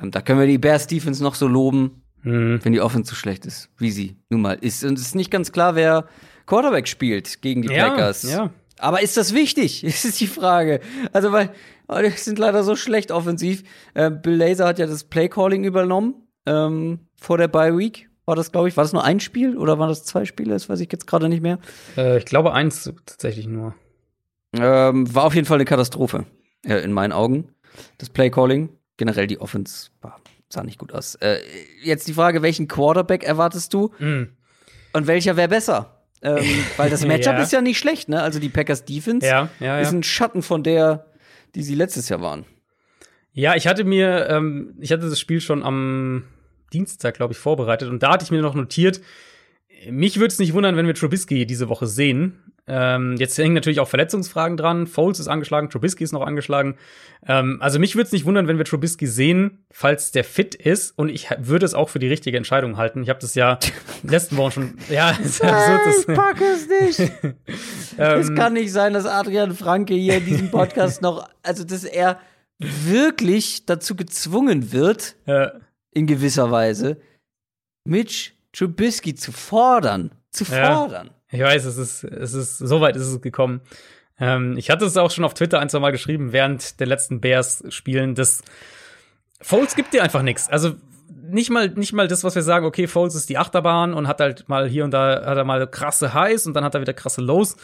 ähm, 0.00 0.10
da 0.10 0.20
können 0.20 0.40
wir 0.40 0.46
die 0.46 0.58
Bears 0.58 0.86
Defense 0.86 1.22
noch 1.22 1.34
so 1.34 1.46
loben, 1.46 2.02
mhm. 2.22 2.60
wenn 2.62 2.72
die 2.72 2.80
Offense 2.80 3.10
so 3.10 3.16
schlecht 3.16 3.46
ist, 3.46 3.70
wie 3.78 3.90
sie 3.90 4.16
nun 4.28 4.42
mal 4.42 4.58
ist. 4.60 4.84
Und 4.84 4.98
es 4.98 5.06
ist 5.06 5.14
nicht 5.14 5.30
ganz 5.30 5.52
klar, 5.52 5.74
wer 5.74 6.06
Quarterback 6.46 6.88
spielt 6.88 7.42
gegen 7.42 7.62
die 7.62 7.72
ja, 7.72 7.88
Packers. 7.88 8.22
Ja. 8.22 8.50
Aber 8.78 9.02
ist 9.02 9.16
das 9.16 9.34
wichtig? 9.34 9.82
Das 9.82 10.04
ist 10.04 10.20
die 10.20 10.26
Frage. 10.26 10.80
Also, 11.12 11.32
weil 11.32 11.50
oh, 11.88 11.98
die 12.00 12.10
sind 12.10 12.38
leider 12.38 12.62
so 12.62 12.76
schlecht 12.76 13.10
offensiv. 13.10 13.64
Äh, 13.94 14.10
Bill 14.10 14.34
Laser 14.34 14.66
hat 14.66 14.78
ja 14.78 14.86
das 14.86 15.04
Playcalling 15.04 15.64
übernommen 15.64 16.14
ähm, 16.46 17.00
vor 17.20 17.38
der 17.38 17.48
Bye 17.48 17.76
Week. 17.76 18.08
War 18.24 18.36
das, 18.36 18.52
glaube 18.52 18.68
ich, 18.68 18.76
war 18.76 18.84
das 18.84 18.92
nur 18.92 19.04
ein 19.04 19.20
Spiel 19.20 19.56
oder 19.56 19.78
waren 19.78 19.88
das 19.88 20.04
zwei 20.04 20.26
Spiele? 20.26 20.50
Das 20.50 20.68
weiß 20.68 20.80
ich 20.80 20.92
jetzt 20.92 21.06
gerade 21.06 21.28
nicht 21.28 21.42
mehr. 21.42 21.58
Äh, 21.96 22.18
ich 22.18 22.26
glaube 22.26 22.52
eins 22.52 22.84
tatsächlich 22.84 23.46
nur. 23.46 23.74
Ähm, 24.52 25.14
war 25.14 25.24
auf 25.24 25.34
jeden 25.34 25.46
Fall 25.46 25.56
eine 25.56 25.64
Katastrophe 25.64 26.26
äh, 26.64 26.82
in 26.82 26.92
meinen 26.92 27.12
Augen. 27.12 27.48
Das 27.98 28.10
Playcalling 28.10 28.68
generell 28.98 29.26
die 29.26 29.40
Offense 29.40 29.88
sah 30.50 30.62
nicht 30.62 30.78
gut 30.78 30.92
aus. 30.92 31.14
Äh, 31.16 31.38
jetzt 31.82 32.06
die 32.08 32.14
Frage, 32.14 32.42
welchen 32.42 32.68
Quarterback 32.68 33.24
erwartest 33.24 33.72
du? 33.72 33.92
Mm. 33.98 34.24
Und 34.92 35.06
welcher 35.06 35.36
wäre 35.36 35.48
besser? 35.48 36.02
Ähm, 36.22 36.44
weil 36.76 36.90
das 36.90 37.06
Matchup 37.06 37.34
ja. 37.34 37.42
ist 37.42 37.52
ja 37.52 37.60
nicht 37.60 37.78
schlecht, 37.78 38.08
ne? 38.08 38.22
Also 38.22 38.38
die 38.38 38.48
Packers 38.48 38.84
Defense 38.84 39.26
ja, 39.26 39.48
ja, 39.60 39.80
ist 39.80 39.92
ein 39.92 40.02
Schatten 40.02 40.42
von 40.42 40.62
der, 40.62 41.06
die 41.54 41.62
sie 41.62 41.74
letztes 41.74 42.08
Jahr 42.08 42.20
waren. 42.20 42.44
Ja, 43.32 43.54
ich 43.54 43.66
hatte 43.66 43.84
mir, 43.84 44.28
ähm, 44.28 44.74
ich 44.80 44.90
hatte 44.90 45.08
das 45.08 45.20
Spiel 45.20 45.40
schon 45.40 45.62
am 45.62 46.24
Dienstag, 46.72 47.14
glaube 47.14 47.34
ich, 47.34 47.38
vorbereitet 47.38 47.88
und 47.88 48.02
da 48.02 48.12
hatte 48.12 48.24
ich 48.24 48.30
mir 48.30 48.42
noch 48.42 48.54
notiert, 48.54 49.00
mich 49.88 50.18
würde 50.18 50.32
es 50.32 50.38
nicht 50.38 50.54
wundern, 50.54 50.76
wenn 50.76 50.86
wir 50.86 50.94
Trubisky 50.94 51.46
diese 51.46 51.68
Woche 51.68 51.86
sehen. 51.86 52.47
Ähm, 52.68 53.16
jetzt 53.18 53.38
hängen 53.38 53.54
natürlich 53.54 53.80
auch 53.80 53.88
Verletzungsfragen 53.88 54.56
dran. 54.56 54.86
Foles 54.86 55.18
ist 55.18 55.28
angeschlagen, 55.28 55.70
Trubisky 55.70 56.04
ist 56.04 56.12
noch 56.12 56.26
angeschlagen. 56.26 56.76
Ähm, 57.26 57.58
also 57.60 57.78
mich 57.78 57.96
würde 57.96 58.06
es 58.06 58.12
nicht 58.12 58.26
wundern, 58.26 58.46
wenn 58.46 58.58
wir 58.58 58.66
Trubisky 58.66 59.06
sehen, 59.06 59.64
falls 59.70 60.12
der 60.12 60.24
fit 60.24 60.54
ist. 60.54 60.96
Und 60.98 61.08
ich 61.08 61.28
würde 61.38 61.64
es 61.64 61.72
auch 61.72 61.88
für 61.88 61.98
die 61.98 62.08
richtige 62.08 62.36
Entscheidung 62.36 62.76
halten. 62.76 63.02
Ich 63.02 63.08
habe 63.08 63.20
das 63.20 63.34
ja 63.34 63.58
letzten 64.02 64.36
Wochen 64.36 64.50
schon. 64.50 64.78
Ja, 64.90 65.10
ist 65.10 65.42
absurd. 65.42 65.80
Das, 65.86 65.98
ich 66.00 66.14
pack 66.14 66.40
es 66.40 66.98
nicht. 66.98 67.12
es 67.96 68.34
kann 68.34 68.52
nicht 68.52 68.72
sein, 68.72 68.92
dass 68.92 69.06
Adrian 69.06 69.54
Franke 69.54 69.94
hier 69.94 70.18
in 70.18 70.26
diesem 70.26 70.50
Podcast 70.50 71.02
noch, 71.02 71.28
also 71.42 71.64
dass 71.64 71.84
er 71.84 72.20
wirklich 72.58 73.66
dazu 73.66 73.94
gezwungen 73.94 74.72
wird, 74.72 75.16
ja. 75.26 75.52
in 75.92 76.06
gewisser 76.06 76.50
Weise, 76.50 77.00
Mitch 77.84 78.32
Trubisky 78.52 79.14
zu 79.14 79.32
fordern. 79.32 80.10
Zu 80.30 80.44
fordern. 80.44 81.06
Ja. 81.08 81.17
Ich 81.30 81.40
weiß, 81.40 81.64
es 81.64 81.76
ist, 81.76 82.04
es 82.04 82.32
ist, 82.34 82.58
so 82.58 82.80
weit 82.80 82.96
ist 82.96 83.06
es 83.06 83.20
gekommen. 83.20 83.60
Ähm, 84.18 84.56
ich 84.56 84.70
hatte 84.70 84.84
es 84.84 84.96
auch 84.96 85.10
schon 85.10 85.24
auf 85.24 85.34
Twitter 85.34 85.60
ein, 85.60 85.68
zwei 85.68 85.80
Mal 85.80 85.92
geschrieben, 85.92 86.32
während 86.32 86.80
der 86.80 86.86
letzten 86.86 87.20
Bears-Spielen, 87.20 88.14
dass 88.14 88.42
Foles 89.40 89.74
gibt 89.74 89.92
dir 89.94 90.02
einfach 90.02 90.22
nichts. 90.22 90.48
Also 90.48 90.74
nicht 91.30 91.50
mal, 91.50 91.68
nicht 91.68 91.92
mal 91.92 92.08
das, 92.08 92.24
was 92.24 92.34
wir 92.34 92.42
sagen, 92.42 92.66
okay, 92.66 92.86
Foles 92.86 93.14
ist 93.14 93.28
die 93.28 93.38
Achterbahn 93.38 93.94
und 93.94 94.08
hat 94.08 94.20
halt 94.20 94.48
mal 94.48 94.68
hier 94.68 94.84
und 94.84 94.92
da 94.92 95.24
hat 95.24 95.36
er 95.36 95.44
mal 95.44 95.66
krasse 95.66 96.14
Highs 96.14 96.46
und 96.46 96.54
dann 96.54 96.64
hat 96.64 96.74
er 96.74 96.80
wieder 96.80 96.94
krasse 96.94 97.20
Lows. 97.20 97.56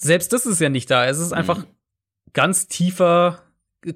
Selbst 0.00 0.32
das 0.32 0.46
ist 0.46 0.60
ja 0.60 0.68
nicht 0.68 0.90
da. 0.90 1.06
Es 1.06 1.18
ist 1.18 1.32
einfach 1.32 1.58
mhm. 1.58 1.66
ganz 2.32 2.68
tiefer 2.68 3.40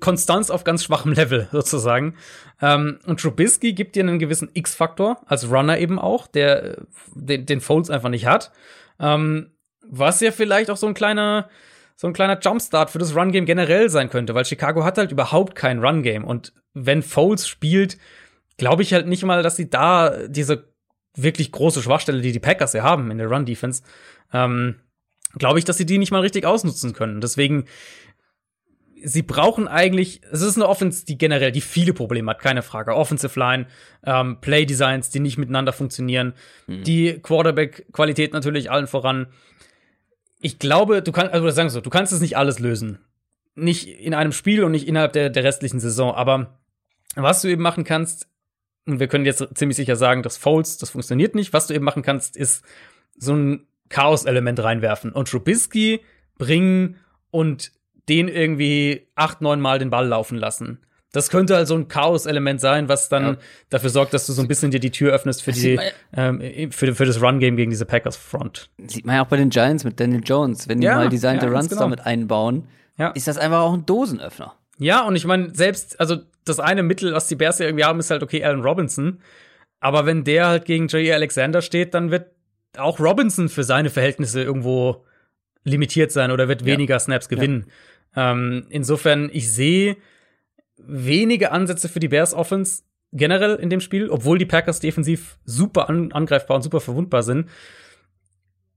Konstanz 0.01 0.51
auf 0.51 0.65
ganz 0.65 0.85
schwachem 0.85 1.13
Level 1.13 1.49
sozusagen. 1.53 2.17
Ähm, 2.61 2.99
und 3.07 3.21
Trubisky 3.21 3.73
gibt 3.73 3.97
dir 3.97 4.03
einen 4.03 4.19
gewissen 4.19 4.51
X-Faktor, 4.53 5.23
als 5.27 5.51
Runner 5.51 5.79
eben 5.79 5.99
auch, 5.99 6.27
der 6.27 6.83
den, 7.15 7.47
den 7.47 7.61
Folds 7.61 7.91
einfach 7.91 8.09
nicht 8.09 8.27
hat. 8.27 8.51
Ähm, 8.99 9.51
was 9.87 10.21
ja 10.21 10.33
vielleicht 10.33 10.71
auch 10.71 10.77
so 10.77 10.87
ein 10.87 10.95
kleiner, 10.95 11.49
so 11.97 12.07
ein 12.07 12.13
kleiner 12.13 12.39
Jumpstart 12.41 12.91
für 12.91 12.99
das 12.99 13.15
Run-Game 13.15 13.47
generell 13.47 13.91
sein 13.91 14.11
könnte, 14.11 14.35
weil 14.35 14.45
Chicago 14.45 14.85
hat 14.85 14.99
halt 14.99 15.13
überhaupt 15.13 15.55
kein 15.55 15.85
Run-Game. 15.85 16.25
Und 16.25 16.53
wenn 16.73 17.03
Foles 17.03 17.47
spielt, 17.47 17.99
glaube 18.57 18.83
ich 18.83 18.93
halt 18.93 19.07
nicht 19.07 19.25
mal, 19.25 19.43
dass 19.43 19.57
sie 19.57 19.71
da 19.71 20.27
diese 20.27 20.73
wirklich 21.17 21.53
große 21.53 21.83
Schwachstelle, 21.83 22.21
die 22.21 22.33
die 22.33 22.41
Packers 22.41 22.73
ja 22.73 22.83
haben 22.83 23.11
in 23.11 23.19
der 23.19 23.29
Run-Defense, 23.29 23.83
ähm, 24.33 24.77
glaube 25.37 25.59
ich, 25.59 25.65
dass 25.65 25.77
sie 25.77 25.87
die 25.87 25.99
nicht 25.99 26.13
mal 26.13 26.21
richtig 26.21 26.47
ausnutzen 26.47 26.93
können. 26.93 27.21
Deswegen, 27.21 27.65
sie 29.05 29.23
brauchen 29.23 29.69
eigentlich, 29.69 30.23
es 30.33 30.41
ist 30.41 30.57
eine 30.57 30.69
Offense, 30.69 31.05
die 31.05 31.19
generell, 31.19 31.53
die 31.53 31.61
viele 31.61 31.93
Probleme 31.93 32.31
hat, 32.31 32.41
keine 32.41 32.63
Frage. 32.63 32.97
Offensive 32.97 33.39
Line, 33.39 33.67
ähm, 34.05 34.41
Play 34.41 34.65
Designs, 34.65 35.11
die 35.11 35.21
nicht 35.21 35.39
miteinander 35.39 35.73
funktionieren, 35.73 36.33
mhm. 36.67 36.83
die 36.85 37.21
Quarterback-Qualität 37.23 38.33
natürlich 38.33 38.71
allen 38.71 38.87
voran. 38.87 39.27
Ich 40.41 40.59
glaube, 40.59 41.03
du 41.03 41.13
kannst, 41.13 41.33
also 41.33 41.49
sagen 41.51 41.71
so, 41.71 41.81
du 41.81 41.91
kannst 41.91 42.13
es 42.13 42.21
nicht 42.21 42.37
alles 42.37 42.59
lösen. 42.59 42.99
Nicht 43.55 43.87
in 43.87 44.15
einem 44.15 44.33
Spiel 44.33 44.65
und 44.65 44.73
nicht 44.73 44.89
innerhalb 44.89 45.13
der, 45.13 45.31
der 45.31 45.45
restlichen 45.45 45.81
Saison, 45.81 46.15
aber 46.15 46.59
was 47.15 47.43
du 47.43 47.49
eben 47.49 47.63
machen 47.63 47.85
kannst, 47.85 48.29
und 48.87 49.01
wir 49.01 49.07
können 49.07 49.25
jetzt 49.25 49.47
ziemlich 49.55 49.77
sicher 49.77 49.97
sagen, 49.97 50.23
dass 50.23 50.37
Foles, 50.37 50.79
das 50.79 50.91
funktioniert 50.91 51.35
nicht, 51.35 51.53
was 51.53 51.69
du 51.69 51.75
eben 51.75 51.85
machen 51.85 52.03
kannst, 52.03 52.37
ist 52.37 52.65
so 53.17 53.35
ein 53.35 53.67
Chaos-Element 53.89 54.63
reinwerfen 54.63 55.13
und 55.13 55.29
Trubisky 55.29 56.01
bringen 56.37 56.97
und 57.31 57.73
den 58.09 58.29
irgendwie 58.29 59.09
acht, 59.15 59.41
neun 59.41 59.61
Mal 59.61 59.79
den 59.79 59.91
Ball 59.91 60.07
laufen 60.07 60.39
lassen. 60.39 60.79
Das 61.13 61.31
könnte 61.31 61.57
also 61.57 61.77
ein 61.77 61.87
Chaos-Element 61.87 62.61
sein, 62.61 62.89
was 62.89 63.09
dann 63.09 63.25
ja. 63.25 63.37
dafür 63.71 63.91
sorgt, 63.91 64.15
dass 64.15 64.27
du 64.27 64.33
so 64.33 64.43
ein 64.43 64.49
bisschen 64.49 64.73
dir 64.73 64.81
die 64.81 64.91
Tür 64.91 65.13
öffnest 65.13 65.43
für, 65.43 65.53
die, 65.53 65.79
ähm, 66.13 66.73
für, 66.73 66.93
für 66.93 67.05
das 67.05 67.23
Run-Game 67.23 67.57
gegen 67.57 67.71
diese 67.71 67.87
Packers-Front. 67.87 68.69
Sieht 68.89 69.07
man 69.07 69.15
ja 69.15 69.25
auch 69.25 69.29
bei 69.29 69.37
den 69.37 69.51
Giants 69.51 69.85
mit 69.85 70.01
Daniel 70.01 70.23
Jones. 70.25 70.69
Wenn 70.69 70.81
die 70.81 70.87
ja, 70.87 70.97
mal 70.97 71.09
designte 71.09 71.47
ja, 71.47 71.53
Runs 71.53 71.69
genau. 71.69 71.83
damit 71.83 72.05
einbauen, 72.05 72.67
ist 73.15 73.29
das 73.29 73.39
einfach 73.39 73.61
auch 73.61 73.75
ein 73.75 73.87
Dosenöffner. 73.87 74.55
Ja, 74.79 75.03
und 75.03 75.15
ich 75.15 75.25
meine, 75.25 75.55
selbst, 75.55 76.01
also 76.01 76.17
das 76.45 76.59
eine 76.59 76.83
Mittel, 76.83 77.13
was 77.13 77.29
die 77.29 77.37
Bears 77.37 77.61
ja 77.61 77.67
irgendwie 77.67 77.85
haben, 77.85 78.01
ist 78.01 78.11
halt, 78.11 78.25
okay, 78.25 78.43
Allen 78.45 78.63
Robinson. 78.63 79.21
Aber 79.79 80.07
wenn 80.07 80.25
der 80.25 80.49
halt 80.49 80.65
gegen 80.65 80.89
J.E. 80.89 81.13
Alexander 81.13 81.63
steht, 81.63 81.95
dann 81.95 82.11
wird 82.11 82.27
auch 82.77 82.99
Robinson 82.99 83.49
für 83.49 83.63
seine 83.63 83.91
Verhältnisse 83.91 84.43
irgendwo 84.43 85.05
limitiert 85.63 86.11
sein 86.13 86.31
oder 86.31 86.49
wird 86.49 86.65
weniger 86.65 86.99
Snaps 86.99 87.29
gewinnen. 87.29 87.67
Ähm, 88.17 88.67
insofern, 88.69 89.31
ich 89.33 89.51
sehe 89.53 89.97
wenige 90.77 91.53
Ansätze 91.53 91.89
für 91.89 92.01
die 92.01 92.09
Bears 92.09 92.35
Offense 92.35 92.83
generell 93.13 93.55
in 93.55 93.71
dem 93.71 93.81
Spiel, 93.81 94.11
obwohl 94.11 94.39
die 94.39 94.45
Packers 94.47 94.81
defensiv 94.81 95.39
super 95.45 95.89
an 95.89 96.13
angreifbar 96.13 96.57
und 96.57 96.63
super 96.63 96.81
verwundbar 96.81 97.23
sind. 97.23 97.49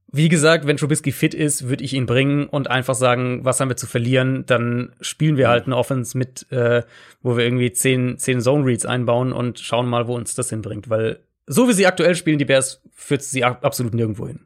Wie 0.10 0.30
gesagt, 0.30 0.66
wenn 0.66 0.78
Trubisky 0.78 1.12
fit 1.12 1.34
ist, 1.34 1.68
würde 1.68 1.84
ich 1.84 1.94
ihn 1.94 2.06
bringen 2.06 2.48
und 2.48 2.70
einfach 2.70 2.96
sagen, 2.96 3.44
was 3.44 3.60
haben 3.60 3.70
wir 3.70 3.76
zu 3.76 3.88
verlieren? 3.88 4.46
Dann 4.46 4.96
spielen 5.02 5.36
wir 5.36 5.50
halt 5.50 5.66
eine 5.66 5.76
Offense 5.76 6.18
mit, 6.18 6.50
äh, 6.50 6.84
wo 7.22 7.36
wir 7.36 7.44
irgendwie 7.44 7.74
zehn, 7.74 8.18
zehn 8.18 8.40
Zone 8.40 8.64
Reads 8.66 8.86
einbauen 8.86 9.34
und 9.34 9.60
schauen 9.60 9.90
mal, 9.90 10.08
wo 10.08 10.16
uns 10.16 10.34
das 10.34 10.50
hinbringt. 10.50 10.90
Weil 10.90 11.20
so 11.46 11.68
wie 11.68 11.74
sie 11.74 11.88
aktuell 11.88 12.16
spielen, 12.16 12.38
die 12.38 12.46
Bears, 12.46 12.82
führt 12.94 13.22
sie 13.22 13.44
absolut 13.44 13.94
nirgendwo 13.94 14.28
hin. 14.28 14.46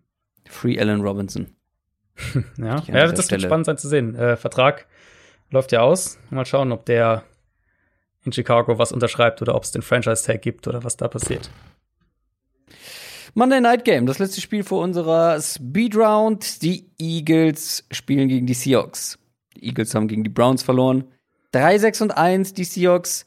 Free 0.49 0.80
Allen 0.80 1.01
Robinson. 1.01 1.55
Ja, 2.58 2.84
ja 2.88 3.08
das 3.08 3.32
wird 3.32 3.42
spannend 3.42 3.66
sein 3.66 3.78
zu 3.78 3.88
sehen. 3.88 4.16
Äh, 4.16 4.38
Vertrag 4.38 4.88
läuft 5.50 5.72
ja 5.72 5.82
aus. 5.82 6.18
Mal 6.30 6.46
schauen, 6.46 6.72
ob 6.72 6.86
der 6.86 7.24
in 8.24 8.32
Chicago 8.32 8.78
was 8.78 8.92
unterschreibt 8.92 9.42
oder 9.42 9.56
ob 9.56 9.64
es 9.64 9.72
den 9.72 9.82
Franchise-Tag 9.82 10.42
gibt 10.42 10.68
oder 10.68 10.84
was 10.84 10.98
da 10.98 11.08
passiert. 11.08 11.50
Monday 13.34 13.62
Night 13.62 13.86
Game, 13.86 14.06
das 14.06 14.20
letzte 14.20 14.42
Spiel 14.42 14.64
vor 14.64 14.84
unserer 14.84 15.40
Speed 15.40 15.96
Round. 15.96 16.62
Die 16.62 16.90
Eagles 17.00 17.86
spielen 17.90 18.28
gegen 18.28 18.46
die 18.46 18.54
Seahawks. 18.54 19.18
Die 19.56 19.68
Eagles 19.68 19.96
haben 19.96 20.08
gegen 20.08 20.24
die 20.24 20.30
Browns 20.30 20.64
verloren. 20.64 21.06
3-6 21.54 22.04
und 22.04 22.12
1, 22.12 22.54
die 22.54 22.66
Seahawks. 22.66 23.26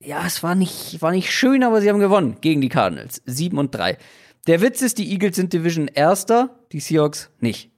Ja, 0.00 0.24
es 0.26 0.42
war 0.42 0.54
nicht, 0.54 1.00
war 1.02 1.10
nicht 1.10 1.30
schön, 1.30 1.62
aber 1.62 1.80
sie 1.80 1.88
haben 1.88 1.98
gewonnen 1.98 2.38
gegen 2.40 2.60
die 2.60 2.68
Cardinals. 2.68 3.22
7 3.26 3.58
und 3.58 3.74
3. 3.74 3.98
Der 4.46 4.60
Witz 4.60 4.82
ist, 4.82 4.98
die 4.98 5.10
Eagles 5.10 5.36
sind 5.36 5.52
Division 5.52 5.88
Erster, 5.88 6.58
die 6.72 6.80
Seahawks 6.80 7.30
nicht. 7.40 7.70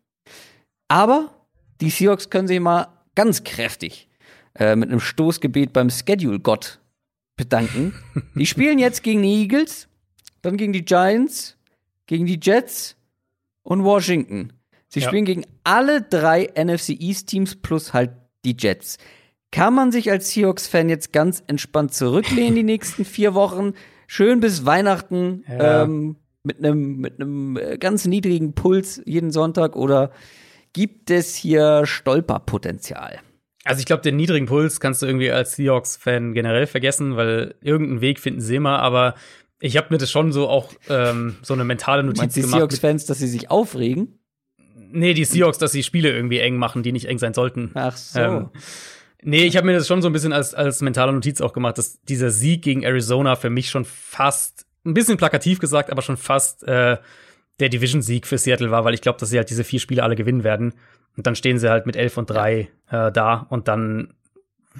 Aber 0.89 1.35
die 1.81 1.91
Seahawks 1.91 2.31
können 2.31 2.49
sich 2.49 2.61
mal 2.61 2.89
ganz 3.15 3.45
kräftig 3.45 4.09
äh, 4.55 4.77
mit 4.77 4.91
einem 4.91 5.01
Stoßgebet 5.01 5.73
beim 5.73 5.91
Schedule-Gott 5.91 6.81
bedanken. 7.37 7.95
die 8.35 8.47
spielen 8.47 8.79
jetzt 8.79 9.03
gegen 9.03 9.23
die 9.23 9.43
Eagles, 9.43 9.89
dann 10.43 10.57
gegen 10.57 10.73
die 10.73 10.85
Giants, 10.85 11.57
gegen 12.07 12.27
die 12.27 12.39
Jets 12.43 12.97
und 13.63 13.85
Washington. 13.85 14.53
Sie 14.89 15.01
Ja. 15.01 15.09
spielen 15.09 15.25
gegen 15.25 15.45
alle 15.65 16.03
drei 16.03 16.49
NFC 16.55 16.91
East 17.01 17.29
Teams 17.29 17.57
plus 17.57 17.93
halt 17.93 18.11
die 18.45 18.57
Jets. 18.59 18.97
Kann 19.51 19.75
man 19.75 19.93
sich 19.93 20.11
als 20.11 20.31
Seahawks-Fan 20.31 20.89
jetzt 20.91 21.13
ganz 21.13 21.43
entspannt 21.47 21.95
zurücklehnen 21.95 22.55
die 22.55 22.63
nächsten 22.63 23.05
vier 23.05 23.35
Wochen? 23.35 23.73
Schön 24.07 24.41
bis 24.41 24.65
Weihnachten 24.67 25.45
Ja. 25.49 25.85
ähm, 25.85 26.17
mit 26.49 26.59
einem 26.59 26.97
mit 26.97 27.21
einem 27.21 27.57
äh, 27.57 27.79
ganz 27.79 28.05
niedrigen 28.07 28.55
Puls 28.55 29.01
jeden 29.05 29.31
Sonntag 29.31 29.77
oder 29.77 30.11
gibt 30.73 31.11
es 31.11 31.35
hier 31.37 31.87
Stolperpotenzial? 31.87 33.21
Also 33.65 33.81
ich 33.81 33.87
glaube, 33.87 34.03
den 34.03 34.17
niedrigen 34.17 34.47
Puls 34.47 34.81
kannst 34.81 35.03
du 35.03 35.07
irgendwie 35.07 35.31
als 35.31 35.55
Seahawks-Fan 35.57 36.33
generell 36.33 36.67
vergessen, 36.67 37.17
weil 37.17 37.55
irgendeinen 37.61 38.01
Weg 38.01 38.19
finden 38.19 38.41
sie 38.41 38.57
immer, 38.57 38.79
aber 38.81 39.15
ich 39.61 39.77
habe 39.77 39.89
mir 39.91 39.99
das 39.99 40.11
schon 40.11 40.33
so 40.33 40.49
auch 40.49 40.73
ähm, 40.89 41.37
so 41.43 41.53
eine 41.55 41.65
mentale 41.65 42.03
Notiz 42.03 42.19
Meinst 42.21 42.37
die 42.37 42.41
gemacht. 42.43 42.55
mit- 42.55 42.71
Seahawks-Fans, 42.73 43.07
dass 43.07 43.19
sie 43.19 43.27
sich 43.27 43.51
aufregen? 43.51 44.19
Nee, 44.91 45.13
die 45.13 45.25
Seahawks, 45.27 45.59
dass 45.59 45.73
sie 45.73 45.83
Spiele 45.83 46.11
irgendwie 46.11 46.39
eng 46.39 46.57
machen, 46.57 46.83
die 46.83 46.93
nicht 46.93 47.07
eng 47.07 47.19
sein 47.19 47.35
sollten. 47.35 47.73
Ach 47.75 47.95
so. 47.97 48.21
Ähm, 48.21 48.51
nee, 49.23 49.45
ich 49.45 49.57
habe 49.59 49.67
mir 49.67 49.75
das 49.75 49.87
schon 49.87 50.01
so 50.01 50.09
ein 50.09 50.13
bisschen 50.15 50.33
als, 50.33 50.55
als 50.55 50.81
mentale 50.81 51.13
Notiz 51.13 51.43
auch 51.43 51.53
gemacht, 51.53 51.77
dass 51.77 52.01
dieser 52.03 52.31
Sieg 52.31 52.63
gegen 52.63 52.85
Arizona 52.85 53.37
für 53.37 53.51
mich 53.51 53.69
schon 53.69 53.85
fast, 53.85 54.65
ein 54.85 54.95
bisschen 54.95 55.17
plakativ 55.17 55.59
gesagt, 55.59 55.91
aber 55.91 56.03
schon 56.03 56.17
fast 56.17 56.63
äh, 56.65 56.97
der 57.61 57.69
Division-Sieg 57.69 58.27
für 58.27 58.39
Seattle 58.39 58.71
war, 58.71 58.85
weil 58.85 58.95
ich 58.95 59.01
glaube, 59.01 59.19
dass 59.19 59.31
sie 59.31 59.39
halt 59.39 59.51
diese 59.51 59.65
vier 59.65 59.81
Spiele 59.81 60.03
alle 60.03 60.17
gewinnen 60.17 60.45
werden. 60.45 60.75
Und 61.17 61.27
dann 61.27 61.35
stehen 61.35 61.59
sie 61.59 61.69
halt 61.69 61.87
mit 61.87 61.97
11 61.97 62.17
und 62.17 62.31
3 62.31 62.69
äh, 62.91 63.13
da 63.13 63.47
und 63.51 63.69
dann 63.69 64.15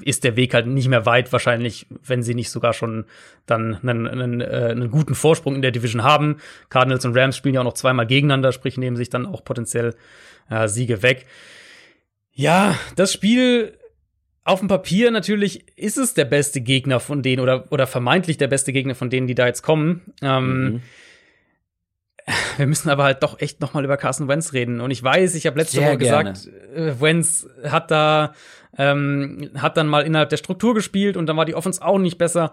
ist 0.03 0.25
der 0.25 0.37
Weg 0.37 0.55
halt 0.55 0.67
nicht 0.67 0.89
mehr 0.89 1.07
weit, 1.07 1.33
wahrscheinlich, 1.33 1.87
wenn 2.05 2.23
sie 2.23 2.35
nicht 2.35 2.51
sogar 2.51 2.73
schon 2.73 3.07
dann 3.47 3.77
einen, 3.77 4.07
einen, 4.07 4.41
äh, 4.41 4.69
einen 4.71 4.91
guten 4.91 5.15
Vorsprung 5.15 5.57
in 5.57 5.63
der 5.63 5.73
Division 5.73 6.03
haben. 6.05 6.37
Cardinals 6.69 7.05
und 7.05 7.17
Rams 7.17 7.37
spielen 7.37 7.55
ja 7.55 7.63
auch 7.63 7.65
noch 7.65 7.75
zweimal 7.75 8.07
gegeneinander, 8.07 8.53
sprich 8.53 8.77
nehmen 8.77 8.97
sich 8.97 9.11
dann 9.11 9.27
auch 9.27 9.45
potenziell 9.45 9.97
äh, 10.51 10.69
Siege 10.69 11.03
weg. 11.03 11.27
Ja, 12.33 12.77
das 12.95 13.13
Spiel 13.13 13.78
auf 14.49 14.61
dem 14.61 14.69
Papier 14.69 15.11
natürlich 15.11 15.65
ist 15.79 15.99
es 15.99 16.15
der 16.15 16.25
beste 16.25 16.61
Gegner 16.61 17.01
von 17.01 17.23
denen 17.23 17.41
oder, 17.41 17.71
oder 17.71 17.87
vermeintlich 17.87 18.37
der 18.39 18.49
beste 18.49 18.73
Gegner 18.73 18.95
von 18.95 19.11
denen, 19.11 19.27
die 19.27 19.35
da 19.35 19.47
jetzt 19.47 19.63
kommen. 19.63 20.13
Ähm, 20.23 20.63
Mhm. 20.65 20.83
wir 22.59 22.67
müssen 22.67 22.91
aber 22.91 23.05
halt 23.05 23.23
doch 23.23 23.41
echt 23.41 23.61
noch 23.61 23.73
mal 23.75 23.85
über 23.85 23.97
Carson 23.97 24.29
Wentz 24.29 24.53
reden. 24.53 24.81
Und 24.81 24.91
ich 24.91 25.03
weiß, 25.03 25.35
ich 25.35 25.47
habe 25.47 25.59
letzte 25.59 25.81
Woche 25.83 25.97
gesagt, 25.99 26.47
äh, 26.75 27.01
Wentz 27.01 27.47
hat 27.65 27.91
da 27.91 28.35
ähm, 28.77 29.51
hat 29.57 29.77
dann 29.77 29.87
mal 29.89 30.03
innerhalb 30.03 30.29
der 30.29 30.37
Struktur 30.37 30.75
gespielt 30.75 31.17
und 31.17 31.27
dann 31.27 31.37
war 31.37 31.47
die 31.47 31.55
Offense 31.55 31.83
auch 31.83 31.99
nicht 31.99 32.19
besser. 32.19 32.53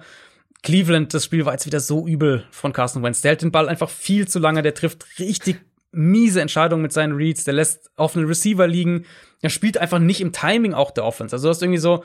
Cleveland, 0.64 1.14
das 1.14 1.26
Spiel 1.26 1.46
war 1.46 1.54
jetzt 1.54 1.66
wieder 1.66 1.80
so 1.82 2.08
übel 2.08 2.46
von 2.52 2.72
Carson 2.74 3.04
Wentz. 3.04 3.22
Der 3.22 3.32
hält 3.32 3.42
den 3.42 3.52
Ball 3.52 3.68
einfach 3.68 3.90
viel 3.90 4.28
zu 4.28 4.40
lange, 4.40 4.62
der 4.62 4.74
trifft 4.74 5.06
richtig 5.20 5.58
miese 5.96 6.42
Entscheidungen 6.42 6.82
mit 6.82 6.94
seinen 6.94 7.14
Reads, 7.16 7.44
der 7.46 7.54
lässt 7.54 7.90
offene 7.96 8.28
Receiver 8.28 8.68
liegen, 8.68 9.06
der 9.44 9.50
spielt 9.50 9.78
einfach 9.78 10.00
nicht 10.00 10.22
im 10.22 10.32
Timing 10.32 10.74
auch 10.74 10.92
der 10.92 11.06
Offense. 11.06 11.36
Also 11.36 11.48
du 11.48 11.50
hast 11.50 11.62
irgendwie 11.62 11.80
so 11.80 12.04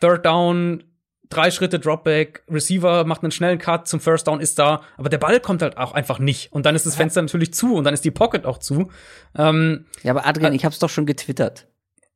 Third 0.00 0.24
Down, 0.26 0.84
drei 1.30 1.50
Schritte 1.50 1.78
Dropback, 1.78 2.42
Receiver 2.50 3.04
macht 3.04 3.22
einen 3.22 3.32
schnellen 3.32 3.58
Cut 3.58 3.88
zum 3.88 4.00
First 4.00 4.26
Down, 4.26 4.40
ist 4.40 4.58
da, 4.58 4.82
aber 4.96 5.08
der 5.08 5.18
Ball 5.18 5.40
kommt 5.40 5.62
halt 5.62 5.76
auch 5.78 5.92
einfach 5.92 6.18
nicht. 6.18 6.52
Und 6.52 6.66
dann 6.66 6.74
ist 6.74 6.86
das 6.86 6.94
Fenster 6.96 7.22
natürlich 7.22 7.52
zu 7.54 7.74
und 7.74 7.84
dann 7.84 7.94
ist 7.94 8.04
die 8.04 8.10
Pocket 8.10 8.44
auch 8.46 8.58
zu. 8.58 8.90
Ähm, 9.36 9.86
Ja, 10.02 10.12
aber 10.12 10.26
Adrian, 10.26 10.52
ich 10.54 10.64
hab's 10.64 10.78
doch 10.78 10.90
schon 10.90 11.06
getwittert. 11.06 11.66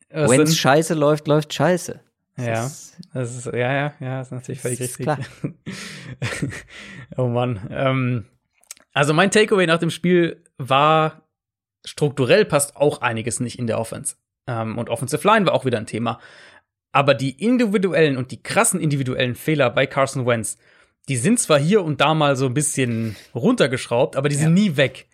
es 0.09 0.31
Wenn's 0.31 0.51
sind- 0.51 0.59
scheiße 0.59 0.95
läuft, 0.95 1.27
läuft 1.29 1.53
scheiße. 1.53 2.01
Das 2.37 2.47
Ja, 2.47 2.67
ist- 2.67 2.97
das 3.13 3.37
ist, 3.37 3.47
ja, 3.47 3.73
ja, 3.73 3.93
ja, 4.01 4.21
ist 4.21 4.31
natürlich 4.33 4.61
völlig 4.61 4.81
richtig. 4.81 5.05
klar. 5.05 5.19
oh 7.17 7.27
Mann. 7.27 7.61
Ähm, 7.71 8.25
also 8.99 9.15
mein 9.15 9.31
Takeaway 9.31 9.65
nach 9.65 9.79
dem 9.79 9.91
Spiel 9.91 10.43
war, 10.57 11.23
strukturell 11.85 12.45
passt 12.45 12.77
auch 12.77 13.01
einiges 13.01 13.39
nicht 13.39 13.57
in 13.57 13.69
der 13.69 13.79
Offense. 13.79 14.17
Ähm, 14.49 14.77
und 14.77 14.91
Offensive 14.91 15.25
Line 15.25 15.47
war 15.47 15.55
auch 15.55 15.65
wieder 15.65 15.79
ein 15.79 15.87
Thema. 15.87 16.19
Aber 16.91 17.15
die 17.15 17.31
individuellen 17.31 18.17
und 18.17 18.33
die 18.33 18.43
krassen 18.43 18.81
individuellen 18.81 19.37
Fehler 19.37 19.71
bei 19.71 19.87
Carson 19.87 20.27
Wentz, 20.27 20.59
die 21.09 21.15
sind 21.15 21.39
zwar 21.39 21.61
hier 21.61 21.85
und 21.85 22.01
da 22.01 22.13
mal 22.13 22.35
so 22.35 22.47
ein 22.47 22.55
bisschen 22.55 23.15
runtergeschraubt, 23.37 24.17
aber 24.17 24.29
die 24.29 24.35
sind 24.35 24.53
nie 24.53 24.77
weg. 24.77 25.07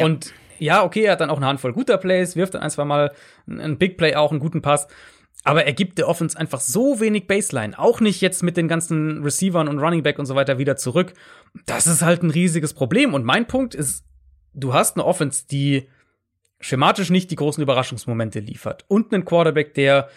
Und 0.00 0.34
ja, 0.58 0.82
okay, 0.82 1.04
er 1.04 1.12
hat 1.12 1.20
dann 1.20 1.30
auch 1.30 1.36
eine 1.36 1.46
Handvoll 1.46 1.72
guter 1.72 1.96
Plays, 1.96 2.34
wirft 2.34 2.54
dann 2.54 2.62
ein, 2.62 2.70
zwei 2.70 2.86
Mal 2.86 3.12
einen 3.46 3.78
Big 3.78 3.98
Play 3.98 4.16
auch, 4.16 4.32
einen 4.32 4.40
guten 4.40 4.62
Pass. 4.62 4.88
Aber 5.44 5.64
er 5.64 5.72
gibt 5.72 5.98
der 5.98 6.08
Offense 6.08 6.38
einfach 6.38 6.60
so 6.60 7.00
wenig 7.00 7.26
Baseline. 7.26 7.78
Auch 7.78 8.00
nicht 8.00 8.20
jetzt 8.20 8.42
mit 8.42 8.56
den 8.56 8.68
ganzen 8.68 9.22
Receivern 9.22 9.68
und 9.68 9.78
Running 9.78 10.02
Back 10.02 10.18
und 10.18 10.26
so 10.26 10.34
weiter 10.34 10.58
wieder 10.58 10.76
zurück. 10.76 11.14
Das 11.66 11.86
ist 11.86 12.02
halt 12.02 12.22
ein 12.22 12.30
riesiges 12.30 12.74
Problem. 12.74 13.14
Und 13.14 13.24
mein 13.24 13.46
Punkt 13.46 13.74
ist, 13.74 14.04
du 14.52 14.74
hast 14.74 14.96
eine 14.96 15.04
Offense, 15.06 15.44
die 15.50 15.88
schematisch 16.60 17.10
nicht 17.10 17.30
die 17.30 17.36
großen 17.36 17.62
Überraschungsmomente 17.62 18.40
liefert. 18.40 18.84
Und 18.88 19.12
einen 19.14 19.24
Quarterback, 19.24 19.74
der 19.74 20.08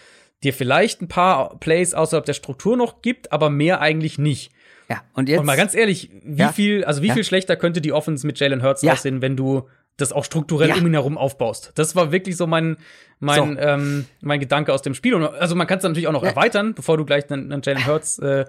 dir 0.42 0.52
vielleicht 0.52 1.00
ein 1.00 1.08
paar 1.08 1.58
Plays 1.60 1.94
außerhalb 1.94 2.24
der 2.26 2.32
Struktur 2.34 2.76
noch 2.76 3.00
gibt, 3.00 3.30
aber 3.32 3.48
mehr 3.48 3.80
eigentlich 3.80 4.18
nicht. 4.18 4.50
Ja, 4.90 5.02
und 5.14 5.28
jetzt. 5.28 5.38
Und 5.40 5.46
mal 5.46 5.56
ganz 5.56 5.74
ehrlich, 5.74 6.10
wie 6.24 6.40
Ja. 6.42 6.52
viel, 6.52 6.84
also 6.84 7.00
wie 7.00 7.06
Ja. 7.06 7.14
viel 7.14 7.24
schlechter 7.24 7.54
könnte 7.56 7.80
die 7.80 7.92
Offense 7.92 8.26
mit 8.26 8.40
Jalen 8.40 8.62
Hurts 8.62 8.82
Ja. 8.82 8.92
aussehen, 8.92 9.22
wenn 9.22 9.36
du 9.36 9.68
das 9.96 10.12
auch 10.12 10.24
strukturell 10.24 10.70
Ja. 10.70 10.76
um 10.76 10.86
ihn 10.86 10.92
herum 10.94 11.18
aufbaust? 11.18 11.72
Das 11.74 11.94
war 11.96 12.12
wirklich 12.12 12.36
so 12.36 12.46
mein, 12.46 12.76
mein, 13.20 13.54
So. 13.56 13.60
ähm, 13.62 14.06
mein 14.20 14.40
Gedanke 14.40 14.72
aus 14.72 14.82
dem 14.82 14.94
Spiel. 14.94 15.14
Und 15.14 15.24
also 15.24 15.54
man 15.54 15.66
kann 15.66 15.78
es 15.78 15.84
natürlich 15.84 16.08
auch 16.08 16.12
noch 16.12 16.22
Ja. 16.24 16.30
erweitern, 16.30 16.74
bevor 16.74 16.96
du 16.96 17.04
gleich 17.04 17.30
einen, 17.30 17.52
einen 17.52 17.62
Jalen 17.62 17.86
Hurts, 17.86 18.18
äh, 18.18 18.44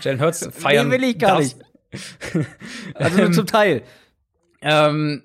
Jalen 0.00 0.20
Hurts 0.20 0.46
feiern 0.52 0.90
will 0.90 1.04
ich 1.04 1.18
gar 1.18 1.38
darfst. 1.38 1.58
also 2.94 3.18
nur 3.18 3.32
zum 3.32 3.46
Teil. 3.46 3.82
Ähm, 4.62 5.22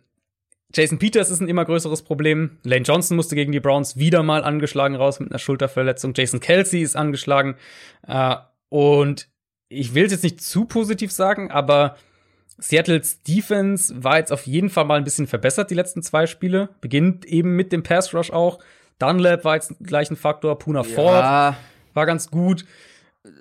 Jason 0.73 0.99
Peters 0.99 1.29
ist 1.29 1.41
ein 1.41 1.49
immer 1.49 1.65
größeres 1.65 2.01
Problem. 2.03 2.57
Lane 2.63 2.83
Johnson 2.83 3.17
musste 3.17 3.35
gegen 3.35 3.51
die 3.51 3.59
Browns 3.59 3.97
wieder 3.97 4.23
mal 4.23 4.43
angeschlagen 4.43 4.95
raus 4.95 5.19
mit 5.19 5.29
einer 5.31 5.39
Schulterverletzung. 5.39 6.13
Jason 6.15 6.39
Kelsey 6.39 6.81
ist 6.81 6.95
angeschlagen. 6.95 7.55
Äh, 8.07 8.35
und 8.69 9.27
ich 9.67 9.93
will 9.95 10.05
es 10.05 10.11
jetzt 10.11 10.23
nicht 10.23 10.41
zu 10.41 10.65
positiv 10.65 11.11
sagen, 11.11 11.51
aber 11.51 11.97
Seattles 12.61 13.21
Defense 13.23 14.03
war 14.03 14.17
jetzt 14.17 14.31
auf 14.31 14.45
jeden 14.47 14.69
Fall 14.69 14.85
mal 14.85 14.97
ein 14.97 15.03
bisschen 15.03 15.27
verbessert 15.27 15.69
die 15.71 15.75
letzten 15.75 16.01
zwei 16.03 16.27
Spiele. 16.27 16.69
Beginnt 16.79 17.25
eben 17.25 17.55
mit 17.55 17.71
dem 17.71 17.83
Pass 17.83 18.13
Rush 18.13 18.31
auch. 18.31 18.59
Dunlap 18.99 19.43
war 19.43 19.55
jetzt 19.55 19.73
gleich 19.81 20.09
ein 20.11 20.15
Faktor. 20.15 20.57
Puna 20.59 20.83
Ford 20.83 21.23
Ja, 21.23 21.57
war 21.93 22.05
ganz 22.05 22.29
gut. 22.29 22.65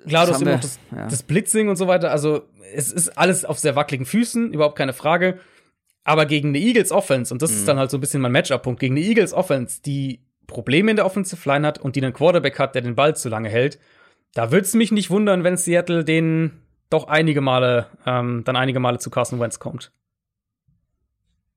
Klar, 0.07 0.25
du 0.25 0.31
Das 0.31 0.35
hast 0.35 0.41
immer 0.41 0.51
noch 0.53 0.59
das, 0.61 0.79
ja. 0.95 1.07
das 1.07 1.23
Blitzing 1.23 1.69
und 1.69 1.75
so 1.75 1.87
weiter. 1.87 2.11
Also, 2.11 2.43
es 2.73 2.91
ist 2.91 3.09
alles 3.17 3.45
auf 3.45 3.59
sehr 3.59 3.75
wackeligen 3.75 4.05
Füßen, 4.05 4.53
überhaupt 4.53 4.77
keine 4.77 4.93
Frage. 4.93 5.39
Aber 6.03 6.25
gegen 6.25 6.49
eine 6.49 6.57
Eagles 6.59 6.91
Offense, 6.91 7.33
und 7.33 7.41
das 7.41 7.51
Mhm. 7.51 7.57
ist 7.57 7.67
dann 7.67 7.77
halt 7.79 7.91
so 7.91 7.97
ein 7.97 8.01
bisschen 8.01 8.21
mein 8.21 8.31
Matchup-Punkt, 8.31 8.79
gegen 8.79 8.95
eine 8.95 9.05
Eagles 9.05 9.33
Offense, 9.33 9.81
die 9.83 10.21
Probleme 10.47 10.89
in 10.91 10.97
der 10.97 11.05
Offensive 11.05 11.47
Line 11.47 11.65
hat 11.65 11.79
und 11.79 11.95
die 11.95 12.03
einen 12.03 12.13
Quarterback 12.13 12.57
hat, 12.59 12.73
der 12.75 12.81
den 12.81 12.95
Ball 12.95 13.15
zu 13.15 13.29
lange 13.29 13.49
hält, 13.49 13.79
da 14.33 14.51
würde 14.51 14.65
es 14.65 14.73
mich 14.73 14.91
nicht 14.91 15.09
wundern, 15.09 15.43
wenn 15.43 15.57
Seattle 15.57 16.03
den 16.03 16.60
doch 16.91 17.07
einige 17.07 17.41
Male, 17.41 17.87
ähm, 18.05 18.43
dann 18.45 18.55
einige 18.55 18.79
Male 18.79 18.99
zu 18.99 19.09
Carson 19.09 19.39
Wentz 19.39 19.57
kommt. 19.57 19.91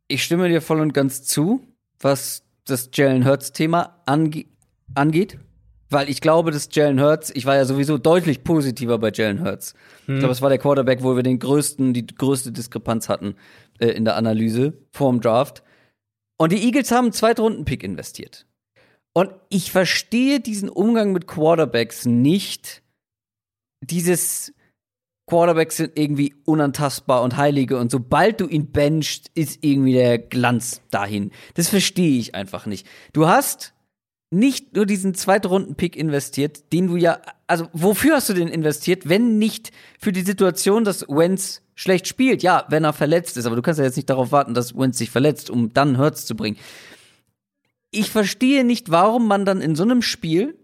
ich 0.09 0.23
stimme 0.23 0.49
dir 0.49 0.61
voll 0.63 0.81
und 0.81 0.95
ganz 0.95 1.25
zu, 1.25 1.67
was 1.99 2.45
das 2.67 2.91
Jalen 2.95 3.27
Hurts-Thema 3.27 4.03
ange 4.07 4.47
angeht. 4.95 5.39
Weil 5.91 6.09
ich 6.09 6.21
glaube, 6.21 6.51
dass 6.51 6.69
Jalen 6.73 7.01
Hurts, 7.01 7.31
ich 7.35 7.47
war 7.47 7.57
ja 7.57 7.65
sowieso 7.65 7.99
deutlich 7.99 8.43
positiver 8.43 8.99
bei 8.99 9.11
Jalen 9.13 9.45
Hurts. 9.45 9.75
Ich 10.07 10.19
glaube, 10.19 10.33
es 10.33 10.41
war 10.41 10.49
der 10.49 10.59
Quarterback, 10.59 11.03
wo 11.03 11.15
wir 11.15 11.23
den 11.23 11.39
größten, 11.39 11.93
die 11.93 12.07
größte 12.07 12.53
Diskrepanz 12.53 13.09
hatten 13.09 13.37
äh, 13.79 13.89
in 13.89 14.05
der 14.05 14.17
Analyse 14.17 14.75
vorm 14.93 15.21
Draft. 15.21 15.63
Und 16.37 16.53
die 16.53 16.65
Eagles 16.65 16.91
haben 16.91 17.07
einen 17.07 17.13
Zweitrunden-Pick 17.13 17.83
investiert. 17.83 18.47
Und 19.13 19.31
ich 19.51 19.71
verstehe 19.71 20.41
diesen 20.41 20.69
Umgang 20.69 21.13
mit 21.13 21.27
Quarterbacks 21.27 22.07
nicht. 22.07 22.83
Dieses 23.83 24.54
Quarterbacks 25.27 25.79
sind 25.79 25.99
irgendwie 25.99 26.35
unantastbar 26.45 27.23
und 27.23 27.37
heilige 27.37 27.79
und 27.79 27.91
sobald 27.91 28.41
du 28.41 28.47
ihn 28.47 28.73
benchst, 28.73 29.31
ist 29.35 29.59
irgendwie 29.63 29.95
der 29.95 30.19
Glanz 30.19 30.83
dahin. 30.91 31.31
Das 31.55 31.69
verstehe 31.69 32.19
ich 32.19 32.35
einfach 32.35 32.67
nicht. 32.67 32.87
Du 33.13 33.27
hast 33.27 33.73
nicht 34.31 34.75
nur 34.75 34.85
diesen 34.85 35.15
Zweitrunden-Pick 35.15 35.97
investiert, 35.97 36.73
den 36.73 36.89
du 36.89 36.97
ja, 36.97 37.21
also 37.47 37.69
wofür 37.73 38.17
hast 38.17 38.29
du 38.29 38.35
den 38.35 38.49
investiert, 38.49 39.09
wenn 39.09 39.39
nicht 39.39 39.71
für 39.99 40.13
die 40.13 40.23
Situation, 40.23 40.85
dass 40.85 41.09
Wentz 41.09 41.63
schlecht 41.75 42.07
spielt, 42.07 42.43
ja, 42.43 42.67
wenn 42.69 42.85
er 42.85 42.93
verletzt 42.93 43.37
ist, 43.37 43.47
aber 43.47 43.57
du 43.57 43.63
kannst 43.63 43.79
ja 43.79 43.85
jetzt 43.85 43.97
nicht 43.97 44.11
darauf 44.11 44.33
warten, 44.33 44.55
dass 44.55 44.77
Wentz 44.77 44.99
sich 44.99 45.11
verletzt, 45.11 45.51
um 45.51 45.73
dann 45.73 45.99
Hurts 45.99 46.27
zu 46.27 46.35
bringen. 46.35 46.59
Ich 47.91 48.11
verstehe 48.11 48.65
nicht, 48.65 48.91
warum 48.91 49.27
man 49.27 49.45
dann 49.45 49.61
in 49.61 49.77
so 49.77 49.85
einem 49.85 50.03
Spiel 50.03 50.59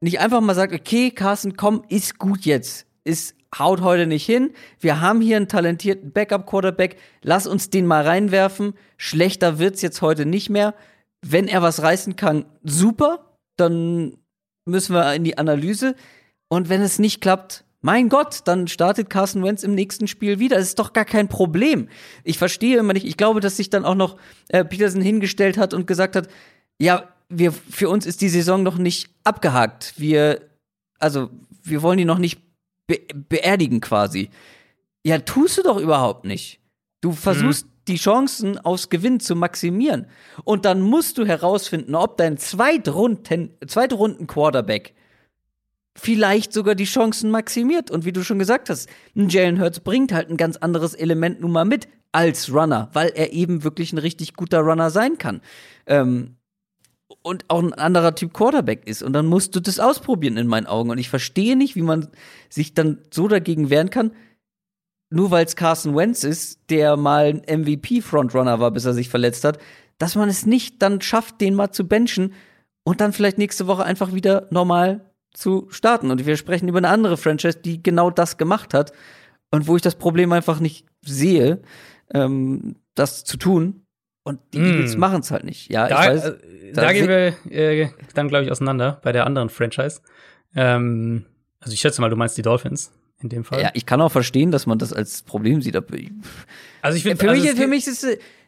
nicht 0.00 0.18
einfach 0.20 0.40
mal 0.40 0.54
sagt, 0.54 0.72
okay, 0.72 1.10
Carsten, 1.10 1.56
komm, 1.56 1.84
ist 1.88 2.18
gut 2.18 2.46
jetzt. 2.46 2.86
Ist 3.04 3.34
haut 3.58 3.80
heute 3.80 4.06
nicht 4.06 4.26
hin. 4.26 4.52
Wir 4.78 5.00
haben 5.00 5.20
hier 5.20 5.36
einen 5.36 5.48
talentierten 5.48 6.12
Backup-Quarterback. 6.12 6.96
Lass 7.22 7.46
uns 7.46 7.70
den 7.70 7.86
mal 7.86 8.04
reinwerfen. 8.06 8.74
Schlechter 8.96 9.58
wird's 9.58 9.82
jetzt 9.82 10.02
heute 10.02 10.26
nicht 10.26 10.50
mehr. 10.50 10.74
Wenn 11.22 11.48
er 11.48 11.62
was 11.62 11.82
reißen 11.82 12.16
kann, 12.16 12.46
super. 12.62 13.36
Dann 13.56 14.16
müssen 14.66 14.94
wir 14.94 15.14
in 15.14 15.24
die 15.24 15.38
Analyse. 15.38 15.94
Und 16.48 16.68
wenn 16.68 16.80
es 16.80 16.98
nicht 16.98 17.20
klappt, 17.20 17.64
mein 17.82 18.08
Gott, 18.10 18.42
dann 18.44 18.68
startet 18.68 19.08
Carson 19.08 19.42
Wentz 19.42 19.62
im 19.62 19.74
nächsten 19.74 20.06
Spiel 20.06 20.38
wieder. 20.38 20.56
Das 20.56 20.66
ist 20.66 20.78
doch 20.78 20.92
gar 20.92 21.06
kein 21.06 21.28
Problem. 21.28 21.88
Ich 22.24 22.36
verstehe 22.36 22.78
immer 22.78 22.92
nicht. 22.92 23.06
Ich 23.06 23.16
glaube, 23.16 23.40
dass 23.40 23.56
sich 23.56 23.70
dann 23.70 23.84
auch 23.84 23.94
noch 23.94 24.18
äh, 24.48 24.64
Peterson 24.64 25.00
hingestellt 25.00 25.56
hat 25.56 25.72
und 25.72 25.86
gesagt 25.86 26.14
hat, 26.14 26.28
ja, 26.78 27.08
wir, 27.30 27.52
für 27.52 27.88
uns 27.88 28.06
ist 28.06 28.20
die 28.20 28.28
Saison 28.28 28.62
noch 28.62 28.76
nicht 28.76 29.08
abgehakt. 29.24 29.94
Wir, 29.96 30.42
also, 30.98 31.30
wir 31.62 31.82
wollen 31.82 31.98
die 31.98 32.04
noch 32.04 32.18
nicht 32.18 32.40
be 32.90 32.98
beerdigen 33.14 33.80
quasi. 33.80 34.30
Ja, 35.04 35.18
tust 35.18 35.58
du 35.58 35.62
doch 35.62 35.78
überhaupt 35.78 36.24
nicht. 36.24 36.60
Du 37.00 37.12
versuchst 37.12 37.66
mhm. 37.66 37.70
die 37.88 37.96
Chancen 37.96 38.58
aufs 38.58 38.90
Gewinn 38.90 39.20
zu 39.20 39.36
maximieren. 39.36 40.06
Und 40.44 40.64
dann 40.64 40.82
musst 40.82 41.16
du 41.16 41.24
herausfinden, 41.24 41.94
ob 41.94 42.16
dein 42.16 42.36
Zweitrunden, 42.36 43.56
Zweitrunden 43.66 44.26
Quarterback 44.26 44.94
vielleicht 45.96 46.52
sogar 46.52 46.74
die 46.74 46.84
Chancen 46.84 47.30
maximiert. 47.30 47.90
Und 47.90 48.04
wie 48.04 48.12
du 48.12 48.22
schon 48.22 48.38
gesagt 48.38 48.68
hast, 48.68 48.88
ein 49.16 49.28
Jalen 49.28 49.60
Hurts 49.60 49.80
bringt 49.80 50.12
halt 50.12 50.28
ein 50.28 50.36
ganz 50.36 50.56
anderes 50.56 50.94
Element 50.94 51.40
nun 51.40 51.52
mal 51.52 51.64
mit 51.64 51.88
als 52.12 52.52
Runner, 52.52 52.90
weil 52.92 53.12
er 53.14 53.32
eben 53.32 53.62
wirklich 53.62 53.92
ein 53.92 53.98
richtig 53.98 54.34
guter 54.34 54.60
Runner 54.60 54.90
sein 54.90 55.16
kann. 55.16 55.40
Ähm, 55.86 56.36
und 57.22 57.44
auch 57.48 57.62
ein 57.62 57.74
anderer 57.74 58.14
Typ 58.14 58.32
Quarterback 58.32 58.86
ist. 58.86 59.02
Und 59.02 59.12
dann 59.12 59.26
musst 59.26 59.54
du 59.54 59.60
das 59.60 59.80
ausprobieren 59.80 60.36
in 60.36 60.46
meinen 60.46 60.66
Augen. 60.66 60.90
Und 60.90 60.98
ich 60.98 61.08
verstehe 61.08 61.56
nicht, 61.56 61.76
wie 61.76 61.82
man 61.82 62.08
sich 62.48 62.74
dann 62.74 62.98
so 63.10 63.28
dagegen 63.28 63.70
wehren 63.70 63.90
kann, 63.90 64.12
nur 65.10 65.30
weil 65.30 65.44
es 65.44 65.56
Carson 65.56 65.96
Wentz 65.96 66.24
ist, 66.24 66.60
der 66.70 66.96
mal 66.96 67.26
ein 67.26 67.60
MVP-Frontrunner 67.62 68.60
war, 68.60 68.70
bis 68.70 68.84
er 68.84 68.94
sich 68.94 69.08
verletzt 69.08 69.44
hat, 69.44 69.58
dass 69.98 70.14
man 70.14 70.28
es 70.28 70.46
nicht 70.46 70.80
dann 70.82 71.00
schafft, 71.00 71.40
den 71.40 71.54
mal 71.54 71.72
zu 71.72 71.86
benchen 71.86 72.32
und 72.84 73.00
dann 73.00 73.12
vielleicht 73.12 73.38
nächste 73.38 73.66
Woche 73.66 73.84
einfach 73.84 74.14
wieder 74.14 74.46
normal 74.50 75.10
zu 75.34 75.66
starten. 75.70 76.10
Und 76.10 76.24
wir 76.26 76.36
sprechen 76.36 76.68
über 76.68 76.78
eine 76.78 76.88
andere 76.88 77.16
Franchise, 77.16 77.58
die 77.58 77.82
genau 77.82 78.10
das 78.10 78.36
gemacht 78.36 78.72
hat 78.72 78.92
und 79.50 79.66
wo 79.66 79.76
ich 79.76 79.82
das 79.82 79.96
Problem 79.96 80.32
einfach 80.32 80.60
nicht 80.60 80.86
sehe, 81.04 81.60
ähm, 82.14 82.76
das 82.94 83.24
zu 83.24 83.36
tun. 83.36 83.82
Und 84.22 84.40
die 84.52 84.58
mm. 84.58 84.66
Eagles 84.66 84.96
machen 84.96 85.20
es 85.20 85.30
halt 85.30 85.44
nicht. 85.44 85.70
Ja, 85.70 85.88
da, 85.88 86.02
ich 86.02 86.08
weiß. 86.08 86.24
Äh, 86.26 86.72
da 86.74 86.92
gehen 86.92 87.08
wir 87.08 87.34
äh, 87.50 87.88
dann, 88.14 88.28
glaube 88.28 88.44
ich, 88.44 88.50
auseinander 88.50 89.00
bei 89.02 89.12
der 89.12 89.26
anderen 89.26 89.48
Franchise. 89.48 90.00
Ähm, 90.54 91.26
also 91.60 91.72
ich 91.72 91.80
schätze 91.80 92.00
mal, 92.00 92.10
du 92.10 92.16
meinst 92.16 92.36
die 92.36 92.42
Dolphins 92.42 92.92
in 93.22 93.28
dem 93.28 93.44
Fall. 93.44 93.62
Ja, 93.62 93.70
ich 93.74 93.86
kann 93.86 94.00
auch 94.00 94.12
verstehen, 94.12 94.50
dass 94.50 94.66
man 94.66 94.78
das 94.78 94.92
als 94.92 95.22
Problem 95.22 95.62
sieht. 95.62 95.76
Also 95.76 95.86
ich 96.96 97.02
finde, 97.02 97.16
für, 97.16 97.30
also 97.30 97.42
mich, 97.42 97.52
für 97.52 97.66
mich 97.66 97.86
ist 97.86 98.06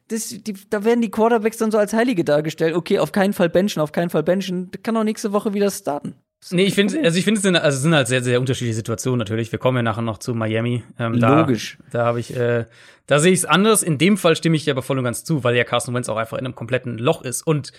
das, 0.09 0.29
die, 0.29 0.55
da 0.69 0.85
werden 0.85 1.01
die 1.01 1.11
Quarterbacks 1.11 1.59
dann 1.59 1.71
so 1.71 1.79
als 1.79 1.93
Heilige 1.93 2.25
dargestellt. 2.25 2.75
Okay, 2.75 2.99
auf 2.99 3.13
keinen 3.13 3.33
Fall 3.33 3.49
benchen, 3.49 3.81
auf 3.81 3.93
keinen 3.93 4.11
Fall 4.11 4.23
benchen. 4.23 4.71
Kann 4.83 4.97
auch 4.97 5.05
nächste 5.05 5.33
Woche 5.33 5.55
wieder 5.55 5.71
starten. 5.71 6.15
Nee, 6.51 6.65
ich 6.65 6.75
finde, 6.75 7.01
also 7.03 7.17
ich 7.17 7.25
finde, 7.25 7.39
es 7.39 7.43
sind, 7.43 7.57
also 7.57 7.77
es 7.77 7.83
sind 7.83 7.95
halt 7.95 8.09
sehr, 8.09 8.23
sehr 8.23 8.41
unterschiedliche 8.41 8.75
Situationen 8.75 9.19
natürlich. 9.19 9.53
Wir 9.53 9.61
kommen 9.61 9.77
ja 9.77 9.83
nachher 9.83 10.03
noch 10.03 10.19
zu 10.19 10.35
Miami. 10.35 10.83
Ähm, 10.99 11.21
da, 11.21 11.41
Logisch. 11.41 11.79
Da 11.91 12.05
habe 12.05 12.19
ich, 12.19 12.37
äh, 12.37 12.67
da 13.07 13.21
sehe 13.21 13.33
ich 13.33 13.41
es 13.41 13.45
anders. 13.45 13.83
In 13.83 13.97
dem 13.97 14.17
Fall 14.17 14.35
stimme 14.35 14.57
ich 14.57 14.65
dir 14.65 14.73
aber 14.73 14.83
voll 14.83 14.99
und 14.99 15.05
ganz 15.05 15.23
zu, 15.23 15.45
weil 15.45 15.55
ja 15.55 15.63
Carson 15.65 15.95
Wentz 15.95 16.09
auch 16.09 16.17
einfach 16.17 16.39
in 16.39 16.45
einem 16.45 16.57
kompletten 16.57 16.99
Loch 16.99 17.23
ist. 17.23 17.47
Und 17.47 17.73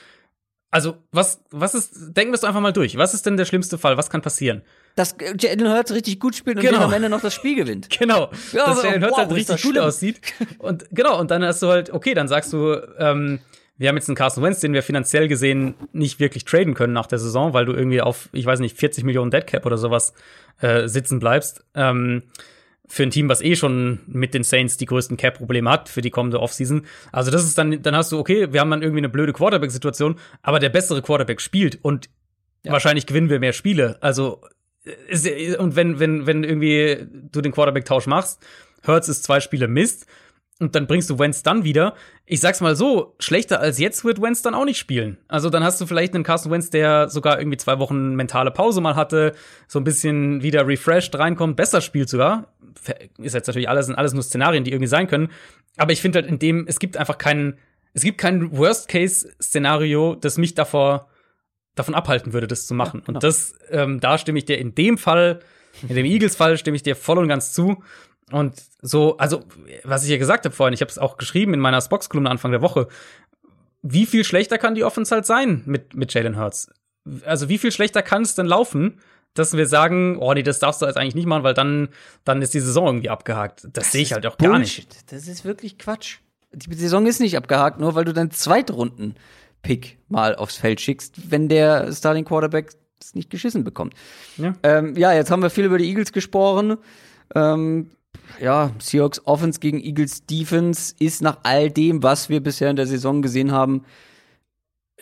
also, 0.71 0.97
was, 1.11 1.43
was 1.51 1.75
ist, 1.75 1.91
denken 2.17 2.31
wir 2.31 2.35
es 2.35 2.43
einfach 2.43 2.61
mal 2.61 2.73
durch. 2.73 2.97
Was 2.97 3.13
ist 3.13 3.25
denn 3.25 3.37
der 3.37 3.45
schlimmste 3.45 3.77
Fall? 3.77 3.97
Was 3.97 4.09
kann 4.09 4.21
passieren? 4.21 4.63
Dass 4.95 5.15
Jalen 5.37 5.67
Hurts 5.67 5.91
richtig 5.91 6.19
gut 6.19 6.35
spielt 6.35 6.57
und 6.57 6.63
genau. 6.63 6.85
am 6.85 6.93
Ende 6.93 7.09
noch 7.09 7.21
das 7.21 7.35
Spiel 7.35 7.55
gewinnt. 7.55 7.89
Genau. 7.99 8.31
Ja, 8.53 8.65
dass 8.65 8.81
Jalen 8.81 9.03
Hurts 9.03 9.11
wow, 9.11 9.17
halt 9.19 9.31
richtig 9.33 9.61
gut 9.61 9.77
aussieht. 9.77 10.21
Und 10.57 10.85
genau, 10.89 11.19
und 11.19 11.29
dann 11.29 11.43
hast 11.43 11.61
du 11.61 11.67
halt, 11.67 11.91
okay, 11.91 12.13
dann 12.13 12.27
sagst 12.27 12.53
du, 12.53 12.81
ähm, 12.97 13.39
wir 13.77 13.89
haben 13.89 13.95
jetzt 13.95 14.07
einen 14.07 14.15
Carson 14.15 14.43
Wentz, 14.43 14.59
den 14.59 14.73
wir 14.73 14.83
finanziell 14.83 15.27
gesehen 15.27 15.75
nicht 15.93 16.19
wirklich 16.19 16.45
traden 16.45 16.73
können 16.73 16.93
nach 16.93 17.07
der 17.07 17.19
Saison, 17.19 17.53
weil 17.53 17.65
du 17.65 17.73
irgendwie 17.73 18.01
auf, 18.01 18.29
ich 18.31 18.45
weiß 18.45 18.59
nicht, 18.59 18.77
40 18.77 19.03
Millionen 19.03 19.31
Deadcap 19.31 19.65
oder 19.65 19.77
sowas 19.77 20.13
äh, 20.61 20.87
sitzen 20.87 21.19
bleibst. 21.19 21.65
Ähm, 21.73 22.23
für 22.87 23.03
ein 23.03 23.11
Team, 23.11 23.29
was 23.29 23.41
eh 23.41 23.55
schon 23.55 23.99
mit 24.05 24.33
den 24.33 24.43
Saints 24.43 24.77
die 24.77 24.85
größten 24.85 25.17
Cap-Probleme 25.17 25.69
hat 25.69 25.89
für 25.89 26.01
die 26.01 26.11
kommende 26.11 26.39
Offseason. 26.39 26.85
Also 27.11 27.31
das 27.31 27.43
ist 27.43 27.57
dann, 27.57 27.81
dann 27.81 27.95
hast 27.95 28.11
du, 28.11 28.19
okay, 28.19 28.53
wir 28.53 28.59
haben 28.59 28.69
dann 28.69 28.81
irgendwie 28.83 28.99
eine 28.99 29.09
blöde 29.09 29.33
Quarterback-Situation, 29.33 30.19
aber 30.41 30.59
der 30.59 30.69
bessere 30.69 31.01
Quarterback 31.01 31.41
spielt 31.41 31.79
und 31.81 32.09
ja. 32.63 32.71
wahrscheinlich 32.71 33.05
gewinnen 33.05 33.29
wir 33.29 33.39
mehr 33.39 33.53
Spiele. 33.53 33.97
Also 34.01 34.41
ist, 35.07 35.27
und 35.57 35.75
wenn, 35.75 35.99
wenn, 35.99 36.27
wenn 36.27 36.43
irgendwie 36.43 37.07
du 37.31 37.41
den 37.41 37.53
Quarterback-Tausch 37.53 38.05
machst, 38.05 38.45
Hurts 38.85 39.07
ist 39.07 39.23
zwei 39.23 39.39
Spiele 39.39 39.67
Mist, 39.67 40.05
und 40.63 40.75
dann 40.75 40.87
bringst 40.87 41.09
du 41.09 41.19
Wentz 41.19 41.43
dann 41.43 41.63
wieder. 41.63 41.93
Ich 42.25 42.39
sag's 42.39 42.61
mal 42.61 42.75
so, 42.75 43.15
schlechter 43.19 43.59
als 43.59 43.79
jetzt 43.79 44.03
wird 44.05 44.21
Wentz 44.21 44.41
dann 44.41 44.55
auch 44.55 44.65
nicht 44.65 44.77
spielen. 44.77 45.17
Also 45.27 45.49
dann 45.49 45.63
hast 45.63 45.79
du 45.79 45.85
vielleicht 45.85 46.15
einen 46.15 46.23
Carson 46.23 46.51
Wentz, 46.51 46.69
der 46.69 47.09
sogar 47.09 47.39
irgendwie 47.39 47.57
zwei 47.57 47.79
Wochen 47.79 48.15
mentale 48.15 48.51
Pause 48.51 48.81
mal 48.81 48.95
hatte, 48.95 49.33
so 49.67 49.79
ein 49.79 49.83
bisschen 49.83 50.41
wieder 50.41 50.67
refreshed 50.67 51.17
reinkommt, 51.17 51.55
besser 51.55 51.81
spielt 51.81 52.09
sogar. 52.09 52.53
Ist 53.17 53.35
jetzt 53.35 53.47
natürlich 53.47 53.69
alles, 53.69 53.85
sind 53.85 53.95
alles 53.95 54.13
nur 54.13 54.23
Szenarien, 54.23 54.63
die 54.63 54.71
irgendwie 54.71 54.87
sein 54.87 55.07
können. 55.07 55.29
Aber 55.77 55.91
ich 55.91 56.01
finde 56.01 56.19
halt 56.19 56.27
in 56.27 56.39
dem, 56.39 56.65
es 56.67 56.79
gibt 56.79 56.97
einfach 56.97 57.17
keinen, 57.17 57.57
es 57.93 58.03
gibt 58.03 58.17
kein 58.17 58.55
Worst-Case-Szenario, 58.57 60.15
das 60.15 60.37
mich 60.37 60.55
davor, 60.55 61.07
davon 61.75 61.95
abhalten 61.95 62.33
würde, 62.33 62.47
das 62.47 62.65
zu 62.67 62.73
machen. 62.73 63.01
Ja, 63.01 63.05
genau. 63.07 63.17
Und 63.17 63.23
das, 63.23 63.55
ähm, 63.69 63.99
da 63.99 64.17
stimme 64.17 64.39
ich 64.39 64.45
dir 64.45 64.57
in 64.57 64.75
dem 64.75 64.97
Fall, 64.97 65.39
in 65.87 65.95
dem 65.95 66.05
Eagles-Fall 66.05 66.57
stimme 66.57 66.75
ich 66.75 66.83
dir 66.83 66.95
voll 66.95 67.17
und 67.17 67.27
ganz 67.27 67.53
zu. 67.53 67.83
Und 68.31 68.55
so, 68.81 69.17
also, 69.17 69.43
was 69.83 70.03
ich 70.03 70.09
ja 70.09 70.17
gesagt 70.17 70.45
habe 70.45 70.55
vorhin, 70.55 70.73
ich 70.73 70.81
habe 70.81 70.89
es 70.89 70.97
auch 70.97 71.17
geschrieben 71.17 71.53
in 71.53 71.59
meiner 71.59 71.81
Spox-Kolumne 71.81 72.29
Anfang 72.29 72.51
der 72.51 72.61
Woche. 72.61 72.87
Wie 73.81 74.05
viel 74.05 74.23
schlechter 74.23 74.57
kann 74.57 74.75
die 74.75 74.83
Offense 74.83 75.13
halt 75.13 75.25
sein 75.25 75.63
mit, 75.65 75.93
mit 75.93 76.13
Jalen 76.13 76.37
Hurts? 76.37 76.69
Also, 77.25 77.49
wie 77.49 77.57
viel 77.57 77.71
schlechter 77.71 78.01
kann 78.01 78.21
es 78.21 78.35
denn 78.35 78.45
laufen, 78.45 78.99
dass 79.33 79.57
wir 79.57 79.65
sagen, 79.65 80.17
oh 80.19 80.33
nee, 80.33 80.43
das 80.43 80.59
darfst 80.59 80.81
du 80.81 80.85
jetzt 80.85 80.97
eigentlich 80.97 81.15
nicht 81.15 81.25
machen, 81.25 81.43
weil 81.43 81.53
dann, 81.53 81.89
dann 82.23 82.41
ist 82.41 82.53
die 82.53 82.59
Saison 82.59 82.85
irgendwie 82.87 83.09
abgehakt. 83.09 83.63
Das, 83.63 83.71
das 83.73 83.91
sehe 83.91 84.03
ich 84.03 84.13
halt 84.13 84.25
auch 84.25 84.37
gar 84.37 84.59
nicht. 84.59 85.11
Das 85.11 85.27
ist 85.27 85.43
wirklich 85.43 85.77
Quatsch. 85.77 86.19
Die 86.53 86.73
Saison 86.75 87.07
ist 87.07 87.19
nicht 87.19 87.35
abgehakt, 87.35 87.79
nur 87.79 87.95
weil 87.95 88.05
du 88.05 88.13
deinen 88.13 88.29
Zweitrunden-Pick 88.29 89.97
mal 90.07 90.35
aufs 90.35 90.57
Feld 90.57 90.81
schickst, 90.81 91.31
wenn 91.31 91.49
der 91.49 91.91
Starting 91.91 92.25
Quarterback 92.25 92.73
es 93.01 93.15
nicht 93.15 93.31
geschissen 93.31 93.63
bekommt. 93.63 93.95
Ja. 94.37 94.53
Ähm, 94.61 94.95
ja, 94.95 95.13
jetzt 95.13 95.31
haben 95.31 95.41
wir 95.41 95.49
viel 95.49 95.65
über 95.65 95.79
die 95.79 95.89
Eagles 95.89 96.13
gesprochen. 96.13 96.77
Ähm, 97.33 97.89
ja, 98.41 98.71
Seahawks 98.79 99.21
Offense 99.25 99.59
gegen 99.59 99.79
Eagles 99.79 100.25
Defense 100.25 100.95
ist 100.99 101.21
nach 101.21 101.39
all 101.43 101.69
dem, 101.69 102.03
was 102.03 102.29
wir 102.29 102.41
bisher 102.41 102.69
in 102.69 102.75
der 102.75 102.87
Saison 102.87 103.21
gesehen 103.21 103.51
haben, 103.51 103.85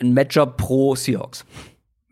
ein 0.00 0.14
Matchup 0.14 0.56
pro 0.56 0.94
Seahawks. 0.94 1.44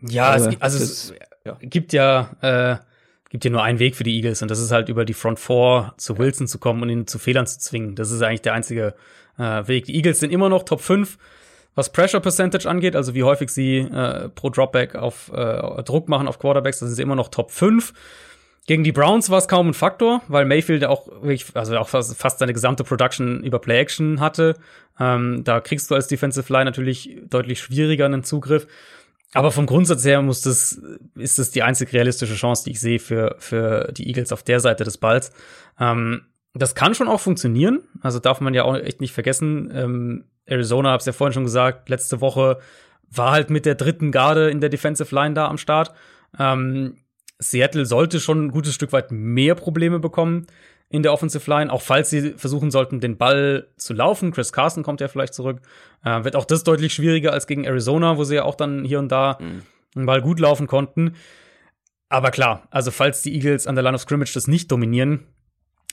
Ja, 0.01 0.31
also, 0.31 0.51
es, 0.51 0.61
also 0.61 0.79
das, 0.79 0.91
es 0.91 1.15
ja. 1.45 1.57
gibt 1.61 1.93
ja 1.93 2.31
äh, 2.41 2.85
gibt 3.31 3.45
ja 3.45 3.51
nur 3.51 3.63
einen 3.63 3.79
Weg 3.79 3.97
für 3.97 4.05
die 4.05 4.17
Eagles 4.17 4.43
und 4.43 4.51
das 4.51 4.59
ist 4.59 4.73
halt 4.73 4.89
über 4.89 5.05
die 5.05 5.15
Front 5.15 5.39
Four 5.39 5.95
zu 5.97 6.19
Wilson 6.19 6.47
zu 6.47 6.59
kommen 6.59 6.83
und 6.83 6.89
ihn 6.91 7.07
zu 7.07 7.19
Fehlern 7.19 7.47
zu 7.47 7.59
zwingen. 7.59 7.95
Das 7.95 8.11
ist 8.11 8.23
eigentlich 8.23 8.43
der 8.43 8.55
einzige 8.55 8.95
äh, 9.39 9.67
Weg. 9.67 9.87
Die 9.87 9.95
Eagles 9.95 10.21
sind 10.21 10.33
immer 10.33 10.49
noch 10.49 10.65
Top 10.65 10.81
5, 10.81 11.17
was 11.77 11.93
Pressure 11.93 12.21
Percentage 12.21 12.69
angeht, 12.69 12.97
also 12.97 13.15
wie 13.15 13.23
häufig 13.23 13.51
sie 13.51 13.79
äh, 13.79 14.29
pro 14.31 14.51
Dropback 14.51 14.97
auf 14.97 15.31
äh, 15.33 15.83
Druck 15.85 16.09
machen 16.09 16.27
auf 16.27 16.41
Quarterbacks, 16.41 16.81
das 16.81 16.89
sind 16.89 16.97
sie 16.97 17.03
immer 17.03 17.15
noch 17.15 17.29
Top 17.29 17.53
5. 17.53 17.95
Gegen 18.67 18.85
die 18.85 18.93
Browns 18.93 19.31
war 19.31 19.39
es 19.39 19.49
kaum 19.49 19.69
ein 19.69 19.75
Faktor, 19.75 20.23
weil 20.29 20.45
Mayfield 20.45 20.85
auch 20.85 21.09
also 21.55 21.77
auch 21.79 21.89
fast, 21.89 22.17
fast 22.17 22.39
seine 22.39 22.53
gesamte 22.53 22.85
Production 22.85 23.43
über 23.43 23.59
Play-Action 23.59 24.21
hatte. 24.21 24.57
Ähm, 24.99 25.43
da 25.45 25.61
kriegst 25.61 25.91
du 25.91 25.95
als 25.95 26.09
Defensive 26.09 26.53
Line 26.53 26.67
natürlich 26.67 27.19
deutlich 27.29 27.61
schwieriger 27.61 28.05
einen 28.05 28.23
Zugriff. 28.23 28.67
Aber 29.33 29.53
vom 29.53 29.67
Grundsatz 29.67 30.05
her 30.05 30.23
muss 30.23 30.43
das, 30.43 30.81
ist 31.15 31.39
das 31.39 31.51
die 31.51 31.63
einzig 31.63 31.93
realistische 31.93 32.35
Chance, 32.35 32.65
die 32.65 32.73
ich 32.73 32.81
sehe 32.81 32.99
für, 32.99 33.37
für 33.39 33.93
die 33.93 34.09
Eagles 34.09 34.33
auf 34.33 34.43
der 34.43 34.61
Seite 34.61 34.85
des 34.85 34.99
Balls. 34.99 35.33
Ähm, 35.79 36.23
das 36.53 36.75
kann 36.75 36.95
schon 36.95 37.09
auch 37.09 37.21
funktionieren. 37.21 37.81
Also 38.01 38.19
darf 38.19 38.41
man 38.41 38.55
ja 38.55 38.65
auch 38.65 38.77
echt 38.77 39.01
nicht 39.01 39.13
vergessen. 39.13 39.71
Ähm, 39.73 40.25
Arizona, 40.47 40.91
hab's 40.91 41.07
ja 41.07 41.13
vorhin 41.13 41.33
schon 41.33 41.45
gesagt, 41.45 41.89
letzte 41.89 42.21
Woche 42.21 42.59
war 43.09 43.31
halt 43.31 43.51
mit 43.51 43.67
der 43.67 43.77
dritten 43.77 44.11
Garde 44.11 44.51
in 44.51 44.61
der 44.61 44.69
Defensive 44.69 45.15
Line 45.15 45.35
da 45.35 45.49
am 45.49 45.59
Start. 45.59 45.93
Ähm, 46.39 46.99
Seattle 47.41 47.87
sollte 47.87 48.21
schon 48.21 48.47
ein 48.47 48.51
gutes 48.51 48.75
Stück 48.75 48.93
weit 48.93 49.11
mehr 49.11 49.55
Probleme 49.55 49.99
bekommen 49.99 50.47
in 50.89 51.03
der 51.03 51.13
Offensive 51.13 51.49
Line, 51.49 51.73
auch 51.73 51.83
falls 51.83 52.11
sie 52.11 52.33
versuchen 52.33 52.71
sollten, 52.71 53.01
den 53.01 53.17
Ball 53.17 53.69
zu 53.77 53.95
laufen. 53.95 54.33
Chris 54.33 54.53
Carson 54.53 54.83
kommt 54.83 55.01
ja 55.01 55.09
vielleicht 55.09 55.35
zurück. 55.35 55.61
Äh, 56.05 56.25
wird 56.25 56.37
auch 56.37 56.45
das 56.45 56.65
deutlich 56.65 56.93
schwieriger 56.93 57.33
als 57.33 57.47
gegen 57.47 57.65
Arizona, 57.65 58.17
wo 58.17 58.25
sie 58.25 58.37
ja 58.37 58.45
auch 58.45 58.57
dann 58.57 58.85
hier 58.85 58.99
und 58.99 59.11
da 59.11 59.39
mhm. 59.41 59.63
einen 59.95 60.07
Ball 60.07 60.21
gut 60.21 60.41
laufen 60.41 60.67
konnten. 60.67 61.15
Aber 62.09 62.33
klar, 62.33 62.67
also 62.71 62.91
falls 62.91 63.23
die 63.23 63.35
Eagles 63.35 63.69
an 63.69 63.77
der 63.77 63.85
Line 63.85 63.95
of 63.95 64.03
Scrimmage 64.03 64.35
das 64.35 64.49
nicht 64.49 64.71
dominieren, 64.73 65.27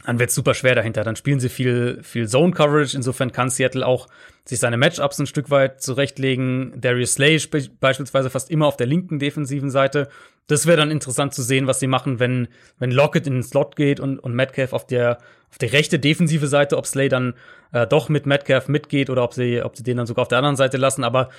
dann 0.05 0.19
wird 0.19 0.29
es 0.29 0.35
super 0.35 0.53
schwer 0.53 0.75
dahinter. 0.75 1.03
Dann 1.03 1.15
spielen 1.15 1.39
sie 1.39 1.49
viel, 1.49 1.99
viel 2.03 2.27
Zone 2.27 2.53
Coverage. 2.53 2.95
Insofern 2.95 3.31
kann 3.31 3.49
Seattle 3.49 3.85
auch 3.85 4.07
sich 4.45 4.59
seine 4.59 4.77
Matchups 4.77 5.19
ein 5.19 5.25
Stück 5.25 5.49
weit 5.49 5.81
zurechtlegen. 5.81 6.73
Darius 6.79 7.13
Slay 7.13 7.39
beispielsweise 7.79 8.29
fast 8.29 8.49
immer 8.51 8.67
auf 8.67 8.77
der 8.77 8.87
linken 8.87 9.19
defensiven 9.19 9.69
Seite. 9.69 10.07
Das 10.45 10.65
wäre 10.65 10.77
dann 10.77 10.91
interessant 10.91 11.33
zu 11.33 11.41
sehen, 11.41 11.67
was 11.67 11.79
sie 11.79 11.87
machen, 11.87 12.19
wenn, 12.19 12.47
wenn 12.79 12.91
Lockett 12.91 13.27
in 13.27 13.33
den 13.33 13.43
Slot 13.43 13.75
geht 13.75 13.99
und, 13.99 14.19
und 14.19 14.33
Metcalf 14.33 14.71
auf 14.71 14.87
der, 14.87 15.17
auf 15.49 15.57
der 15.57 15.73
rechte 15.73 15.99
defensive 15.99 16.47
Seite, 16.47 16.77
ob 16.77 16.85
Slay 16.85 17.09
dann 17.09 17.33
äh, 17.73 17.85
doch 17.85 18.07
mit 18.07 18.25
Metcalf 18.25 18.69
mitgeht 18.69 19.09
oder 19.09 19.23
ob 19.23 19.33
sie, 19.33 19.61
ob 19.61 19.75
sie 19.75 19.83
den 19.83 19.97
dann 19.97 20.07
sogar 20.07 20.21
auf 20.21 20.29
der 20.29 20.37
anderen 20.37 20.55
Seite 20.55 20.77
lassen. 20.77 21.03
Aber 21.03 21.29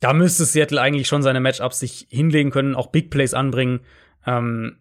da 0.00 0.12
müsste 0.12 0.44
Seattle 0.44 0.80
eigentlich 0.80 1.06
schon 1.06 1.22
seine 1.22 1.40
Matchups 1.40 1.78
sich 1.78 2.08
hinlegen 2.10 2.50
können, 2.50 2.74
auch 2.74 2.88
Big 2.88 3.10
Plays 3.10 3.34
anbringen. 3.34 3.80
Ähm, 4.26 4.78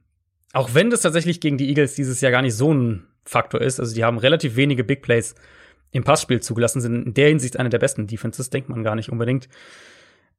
auch 0.53 0.73
wenn 0.73 0.89
das 0.89 1.01
tatsächlich 1.01 1.41
gegen 1.41 1.57
die 1.57 1.67
Eagles 1.67 1.93
dieses 1.95 2.21
Jahr 2.21 2.31
gar 2.31 2.41
nicht 2.41 2.55
so 2.55 2.73
ein 2.73 3.05
Faktor 3.25 3.61
ist. 3.61 3.79
Also 3.79 3.93
die 3.95 4.03
haben 4.03 4.17
relativ 4.17 4.55
wenige 4.55 4.83
Big 4.83 5.01
Plays 5.01 5.35
im 5.91 6.03
Passspiel 6.03 6.41
zugelassen, 6.41 6.81
sind 6.81 7.07
in 7.07 7.13
der 7.13 7.29
Hinsicht 7.29 7.57
eine 7.57 7.69
der 7.69 7.79
besten 7.79 8.07
Defenses, 8.07 8.49
denkt 8.49 8.69
man 8.69 8.83
gar 8.83 8.95
nicht 8.95 9.11
unbedingt. 9.11 9.47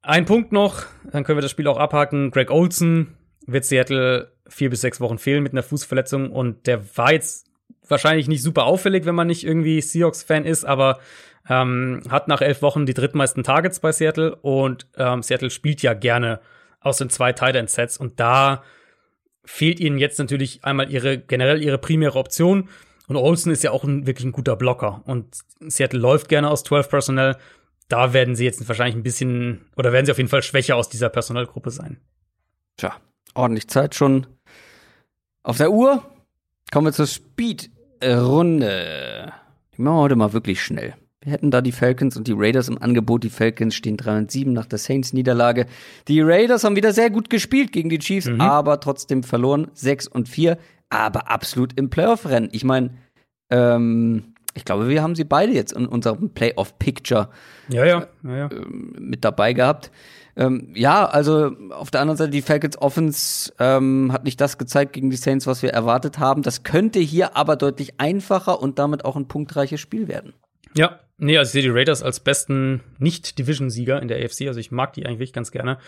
Ein 0.03 0.25
Punkt 0.25 0.53
noch, 0.53 0.85
dann 1.11 1.25
können 1.25 1.39
wir 1.39 1.43
das 1.43 1.51
Spiel 1.51 1.67
auch 1.67 1.79
abhaken. 1.79 2.31
Greg 2.31 2.51
Olson 2.51 3.17
wird 3.47 3.65
Seattle 3.65 4.33
vier 4.49 4.71
bis 4.71 4.81
sechs 4.81 5.01
Wochen 5.01 5.19
fehlen 5.19 5.43
mit 5.43 5.53
einer 5.53 5.63
Fußverletzung 5.63 6.31
und 6.31 6.67
der 6.67 6.97
war 6.97 7.13
jetzt 7.13 7.47
wahrscheinlich 7.89 8.29
nicht 8.29 8.43
super 8.43 8.65
auffällig, 8.65 9.05
wenn 9.07 9.15
man 9.15 9.27
nicht 9.27 9.45
irgendwie 9.45 9.81
Seahawks-Fan 9.81 10.45
ist, 10.45 10.65
aber 10.65 10.99
ähm, 11.49 12.03
hat 12.09 12.29
nach 12.29 12.41
elf 12.41 12.63
Wochen 12.63 12.87
die 12.87 12.95
drittmeisten 12.95 13.45
Targets 13.45 13.81
bei 13.81 13.93
Seattle 13.93 14.37
und 14.37 14.87
ähm, 14.97 15.23
Seattle 15.23 15.51
spielt 15.51 15.83
ja 15.83 15.95
gerne 15.95 16.41
aus 16.81 16.99
den 16.99 17.11
zwei 17.11 17.33
Tight 17.33 17.57
End 17.57 17.71
Sets 17.71 17.97
und 17.97 18.21
da 18.21 18.63
fehlt 19.47 19.81
ihnen 19.81 19.99
jetzt 19.99 20.19
natürlich 20.19 20.65
einmal 20.65 20.91
ihre 20.91 21.19
generell 21.19 21.63
ihre 21.63 21.79
primäre 21.79 22.19
Option 22.19 22.69
und 23.09 23.17
Olsen 23.17 23.53
ist 23.53 23.63
ja 23.63 23.71
auch 23.71 23.85
ein, 23.85 24.07
wirklich 24.07 24.27
ein 24.27 24.33
guter 24.33 24.57
Blocker 24.57 25.03
und 25.05 25.39
Seattle 25.61 26.01
läuft 26.01 26.29
gerne 26.29 26.51
aus 26.51 26.65
12 26.65 26.89
Personnel. 26.89 27.37
Da 27.89 28.13
werden 28.13 28.35
sie 28.35 28.45
jetzt 28.45 28.67
wahrscheinlich 28.69 28.97
ein 28.97 29.05
bisschen 29.05 29.67
oder 29.77 29.93
werden 29.93 30.07
sie 30.07 30.13
auf 30.13 30.19
jeden 30.19 30.29
Fall 30.29 30.43
schwächer 30.43 30.75
aus 30.77 30.89
dieser 30.89 31.09
Personalgruppe 31.09 31.71
sein. 31.71 32.01
Tja, 32.77 32.97
ordentlich 33.35 33.69
Zeit 33.69 33.95
schon 33.95 34.27
auf 35.45 35.59
der 35.59 35.71
Uhr. 35.71 36.03
Kommen 36.73 36.89
wir 36.89 36.93
zur 36.93 37.07
Speed-Runde. 37.07 39.33
Die 39.77 39.83
machen 39.83 39.97
wir 39.97 40.03
heute 40.03 40.17
mal 40.17 40.33
wirklich 40.33 40.61
schnell. 40.61 40.95
Wir 41.27 41.33
hätten 41.33 41.51
da 41.51 41.61
die 41.61 41.73
Falcons 41.73 42.17
und 42.17 42.29
die 42.29 42.35
Raiders 42.37 42.69
im 42.69 42.81
Angebot. 42.81 43.25
Die 43.25 43.31
Falcons 43.31 43.75
stehen 43.75 43.97
3 43.97 44.19
und 44.19 44.31
7 44.31 44.53
nach 44.53 44.67
der 44.67 44.79
Saints-Niederlage. 44.79 45.67
Die 46.07 46.21
Raiders 46.21 46.63
haben 46.63 46.77
wieder 46.77 46.93
sehr 46.93 47.11
gut 47.11 47.31
gespielt 47.31 47.73
gegen 47.73 47.89
die 47.89 47.99
Chiefs, 47.99 48.29
mhm. 48.29 48.41
aber 48.41 48.79
trotzdem 48.79 49.25
verloren. 49.25 49.67
6 49.75 50.07
und 50.07 50.29
4, 50.29 50.57
aber 50.89 51.29
absolut 51.29 51.77
im 51.77 51.91
Playoff-Rennen. 51.91 52.51
Ich 52.53 52.63
meine, 52.63 52.91
ähm, 53.51 54.35
ich 54.55 54.65
glaube, 54.65 54.89
wir 54.89 55.03
haben 55.03 55.17
sie 55.17 55.25
beide 55.25 55.53
jetzt 55.53 55.73
in 55.73 55.87
unserem 55.87 56.31
Playoff-Picture 56.31 57.29
ja, 57.71 57.85
ja. 57.85 58.07
Ja, 58.23 58.37
ja. 58.37 58.47
Äh, 58.47 58.65
mit 58.69 59.25
dabei 59.25 59.53
gehabt. 59.53 59.91
Ähm, 60.37 60.71
ja, 60.77 61.07
also 61.07 61.51
auf 61.71 61.91
der 61.91 62.03
anderen 62.03 62.19
Seite, 62.19 62.31
die 62.31 62.43
Falcons 62.43 62.81
Offense 62.81 63.53
ähm, 63.59 64.13
hat 64.13 64.23
nicht 64.23 64.41
das 64.41 64.59
gezeigt 64.59 64.93
gegen 64.93 65.11
die 65.11 65.17
Saints, 65.17 65.49
was 65.49 65.63
wir 65.63 65.71
erwartet 65.71 66.21
haben. 66.21 66.43
Das 66.43 66.63
könnte 66.63 67.01
hier 67.01 67.37
aber 67.37 67.57
deutlich 67.57 67.95
einfacher 67.99 68.63
und 68.63 68.79
damit 68.79 69.05
auch 69.05 69.17
ein 69.17 69.27
punktreiches 69.27 69.81
Spiel 69.81 70.07
werden. 70.07 70.33
Ja, 70.75 71.01
nee, 71.19 71.37
also 71.39 71.49
ich 71.49 71.53
sehe 71.53 71.63
die 71.63 71.69
Raiders 71.69 72.03
als 72.03 72.21
besten 72.21 72.83
Nicht-Division-Sieger 72.99 74.01
in 74.01 74.09
der 74.09 74.25
AFC. 74.25 74.43
Also 74.43 74.61
ich 74.61 74.71
mag 74.71 74.93
die 74.93 75.07
eigentlich 75.07 75.33
ganz 75.33 75.51
gerne. 75.51 75.79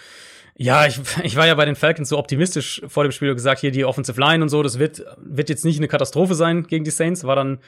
Ja, 0.56 0.86
ich, 0.86 1.00
ich 1.22 1.36
war 1.36 1.46
ja 1.46 1.55
bei 1.55 1.64
den 1.64 1.76
Falcons 1.76 2.09
so 2.09 2.18
optimistisch 2.18 2.82
vor 2.86 3.05
dem 3.05 3.12
Spiel 3.12 3.34
gesagt, 3.34 3.60
hier 3.60 3.70
die 3.70 3.84
Offensive 3.84 4.20
Line 4.20 4.42
und 4.42 4.48
so, 4.48 4.62
das 4.62 4.78
wird, 4.78 5.05
wird 5.18 5.48
jetzt 5.48 5.64
nicht 5.64 5.78
eine 5.78 5.88
Katastrophe 5.88 6.34
sein 6.34 6.64
gegen 6.64 6.84
die 6.84 6.90
Saints, 6.90 7.24
war 7.24 7.36
dann 7.36 7.59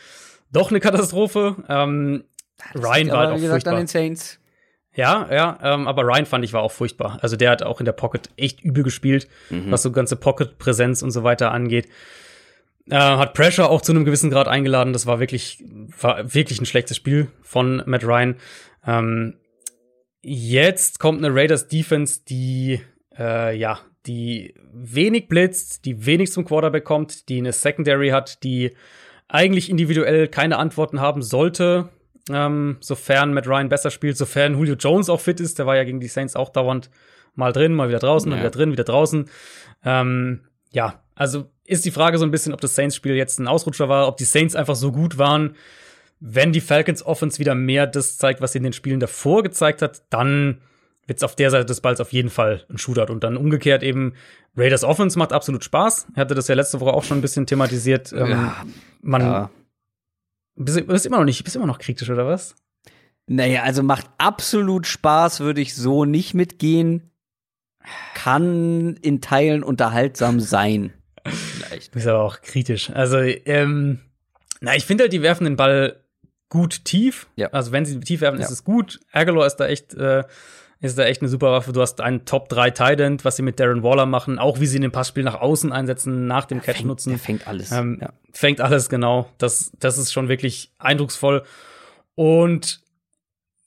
doch 0.53 0.71
eine 0.71 0.81
Katastrophe. 0.81 1.57
Ähm, 1.69 2.25
Ryan 2.75 3.09
war 3.11 3.19
halt 3.19 3.31
auch 3.31 3.35
gesagt, 3.37 3.53
furchtbar. 3.53 3.73
An 3.75 3.79
den 3.79 3.87
Saints. 3.87 4.41
Ja, 4.93 5.29
ja, 5.31 5.59
ähm, 5.63 5.87
aber 5.87 6.03
Ryan 6.03 6.27
fand 6.27 6.45
ich 6.45 6.53
war 6.53 6.63
auch 6.63 6.73
furchtbar. 6.73 7.19
Also 7.23 7.37
der 7.37 7.51
hat 7.51 7.63
auch 7.63 7.81
in 7.81 7.85
der 7.85 7.93
Pocket 7.93 8.29
echt 8.37 8.61
übel 8.61 8.83
gespielt, 8.83 9.29
mhm. 9.49 9.71
was 9.71 9.83
so 9.83 9.93
ganze 9.93 10.17
Pocket-Präsenz 10.17 11.03
und 11.03 11.13
so 11.13 11.23
weiter 11.23 11.53
angeht. 11.53 11.89
Äh, 12.89 12.97
hat 12.97 13.35
Pressure 13.35 13.69
auch 13.69 13.83
zu 13.83 13.93
einem 13.93 14.05
gewissen 14.05 14.31
Grad 14.31 14.49
eingeladen. 14.49 14.93
Das 14.93 15.07
war 15.07 15.21
wirklich, 15.21 15.63
war 16.01 16.35
wirklich 16.35 16.61
ein 16.61 16.67
schlechtes 16.67 16.97
Spiel 16.97 17.29
von 17.43 17.83
Matt 17.87 18.05
Ryan. 18.05 18.37
Ähm, 18.87 19.37
jetzt 20.23 20.99
kommt 20.99 21.25
eine 21.25 21.35
Raiders 21.35 21.69
Defense, 21.69 22.21
die 22.29 22.81
äh, 23.19 23.57
ja, 23.57 23.81
die 24.07 24.55
wenig 24.73 25.29
blitzt, 25.29 25.85
die 25.85 26.07
wenig 26.07 26.33
zum 26.33 26.45
Quarterback 26.45 26.85
kommt, 26.85 27.29
die 27.29 27.39
eine 27.39 27.53
Secondary 27.53 28.09
hat, 28.09 28.43
die 28.43 28.75
eigentlich 29.29 29.71
individuell 29.71 30.27
keine 30.29 30.57
Antworten 30.57 31.01
haben 31.01 31.23
sollte, 31.23 31.91
ähm, 32.31 32.79
sofern 32.81 33.35
Matt 33.35 33.47
Ryan 33.47 33.69
besser 33.69 33.91
spielt, 33.91 34.17
sofern 34.17 34.55
Julio 34.55 34.75
Jones 34.75 35.09
auch 35.09 35.21
fit 35.21 35.41
ist. 35.41 35.59
Der 35.59 35.67
war 35.67 35.77
ja 35.77 35.85
gegen 35.85 36.01
die 36.01 36.09
Saints 36.09 36.35
auch 36.35 36.49
dauernd 36.49 36.91
mal 37.35 37.53
drin, 37.53 37.75
mal 37.75 37.89
wieder 37.89 37.99
draußen, 37.99 38.31
ja. 38.31 38.37
mal 38.37 38.43
wieder 38.43 38.51
drin, 38.51 38.73
wieder 38.73 38.85
draußen. 38.85 39.29
Ähm, 39.85 40.41
ja, 40.73 41.03
also 41.21 41.51
ist 41.67 41.85
die 41.85 41.91
Frage 41.91 42.17
so 42.17 42.25
ein 42.25 42.31
bisschen, 42.31 42.55
ob 42.55 42.63
das 42.63 42.75
Saints-Spiel 42.75 43.15
jetzt 43.15 43.39
ein 43.39 43.47
Ausrutscher 43.47 43.91
war, 43.91 44.09
ob 44.09 44.17
die 44.17 44.25
Saints 44.25 44.57
einfach 44.57 44.75
so 44.75 44.91
gut 44.91 45.19
waren. 45.19 45.55
Wenn 46.19 46.51
die 46.51 46.63
Falcons 46.63 47.05
Offense 47.05 47.39
wieder 47.39 47.55
mehr 47.55 47.87
das 47.87 48.17
zeigt, 48.17 48.41
was 48.41 48.53
sie 48.53 48.59
in 48.59 48.65
den 48.65 48.73
Spielen 48.73 49.01
davor 49.01 49.43
gezeigt 49.43 49.83
hat, 49.83 50.03
dann 50.09 50.63
wird 51.07 51.19
es 51.19 51.23
auf 51.23 51.37
der 51.37 51.51
Seite 51.51 51.67
des 51.67 51.83
Balls 51.83 52.01
auf 52.01 52.15
jeden 52.15 52.31
Fall 52.31 52.65
ein 52.71 52.79
Shootout. 52.79 53.13
Und 53.13 53.23
dann 53.23 53.37
umgekehrt 53.37 53.83
eben, 53.83 54.15
Raiders 54.57 54.83
Offense 54.83 55.19
macht 55.19 55.35
absolut 55.35 55.63
Spaß. 55.63 56.07
Er 56.15 56.23
hatte 56.23 56.35
das 56.35 56.49
ja 56.49 56.55
letzte 56.55 56.81
Woche 56.81 56.95
auch 56.95 57.05
schon 57.05 57.19
ein 57.19 57.23
bisschen 57.23 57.47
thematisiert. 57.47 58.15
Ähm, 58.15 58.31
ja, 58.31 58.65
man 59.03 59.21
ja. 59.21 59.51
Bist, 60.55 60.87
bist 60.87 61.05
immer 61.05 61.19
noch 61.19 61.27
nicht, 61.27 61.45
bist 61.45 61.55
immer 61.55 61.67
noch 61.67 61.81
kritisch, 61.81 62.09
oder 62.09 62.27
was? 62.27 62.55
Naja, 63.27 63.65
also 63.65 63.83
macht 63.83 64.07
absolut 64.17 64.87
Spaß, 64.87 65.41
würde 65.41 65.61
ich 65.61 65.75
so 65.77 66.07
nicht 66.07 66.33
mitgehen. 66.33 67.11
Kann 68.15 68.97
in 69.03 69.21
Teilen 69.21 69.63
unterhaltsam 69.63 70.41
sein. 70.41 70.95
Vielleicht. 71.27 71.95
Ist 71.95 72.07
aber 72.07 72.23
auch 72.23 72.41
kritisch. 72.41 72.91
Also, 72.91 73.19
ähm, 73.19 74.01
na, 74.61 74.77
ich 74.77 74.85
finde 74.85 75.05
halt, 75.05 75.13
die 75.13 75.23
werfen 75.23 75.45
den 75.45 75.57
Ball 75.57 75.97
gut 76.49 76.85
tief. 76.85 77.29
Ja. 77.37 77.49
Also, 77.49 77.73
wenn 77.73 77.85
sie 77.85 77.99
tief 78.01 78.21
werfen, 78.21 78.41
ja. 78.41 78.47
ist 78.47 78.53
es 78.53 78.65
gut. 78.65 79.01
Aguilar 79.13 79.47
ist 79.47 79.57
da 79.57 79.67
echt, 79.67 79.95
äh, 79.95 80.25
ist 80.81 80.99
da 80.99 81.05
echt 81.05 81.21
eine 81.21 81.29
super 81.29 81.53
Waffe. 81.53 81.73
Du 81.73 81.81
hast 81.81 82.01
einen 82.01 82.25
Top 82.25 82.49
3 82.49 82.71
Tight 82.71 83.25
was 83.25 83.37
sie 83.37 83.43
mit 83.43 83.61
Darren 83.61 83.83
Waller 83.83 84.07
machen, 84.07 84.39
auch 84.39 84.61
wie 84.61 84.67
sie 84.67 84.77
in 84.77 84.83
dem 84.83 84.93
Passspiel 84.93 85.25
nach 85.25 85.41
außen 85.41 85.73
einsetzen, 85.73 86.27
nach 86.27 86.47
dem 86.47 86.63
Catch 86.63 86.79
fängt, 86.79 86.89
nutzen. 86.89 87.11
Der 87.11 87.19
fängt 87.19 87.47
alles. 87.47 87.71
Ähm, 87.71 87.99
ja. 88.01 88.13
Fängt 88.33 88.61
alles, 88.61 88.89
genau. 88.89 89.31
Das, 89.39 89.73
das 89.79 89.99
ist 89.99 90.13
schon 90.13 90.29
wirklich 90.29 90.73
eindrucksvoll. 90.79 91.45
Und 92.15 92.81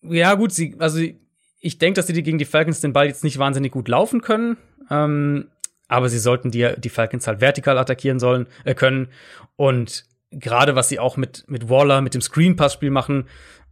ja, 0.02 0.34
gut, 0.34 0.52
sie, 0.52 0.76
also 0.80 1.00
ich 1.60 1.78
denke, 1.78 1.96
dass 1.96 2.08
sie 2.08 2.24
gegen 2.24 2.38
die 2.38 2.46
Falcons 2.46 2.82
den 2.82 2.94
Ball 2.94 3.08
jetzt 3.08 3.24
nicht 3.24 3.38
wahnsinnig 3.38 3.72
gut 3.72 3.88
laufen 3.88 4.22
können. 4.22 4.58
Ähm, 4.90 5.50
aber 5.94 6.10
sie 6.10 6.18
sollten 6.18 6.50
die, 6.50 6.68
die 6.78 6.90
Falcons 6.90 7.28
halt 7.28 7.40
vertikal 7.40 7.78
attackieren 7.78 8.20
sollen, 8.20 8.48
äh, 8.66 8.74
können. 8.74 9.10
Und 9.56 10.06
gerade 10.32 10.76
was 10.76 10.90
sie 10.90 10.98
auch 10.98 11.18
mit, 11.18 11.46
mit 11.48 11.70
Waller, 11.70 12.02
mit 12.02 12.16
dem 12.16 12.22
Screen-Pass-Spiel 12.22 12.90
machen, 12.90 13.26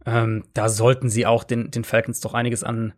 ähm, 0.06 0.44
da 0.54 0.68
sollten 0.68 1.08
sie 1.08 1.26
auch 1.26 1.42
den, 1.42 1.72
den 1.72 1.82
Falcons 1.82 2.20
doch 2.20 2.32
einiges 2.32 2.62
an, 2.62 2.92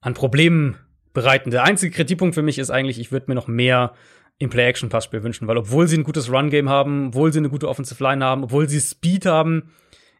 an 0.00 0.14
Problemen 0.14 0.76
bereiten. 1.12 1.52
Der 1.52 1.62
einzige 1.62 1.94
Kritikpunkt 1.94 2.34
für 2.34 2.42
mich 2.42 2.58
ist 2.58 2.70
eigentlich, 2.70 2.98
ich 2.98 3.12
würde 3.12 3.26
mir 3.28 3.36
noch 3.36 3.46
mehr 3.46 3.94
im 4.38 4.50
Play-Action-Passspiel 4.50 5.22
wünschen, 5.22 5.46
weil 5.46 5.56
obwohl 5.56 5.86
sie 5.86 5.96
ein 5.96 6.02
gutes 6.02 6.28
Run-Game 6.28 6.68
haben, 6.68 7.08
obwohl 7.08 7.32
sie 7.32 7.38
eine 7.38 7.50
gute 7.50 7.68
Offensive 7.68 8.02
Line 8.02 8.24
haben, 8.24 8.42
obwohl 8.42 8.68
sie 8.68 8.80
Speed 8.80 9.24
haben 9.24 9.70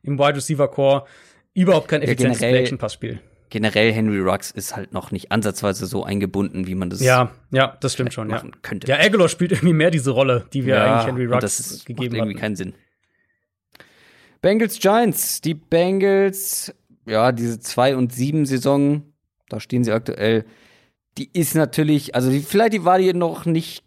im 0.04 0.16
Wide 0.16 0.36
Receiver 0.36 0.68
Core, 0.68 1.06
überhaupt 1.54 1.88
kein 1.88 2.02
effizientes 2.02 2.40
ja, 2.40 2.50
Play-Action-Passspiel 2.50 3.18
generell 3.54 3.92
Henry 3.92 4.18
Rux 4.18 4.50
ist 4.50 4.74
halt 4.74 4.92
noch 4.92 5.12
nicht 5.12 5.30
ansatzweise 5.30 5.86
so 5.86 6.02
eingebunden, 6.02 6.66
wie 6.66 6.74
man 6.74 6.90
das 6.90 7.00
ja 7.00 7.30
ja 7.52 7.76
das 7.78 7.92
stimmt 7.92 8.12
schon 8.12 8.28
ja 8.28 8.42
könnte. 8.62 8.88
Ja, 8.88 8.98
Aguilar 8.98 9.28
spielt 9.28 9.52
irgendwie 9.52 9.72
mehr 9.72 9.92
diese 9.92 10.10
Rolle, 10.10 10.48
die 10.52 10.66
wir 10.66 10.74
ja, 10.74 10.96
eigentlich 10.96 11.06
Henry 11.06 11.26
Rux 11.26 11.40
das 11.40 11.60
ist, 11.60 11.86
gegeben 11.86 12.16
haben. 12.16 12.16
irgendwie 12.16 12.40
keinen 12.40 12.56
Sinn. 12.56 12.74
Bengals 14.42 14.80
Giants, 14.80 15.40
die 15.40 15.54
Bengals, 15.54 16.74
ja 17.06 17.30
diese 17.30 17.60
2 17.60 17.94
und 17.94 18.12
7 18.12 18.44
Saison, 18.44 19.04
da 19.48 19.60
stehen 19.60 19.84
sie 19.84 19.92
aktuell. 19.92 20.44
Die 21.16 21.30
ist 21.32 21.54
natürlich, 21.54 22.16
also 22.16 22.32
die, 22.32 22.40
vielleicht 22.40 22.72
die 22.72 22.84
war 22.84 22.98
die 22.98 23.14
noch 23.14 23.46
nicht 23.46 23.84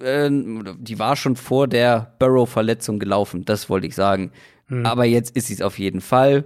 äh, 0.00 0.30
die 0.30 0.98
war 0.98 1.16
schon 1.16 1.36
vor 1.36 1.68
der 1.68 2.14
Burrow-Verletzung 2.18 2.98
gelaufen, 2.98 3.44
das 3.44 3.68
wollte 3.68 3.86
ich 3.86 3.94
sagen. 3.94 4.32
Hm. 4.68 4.86
Aber 4.86 5.04
jetzt 5.04 5.36
ist 5.36 5.48
sie 5.48 5.54
es 5.54 5.60
auf 5.60 5.78
jeden 5.78 6.00
Fall 6.00 6.44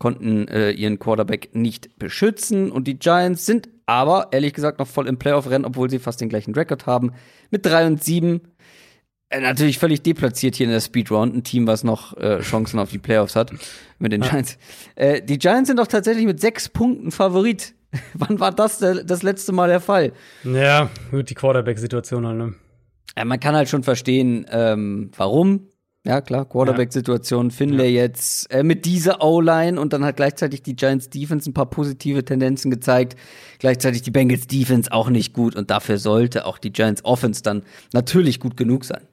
konnten 0.00 0.48
äh, 0.48 0.70
ihren 0.70 0.98
Quarterback 0.98 1.50
nicht 1.52 1.98
beschützen 1.98 2.72
und 2.72 2.88
die 2.88 2.98
Giants 2.98 3.46
sind 3.46 3.68
aber 3.86 4.28
ehrlich 4.32 4.54
gesagt 4.54 4.78
noch 4.78 4.88
voll 4.88 5.06
im 5.06 5.18
Playoff-Rennen, 5.18 5.66
obwohl 5.66 5.90
sie 5.90 5.98
fast 5.98 6.20
den 6.20 6.30
gleichen 6.30 6.54
Rekord 6.54 6.86
haben. 6.86 7.12
Mit 7.50 7.66
3 7.66 7.86
und 7.86 8.02
7. 8.02 8.40
Äh, 9.28 9.40
natürlich 9.40 9.78
völlig 9.78 10.02
deplatziert 10.02 10.56
hier 10.56 10.66
in 10.66 10.72
der 10.72 10.80
Speedround, 10.80 11.36
ein 11.36 11.44
Team, 11.44 11.66
was 11.66 11.84
noch 11.84 12.16
äh, 12.16 12.40
Chancen 12.40 12.78
auf 12.78 12.90
die 12.90 12.98
Playoffs 12.98 13.36
hat 13.36 13.52
mit 13.98 14.12
den 14.12 14.22
Giants. 14.22 14.58
Äh, 14.96 15.20
die 15.20 15.38
Giants 15.38 15.68
sind 15.68 15.78
doch 15.78 15.86
tatsächlich 15.86 16.24
mit 16.24 16.40
sechs 16.40 16.68
Punkten 16.68 17.10
Favorit. 17.10 17.74
Wann 18.14 18.40
war 18.40 18.52
das 18.52 18.78
der, 18.78 19.04
das 19.04 19.22
letzte 19.22 19.52
Mal 19.52 19.68
der 19.68 19.80
Fall? 19.80 20.12
Ja, 20.44 20.88
gut, 21.10 21.28
die 21.28 21.34
Quarterback-Situation 21.34 22.26
halt, 22.26 22.38
ne? 22.38 22.54
Ja, 23.18 23.24
man 23.26 23.38
kann 23.38 23.54
halt 23.54 23.68
schon 23.68 23.82
verstehen, 23.82 24.46
ähm, 24.50 25.10
warum. 25.16 25.66
Ja, 26.06 26.22
klar, 26.22 26.46
Quarterback-Situation, 26.46 27.50
Finlay 27.50 27.90
ja. 27.90 28.02
jetzt 28.02 28.50
äh, 28.50 28.62
mit 28.62 28.86
dieser 28.86 29.22
O-Line 29.22 29.78
und 29.78 29.92
dann 29.92 30.02
hat 30.02 30.16
gleichzeitig 30.16 30.62
die 30.62 30.74
Giants 30.74 31.10
Defense 31.10 31.50
ein 31.50 31.52
paar 31.52 31.68
positive 31.68 32.24
Tendenzen 32.24 32.70
gezeigt. 32.70 33.16
Gleichzeitig 33.58 34.00
die 34.00 34.10
Bengals 34.10 34.46
Defense 34.46 34.90
auch 34.90 35.10
nicht 35.10 35.34
gut 35.34 35.56
und 35.56 35.70
dafür 35.70 35.98
sollte 35.98 36.46
auch 36.46 36.56
die 36.56 36.72
Giants 36.72 37.04
Offense 37.04 37.42
dann 37.42 37.64
natürlich 37.92 38.40
gut 38.40 38.56
genug 38.56 38.86
sein. 38.86 39.06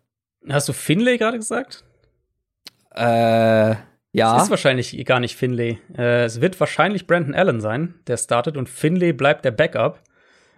Hast 0.47 0.69
du 0.69 0.73
Finlay 0.73 1.17
gerade 1.17 1.37
gesagt? 1.37 1.83
Äh, 2.95 3.75
ja. 4.13 4.37
Es 4.37 4.43
ist 4.43 4.49
wahrscheinlich 4.49 5.05
gar 5.05 5.19
nicht 5.19 5.35
Finlay. 5.35 5.79
Äh, 5.97 6.23
es 6.23 6.39
wird 6.39 6.57
wahrscheinlich 6.57 7.05
Brandon 7.05 7.35
Allen 7.35 7.59
sein, 7.59 7.95
der 8.07 8.15
startet 8.15 8.55
und 8.55 8.69
Finlay 8.69 9.11
bleibt 9.11 9.43
der 9.43 9.51
Backup. 9.51 10.01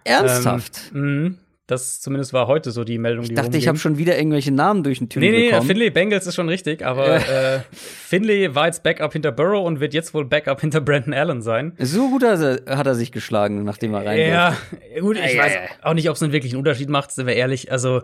Ernsthaft? 0.04 0.92
Ähm, 0.94 1.24
mh, 1.24 1.34
das 1.70 2.00
zumindest 2.00 2.32
war 2.32 2.46
heute 2.46 2.70
so 2.70 2.84
die 2.84 2.98
Meldung, 2.98 3.24
die 3.24 3.32
Ich 3.32 3.36
dachte, 3.36 3.56
ich 3.56 3.68
habe 3.68 3.78
schon 3.78 3.98
wieder 3.98 4.16
irgendwelche 4.16 4.50
Namen 4.50 4.82
durch 4.82 4.98
den 4.98 5.08
Tür 5.08 5.20
nee, 5.20 5.30
nee, 5.30 5.50
bekommen. 5.50 5.66
Finley 5.66 5.90
Bengals 5.90 6.26
ist 6.26 6.34
schon 6.34 6.48
richtig, 6.48 6.84
aber 6.84 7.16
äh, 7.16 7.60
Finley 7.72 8.54
war 8.54 8.66
jetzt 8.66 8.82
Backup 8.82 9.12
hinter 9.12 9.32
Burrow 9.32 9.64
und 9.64 9.80
wird 9.80 9.94
jetzt 9.94 10.12
wohl 10.14 10.24
Backup 10.24 10.60
hinter 10.60 10.80
Brandon 10.80 11.14
Allen 11.14 11.42
sein. 11.42 11.74
So 11.78 12.10
gut 12.10 12.24
hat 12.24 12.86
er, 12.86 12.94
sich 12.94 13.12
geschlagen, 13.12 13.64
nachdem 13.64 13.94
er 13.94 14.04
rein 14.04 14.18
Ja, 14.18 14.48
durfte. 14.50 15.00
gut, 15.00 15.16
ich 15.16 15.34
ja, 15.34 15.42
weiß 15.42 15.54
ja. 15.54 15.60
auch 15.82 15.94
nicht, 15.94 16.08
ob 16.10 16.16
es 16.16 16.22
einen 16.22 16.32
wirklichen 16.32 16.56
Unterschied 16.56 16.88
macht, 16.88 17.12
sind 17.12 17.26
wir 17.26 17.34
ehrlich. 17.34 17.70
Also, 17.70 18.02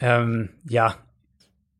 ja. 0.00 0.20
Ähm, 0.20 0.48
ja. 0.68 0.96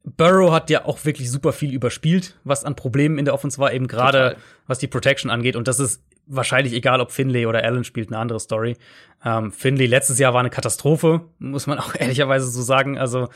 Burrow 0.04 0.52
hat 0.52 0.70
ja 0.70 0.84
auch 0.86 1.04
wirklich 1.04 1.30
super 1.30 1.52
viel 1.52 1.74
überspielt, 1.74 2.38
was 2.44 2.64
an 2.64 2.76
Problemen 2.76 3.18
in 3.18 3.24
der 3.24 3.34
Offense 3.34 3.58
war, 3.58 3.72
eben 3.72 3.88
gerade 3.88 4.36
was 4.66 4.78
die 4.78 4.86
Protection 4.86 5.30
angeht. 5.30 5.56
Und 5.56 5.68
das 5.68 5.80
ist 5.80 6.02
wahrscheinlich 6.28 6.74
egal, 6.74 7.00
ob 7.00 7.10
Finlay 7.10 7.46
oder 7.46 7.64
Allen 7.64 7.84
spielt, 7.84 8.08
eine 8.08 8.18
andere 8.18 8.40
Story. 8.40 8.76
Ähm, 9.24 9.50
Finlay 9.50 9.86
letztes 9.86 10.18
Jahr 10.18 10.34
war 10.34 10.40
eine 10.40 10.50
Katastrophe, 10.50 11.22
muss 11.38 11.66
man 11.66 11.78
auch 11.80 11.94
ehrlicherweise 11.94 12.50
so 12.50 12.62
sagen. 12.62 12.98
Also 12.98 13.28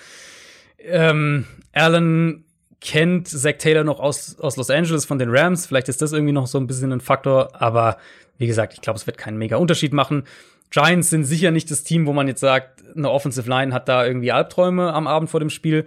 ähm, 0.79 1.47
Allen 1.73 2.45
kennt 2.81 3.29
Zach 3.29 3.59
Taylor 3.59 3.85
noch 3.85 4.01
aus, 4.01 4.39
aus 4.41 4.57
Los 4.57 4.71
Angeles 4.71 5.05
von 5.05 5.19
den 5.19 5.31
Rams. 5.31 5.67
Vielleicht 5.67 5.89
ist 5.89 6.03
das 6.03 6.13
irgendwie 6.13 6.33
noch 6.33 6.47
so 6.47 6.59
ein 6.59 6.67
bisschen 6.67 6.93
ein 6.93 7.01
Faktor. 7.01 7.51
Aber 7.61 7.97
wie 8.39 8.47
gesagt, 8.47 8.75
ich 8.75 8.81
glaube, 8.81 8.99
es 8.99 9.07
wird 9.07 9.19
keinen 9.19 9.39
mega 9.39 9.57
Unterschied 9.57 9.93
machen. 9.93 10.25
Giants 10.71 11.11
sind 11.11 11.25
sicher 11.25 11.51
nicht 11.51 11.71
das 11.71 11.85
Team, 11.85 12.07
wo 12.07 12.13
man 12.13 12.29
jetzt 12.29 12.41
sagt, 12.41 12.83
eine 12.97 13.11
Offensive 13.11 13.49
Line 13.49 13.75
hat 13.75 13.89
da 13.89 14.05
irgendwie 14.05 14.33
Albträume 14.33 14.93
am 14.93 15.07
Abend 15.07 15.31
vor 15.31 15.39
dem 15.39 15.51
Spiel. 15.51 15.87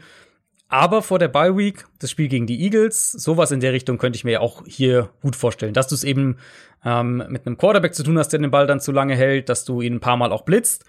Aber 0.76 1.02
vor 1.02 1.20
der 1.20 1.30
Bye 1.30 1.56
Week, 1.56 1.86
das 2.00 2.12
Spiel 2.12 2.28
gegen 2.28 2.48
die 2.48 2.62
Eagles, 2.62 3.10
sowas 3.10 3.52
in 3.52 3.62
der 3.62 3.72
Richtung 3.72 3.98
könnte 3.98 4.18
ich 4.18 4.26
mir 4.26 4.42
auch 4.42 4.64
hier 4.68 5.10
gut 5.22 5.38
vorstellen, 5.38 5.74
dass 5.74 5.88
du 5.88 5.96
es 5.96 6.04
eben 6.04 6.36
ähm, 6.84 7.24
mit 7.30 7.48
einem 7.48 7.58
Quarterback 7.58 7.96
zu 7.96 8.04
tun 8.04 8.20
hast, 8.20 8.34
der 8.34 8.42
den 8.42 8.52
Ball 8.52 8.68
dann 8.68 8.82
zu 8.82 8.92
lange 8.92 9.16
hält, 9.16 9.48
dass 9.48 9.64
du 9.64 9.80
ihn 9.80 9.94
ein 9.94 10.00
paar 10.02 10.18
Mal 10.18 10.34
auch 10.34 10.42
blitzt 10.42 10.84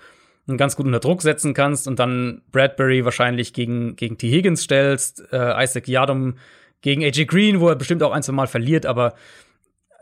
und 0.49 0.57
ganz 0.57 0.75
gut 0.75 0.87
unter 0.87 0.99
Druck 0.99 1.23
setzen 1.23 1.55
kannst 1.55 1.87
und 1.87 2.01
dann 2.01 2.43
Bradbury 2.51 3.05
wahrscheinlich 3.05 3.53
gegen, 3.53 3.95
gegen 3.95 4.19
T. 4.19 4.29
Higgins 4.29 4.65
stellst, 4.65 5.23
äh, 5.33 5.63
Isaac 5.63 5.87
Yadom 5.87 6.35
gegen 6.81 7.05
AJ 7.05 7.27
Green, 7.27 7.61
wo 7.61 7.69
er 7.69 7.77
bestimmt 7.77 8.03
auch 8.03 8.11
ein, 8.11 8.25
zwei 8.25 8.33
Mal 8.33 8.49
verliert, 8.49 8.87
aber 8.87 9.15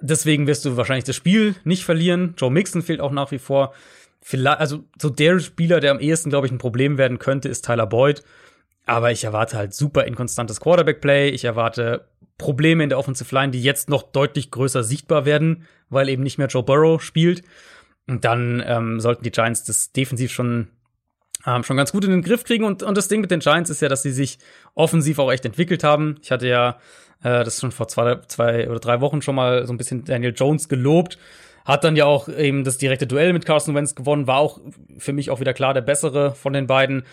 deswegen 0.00 0.46
wirst 0.46 0.64
du 0.64 0.78
wahrscheinlich 0.78 1.04
das 1.04 1.16
Spiel 1.16 1.56
nicht 1.64 1.84
verlieren. 1.84 2.32
Joe 2.38 2.50
Mixon 2.50 2.80
fehlt 2.80 3.02
auch 3.02 3.12
nach 3.12 3.32
wie 3.32 3.38
vor. 3.38 3.74
Vielleicht, 4.22 4.60
also 4.60 4.84
so 4.98 5.10
der 5.10 5.40
Spieler, 5.40 5.80
der 5.80 5.90
am 5.90 6.00
ehesten, 6.00 6.30
glaube 6.30 6.46
ich, 6.46 6.52
ein 6.54 6.58
Problem 6.58 6.96
werden 6.96 7.18
könnte, 7.18 7.50
ist 7.50 7.66
Tyler 7.66 7.86
Boyd. 7.86 8.22
Aber 8.86 9.12
ich 9.12 9.24
erwarte 9.24 9.56
halt 9.56 9.74
super 9.74 10.04
inkonstantes 10.04 10.60
Quarterback-Play. 10.60 11.30
Ich 11.30 11.44
erwarte 11.44 12.08
Probleme 12.38 12.82
in 12.82 12.88
der 12.88 12.98
Offensive 12.98 13.34
Line, 13.34 13.52
die 13.52 13.62
jetzt 13.62 13.88
noch 13.88 14.02
deutlich 14.02 14.50
größer 14.50 14.82
sichtbar 14.82 15.24
werden, 15.24 15.64
weil 15.88 16.08
eben 16.08 16.22
nicht 16.22 16.38
mehr 16.38 16.48
Joe 16.48 16.62
Burrow 16.62 17.02
spielt. 17.02 17.42
Und 18.06 18.24
dann 18.24 18.62
ähm, 18.66 19.00
sollten 19.00 19.24
die 19.24 19.30
Giants 19.30 19.64
das 19.64 19.92
defensiv 19.92 20.32
schon, 20.32 20.68
ähm, 21.46 21.64
schon 21.64 21.76
ganz 21.76 21.92
gut 21.92 22.04
in 22.04 22.10
den 22.10 22.22
Griff 22.22 22.44
kriegen. 22.44 22.64
Und, 22.64 22.82
und 22.82 22.96
das 22.96 23.08
Ding 23.08 23.20
mit 23.20 23.30
den 23.30 23.40
Giants 23.40 23.70
ist 23.70 23.80
ja, 23.80 23.88
dass 23.88 24.02
sie 24.02 24.12
sich 24.12 24.38
offensiv 24.74 25.18
auch 25.18 25.32
echt 25.32 25.46
entwickelt 25.46 25.84
haben. 25.84 26.16
Ich 26.22 26.30
hatte 26.30 26.48
ja 26.48 26.78
äh, 27.22 27.44
das 27.44 27.60
schon 27.60 27.72
vor 27.72 27.88
zwei, 27.88 28.16
zwei 28.26 28.68
oder 28.68 28.80
drei 28.80 29.00
Wochen 29.00 29.22
schon 29.22 29.36
mal 29.36 29.66
so 29.66 29.72
ein 29.72 29.78
bisschen 29.78 30.04
Daniel 30.04 30.34
Jones 30.36 30.68
gelobt. 30.68 31.18
Hat 31.64 31.82
dann 31.82 31.96
ja 31.96 32.04
auch 32.04 32.28
eben 32.28 32.62
das 32.64 32.76
direkte 32.76 33.06
Duell 33.06 33.32
mit 33.32 33.46
Carson 33.46 33.74
Wentz 33.74 33.94
gewonnen, 33.94 34.26
war 34.26 34.36
auch 34.36 34.60
für 34.98 35.14
mich 35.14 35.30
auch 35.30 35.40
wieder 35.40 35.54
klar 35.54 35.72
der 35.72 35.80
bessere 35.80 36.34
von 36.34 36.52
den 36.52 36.66
beiden. 36.66 37.04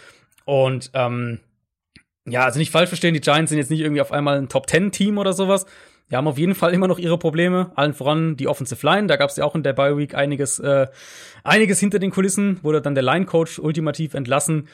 Und 0.43 0.91
ähm, 0.93 1.39
ja, 2.25 2.45
also 2.45 2.59
nicht 2.59 2.71
falsch 2.71 2.89
verstehen, 2.89 3.13
die 3.13 3.21
Giants 3.21 3.49
sind 3.49 3.57
jetzt 3.57 3.71
nicht 3.71 3.81
irgendwie 3.81 4.01
auf 4.01 4.11
einmal 4.11 4.37
ein 4.37 4.49
Top-10-Team 4.49 5.17
oder 5.17 5.33
sowas. 5.33 5.65
Die 6.09 6.15
haben 6.15 6.27
auf 6.27 6.37
jeden 6.37 6.55
Fall 6.55 6.73
immer 6.73 6.87
noch 6.87 6.99
ihre 6.99 7.17
Probleme, 7.17 7.71
allen 7.75 7.93
voran 7.93 8.35
die 8.35 8.47
Offensive 8.47 8.85
Line. 8.85 9.07
Da 9.07 9.15
gab 9.15 9.29
es 9.29 9.37
ja 9.37 9.45
auch 9.45 9.55
in 9.55 9.63
der 9.63 9.73
Bye 9.73 9.97
Week 9.97 10.13
einiges, 10.13 10.59
äh, 10.59 10.87
einiges 11.43 11.79
hinter 11.79 11.99
den 11.99 12.11
Kulissen, 12.11 12.59
wurde 12.63 12.81
dann 12.81 12.95
der 12.95 13.03
Line-Coach 13.03 13.59
ultimativ 13.59 14.13
entlassen. 14.13 14.67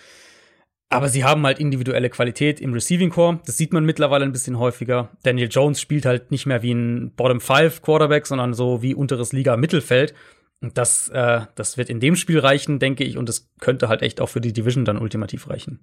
Aber 0.89 1.09
sie 1.09 1.25
haben 1.25 1.45
halt 1.45 1.59
individuelle 1.59 2.09
Qualität 2.09 2.59
im 2.59 2.73
Receiving 2.73 3.09
Core. 3.09 3.39
Das 3.45 3.57
sieht 3.57 3.73
man 3.73 3.85
mittlerweile 3.85 4.23
ein 4.23 4.31
bisschen 4.31 4.57
häufiger. 4.57 5.09
Daniel 5.23 5.49
Jones 5.51 5.81
spielt 5.81 6.05
halt 6.05 6.31
nicht 6.31 6.45
mehr 6.45 6.63
wie 6.63 6.71
ein 6.71 7.11
Bottom 7.15 7.41
Five 7.41 7.81
Quarterback, 7.81 8.25
sondern 8.25 8.53
so 8.53 8.81
wie 8.81 8.95
unteres 8.95 9.33
Liga 9.33 9.57
Mittelfeld. 9.57 10.13
Und 10.61 10.77
das, 10.77 11.09
äh, 11.09 11.41
das 11.55 11.77
wird 11.77 11.89
in 11.89 11.99
dem 11.99 12.15
Spiel 12.15 12.39
reichen, 12.39 12.79
denke 12.79 13.03
ich. 13.03 13.17
Und 13.17 13.27
das 13.27 13.49
könnte 13.59 13.89
halt 13.89 14.01
echt 14.01 14.21
auch 14.21 14.29
für 14.29 14.41
die 14.41 14.53
Division 14.53 14.85
dann 14.85 14.97
ultimativ 14.97 15.49
reichen. 15.49 15.81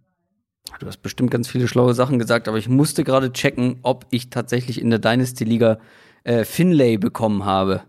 Du 0.81 0.87
hast 0.87 1.03
bestimmt 1.03 1.31
ganz 1.31 1.49
viele 1.49 1.69
schlaue 1.69 1.95
Sachen 1.95 2.19
gesagt, 2.19 2.49
aber 2.49 2.57
ich 2.57 2.69
musste 2.69 3.05
gerade 3.05 3.33
checken, 3.33 3.79
ob 3.83 4.07
ich 4.11 4.31
tatsächlich 4.31 4.81
in 4.81 4.91
der 4.91 4.99
Dynasty-Liga 4.99 5.79
äh, 6.25 6.45
Finlay 6.45 6.97
bekommen 6.97 7.45
habe. 7.45 7.83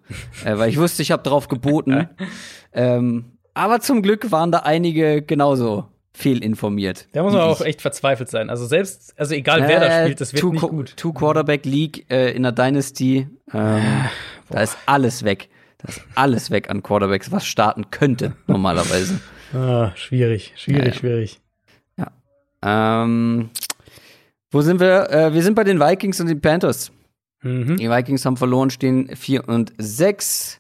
äh, 0.43 0.57
weil 0.57 0.69
ich 0.69 0.77
wusste, 0.77 1.01
ich 1.01 1.11
habe 1.11 1.23
drauf 1.23 1.47
geboten. 1.47 2.09
ähm, 2.73 3.37
aber 3.53 3.79
zum 3.79 4.01
Glück 4.01 4.31
waren 4.31 4.51
da 4.51 4.59
einige 4.59 5.21
genauso 5.21 5.85
fehlinformiert. 6.13 7.07
Da 7.13 7.23
muss 7.23 7.33
man 7.33 7.41
auch 7.43 7.61
echt 7.61 7.81
verzweifelt 7.81 8.29
sein. 8.29 8.49
Also 8.49 8.65
selbst, 8.65 9.13
also 9.17 9.33
egal 9.33 9.61
wer 9.67 9.77
äh, 9.81 9.87
da 9.89 10.03
spielt, 10.03 10.21
das 10.21 10.33
wird 10.33 10.41
two, 10.41 10.51
nicht 10.51 10.61
gut. 10.61 10.93
Two 10.97 11.13
Quarterback 11.13 11.65
League 11.65 12.05
äh, 12.09 12.31
in 12.31 12.43
der 12.43 12.51
Dynasty, 12.51 13.27
ähm, 13.53 13.83
da 14.49 14.61
ist 14.61 14.77
alles 14.85 15.23
weg. 15.23 15.49
Da 15.77 15.89
ist 15.89 16.01
alles 16.15 16.51
weg 16.51 16.69
an 16.69 16.83
Quarterbacks, 16.83 17.31
was 17.31 17.45
starten 17.45 17.89
könnte 17.91 18.33
normalerweise. 18.47 19.19
Ah, 19.53 19.91
schwierig, 19.95 20.53
schwierig, 20.55 20.85
ja, 20.85 20.93
schwierig. 20.93 21.39
Ähm, 22.65 23.49
wo 24.51 24.61
sind 24.61 24.79
wir? 24.79 25.09
Äh, 25.11 25.33
wir 25.33 25.43
sind 25.43 25.53
bei 25.53 25.63
den 25.63 25.79
Vikings 25.79 26.19
und 26.19 26.27
den 26.27 26.41
Panthers. 26.41 26.91
Mhm. 27.43 27.77
Die 27.77 27.89
Vikings 27.89 28.25
haben 28.25 28.37
verloren, 28.37 28.71
stehen 28.71 29.15
4 29.15 29.47
und 29.47 29.73
6. 29.77 30.59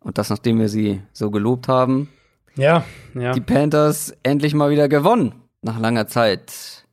Und 0.00 0.18
das, 0.18 0.30
nachdem 0.30 0.58
wir 0.58 0.68
sie 0.68 1.00
so 1.12 1.30
gelobt 1.30 1.68
haben. 1.68 2.08
Ja, 2.56 2.84
ja. 3.14 3.32
Die 3.32 3.40
Panthers 3.40 4.14
endlich 4.22 4.54
mal 4.54 4.70
wieder 4.70 4.88
gewonnen. 4.88 5.34
Nach 5.62 5.78
langer 5.78 6.08
Zeit. 6.08 6.86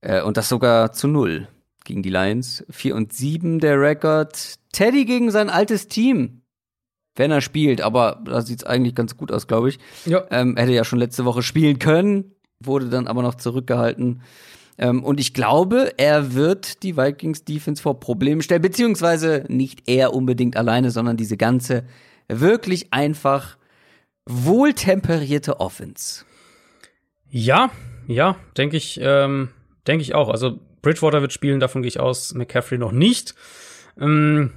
Äh, 0.00 0.22
und 0.22 0.38
das 0.38 0.48
sogar 0.48 0.92
zu 0.92 1.06
null 1.06 1.48
gegen 1.84 2.02
die 2.02 2.10
Lions. 2.10 2.64
4 2.70 2.94
und 2.96 3.12
7 3.12 3.58
der 3.58 3.78
Rekord. 3.78 4.54
Teddy 4.72 5.04
gegen 5.04 5.30
sein 5.30 5.50
altes 5.50 5.88
Team. 5.88 6.42
Wenn 7.16 7.30
er 7.30 7.40
spielt, 7.40 7.82
aber 7.82 8.22
da 8.24 8.40
sieht 8.40 8.60
es 8.60 8.64
eigentlich 8.64 8.94
ganz 8.94 9.16
gut 9.16 9.32
aus, 9.32 9.46
glaube 9.46 9.68
ich. 9.68 9.78
Ja. 10.06 10.24
Ähm, 10.30 10.56
hätte 10.56 10.72
ja 10.72 10.84
schon 10.84 11.00
letzte 11.00 11.24
Woche 11.26 11.42
spielen 11.42 11.78
können 11.78 12.32
wurde 12.62 12.88
dann 12.88 13.06
aber 13.06 13.22
noch 13.22 13.34
zurückgehalten. 13.34 14.22
Ähm, 14.78 15.04
und 15.04 15.20
ich 15.20 15.34
glaube, 15.34 15.92
er 15.96 16.34
wird 16.34 16.82
die 16.82 16.96
Vikings 16.96 17.44
Defense 17.44 17.82
vor 17.82 18.00
Probleme 18.00 18.42
stellen, 18.42 18.62
beziehungsweise 18.62 19.44
nicht 19.48 19.88
er 19.88 20.14
unbedingt 20.14 20.56
alleine, 20.56 20.90
sondern 20.90 21.16
diese 21.16 21.36
ganze 21.36 21.84
wirklich 22.28 22.92
einfach 22.92 23.56
wohltemperierte 24.26 25.60
Offense. 25.60 26.24
Ja, 27.30 27.70
ja, 28.06 28.36
denke 28.56 28.76
ich, 28.76 28.98
ähm, 29.02 29.50
denke 29.86 30.02
ich 30.02 30.14
auch. 30.14 30.28
Also 30.28 30.58
Bridgewater 30.82 31.20
wird 31.20 31.32
spielen, 31.32 31.60
davon 31.60 31.82
gehe 31.82 31.88
ich 31.88 32.00
aus, 32.00 32.34
McCaffrey 32.34 32.78
noch 32.78 32.92
nicht. 32.92 33.34
Ähm, 34.00 34.52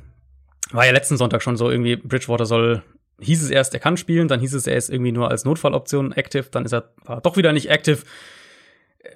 war 0.72 0.86
ja 0.86 0.92
letzten 0.92 1.18
Sonntag 1.18 1.44
schon 1.44 1.58
so 1.58 1.70
irgendwie, 1.70 1.98
Bridgewater 1.98 2.46
soll 2.46 2.84
hieß 3.24 3.44
es 3.44 3.50
erst, 3.50 3.74
er 3.74 3.80
kann 3.80 3.98
spielen, 3.98 4.28
dann 4.28 4.40
hieß 4.40 4.54
es, 4.54 4.68
er 4.68 4.78
ist 4.78 4.90
irgendwie 4.90 5.12
nur 5.12 5.30
als 5.30 5.46
Notfalloption 5.46 6.12
active, 6.12 6.46
dann 6.52 6.66
ist 6.66 6.74
er 6.74 6.90
doch 7.22 7.38
wieder 7.38 7.54
nicht 7.54 7.70
active. 7.70 8.00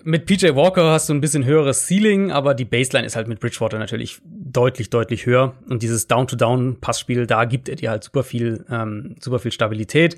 Mit 0.03 0.25
PJ 0.25 0.55
Walker 0.55 0.91
hast 0.91 1.07
du 1.07 1.13
ein 1.13 1.21
bisschen 1.21 1.45
höheres 1.45 1.87
Ceiling, 1.87 2.31
aber 2.31 2.53
die 2.53 2.65
Baseline 2.65 3.05
ist 3.05 3.15
halt 3.15 3.27
mit 3.27 3.39
Bridgewater 3.39 3.79
natürlich 3.79 4.19
deutlich, 4.25 4.89
deutlich 4.89 5.25
höher. 5.25 5.55
Und 5.69 5.81
dieses 5.81 6.07
Down-to-Down-Passspiel, 6.07 7.25
da 7.25 7.45
gibt 7.45 7.69
er 7.69 7.77
dir 7.77 7.91
halt 7.91 8.03
super 8.03 8.23
viel, 8.23 8.65
ähm, 8.69 9.15
super 9.19 9.39
viel 9.39 9.51
Stabilität. 9.51 10.17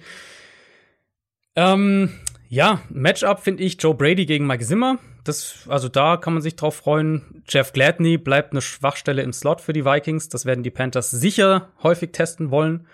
Ähm, 1.55 2.09
ja, 2.47 2.81
Matchup 2.89 3.41
finde 3.41 3.63
ich 3.63 3.81
Joe 3.81 3.93
Brady 3.93 4.25
gegen 4.25 4.47
Mike 4.47 4.65
Zimmer. 4.65 4.97
Das, 5.23 5.67
also 5.67 5.87
da 5.87 6.17
kann 6.17 6.33
man 6.33 6.41
sich 6.41 6.55
drauf 6.55 6.75
freuen. 6.75 7.43
Jeff 7.47 7.71
Gladney 7.73 8.17
bleibt 8.17 8.53
eine 8.53 8.61
Schwachstelle 8.61 9.21
im 9.21 9.33
Slot 9.33 9.61
für 9.61 9.73
die 9.73 9.85
Vikings. 9.85 10.29
Das 10.29 10.45
werden 10.45 10.63
die 10.63 10.71
Panthers 10.71 11.11
sicher 11.11 11.69
häufig 11.83 12.11
testen 12.11 12.49
wollen. 12.49 12.87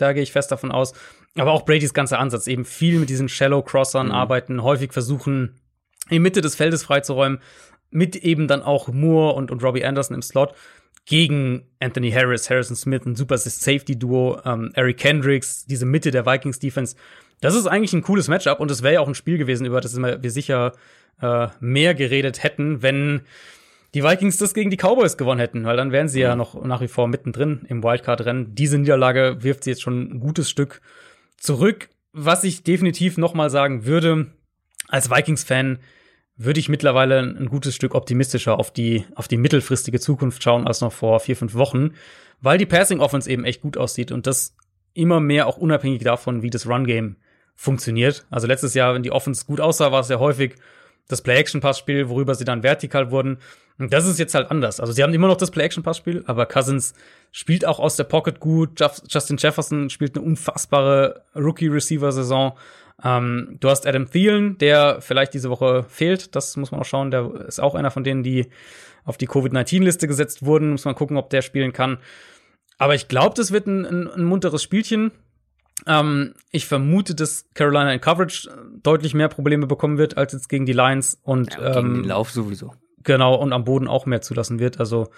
Da 0.00 0.12
gehe 0.12 0.22
ich 0.22 0.32
fest 0.32 0.50
davon 0.50 0.72
aus. 0.72 0.92
Aber 1.36 1.52
auch 1.52 1.64
Bradys 1.64 1.94
ganzer 1.94 2.18
Ansatz, 2.18 2.46
eben 2.46 2.64
viel 2.64 2.98
mit 2.98 3.08
diesen 3.08 3.28
Shallow 3.28 3.62
Crossern 3.62 4.06
mhm. 4.06 4.12
arbeiten, 4.12 4.62
häufig 4.62 4.92
versuchen, 4.92 5.60
in 6.08 6.22
Mitte 6.22 6.40
des 6.40 6.56
Feldes 6.56 6.82
freizuräumen, 6.82 7.40
mit 7.90 8.16
eben 8.16 8.48
dann 8.48 8.62
auch 8.62 8.88
Moore 8.88 9.34
und, 9.34 9.50
und 9.50 9.62
Robbie 9.62 9.84
Anderson 9.84 10.14
im 10.14 10.22
Slot 10.22 10.54
gegen 11.06 11.66
Anthony 11.80 12.12
Harris, 12.12 12.50
Harrison 12.50 12.76
Smith, 12.76 13.04
ein 13.04 13.16
super 13.16 13.38
Safety-Duo, 13.38 14.40
ähm, 14.44 14.70
Eric 14.74 14.98
Kendricks, 14.98 15.66
diese 15.66 15.86
Mitte 15.86 16.10
der 16.10 16.26
Vikings-Defense. 16.26 16.96
Das 17.40 17.54
ist 17.54 17.66
eigentlich 17.66 17.92
ein 17.92 18.02
cooles 18.02 18.28
Matchup 18.28 18.60
und 18.60 18.70
es 18.70 18.82
wäre 18.82 18.94
ja 18.94 19.00
auch 19.00 19.08
ein 19.08 19.14
Spiel 19.14 19.38
gewesen, 19.38 19.66
über 19.66 19.80
das 19.80 19.96
wir 19.96 20.30
sicher 20.30 20.72
äh, 21.20 21.48
mehr 21.58 21.94
geredet 21.94 22.42
hätten, 22.42 22.82
wenn 22.82 23.22
die 23.94 24.04
Vikings 24.04 24.36
das 24.36 24.54
gegen 24.54 24.70
die 24.70 24.76
Cowboys 24.76 25.16
gewonnen 25.16 25.40
hätten, 25.40 25.64
weil 25.64 25.76
dann 25.76 25.92
wären 25.92 26.08
sie 26.08 26.20
ja 26.20 26.36
noch 26.36 26.62
nach 26.64 26.80
wie 26.80 26.88
vor 26.88 27.08
mittendrin 27.08 27.66
im 27.68 27.82
Wildcard-Rennen. 27.82 28.54
Diese 28.54 28.78
Niederlage 28.78 29.38
wirft 29.40 29.64
sie 29.64 29.70
jetzt 29.70 29.82
schon 29.82 30.12
ein 30.12 30.20
gutes 30.20 30.48
Stück 30.48 30.80
zurück. 31.36 31.88
Was 32.12 32.44
ich 32.44 32.62
definitiv 32.62 33.18
noch 33.18 33.34
mal 33.34 33.50
sagen 33.50 33.86
würde, 33.86 34.26
als 34.88 35.10
Vikings-Fan 35.10 35.78
würde 36.36 36.60
ich 36.60 36.68
mittlerweile 36.68 37.20
ein 37.20 37.46
gutes 37.46 37.74
Stück 37.74 37.94
optimistischer 37.94 38.58
auf 38.58 38.72
die, 38.72 39.04
auf 39.14 39.28
die 39.28 39.36
mittelfristige 39.36 40.00
Zukunft 40.00 40.42
schauen 40.42 40.66
als 40.66 40.80
noch 40.80 40.92
vor 40.92 41.20
vier, 41.20 41.36
fünf 41.36 41.54
Wochen, 41.54 41.92
weil 42.40 42.58
die 42.58 42.66
Passing-Offense 42.66 43.30
eben 43.30 43.44
echt 43.44 43.60
gut 43.60 43.76
aussieht 43.76 44.10
und 44.10 44.26
das 44.26 44.56
immer 44.94 45.20
mehr 45.20 45.46
auch 45.46 45.58
unabhängig 45.58 46.02
davon, 46.02 46.42
wie 46.42 46.50
das 46.50 46.66
Run-Game 46.66 47.16
funktioniert. 47.54 48.26
Also 48.30 48.46
letztes 48.46 48.74
Jahr, 48.74 48.94
wenn 48.94 49.02
die 49.02 49.12
Offense 49.12 49.44
gut 49.44 49.60
aussah, 49.60 49.92
war 49.92 50.00
es 50.00 50.08
ja 50.08 50.18
häufig 50.18 50.54
das 51.08 51.22
Play-Action-Pass-Spiel, 51.22 52.08
worüber 52.08 52.34
sie 52.34 52.44
dann 52.44 52.62
vertikal 52.62 53.10
wurden. 53.10 53.38
Und 53.80 53.92
das 53.92 54.06
ist 54.06 54.18
jetzt 54.18 54.34
halt 54.34 54.50
anders. 54.50 54.78
Also 54.78 54.92
sie 54.92 55.02
haben 55.02 55.14
immer 55.14 55.26
noch 55.26 55.36
das 55.36 55.50
Play-Action-Pass-Spiel, 55.50 56.24
aber 56.26 56.46
Cousins 56.46 56.94
spielt 57.32 57.66
auch 57.66 57.80
aus 57.80 57.96
der 57.96 58.04
Pocket 58.04 58.38
gut. 58.38 58.80
Justin 59.08 59.38
Jefferson 59.38 59.88
spielt 59.88 60.16
eine 60.16 60.26
unfassbare 60.26 61.24
Rookie-Receiver-Saison. 61.34 62.52
Ähm, 63.02 63.56
du 63.58 63.70
hast 63.70 63.86
Adam 63.86 64.10
Thielen, 64.10 64.58
der 64.58 65.00
vielleicht 65.00 65.32
diese 65.32 65.48
Woche 65.48 65.84
fehlt. 65.88 66.36
Das 66.36 66.56
muss 66.56 66.70
man 66.70 66.80
auch 66.80 66.84
schauen. 66.84 67.10
Der 67.10 67.32
ist 67.46 67.60
auch 67.60 67.74
einer 67.74 67.90
von 67.90 68.04
denen, 68.04 68.22
die 68.22 68.48
auf 69.04 69.16
die 69.16 69.26
Covid-19-Liste 69.26 70.06
gesetzt 70.06 70.44
wurden. 70.44 70.72
Muss 70.72 70.84
man 70.84 70.94
gucken, 70.94 71.16
ob 71.16 71.30
der 71.30 71.40
spielen 71.40 71.72
kann. 71.72 71.98
Aber 72.76 72.94
ich 72.94 73.08
glaube, 73.08 73.34
das 73.34 73.50
wird 73.50 73.66
ein, 73.66 73.86
ein, 73.86 74.08
ein 74.08 74.24
munteres 74.24 74.62
Spielchen. 74.62 75.12
Ähm, 75.86 76.34
ich 76.50 76.66
vermute, 76.66 77.14
dass 77.14 77.46
Carolina 77.54 77.92
in 77.92 78.00
Coverage 78.00 78.50
deutlich 78.82 79.14
mehr 79.14 79.28
Probleme 79.28 79.66
bekommen 79.66 79.96
wird 79.96 80.18
als 80.18 80.32
jetzt 80.32 80.48
gegen 80.48 80.66
die 80.66 80.74
Lions 80.74 81.18
und 81.22 81.54
ja, 81.54 81.72
gegen 81.72 81.86
ähm, 81.86 81.94
den 81.94 82.04
Lauf 82.04 82.30
sowieso. 82.30 82.74
Genau, 83.04 83.34
und 83.34 83.52
am 83.52 83.64
Boden 83.64 83.88
auch 83.88 84.06
mehr 84.06 84.20
zulassen 84.20 84.58
wird. 84.58 84.78
Also, 84.78 85.08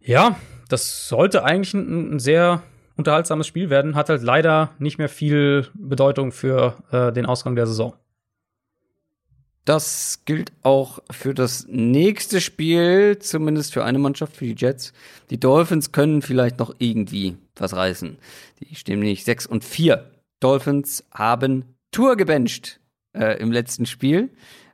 ja, 0.00 0.36
das 0.68 1.08
sollte 1.08 1.44
eigentlich 1.44 1.74
ein, 1.74 2.14
ein 2.14 2.18
sehr 2.18 2.62
unterhaltsames 2.96 3.46
Spiel 3.46 3.70
werden. 3.70 3.94
Hat 3.94 4.08
halt 4.08 4.22
leider 4.22 4.70
nicht 4.78 4.98
mehr 4.98 5.08
viel 5.08 5.68
Bedeutung 5.74 6.32
für 6.32 6.76
äh, 6.92 7.12
den 7.12 7.26
Ausgang 7.26 7.56
der 7.56 7.66
Saison. 7.66 7.94
Das 9.64 10.22
gilt 10.24 10.52
auch 10.62 11.00
für 11.10 11.34
das 11.34 11.66
nächste 11.68 12.40
Spiel, 12.40 13.18
zumindest 13.18 13.72
für 13.72 13.84
eine 13.84 13.98
Mannschaft, 13.98 14.36
für 14.36 14.46
die 14.46 14.56
Jets. 14.56 14.92
Die 15.28 15.38
Dolphins 15.38 15.92
können 15.92 16.22
vielleicht 16.22 16.58
noch 16.58 16.74
irgendwie 16.78 17.36
was 17.56 17.76
reißen. 17.76 18.18
Die 18.60 18.74
stehen 18.74 19.00
nicht 19.00 19.24
6 19.24 19.46
und 19.46 19.64
4. 19.64 20.10
Dolphins 20.40 21.04
haben 21.12 21.76
Tour 21.92 22.16
gebencht 22.16 22.80
äh, 23.12 23.38
im 23.38 23.52
letzten 23.52 23.86
Spiel. 23.86 24.30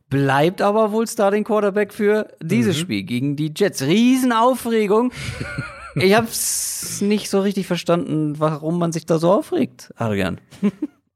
Bleibt 0.09 0.63
aber 0.63 0.93
wohl 0.93 1.07
Starting 1.07 1.45
Quarterback 1.45 1.93
für 1.93 2.29
dieses 2.41 2.77
mhm. 2.77 2.81
Spiel 2.81 3.03
gegen 3.03 3.37
die 3.37 3.53
Jets. 3.55 3.83
Riesenaufregung. 3.83 5.13
ich 5.97 6.15
hab's 6.15 7.01
nicht 7.01 7.29
so 7.29 7.41
richtig 7.41 7.67
verstanden, 7.67 8.39
warum 8.39 8.79
man 8.79 8.93
sich 8.93 9.07
da 9.07 9.19
so 9.19 9.33
aufregt, 9.33 9.93
Adrian. 9.97 10.41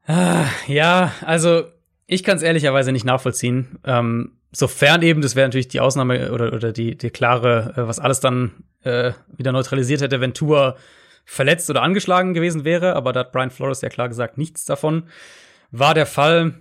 Ah, 0.07 0.47
ja, 0.67 1.13
also 1.25 1.65
ich 2.07 2.25
kann 2.25 2.37
es 2.37 2.43
ehrlicherweise 2.43 2.91
nicht 2.91 3.05
nachvollziehen. 3.05 3.79
Ähm, 3.85 4.33
sofern 4.51 5.03
eben, 5.03 5.23
das 5.23 5.37
wäre 5.37 5.47
natürlich 5.47 5.69
die 5.69 5.81
Ausnahme 5.81 6.33
oder, 6.33 6.53
oder 6.53 6.73
die, 6.73 6.97
die 6.97 7.11
klare, 7.11 7.75
äh, 7.77 7.87
was 7.87 8.01
alles 8.01 8.19
dann 8.19 8.65
äh, 8.83 9.13
wieder 9.37 9.53
neutralisiert 9.53 10.01
hätte, 10.01 10.21
wenn 10.21 10.35
Tour 10.35 10.77
verletzt 11.25 11.71
oder 11.71 11.83
angeschlagen 11.83 12.35
gewesen 12.35 12.65
wäre. 12.65 12.97
Aber 12.97 13.13
da 13.13 13.21
hat 13.21 13.33
Brian 13.33 13.51
Flores 13.51 13.83
ja 13.83 13.89
klar 13.89 14.09
gesagt, 14.09 14.39
nichts 14.39 14.65
davon 14.65 15.05
war 15.71 15.95
der 15.95 16.07
Fall. 16.07 16.55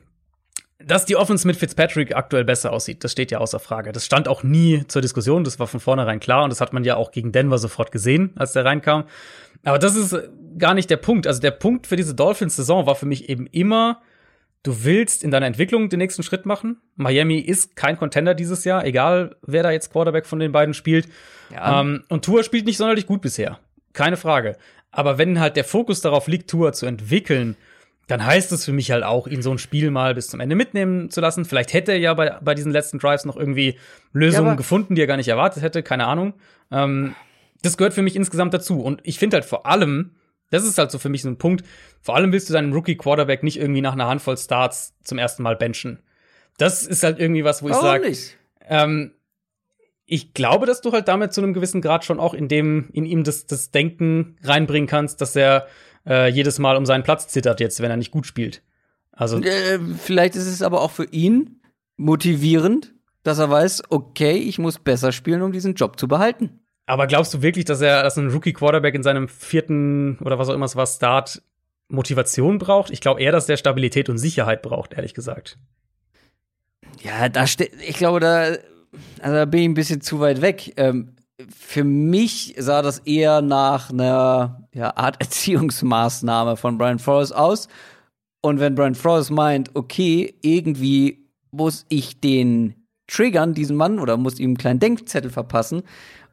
Dass 0.81 1.05
die 1.05 1.17
Offense 1.17 1.45
mit 1.45 1.57
Fitzpatrick 1.57 2.15
aktuell 2.15 2.45
besser 2.45 2.71
aussieht, 2.71 3.03
das 3.03 3.11
steht 3.11 3.31
ja 3.31 3.39
außer 3.39 3.59
Frage. 3.59 3.91
Das 3.91 4.05
stand 4.05 4.29
auch 4.29 4.43
nie 4.43 4.85
zur 4.87 5.01
Diskussion, 5.01 5.43
das 5.43 5.59
war 5.59 5.67
von 5.67 5.81
vornherein 5.81 6.21
klar 6.21 6.43
und 6.43 6.51
das 6.51 6.61
hat 6.61 6.71
man 6.71 6.85
ja 6.85 6.95
auch 6.95 7.11
gegen 7.11 7.33
Denver 7.33 7.57
sofort 7.57 7.91
gesehen, 7.91 8.31
als 8.37 8.53
der 8.53 8.63
reinkam. 8.63 9.03
Aber 9.65 9.77
das 9.77 9.95
ist 9.95 10.15
gar 10.57 10.73
nicht 10.73 10.89
der 10.89 10.97
Punkt. 10.97 11.27
Also 11.27 11.41
der 11.41 11.51
Punkt 11.51 11.85
für 11.85 11.97
diese 11.97 12.15
Dolphins-Saison 12.15 12.85
war 12.85 12.95
für 12.95 13.05
mich 13.05 13.27
eben 13.27 13.45
immer, 13.47 14.01
du 14.63 14.85
willst 14.85 15.21
in 15.23 15.31
deiner 15.31 15.47
Entwicklung 15.47 15.89
den 15.89 15.99
nächsten 15.99 16.23
Schritt 16.23 16.45
machen. 16.45 16.77
Miami 16.95 17.39
ist 17.39 17.75
kein 17.75 17.97
Contender 17.97 18.33
dieses 18.33 18.63
Jahr, 18.63 18.85
egal 18.85 19.35
wer 19.41 19.63
da 19.63 19.71
jetzt 19.71 19.91
Quarterback 19.91 20.25
von 20.25 20.39
den 20.39 20.53
beiden 20.53 20.73
spielt. 20.73 21.09
Ja. 21.53 21.81
Ähm, 21.81 22.05
und 22.07 22.23
Tour 22.23 22.43
spielt 22.43 22.65
nicht 22.65 22.77
sonderlich 22.77 23.05
gut 23.05 23.21
bisher. 23.21 23.59
Keine 23.91 24.15
Frage. 24.15 24.55
Aber 24.91 25.17
wenn 25.17 25.39
halt 25.41 25.57
der 25.57 25.65
Fokus 25.65 25.99
darauf 25.99 26.27
liegt, 26.27 26.49
Tour 26.49 26.71
zu 26.71 26.85
entwickeln, 26.85 27.57
dann 28.09 28.25
heißt 28.25 28.51
es 28.51 28.65
für 28.65 28.73
mich 28.73 28.89
halt 28.89 29.03
auch, 29.03 29.27
ihn 29.27 29.43
so 29.43 29.51
ein 29.51 29.59
Spiel 29.59 29.91
mal 29.91 30.15
bis 30.15 30.29
zum 30.29 30.39
Ende 30.39 30.55
mitnehmen 30.55 31.11
zu 31.11 31.21
lassen. 31.21 31.45
Vielleicht 31.45 31.73
hätte 31.73 31.91
er 31.91 31.99
ja 31.99 32.15
bei, 32.15 32.39
bei 32.41 32.55
diesen 32.55 32.71
letzten 32.71 32.97
Drives 32.97 33.23
noch 33.23 33.37
irgendwie 33.37 33.77
Lösungen 34.13 34.47
ja, 34.47 34.55
gefunden, 34.55 34.95
die 34.95 35.01
er 35.01 35.07
gar 35.07 35.17
nicht 35.17 35.27
erwartet 35.27 35.61
hätte, 35.61 35.83
keine 35.83 36.07
Ahnung. 36.07 36.33
Ähm, 36.71 37.13
das 37.61 37.77
gehört 37.77 37.93
für 37.93 38.01
mich 38.01 38.15
insgesamt 38.15 38.51
dazu. 38.51 38.81
Und 38.81 38.99
ich 39.03 39.19
finde 39.19 39.35
halt 39.35 39.45
vor 39.45 39.67
allem, 39.67 40.15
das 40.49 40.65
ist 40.65 40.79
halt 40.79 40.89
so 40.89 40.97
für 40.97 41.09
mich 41.09 41.21
so 41.21 41.29
ein 41.29 41.37
Punkt. 41.37 41.63
Vor 42.01 42.15
allem 42.15 42.31
willst 42.31 42.49
du 42.49 42.53
deinen 42.53 42.73
Rookie-Quarterback 42.73 43.43
nicht 43.43 43.59
irgendwie 43.59 43.81
nach 43.81 43.93
einer 43.93 44.07
Handvoll 44.07 44.37
Starts 44.37 44.95
zum 45.03 45.19
ersten 45.19 45.43
Mal 45.43 45.55
benchen. 45.55 45.99
Das 46.57 46.87
ist 46.87 47.03
halt 47.03 47.19
irgendwie 47.19 47.43
was, 47.43 47.61
wo 47.61 47.69
ich 47.69 47.75
sage, 47.75 48.11
ähm, 48.67 49.11
ich 50.07 50.33
glaube, 50.33 50.65
dass 50.65 50.81
du 50.81 50.91
halt 50.91 51.07
damit 51.07 51.31
zu 51.31 51.41
einem 51.41 51.53
gewissen 51.53 51.81
Grad 51.81 52.05
schon 52.05 52.19
auch 52.19 52.33
in 52.33 52.47
dem, 52.47 52.89
in 52.91 53.05
ihm 53.05 53.23
das, 53.23 53.45
das 53.45 53.69
Denken 53.69 54.35
reinbringen 54.43 54.87
kannst, 54.87 55.21
dass 55.21 55.35
er 55.35 55.67
äh, 56.09 56.27
jedes 56.27 56.59
Mal 56.59 56.75
um 56.75 56.85
seinen 56.85 57.03
Platz 57.03 57.27
zittert 57.27 57.59
jetzt, 57.59 57.79
wenn 57.81 57.91
er 57.91 57.97
nicht 57.97 58.11
gut 58.11 58.25
spielt. 58.25 58.61
Also 59.11 59.41
äh, 59.41 59.79
vielleicht 59.97 60.35
ist 60.35 60.47
es 60.47 60.61
aber 60.61 60.81
auch 60.81 60.91
für 60.91 61.05
ihn 61.05 61.61
motivierend, 61.97 62.93
dass 63.23 63.39
er 63.39 63.49
weiß, 63.49 63.83
okay, 63.89 64.37
ich 64.37 64.59
muss 64.59 64.79
besser 64.79 65.11
spielen, 65.11 65.41
um 65.41 65.51
diesen 65.51 65.75
Job 65.75 65.99
zu 65.99 66.07
behalten. 66.07 66.61
Aber 66.85 67.05
glaubst 67.05 67.33
du 67.33 67.41
wirklich, 67.41 67.65
dass 67.65 67.81
er, 67.81 68.01
dass 68.01 68.17
ein 68.17 68.31
Rookie-Quarterback 68.31 68.95
in 68.95 69.03
seinem 69.03 69.27
vierten 69.27 70.17
oder 70.21 70.39
was 70.39 70.49
auch 70.49 70.55
immer 70.55 70.65
es 70.65 70.75
war, 70.75 70.87
Start 70.87 71.43
Motivation 71.87 72.57
braucht? 72.57 72.89
Ich 72.91 73.01
glaube 73.01 73.21
eher, 73.21 73.31
dass 73.31 73.45
der 73.45 73.57
Stabilität 73.57 74.09
und 74.09 74.17
Sicherheit 74.17 74.63
braucht, 74.63 74.93
ehrlich 74.93 75.13
gesagt. 75.13 75.59
Ja, 77.01 77.29
da 77.29 77.45
steht, 77.45 77.73
ich 77.87 77.95
glaube, 77.95 78.19
da, 78.19 78.55
also 79.21 79.35
da 79.35 79.45
bin 79.45 79.61
ich 79.61 79.69
ein 79.69 79.73
bisschen 79.75 80.01
zu 80.01 80.19
weit 80.19 80.41
weg. 80.41 80.73
Ähm, 80.77 81.15
für 81.55 81.83
mich 81.83 82.55
sah 82.57 82.81
das 82.81 82.99
eher 82.99 83.41
nach 83.41 83.91
einer 83.91 84.67
ja, 84.79 84.95
Art 84.95 85.17
Erziehungsmaßnahme 85.19 86.55
von 86.57 86.77
Brian 86.77 86.99
Flores 86.99 87.31
aus. 87.31 87.67
Und 88.41 88.59
wenn 88.59 88.75
Brian 88.75 88.95
Flores 88.95 89.29
meint, 89.29 89.75
okay, 89.75 90.33
irgendwie 90.41 91.27
muss 91.51 91.85
ich 91.89 92.19
den 92.21 92.75
triggern, 93.07 93.53
diesen 93.53 93.75
Mann, 93.75 93.99
oder 93.99 94.15
muss 94.17 94.39
ihm 94.39 94.51
einen 94.51 94.57
kleinen 94.57 94.79
Denkzettel 94.79 95.29
verpassen, 95.29 95.83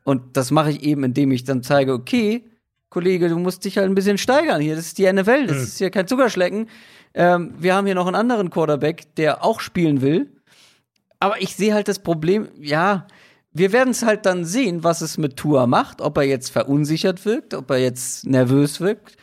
und 0.04 0.36
das 0.36 0.52
mache 0.52 0.70
ich 0.70 0.84
eben, 0.84 1.02
indem 1.02 1.32
ich 1.32 1.42
dann 1.42 1.64
zeige, 1.64 1.92
okay, 1.92 2.44
Kollege, 2.90 3.28
du 3.28 3.38
musst 3.40 3.64
dich 3.64 3.76
halt 3.76 3.88
ein 3.88 3.96
bisschen 3.96 4.18
steigern 4.18 4.60
hier. 4.60 4.76
Das 4.76 4.86
ist 4.86 4.98
die 4.98 5.12
NFL, 5.12 5.48
das 5.48 5.56
mhm. 5.56 5.62
ist 5.64 5.78
hier 5.78 5.90
kein 5.90 6.06
Zuckerschlecken. 6.06 6.68
Ähm, 7.12 7.54
wir 7.58 7.74
haben 7.74 7.86
hier 7.86 7.96
noch 7.96 8.06
einen 8.06 8.14
anderen 8.14 8.50
Quarterback, 8.50 9.16
der 9.16 9.44
auch 9.44 9.58
spielen 9.58 10.02
will. 10.02 10.30
Aber 11.18 11.42
ich 11.42 11.56
sehe 11.56 11.74
halt 11.74 11.88
das 11.88 11.98
Problem, 11.98 12.46
ja, 12.60 13.08
wir 13.56 13.72
werden 13.72 13.90
es 13.90 14.02
halt 14.02 14.26
dann 14.26 14.44
sehen, 14.44 14.84
was 14.84 15.00
es 15.00 15.18
mit 15.18 15.36
Tua 15.36 15.66
macht, 15.66 16.00
ob 16.00 16.16
er 16.18 16.24
jetzt 16.24 16.50
verunsichert 16.50 17.24
wirkt, 17.24 17.54
ob 17.54 17.70
er 17.70 17.78
jetzt 17.78 18.26
nervös 18.26 18.80
wirkt 18.80 19.16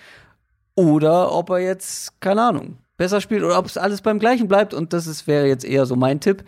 oder 0.76 1.32
ob 1.32 1.50
er 1.50 1.60
jetzt, 1.60 2.20
keine 2.22 2.42
Ahnung, 2.42 2.78
besser 2.98 3.22
spielt 3.22 3.44
oder 3.44 3.60
ob 3.60 3.66
es 3.66 3.78
alles 3.78 4.02
beim 4.02 4.20
gleichen 4.20 4.48
bleibt. 4.48 4.74
Und 4.74 4.94
das 4.94 5.08
ist, 5.08 5.28
wäre 5.28 5.48
jetzt 5.48 5.66
eher 5.66 5.86
so 5.86 5.96
mein 5.96 6.20
Tipp 6.20 6.44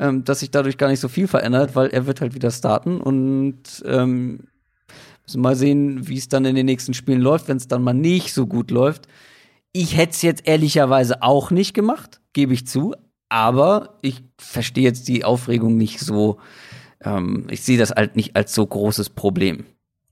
ähm, 0.00 0.24
dass 0.24 0.40
sich 0.40 0.50
dadurch 0.50 0.78
gar 0.78 0.88
nicht 0.88 0.98
so 0.98 1.08
viel 1.08 1.28
verändert, 1.28 1.76
weil 1.76 1.88
er 1.88 2.06
wird 2.06 2.22
halt 2.22 2.34
wieder 2.34 2.50
starten 2.50 3.00
und 3.00 3.84
ähm, 3.84 4.48
müssen 5.26 5.42
mal 5.42 5.54
sehen, 5.54 6.08
wie 6.08 6.16
es 6.16 6.28
dann 6.28 6.46
in 6.46 6.56
den 6.56 6.66
nächsten 6.66 6.94
Spielen 6.94 7.20
läuft, 7.20 7.48
wenn 7.48 7.58
es 7.58 7.68
dann 7.68 7.82
mal 7.82 7.92
nicht 7.92 8.32
so 8.32 8.46
gut 8.46 8.70
läuft. 8.70 9.06
Ich 9.72 9.96
hätte 9.96 10.12
es 10.12 10.22
jetzt 10.22 10.48
ehrlicherweise 10.48 11.22
auch 11.22 11.50
nicht 11.50 11.74
gemacht, 11.74 12.20
gebe 12.32 12.54
ich 12.54 12.66
zu, 12.66 12.94
aber 13.28 13.98
ich 14.00 14.24
verstehe 14.38 14.84
jetzt 14.84 15.06
die 15.06 15.24
Aufregung 15.24 15.76
nicht 15.76 16.00
so. 16.00 16.38
Ähm, 17.02 17.46
ich 17.50 17.62
sehe 17.62 17.78
das 17.78 17.90
halt 17.90 18.16
nicht 18.16 18.36
als 18.36 18.54
so 18.54 18.66
großes 18.66 19.10
Problem. 19.10 19.64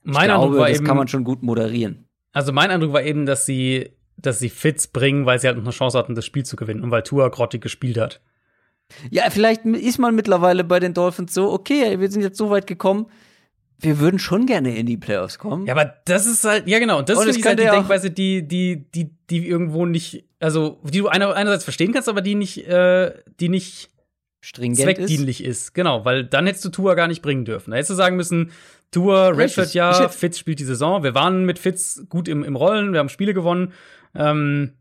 Mein 0.02 0.14
ich 0.14 0.28
glaube, 0.28 0.44
Eindruck 0.44 0.58
war 0.60 0.68
das 0.68 0.78
eben, 0.78 0.86
kann 0.86 0.96
man 0.96 1.08
schon 1.08 1.24
gut 1.24 1.42
moderieren. 1.42 2.08
Also 2.32 2.52
mein 2.52 2.70
Eindruck 2.70 2.92
war 2.92 3.02
eben, 3.02 3.26
dass 3.26 3.46
sie, 3.46 3.90
dass 4.16 4.38
sie 4.38 4.48
Fits 4.48 4.86
bringen, 4.86 5.26
weil 5.26 5.38
sie 5.38 5.46
halt 5.46 5.56
noch 5.56 5.64
eine 5.64 5.72
Chance 5.72 5.98
hatten, 5.98 6.14
das 6.14 6.24
Spiel 6.24 6.44
zu 6.44 6.56
gewinnen 6.56 6.82
und 6.82 6.90
weil 6.90 7.02
Tua 7.02 7.28
grottig 7.28 7.62
gespielt 7.62 7.98
hat. 7.98 8.20
Ja, 9.10 9.28
vielleicht 9.28 9.64
ist 9.66 9.98
man 9.98 10.14
mittlerweile 10.14 10.64
bei 10.64 10.80
den 10.80 10.94
Dolphins 10.94 11.34
so, 11.34 11.52
okay, 11.52 12.00
wir 12.00 12.10
sind 12.10 12.22
jetzt 12.22 12.38
so 12.38 12.48
weit 12.48 12.66
gekommen, 12.66 13.06
wir 13.80 14.00
würden 14.00 14.18
schon 14.18 14.46
gerne 14.46 14.76
in 14.76 14.86
die 14.86 14.96
Playoffs 14.96 15.38
kommen. 15.38 15.66
Ja, 15.66 15.74
aber 15.74 15.94
das 16.06 16.26
ist 16.26 16.44
halt, 16.44 16.66
ja 16.66 16.78
genau, 16.78 16.98
und 16.98 17.08
das 17.08 17.18
und 17.18 17.28
ist 17.28 17.44
halt 17.44 17.58
die 17.58 17.64
Denkweise, 17.64 18.10
die, 18.10 18.46
die, 18.46 18.90
die, 18.90 19.10
die 19.30 19.46
irgendwo 19.46 19.86
nicht, 19.86 20.24
also 20.40 20.80
die 20.82 20.98
du 20.98 21.08
einerseits 21.08 21.64
verstehen 21.64 21.92
kannst, 21.92 22.08
aber 22.08 22.22
die 22.22 22.34
nicht, 22.34 22.66
äh, 22.66 23.12
die 23.40 23.48
nicht 23.48 23.90
Stringent 24.40 24.80
zweckdienlich 24.80 25.42
ist. 25.42 25.64
ist. 25.64 25.74
Genau, 25.74 26.04
weil 26.04 26.24
dann 26.24 26.46
hättest 26.46 26.64
du 26.64 26.68
Tour 26.68 26.94
gar 26.94 27.08
nicht 27.08 27.22
bringen 27.22 27.44
dürfen. 27.44 27.70
Da 27.72 27.76
hättest 27.76 27.90
du 27.90 27.94
sagen 27.94 28.16
müssen, 28.16 28.52
Tour, 28.90 29.36
Redshirt 29.36 29.74
ja, 29.74 30.08
Fitz 30.08 30.38
spielt 30.38 30.60
die 30.60 30.64
Saison. 30.64 31.02
Wir 31.02 31.14
waren 31.14 31.44
mit 31.44 31.58
Fitz 31.58 32.04
gut 32.08 32.28
im, 32.28 32.42
im 32.44 32.56
Rollen, 32.56 32.92
wir 32.92 33.00
haben 33.00 33.08
Spiele 33.08 33.34
gewonnen. 33.34 33.72
Ähm, 34.14 34.72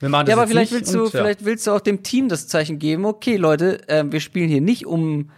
Wir 0.00 0.08
machen 0.08 0.26
das 0.26 0.34
Ja, 0.34 0.40
aber 0.40 0.48
vielleicht 0.48 0.72
willst 0.72 0.92
du, 0.94 1.04
und, 1.04 1.12
ja. 1.12 1.20
vielleicht 1.20 1.44
willst 1.44 1.66
du 1.66 1.70
auch 1.70 1.80
dem 1.80 2.02
Team 2.02 2.28
das 2.28 2.48
Zeichen 2.48 2.78
geben, 2.78 3.04
okay, 3.04 3.36
Leute, 3.36 3.88
äh, 3.88 4.04
wir 4.06 4.20
spielen 4.20 4.48
hier 4.48 4.60
nicht 4.60 4.86
um, 4.86 5.30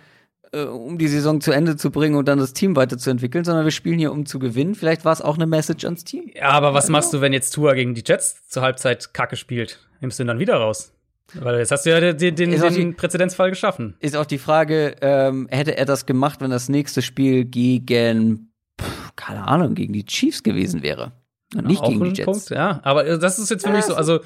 äh, 0.53 0.63
um 0.63 0.97
die 0.97 1.09
Saison 1.09 1.43
zu 1.43 1.53
Ende 1.53 1.77
zu 1.77 1.91
bringen 1.91 2.15
und 2.15 2.27
dann 2.27 2.39
das 2.39 2.55
Team 2.55 2.75
weiterzuentwickeln, 2.77 3.45
sondern 3.45 3.65
wir 3.65 3.73
spielen 3.73 3.99
hier, 3.99 4.13
um 4.13 4.25
zu 4.25 4.39
gewinnen. 4.39 4.75
Vielleicht 4.75 5.05
war 5.05 5.13
es 5.13 5.21
auch 5.21 5.35
eine 5.35 5.47
Message 5.47 5.85
ans 5.85 6.05
Team. 6.05 6.31
Ja, 6.35 6.51
aber 6.51 6.73
was 6.73 6.89
machst 6.89 7.13
du, 7.13 7.21
wenn 7.21 7.35
jetzt 7.35 7.51
Tua 7.51 7.75
gegen 7.75 7.95
die 7.95 8.05
Jets 8.07 8.49
zur 8.49 8.63
Halbzeit 8.63 9.13
Kacke 9.13 9.37
spielt? 9.37 9.81
Nimmst 10.01 10.19
du 10.19 10.25
ihn 10.25 10.29
dann 10.29 10.39
wieder 10.39 10.57
raus? 10.57 10.93
Weil 11.35 11.59
jetzt 11.59 11.73
hast 11.73 11.85
du 11.87 11.91
ja 11.91 12.01
den, 12.01 12.17
den, 12.19 12.35
den, 12.37 12.51
die- 12.51 12.75
den 12.75 12.97
Präzedenzfall 12.97 13.51
geschaffen. 13.51 13.97
Ist 14.01 14.17
auch 14.17 14.27
die 14.27 14.39
Frage, 14.39 14.95
ähm, 15.01 15.49
hätte 15.51 15.77
er 15.77 15.85
das 15.85 16.07
gemacht, 16.07 16.41
wenn 16.41 16.51
das 16.51 16.69
nächste 16.69 17.03
Spiel 17.03 17.45
gegen, 17.45 18.53
pff, 18.81 19.13
keine 19.17 19.47
Ahnung, 19.47 19.75
gegen 19.75 19.93
die 19.93 20.05
Chiefs 20.05 20.43
gewesen 20.43 20.83
wäre? 20.83 21.13
Und 21.55 21.67
nicht 21.67 21.81
Auch 21.83 21.89
gegen 21.89 22.05
die 22.05 22.11
Jets. 22.11 22.25
Punkt, 22.25 22.51
ja. 22.51 22.81
Aber 22.83 23.07
äh, 23.07 23.19
das 23.19 23.39
ist 23.39 23.51
jetzt 23.51 23.65
für 23.67 23.73
mich 23.73 23.85
so, 23.85 23.93
so- 23.93 23.97
also, 23.97 24.21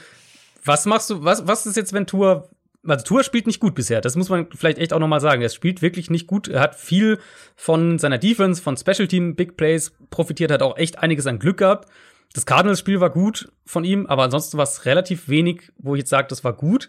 was 0.64 0.84
machst 0.86 1.08
du, 1.10 1.24
was, 1.24 1.46
was 1.46 1.64
ist 1.66 1.76
jetzt, 1.76 1.92
wenn 1.94 2.06
Tour, 2.06 2.50
also 2.86 3.04
Tour 3.04 3.22
spielt 3.24 3.46
nicht 3.46 3.60
gut 3.60 3.74
bisher, 3.74 4.00
das 4.00 4.16
muss 4.16 4.28
man 4.28 4.46
vielleicht 4.54 4.78
echt 4.78 4.92
auch 4.92 4.98
noch 4.98 5.08
mal 5.08 5.20
sagen. 5.20 5.40
Er 5.42 5.48
spielt 5.48 5.80
wirklich 5.82 6.10
nicht 6.10 6.26
gut. 6.26 6.48
Er 6.48 6.60
hat 6.60 6.74
viel 6.74 7.18
von 7.56 7.98
seiner 7.98 8.18
Defense, 8.18 8.60
von 8.62 8.76
Special 8.76 9.06
Team, 9.08 9.36
Big 9.36 9.56
Plays 9.56 9.92
profitiert, 10.10 10.50
hat 10.50 10.62
auch 10.62 10.76
echt 10.76 10.98
einiges 10.98 11.26
an 11.26 11.38
Glück 11.38 11.58
gehabt. 11.58 11.88
Das 12.32 12.46
Cardinals-Spiel 12.46 13.00
war 13.00 13.10
gut 13.10 13.52
von 13.64 13.84
ihm, 13.84 14.06
aber 14.06 14.22
ansonsten 14.22 14.56
war 14.56 14.64
es 14.64 14.86
relativ 14.86 15.28
wenig, 15.28 15.72
wo 15.78 15.94
ich 15.94 16.00
jetzt 16.00 16.10
sage, 16.10 16.28
das 16.28 16.44
war 16.44 16.52
gut. 16.52 16.88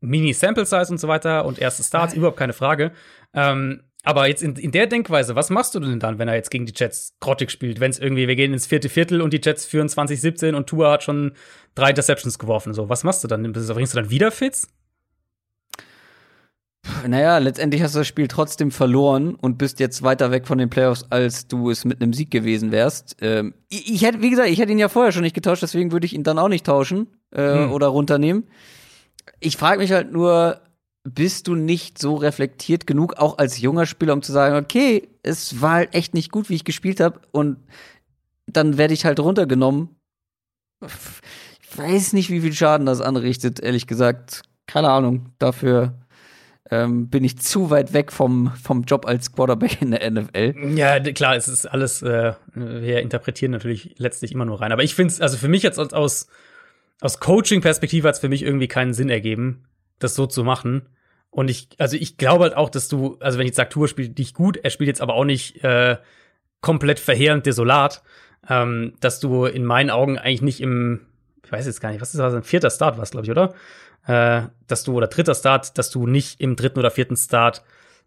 Mini-Sample-Size 0.00 0.90
und 0.90 0.98
so 0.98 1.08
weiter 1.08 1.44
und 1.44 1.58
erste 1.58 1.82
Starts, 1.82 2.14
überhaupt 2.14 2.36
keine 2.36 2.52
Frage. 2.52 2.92
Ähm, 3.32 3.82
aber 4.02 4.28
jetzt 4.28 4.42
in, 4.42 4.54
in 4.56 4.70
der 4.70 4.86
Denkweise, 4.86 5.34
was 5.34 5.48
machst 5.48 5.74
du 5.74 5.80
denn 5.80 5.98
dann, 5.98 6.18
wenn 6.18 6.28
er 6.28 6.34
jetzt 6.34 6.50
gegen 6.50 6.66
die 6.66 6.74
Jets 6.76 7.16
grottig 7.20 7.50
spielt? 7.50 7.80
Wenn 7.80 7.90
es 7.90 7.98
irgendwie, 7.98 8.28
wir 8.28 8.36
gehen 8.36 8.52
ins 8.52 8.66
vierte 8.66 8.90
Viertel 8.90 9.22
und 9.22 9.32
die 9.32 9.40
Jets 9.42 9.64
führen 9.64 9.88
2017 9.88 10.54
und 10.54 10.66
Tua 10.66 10.92
hat 10.92 11.02
schon 11.02 11.32
drei 11.74 11.88
Interceptions 11.90 12.38
geworfen. 12.38 12.74
So, 12.74 12.90
was 12.90 13.02
machst 13.02 13.24
du 13.24 13.28
dann? 13.28 13.50
Bringst 13.50 13.94
du 13.94 13.96
dann 13.96 14.10
wieder 14.10 14.30
Fits? 14.30 14.68
Naja, 17.06 17.38
letztendlich 17.38 17.82
hast 17.82 17.94
du 17.94 18.00
das 18.00 18.06
Spiel 18.06 18.28
trotzdem 18.28 18.70
verloren 18.70 19.34
und 19.34 19.56
bist 19.58 19.80
jetzt 19.80 20.02
weiter 20.02 20.30
weg 20.30 20.46
von 20.46 20.58
den 20.58 20.68
Playoffs, 20.70 21.04
als 21.10 21.48
du 21.48 21.70
es 21.70 21.84
mit 21.84 22.02
einem 22.02 22.12
Sieg 22.12 22.30
gewesen 22.30 22.72
wärst. 22.72 23.16
Ähm, 23.20 23.54
ich, 23.70 23.92
ich 23.94 24.02
hätte, 24.04 24.20
wie 24.20 24.30
gesagt, 24.30 24.50
ich 24.50 24.58
hätte 24.58 24.72
ihn 24.72 24.78
ja 24.78 24.88
vorher 24.88 25.12
schon 25.12 25.22
nicht 25.22 25.34
getauscht, 25.34 25.62
deswegen 25.62 25.92
würde 25.92 26.04
ich 26.06 26.12
ihn 26.14 26.24
dann 26.24 26.38
auch 26.38 26.48
nicht 26.48 26.66
tauschen 26.66 27.06
äh, 27.30 27.64
Hm. 27.64 27.72
oder 27.72 27.86
runternehmen. 27.88 28.44
Ich 29.40 29.56
frage 29.56 29.80
mich 29.80 29.92
halt 29.92 30.12
nur, 30.12 30.60
bist 31.04 31.48
du 31.48 31.54
nicht 31.54 31.98
so 31.98 32.14
reflektiert 32.16 32.86
genug, 32.86 33.14
auch 33.16 33.38
als 33.38 33.60
junger 33.60 33.86
Spieler, 33.86 34.12
um 34.12 34.22
zu 34.22 34.32
sagen, 34.32 34.56
okay, 34.56 35.08
es 35.22 35.60
war 35.62 35.72
halt 35.72 35.94
echt 35.94 36.12
nicht 36.14 36.30
gut, 36.32 36.48
wie 36.50 36.54
ich 36.54 36.64
gespielt 36.64 37.00
habe 37.00 37.20
und 37.32 37.56
dann 38.46 38.76
werde 38.76 38.92
ich 38.94 39.04
halt 39.06 39.20
runtergenommen. 39.20 39.88
Ich 40.82 41.78
weiß 41.78 42.12
nicht, 42.12 42.30
wie 42.30 42.40
viel 42.40 42.52
Schaden 42.52 42.86
das 42.86 43.00
anrichtet, 43.00 43.60
ehrlich 43.60 43.86
gesagt. 43.86 44.42
Keine 44.66 44.90
Ahnung. 44.90 45.30
Dafür 45.38 45.94
ähm, 46.74 47.08
bin 47.08 47.22
ich 47.22 47.38
zu 47.38 47.70
weit 47.70 47.92
weg 47.92 48.10
vom, 48.10 48.52
vom 48.60 48.82
Job 48.82 49.06
als 49.06 49.32
Quarterback 49.32 49.80
in 49.80 49.92
der 49.92 50.10
NFL. 50.10 50.54
Ja, 50.76 50.98
klar, 51.00 51.36
es 51.36 51.46
ist 51.46 51.66
alles, 51.66 52.02
äh, 52.02 52.32
wir 52.54 53.00
interpretieren 53.00 53.52
natürlich 53.52 53.94
letztlich 53.98 54.32
immer 54.32 54.44
nur 54.44 54.60
rein. 54.60 54.72
Aber 54.72 54.82
ich 54.82 54.94
finde 54.94 55.12
es, 55.12 55.20
also 55.20 55.36
für 55.36 55.48
mich 55.48 55.62
jetzt 55.62 55.78
aus, 55.78 56.28
aus, 57.00 57.20
Coaching-Perspektive 57.20 58.08
hat 58.08 58.16
es 58.16 58.20
für 58.20 58.28
mich 58.28 58.42
irgendwie 58.42 58.66
keinen 58.66 58.92
Sinn 58.92 59.08
ergeben, 59.08 59.64
das 60.00 60.14
so 60.14 60.26
zu 60.26 60.42
machen. 60.42 60.88
Und 61.30 61.48
ich, 61.48 61.68
also 61.78 61.96
ich 61.96 62.16
glaube 62.16 62.44
halt 62.44 62.56
auch, 62.56 62.70
dass 62.70 62.88
du, 62.88 63.18
also 63.20 63.38
wenn 63.38 63.44
ich 63.44 63.50
jetzt 63.50 63.56
sage, 63.56 63.70
Tour 63.70 63.88
spielt 63.88 64.18
nicht 64.18 64.34
gut, 64.34 64.56
er 64.56 64.70
spielt 64.70 64.88
jetzt 64.88 65.00
aber 65.00 65.14
auch 65.14 65.24
nicht 65.24 65.62
äh, 65.62 65.96
komplett 66.60 66.98
verheerend 66.98 67.46
desolat, 67.46 68.02
ähm, 68.48 68.94
dass 69.00 69.20
du 69.20 69.44
in 69.44 69.64
meinen 69.64 69.90
Augen 69.90 70.18
eigentlich 70.18 70.42
nicht 70.42 70.60
im, 70.60 71.06
ich 71.44 71.52
weiß 71.52 71.66
jetzt 71.66 71.80
gar 71.80 71.90
nicht, 71.90 72.00
was 72.00 72.14
ist 72.14 72.20
das, 72.20 72.34
ein 72.34 72.42
vierter 72.42 72.70
Start 72.70 72.98
war 72.98 73.04
glaube 73.06 73.26
ich, 73.26 73.30
oder? 73.30 73.54
Äh, 74.06 74.42
dass 74.66 74.84
du, 74.84 74.94
oder 74.94 75.06
dritter 75.06 75.34
Start, 75.34 75.78
dass 75.78 75.90
du 75.90 76.06
nicht 76.06 76.40
im 76.40 76.56
dritten 76.56 76.78
oder 76.78 76.90
vierten 76.90 77.16
Start 77.16 77.62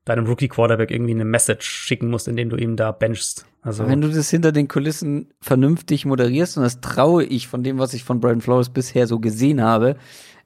deinem 0.06 0.26
Rookie-Quarterback 0.26 0.92
irgendwie 0.92 1.12
eine 1.12 1.26
Message 1.26 1.68
schicken 1.68 2.10
musst, 2.10 2.28
indem 2.28 2.50
du 2.50 2.56
ihm 2.56 2.76
da 2.76 2.92
benchst. 2.92 3.46
Also, 3.62 3.88
Wenn 3.88 4.02
du 4.02 4.10
das 4.10 4.30
hinter 4.30 4.52
den 4.52 4.68
Kulissen 4.68 5.34
vernünftig 5.42 6.06
moderierst, 6.06 6.58
und 6.58 6.64
das 6.64 6.80
traue 6.80 7.24
ich 7.24 7.48
von 7.48 7.64
dem, 7.64 7.78
was 7.78 7.94
ich 7.94 8.04
von 8.04 8.20
Brian 8.20 8.42
Flores 8.42 8.70
bisher 8.70 9.08
so 9.08 9.20
gesehen 9.20 9.62
habe, 9.62 9.98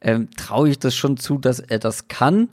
ähm, 0.01 0.29
traue 0.35 0.69
ich 0.69 0.79
das 0.79 0.95
schon 0.95 1.17
zu, 1.17 1.37
dass 1.37 1.59
er 1.59 1.79
das 1.79 2.07
kann. 2.07 2.49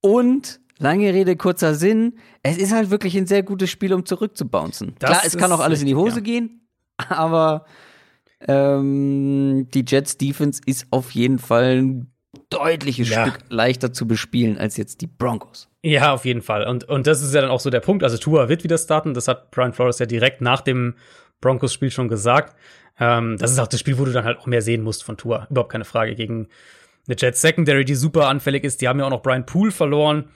Und 0.00 0.60
lange 0.78 1.12
Rede, 1.12 1.36
kurzer 1.36 1.74
Sinn, 1.74 2.14
es 2.42 2.56
ist 2.56 2.72
halt 2.72 2.90
wirklich 2.90 3.16
ein 3.16 3.26
sehr 3.26 3.42
gutes 3.42 3.70
Spiel, 3.70 3.92
um 3.92 4.06
zurückzubouncen. 4.06 4.94
Das 4.98 5.10
Klar, 5.10 5.22
es 5.26 5.36
kann 5.36 5.52
auch 5.52 5.60
alles 5.60 5.80
in 5.80 5.86
die 5.86 5.94
Hose 5.94 6.16
ja. 6.16 6.22
gehen, 6.22 6.66
aber 7.08 7.66
ähm, 8.48 9.68
die 9.74 9.84
Jets 9.86 10.16
Defense 10.16 10.62
ist 10.64 10.86
auf 10.90 11.10
jeden 11.10 11.38
Fall 11.38 11.82
ein 11.82 12.09
deutliches 12.50 13.08
Ja. 13.08 13.26
Stück 13.26 13.40
leichter 13.48 13.92
zu 13.92 14.06
bespielen 14.06 14.58
als 14.58 14.76
jetzt 14.76 15.00
die 15.00 15.06
Broncos. 15.06 15.68
Ja, 15.82 16.12
auf 16.12 16.24
jeden 16.24 16.42
Fall. 16.42 16.66
Und, 16.66 16.84
und 16.84 17.06
das 17.06 17.22
ist 17.22 17.34
ja 17.34 17.40
dann 17.40 17.50
auch 17.50 17.60
so 17.60 17.70
der 17.70 17.80
Punkt. 17.80 18.04
Also 18.04 18.18
Tua 18.18 18.48
wird 18.48 18.64
wieder 18.64 18.76
starten. 18.76 19.14
Das 19.14 19.28
hat 19.28 19.50
Brian 19.50 19.72
Flores 19.72 19.98
ja 19.98 20.06
direkt 20.06 20.40
nach 20.40 20.60
dem 20.60 20.94
Broncos-Spiel 21.40 21.90
schon 21.90 22.08
gesagt. 22.08 22.54
Ähm, 22.98 23.38
das 23.38 23.52
ist 23.52 23.58
auch 23.58 23.68
das 23.68 23.80
Spiel, 23.80 23.98
wo 23.98 24.04
du 24.04 24.12
dann 24.12 24.24
halt 24.24 24.38
auch 24.38 24.46
mehr 24.46 24.62
sehen 24.62 24.82
musst 24.82 25.04
von 25.04 25.16
Tua. 25.16 25.46
Überhaupt 25.48 25.72
keine 25.72 25.86
Frage. 25.86 26.14
Gegen 26.14 26.48
eine 27.06 27.16
Jets 27.18 27.40
Secondary, 27.40 27.84
die 27.84 27.94
super 27.94 28.28
anfällig 28.28 28.64
ist. 28.64 28.82
Die 28.82 28.88
haben 28.88 28.98
ja 28.98 29.06
auch 29.06 29.10
noch 29.10 29.22
Brian 29.22 29.46
Poole 29.46 29.70
verloren. 29.70 30.28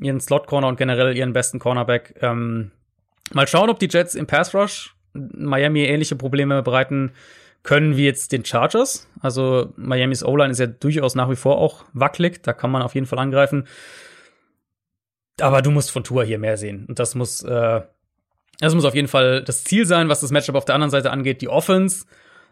Ihren 0.00 0.20
Slot-Corner 0.20 0.66
und 0.66 0.76
generell 0.76 1.16
ihren 1.16 1.32
besten 1.32 1.58
Cornerback. 1.58 2.14
Ähm, 2.20 2.72
mal 3.32 3.46
schauen, 3.46 3.70
ob 3.70 3.78
die 3.78 3.88
Jets 3.88 4.14
im 4.14 4.26
Pass-Rush 4.26 4.94
Miami 5.12 5.84
ähnliche 5.84 6.16
Probleme 6.16 6.62
bereiten 6.62 7.12
können 7.62 7.96
wie 7.96 8.04
jetzt 8.04 8.32
den 8.32 8.44
Chargers. 8.44 9.08
Also 9.20 9.72
Miamis 9.76 10.24
O-Line 10.24 10.50
ist 10.50 10.60
ja 10.60 10.66
durchaus 10.66 11.14
nach 11.14 11.30
wie 11.30 11.36
vor 11.36 11.58
auch 11.58 11.84
wackelig. 11.92 12.42
Da 12.42 12.52
kann 12.52 12.70
man 12.70 12.82
auf 12.82 12.94
jeden 12.94 13.06
Fall 13.06 13.18
angreifen. 13.18 13.66
Aber 15.40 15.62
du 15.62 15.70
musst 15.70 15.90
von 15.90 16.04
Tour 16.04 16.24
hier 16.24 16.38
mehr 16.38 16.56
sehen. 16.56 16.86
Und 16.88 16.98
das 16.98 17.14
muss, 17.14 17.42
äh, 17.42 17.80
das 18.60 18.74
muss 18.74 18.84
auf 18.84 18.94
jeden 18.94 19.08
Fall 19.08 19.42
das 19.42 19.64
Ziel 19.64 19.86
sein, 19.86 20.08
was 20.08 20.20
das 20.20 20.30
Matchup 20.30 20.56
auf 20.56 20.64
der 20.64 20.74
anderen 20.74 20.90
Seite 20.90 21.10
angeht. 21.10 21.42
Die 21.42 21.48
Offense 21.48 22.06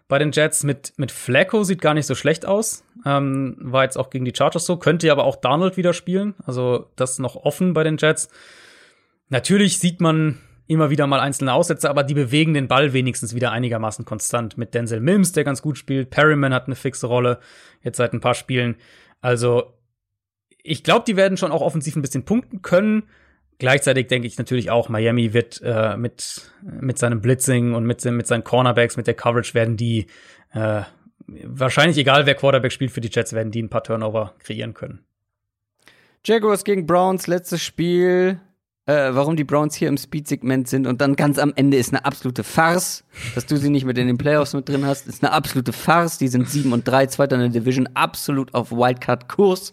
bei 0.08 0.18
den 0.18 0.30
Jets 0.30 0.62
mit, 0.62 0.92
mit 0.96 1.10
Flacco 1.10 1.64
sieht 1.64 1.80
gar 1.80 1.94
nicht 1.94 2.06
so 2.06 2.14
schlecht 2.14 2.46
aus. 2.46 2.84
Ähm, 3.04 3.56
war 3.58 3.84
jetzt 3.84 3.96
auch 3.96 4.10
gegen 4.10 4.24
die 4.24 4.34
Chargers 4.36 4.66
so. 4.66 4.76
Könnte 4.76 5.08
ja 5.08 5.12
aber 5.12 5.24
auch 5.24 5.36
Darnold 5.36 5.76
wieder 5.76 5.92
spielen. 5.92 6.34
Also 6.44 6.90
das 6.94 7.18
noch 7.18 7.36
offen 7.36 7.72
bei 7.72 7.82
den 7.82 7.96
Jets. 7.96 8.28
Natürlich 9.28 9.78
sieht 9.78 10.00
man 10.00 10.38
immer 10.66 10.90
wieder 10.90 11.06
mal 11.06 11.20
einzelne 11.20 11.52
Aussätze, 11.52 11.88
aber 11.88 12.02
die 12.02 12.14
bewegen 12.14 12.54
den 12.54 12.68
Ball 12.68 12.92
wenigstens 12.92 13.34
wieder 13.34 13.52
einigermaßen 13.52 14.04
konstant. 14.04 14.58
Mit 14.58 14.74
Denzel 14.74 15.00
Mims, 15.00 15.32
der 15.32 15.44
ganz 15.44 15.62
gut 15.62 15.78
spielt. 15.78 16.10
Perryman 16.10 16.54
hat 16.54 16.66
eine 16.66 16.74
fixe 16.74 17.06
Rolle 17.06 17.38
jetzt 17.82 17.96
seit 17.98 18.12
ein 18.12 18.20
paar 18.20 18.34
Spielen. 18.34 18.76
Also 19.20 19.74
ich 20.62 20.82
glaube, 20.82 21.04
die 21.06 21.16
werden 21.16 21.36
schon 21.36 21.52
auch 21.52 21.62
offensiv 21.62 21.96
ein 21.96 22.02
bisschen 22.02 22.24
punkten 22.24 22.62
können. 22.62 23.04
Gleichzeitig 23.58 24.08
denke 24.08 24.26
ich 24.26 24.36
natürlich 24.36 24.70
auch, 24.70 24.88
Miami 24.88 25.32
wird 25.32 25.62
äh, 25.64 25.96
mit, 25.96 26.52
mit 26.62 26.98
seinem 26.98 27.20
Blitzing 27.20 27.74
und 27.74 27.86
mit, 27.86 28.04
mit 28.04 28.26
seinen 28.26 28.44
Cornerbacks, 28.44 28.96
mit 28.96 29.06
der 29.06 29.14
Coverage 29.14 29.54
werden 29.54 29.76
die 29.76 30.06
äh, 30.52 30.82
wahrscheinlich, 31.26 31.96
egal 31.96 32.26
wer 32.26 32.34
Quarterback 32.34 32.72
spielt 32.72 32.90
für 32.90 33.00
die 33.00 33.10
Jets, 33.10 33.32
werden 33.32 33.52
die 33.52 33.62
ein 33.62 33.70
paar 33.70 33.82
Turnover 33.82 34.34
kreieren 34.40 34.74
können. 34.74 35.04
Jaguars 36.24 36.64
gegen 36.64 36.86
Browns, 36.86 37.28
letztes 37.28 37.62
Spiel. 37.62 38.40
Äh, 38.86 39.14
warum 39.14 39.34
die 39.34 39.42
Browns 39.42 39.74
hier 39.74 39.88
im 39.88 39.96
Speed-Segment 39.96 40.68
sind 40.68 40.86
und 40.86 41.00
dann 41.00 41.16
ganz 41.16 41.40
am 41.40 41.52
Ende 41.56 41.76
ist 41.76 41.92
eine 41.92 42.04
absolute 42.04 42.44
Farce, 42.44 43.04
dass 43.34 43.44
du 43.44 43.56
sie 43.56 43.68
nicht 43.68 43.84
mit 43.84 43.98
in 43.98 44.06
den 44.06 44.16
Playoffs 44.16 44.54
mit 44.54 44.68
drin 44.68 44.86
hast, 44.86 45.08
ist 45.08 45.24
eine 45.24 45.32
absolute 45.32 45.72
Farce. 45.72 46.18
Die 46.18 46.28
sind 46.28 46.48
7 46.48 46.72
und 46.72 46.86
3, 46.86 47.06
zweiter 47.06 47.34
in 47.34 47.52
der 47.52 47.60
Division, 47.60 47.88
absolut 47.94 48.54
auf 48.54 48.70
Wildcard-Kurs. 48.70 49.72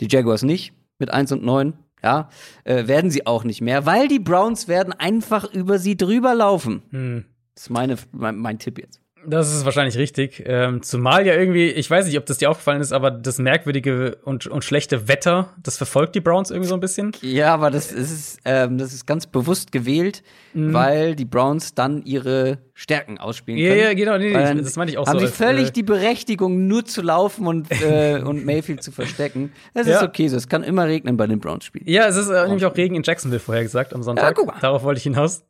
Die 0.00 0.08
Jaguars 0.10 0.42
nicht, 0.42 0.74
mit 0.98 1.10
1 1.10 1.32
und 1.32 1.44
9. 1.44 1.72
Ja, 2.02 2.28
äh, 2.64 2.86
werden 2.86 3.10
sie 3.10 3.26
auch 3.26 3.42
nicht 3.42 3.62
mehr, 3.62 3.86
weil 3.86 4.06
die 4.06 4.18
Browns 4.18 4.68
werden 4.68 4.92
einfach 4.92 5.50
über 5.52 5.78
sie 5.78 5.96
drüber 5.96 6.34
laufen. 6.34 6.82
Hm. 6.90 7.24
Das 7.54 7.64
ist 7.64 7.70
meine, 7.70 7.96
mein, 8.12 8.36
mein 8.36 8.58
Tipp 8.58 8.78
jetzt. 8.78 9.00
Das 9.28 9.54
ist 9.54 9.64
wahrscheinlich 9.64 9.96
richtig. 9.96 10.42
Ähm, 10.46 10.82
zumal 10.82 11.26
ja 11.26 11.34
irgendwie, 11.34 11.66
ich 11.68 11.90
weiß 11.90 12.06
nicht, 12.06 12.18
ob 12.18 12.26
das 12.26 12.38
dir 12.38 12.50
aufgefallen 12.50 12.80
ist, 12.80 12.92
aber 12.92 13.10
das 13.10 13.38
merkwürdige 13.38 14.16
und, 14.24 14.46
und 14.46 14.64
schlechte 14.64 15.08
Wetter, 15.08 15.50
das 15.62 15.76
verfolgt 15.76 16.14
die 16.14 16.20
Browns 16.20 16.50
irgendwie 16.50 16.68
so 16.68 16.74
ein 16.74 16.80
bisschen. 16.80 17.12
Ja, 17.22 17.52
aber 17.54 17.70
das 17.70 17.92
ist, 17.92 18.38
ähm, 18.44 18.78
das 18.78 18.92
ist 18.92 19.06
ganz 19.06 19.26
bewusst 19.26 19.72
gewählt, 19.72 20.22
Mhm. 20.54 20.72
weil 20.72 21.14
die 21.16 21.24
Browns 21.26 21.74
dann 21.74 22.02
ihre 22.04 22.58
Stärken 22.78 23.16
ausspielen 23.16 23.58
Ja, 23.58 23.70
können. 23.70 23.80
ja, 23.80 23.94
genau, 23.94 24.18
nee, 24.18 24.54
nee, 24.54 24.60
das 24.62 24.76
meine 24.76 24.90
ich 24.90 24.98
auch 24.98 25.06
haben 25.06 25.14
so. 25.14 25.20
sie 25.20 25.26
als, 25.32 25.36
völlig 25.36 25.68
äh, 25.68 25.72
die 25.72 25.82
Berechtigung, 25.82 26.66
nur 26.66 26.84
zu 26.84 27.00
laufen 27.00 27.46
und, 27.46 27.70
äh, 27.70 28.20
und 28.22 28.44
Mayfield 28.44 28.82
zu 28.82 28.92
verstecken. 28.92 29.50
Das 29.72 29.86
Ja. 29.86 29.96
ist 29.96 30.02
okay 30.02 30.28
so. 30.28 30.36
Es 30.36 30.46
kann 30.46 30.62
immer 30.62 30.84
regnen 30.86 31.16
bei 31.16 31.26
den 31.26 31.40
Browns-Spielen. 31.40 31.86
Ja, 31.88 32.06
es 32.06 32.16
ist 32.16 32.28
äh, 32.28 32.46
nämlich 32.46 32.66
auch 32.66 32.76
Regen 32.76 32.94
in 32.94 33.02
Jacksonville 33.02 33.40
vorher 33.40 33.62
gesagt 33.62 33.94
am 33.94 34.02
Sonntag. 34.02 34.24
Ja, 34.26 34.32
guck 34.34 34.46
mal. 34.48 34.56
Darauf 34.60 34.82
wollte 34.82 34.98
ich 34.98 35.04
hinaus. 35.04 35.42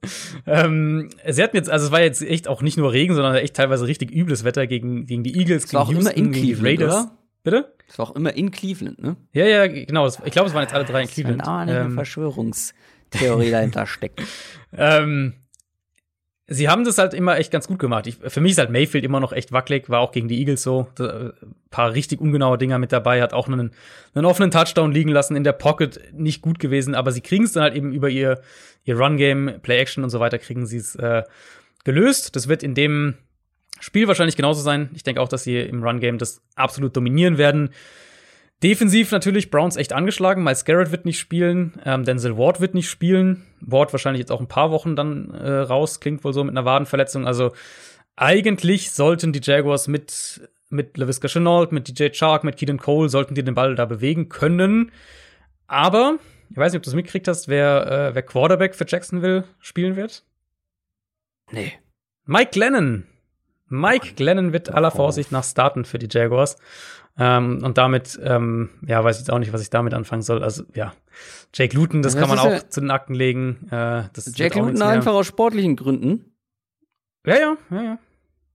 Ähm, 0.47 1.09
sie 1.29 1.43
hatten 1.43 1.57
jetzt, 1.57 1.69
also 1.69 1.87
es 1.87 1.91
war 1.93 2.01
jetzt 2.01 2.23
echt 2.23 2.47
auch 2.47 2.63
nicht 2.63 2.77
nur 2.79 2.93
Regen, 2.93 3.15
sondern 3.17 3.35
echt 3.35 3.55
teilweise 3.57 3.89
richtig 3.89 4.13
übles 4.13 4.45
Wetter 4.45 4.69
gegen, 4.69 5.07
gegen 5.07 5.25
die 5.25 5.37
Eagles, 5.37 5.75
war 5.75 5.85
gegen 5.87 5.99
auch 5.99 6.01
immer 6.01 6.11
Houston, 6.11 6.25
in 6.27 6.33
gegen 6.33 6.47
die 6.47 6.53
Cleveland, 6.55 6.81
Raiders. 6.81 6.95
oder? 6.95 7.11
Bitte? 7.43 7.73
Das 7.89 7.99
war 7.99 8.11
auch 8.11 8.15
immer 8.17 8.35
in 8.37 8.53
Cleveland, 8.53 9.03
ne? 9.03 9.17
Ja, 9.33 9.47
ja, 9.47 9.67
genau. 9.67 10.05
Das, 10.05 10.21
ich 10.25 10.31
glaube, 10.33 10.49
es 10.49 10.55
waren 10.55 10.63
jetzt 10.63 10.75
alle 10.75 10.85
drei 10.85 11.03
in 11.03 11.09
Cleveland. 11.09 11.45
da 11.45 11.59
eine 11.59 11.79
Ähm, 11.81 11.95
Verschwörungstheorie 11.95 13.51
dahinter 13.51 13.87
steckt. 13.87 14.23
ähm, 14.77 15.35
sie 16.49 16.69
haben 16.69 16.85
das 16.85 16.99
halt 16.99 17.15
immer 17.15 17.39
echt 17.39 17.51
ganz 17.51 17.67
gut 17.67 17.79
gemacht. 17.79 18.07
Ich, 18.07 18.17
für 18.17 18.41
mich 18.41 18.53
ist 18.53 18.59
halt 18.59 18.71
Mayfield 18.71 19.05
immer 19.05 19.21
noch 19.21 19.33
echt 19.33 19.53
wackelig, 19.53 19.89
war 19.89 20.01
auch 20.01 20.13
gegen 20.13 20.29
die 20.29 20.39
Eagles 20.39 20.63
so. 20.63 20.89
Da, 20.95 21.33
paar 21.71 21.93
richtig 21.93 22.21
ungenaue 22.21 22.59
Dinger 22.59 22.79
mit 22.79 22.93
dabei, 22.93 23.21
hat 23.21 23.33
auch 23.33 23.49
einen, 23.49 23.73
einen 24.15 24.25
offenen 24.25 24.51
Touchdown 24.51 24.93
liegen 24.93 25.11
lassen, 25.11 25.37
in 25.37 25.45
der 25.45 25.53
Pocket 25.53 26.01
nicht 26.13 26.43
gut 26.43 26.59
gewesen, 26.59 26.95
aber 26.95 27.13
sie 27.13 27.21
kriegen 27.21 27.45
es 27.45 27.53
dann 27.53 27.65
halt 27.65 27.75
eben 27.75 27.93
über 27.93 28.09
ihr, 28.09 28.41
ihr 28.85 28.99
Run-Game, 28.99 29.61
Play-Action 29.63 30.05
und 30.05 30.11
so 30.11 30.21
weiter, 30.21 30.39
kriegen 30.39 30.67
sie 30.67 30.79
es 30.79 30.95
äh, 30.97 31.23
gelöst. 31.85 32.37
Das 32.37 32.49
wird 32.49 32.63
in 32.63 32.75
dem 32.75 33.15
Spiel 33.81 34.09
wahrscheinlich 34.09 34.37
genauso 34.37 34.63
sein. 34.63 34.91
Ich 34.95 35.03
denke 35.03 35.21
auch, 35.21 35.29
dass 35.29 35.45
sie 35.45 35.59
im 35.59 35.83
Run-Game 35.83 36.19
das 36.19 36.41
absolut 36.55 36.97
dominieren 36.97 37.37
werden. 37.37 37.71
Defensiv 38.63 39.11
natürlich 39.11 39.51
Browns 39.51 39.77
echt 39.77 39.93
angeschlagen. 39.93 40.43
Miles 40.43 40.65
Garrett 40.65 40.91
wird 40.91 41.05
nicht 41.05 41.19
spielen, 41.19 41.81
ähm, 41.85 42.05
Denzel 42.05 42.39
Ward 42.39 42.61
wird 42.61 42.75
nicht 42.75 42.89
spielen. 42.89 43.45
Ward 43.61 43.93
wahrscheinlich 43.93 44.21
jetzt 44.21 44.33
auch 44.33 44.41
ein 44.41 44.49
paar 44.49 44.71
Wochen 44.71 44.97
dann 44.97 45.31
äh, 45.31 45.51
raus, 45.51 46.01
klingt 46.01 46.25
wohl 46.25 46.33
so 46.33 46.43
mit 46.43 46.53
einer 46.53 46.65
Wadenverletzung. 46.65 47.27
Also 47.27 47.53
eigentlich 48.17 48.93
sollten 48.93 49.33
die 49.33 49.43
Jaguars 49.43 49.89
mit 49.89 50.49
mit 50.69 50.97
LaVisca 50.97 51.29
Chenault, 51.29 51.71
mit 51.71 51.87
DJ 51.89 52.09
Chark, 52.11 52.43
mit 52.43 52.57
Keaton 52.57 52.79
Cole 52.79 53.09
sollten 53.09 53.35
die 53.35 53.45
den 53.45 53.55
Ball 53.55 53.77
da 53.77 53.85
bewegen 53.85 54.29
können. 54.29 54.91
Aber 55.67 56.19
ich 56.51 56.57
weiß 56.57 56.73
nicht, 56.73 56.81
ob 56.81 56.83
du 56.83 56.91
es 56.91 56.97
mitgekriegt 56.97 57.29
hast, 57.29 57.49
wer 57.49 57.87
äh, 57.87 58.15
wer 58.15 58.23
Quarterback 58.23 58.75
für 58.75 58.87
Jacksonville 58.87 59.45
spielen 59.61 59.97
wird. 59.97 60.25
Nee. 61.53 61.75
Mike 62.25 62.53
Glennon. 62.53 63.07
Mike 63.69 64.15
Glennon 64.15 64.53
wird 64.53 64.71
aller 64.71 64.91
Vorsicht 64.91 65.31
nach 65.31 65.45
starten 65.45 65.85
für 65.85 65.99
die 65.99 66.09
Jaguars. 66.11 66.57
Ähm, 67.19 67.63
und 67.65 67.79
damit, 67.79 68.19
ähm, 68.23 68.71
ja, 68.87 69.03
weiß 69.03 69.17
ich 69.17 69.21
jetzt 69.23 69.31
auch 69.31 69.39
nicht, 69.39 69.53
was 69.53 69.63
ich 69.63 69.71
damit 69.71 69.95
anfangen 69.95 70.23
soll. 70.23 70.43
Also, 70.43 70.65
ja, 70.75 70.93
Jake 71.55 71.75
Luton, 71.75 72.03
das, 72.03 72.13
das 72.13 72.21
kann 72.21 72.29
man 72.29 72.39
auch 72.39 72.51
ja 72.51 72.69
zu 72.69 72.81
den 72.81 72.91
Akten 72.91 73.15
legen. 73.15 73.69
Äh, 73.71 74.05
Jake 74.35 74.59
Luton 74.59 74.83
einfach 74.83 75.15
aus 75.15 75.27
sportlichen 75.27 75.77
Gründen. 75.77 76.33
Ja, 77.27 77.39
ja, 77.39 77.57
ja, 77.71 77.83
ja. 77.83 77.99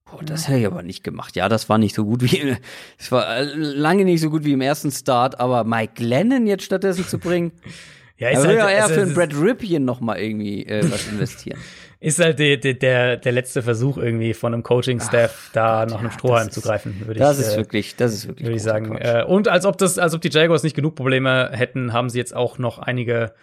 Boah, 0.05 0.23
das 0.23 0.47
hätte 0.47 0.59
ich 0.59 0.65
aber 0.65 0.83
nicht 0.83 1.03
gemacht. 1.03 1.35
Ja, 1.35 1.49
das 1.49 1.69
war 1.69 1.77
nicht 1.77 1.95
so 1.95 2.05
gut 2.05 2.21
wie, 2.21 2.55
es 2.99 3.11
war 3.11 3.37
äh, 3.37 3.43
lange 3.43 4.05
nicht 4.05 4.21
so 4.21 4.29
gut 4.29 4.43
wie 4.43 4.53
im 4.53 4.61
ersten 4.61 4.91
Start, 4.91 5.39
aber 5.39 5.63
Mike 5.63 5.93
Glennon 5.95 6.45
jetzt 6.45 6.63
stattdessen 6.63 7.05
zu 7.05 7.17
bringen. 7.17 7.51
ja, 8.17 8.29
ist 8.29 8.45
halt, 8.45 8.57
ja 8.57 8.69
eher 8.69 8.83
also, 8.83 8.95
für 8.95 9.01
einen 9.01 9.13
Brad 9.13 9.33
Ripien 9.33 9.85
noch 9.85 10.01
mal 10.01 10.19
irgendwie 10.19 10.65
äh, 10.65 10.83
was 10.91 11.07
investieren. 11.07 11.59
ist 12.01 12.19
halt 12.19 12.39
die, 12.39 12.59
die, 12.59 12.77
der, 12.77 13.15
der 13.17 13.31
letzte 13.31 13.61
Versuch 13.61 13.97
irgendwie 13.97 14.33
von 14.33 14.53
einem 14.53 14.63
Coaching-Staff, 14.63 15.51
da 15.53 15.85
nach 15.85 15.99
einem 15.99 16.07
ja, 16.07 16.11
Strohhalm 16.11 16.49
zu 16.49 16.59
greifen, 16.59 16.99
würde 17.01 17.13
ich 17.13 17.19
Das 17.19 17.37
ist 17.37 17.53
äh, 17.53 17.57
wirklich, 17.57 17.95
das 17.95 18.13
ist 18.13 18.27
wirklich. 18.27 18.47
Würde 18.47 18.57
ich 18.57 18.63
sagen. 18.63 18.97
Äh, 18.97 19.23
und 19.27 19.47
als 19.47 19.67
ob 19.67 19.77
das, 19.77 19.99
als 19.99 20.15
ob 20.15 20.21
die 20.21 20.29
Jaguars 20.29 20.63
nicht 20.63 20.75
genug 20.75 20.95
Probleme 20.95 21.51
hätten, 21.53 21.93
haben 21.93 22.09
sie 22.09 22.17
jetzt 22.17 22.35
auch 22.35 22.57
noch 22.57 22.79
einige, 22.79 23.33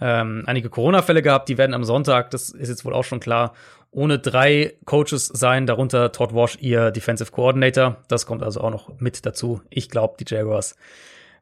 ähm, 0.00 0.44
einige 0.46 0.70
Corona-Fälle 0.70 1.22
gehabt. 1.22 1.48
Die 1.48 1.58
werden 1.58 1.74
am 1.74 1.82
Sonntag, 1.82 2.30
das 2.30 2.50
ist 2.50 2.68
jetzt 2.68 2.84
wohl 2.84 2.94
auch 2.94 3.02
schon 3.02 3.18
klar, 3.18 3.52
ohne 3.90 4.20
drei 4.20 4.74
Coaches 4.84 5.26
sein, 5.26 5.66
darunter 5.66 6.12
Todd 6.12 6.32
Wash, 6.32 6.56
ihr 6.60 6.92
Defensive 6.92 7.32
Coordinator. 7.32 7.96
Das 8.06 8.26
kommt 8.26 8.44
also 8.44 8.60
auch 8.60 8.70
noch 8.70 9.00
mit 9.00 9.26
dazu. 9.26 9.60
Ich 9.70 9.90
glaube, 9.90 10.14
die 10.20 10.24
Jaguars 10.32 10.76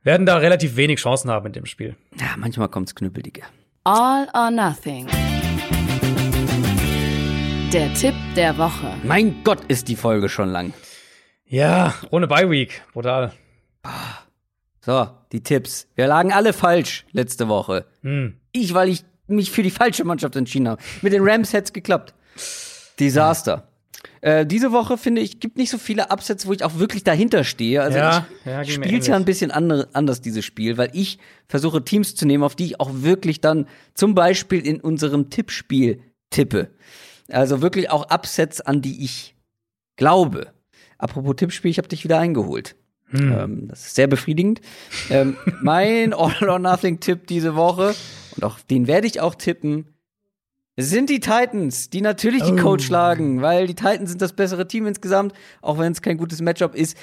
werden 0.04 0.24
da 0.24 0.38
relativ 0.38 0.76
wenig 0.76 1.00
Chancen 1.00 1.30
haben 1.30 1.46
in 1.46 1.52
dem 1.52 1.66
Spiel. 1.66 1.96
Ja, 2.18 2.28
manchmal 2.38 2.68
kommt's 2.68 2.94
knüppeliger. 2.94 3.42
All 3.84 4.26
or 4.34 4.50
nothing. 4.50 5.06
Der 7.72 7.94
Tipp 7.94 8.12
der 8.36 8.58
Woche. 8.58 8.92
Mein 9.02 9.42
Gott, 9.44 9.60
ist 9.68 9.88
die 9.88 9.96
Folge 9.96 10.28
schon 10.28 10.50
lang. 10.50 10.74
Ja, 11.46 11.94
ohne 12.10 12.26
Bye 12.26 12.50
Week. 12.50 12.82
Brutal. 12.92 13.32
So, 14.84 15.08
die 15.32 15.42
Tipps. 15.42 15.86
Wir 15.94 16.06
lagen 16.06 16.32
alle 16.32 16.52
falsch 16.52 17.06
letzte 17.12 17.48
Woche. 17.48 17.86
Hm. 18.02 18.34
Ich, 18.52 18.74
weil 18.74 18.90
ich 18.90 19.06
mich 19.26 19.50
für 19.50 19.62
die 19.62 19.70
falsche 19.70 20.04
Mannschaft 20.04 20.36
entschieden 20.36 20.68
habe. 20.68 20.82
Mit 21.00 21.14
den 21.14 21.22
Rams 21.26 21.54
hätte 21.54 21.64
es 21.64 21.72
geklappt. 21.72 22.12
Desaster. 23.00 23.68
Äh, 24.20 24.44
diese 24.44 24.72
Woche 24.72 24.98
finde 24.98 25.22
ich, 25.22 25.40
gibt 25.40 25.56
nicht 25.56 25.70
so 25.70 25.78
viele 25.78 26.10
Upsets, 26.10 26.46
wo 26.46 26.52
ich 26.52 26.62
auch 26.64 26.78
wirklich 26.78 27.04
dahinter 27.04 27.42
stehe. 27.42 27.80
Also 27.80 27.96
ja, 27.96 28.26
ich 28.40 28.46
ja, 28.50 28.64
spiele 28.66 28.98
ja 28.98 29.16
ein 29.16 29.24
bisschen 29.24 29.50
andere, 29.50 29.88
anders 29.94 30.20
dieses 30.20 30.44
Spiel, 30.44 30.76
weil 30.76 30.90
ich 30.92 31.18
versuche 31.48 31.82
Teams 31.82 32.16
zu 32.16 32.26
nehmen, 32.26 32.44
auf 32.44 32.54
die 32.54 32.66
ich 32.66 32.80
auch 32.80 32.90
wirklich 32.92 33.40
dann 33.40 33.66
zum 33.94 34.14
Beispiel 34.14 34.60
in 34.60 34.78
unserem 34.78 35.30
Tippspiel 35.30 36.02
tippe. 36.28 36.68
Also 37.28 37.62
wirklich 37.62 37.90
auch 37.90 38.10
Upsets, 38.10 38.60
an 38.60 38.82
die 38.82 39.04
ich 39.04 39.34
glaube. 39.96 40.52
Apropos 40.98 41.36
Tippspiel, 41.36 41.70
ich 41.70 41.78
habe 41.78 41.88
dich 41.88 42.04
wieder 42.04 42.18
eingeholt. 42.18 42.76
Hm. 43.06 43.32
Ähm, 43.32 43.68
das 43.68 43.86
ist 43.86 43.94
sehr 43.94 44.06
befriedigend. 44.06 44.60
ähm, 45.10 45.36
mein 45.62 46.14
All-or-Nothing-Tipp 46.14 47.26
diese 47.26 47.54
Woche, 47.54 47.94
und 48.36 48.44
auch 48.44 48.58
den 48.60 48.86
werde 48.86 49.06
ich 49.06 49.20
auch 49.20 49.34
tippen, 49.34 49.86
sind 50.76 51.10
die 51.10 51.20
Titans, 51.20 51.90
die 51.90 52.00
natürlich 52.00 52.42
die 52.44 52.52
oh. 52.52 52.56
Coach 52.56 52.86
schlagen, 52.86 53.42
weil 53.42 53.66
die 53.66 53.74
Titans 53.74 54.10
sind 54.10 54.22
das 54.22 54.32
bessere 54.32 54.66
Team 54.66 54.86
insgesamt, 54.86 55.34
auch 55.60 55.78
wenn 55.78 55.92
es 55.92 56.00
kein 56.00 56.16
gutes 56.16 56.40
Matchup 56.40 56.74
ist. 56.74 56.96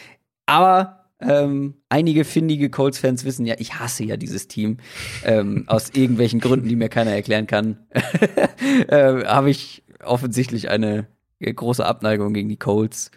Aber 0.48 1.06
ähm, 1.22 1.76
einige 1.90 2.24
findige 2.24 2.70
Colts-Fans 2.70 3.26
wissen 3.26 3.46
ja, 3.46 3.56
ich 3.60 3.76
hasse 3.80 4.04
ja 4.06 4.18
dieses 4.18 4.48
Team. 4.48 4.78
Ähm, 5.24 5.66
aus 5.68 5.92
irgendwelchen 5.92 6.40
Gründen, 6.40 6.68
die 6.68 6.76
mir 6.76 6.90
keiner 6.90 7.12
erklären 7.12 7.46
kann, 7.46 7.78
äh, 8.88 9.26
habe 9.26 9.52
ich 9.52 9.84
offensichtlich 10.04 10.70
eine 10.70 11.08
große 11.40 11.86
Abneigung 11.86 12.34
gegen 12.34 12.50
die 12.50 12.58
Colts. 12.58 13.12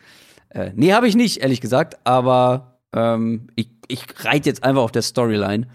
Äh, 0.50 0.72
nee, 0.74 0.92
habe 0.92 1.08
ich 1.08 1.16
nicht, 1.16 1.38
ehrlich 1.38 1.60
gesagt, 1.60 1.98
aber 2.04 2.78
ähm, 2.92 3.48
ich, 3.56 3.70
ich 3.88 4.04
reite 4.24 4.48
jetzt 4.48 4.64
einfach 4.64 4.82
auf 4.82 4.92
der 4.92 5.02
Storyline. 5.02 5.66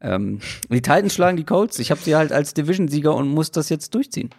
Ähm, 0.00 0.40
die 0.68 0.82
Titans 0.82 1.14
schlagen 1.14 1.36
die 1.36 1.44
Colts. 1.44 1.78
Ich 1.78 1.90
habe 1.90 2.00
sie 2.00 2.14
halt 2.14 2.32
als 2.32 2.54
Division-Sieger 2.54 3.14
und 3.14 3.28
muss 3.28 3.50
das 3.50 3.68
jetzt 3.68 3.94
durchziehen. 3.94 4.30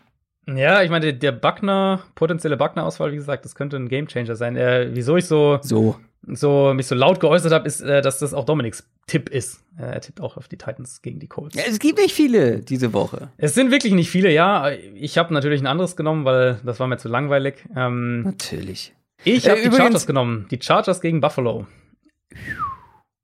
Ja, 0.47 0.81
ich 0.81 0.89
meine, 0.89 1.13
der 1.13 1.31
Buckner, 1.31 2.01
potenzielle 2.15 2.57
Buckner-Auswahl, 2.57 3.11
wie 3.11 3.17
gesagt, 3.17 3.45
das 3.45 3.55
könnte 3.55 3.77
ein 3.77 3.89
Gamechanger 3.89 4.35
sein. 4.35 4.55
Äh, 4.55 4.89
wieso 4.93 5.17
ich 5.17 5.25
so, 5.25 5.59
so. 5.61 5.97
so 6.27 6.73
mich 6.73 6.87
so 6.87 6.95
laut 6.95 7.19
geäußert 7.19 7.51
habe, 7.51 7.67
ist, 7.67 7.81
äh, 7.81 8.01
dass 8.01 8.19
das 8.19 8.33
auch 8.33 8.45
Dominiks 8.45 8.87
Tipp 9.05 9.29
ist. 9.29 9.63
Äh, 9.77 9.83
er 9.83 10.01
tippt 10.01 10.21
auch 10.21 10.37
auf 10.37 10.47
die 10.47 10.57
Titans 10.57 11.01
gegen 11.01 11.19
die 11.19 11.27
Colts. 11.27 11.55
Ja, 11.55 11.63
es 11.67 11.79
gibt 11.79 11.99
nicht 11.99 12.13
viele 12.13 12.59
diese 12.59 12.93
Woche. 12.93 13.29
Es 13.37 13.53
sind 13.53 13.71
wirklich 13.71 13.93
nicht 13.93 14.09
viele, 14.09 14.31
ja. 14.31 14.69
Ich 14.95 15.17
habe 15.17 15.33
natürlich 15.33 15.61
ein 15.61 15.67
anderes 15.67 15.95
genommen, 15.95 16.25
weil 16.25 16.59
das 16.63 16.79
war 16.79 16.87
mir 16.87 16.97
zu 16.97 17.09
langweilig. 17.09 17.65
Ähm, 17.75 18.23
natürlich. 18.23 18.93
Ich 19.23 19.49
habe 19.49 19.59
äh, 19.59 19.69
die 19.69 19.75
Chargers 19.75 20.07
genommen. 20.07 20.47
Die 20.51 20.59
Chargers 20.61 21.01
gegen 21.01 21.21
Buffalo. 21.21 21.67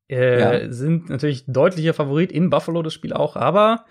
Äh, 0.09 0.39
ja. 0.39 0.71
Sind 0.73 1.09
natürlich 1.09 1.45
deutlicher 1.47 1.93
Favorit 1.93 2.31
in 2.31 2.49
Buffalo 2.49 2.81
das 2.81 2.93
Spiel 2.93 3.13
auch, 3.13 3.35
aber 3.35 3.85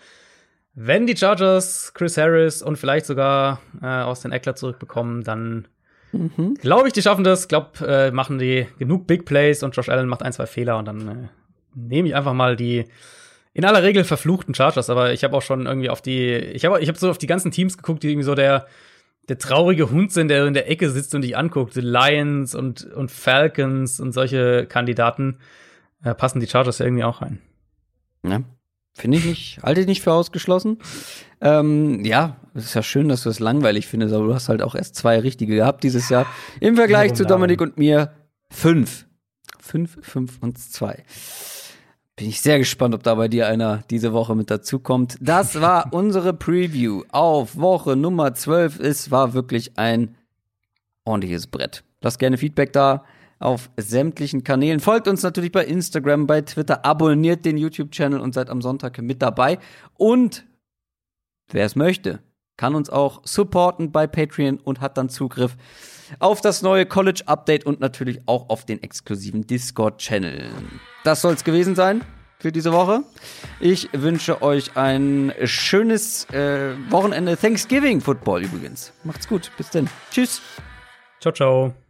wenn 0.74 1.06
die 1.06 1.16
Chargers 1.16 1.92
Chris 1.94 2.16
Harris 2.16 2.62
und 2.62 2.76
vielleicht 2.76 3.06
sogar 3.06 3.60
äh, 3.80 3.86
Austin 3.86 4.32
Eckler 4.32 4.56
zurückbekommen, 4.56 5.22
dann 5.22 5.68
mhm. 6.12 6.54
glaube 6.54 6.88
ich, 6.88 6.92
die 6.92 7.02
schaffen 7.02 7.24
das. 7.24 7.48
Glaub, 7.48 7.80
äh, 7.80 8.10
machen 8.10 8.38
die 8.38 8.66
genug 8.78 9.06
Big 9.06 9.24
Plays 9.24 9.62
und 9.62 9.76
Josh 9.76 9.88
Allen 9.88 10.08
macht 10.08 10.22
ein, 10.22 10.32
zwei 10.32 10.46
Fehler 10.46 10.78
und 10.78 10.86
dann 10.86 11.08
äh, 11.08 11.28
nehme 11.74 12.08
ich 12.08 12.16
einfach 12.16 12.34
mal 12.34 12.56
die 12.56 12.86
in 13.52 13.64
aller 13.64 13.84
Regel 13.84 14.02
verfluchten 14.02 14.54
Chargers. 14.54 14.90
Aber 14.90 15.12
ich 15.12 15.22
habe 15.22 15.36
auch 15.36 15.42
schon 15.42 15.66
irgendwie 15.66 15.90
auf 15.90 16.02
die, 16.02 16.34
ich 16.34 16.64
habe 16.64 16.80
ich 16.80 16.88
hab 16.88 16.96
so 16.96 17.08
auf 17.08 17.18
die 17.18 17.28
ganzen 17.28 17.52
Teams 17.52 17.76
geguckt, 17.76 18.02
die 18.02 18.10
irgendwie 18.10 18.24
so 18.24 18.34
der 18.34 18.66
der 19.28 19.38
traurige 19.38 19.90
Hund 19.90 20.12
sind, 20.12 20.28
der 20.28 20.46
in 20.46 20.54
der 20.54 20.70
Ecke 20.70 20.90
sitzt 20.90 21.14
und 21.14 21.22
dich 21.22 21.36
anguckt. 21.36 21.74
Die 21.76 21.80
Lions 21.80 22.54
und, 22.54 22.84
und 22.84 23.10
Falcons 23.10 24.00
und 24.00 24.12
solche 24.12 24.66
Kandidaten 24.66 25.38
äh, 26.02 26.14
passen 26.14 26.40
die 26.40 26.46
Chargers 26.46 26.78
ja 26.78 26.86
irgendwie 26.86 27.04
auch 27.04 27.22
rein. 27.22 27.40
Ja, 28.22 28.42
finde 28.94 29.18
ich 29.18 29.24
nicht, 29.24 29.62
halte 29.62 29.80
ich 29.80 29.86
nicht 29.86 30.02
für 30.02 30.12
ausgeschlossen. 30.12 30.78
Ähm, 31.40 32.04
ja, 32.04 32.36
es 32.54 32.66
ist 32.66 32.74
ja 32.74 32.82
schön, 32.82 33.08
dass 33.08 33.24
du 33.24 33.28
es 33.28 33.40
langweilig 33.40 33.86
findest, 33.86 34.14
aber 34.14 34.26
du 34.26 34.34
hast 34.34 34.48
halt 34.48 34.62
auch 34.62 34.74
erst 34.74 34.94
zwei 34.94 35.18
richtige 35.18 35.56
gehabt 35.56 35.84
dieses 35.84 36.08
Jahr. 36.08 36.26
Im 36.60 36.76
Vergleich 36.76 37.10
ja, 37.10 37.14
zu 37.16 37.26
Dominik 37.26 37.60
und 37.60 37.76
mir 37.76 38.12
fünf. 38.50 39.06
Fünf, 39.60 39.98
fünf 40.02 40.38
und 40.40 40.58
zwei. 40.58 41.04
Bin 42.16 42.28
ich 42.28 42.40
sehr 42.40 42.58
gespannt, 42.58 42.94
ob 42.94 43.02
da 43.02 43.16
bei 43.16 43.26
dir 43.26 43.48
einer 43.48 43.82
diese 43.90 44.12
Woche 44.12 44.36
mit 44.36 44.48
dazukommt. 44.50 45.16
Das 45.20 45.60
war 45.60 45.88
unsere 45.92 46.32
Preview 46.32 47.02
auf 47.10 47.56
Woche 47.56 47.96
Nummer 47.96 48.34
12. 48.34 48.78
Es 48.78 49.10
war 49.10 49.34
wirklich 49.34 49.76
ein 49.76 50.14
ordentliches 51.04 51.48
Brett. 51.48 51.82
Lass 52.00 52.18
gerne 52.18 52.38
Feedback 52.38 52.72
da 52.72 53.04
auf 53.38 53.70
sämtlichen 53.76 54.44
Kanälen. 54.44 54.80
Folgt 54.80 55.08
uns 55.08 55.22
natürlich 55.22 55.52
bei 55.52 55.64
Instagram, 55.64 56.26
bei 56.26 56.42
Twitter, 56.42 56.84
abonniert 56.84 57.44
den 57.44 57.56
YouTube-Channel 57.56 58.20
und 58.20 58.34
seid 58.34 58.50
am 58.50 58.62
Sonntag 58.62 59.00
mit 59.00 59.22
dabei. 59.22 59.58
Und 59.94 60.44
wer 61.50 61.64
es 61.64 61.76
möchte, 61.76 62.20
kann 62.56 62.74
uns 62.74 62.90
auch 62.90 63.22
supporten 63.24 63.90
bei 63.92 64.06
Patreon 64.06 64.58
und 64.58 64.80
hat 64.80 64.96
dann 64.96 65.08
Zugriff 65.08 65.56
auf 66.18 66.40
das 66.40 66.62
neue 66.62 66.86
College 66.86 67.22
Update 67.26 67.66
und 67.66 67.80
natürlich 67.80 68.20
auch 68.26 68.48
auf 68.48 68.64
den 68.64 68.82
exklusiven 68.82 69.46
Discord-Channel. 69.46 70.50
Das 71.02 71.22
soll 71.22 71.34
es 71.34 71.44
gewesen 71.44 71.74
sein 71.74 72.02
für 72.38 72.52
diese 72.52 72.72
Woche. 72.72 73.00
Ich 73.58 73.88
wünsche 73.92 74.42
euch 74.42 74.76
ein 74.76 75.32
schönes 75.44 76.26
äh, 76.30 76.74
Wochenende 76.90 77.36
Thanksgiving 77.36 78.00
Football 78.00 78.44
übrigens. 78.44 78.92
Macht's 79.02 79.26
gut. 79.26 79.50
Bis 79.56 79.70
dann. 79.70 79.88
Tschüss. 80.10 80.42
Ciao, 81.20 81.32
ciao. 81.32 81.83